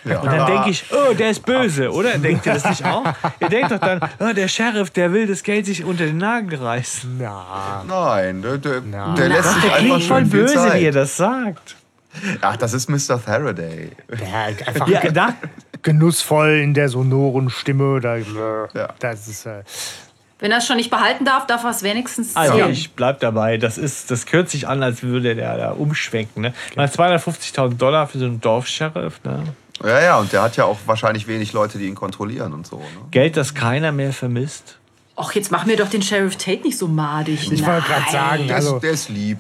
Ja. 0.05 0.19
Und 0.19 0.31
dann 0.31 0.47
denke 0.47 0.69
ich, 0.69 0.85
oh, 0.91 1.13
der 1.13 1.29
ist 1.29 1.45
böse, 1.45 1.91
oder? 1.91 2.17
Denkt 2.17 2.45
ihr 2.45 2.53
das 2.53 2.65
nicht 2.65 2.85
auch? 2.85 3.03
Ihr 3.39 3.49
denkt 3.49 3.71
doch 3.71 3.79
dann, 3.79 3.99
oh, 4.19 4.33
der 4.33 4.47
Sheriff, 4.47 4.89
der 4.89 5.13
will 5.13 5.27
das 5.27 5.43
Geld 5.43 5.65
sich 5.65 5.83
unter 5.83 6.05
den 6.05 6.17
Nagel 6.17 6.59
reißen. 6.59 7.19
Ja. 7.19 7.83
Nein, 7.87 8.41
der, 8.41 8.57
der, 8.57 8.81
der 8.81 9.29
lässt 9.29 9.53
sich 9.53 9.63
der 9.63 9.73
einfach 9.75 9.95
klingt 9.95 10.03
voll 10.03 10.25
böse, 10.25 10.73
wie 10.73 10.83
ihr 10.83 10.91
Zeit. 10.91 10.95
das 10.95 11.17
sagt. 11.17 11.75
Ach, 12.41 12.57
das 12.57 12.73
ist 12.73 12.89
Mr. 12.89 13.17
Faraday. 13.17 13.91
ja 14.09 14.67
einfach 14.67 14.87
Ja, 14.87 15.11
da, 15.11 15.33
genussvoll 15.81 16.59
in 16.63 16.73
der 16.73 16.89
sonoren 16.89 17.49
Stimme. 17.49 17.99
Da, 17.99 18.17
Ja. 18.17 18.89
Das 18.99 19.27
ist. 19.27 19.45
Äh, 19.45 19.63
Wenn 20.39 20.51
er 20.51 20.59
es 20.59 20.67
schon 20.67 20.77
nicht 20.77 20.89
behalten 20.89 21.25
darf, 21.25 21.47
darf 21.47 21.63
er 21.63 21.69
es 21.69 21.83
wenigstens 21.83 22.35
also 22.35 22.55
sehen. 22.55 22.71
ich 22.71 22.91
bleib 22.91 23.19
dabei. 23.19 23.57
Das, 23.57 23.77
ist, 23.77 24.11
das 24.11 24.25
hört 24.31 24.49
sich 24.49 24.67
an, 24.67 24.83
als 24.83 25.03
würde 25.03 25.35
der 25.35 25.57
da 25.57 25.71
umschwenken. 25.71 26.41
Ne? 26.41 26.53
Mal 26.75 26.87
250.000 26.87 27.77
Dollar 27.77 28.07
für 28.07 28.19
so 28.19 28.25
einen 28.25 28.41
Dorfsheriff. 28.41 29.23
Ne? 29.23 29.43
Ja, 29.83 30.01
ja, 30.01 30.17
und 30.19 30.31
der 30.31 30.41
hat 30.41 30.55
ja 30.57 30.65
auch 30.65 30.77
wahrscheinlich 30.85 31.27
wenig 31.27 31.53
Leute, 31.53 31.77
die 31.77 31.87
ihn 31.87 31.95
kontrollieren 31.95 32.53
und 32.53 32.65
so. 32.65 32.77
Ne? 32.77 32.83
Geld, 33.11 33.35
das 33.37 33.53
keiner 33.53 33.91
mehr 33.91 34.13
vermisst. 34.13 34.77
Och, 35.17 35.33
jetzt 35.33 35.51
mach 35.51 35.65
mir 35.65 35.77
doch 35.77 35.89
den 35.89 36.01
Sheriff 36.01 36.37
Tate 36.37 36.63
nicht 36.63 36.77
so 36.77 36.87
madig. 36.87 37.51
Ich 37.51 37.65
wollte 37.65 37.85
gerade 37.87 38.11
sagen, 38.11 38.47
Der, 38.47 38.55
also 38.55 38.75
ist, 38.77 38.83
der 38.83 38.91
ist 38.91 39.09
lieb. 39.09 39.37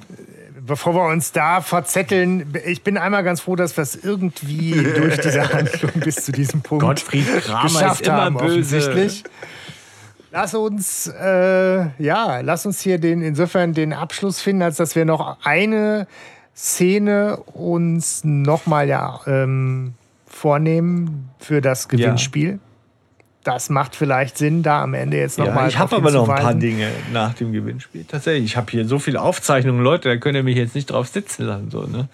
bevor 0.61 0.93
wir 0.93 1.05
uns 1.11 1.31
da 1.31 1.61
verzetteln, 1.61 2.53
ich 2.65 2.83
bin 2.83 2.97
einmal 2.97 3.23
ganz 3.23 3.41
froh, 3.41 3.55
dass 3.55 3.75
wir 3.75 3.81
es 3.81 3.95
irgendwie 3.95 4.73
durch 4.95 5.19
diese 5.19 5.51
Handlung 5.51 5.91
bis 5.95 6.15
zu 6.25 6.31
diesem 6.31 6.61
Punkt 6.61 6.83
Gottfried 6.85 7.25
Kramer 7.41 7.63
geschafft 7.63 8.01
ist 8.01 8.07
immer 8.07 8.17
haben, 8.17 8.37
böse. 8.37 8.77
offensichtlich. 8.77 9.23
Lass 10.31 10.53
uns, 10.55 11.07
äh, 11.07 11.85
ja, 12.03 12.39
lass 12.41 12.65
uns 12.65 12.81
hier 12.81 12.97
den, 12.97 13.21
insofern 13.21 13.73
den 13.73 13.93
Abschluss 13.93 14.41
finden, 14.41 14.63
als 14.63 14.77
dass 14.77 14.95
wir 14.95 15.05
noch 15.05 15.37
eine 15.43 16.07
Szene 16.55 17.37
uns 17.37 18.23
nochmal 18.23 18.87
ja, 18.87 19.19
ähm, 19.27 19.93
vornehmen 20.33 21.29
für 21.37 21.61
das 21.61 21.87
Gewinnspiel. 21.87 22.59
Das 23.43 23.69
macht 23.69 23.95
vielleicht 23.95 24.37
Sinn, 24.37 24.63
da 24.63 24.81
am 24.81 24.93
Ende 24.93 25.17
jetzt 25.17 25.37
nochmal 25.37 25.63
Ja, 25.63 25.67
ich 25.67 25.77
habe 25.77 25.97
aber 25.97 26.11
noch 26.11 26.27
ein 26.27 26.41
paar 26.41 26.53
Dinge 26.53 26.89
nach 27.11 27.33
dem 27.33 27.51
Gewinnspiel. 27.51 28.05
Tatsächlich, 28.05 28.45
ich 28.45 28.57
habe 28.57 28.71
hier 28.71 28.85
so 28.85 28.99
viele 28.99 29.21
Aufzeichnungen, 29.21 29.83
Leute, 29.83 30.09
da 30.09 30.15
könnt 30.15 30.35
ihr 30.35 30.43
mich 30.43 30.57
jetzt 30.57 30.75
nicht 30.75 30.89
drauf 30.89 31.07
sitzen 31.07 31.43
lassen. 31.43 31.69
So, 31.69 31.83
ne? 31.83 32.07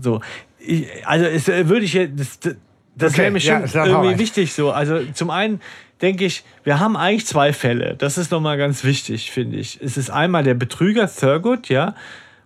so 0.00 0.20
ich, 0.58 0.86
also 1.06 1.26
es, 1.26 1.48
äh, 1.48 1.68
würde 1.68 1.84
ich 1.84 1.94
jetzt, 1.94 2.18
das, 2.18 2.40
das, 2.40 2.54
das 2.94 3.12
Okay, 3.12 3.22
wäre 3.22 3.30
mir 3.32 3.38
ja, 3.40 3.66
schon 3.66 3.80
mal 3.80 3.88
irgendwie 3.88 4.18
wichtig 4.18 4.52
so. 4.52 4.70
Also 4.70 5.00
zum 5.12 5.30
einen 5.30 5.60
denke 6.00 6.24
ich, 6.24 6.44
wir 6.64 6.78
haben 6.78 6.96
eigentlich 6.96 7.26
zwei 7.26 7.52
Fälle. 7.52 7.94
Das 7.96 8.16
ist 8.16 8.30
nochmal 8.30 8.58
ganz 8.58 8.84
wichtig, 8.84 9.30
finde 9.32 9.58
ich. 9.58 9.80
Es 9.82 9.96
ist 9.96 10.10
einmal 10.10 10.44
der 10.44 10.54
Betrüger 10.54 11.10
Thurgood, 11.12 11.68
ja, 11.68 11.94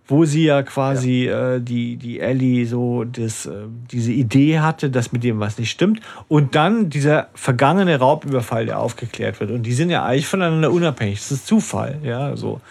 wo 0.07 0.25
sie 0.25 0.45
ja 0.45 0.63
quasi 0.63 1.27
Äh, 1.27 1.59
die, 1.61 1.97
die 1.97 2.19
Ellie 2.19 2.65
so 2.65 3.03
das, 3.03 3.45
äh, 3.45 3.51
diese 3.91 4.11
Idee 4.11 4.59
hatte, 4.59 4.89
dass 4.89 5.11
mit 5.11 5.23
dem 5.23 5.39
was 5.39 5.57
nicht 5.57 5.71
stimmt. 5.71 6.01
Und 6.27 6.55
dann 6.55 6.89
dieser 6.89 7.29
vergangene 7.33 7.97
Raubüberfall, 7.99 8.65
der 8.65 8.79
aufgeklärt 8.79 9.39
wird. 9.39 9.51
Und 9.51 9.63
die 9.63 9.73
sind 9.73 9.89
ja 9.89 10.05
eigentlich 10.05 10.27
voneinander 10.27 10.71
unabhängig. 10.71 11.19
Das 11.19 11.31
ist 11.31 11.47
Zufall, 11.47 11.99
ja, 12.03 12.35
so. 12.35 12.61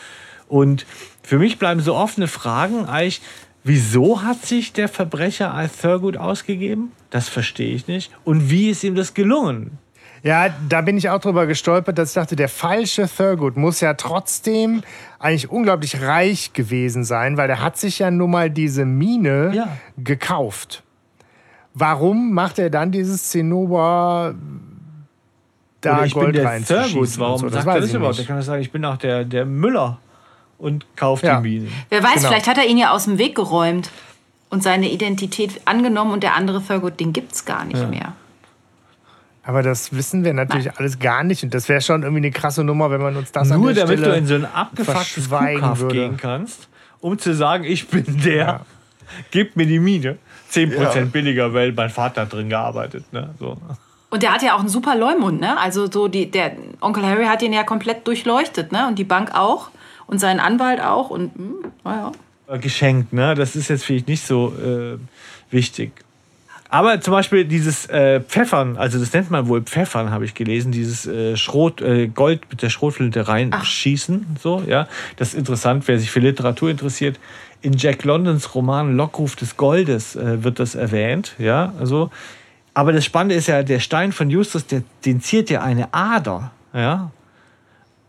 Und 0.49 0.87
für 1.23 1.39
mich 1.39 1.59
bleiben 1.59 1.81
so 1.81 1.95
offene 1.95 2.29
Fragen 2.29 2.85
eigentlich, 2.85 3.23
wieso 3.65 4.23
hat 4.23 4.45
sich 4.45 4.73
der 4.73 4.89
Verbrecher 4.89 5.55
als 5.55 5.79
Thurgood 5.79 6.17
ausgegeben? 6.17 6.93
Das 7.11 7.29
verstehe 7.29 7.75
ich 7.75 7.87
nicht. 7.87 8.11
Und 8.25 8.51
wie 8.51 8.71
ist 8.71 8.85
ihm 8.85 8.95
das 8.95 9.15
gelungen? 9.15 9.79
Ja, 10.25 10.49
da 10.71 10.81
bin 10.81 10.97
ich 10.97 11.11
auch 11.11 11.21
drüber 11.21 11.47
gestolpert, 11.47 11.99
dass 11.99 12.09
ich 12.09 12.15
dachte, 12.15 12.35
der 12.35 12.49
falsche 12.49 13.07
Thurgood 13.07 13.57
muss 13.59 13.81
ja 13.81 13.93
trotzdem 13.93 14.83
eigentlich 15.19 15.51
unglaublich 15.51 16.01
reich 16.01 16.55
gewesen 16.55 17.05
sein, 17.05 17.37
weil 17.37 17.47
der 17.47 17.61
hat 17.61 17.77
sich 17.77 17.99
ja 17.99 18.11
nun 18.11 18.31
mal 18.31 18.49
diese 18.51 18.87
Mine 18.87 19.53
Ja. 19.55 19.69
gekauft. 19.99 20.83
Warum 21.75 22.33
macht 22.33 22.59
er 22.59 22.71
dann 22.71 22.91
dieses 22.91 23.29
Zinnober 23.29 24.35
da 25.83 25.97
Oder 25.97 26.07
ich 26.07 26.15
bin 26.15 26.23
Gold 26.23 26.37
der 26.37 26.45
reinzuschießen 26.47 26.93
Thurgood. 26.95 27.19
Warum 27.19 27.39
so? 27.41 27.49
sagt 27.51 27.67
er 27.67 27.81
das 27.81 27.89
ich 27.91 27.95
überhaupt? 27.95 28.17
Der 28.17 28.23
nicht. 28.23 28.29
kann 28.29 28.41
sagen, 28.43 28.63
ich 28.63 28.73
bin 28.73 28.85
auch 28.87 28.97
der, 28.97 29.25
der 29.25 29.45
Müller 29.45 29.99
und 30.57 30.87
kauft 30.97 31.25
Ja. 31.25 31.37
die 31.41 31.49
Minen. 31.51 31.73
Wer 31.91 32.03
weiß, 32.03 32.15
Genau. 32.15 32.29
vielleicht 32.29 32.49
hat 32.49 32.57
er 32.57 32.65
ihn 32.67 32.79
ja 32.79 32.93
aus 32.93 33.05
dem 33.05 33.19
Weg 33.19 33.35
geräumt 33.35 33.91
und 34.49 34.63
seine 34.63 34.89
Identität 34.91 35.61
angenommen 35.67 36.13
und 36.13 36.23
der 36.23 36.35
andere 36.35 36.63
Thurgood, 36.65 36.99
den 36.99 37.13
gibt's 37.13 37.45
gar 37.45 37.67
nicht 37.67 37.91
mehr. 37.91 38.15
Aber 39.47 39.63
das 39.63 39.95
wissen 39.95 40.25
wir 40.25 40.33
natürlich 40.33 40.79
alles 40.79 40.99
gar 40.99 41.23
nicht 41.23 41.43
und 41.45 41.53
das 41.53 41.69
wäre 41.69 41.81
schon 41.83 42.03
irgendwie 42.03 42.21
eine 42.23 42.31
krasse 42.31 42.65
Nummer, 42.65 42.91
wenn 42.91 43.03
man 43.03 43.17
uns 43.17 43.31
das 43.31 43.51
an 43.51 43.61
Nur 43.61 43.73
der 43.75 43.85
damit 43.85 43.99
Stelle 43.99 44.13
du 44.15 44.19
in 44.19 44.27
so 44.27 44.35
ein 44.37 44.47
abgefucktes 44.47 45.09
verschweigen 45.27 45.61
Kuhkaff 45.61 45.81
würde. 45.81 45.95
gehen 45.95 46.17
kannst, 46.17 46.69
um 47.01 47.19
zu 47.19 47.35
sagen, 47.35 47.65
ich 47.65 47.87
bin 47.89 48.05
der, 48.25 48.37
Ja. 48.37 48.61
gib 49.31 49.55
mir 49.57 49.67
die 49.67 49.79
Mine. 49.79 50.17
10% 50.51 50.95
Ja. 50.95 51.05
billiger, 51.11 51.53
weil 51.53 51.73
mein 51.73 51.91
Vater 51.91 52.27
drin 52.27 52.49
gearbeitet. 52.49 53.05
Ne? 53.13 53.35
So. 53.39 53.59
Und 54.11 54.23
der 54.23 54.33
hat 54.33 54.43
ja 54.43 54.55
auch 54.55 54.61
einen 54.61 54.69
super 54.69 54.95
Leumund, 54.95 55.41
ne? 55.41 55.59
Also 55.59 55.91
so 55.91 56.07
die, 56.09 56.31
der 56.31 56.53
Onkel 56.81 57.05
Harry 57.05 57.25
hat 57.25 57.43
ihn 57.43 57.53
ja 57.53 57.65
komplett 57.65 58.07
durchleuchtet, 58.07 58.71
ne? 58.71 58.87
Und 58.87 58.99
die 58.99 59.05
Bank 59.05 59.35
auch 59.35 59.71
und 60.07 60.21
seinen 60.21 60.39
Anwalt 60.39 60.81
auch 60.81 61.11
und 61.11 61.35
hm, 61.35 61.55
naja. 61.83 62.13
Geschenkt. 62.61 63.13
Ne? 63.13 63.35
Das 63.35 63.57
ist 63.57 63.69
jetzt 63.69 63.85
vielleicht 63.85 64.07
nicht 64.07 64.25
so 64.25 64.53
äh, 64.55 64.99
wichtig. 65.51 66.04
Aber 66.75 67.01
zum 67.01 67.13
Beispiel 67.13 67.45
dieses 67.45 67.89
äh, 67.89 68.19
Pfeffern, 68.21 68.77
also 68.77 68.99
das 68.99 69.13
nennt 69.13 69.31
man 69.31 69.47
wohl 69.47 69.63
Pfeffern, 69.63 70.11
habe 70.11 70.25
ich 70.25 70.35
gelesen, 70.35 70.73
dieses 70.73 71.07
äh, 71.07 71.37
Schrot, 71.37 71.81
äh, 71.81 72.09
Gold 72.09 72.51
mit 72.51 72.63
der 72.63 72.69
Schrotflinte 72.69 73.29
reinschießen. 73.29 74.39
So, 74.43 74.61
ja. 74.67 74.89
Das 75.17 75.29
ist 75.29 75.35
interessant, 75.35 75.87
wer 75.87 76.01
sich 76.01 76.11
für 76.11 76.19
Literatur 76.19 76.71
interessiert. 76.71 77.21
In 77.63 77.75
Jack 77.75 78.03
Londons 78.03 78.57
Roman 78.57 78.97
Lockruf 78.97 79.37
des 79.37 79.57
Goldes 79.57 80.17
äh, 80.17 80.43
wird 80.43 80.59
das 80.59 80.75
erwähnt. 80.75 81.37
Ja, 81.39 81.73
also. 81.79 82.11
Aber 82.75 82.93
das 82.93 83.05
Spannende 83.05 83.37
ist 83.37 83.47
ja, 83.47 83.63
der 83.63 83.79
Stein 83.79 84.11
von 84.11 84.29
Justus, 84.29 84.67
der, 84.67 84.83
den 85.05 85.21
ziert 85.21 85.51
ja 85.51 85.63
eine 85.63 85.95
Ader. 85.95 86.51
Ja. 86.73 87.13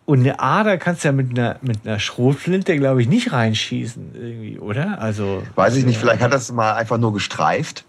Und 0.06 0.22
eine 0.22 0.40
Ader 0.40 0.80
kannst 0.80 1.04
du 1.04 1.10
ja 1.10 1.12
mit 1.12 1.38
einer, 1.38 1.58
mit 1.62 1.86
einer 1.86 2.00
Schrotflinte, 2.00 2.76
glaube 2.78 3.04
ich, 3.04 3.08
nicht 3.08 3.32
reinschießen, 3.32 4.16
irgendwie, 4.16 4.58
oder? 4.58 5.00
Also. 5.00 5.44
Weiß 5.54 5.76
ich 5.76 5.86
nicht, 5.86 6.00
vielleicht 6.00 6.24
hat 6.24 6.34
es 6.34 6.52
mal 6.52 6.74
einfach 6.74 6.98
nur 6.98 7.14
gestreift 7.14 7.86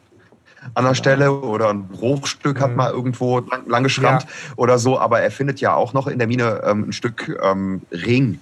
an 0.75 0.85
der 0.85 0.95
Stelle 0.95 1.33
oder 1.33 1.71
ein 1.71 1.87
Bruchstück 1.89 2.61
hat 2.61 2.77
mal 2.77 2.91
irgendwo 2.93 3.41
lang, 3.41 3.67
lang 3.69 3.83
geschrammt 3.85 4.23
Ja. 4.23 4.29
oder 4.57 4.79
so, 4.79 4.99
aber 4.99 5.21
er 5.21 5.31
findet 5.31 5.61
ja 5.61 5.75
auch 5.75 5.93
noch 5.93 6.07
in 6.07 6.19
der 6.19 6.29
Mine 6.29 6.63
ähm, 6.65 6.89
ein 6.89 6.93
Stück 6.93 7.39
ähm, 7.43 7.83
Ring. 7.91 8.41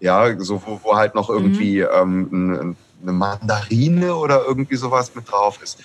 Ja, 0.00 0.38
so 0.38 0.62
wo, 0.66 0.80
wo 0.82 0.96
halt 0.96 1.14
noch 1.14 1.30
irgendwie 1.30 1.80
ähm, 1.80 2.28
ein- 2.32 2.76
eine 3.02 3.12
Mandarine 3.12 4.14
oder 4.16 4.42
irgendwie 4.46 4.76
sowas 4.76 5.14
mit 5.14 5.30
drauf 5.30 5.58
ist. 5.62 5.78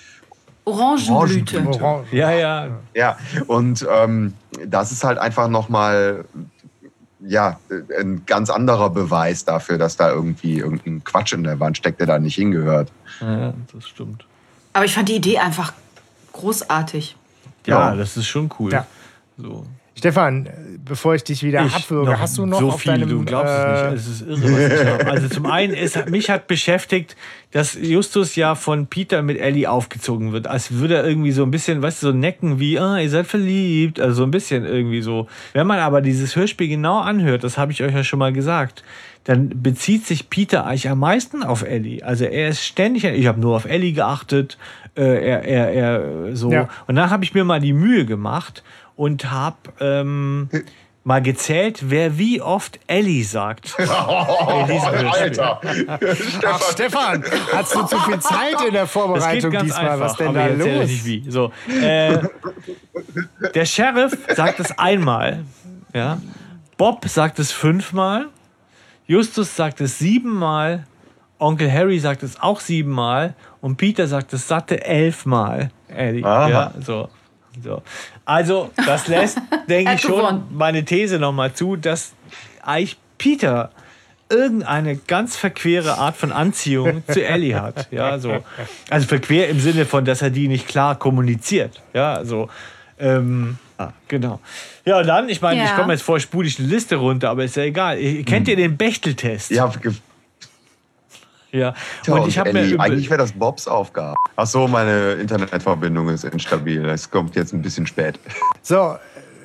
Orangenblüte. 0.64 1.12
Orangenblüte. 1.58 1.84
Orange. 1.84 2.12
Ja, 2.12 2.30
ja. 2.30 2.68
Ja, 2.94 3.18
und 3.46 3.86
ähm, 3.90 4.34
das 4.66 4.92
ist 4.92 5.04
halt 5.04 5.18
einfach 5.18 5.48
nochmal 5.48 6.24
ja, 7.24 7.58
ein 8.00 8.22
ganz 8.26 8.50
anderer 8.50 8.90
Beweis 8.90 9.44
dafür, 9.44 9.78
dass 9.78 9.96
da 9.96 10.10
irgendwie 10.10 10.58
irgendein 10.58 11.04
Quatsch 11.04 11.32
in 11.34 11.44
der 11.44 11.60
Wand 11.60 11.76
steckt, 11.76 12.00
der 12.00 12.06
da 12.08 12.18
nicht 12.18 12.34
hingehört. 12.34 12.90
Ja, 13.20 13.54
das 13.72 13.86
stimmt. 13.88 14.24
Aber 14.72 14.84
ich 14.84 14.94
fand 14.94 15.08
die 15.08 15.16
Idee 15.16 15.38
einfach 15.38 15.72
großartig. 16.32 17.16
Ja, 17.66 17.90
Ja. 17.90 17.96
das 17.96 18.16
ist 18.16 18.26
schon 18.26 18.50
cool. 18.58 18.72
Ja. 18.72 18.86
So. 19.36 19.66
Stefan, 19.94 20.48
bevor 20.84 21.14
ich 21.14 21.22
dich 21.22 21.42
wieder 21.42 21.64
Ich 21.66 21.74
abwürge, 21.74 22.18
hast 22.18 22.38
du 22.38 22.46
noch 22.46 22.58
so 22.58 22.70
auf 22.70 22.80
viel, 22.80 22.92
deinem 22.92 23.08
du 23.10 23.24
glaubst 23.24 23.52
äh, 23.52 23.92
es 23.92 23.92
nicht. 23.92 23.94
Es 23.94 24.08
ist 24.08 24.22
irre, 24.22 24.42
was 24.52 24.80
ich 24.80 24.86
habe. 24.86 25.06
Also 25.06 25.28
zum 25.28 25.46
einen 25.50 25.74
ist, 25.74 26.08
mich 26.08 26.30
hat 26.30 26.46
beschäftigt, 26.46 27.14
dass 27.50 27.74
Justus 27.74 28.34
ja 28.34 28.54
von 28.54 28.86
Peter 28.86 29.20
mit 29.22 29.38
Ellie 29.38 29.70
aufgezogen 29.70 30.32
wird, 30.32 30.46
als 30.46 30.72
würde 30.72 30.96
er 30.96 31.04
irgendwie 31.06 31.30
so 31.32 31.42
ein 31.42 31.50
bisschen, 31.50 31.82
weißt 31.82 32.02
du, 32.02 32.06
so 32.08 32.12
necken 32.12 32.58
wie, 32.58 32.78
ah, 32.78 32.98
ihr 32.98 33.10
seid 33.10 33.26
verliebt, 33.26 34.00
also 34.00 34.14
so 34.16 34.22
ein 34.24 34.30
bisschen 34.30 34.64
irgendwie 34.64 35.02
so. 35.02 35.28
Wenn 35.52 35.66
man 35.66 35.78
aber 35.78 36.00
dieses 36.00 36.34
Hörspiel 36.36 36.68
genau 36.68 36.98
anhört, 36.98 37.44
das 37.44 37.58
habe 37.58 37.70
ich 37.70 37.82
euch 37.82 37.94
ja 37.94 38.02
schon 38.02 38.18
mal 38.18 38.32
gesagt, 38.32 38.82
dann 39.24 39.62
bezieht 39.62 40.04
sich 40.06 40.30
Peter 40.30 40.66
eigentlich 40.66 40.88
am 40.88 40.98
meisten 40.98 41.44
auf 41.44 41.62
Ellie. 41.62 42.02
Also 42.02 42.24
er 42.24 42.48
ist 42.48 42.64
ständig, 42.64 43.04
ich 43.04 43.26
habe 43.26 43.38
nur 43.40 43.54
auf 43.54 43.66
Ellie 43.66 43.92
geachtet, 43.92 44.58
äh, 44.96 45.02
er, 45.02 45.42
er, 45.42 45.72
er 45.72 46.36
so. 46.36 46.50
Ja. 46.50 46.68
Und 46.86 46.96
dann 46.96 47.10
habe 47.10 47.24
ich 47.24 47.34
mir 47.34 47.44
mal 47.44 47.60
die 47.60 47.72
Mühe 47.72 48.04
gemacht 48.04 48.62
und 48.96 49.30
habe 49.30 49.56
ähm, 49.80 50.48
mal 51.04 51.22
gezählt, 51.22 51.90
wer 51.90 52.18
wie 52.18 52.40
oft 52.40 52.78
Ellie 52.86 53.24
sagt. 53.24 53.76
Hörspiel. 53.78 55.08
Alter. 55.08 55.60
Ach, 56.46 56.62
Stefan, 56.72 57.24
hast 57.52 57.74
du 57.74 57.82
zu 57.84 57.98
viel 58.00 58.20
Zeit 58.20 58.64
in 58.66 58.72
der 58.72 58.86
Vorbereitung 58.86 59.50
ganz 59.50 59.64
diesmal? 59.64 59.88
einfach, 59.88 60.06
Was 60.06 60.16
denn 60.16 60.28
aber 60.28 60.38
da 60.38 60.48
ich 60.50 60.58
los? 60.58 60.88
nicht 60.88 61.04
wie. 61.04 61.30
So, 61.30 61.52
äh, 61.82 62.18
der 63.54 63.64
Sheriff 63.64 64.16
sagt 64.34 64.60
es 64.60 64.78
einmal. 64.78 65.44
Ja. 65.94 66.18
Bob 66.76 67.06
sagt 67.08 67.38
es 67.38 67.52
fünfmal. 67.52 68.28
Justus 69.06 69.56
sagt 69.56 69.80
es 69.80 69.98
siebenmal. 69.98 70.86
Onkel 71.42 71.70
Harry 71.70 71.98
sagt 71.98 72.22
es 72.22 72.40
auch 72.40 72.60
siebenmal. 72.60 73.34
Und 73.60 73.76
Peter 73.76 74.06
sagt 74.06 74.32
es 74.32 74.48
satte 74.48 74.84
elfmal. 74.84 75.70
Eddie. 75.88 76.20
Ja, 76.20 76.72
so. 76.80 77.08
So. 77.62 77.82
Also, 78.24 78.70
das 78.86 79.08
lässt, 79.08 79.38
denke 79.68 79.94
ich, 79.94 80.00
schon 80.00 80.44
meine 80.52 80.84
These 80.84 81.18
nochmal 81.18 81.52
zu, 81.52 81.76
dass 81.76 82.12
eigentlich 82.62 82.96
Peter 83.18 83.70
irgendeine 84.30 84.96
ganz 84.96 85.36
verquere 85.36 85.98
Art 85.98 86.16
von 86.16 86.32
Anziehung 86.32 87.02
zu 87.06 87.22
Ellie 87.22 87.60
hat. 87.60 87.88
Ja, 87.90 88.18
so. 88.18 88.42
Also 88.88 89.06
verquer 89.06 89.48
im 89.48 89.60
Sinne 89.60 89.84
von, 89.84 90.06
dass 90.06 90.22
er 90.22 90.30
die 90.30 90.48
nicht 90.48 90.66
klar 90.66 90.98
kommuniziert. 90.98 91.82
Ja, 91.92 92.24
so. 92.24 92.48
Ähm, 92.98 93.58
ah, 93.76 93.90
genau. 94.08 94.40
Ja, 94.86 95.00
und 95.00 95.06
dann, 95.06 95.28
ich 95.28 95.42
meine, 95.42 95.62
ich 95.62 95.68
Ja. 95.68 95.76
komme 95.76 95.92
jetzt 95.92 96.02
vor, 96.02 96.18
spule 96.18 96.48
ich 96.48 96.58
eine 96.58 96.68
Liste 96.68 96.96
runter, 96.96 97.28
aber 97.28 97.44
ist 97.44 97.56
ja 97.56 97.64
egal. 97.64 97.98
Kennt 98.24 98.48
ihr 98.48 98.56
den 98.56 98.78
Bechteltest? 98.78 99.50
Ja, 99.50 99.70
ja. 101.52 101.74
Tja, 102.02 102.14
Und 102.14 102.28
ich 102.28 102.38
habe 102.38 102.52
mir 102.52 102.80
eigentlich 102.80 103.08
wäre 103.10 103.18
das 103.18 103.32
Bobs 103.32 103.68
Aufgabe. 103.68 104.16
Ach 104.36 104.46
so, 104.46 104.66
meine 104.66 105.12
Internetverbindung 105.12 106.08
ist 106.08 106.24
instabil. 106.24 106.84
Es 106.86 107.10
kommt 107.10 107.36
jetzt 107.36 107.52
ein 107.52 107.62
bisschen 107.62 107.86
spät. 107.86 108.18
So, 108.62 108.96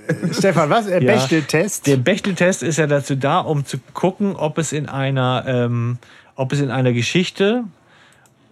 äh, 0.08 0.34
Stefan, 0.34 0.70
was? 0.70 0.88
Äh, 0.88 1.04
Ja. 1.04 1.14
Bechteltest? 1.14 1.86
Der 1.88 1.98
Bechteltest 1.98 2.64
ist 2.64 2.78
ja 2.78 2.88
dazu 2.88 3.16
da, 3.16 3.40
um 3.40 3.66
zu 3.66 3.78
gucken, 3.94 4.36
ob 4.36 4.58
es 4.58 4.72
in 4.72 4.88
einer, 4.90 5.44
ähm, 5.48 5.98
ob 6.36 6.54
es 6.54 6.62
in 6.62 6.72
einer 6.72 6.94
Geschichte, 6.94 7.64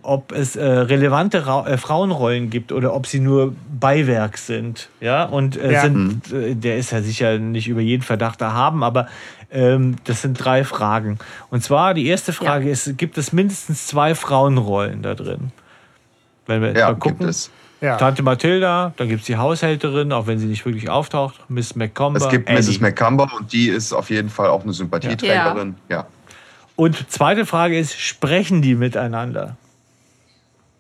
ob 0.02 0.32
es 0.34 0.56
äh, 0.56 0.64
relevante 0.64 1.48
Ra 1.48 1.66
äh, 1.66 1.78
Frauenrollen 1.78 2.52
gibt 2.52 2.72
oder 2.72 2.94
ob 2.94 3.08
sie 3.08 3.20
nur 3.20 3.56
Beiwerk 3.80 4.38
sind. 4.38 4.90
Ja, 5.02 5.24
und 5.24 5.58
äh, 5.58 5.72
Ja. 5.74 5.82
sind, 5.82 6.32
äh, 6.32 6.54
der 6.56 6.78
ist 6.78 6.92
ja 6.92 7.02
sicher 7.02 7.40
nicht 7.40 7.68
über 7.68 7.82
jeden 7.82 8.04
Verdacht 8.04 8.42
erhaben, 8.42 8.84
aber 8.84 9.08
ähm, 9.52 9.96
das 10.06 10.22
sind 10.22 10.34
drei 10.36 10.64
Fragen. 10.64 11.18
Und 11.50 11.64
zwar 11.64 11.94
die 11.94 12.08
erste 12.08 12.34
Frage 12.34 12.70
ist: 12.70 12.98
Gibt 12.98 13.18
es 13.18 13.34
mindestens 13.34 13.88
zwei 13.88 14.16
Frauenrollen 14.16 15.02
da 15.02 15.16
drin? 15.16 15.52
Wenn 16.46 16.62
wir 16.62 16.70
jetzt 16.70 16.78
Ja, 16.80 16.88
mal 16.92 16.96
gucken. 16.96 17.20
gibt 17.20 17.30
es. 17.30 17.52
Ja. 17.82 17.98
Tante 17.98 18.24
Mathilda, 18.24 18.94
dann 18.98 19.10
gibt 19.10 19.22
es 19.22 19.28
die 19.28 19.38
Haushälterin, 19.38 20.12
auch 20.12 20.28
wenn 20.28 20.40
sie 20.40 20.46
nicht 20.48 20.66
wirklich 20.66 20.90
auftaucht. 20.90 21.36
Miss 21.50 21.76
McComber. 21.76 22.20
Es 22.20 22.30
gibt 22.30 22.50
Ellie. 22.50 22.60
Mrs. 22.62 22.80
McCumber 22.80 23.30
und 23.38 23.52
die 23.52 23.68
ist 23.68 23.94
auf 23.94 24.10
jeden 24.10 24.30
Fall 24.30 24.50
auch 24.50 24.64
eine 24.64 24.74
Sympathieträgerin. 24.74 25.76
Ja. 25.90 26.08
Und 26.76 27.12
zweite 27.12 27.46
Frage 27.46 27.78
ist, 27.78 28.00
sprechen 28.00 28.62
die 28.62 28.76
miteinander? 28.76 29.56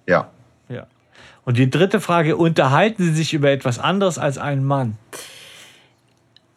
Ja. 0.07 0.29
Ja. 0.69 0.87
Und 1.43 1.57
die 1.57 1.69
dritte 1.69 1.99
Frage, 1.99 2.37
unterhalten 2.37 3.03
sie 3.03 3.13
sich 3.13 3.33
über 3.33 3.51
etwas 3.51 3.77
anderes 3.77 4.17
als 4.17 4.37
ein 4.37 4.63
Mann? 4.63 4.97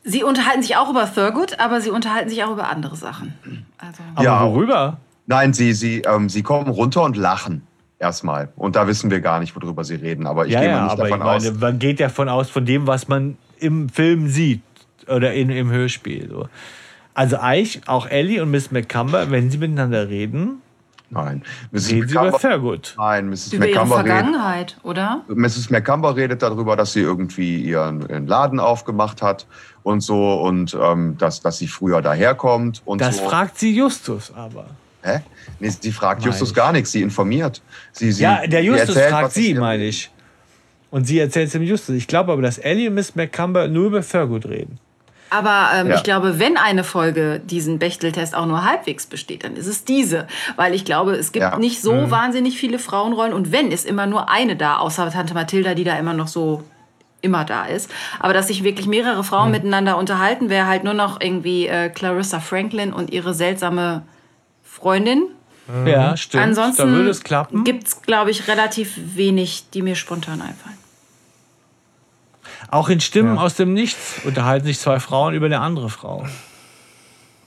Sie 0.05 0.23
unterhalten 0.23 0.63
sich 0.63 0.77
auch 0.77 0.89
über 0.91 1.13
Thurgood, 1.13 1.59
aber 1.61 1.81
sie 1.81 1.91
unterhalten 1.91 2.31
sich 2.31 2.43
auch 2.45 2.53
über 2.53 2.69
andere 2.69 2.97
Sachen. 2.97 3.35
Also, 3.79 4.03
Aber 4.15 4.25
Ja. 4.25 4.45
worüber? 4.47 4.99
Nein, 5.27 5.53
sie, 5.53 5.73
sie, 5.75 6.01
ähm, 6.03 6.29
sie 6.29 6.43
kommen 6.43 6.69
runter 6.71 7.03
und 7.03 7.17
lachen. 7.17 7.63
Erstmal. 7.99 8.49
Und 8.57 8.77
da 8.77 8.87
wissen 8.87 9.11
wir 9.11 9.21
gar 9.21 9.41
nicht, 9.41 9.55
worüber 9.57 9.85
sie 9.85 9.97
reden. 9.97 10.27
Aber 10.27 10.47
ich 10.47 10.53
ja, 10.53 10.61
gehe 10.61 10.71
mal 10.71 10.85
nicht 10.85 10.93
aber 10.93 11.05
ich 11.05 11.11
davon 11.11 11.27
meine, 11.27 11.49
aus. 11.51 11.61
man 11.61 11.79
geht 11.79 11.99
ja 12.01 12.09
von 12.09 12.29
aus, 12.29 12.49
von 12.49 12.65
dem, 12.65 12.87
was 12.87 13.09
man 13.09 13.37
im 13.59 13.89
Film 13.89 14.29
sieht 14.29 14.63
oder 15.09 15.35
in, 15.35 15.51
im 15.51 15.71
Hörspiel. 15.71 16.29
So. 16.31 16.49
Also 17.15 17.39
eigentlich 17.39 17.87
auch 17.89 18.07
Ellie 18.07 18.41
und 18.41 18.51
Miss 18.53 18.71
McCumber, 18.71 19.31
wenn 19.33 19.51
sie 19.51 19.59
miteinander 19.59 20.09
reden, 20.09 20.63
Nein. 21.11 21.43
Mrs. 21.71 21.91
reden 21.91 22.09
sie 22.09 22.15
über 22.15 22.33
Thurgood. 22.39 22.95
nein, 22.99 23.29
Mrs. 23.31 23.53
über 23.55 23.67
ihre 23.67 23.75
McCumber 23.79 23.99
redet, 24.05 24.13
Vergangenheit, 24.13 24.77
oder? 24.83 25.25
Mrs. 25.29 25.71
McCumber 25.71 26.17
redet 26.17 26.43
darüber, 26.43 26.77
dass 26.77 26.93
sie 26.93 27.01
irgendwie 27.01 27.63
ihren, 27.63 28.03
ihren 28.09 28.27
Laden 28.27 28.61
aufgemacht 28.61 29.23
hat 29.23 29.47
und 29.83 30.01
so 30.03 30.35
und 30.43 30.77
ähm, 30.81 31.17
dass, 31.19 31.41
dass 31.41 31.59
sie 31.59 31.67
früher 31.69 32.03
daherkommt 32.03 32.83
und 32.85 33.01
Das 33.01 33.17
so. 33.19 33.29
fragt 33.29 33.59
sie 33.59 33.75
Justus 33.75 34.33
aber. 34.35 34.67
Hä? 35.03 35.21
Nee, 35.61 35.71
sie 35.71 35.93
fragt 35.93 36.21
Meine 36.21 36.31
Justus 36.33 36.51
ich. 36.51 36.55
gar 36.55 36.73
nichts, 36.73 36.93
sie 36.93 37.01
informiert. 37.03 37.63
Sie, 37.93 38.13
sie, 38.13 38.23
Ja, 38.23 38.47
der 38.47 38.63
Justus 38.63 38.89
erzählt, 38.97 39.11
fragt 39.11 39.33
sie, 39.33 39.55
meine 39.55 39.85
ich. 39.85 40.11
Und 40.91 41.07
sie 41.07 41.19
erzählt 41.19 41.47
es 41.47 41.53
dem 41.53 41.63
Justus. 41.63 41.95
Ich 41.97 42.07
glaube 42.07 42.33
aber, 42.33 42.43
dass 42.43 42.59
Ellie 42.59 42.89
und 42.89 42.95
Miss 42.95 43.15
McCumber 43.15 43.69
nur 43.69 43.87
über 43.87 44.03
Thurgood 44.03 44.47
reden. 44.47 44.79
Aber 45.31 45.69
ähm, 45.75 45.89
Ja. 45.89 45.97
ich 45.97 46.03
glaube, 46.03 46.39
wenn 46.39 46.57
eine 46.57 46.85
Folge 46.85 47.41
diesen 47.45 47.79
Bechteltest 47.79 48.35
auch 48.35 48.47
nur 48.47 48.65
halbwegs 48.65 49.07
besteht, 49.07 49.45
dann 49.45 49.57
ist 49.57 49.67
es 49.67 49.85
diese. 49.85 50.27
Weil 50.57 50.75
ich 50.75 50.85
glaube, 50.85 51.13
es 51.13 51.33
gibt 51.33 51.43
Ja. 51.43 51.59
nicht 51.59 51.83
so 51.83 52.11
wahnsinnig 52.11 52.59
viele 52.59 52.79
Frauenrollen. 52.79 53.33
Und 53.33 53.53
wenn, 53.53 53.71
ist 53.71 53.87
immer 53.87 54.07
nur 54.07 54.31
eine 54.31 54.57
da, 54.57 54.79
außer 54.79 55.11
Tante 55.11 55.35
Mathilda, 55.35 55.75
die 55.75 55.85
da 55.85 55.97
immer 55.99 56.15
noch 56.15 56.29
so 56.29 56.63
immer 57.21 57.45
da 57.45 57.67
ist. 57.67 57.91
Aber 58.21 58.33
dass 58.33 58.47
sich 58.47 58.63
wirklich 58.65 58.87
mehrere 58.87 59.25
Frauen 59.25 59.51
miteinander 59.51 59.99
unterhalten, 59.99 60.49
wäre 60.51 60.67
halt 60.69 60.85
nur 60.85 60.95
noch 60.95 61.21
irgendwie 61.21 61.67
äh, 61.67 61.89
Clarissa 61.89 62.39
Franklin 62.41 62.93
und 62.93 63.11
ihre 63.11 63.35
seltsame 63.35 64.03
Freundin. 64.63 65.25
Ja, 65.85 66.17
stimmt. 66.17 66.45
Ansonsten 66.45 66.83
da 66.83 66.89
würde 66.89 67.11
es 67.11 67.23
klappen. 67.23 67.65
gibt 67.65 67.89
es, 67.89 68.01
glaube 68.03 68.31
ich, 68.31 68.49
relativ 68.49 68.95
wenig, 68.97 69.65
die 69.75 69.83
mir 69.83 69.97
spontan 69.97 70.41
einfallen. 70.41 70.79
Auch 72.71 72.89
in 72.89 73.01
Stimmen 73.01 73.39
aus 73.39 73.55
dem 73.55 73.73
Nichts 73.75 74.21
unterhalten 74.25 74.67
sich 74.67 74.79
zwei 74.79 75.01
Frauen 75.01 75.35
über 75.35 75.47
eine 75.47 75.61
andere 75.61 75.91
Frau. 75.91 76.27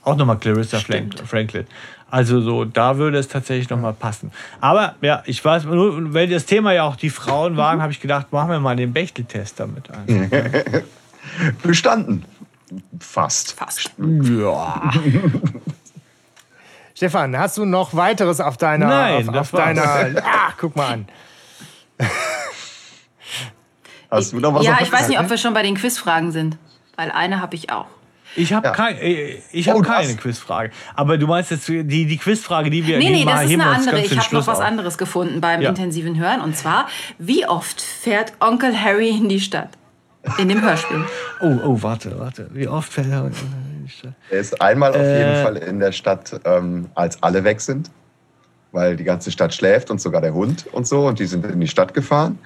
Auch 0.04 0.16
nochmal 0.16 0.38
Clarissa 0.38 0.78
Frank 0.80 1.14
Franklin. 1.26 1.66
Also 2.10 2.40
so, 2.40 2.64
da 2.64 2.98
würde 2.98 3.18
es 3.18 3.28
tatsächlich 3.28 3.70
nochmal 3.70 3.94
passen. 3.94 4.32
Aber 4.60 4.96
ja, 5.00 5.22
ich 5.26 5.42
weiß, 5.42 5.64
nur 5.64 6.12
weil 6.12 6.28
das 6.28 6.44
Thema 6.44 6.72
ja 6.72 6.82
auch 6.84 6.96
die 6.96 7.08
Frauen 7.08 7.56
waren, 7.56 7.80
habe 7.80 7.92
ich 7.92 8.00
gedacht, 8.00 8.32
machen 8.32 8.50
wir 8.50 8.60
mal 8.60 8.76
den 8.76 8.92
Bechteltest 8.92 9.58
damit. 9.60 9.84
ein. 9.90 10.30
Bestanden. 11.62 12.24
Fast. 13.00 13.52
Fast. 13.52 13.92
Ja. 13.98 14.90
Stefan, 16.94 17.36
hast 17.38 17.56
du 17.56 17.64
noch 17.64 17.94
weiteres 17.94 18.40
auf 18.40 18.56
deiner. 18.56 18.86
Nein, 18.86 19.28
auf, 19.28 19.34
das 19.34 19.54
auf 19.54 19.60
deiner. 19.60 19.82
war's. 19.82 20.16
Ah, 20.22 20.52
guck 20.58 20.76
mal 20.76 20.92
an. 20.92 21.08
Hast 24.12 24.32
du 24.32 24.38
noch 24.40 24.54
was 24.54 24.64
Ja, 24.64 24.74
auf 24.74 24.80
ich 24.82 24.92
weiß 24.92 25.08
nicht, 25.08 25.18
ob 25.18 25.28
wir 25.30 25.38
schon 25.38 25.54
bei 25.54 25.62
den 25.62 25.74
Quizfragen 25.74 26.30
sind. 26.32 26.58
Weil 26.96 27.10
eine 27.10 27.40
habe 27.40 27.56
ich 27.56 27.72
auch. 27.72 27.86
Ich 28.36 28.52
habe 28.52 28.68
Ja. 28.68 28.72
kein, 28.74 28.96
äh, 28.98 29.38
ich 29.52 29.68
hab 29.68 29.76
Oh, 29.76 29.80
keine 29.82 30.14
Quizfrage. 30.14 30.70
Aber 30.94 31.18
du 31.18 31.26
meinst 31.26 31.50
jetzt 31.50 31.68
die, 31.68 31.82
die 31.84 32.16
Quizfrage, 32.18 32.70
die 32.70 32.86
wir 32.86 32.98
Nee, 32.98 33.06
die 33.08 33.12
nee, 33.12 33.24
das 33.24 33.44
ist 33.44 33.52
eine 33.52 33.66
andere. 33.66 34.00
Ich 34.00 34.16
habe 34.18 34.34
noch 34.34 34.46
was 34.46 34.58
auf. 34.58 34.64
anderes 34.64 34.96
gefunden 34.98 35.40
beim 35.40 35.60
Ja. 35.62 35.68
intensiven 35.70 36.18
Hören. 36.18 36.40
Und 36.40 36.56
zwar, 36.56 36.88
wie 37.18 37.46
oft 37.46 37.80
fährt 37.80 38.32
Onkel 38.40 38.78
Harry 38.78 39.08
in 39.10 39.28
die 39.28 39.40
Stadt? 39.40 39.70
In 40.38 40.48
dem 40.48 40.62
Hörspiel. 40.62 41.04
Oh, 41.40 41.58
oh, 41.64 41.82
warte, 41.82 42.18
warte. 42.20 42.48
Wie 42.52 42.68
oft 42.68 42.92
fällt 42.92 43.10
er? 43.10 43.30
Er 44.30 44.38
ist 44.38 44.60
einmal 44.62 44.90
auf 44.92 44.96
Äh. 44.98 45.18
jeden 45.18 45.42
Fall 45.42 45.56
in 45.56 45.80
der 45.80 45.90
Stadt, 45.92 46.40
ähm, 46.44 46.88
als 46.94 47.20
alle 47.22 47.42
weg 47.44 47.60
sind. 47.60 47.90
Weil 48.70 48.96
die 48.96 49.04
ganze 49.04 49.30
Stadt 49.32 49.52
schläft 49.52 49.90
und 49.90 50.00
sogar 50.00 50.20
der 50.22 50.32
Hund 50.32 50.66
und 50.72 50.86
so. 50.86 51.06
Und 51.08 51.18
die 51.18 51.26
sind 51.26 51.44
in 51.44 51.60
die 51.60 51.66
Stadt 51.68 51.92
gefahren. 51.92 52.38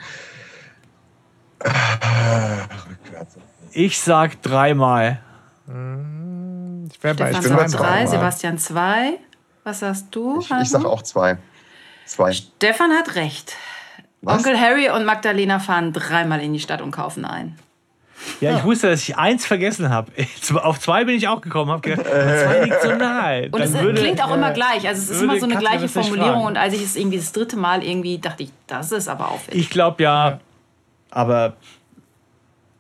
Rückwärts. 1.65 3.37
Ich 3.73 4.01
sag 4.01 4.43
dreimal. 4.43 5.21
Ich 5.67 7.03
wäre 7.03 7.15
bei 7.15 7.33
Stefan 7.33 7.43
bin 7.43 7.57
bei 7.57 7.67
drei, 7.67 8.07
Sebastian 8.07 8.59
zwei. 8.59 9.19
Was 9.65 9.81
sagst 9.81 10.07
du? 10.13 10.41
Ich, 10.41 10.51
ich 10.51 10.71
sage 10.71 10.89
auch 10.89 11.03
zwei. 11.03 11.39
Zwei. 12.07 12.33
Stefan 12.33 12.93
hat 12.93 13.17
recht. 13.17 13.55
Was? 14.23 14.39
Onkel 14.39 14.59
Harry 14.61 14.89
und 14.91 15.05
Magdalena 15.05 15.59
fahren 15.59 15.93
dreimal 15.93 16.41
in 16.41 16.53
die 16.53 16.61
Stadt 16.61 16.81
und 16.81 16.93
kaufen 16.93 17.25
ein. 17.25 17.59
Ja, 18.41 18.57
ich 18.57 18.65
wusste, 18.65 18.89
dass 18.89 19.03
ich 19.03 19.19
eins 19.19 19.45
vergessen 19.45 19.91
habe. 19.91 20.11
Auf 20.63 20.81
zwei 20.81 21.05
bin 21.05 21.17
ich 21.17 21.29
auch 21.29 21.41
gekommen, 21.41 21.71
habe 21.71 21.83
gedacht, 21.83 22.07
zwei 22.07 22.65
liegt 22.65 22.83
so 22.83 22.95
nahe. 22.95 23.51
Und 23.51 23.61
es 23.61 23.73
klingt 23.73 24.25
auch 24.25 24.35
immer 24.35 24.53
gleich. 24.53 24.89
Also 24.89 25.03
es 25.03 25.11
ist 25.11 25.23
immer 25.23 25.39
so 25.39 25.45
eine 25.45 25.55
Katrin 25.55 25.71
gleiche 25.71 25.89
Formulierung. 25.89 26.45
Und 26.45 26.57
als 26.57 26.73
ich 26.75 26.83
es 26.83 26.97
irgendwie 26.97 27.19
das 27.19 27.33
dritte 27.33 27.57
Mal 27.57 27.85
irgendwie 27.85 28.19
dachte 28.19 28.45
ich, 28.45 28.53
das 28.67 28.91
ist 28.91 29.09
aber 29.09 29.31
auffällig. 29.31 29.61
Ich 29.61 29.71
glaube 29.71 30.03
ja, 30.03 30.41
aber 31.11 31.57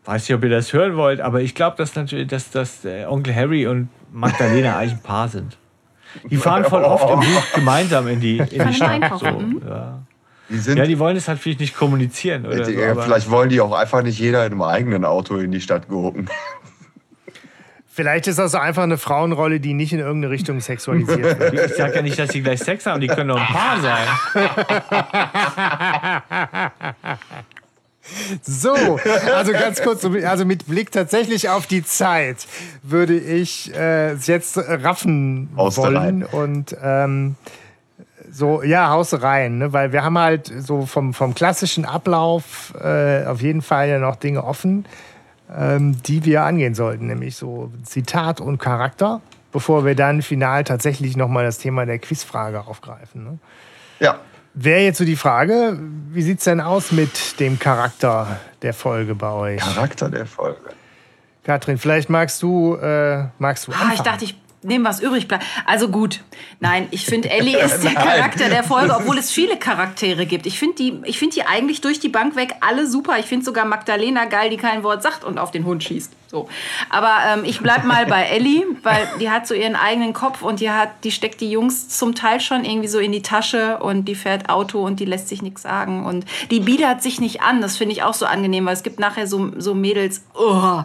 weiß 0.04 0.28
nicht, 0.28 0.36
ob 0.36 0.44
ihr 0.44 0.50
das 0.50 0.72
hören 0.72 0.96
wollt, 0.96 1.20
aber 1.20 1.40
ich 1.40 1.54
glaube, 1.54 1.76
dass 1.76 1.94
natürlich, 1.94 2.28
dass, 2.28 2.50
dass 2.50 2.84
äh, 2.84 3.04
Onkel 3.06 3.34
Harry 3.34 3.66
und 3.66 3.88
Magdalena 4.12 4.78
eigentlich 4.78 4.92
ein 4.92 5.02
Paar 5.02 5.28
sind. 5.28 5.56
Die 6.30 6.36
fahren 6.36 6.64
voll 6.64 6.84
oft 6.84 7.10
im 7.10 7.20
Buch 7.34 7.52
gemeinsam 7.54 8.08
in 8.08 8.20
die, 8.20 8.38
in 8.38 8.68
die 8.68 8.74
Stadt. 8.74 9.18
So, 9.18 9.26
ja. 9.26 9.98
Die 10.48 10.58
sind, 10.58 10.78
ja, 10.78 10.86
die 10.86 10.98
wollen 10.98 11.16
es 11.16 11.26
halt 11.26 11.40
vielleicht 11.40 11.60
nicht 11.60 11.76
kommunizieren. 11.76 12.46
Oder 12.46 12.64
die, 12.64 12.76
so, 12.76 12.82
aber 12.82 13.02
vielleicht 13.02 13.30
wollen 13.30 13.48
die 13.48 13.60
auch 13.60 13.72
einfach 13.72 14.02
nicht 14.02 14.18
jeder 14.18 14.46
in 14.46 14.52
einem 14.52 14.62
eigenen 14.62 15.04
Auto 15.04 15.36
in 15.36 15.50
die 15.50 15.60
Stadt 15.60 15.88
gucken. 15.88 16.30
Vielleicht 17.88 18.26
ist 18.26 18.38
das 18.38 18.52
so 18.52 18.58
einfach 18.58 18.82
eine 18.82 18.98
Frauenrolle, 18.98 19.58
die 19.58 19.72
nicht 19.72 19.92
in 19.92 20.00
irgendeine 20.00 20.30
Richtung 20.30 20.60
sexualisiert 20.60 21.40
wird. 21.40 21.54
ich 21.54 21.76
sage 21.76 21.96
ja 21.96 22.02
nicht, 22.02 22.18
dass 22.18 22.30
sie 22.30 22.42
gleich 22.42 22.60
Sex 22.60 22.84
haben, 22.84 23.00
die 23.00 23.06
können 23.06 23.30
doch 23.30 23.40
ein 23.40 23.46
Paar 23.46 23.80
sein. 23.80 24.06
So, 28.42 28.98
also 29.34 29.52
ganz 29.52 29.82
kurz, 29.82 30.04
also 30.04 30.44
mit 30.44 30.66
Blick 30.66 30.92
tatsächlich 30.92 31.48
auf 31.48 31.66
die 31.66 31.84
Zeit 31.84 32.46
würde 32.82 33.18
ich 33.18 33.74
äh, 33.74 34.14
jetzt 34.14 34.56
raffen 34.58 35.50
wollen 35.54 36.22
und 36.24 36.76
ähm, 36.82 37.36
so, 38.30 38.62
ja, 38.62 38.90
Haus 38.90 39.22
rein, 39.22 39.58
ne? 39.58 39.72
weil 39.72 39.92
wir 39.92 40.04
haben 40.04 40.18
halt 40.18 40.52
so 40.58 40.84
vom, 40.86 41.14
vom 41.14 41.34
klassischen 41.34 41.84
Ablauf 41.84 42.74
äh, 42.80 43.24
auf 43.24 43.40
jeden 43.40 43.62
Fall 43.62 43.88
ja 43.88 43.98
noch 43.98 44.16
Dinge 44.16 44.44
offen, 44.44 44.84
ähm, 45.56 46.00
die 46.02 46.24
wir 46.24 46.42
angehen 46.42 46.74
sollten, 46.74 47.06
nämlich 47.06 47.36
so 47.36 47.72
Zitat 47.82 48.40
und 48.40 48.58
Charakter, 48.58 49.20
bevor 49.52 49.84
wir 49.84 49.94
dann 49.94 50.22
final 50.22 50.64
tatsächlich 50.64 51.16
nochmal 51.16 51.44
das 51.44 51.58
Thema 51.58 51.86
der 51.86 51.98
Quizfrage 51.98 52.66
aufgreifen. 52.66 53.24
Ne? 53.24 53.38
Ja. 54.00 54.18
Wäre 54.58 54.80
jetzt 54.80 54.96
so 54.96 55.04
die 55.04 55.16
Frage, 55.16 55.78
wie 56.12 56.22
sieht 56.22 56.38
es 56.38 56.44
denn 56.44 56.62
aus 56.62 56.90
mit 56.90 57.38
dem 57.40 57.58
Charakter 57.58 58.40
der 58.62 58.72
Folge 58.72 59.14
bei 59.14 59.30
euch? 59.30 59.60
Charakter 59.60 60.08
der 60.08 60.24
Folge. 60.24 60.70
Katrin, 61.44 61.76
vielleicht 61.76 62.08
magst 62.08 62.42
du, 62.42 62.74
äh, 62.76 63.26
magst 63.38 63.68
du 63.68 63.72
Ah, 63.72 63.90
ich 63.92 64.00
dachte, 64.00 64.24
ich 64.24 64.34
nehme 64.62 64.88
was 64.88 65.00
übrig. 65.00 65.28
bleibt. 65.28 65.44
Also 65.66 65.88
gut. 65.88 66.20
Nein, 66.60 66.88
ich 66.90 67.06
finde, 67.06 67.30
Ellie 67.30 67.58
ist 67.64 67.82
der 67.82 67.94
Charakter 67.94 68.48
der 68.48 68.64
Folge, 68.64 68.94
obwohl 68.94 69.18
es 69.18 69.30
viele 69.30 69.56
Charaktere 69.56 70.26
gibt. 70.26 70.46
Ich 70.46 70.58
finde 70.58 70.76
die, 70.76 71.00
ich 71.04 71.18
find 71.18 71.34
die 71.34 71.44
eigentlich 71.44 71.80
durch 71.80 72.00
die 72.00 72.08
Bank 72.08 72.36
weg 72.36 72.54
alle 72.60 72.86
super. 72.86 73.18
Ich 73.18 73.26
finde 73.26 73.44
sogar 73.44 73.64
Magdalena 73.64 74.24
geil, 74.24 74.50
die 74.50 74.56
kein 74.56 74.82
Wort 74.82 75.02
sagt 75.02 75.24
und 75.24 75.38
auf 75.38 75.50
den 75.50 75.64
Hund 75.64 75.84
schießt. 75.84 76.12
So. 76.28 76.48
Aber 76.90 77.18
ähm, 77.28 77.44
ich 77.44 77.60
bleib 77.60 77.84
mal 77.84 78.04
bei 78.06 78.24
Ellie, 78.24 78.64
weil 78.82 79.08
die 79.20 79.30
hat 79.30 79.46
so 79.46 79.54
ihren 79.54 79.76
eigenen 79.76 80.12
Kopf 80.12 80.42
und 80.42 80.60
die, 80.60 80.70
hat, 80.70 81.04
die 81.04 81.12
steckt 81.12 81.40
die 81.40 81.50
Jungs 81.50 81.88
zum 81.88 82.14
Teil 82.14 82.40
schon 82.40 82.64
irgendwie 82.64 82.88
so 82.88 82.98
in 82.98 83.12
die 83.12 83.22
Tasche 83.22 83.78
und 83.78 84.06
die 84.06 84.16
fährt 84.16 84.48
Auto 84.48 84.84
und 84.84 84.98
die 84.98 85.04
lässt 85.04 85.28
sich 85.28 85.42
nichts 85.42 85.62
sagen. 85.62 86.04
Und 86.04 86.24
die 86.50 86.60
biedert 86.60 87.02
sich 87.02 87.20
nicht 87.20 87.42
an. 87.42 87.60
Das 87.60 87.76
finde 87.76 87.92
ich 87.92 88.02
auch 88.02 88.14
so 88.14 88.26
angenehm, 88.26 88.66
weil 88.66 88.74
es 88.74 88.82
gibt 88.82 88.98
nachher 88.98 89.26
so, 89.26 89.52
so 89.56 89.74
Mädels, 89.74 90.24
oh, 90.34 90.82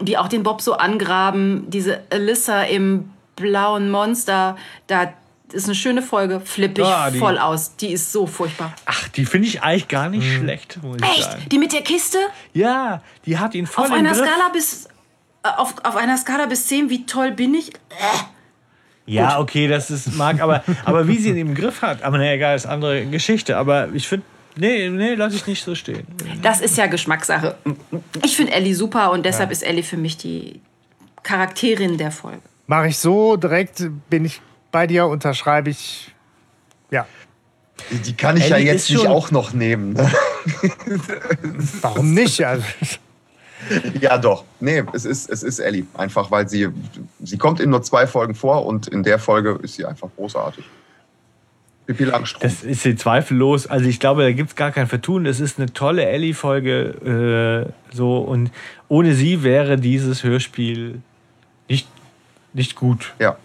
die 0.00 0.18
auch 0.18 0.28
den 0.28 0.42
Bob 0.42 0.60
so 0.60 0.74
angraben. 0.74 1.64
Diese 1.70 2.02
Alyssa 2.10 2.62
im 2.62 3.10
blauen 3.36 3.90
Monster, 3.90 4.56
da 4.86 5.12
ist 5.52 5.66
eine 5.66 5.74
schöne 5.74 6.02
Folge, 6.02 6.40
flippe 6.40 6.82
ich 6.82 6.86
Ah, 6.88 7.10
die- 7.10 7.18
voll 7.18 7.38
aus. 7.38 7.76
Die 7.76 7.92
ist 7.92 8.10
so 8.12 8.26
furchtbar. 8.26 8.72
Ach, 8.84 9.08
die 9.08 9.24
finde 9.24 9.46
ich 9.48 9.62
eigentlich 9.62 9.88
gar 9.88 10.08
nicht 10.08 10.24
Hm. 10.28 10.40
schlecht, 10.42 10.78
muss 10.82 10.96
ich 11.00 11.24
sagen. 11.24 11.38
Echt? 11.42 11.52
Die 11.52 11.58
mit 11.58 11.72
der 11.72 11.82
Kiste? 11.82 12.18
Ja, 12.52 13.00
die 13.26 13.38
hat 13.38 13.54
ihn 13.54 13.66
voll 13.66 13.84
Auf 13.84 13.90
im 13.90 13.96
einer 13.98 14.10
Griff. 14.12 14.26
Skala 14.26 14.48
bis 14.52 14.86
äh, 15.44 15.48
auf, 15.56 15.74
auf 15.84 15.96
einer 15.96 16.16
Skala 16.18 16.46
bis 16.46 16.66
10, 16.66 16.90
wie 16.90 17.06
toll 17.06 17.30
bin 17.32 17.54
ich? 17.54 17.72
Ja, 19.08 19.38
okay, 19.38 19.68
das 19.68 19.90
ist 19.92 20.14
mag, 20.16 20.40
aber, 20.40 20.64
aber 20.84 21.06
wie 21.06 21.16
sie 21.16 21.30
ihn 21.30 21.36
im 21.36 21.54
Griff 21.54 21.80
hat, 21.82 22.02
aber 22.02 22.18
ne, 22.18 22.32
egal, 22.32 22.56
ist 22.56 22.66
andere 22.66 23.06
Geschichte. 23.06 23.56
Aber 23.56 23.88
ich 23.94 24.08
finde, 24.08 24.26
nee, 24.56 24.88
nee, 24.88 25.14
lass 25.14 25.34
ich 25.34 25.46
nicht 25.46 25.64
so 25.64 25.74
stehen. 25.74 26.06
Das 26.42 26.60
ist 26.60 26.76
ja 26.76 26.86
Geschmackssache. 26.86 27.56
Ich 28.24 28.36
finde 28.36 28.52
Ellie 28.52 28.74
super 28.74 29.10
und 29.12 29.24
deshalb 29.24 29.50
ist 29.50 29.62
Ellie 29.62 29.82
für 29.82 29.96
mich 29.96 30.16
die 30.16 30.60
Charakterin 31.22 31.98
der 31.98 32.10
Folge. 32.10 32.40
Mache 32.66 32.88
ich 32.88 32.98
so, 32.98 33.36
direkt 33.36 33.84
bin 34.10 34.24
ich 34.24 34.40
bei 34.72 34.86
dir, 34.86 35.06
unterschreibe 35.06 35.70
ich. 35.70 36.14
Ja, 36.90 37.06
Die, 37.90 37.98
die 37.98 38.16
kann 38.16 38.36
ich 38.36 38.44
Ellie 38.44 38.66
ja 38.66 38.72
jetzt 38.72 38.90
nicht 38.90 39.06
auch 39.06 39.30
noch 39.30 39.52
nehmen. 39.52 39.92
Ne? 39.92 40.10
warum 41.80 42.14
nicht? 42.14 42.44
Also, 42.44 42.64
Ja, 44.00 44.18
doch. 44.18 44.44
Nee, 44.60 44.84
es 44.92 45.04
ist, 45.04 45.28
es 45.30 45.42
ist 45.42 45.58
Ellie. 45.58 45.86
Einfach, 45.94 46.30
weil 46.30 46.48
sie, 46.48 46.68
sie 47.20 47.38
kommt 47.38 47.60
in 47.60 47.70
nur 47.70 47.82
zwei 47.82 48.06
Folgen 48.06 48.34
vor 48.34 48.66
und 48.66 48.86
in 48.88 49.02
der 49.02 49.18
Folge 49.18 49.58
ist 49.62 49.74
sie 49.74 49.84
einfach 49.84 50.08
großartig. 50.16 50.64
Pippi 51.86 52.04
Langstrumpf. 52.04 52.42
Das 52.42 52.62
ist 52.64 52.82
sie 52.82 52.96
zweifellos. 52.96 53.66
Also 53.66 53.88
ich 53.88 54.00
glaube, 54.00 54.22
da 54.22 54.32
gibt 54.32 54.50
es 54.50 54.56
gar 54.56 54.72
kein 54.72 54.86
Vertun. 54.88 55.24
Es 55.26 55.38
ist 55.40 55.58
eine 55.58 55.72
tolle 55.72 56.04
Ellie-Folge. 56.06 57.66
Äh, 57.92 57.94
so, 57.94 58.18
und 58.18 58.50
ohne 58.88 59.14
sie 59.14 59.42
wäre 59.42 59.76
dieses 59.78 60.24
Hörspiel 60.24 61.00
nicht, 61.68 61.88
nicht 62.52 62.74
gut. 62.74 63.14
ja. 63.18 63.36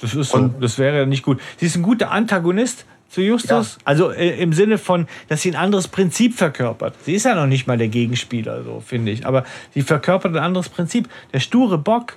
Das 0.00 0.14
ist 0.14 0.28
so. 0.30 0.38
Und- 0.38 0.62
das 0.62 0.78
wäre 0.78 1.06
nicht 1.08 1.24
gut. 1.24 1.40
Sie 1.56 1.66
ist 1.66 1.74
ein 1.74 1.82
guter 1.82 2.12
Antagonist 2.12 2.84
zu 3.08 3.20
Justus. 3.20 3.78
Also 3.84 4.10
äh, 4.12 4.38
im 4.40 4.52
Sinne 4.52 4.78
von, 4.78 5.08
dass 5.28 5.42
sie 5.42 5.50
ein 5.50 5.56
anderes 5.56 5.88
Prinzip 5.88 6.34
verkörpert. 6.34 6.94
Sie 7.02 7.14
ist 7.14 7.24
ja 7.24 7.34
noch 7.34 7.46
nicht 7.46 7.66
mal 7.66 7.78
der 7.78 7.88
Gegenspieler, 7.88 8.62
so 8.62 8.80
finde 8.84 9.10
ich. 9.10 9.26
Aber 9.26 9.44
sie 9.74 9.82
verkörpert 9.82 10.36
ein 10.36 10.42
anderes 10.44 10.68
Prinzip. 10.68 11.08
Der 11.32 11.40
sture 11.40 11.78
Bock, 11.78 12.16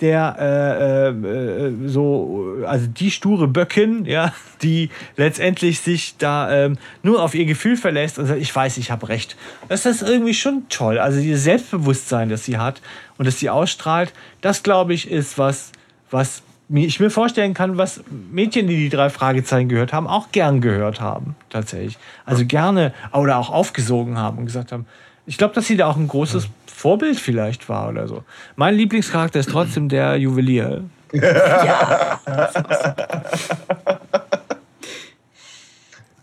der 0.00 0.36
äh, 0.38 1.08
äh, 1.08 1.66
äh, 1.68 1.88
so, 1.88 2.56
also 2.66 2.86
die 2.86 3.10
sture 3.10 3.48
Böckin, 3.48 4.04
ja, 4.04 4.32
die 4.62 4.90
letztendlich 5.16 5.80
sich 5.80 6.16
da 6.18 6.52
ähm, 6.52 6.78
nur 7.02 7.22
auf 7.22 7.34
ihr 7.34 7.46
Gefühl 7.46 7.76
verlässt 7.76 8.18
und 8.18 8.26
sagt, 8.26 8.40
ich 8.40 8.54
weiß, 8.54 8.76
ich 8.76 8.90
habe 8.90 9.08
recht. 9.08 9.36
Das 9.68 9.86
ist 9.86 10.02
irgendwie 10.02 10.34
schon 10.34 10.68
toll. 10.68 10.98
Also 10.98 11.20
dieses 11.20 11.44
Selbstbewusstsein, 11.44 12.28
das 12.28 12.44
sie 12.44 12.58
hat 12.58 12.82
und 13.16 13.26
das 13.26 13.38
sie 13.38 13.48
ausstrahlt, 13.48 14.12
das 14.42 14.62
glaube 14.62 14.92
ich 14.92 15.10
ist 15.10 15.38
was, 15.38 15.72
was 16.10 16.42
ich 16.68 16.98
mir 17.00 17.10
vorstellen 17.10 17.54
kann, 17.54 17.78
was 17.78 18.02
Mädchen, 18.32 18.66
die 18.66 18.76
die 18.76 18.88
drei 18.88 19.08
Fragezeichen 19.08 19.68
gehört 19.68 19.92
haben, 19.92 20.08
auch 20.08 20.32
gern 20.32 20.60
gehört 20.60 21.00
haben, 21.00 21.36
tatsächlich. 21.48 21.96
Also 22.24 22.44
gerne 22.44 22.92
oder 23.12 23.38
auch 23.38 23.50
aufgesogen 23.50 24.18
haben 24.18 24.38
und 24.38 24.46
gesagt 24.46 24.72
haben, 24.72 24.86
ich 25.26 25.38
glaube, 25.38 25.54
dass 25.54 25.66
sie 25.66 25.76
da 25.76 25.88
auch 25.88 25.96
ein 25.96 26.08
großes 26.08 26.48
Vorbild 26.66 27.18
vielleicht 27.18 27.68
war 27.68 27.88
oder 27.88 28.06
so. 28.06 28.24
Mein 28.54 28.74
Lieblingscharakter 28.74 29.40
ist 29.40 29.50
trotzdem 29.50 29.88
der 29.88 30.16
Juwelier. 30.16 30.84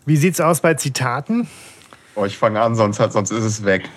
wie 0.06 0.16
sieht's 0.16 0.40
aus 0.40 0.60
bei 0.60 0.74
Zitaten? 0.74 1.48
Oh, 2.14 2.24
ich 2.24 2.38
fange 2.38 2.60
an, 2.60 2.74
sonst, 2.74 3.00
hat, 3.00 3.12
sonst 3.12 3.30
ist 3.30 3.44
es 3.44 3.64
weg. 3.64 3.88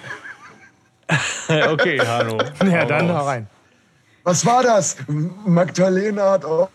okay, 1.47 1.99
Hanno. 1.99 2.37
Ja, 2.65 2.85
dann 2.85 3.09
hau 3.09 3.25
rein. 3.25 3.47
Was 4.23 4.45
war 4.45 4.63
das? 4.63 4.97
Magdalena 5.45 6.31
hat 6.31 6.43
auf 6.43 6.69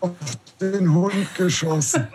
den 0.59 0.91
Hund 0.91 1.35
geschossen. 1.35 2.07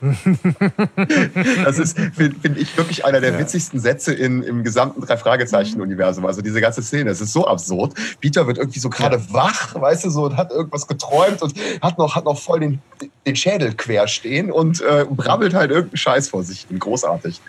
Das 1.64 1.78
ist, 1.78 1.98
finde 1.98 2.38
find 2.40 2.58
ich, 2.58 2.76
wirklich 2.76 3.04
einer 3.04 3.20
der 3.20 3.38
witzigsten 3.38 3.80
Sätze 3.80 4.12
in, 4.12 4.42
im 4.42 4.62
gesamten 4.62 5.00
Drei-Fragezeichen-Universum. 5.00 6.26
Also 6.26 6.42
diese 6.42 6.60
ganze 6.60 6.82
Szene, 6.82 7.10
es 7.10 7.20
ist 7.20 7.32
so 7.32 7.46
absurd. 7.46 7.94
Peter 8.20 8.46
wird 8.46 8.58
irgendwie 8.58 8.78
so 8.78 8.90
gerade 8.90 9.20
wach, 9.32 9.74
weißt 9.74 10.04
du, 10.04 10.10
so, 10.10 10.24
und 10.24 10.36
hat 10.36 10.50
irgendwas 10.50 10.86
geträumt 10.86 11.42
und 11.42 11.54
hat 11.80 11.98
noch, 11.98 12.14
hat 12.14 12.24
noch 12.24 12.38
voll 12.38 12.60
den, 12.60 12.80
den 13.26 13.36
Schädel 13.36 13.74
quer 13.74 14.06
stehen 14.08 14.50
und 14.50 14.80
äh, 14.80 15.06
brabbelt 15.08 15.54
halt 15.54 15.70
irgendeinen 15.70 15.96
Scheiß 15.96 16.28
vor 16.28 16.42
sich 16.42 16.66
hin. 16.68 16.78
Großartig. 16.78 17.40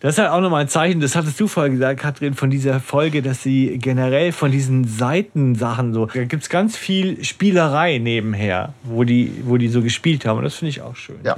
Das 0.00 0.14
ist 0.14 0.18
halt 0.18 0.30
auch 0.30 0.40
nochmal 0.40 0.62
ein 0.62 0.68
Zeichen, 0.68 1.00
das 1.00 1.14
hattest 1.14 1.38
du 1.38 1.46
vorher 1.46 1.70
gesagt, 1.70 2.00
Katrin, 2.00 2.32
von 2.32 2.48
dieser 2.48 2.80
Folge, 2.80 3.20
dass 3.20 3.42
sie 3.42 3.76
generell 3.78 4.32
von 4.32 4.50
diesen 4.50 4.84
Seitensachen 4.84 5.92
so, 5.92 6.06
da 6.06 6.24
gibt 6.24 6.42
es 6.42 6.48
ganz 6.48 6.74
viel 6.74 7.22
Spielerei 7.22 7.98
nebenher, 7.98 8.72
wo 8.82 9.04
die, 9.04 9.42
wo 9.44 9.58
die 9.58 9.68
so 9.68 9.82
gespielt 9.82 10.24
haben. 10.24 10.38
Und 10.38 10.44
das 10.44 10.54
finde 10.54 10.70
ich 10.70 10.80
auch 10.80 10.96
schön. 10.96 11.18
Ja. 11.22 11.36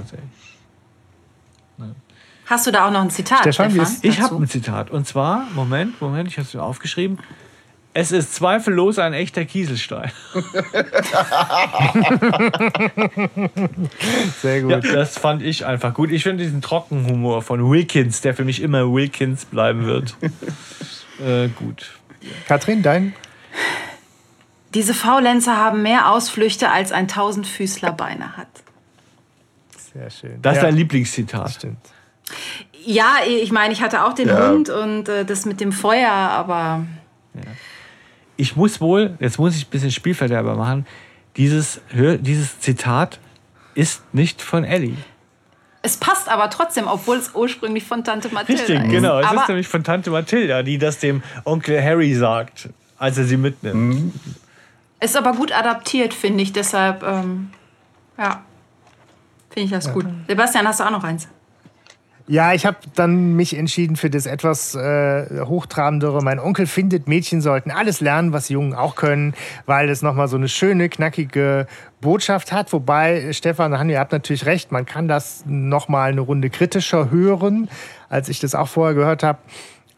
Hast 2.46 2.66
du 2.66 2.70
da 2.70 2.86
auch 2.86 2.92
noch 2.92 3.00
ein 3.00 3.10
Zitat? 3.10 3.40
Stefan, 3.40 3.70
Stefan, 3.70 3.96
Ich 4.02 4.20
habe 4.20 4.36
ein 4.36 4.46
Zitat. 4.46 4.90
Und 4.90 5.06
zwar, 5.06 5.46
Moment, 5.54 6.00
Moment, 6.00 6.28
ich 6.28 6.38
habe 6.38 6.46
es 6.46 6.54
mir 6.54 6.62
aufgeschrieben. 6.62 7.18
Es 7.94 8.10
ist 8.10 8.34
zweifellos 8.34 8.98
ein 8.98 9.12
echter 9.12 9.44
Kieselstein. 9.44 10.10
Sehr 14.40 14.60
Ja, 14.60 14.80
gut. 14.80 14.92
das 14.94 15.18
fand 15.18 15.42
ich 15.42 15.66
einfach 15.66 15.92
gut. 15.94 16.10
Ich 16.10 16.22
finde 16.22 16.42
diesen 16.44 16.62
Trockenhumor 16.62 17.42
von 17.42 17.70
Wilkins, 17.70 18.20
der 18.20 18.34
für 18.34 18.44
mich 18.44 18.62
immer 18.62 18.90
Wilkins 18.92 19.44
bleiben 19.44 19.84
wird, 19.86 20.16
äh, 21.24 21.48
gut. 21.48 21.92
Katrin, 22.48 22.82
dein? 22.82 23.14
Diese 24.74 24.94
Faulenzer 24.94 25.56
haben 25.56 25.82
mehr 25.82 26.10
Ausflüchte 26.10 26.70
als 26.70 26.92
ein 26.92 27.08
Tausendfüßler 27.08 27.92
Beine 27.92 28.36
hat. 28.36 28.48
Sehr 29.92 30.08
schön. 30.10 30.40
Das 30.40 30.54
ist 30.56 30.62
ja, 30.62 30.68
dein 30.68 30.76
Lieblingszitat. 30.76 31.50
stimmt. 31.50 31.76
Ja, 32.84 33.16
ich 33.28 33.52
meine, 33.52 33.72
ich 33.74 33.82
hatte 33.82 34.04
auch 34.04 34.14
den 34.14 34.28
Ja. 34.28 34.48
Hund 34.48 34.70
und 34.70 35.08
äh, 35.08 35.24
das 35.26 35.44
mit 35.44 35.60
dem 35.60 35.72
Feuer, 35.72 36.10
aber 36.10 36.86
Ich 38.36 38.56
muss 38.56 38.80
wohl, 38.80 39.16
jetzt 39.20 39.38
muss 39.38 39.56
ich 39.56 39.66
ein 39.66 39.70
bisschen 39.70 39.90
Spielverderber 39.90 40.56
machen, 40.56 40.86
dieses, 41.36 41.80
dieses 41.92 42.60
Zitat 42.60 43.18
ist 43.74 44.02
nicht 44.14 44.42
von 44.42 44.64
Ellie. 44.64 44.96
es 45.82 45.96
passt 45.96 46.28
aber 46.28 46.50
trotzdem, 46.50 46.86
obwohl 46.86 47.16
es 47.16 47.34
ursprünglich 47.34 47.84
von 47.84 48.04
Tante 48.04 48.28
Mathilda 48.28 48.62
Richtig, 48.62 48.84
ist. 48.84 48.90
genau. 48.90 49.18
Es 49.18 49.26
ist 49.26 49.32
aber 49.32 49.44
nämlich 49.48 49.68
von 49.68 49.82
Tante 49.84 50.10
Mathilda, 50.10 50.62
die 50.62 50.78
das 50.78 50.98
dem 50.98 51.22
Onkel 51.44 51.82
Harry 51.82 52.14
sagt, 52.14 52.68
als 52.98 53.18
er 53.18 53.24
sie 53.24 53.36
mitnimmt. 53.36 54.12
ist 55.00 55.16
aber 55.16 55.32
gut 55.32 55.52
adaptiert, 55.52 56.12
finde 56.14 56.42
ich. 56.42 56.52
Deshalb, 56.52 57.02
ähm, 57.02 57.50
ja, 58.18 58.42
finde 59.50 59.64
ich 59.66 59.70
das 59.70 59.92
gut. 59.92 60.06
Sebastian, 60.28 60.68
hast 60.68 60.80
du 60.80 60.84
auch 60.84 60.90
noch 60.90 61.04
eins? 61.04 61.28
Ja, 62.28 62.54
ich 62.54 62.64
habe 62.66 62.76
dann 62.94 63.34
mich 63.34 63.56
entschieden 63.56 63.96
für 63.96 64.08
das 64.08 64.26
etwas 64.26 64.76
äh, 64.76 65.44
hochtrabendere. 65.44 66.22
Mein 66.22 66.38
Onkel 66.38 66.66
findet, 66.66 67.08
Mädchen 67.08 67.40
sollten 67.40 67.72
alles 67.72 68.00
lernen, 68.00 68.32
was 68.32 68.48
Jungen 68.48 68.74
auch 68.74 68.94
können, 68.94 69.34
weil 69.66 69.88
es 69.88 70.02
nochmal 70.02 70.28
so 70.28 70.36
eine 70.36 70.48
schöne, 70.48 70.88
knackige 70.88 71.66
Botschaft 72.00 72.52
hat. 72.52 72.72
Wobei, 72.72 73.32
Stefan, 73.32 73.88
ihr 73.88 73.98
habt 73.98 74.12
natürlich 74.12 74.46
recht, 74.46 74.70
man 74.70 74.86
kann 74.86 75.08
das 75.08 75.42
nochmal 75.46 76.12
eine 76.12 76.20
Runde 76.20 76.48
kritischer 76.48 77.10
hören, 77.10 77.68
als 78.08 78.28
ich 78.28 78.38
das 78.38 78.54
auch 78.54 78.68
vorher 78.68 78.94
gehört 78.94 79.24
habe. 79.24 79.38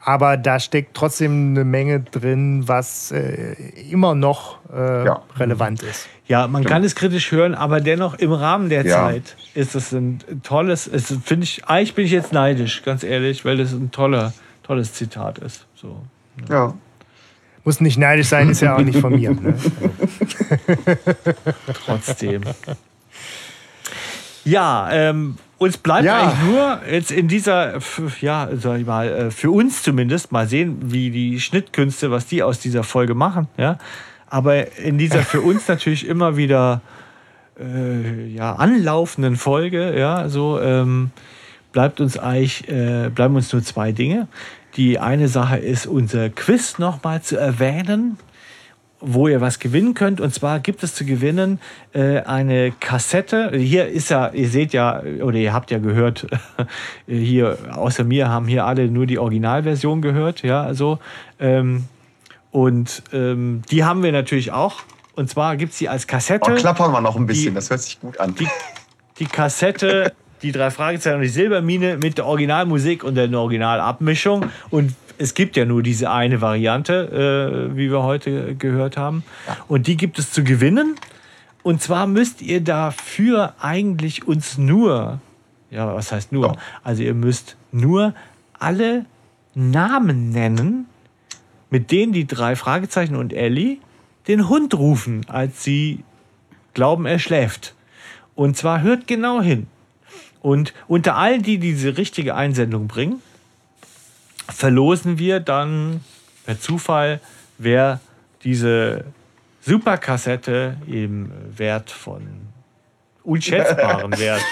Aber 0.07 0.37
da 0.37 0.61
steckt 0.61 0.95
trotzdem 0.95 1.51
eine 1.51 1.65
Menge 1.65 2.01
drin, 2.01 2.69
was 2.69 3.11
äh, 3.11 3.55
immer 3.91 4.15
noch 4.15 4.59
äh, 4.71 5.07
ja. 5.07 5.23
relevant 5.37 5.83
ist. 5.83 6.09
Ja, 6.27 6.47
man 6.47 6.63
Stimmt. 6.63 6.73
kann 6.73 6.85
es 6.85 6.95
kritisch 6.95 7.33
hören, 7.33 7.55
aber 7.55 7.81
dennoch 7.81 8.15
im 8.15 8.33
Rahmen 8.33 8.69
der 8.69 8.85
ja. 8.85 8.97
Zeit 8.97 9.37
ist 9.55 9.75
es 9.75 9.93
ein 9.93 10.21
tolles, 10.43 10.91
finde 11.25 11.45
ich, 11.45 11.65
eigentlich 11.67 11.95
bin 11.95 12.05
ich 12.05 12.13
jetzt 12.13 12.33
neidisch, 12.33 12.83
ganz 12.83 13.03
ehrlich, 13.03 13.47
weil 13.47 13.59
es 13.61 13.73
ein 13.73 13.91
toller, 13.91 14.35
tolles 14.63 14.93
Zitat 14.93 15.39
ist. 15.39 15.67
So, 15.75 16.03
ja. 16.49 16.55
ja. 16.55 16.75
Muss 17.65 17.81
nicht 17.81 17.97
neidisch 17.97 18.29
sein, 18.29 18.51
ist 18.51 18.61
ja 18.61 18.77
auch 18.77 18.81
nicht 18.81 18.99
von 18.99 19.15
mir. 19.15 19.31
Ne? 19.31 19.55
Trotzdem. 21.87 22.43
Ja, 24.45 24.91
ähm, 24.93 25.37
uns 25.59 25.79
bleibt 25.79 26.05
ja. 26.05 26.21
eigentlich 26.21 26.43
nur 26.45 26.81
jetzt 26.91 27.11
in 27.11 27.29
dieser, 27.29 27.79
ja, 28.21 28.49
sag 28.55 28.81
ich 28.81 28.87
mal, 28.87 29.09
äh, 29.09 29.31
für 29.31 29.51
uns 29.51 29.83
zumindest 29.83 30.33
mal 30.33 30.47
sehen, 30.49 30.79
wie 30.93 31.11
die 31.11 31.41
Schnittkünste, 31.41 32.11
was 32.11 32.27
die 32.27 32.43
aus 32.43 32.59
dieser 32.59 32.83
Folge 32.83 33.15
machen, 33.15 33.49
ja. 33.57 33.79
Aber 34.29 34.77
in 34.79 34.99
dieser 34.99 35.23
für 35.23 35.41
uns 35.41 35.69
natürlich 35.69 36.07
immer 36.07 36.37
wieder 36.37 36.81
äh, 37.61 38.27
ja, 38.29 38.55
anlaufenden 38.55 39.37
Folge, 39.37 39.97
ja, 39.99 40.29
so 40.29 40.61
ähm, 40.61 41.11
bleibt 41.73 42.01
uns 42.01 42.19
eigentlich, 42.19 42.69
äh, 42.69 43.11
bleiben 43.15 43.37
uns 43.37 43.53
nur 43.53 43.63
zwei 43.63 43.93
Dinge. 43.93 44.27
Die 44.77 44.99
eine 44.99 45.29
Sache 45.29 45.59
ist, 45.59 45.87
unser 45.87 46.31
Quiz 46.31 46.79
nochmal 46.79 47.23
zu 47.23 47.37
erwähnen 47.37 48.19
wo 49.07 49.29
ihr 49.29 49.41
was 49.41 49.59
gewinnen 49.59 49.95
könnt. 49.95 50.21
Und 50.21 50.35
zwar 50.35 50.61
gibt 50.61 50.83
es 50.83 50.95
zu 50.95 51.05
gewinnen 51.05 51.61
äh, 51.93 52.21
eine 52.21 52.73
Kassette. 52.73 53.51
Hier 53.55 53.87
ist 53.89 54.11
ja, 54.11 54.31
ihr 54.31 54.49
seht 54.49 54.73
ja, 54.73 55.03
oder 55.23 55.37
ihr 55.37 55.53
habt 55.53 55.71
ja 55.71 55.79
gehört, 55.79 56.27
hier 57.07 57.59
außer 57.73 58.05
mir 58.05 58.29
haben 58.29 58.47
hier 58.47 58.65
alle 58.65 58.89
nur 58.89 59.07
die 59.07 59.19
Originalversion 59.19 60.03
gehört. 60.03 60.43
Ja, 60.43 60.63
also. 60.63 60.99
Ähm, 61.39 61.85
und 62.51 63.03
ähm, 63.13 63.63
die 63.71 63.85
haben 63.85 64.03
wir 64.03 64.13
natürlich 64.13 64.53
auch. 64.53 64.83
Und 65.17 65.29
zwar 65.29 65.57
gibt 65.57 65.73
es 65.73 65.79
sie 65.79 65.89
als 65.89 66.07
Kassette. 66.07 66.53
Oh, 66.53 66.57
klappern 66.57 66.93
wir 66.93 67.01
noch 67.01 67.17
ein 67.17 67.27
bisschen, 67.27 67.51
die, 67.51 67.55
das 67.55 67.71
hört 67.71 67.81
sich 67.81 68.01
gut 68.01 68.19
an. 68.21 68.35
Die, 68.35 68.49
die 69.19 69.27
Kassette 69.27 70.13
die 70.45 70.53
drei 70.53 70.71
Fragezeichen 70.71 71.17
und 71.17 71.23
die 71.23 71.29
Silbermine 71.29 71.97
mit 71.97 72.19
der 72.19 72.27
Originalmusik 72.27 73.03
und 73.03 73.15
der 73.15 73.33
Originalabmischung. 73.33 74.51
Und 74.71 74.95
es 75.19 75.35
gibt 75.35 75.57
ja 75.57 75.65
nur 75.65 75.83
diese 75.83 76.11
eine 76.11 76.41
Variante, 76.41 77.71
äh, 77.73 77.77
wie 77.77 77.91
wir 77.91 78.03
heute 78.03 78.55
gehört 78.55 78.97
haben. 78.97 79.25
Und 79.69 79.87
die 79.87 79.97
gibt 79.97 80.19
es 80.19 80.31
zu 80.31 80.45
gewinnen. 80.45 80.97
Und 81.63 81.83
zwar 81.83 82.07
müsst 82.07 82.43
ihr 82.43 82.61
dafür 82.61 83.55
eigentlich 83.61 84.27
uns 84.27 84.59
nur, 84.59 85.21
ja, 85.71 85.95
was 85.95 86.13
heißt 86.13 86.33
nur? 86.33 86.57
Also 86.83 87.03
ihr 87.03 87.15
müsst 87.15 87.57
nur 87.73 88.15
alle 88.59 89.07
Namen 89.55 90.31
nennen, 90.31 90.87
mit 91.71 91.91
denen 91.91 92.13
die 92.13 92.27
drei 92.27 92.57
Fragezeichen 92.57 93.17
und 93.17 93.33
Ellie 93.33 93.79
den 94.29 94.49
Hund 94.49 94.75
rufen, 94.75 95.27
als 95.29 95.65
sie 95.65 96.05
glauben, 96.73 97.07
er 97.07 97.19
schläft. 97.19 97.75
Und 98.35 98.57
zwar 98.57 98.83
hört 98.83 99.07
genau 99.07 99.41
hin. 99.41 99.67
Und 100.41 100.75
unter 100.89 101.17
allen, 101.17 101.43
die 101.43 101.59
diese 101.59 101.97
richtige 101.97 102.35
Einsendung 102.35 102.87
bringen, 102.87 103.23
verlosen 104.49 105.19
wir 105.19 105.41
dann 105.41 106.03
per 106.45 106.61
Zufall, 106.61 107.21
wer 107.59 108.01
diese 108.43 109.05
Superkassette 109.61 110.77
im 110.87 111.31
Wert 111.57 111.91
von 111.91 112.23
unschätzbaren 113.23 114.13
Wert. 114.19 114.43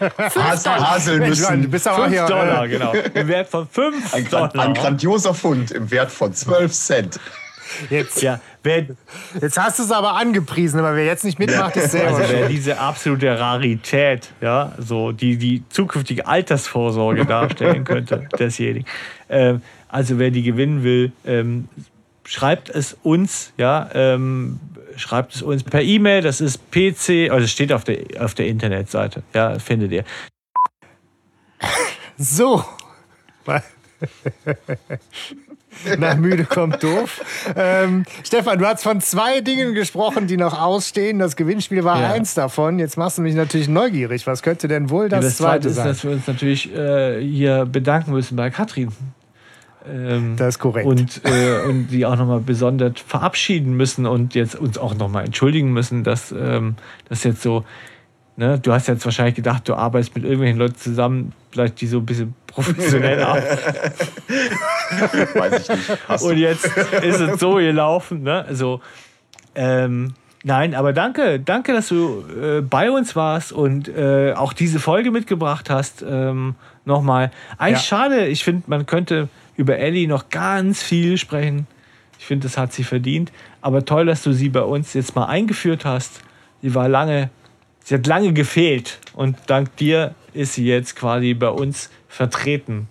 Haselnüssen. 0.00 1.62
Du 1.62 1.68
bist 1.68 1.86
aber 1.86 2.04
5 2.04 2.12
hier, 2.12 2.26
Dollar, 2.26 2.64
äh, 2.64 2.68
genau. 2.68 2.92
Im 2.92 3.28
Wert 3.28 3.48
von 3.48 3.68
5 3.68 4.14
ein, 4.14 4.28
Dollar. 4.28 4.58
Ein 4.58 4.74
grandioser 4.74 5.34
Fund 5.34 5.70
im 5.70 5.90
Wert 5.90 6.10
von 6.10 6.32
12 6.32 6.72
Cent. 6.72 7.20
Jetzt, 7.90 8.22
ja, 8.22 8.40
wer, 8.62 8.86
jetzt 9.40 9.58
hast 9.58 9.78
du 9.78 9.82
es 9.82 9.90
aber 9.90 10.14
angepriesen, 10.14 10.80
aber 10.80 10.96
wer 10.96 11.04
jetzt 11.04 11.24
nicht 11.24 11.38
mitmacht, 11.38 11.76
ist 11.76 11.92
selber. 11.92 12.16
Also 12.16 12.32
wer 12.32 12.48
diese 12.48 12.78
absolute 12.78 13.38
Rarität, 13.38 14.30
ja, 14.40 14.72
so 14.78 15.12
die 15.12 15.36
die 15.36 15.62
zukünftige 15.68 16.26
Altersvorsorge 16.26 17.26
darstellen 17.26 17.84
könnte, 17.84 18.28
desjenigen. 18.38 18.86
Ähm, 19.28 19.62
also 19.88 20.18
wer 20.18 20.30
die 20.30 20.42
gewinnen 20.42 20.82
will, 20.82 21.12
ähm, 21.26 21.68
schreibt 22.24 22.70
es 22.70 22.96
uns, 23.02 23.52
ja, 23.56 23.88
ähm, 23.94 24.60
schreibt 24.96 25.34
es 25.34 25.42
uns 25.42 25.62
per 25.62 25.82
E-Mail. 25.82 26.22
Das 26.22 26.40
ist 26.40 26.70
PC, 26.70 27.30
also 27.30 27.46
steht 27.46 27.72
auf 27.72 27.84
der 27.84 27.98
auf 28.18 28.34
der 28.34 28.46
Internetseite, 28.46 29.22
ja, 29.34 29.58
findet 29.58 29.92
ihr. 29.92 30.04
So. 32.18 32.64
Nach 35.98 36.16
müde 36.16 36.44
kommt 36.44 36.82
doof. 36.82 37.22
Ähm, 37.54 38.04
Stefan, 38.24 38.58
du 38.58 38.66
hast 38.66 38.82
von 38.82 39.00
zwei 39.00 39.40
Dingen 39.40 39.74
gesprochen, 39.74 40.26
die 40.26 40.36
noch 40.36 40.60
ausstehen. 40.60 41.18
Das 41.18 41.36
Gewinnspiel 41.36 41.84
war 41.84 42.00
ja. 42.00 42.12
eins 42.12 42.34
davon. 42.34 42.78
Jetzt 42.78 42.96
machst 42.96 43.18
du 43.18 43.22
mich 43.22 43.34
natürlich 43.34 43.68
neugierig. 43.68 44.26
Was 44.26 44.42
könnte 44.42 44.68
denn 44.68 44.90
wohl 44.90 45.08
das, 45.08 45.22
ja, 45.22 45.28
das 45.28 45.36
zweite, 45.36 45.70
sein? 45.70 45.88
Das 45.88 45.98
zweite 45.98 45.98
ist, 45.98 46.02
dass 46.02 46.04
wir 46.04 46.10
uns 46.12 46.26
natürlich 46.26 46.74
äh, 46.74 47.22
hier 47.22 47.66
bedanken 47.66 48.12
müssen 48.12 48.36
bei 48.36 48.50
Katrin. 48.50 48.92
Ähm, 49.88 50.34
das 50.36 50.56
ist 50.56 50.58
korrekt. 50.58 50.86
Und, 50.86 51.20
äh, 51.24 51.68
und 51.68 51.88
die 51.88 52.06
auch 52.06 52.16
nochmal 52.16 52.40
besonders 52.40 52.94
verabschieden 53.06 53.76
müssen 53.76 54.06
und 54.06 54.34
jetzt 54.34 54.56
uns 54.56 54.78
auch 54.78 54.94
nochmal 54.94 55.24
entschuldigen 55.24 55.72
müssen, 55.72 56.04
dass 56.04 56.32
ähm, 56.32 56.76
das 57.08 57.24
jetzt 57.24 57.42
so 57.42 57.64
Ne? 58.36 58.58
Du 58.58 58.72
hast 58.72 58.86
jetzt 58.88 59.04
wahrscheinlich 59.04 59.34
gedacht, 59.34 59.68
du 59.68 59.74
arbeitest 59.74 60.14
mit 60.14 60.24
irgendwelchen 60.24 60.58
Leuten 60.58 60.76
zusammen, 60.76 61.32
vielleicht 61.50 61.80
die 61.80 61.86
so 61.86 61.98
ein 61.98 62.06
bisschen 62.06 62.34
professionell 62.46 63.22
arbeiten. 63.22 63.58
Weiß 65.34 65.62
ich 65.62 65.68
nicht. 65.68 66.08
Hast 66.08 66.22
Und 66.22 66.36
jetzt 66.36 66.66
ist 66.66 67.20
es 67.20 67.40
so 67.40 67.54
gelaufen. 67.54 68.22
Ne? 68.22 68.44
Also, 68.46 68.80
ähm, 69.54 70.14
nein, 70.44 70.74
aber 70.74 70.92
danke, 70.92 71.40
danke, 71.40 71.72
dass 71.72 71.88
du 71.88 72.24
äh, 72.40 72.60
bei 72.60 72.90
uns 72.90 73.16
warst 73.16 73.52
und 73.52 73.88
äh, 73.88 74.34
auch 74.34 74.52
diese 74.52 74.80
Folge 74.80 75.10
mitgebracht 75.10 75.70
hast. 75.70 76.04
Ähm, 76.06 76.56
Nochmal. 76.86 77.32
Eigentlich 77.58 77.90
ja. 77.90 77.98
schade, 77.98 78.26
ich 78.28 78.44
finde, 78.44 78.62
man 78.68 78.86
könnte 78.86 79.28
über 79.56 79.76
Ellie 79.76 80.06
noch 80.06 80.30
ganz 80.30 80.82
viel 80.82 81.18
sprechen. 81.18 81.66
Ich 82.18 82.24
finde, 82.24 82.46
das 82.46 82.56
hat 82.56 82.72
sie 82.72 82.84
verdient. 82.84 83.32
Aber 83.60 83.84
toll, 83.84 84.06
dass 84.06 84.22
du 84.22 84.32
sie 84.32 84.48
bei 84.48 84.62
uns 84.62 84.94
jetzt 84.94 85.16
mal 85.16 85.26
eingeführt 85.26 85.84
hast. 85.84 86.20
Sie 86.62 86.74
war 86.76 86.88
lange 86.88 87.28
sie 87.86 87.94
hat 87.94 88.06
lange 88.06 88.32
gefehlt 88.32 88.98
und 89.14 89.36
dank 89.46 89.76
dir 89.76 90.14
ist 90.34 90.54
sie 90.54 90.66
jetzt 90.66 90.96
quasi 90.96 91.34
bei 91.34 91.48
uns 91.48 91.88
vertreten. 92.08 92.88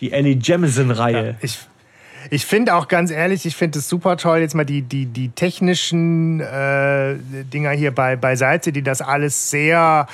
Die 0.00 0.12
Ellie 0.12 0.38
Jemison-Reihe. 0.40 1.26
Ja, 1.30 1.34
ich 1.42 1.58
ich 2.30 2.44
finde 2.44 2.74
auch 2.74 2.88
ganz 2.88 3.10
ehrlich, 3.10 3.46
ich 3.46 3.56
finde 3.56 3.78
es 3.78 3.88
super 3.88 4.16
toll, 4.16 4.38
jetzt 4.38 4.54
mal 4.54 4.64
die, 4.64 4.82
die, 4.82 5.06
die 5.06 5.30
technischen 5.30 6.40
äh, 6.40 7.14
Dinger 7.52 7.70
hier 7.70 7.94
bei, 7.94 8.16
beiseite, 8.16 8.72
die 8.72 8.82
das 8.82 9.00
alles 9.00 9.50
sehr 9.50 10.06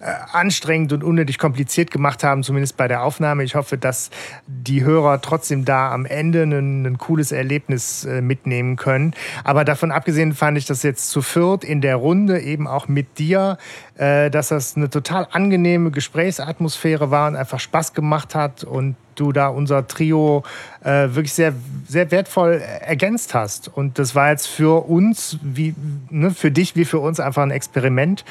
anstrengend 0.00 0.92
und 0.92 1.04
unnötig 1.04 1.38
kompliziert 1.38 1.90
gemacht 1.90 2.24
haben, 2.24 2.42
zumindest 2.42 2.76
bei 2.76 2.88
der 2.88 3.02
Aufnahme. 3.02 3.44
Ich 3.44 3.54
hoffe, 3.54 3.76
dass 3.76 4.10
die 4.46 4.82
Hörer 4.82 5.20
trotzdem 5.20 5.64
da 5.64 5.92
am 5.92 6.06
Ende 6.06 6.44
ein, 6.44 6.86
ein 6.86 6.98
cooles 6.98 7.32
Erlebnis 7.32 8.04
äh, 8.04 8.22
mitnehmen 8.22 8.76
können. 8.76 9.14
Aber 9.44 9.64
davon 9.64 9.90
abgesehen 9.90 10.32
fand 10.32 10.56
ich 10.56 10.64
das 10.64 10.82
jetzt 10.82 11.10
zu 11.10 11.20
viert 11.20 11.64
in 11.64 11.82
der 11.82 11.96
Runde, 11.96 12.40
eben 12.40 12.66
auch 12.66 12.88
mit 12.88 13.18
dir, 13.18 13.58
äh, 13.96 14.30
dass 14.30 14.48
das 14.48 14.76
eine 14.76 14.88
total 14.88 15.28
angenehme 15.30 15.90
Gesprächsatmosphäre 15.90 17.10
war 17.10 17.28
und 17.28 17.36
einfach 17.36 17.60
Spaß 17.60 17.92
gemacht 17.92 18.34
hat 18.34 18.64
und 18.64 18.96
du 19.16 19.32
da 19.32 19.48
unser 19.48 19.86
Trio 19.86 20.44
äh, 20.82 21.08
wirklich 21.10 21.34
sehr, 21.34 21.52
sehr 21.86 22.10
wertvoll 22.10 22.62
ergänzt 22.80 23.34
hast. 23.34 23.68
Und 23.68 23.98
das 23.98 24.14
war 24.14 24.30
jetzt 24.30 24.46
für 24.46 24.88
uns, 24.88 25.38
wie, 25.42 25.74
ne, 26.08 26.30
für 26.30 26.50
dich 26.50 26.74
wie 26.74 26.86
für 26.86 27.00
uns 27.00 27.20
einfach 27.20 27.42
ein 27.42 27.50
Experiment. 27.50 28.24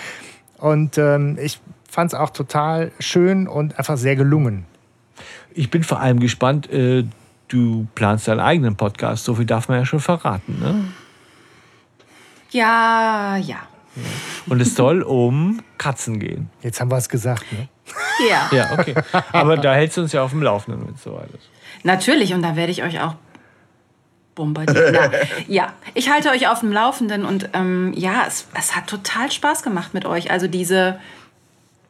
Und 0.60 0.98
ähm, 0.98 1.38
ich 1.42 1.60
fand 1.90 2.14
es 2.14 2.20
auch 2.20 2.30
total 2.30 2.92
schön 3.00 3.48
und 3.48 3.78
einfach 3.78 3.98
sehr 3.98 4.16
gelungen. 4.16 4.66
Ich 5.54 5.70
bin 5.70 5.84
vor 5.84 6.00
allem 6.00 6.20
gespannt, 6.20 6.70
äh, 6.72 7.06
du 7.48 7.88
planst 7.96 8.28
deinen 8.28 8.40
eigenen 8.40 8.76
Podcast, 8.76 9.26
so 9.26 9.36
viel 9.36 9.46
darf 9.46 9.68
man 9.68 9.80
ja 9.80 9.86
schon 9.86 10.00
verraten, 10.00 10.60
ne? 10.60 10.86
Ja, 12.52 13.38
ja. 13.38 13.58
Und 14.48 14.62
es 14.62 14.76
soll 14.76 15.02
um 15.02 15.62
Katzen 15.78 16.20
gehen. 16.20 16.50
Jetzt 16.62 16.80
haben 16.80 16.92
wir 16.92 16.98
es 16.98 17.10
gesagt, 17.10 17.46
ne? 17.52 17.68
Ja. 18.30 18.50
Ja, 18.52 18.74
okay. 18.78 18.96
Aber 19.32 19.58
da 19.58 19.74
hältst 19.74 19.98
du 19.98 20.02
uns 20.02 20.12
ja 20.12 20.24
auf 20.24 20.32
dem 20.32 20.44
Laufenden 20.44 20.86
mit 20.86 21.00
so 21.00 21.16
alles. 21.16 21.50
Natürlich, 21.84 22.34
und 22.34 22.42
da 22.42 22.56
werde 22.56 22.72
ich 22.72 22.84
euch 22.84 23.00
auch 23.02 23.16
bombardieren. 24.40 24.94
Na, 24.94 25.12
ja, 25.48 25.74
ich 25.94 26.10
halte 26.10 26.30
euch 26.30 26.48
auf 26.48 26.62
dem 26.62 26.72
Laufenden 26.72 27.26
und 27.26 27.50
ähm, 27.54 27.94
ja, 27.96 28.24
es, 28.26 28.48
es, 28.58 28.76
hat 28.76 28.88
total 28.88 29.32
Spaß 29.32 29.64
gemacht 29.64 29.94
mit 29.94 30.06
euch. 30.06 30.32
Also 30.32 30.48
diese 30.48 31.00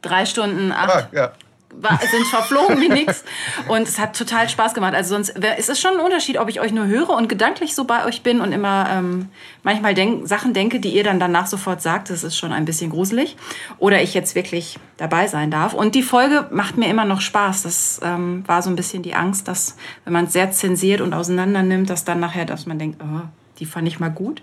drei 0.02 0.26
Stunden, 0.26 0.72
acht, 0.72 0.90
ah, 0.90 1.10
ja. 1.12 1.32
War, 1.74 2.00
sind 2.00 2.26
verflogen 2.28 2.82
wie 2.82 2.90
nix. 2.90 3.24
Und 3.68 3.88
es 3.88 4.00
hat 4.00 4.18
total 4.18 4.50
Spaß 4.50 4.74
gemacht. 4.74 4.94
Also 4.94 5.16
sonst 5.16 5.42
wär, 5.42 5.58
es 5.58 5.70
ist 5.70 5.80
schon 5.80 5.94
ein 5.94 6.00
Unterschied, 6.00 6.38
ob 6.38 6.50
ich 6.50 6.60
euch 6.60 6.72
nur 6.72 6.88
höre 6.88 7.10
und 7.10 7.30
gedanklich 7.30 7.76
so 7.76 7.86
bei 7.86 8.06
euch 8.06 8.24
bin 8.24 8.42
und 8.42 8.52
immer 8.52 8.88
ähm, 8.90 9.30
manchmal 9.64 9.94
denk, 9.94 10.28
Sachen 10.28 10.54
denke, 10.54 10.80
die 10.80 10.90
ihr 10.90 11.04
dann 11.04 11.20
danach 11.20 11.48
sofort 11.48 11.82
sagt. 11.82 12.10
Das 12.10 12.24
ist 12.24 12.38
schon 12.38 12.52
ein 12.52 12.66
bisschen 12.66 12.90
gruselig. 12.90 13.38
Oder 13.78 14.02
ich 14.02 14.14
jetzt 14.14 14.36
wirklich 14.36 14.78
dabei 14.98 15.28
sein 15.28 15.52
darf. 15.52 15.74
Und 15.74 15.96
die 15.96 16.04
Folge 16.04 16.48
macht 16.52 16.78
mir 16.78 16.90
immer 16.90 17.06
noch 17.06 17.22
Spaß. 17.22 17.64
Das 17.64 18.02
ähm, 18.04 18.44
war 18.48 18.62
so 18.62 18.70
ein 18.70 18.76
bisschen 18.76 19.04
die 19.04 19.16
Angst, 19.16 19.48
dass 19.48 19.76
wenn 20.04 20.14
man 20.14 20.26
es 20.26 20.34
sehr 20.34 20.52
zensiert 20.52 21.02
und 21.02 21.14
auseinander 21.14 21.64
nimmt, 21.64 21.90
dass 21.90 22.04
dann 22.04 22.20
nachher, 22.20 22.46
dass 22.46 22.66
man 22.66 22.80
denkt, 22.80 23.02
oh, 23.04 23.22
die 23.60 23.66
fand 23.66 23.88
ich 23.88 24.00
mal 24.00 24.10
gut. 24.10 24.42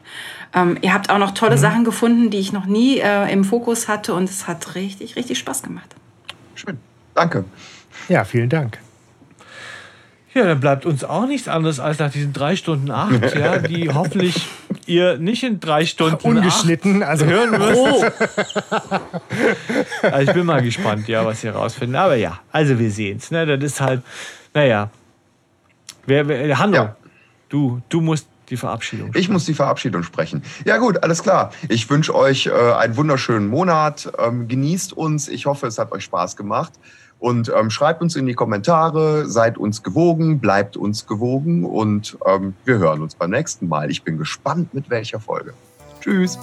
Ähm, 0.55 0.79
ihr 0.83 0.93
habt 0.93 1.11
auch 1.11 1.19
noch 1.19 1.33
tolle 1.33 1.57
mhm. 1.57 1.61
Sachen 1.61 1.85
gefunden, 1.85 2.31
die 2.31 2.39
ich 2.39 2.53
noch 2.53 2.67
nie 2.67 2.99
äh, 2.99 3.33
im 3.33 3.45
Fokus 3.45 3.89
hatte 3.89 4.15
und 4.15 4.29
es 4.29 4.47
hat 4.47 4.75
richtig, 4.75 5.17
richtig 5.17 5.39
Spaß 5.39 5.63
gemacht. 5.63 5.97
Schön. 6.55 6.79
Danke. 7.17 7.45
Ja, 8.09 8.25
vielen 8.25 8.49
Dank. 8.49 8.79
Ja, 10.35 10.45
dann 10.45 10.61
bleibt 10.61 10.85
uns 10.85 11.03
auch 11.03 11.27
nichts 11.27 11.49
anderes 11.49 11.81
als 11.81 11.99
nach 11.99 12.13
diesen 12.13 12.35
drei 12.35 12.57
Stunden 12.57 12.91
acht, 12.91 13.35
ja, 13.35 13.59
die 13.59 13.89
hoffentlich 13.89 14.47
ihr 14.85 15.17
nicht 15.17 15.43
in 15.43 15.61
drei 15.61 15.87
Stunden 15.87 16.17
ungeschnitten 16.17 17.03
also 17.03 17.25
hören 17.25 17.51
müsst. 17.59 17.81
Oh. 17.81 18.05
also 20.03 20.31
ich 20.31 20.35
bin 20.35 20.45
mal 20.45 20.63
gespannt, 20.63 21.09
ja, 21.09 21.25
was 21.25 21.43
ihr 21.43 21.53
rausfinden. 21.53 21.97
Aber 21.97 22.17
ja, 22.17 22.39
also 22.53 22.79
wir 22.79 22.91
sehen 22.91 23.17
es. 23.17 23.31
Ne? 23.31 23.47
Das 23.47 23.65
ist 23.65 23.81
halt, 23.81 24.03
naja. 24.53 24.91
Wer, 26.05 26.29
wer, 26.29 26.59
Hanno, 26.59 26.77
ja. 26.77 26.97
du, 27.49 27.81
du 27.89 28.03
musst 28.03 28.29
die 28.51 28.59
Verabschiedung. 28.59 29.09
Sprechen. 29.09 29.23
Ich 29.23 29.29
muss 29.31 29.45
die 29.47 29.55
Verabschiedung 29.55 30.03
sprechen. 30.03 30.43
Ja 30.65 30.77
gut, 30.77 31.03
alles 31.03 31.23
klar. 31.23 31.51
Ich 31.69 31.89
wünsche 31.89 32.15
euch 32.15 32.47
äh, 32.47 32.53
einen 32.53 32.97
wunderschönen 32.97 33.49
Monat. 33.49 34.13
Ähm, 34.19 34.49
genießt 34.49 34.93
uns. 34.93 35.29
Ich 35.29 35.47
hoffe, 35.47 35.67
es 35.67 35.79
hat 35.79 35.93
euch 35.93 36.05
Spaß 36.05 36.37
gemacht. 36.37 36.75
Und 37.19 37.51
ähm, 37.57 37.71
schreibt 37.71 38.03
uns 38.03 38.15
in 38.15 38.27
die 38.27 38.35
Kommentare, 38.35 39.27
seid 39.27 39.57
uns 39.57 39.83
gewogen, 39.83 40.39
bleibt 40.39 40.77
uns 40.77 41.07
gewogen 41.07 41.65
und 41.65 42.19
ähm, 42.27 42.55
wir 42.65 42.79
hören 42.79 43.03
uns 43.03 43.15
beim 43.15 43.31
nächsten 43.31 43.69
Mal. 43.69 43.91
Ich 43.91 44.03
bin 44.03 44.19
gespannt, 44.19 44.75
mit 44.75 44.91
welcher 44.91 45.19
Folge. 45.19 45.55
Tschüss. 46.01 46.39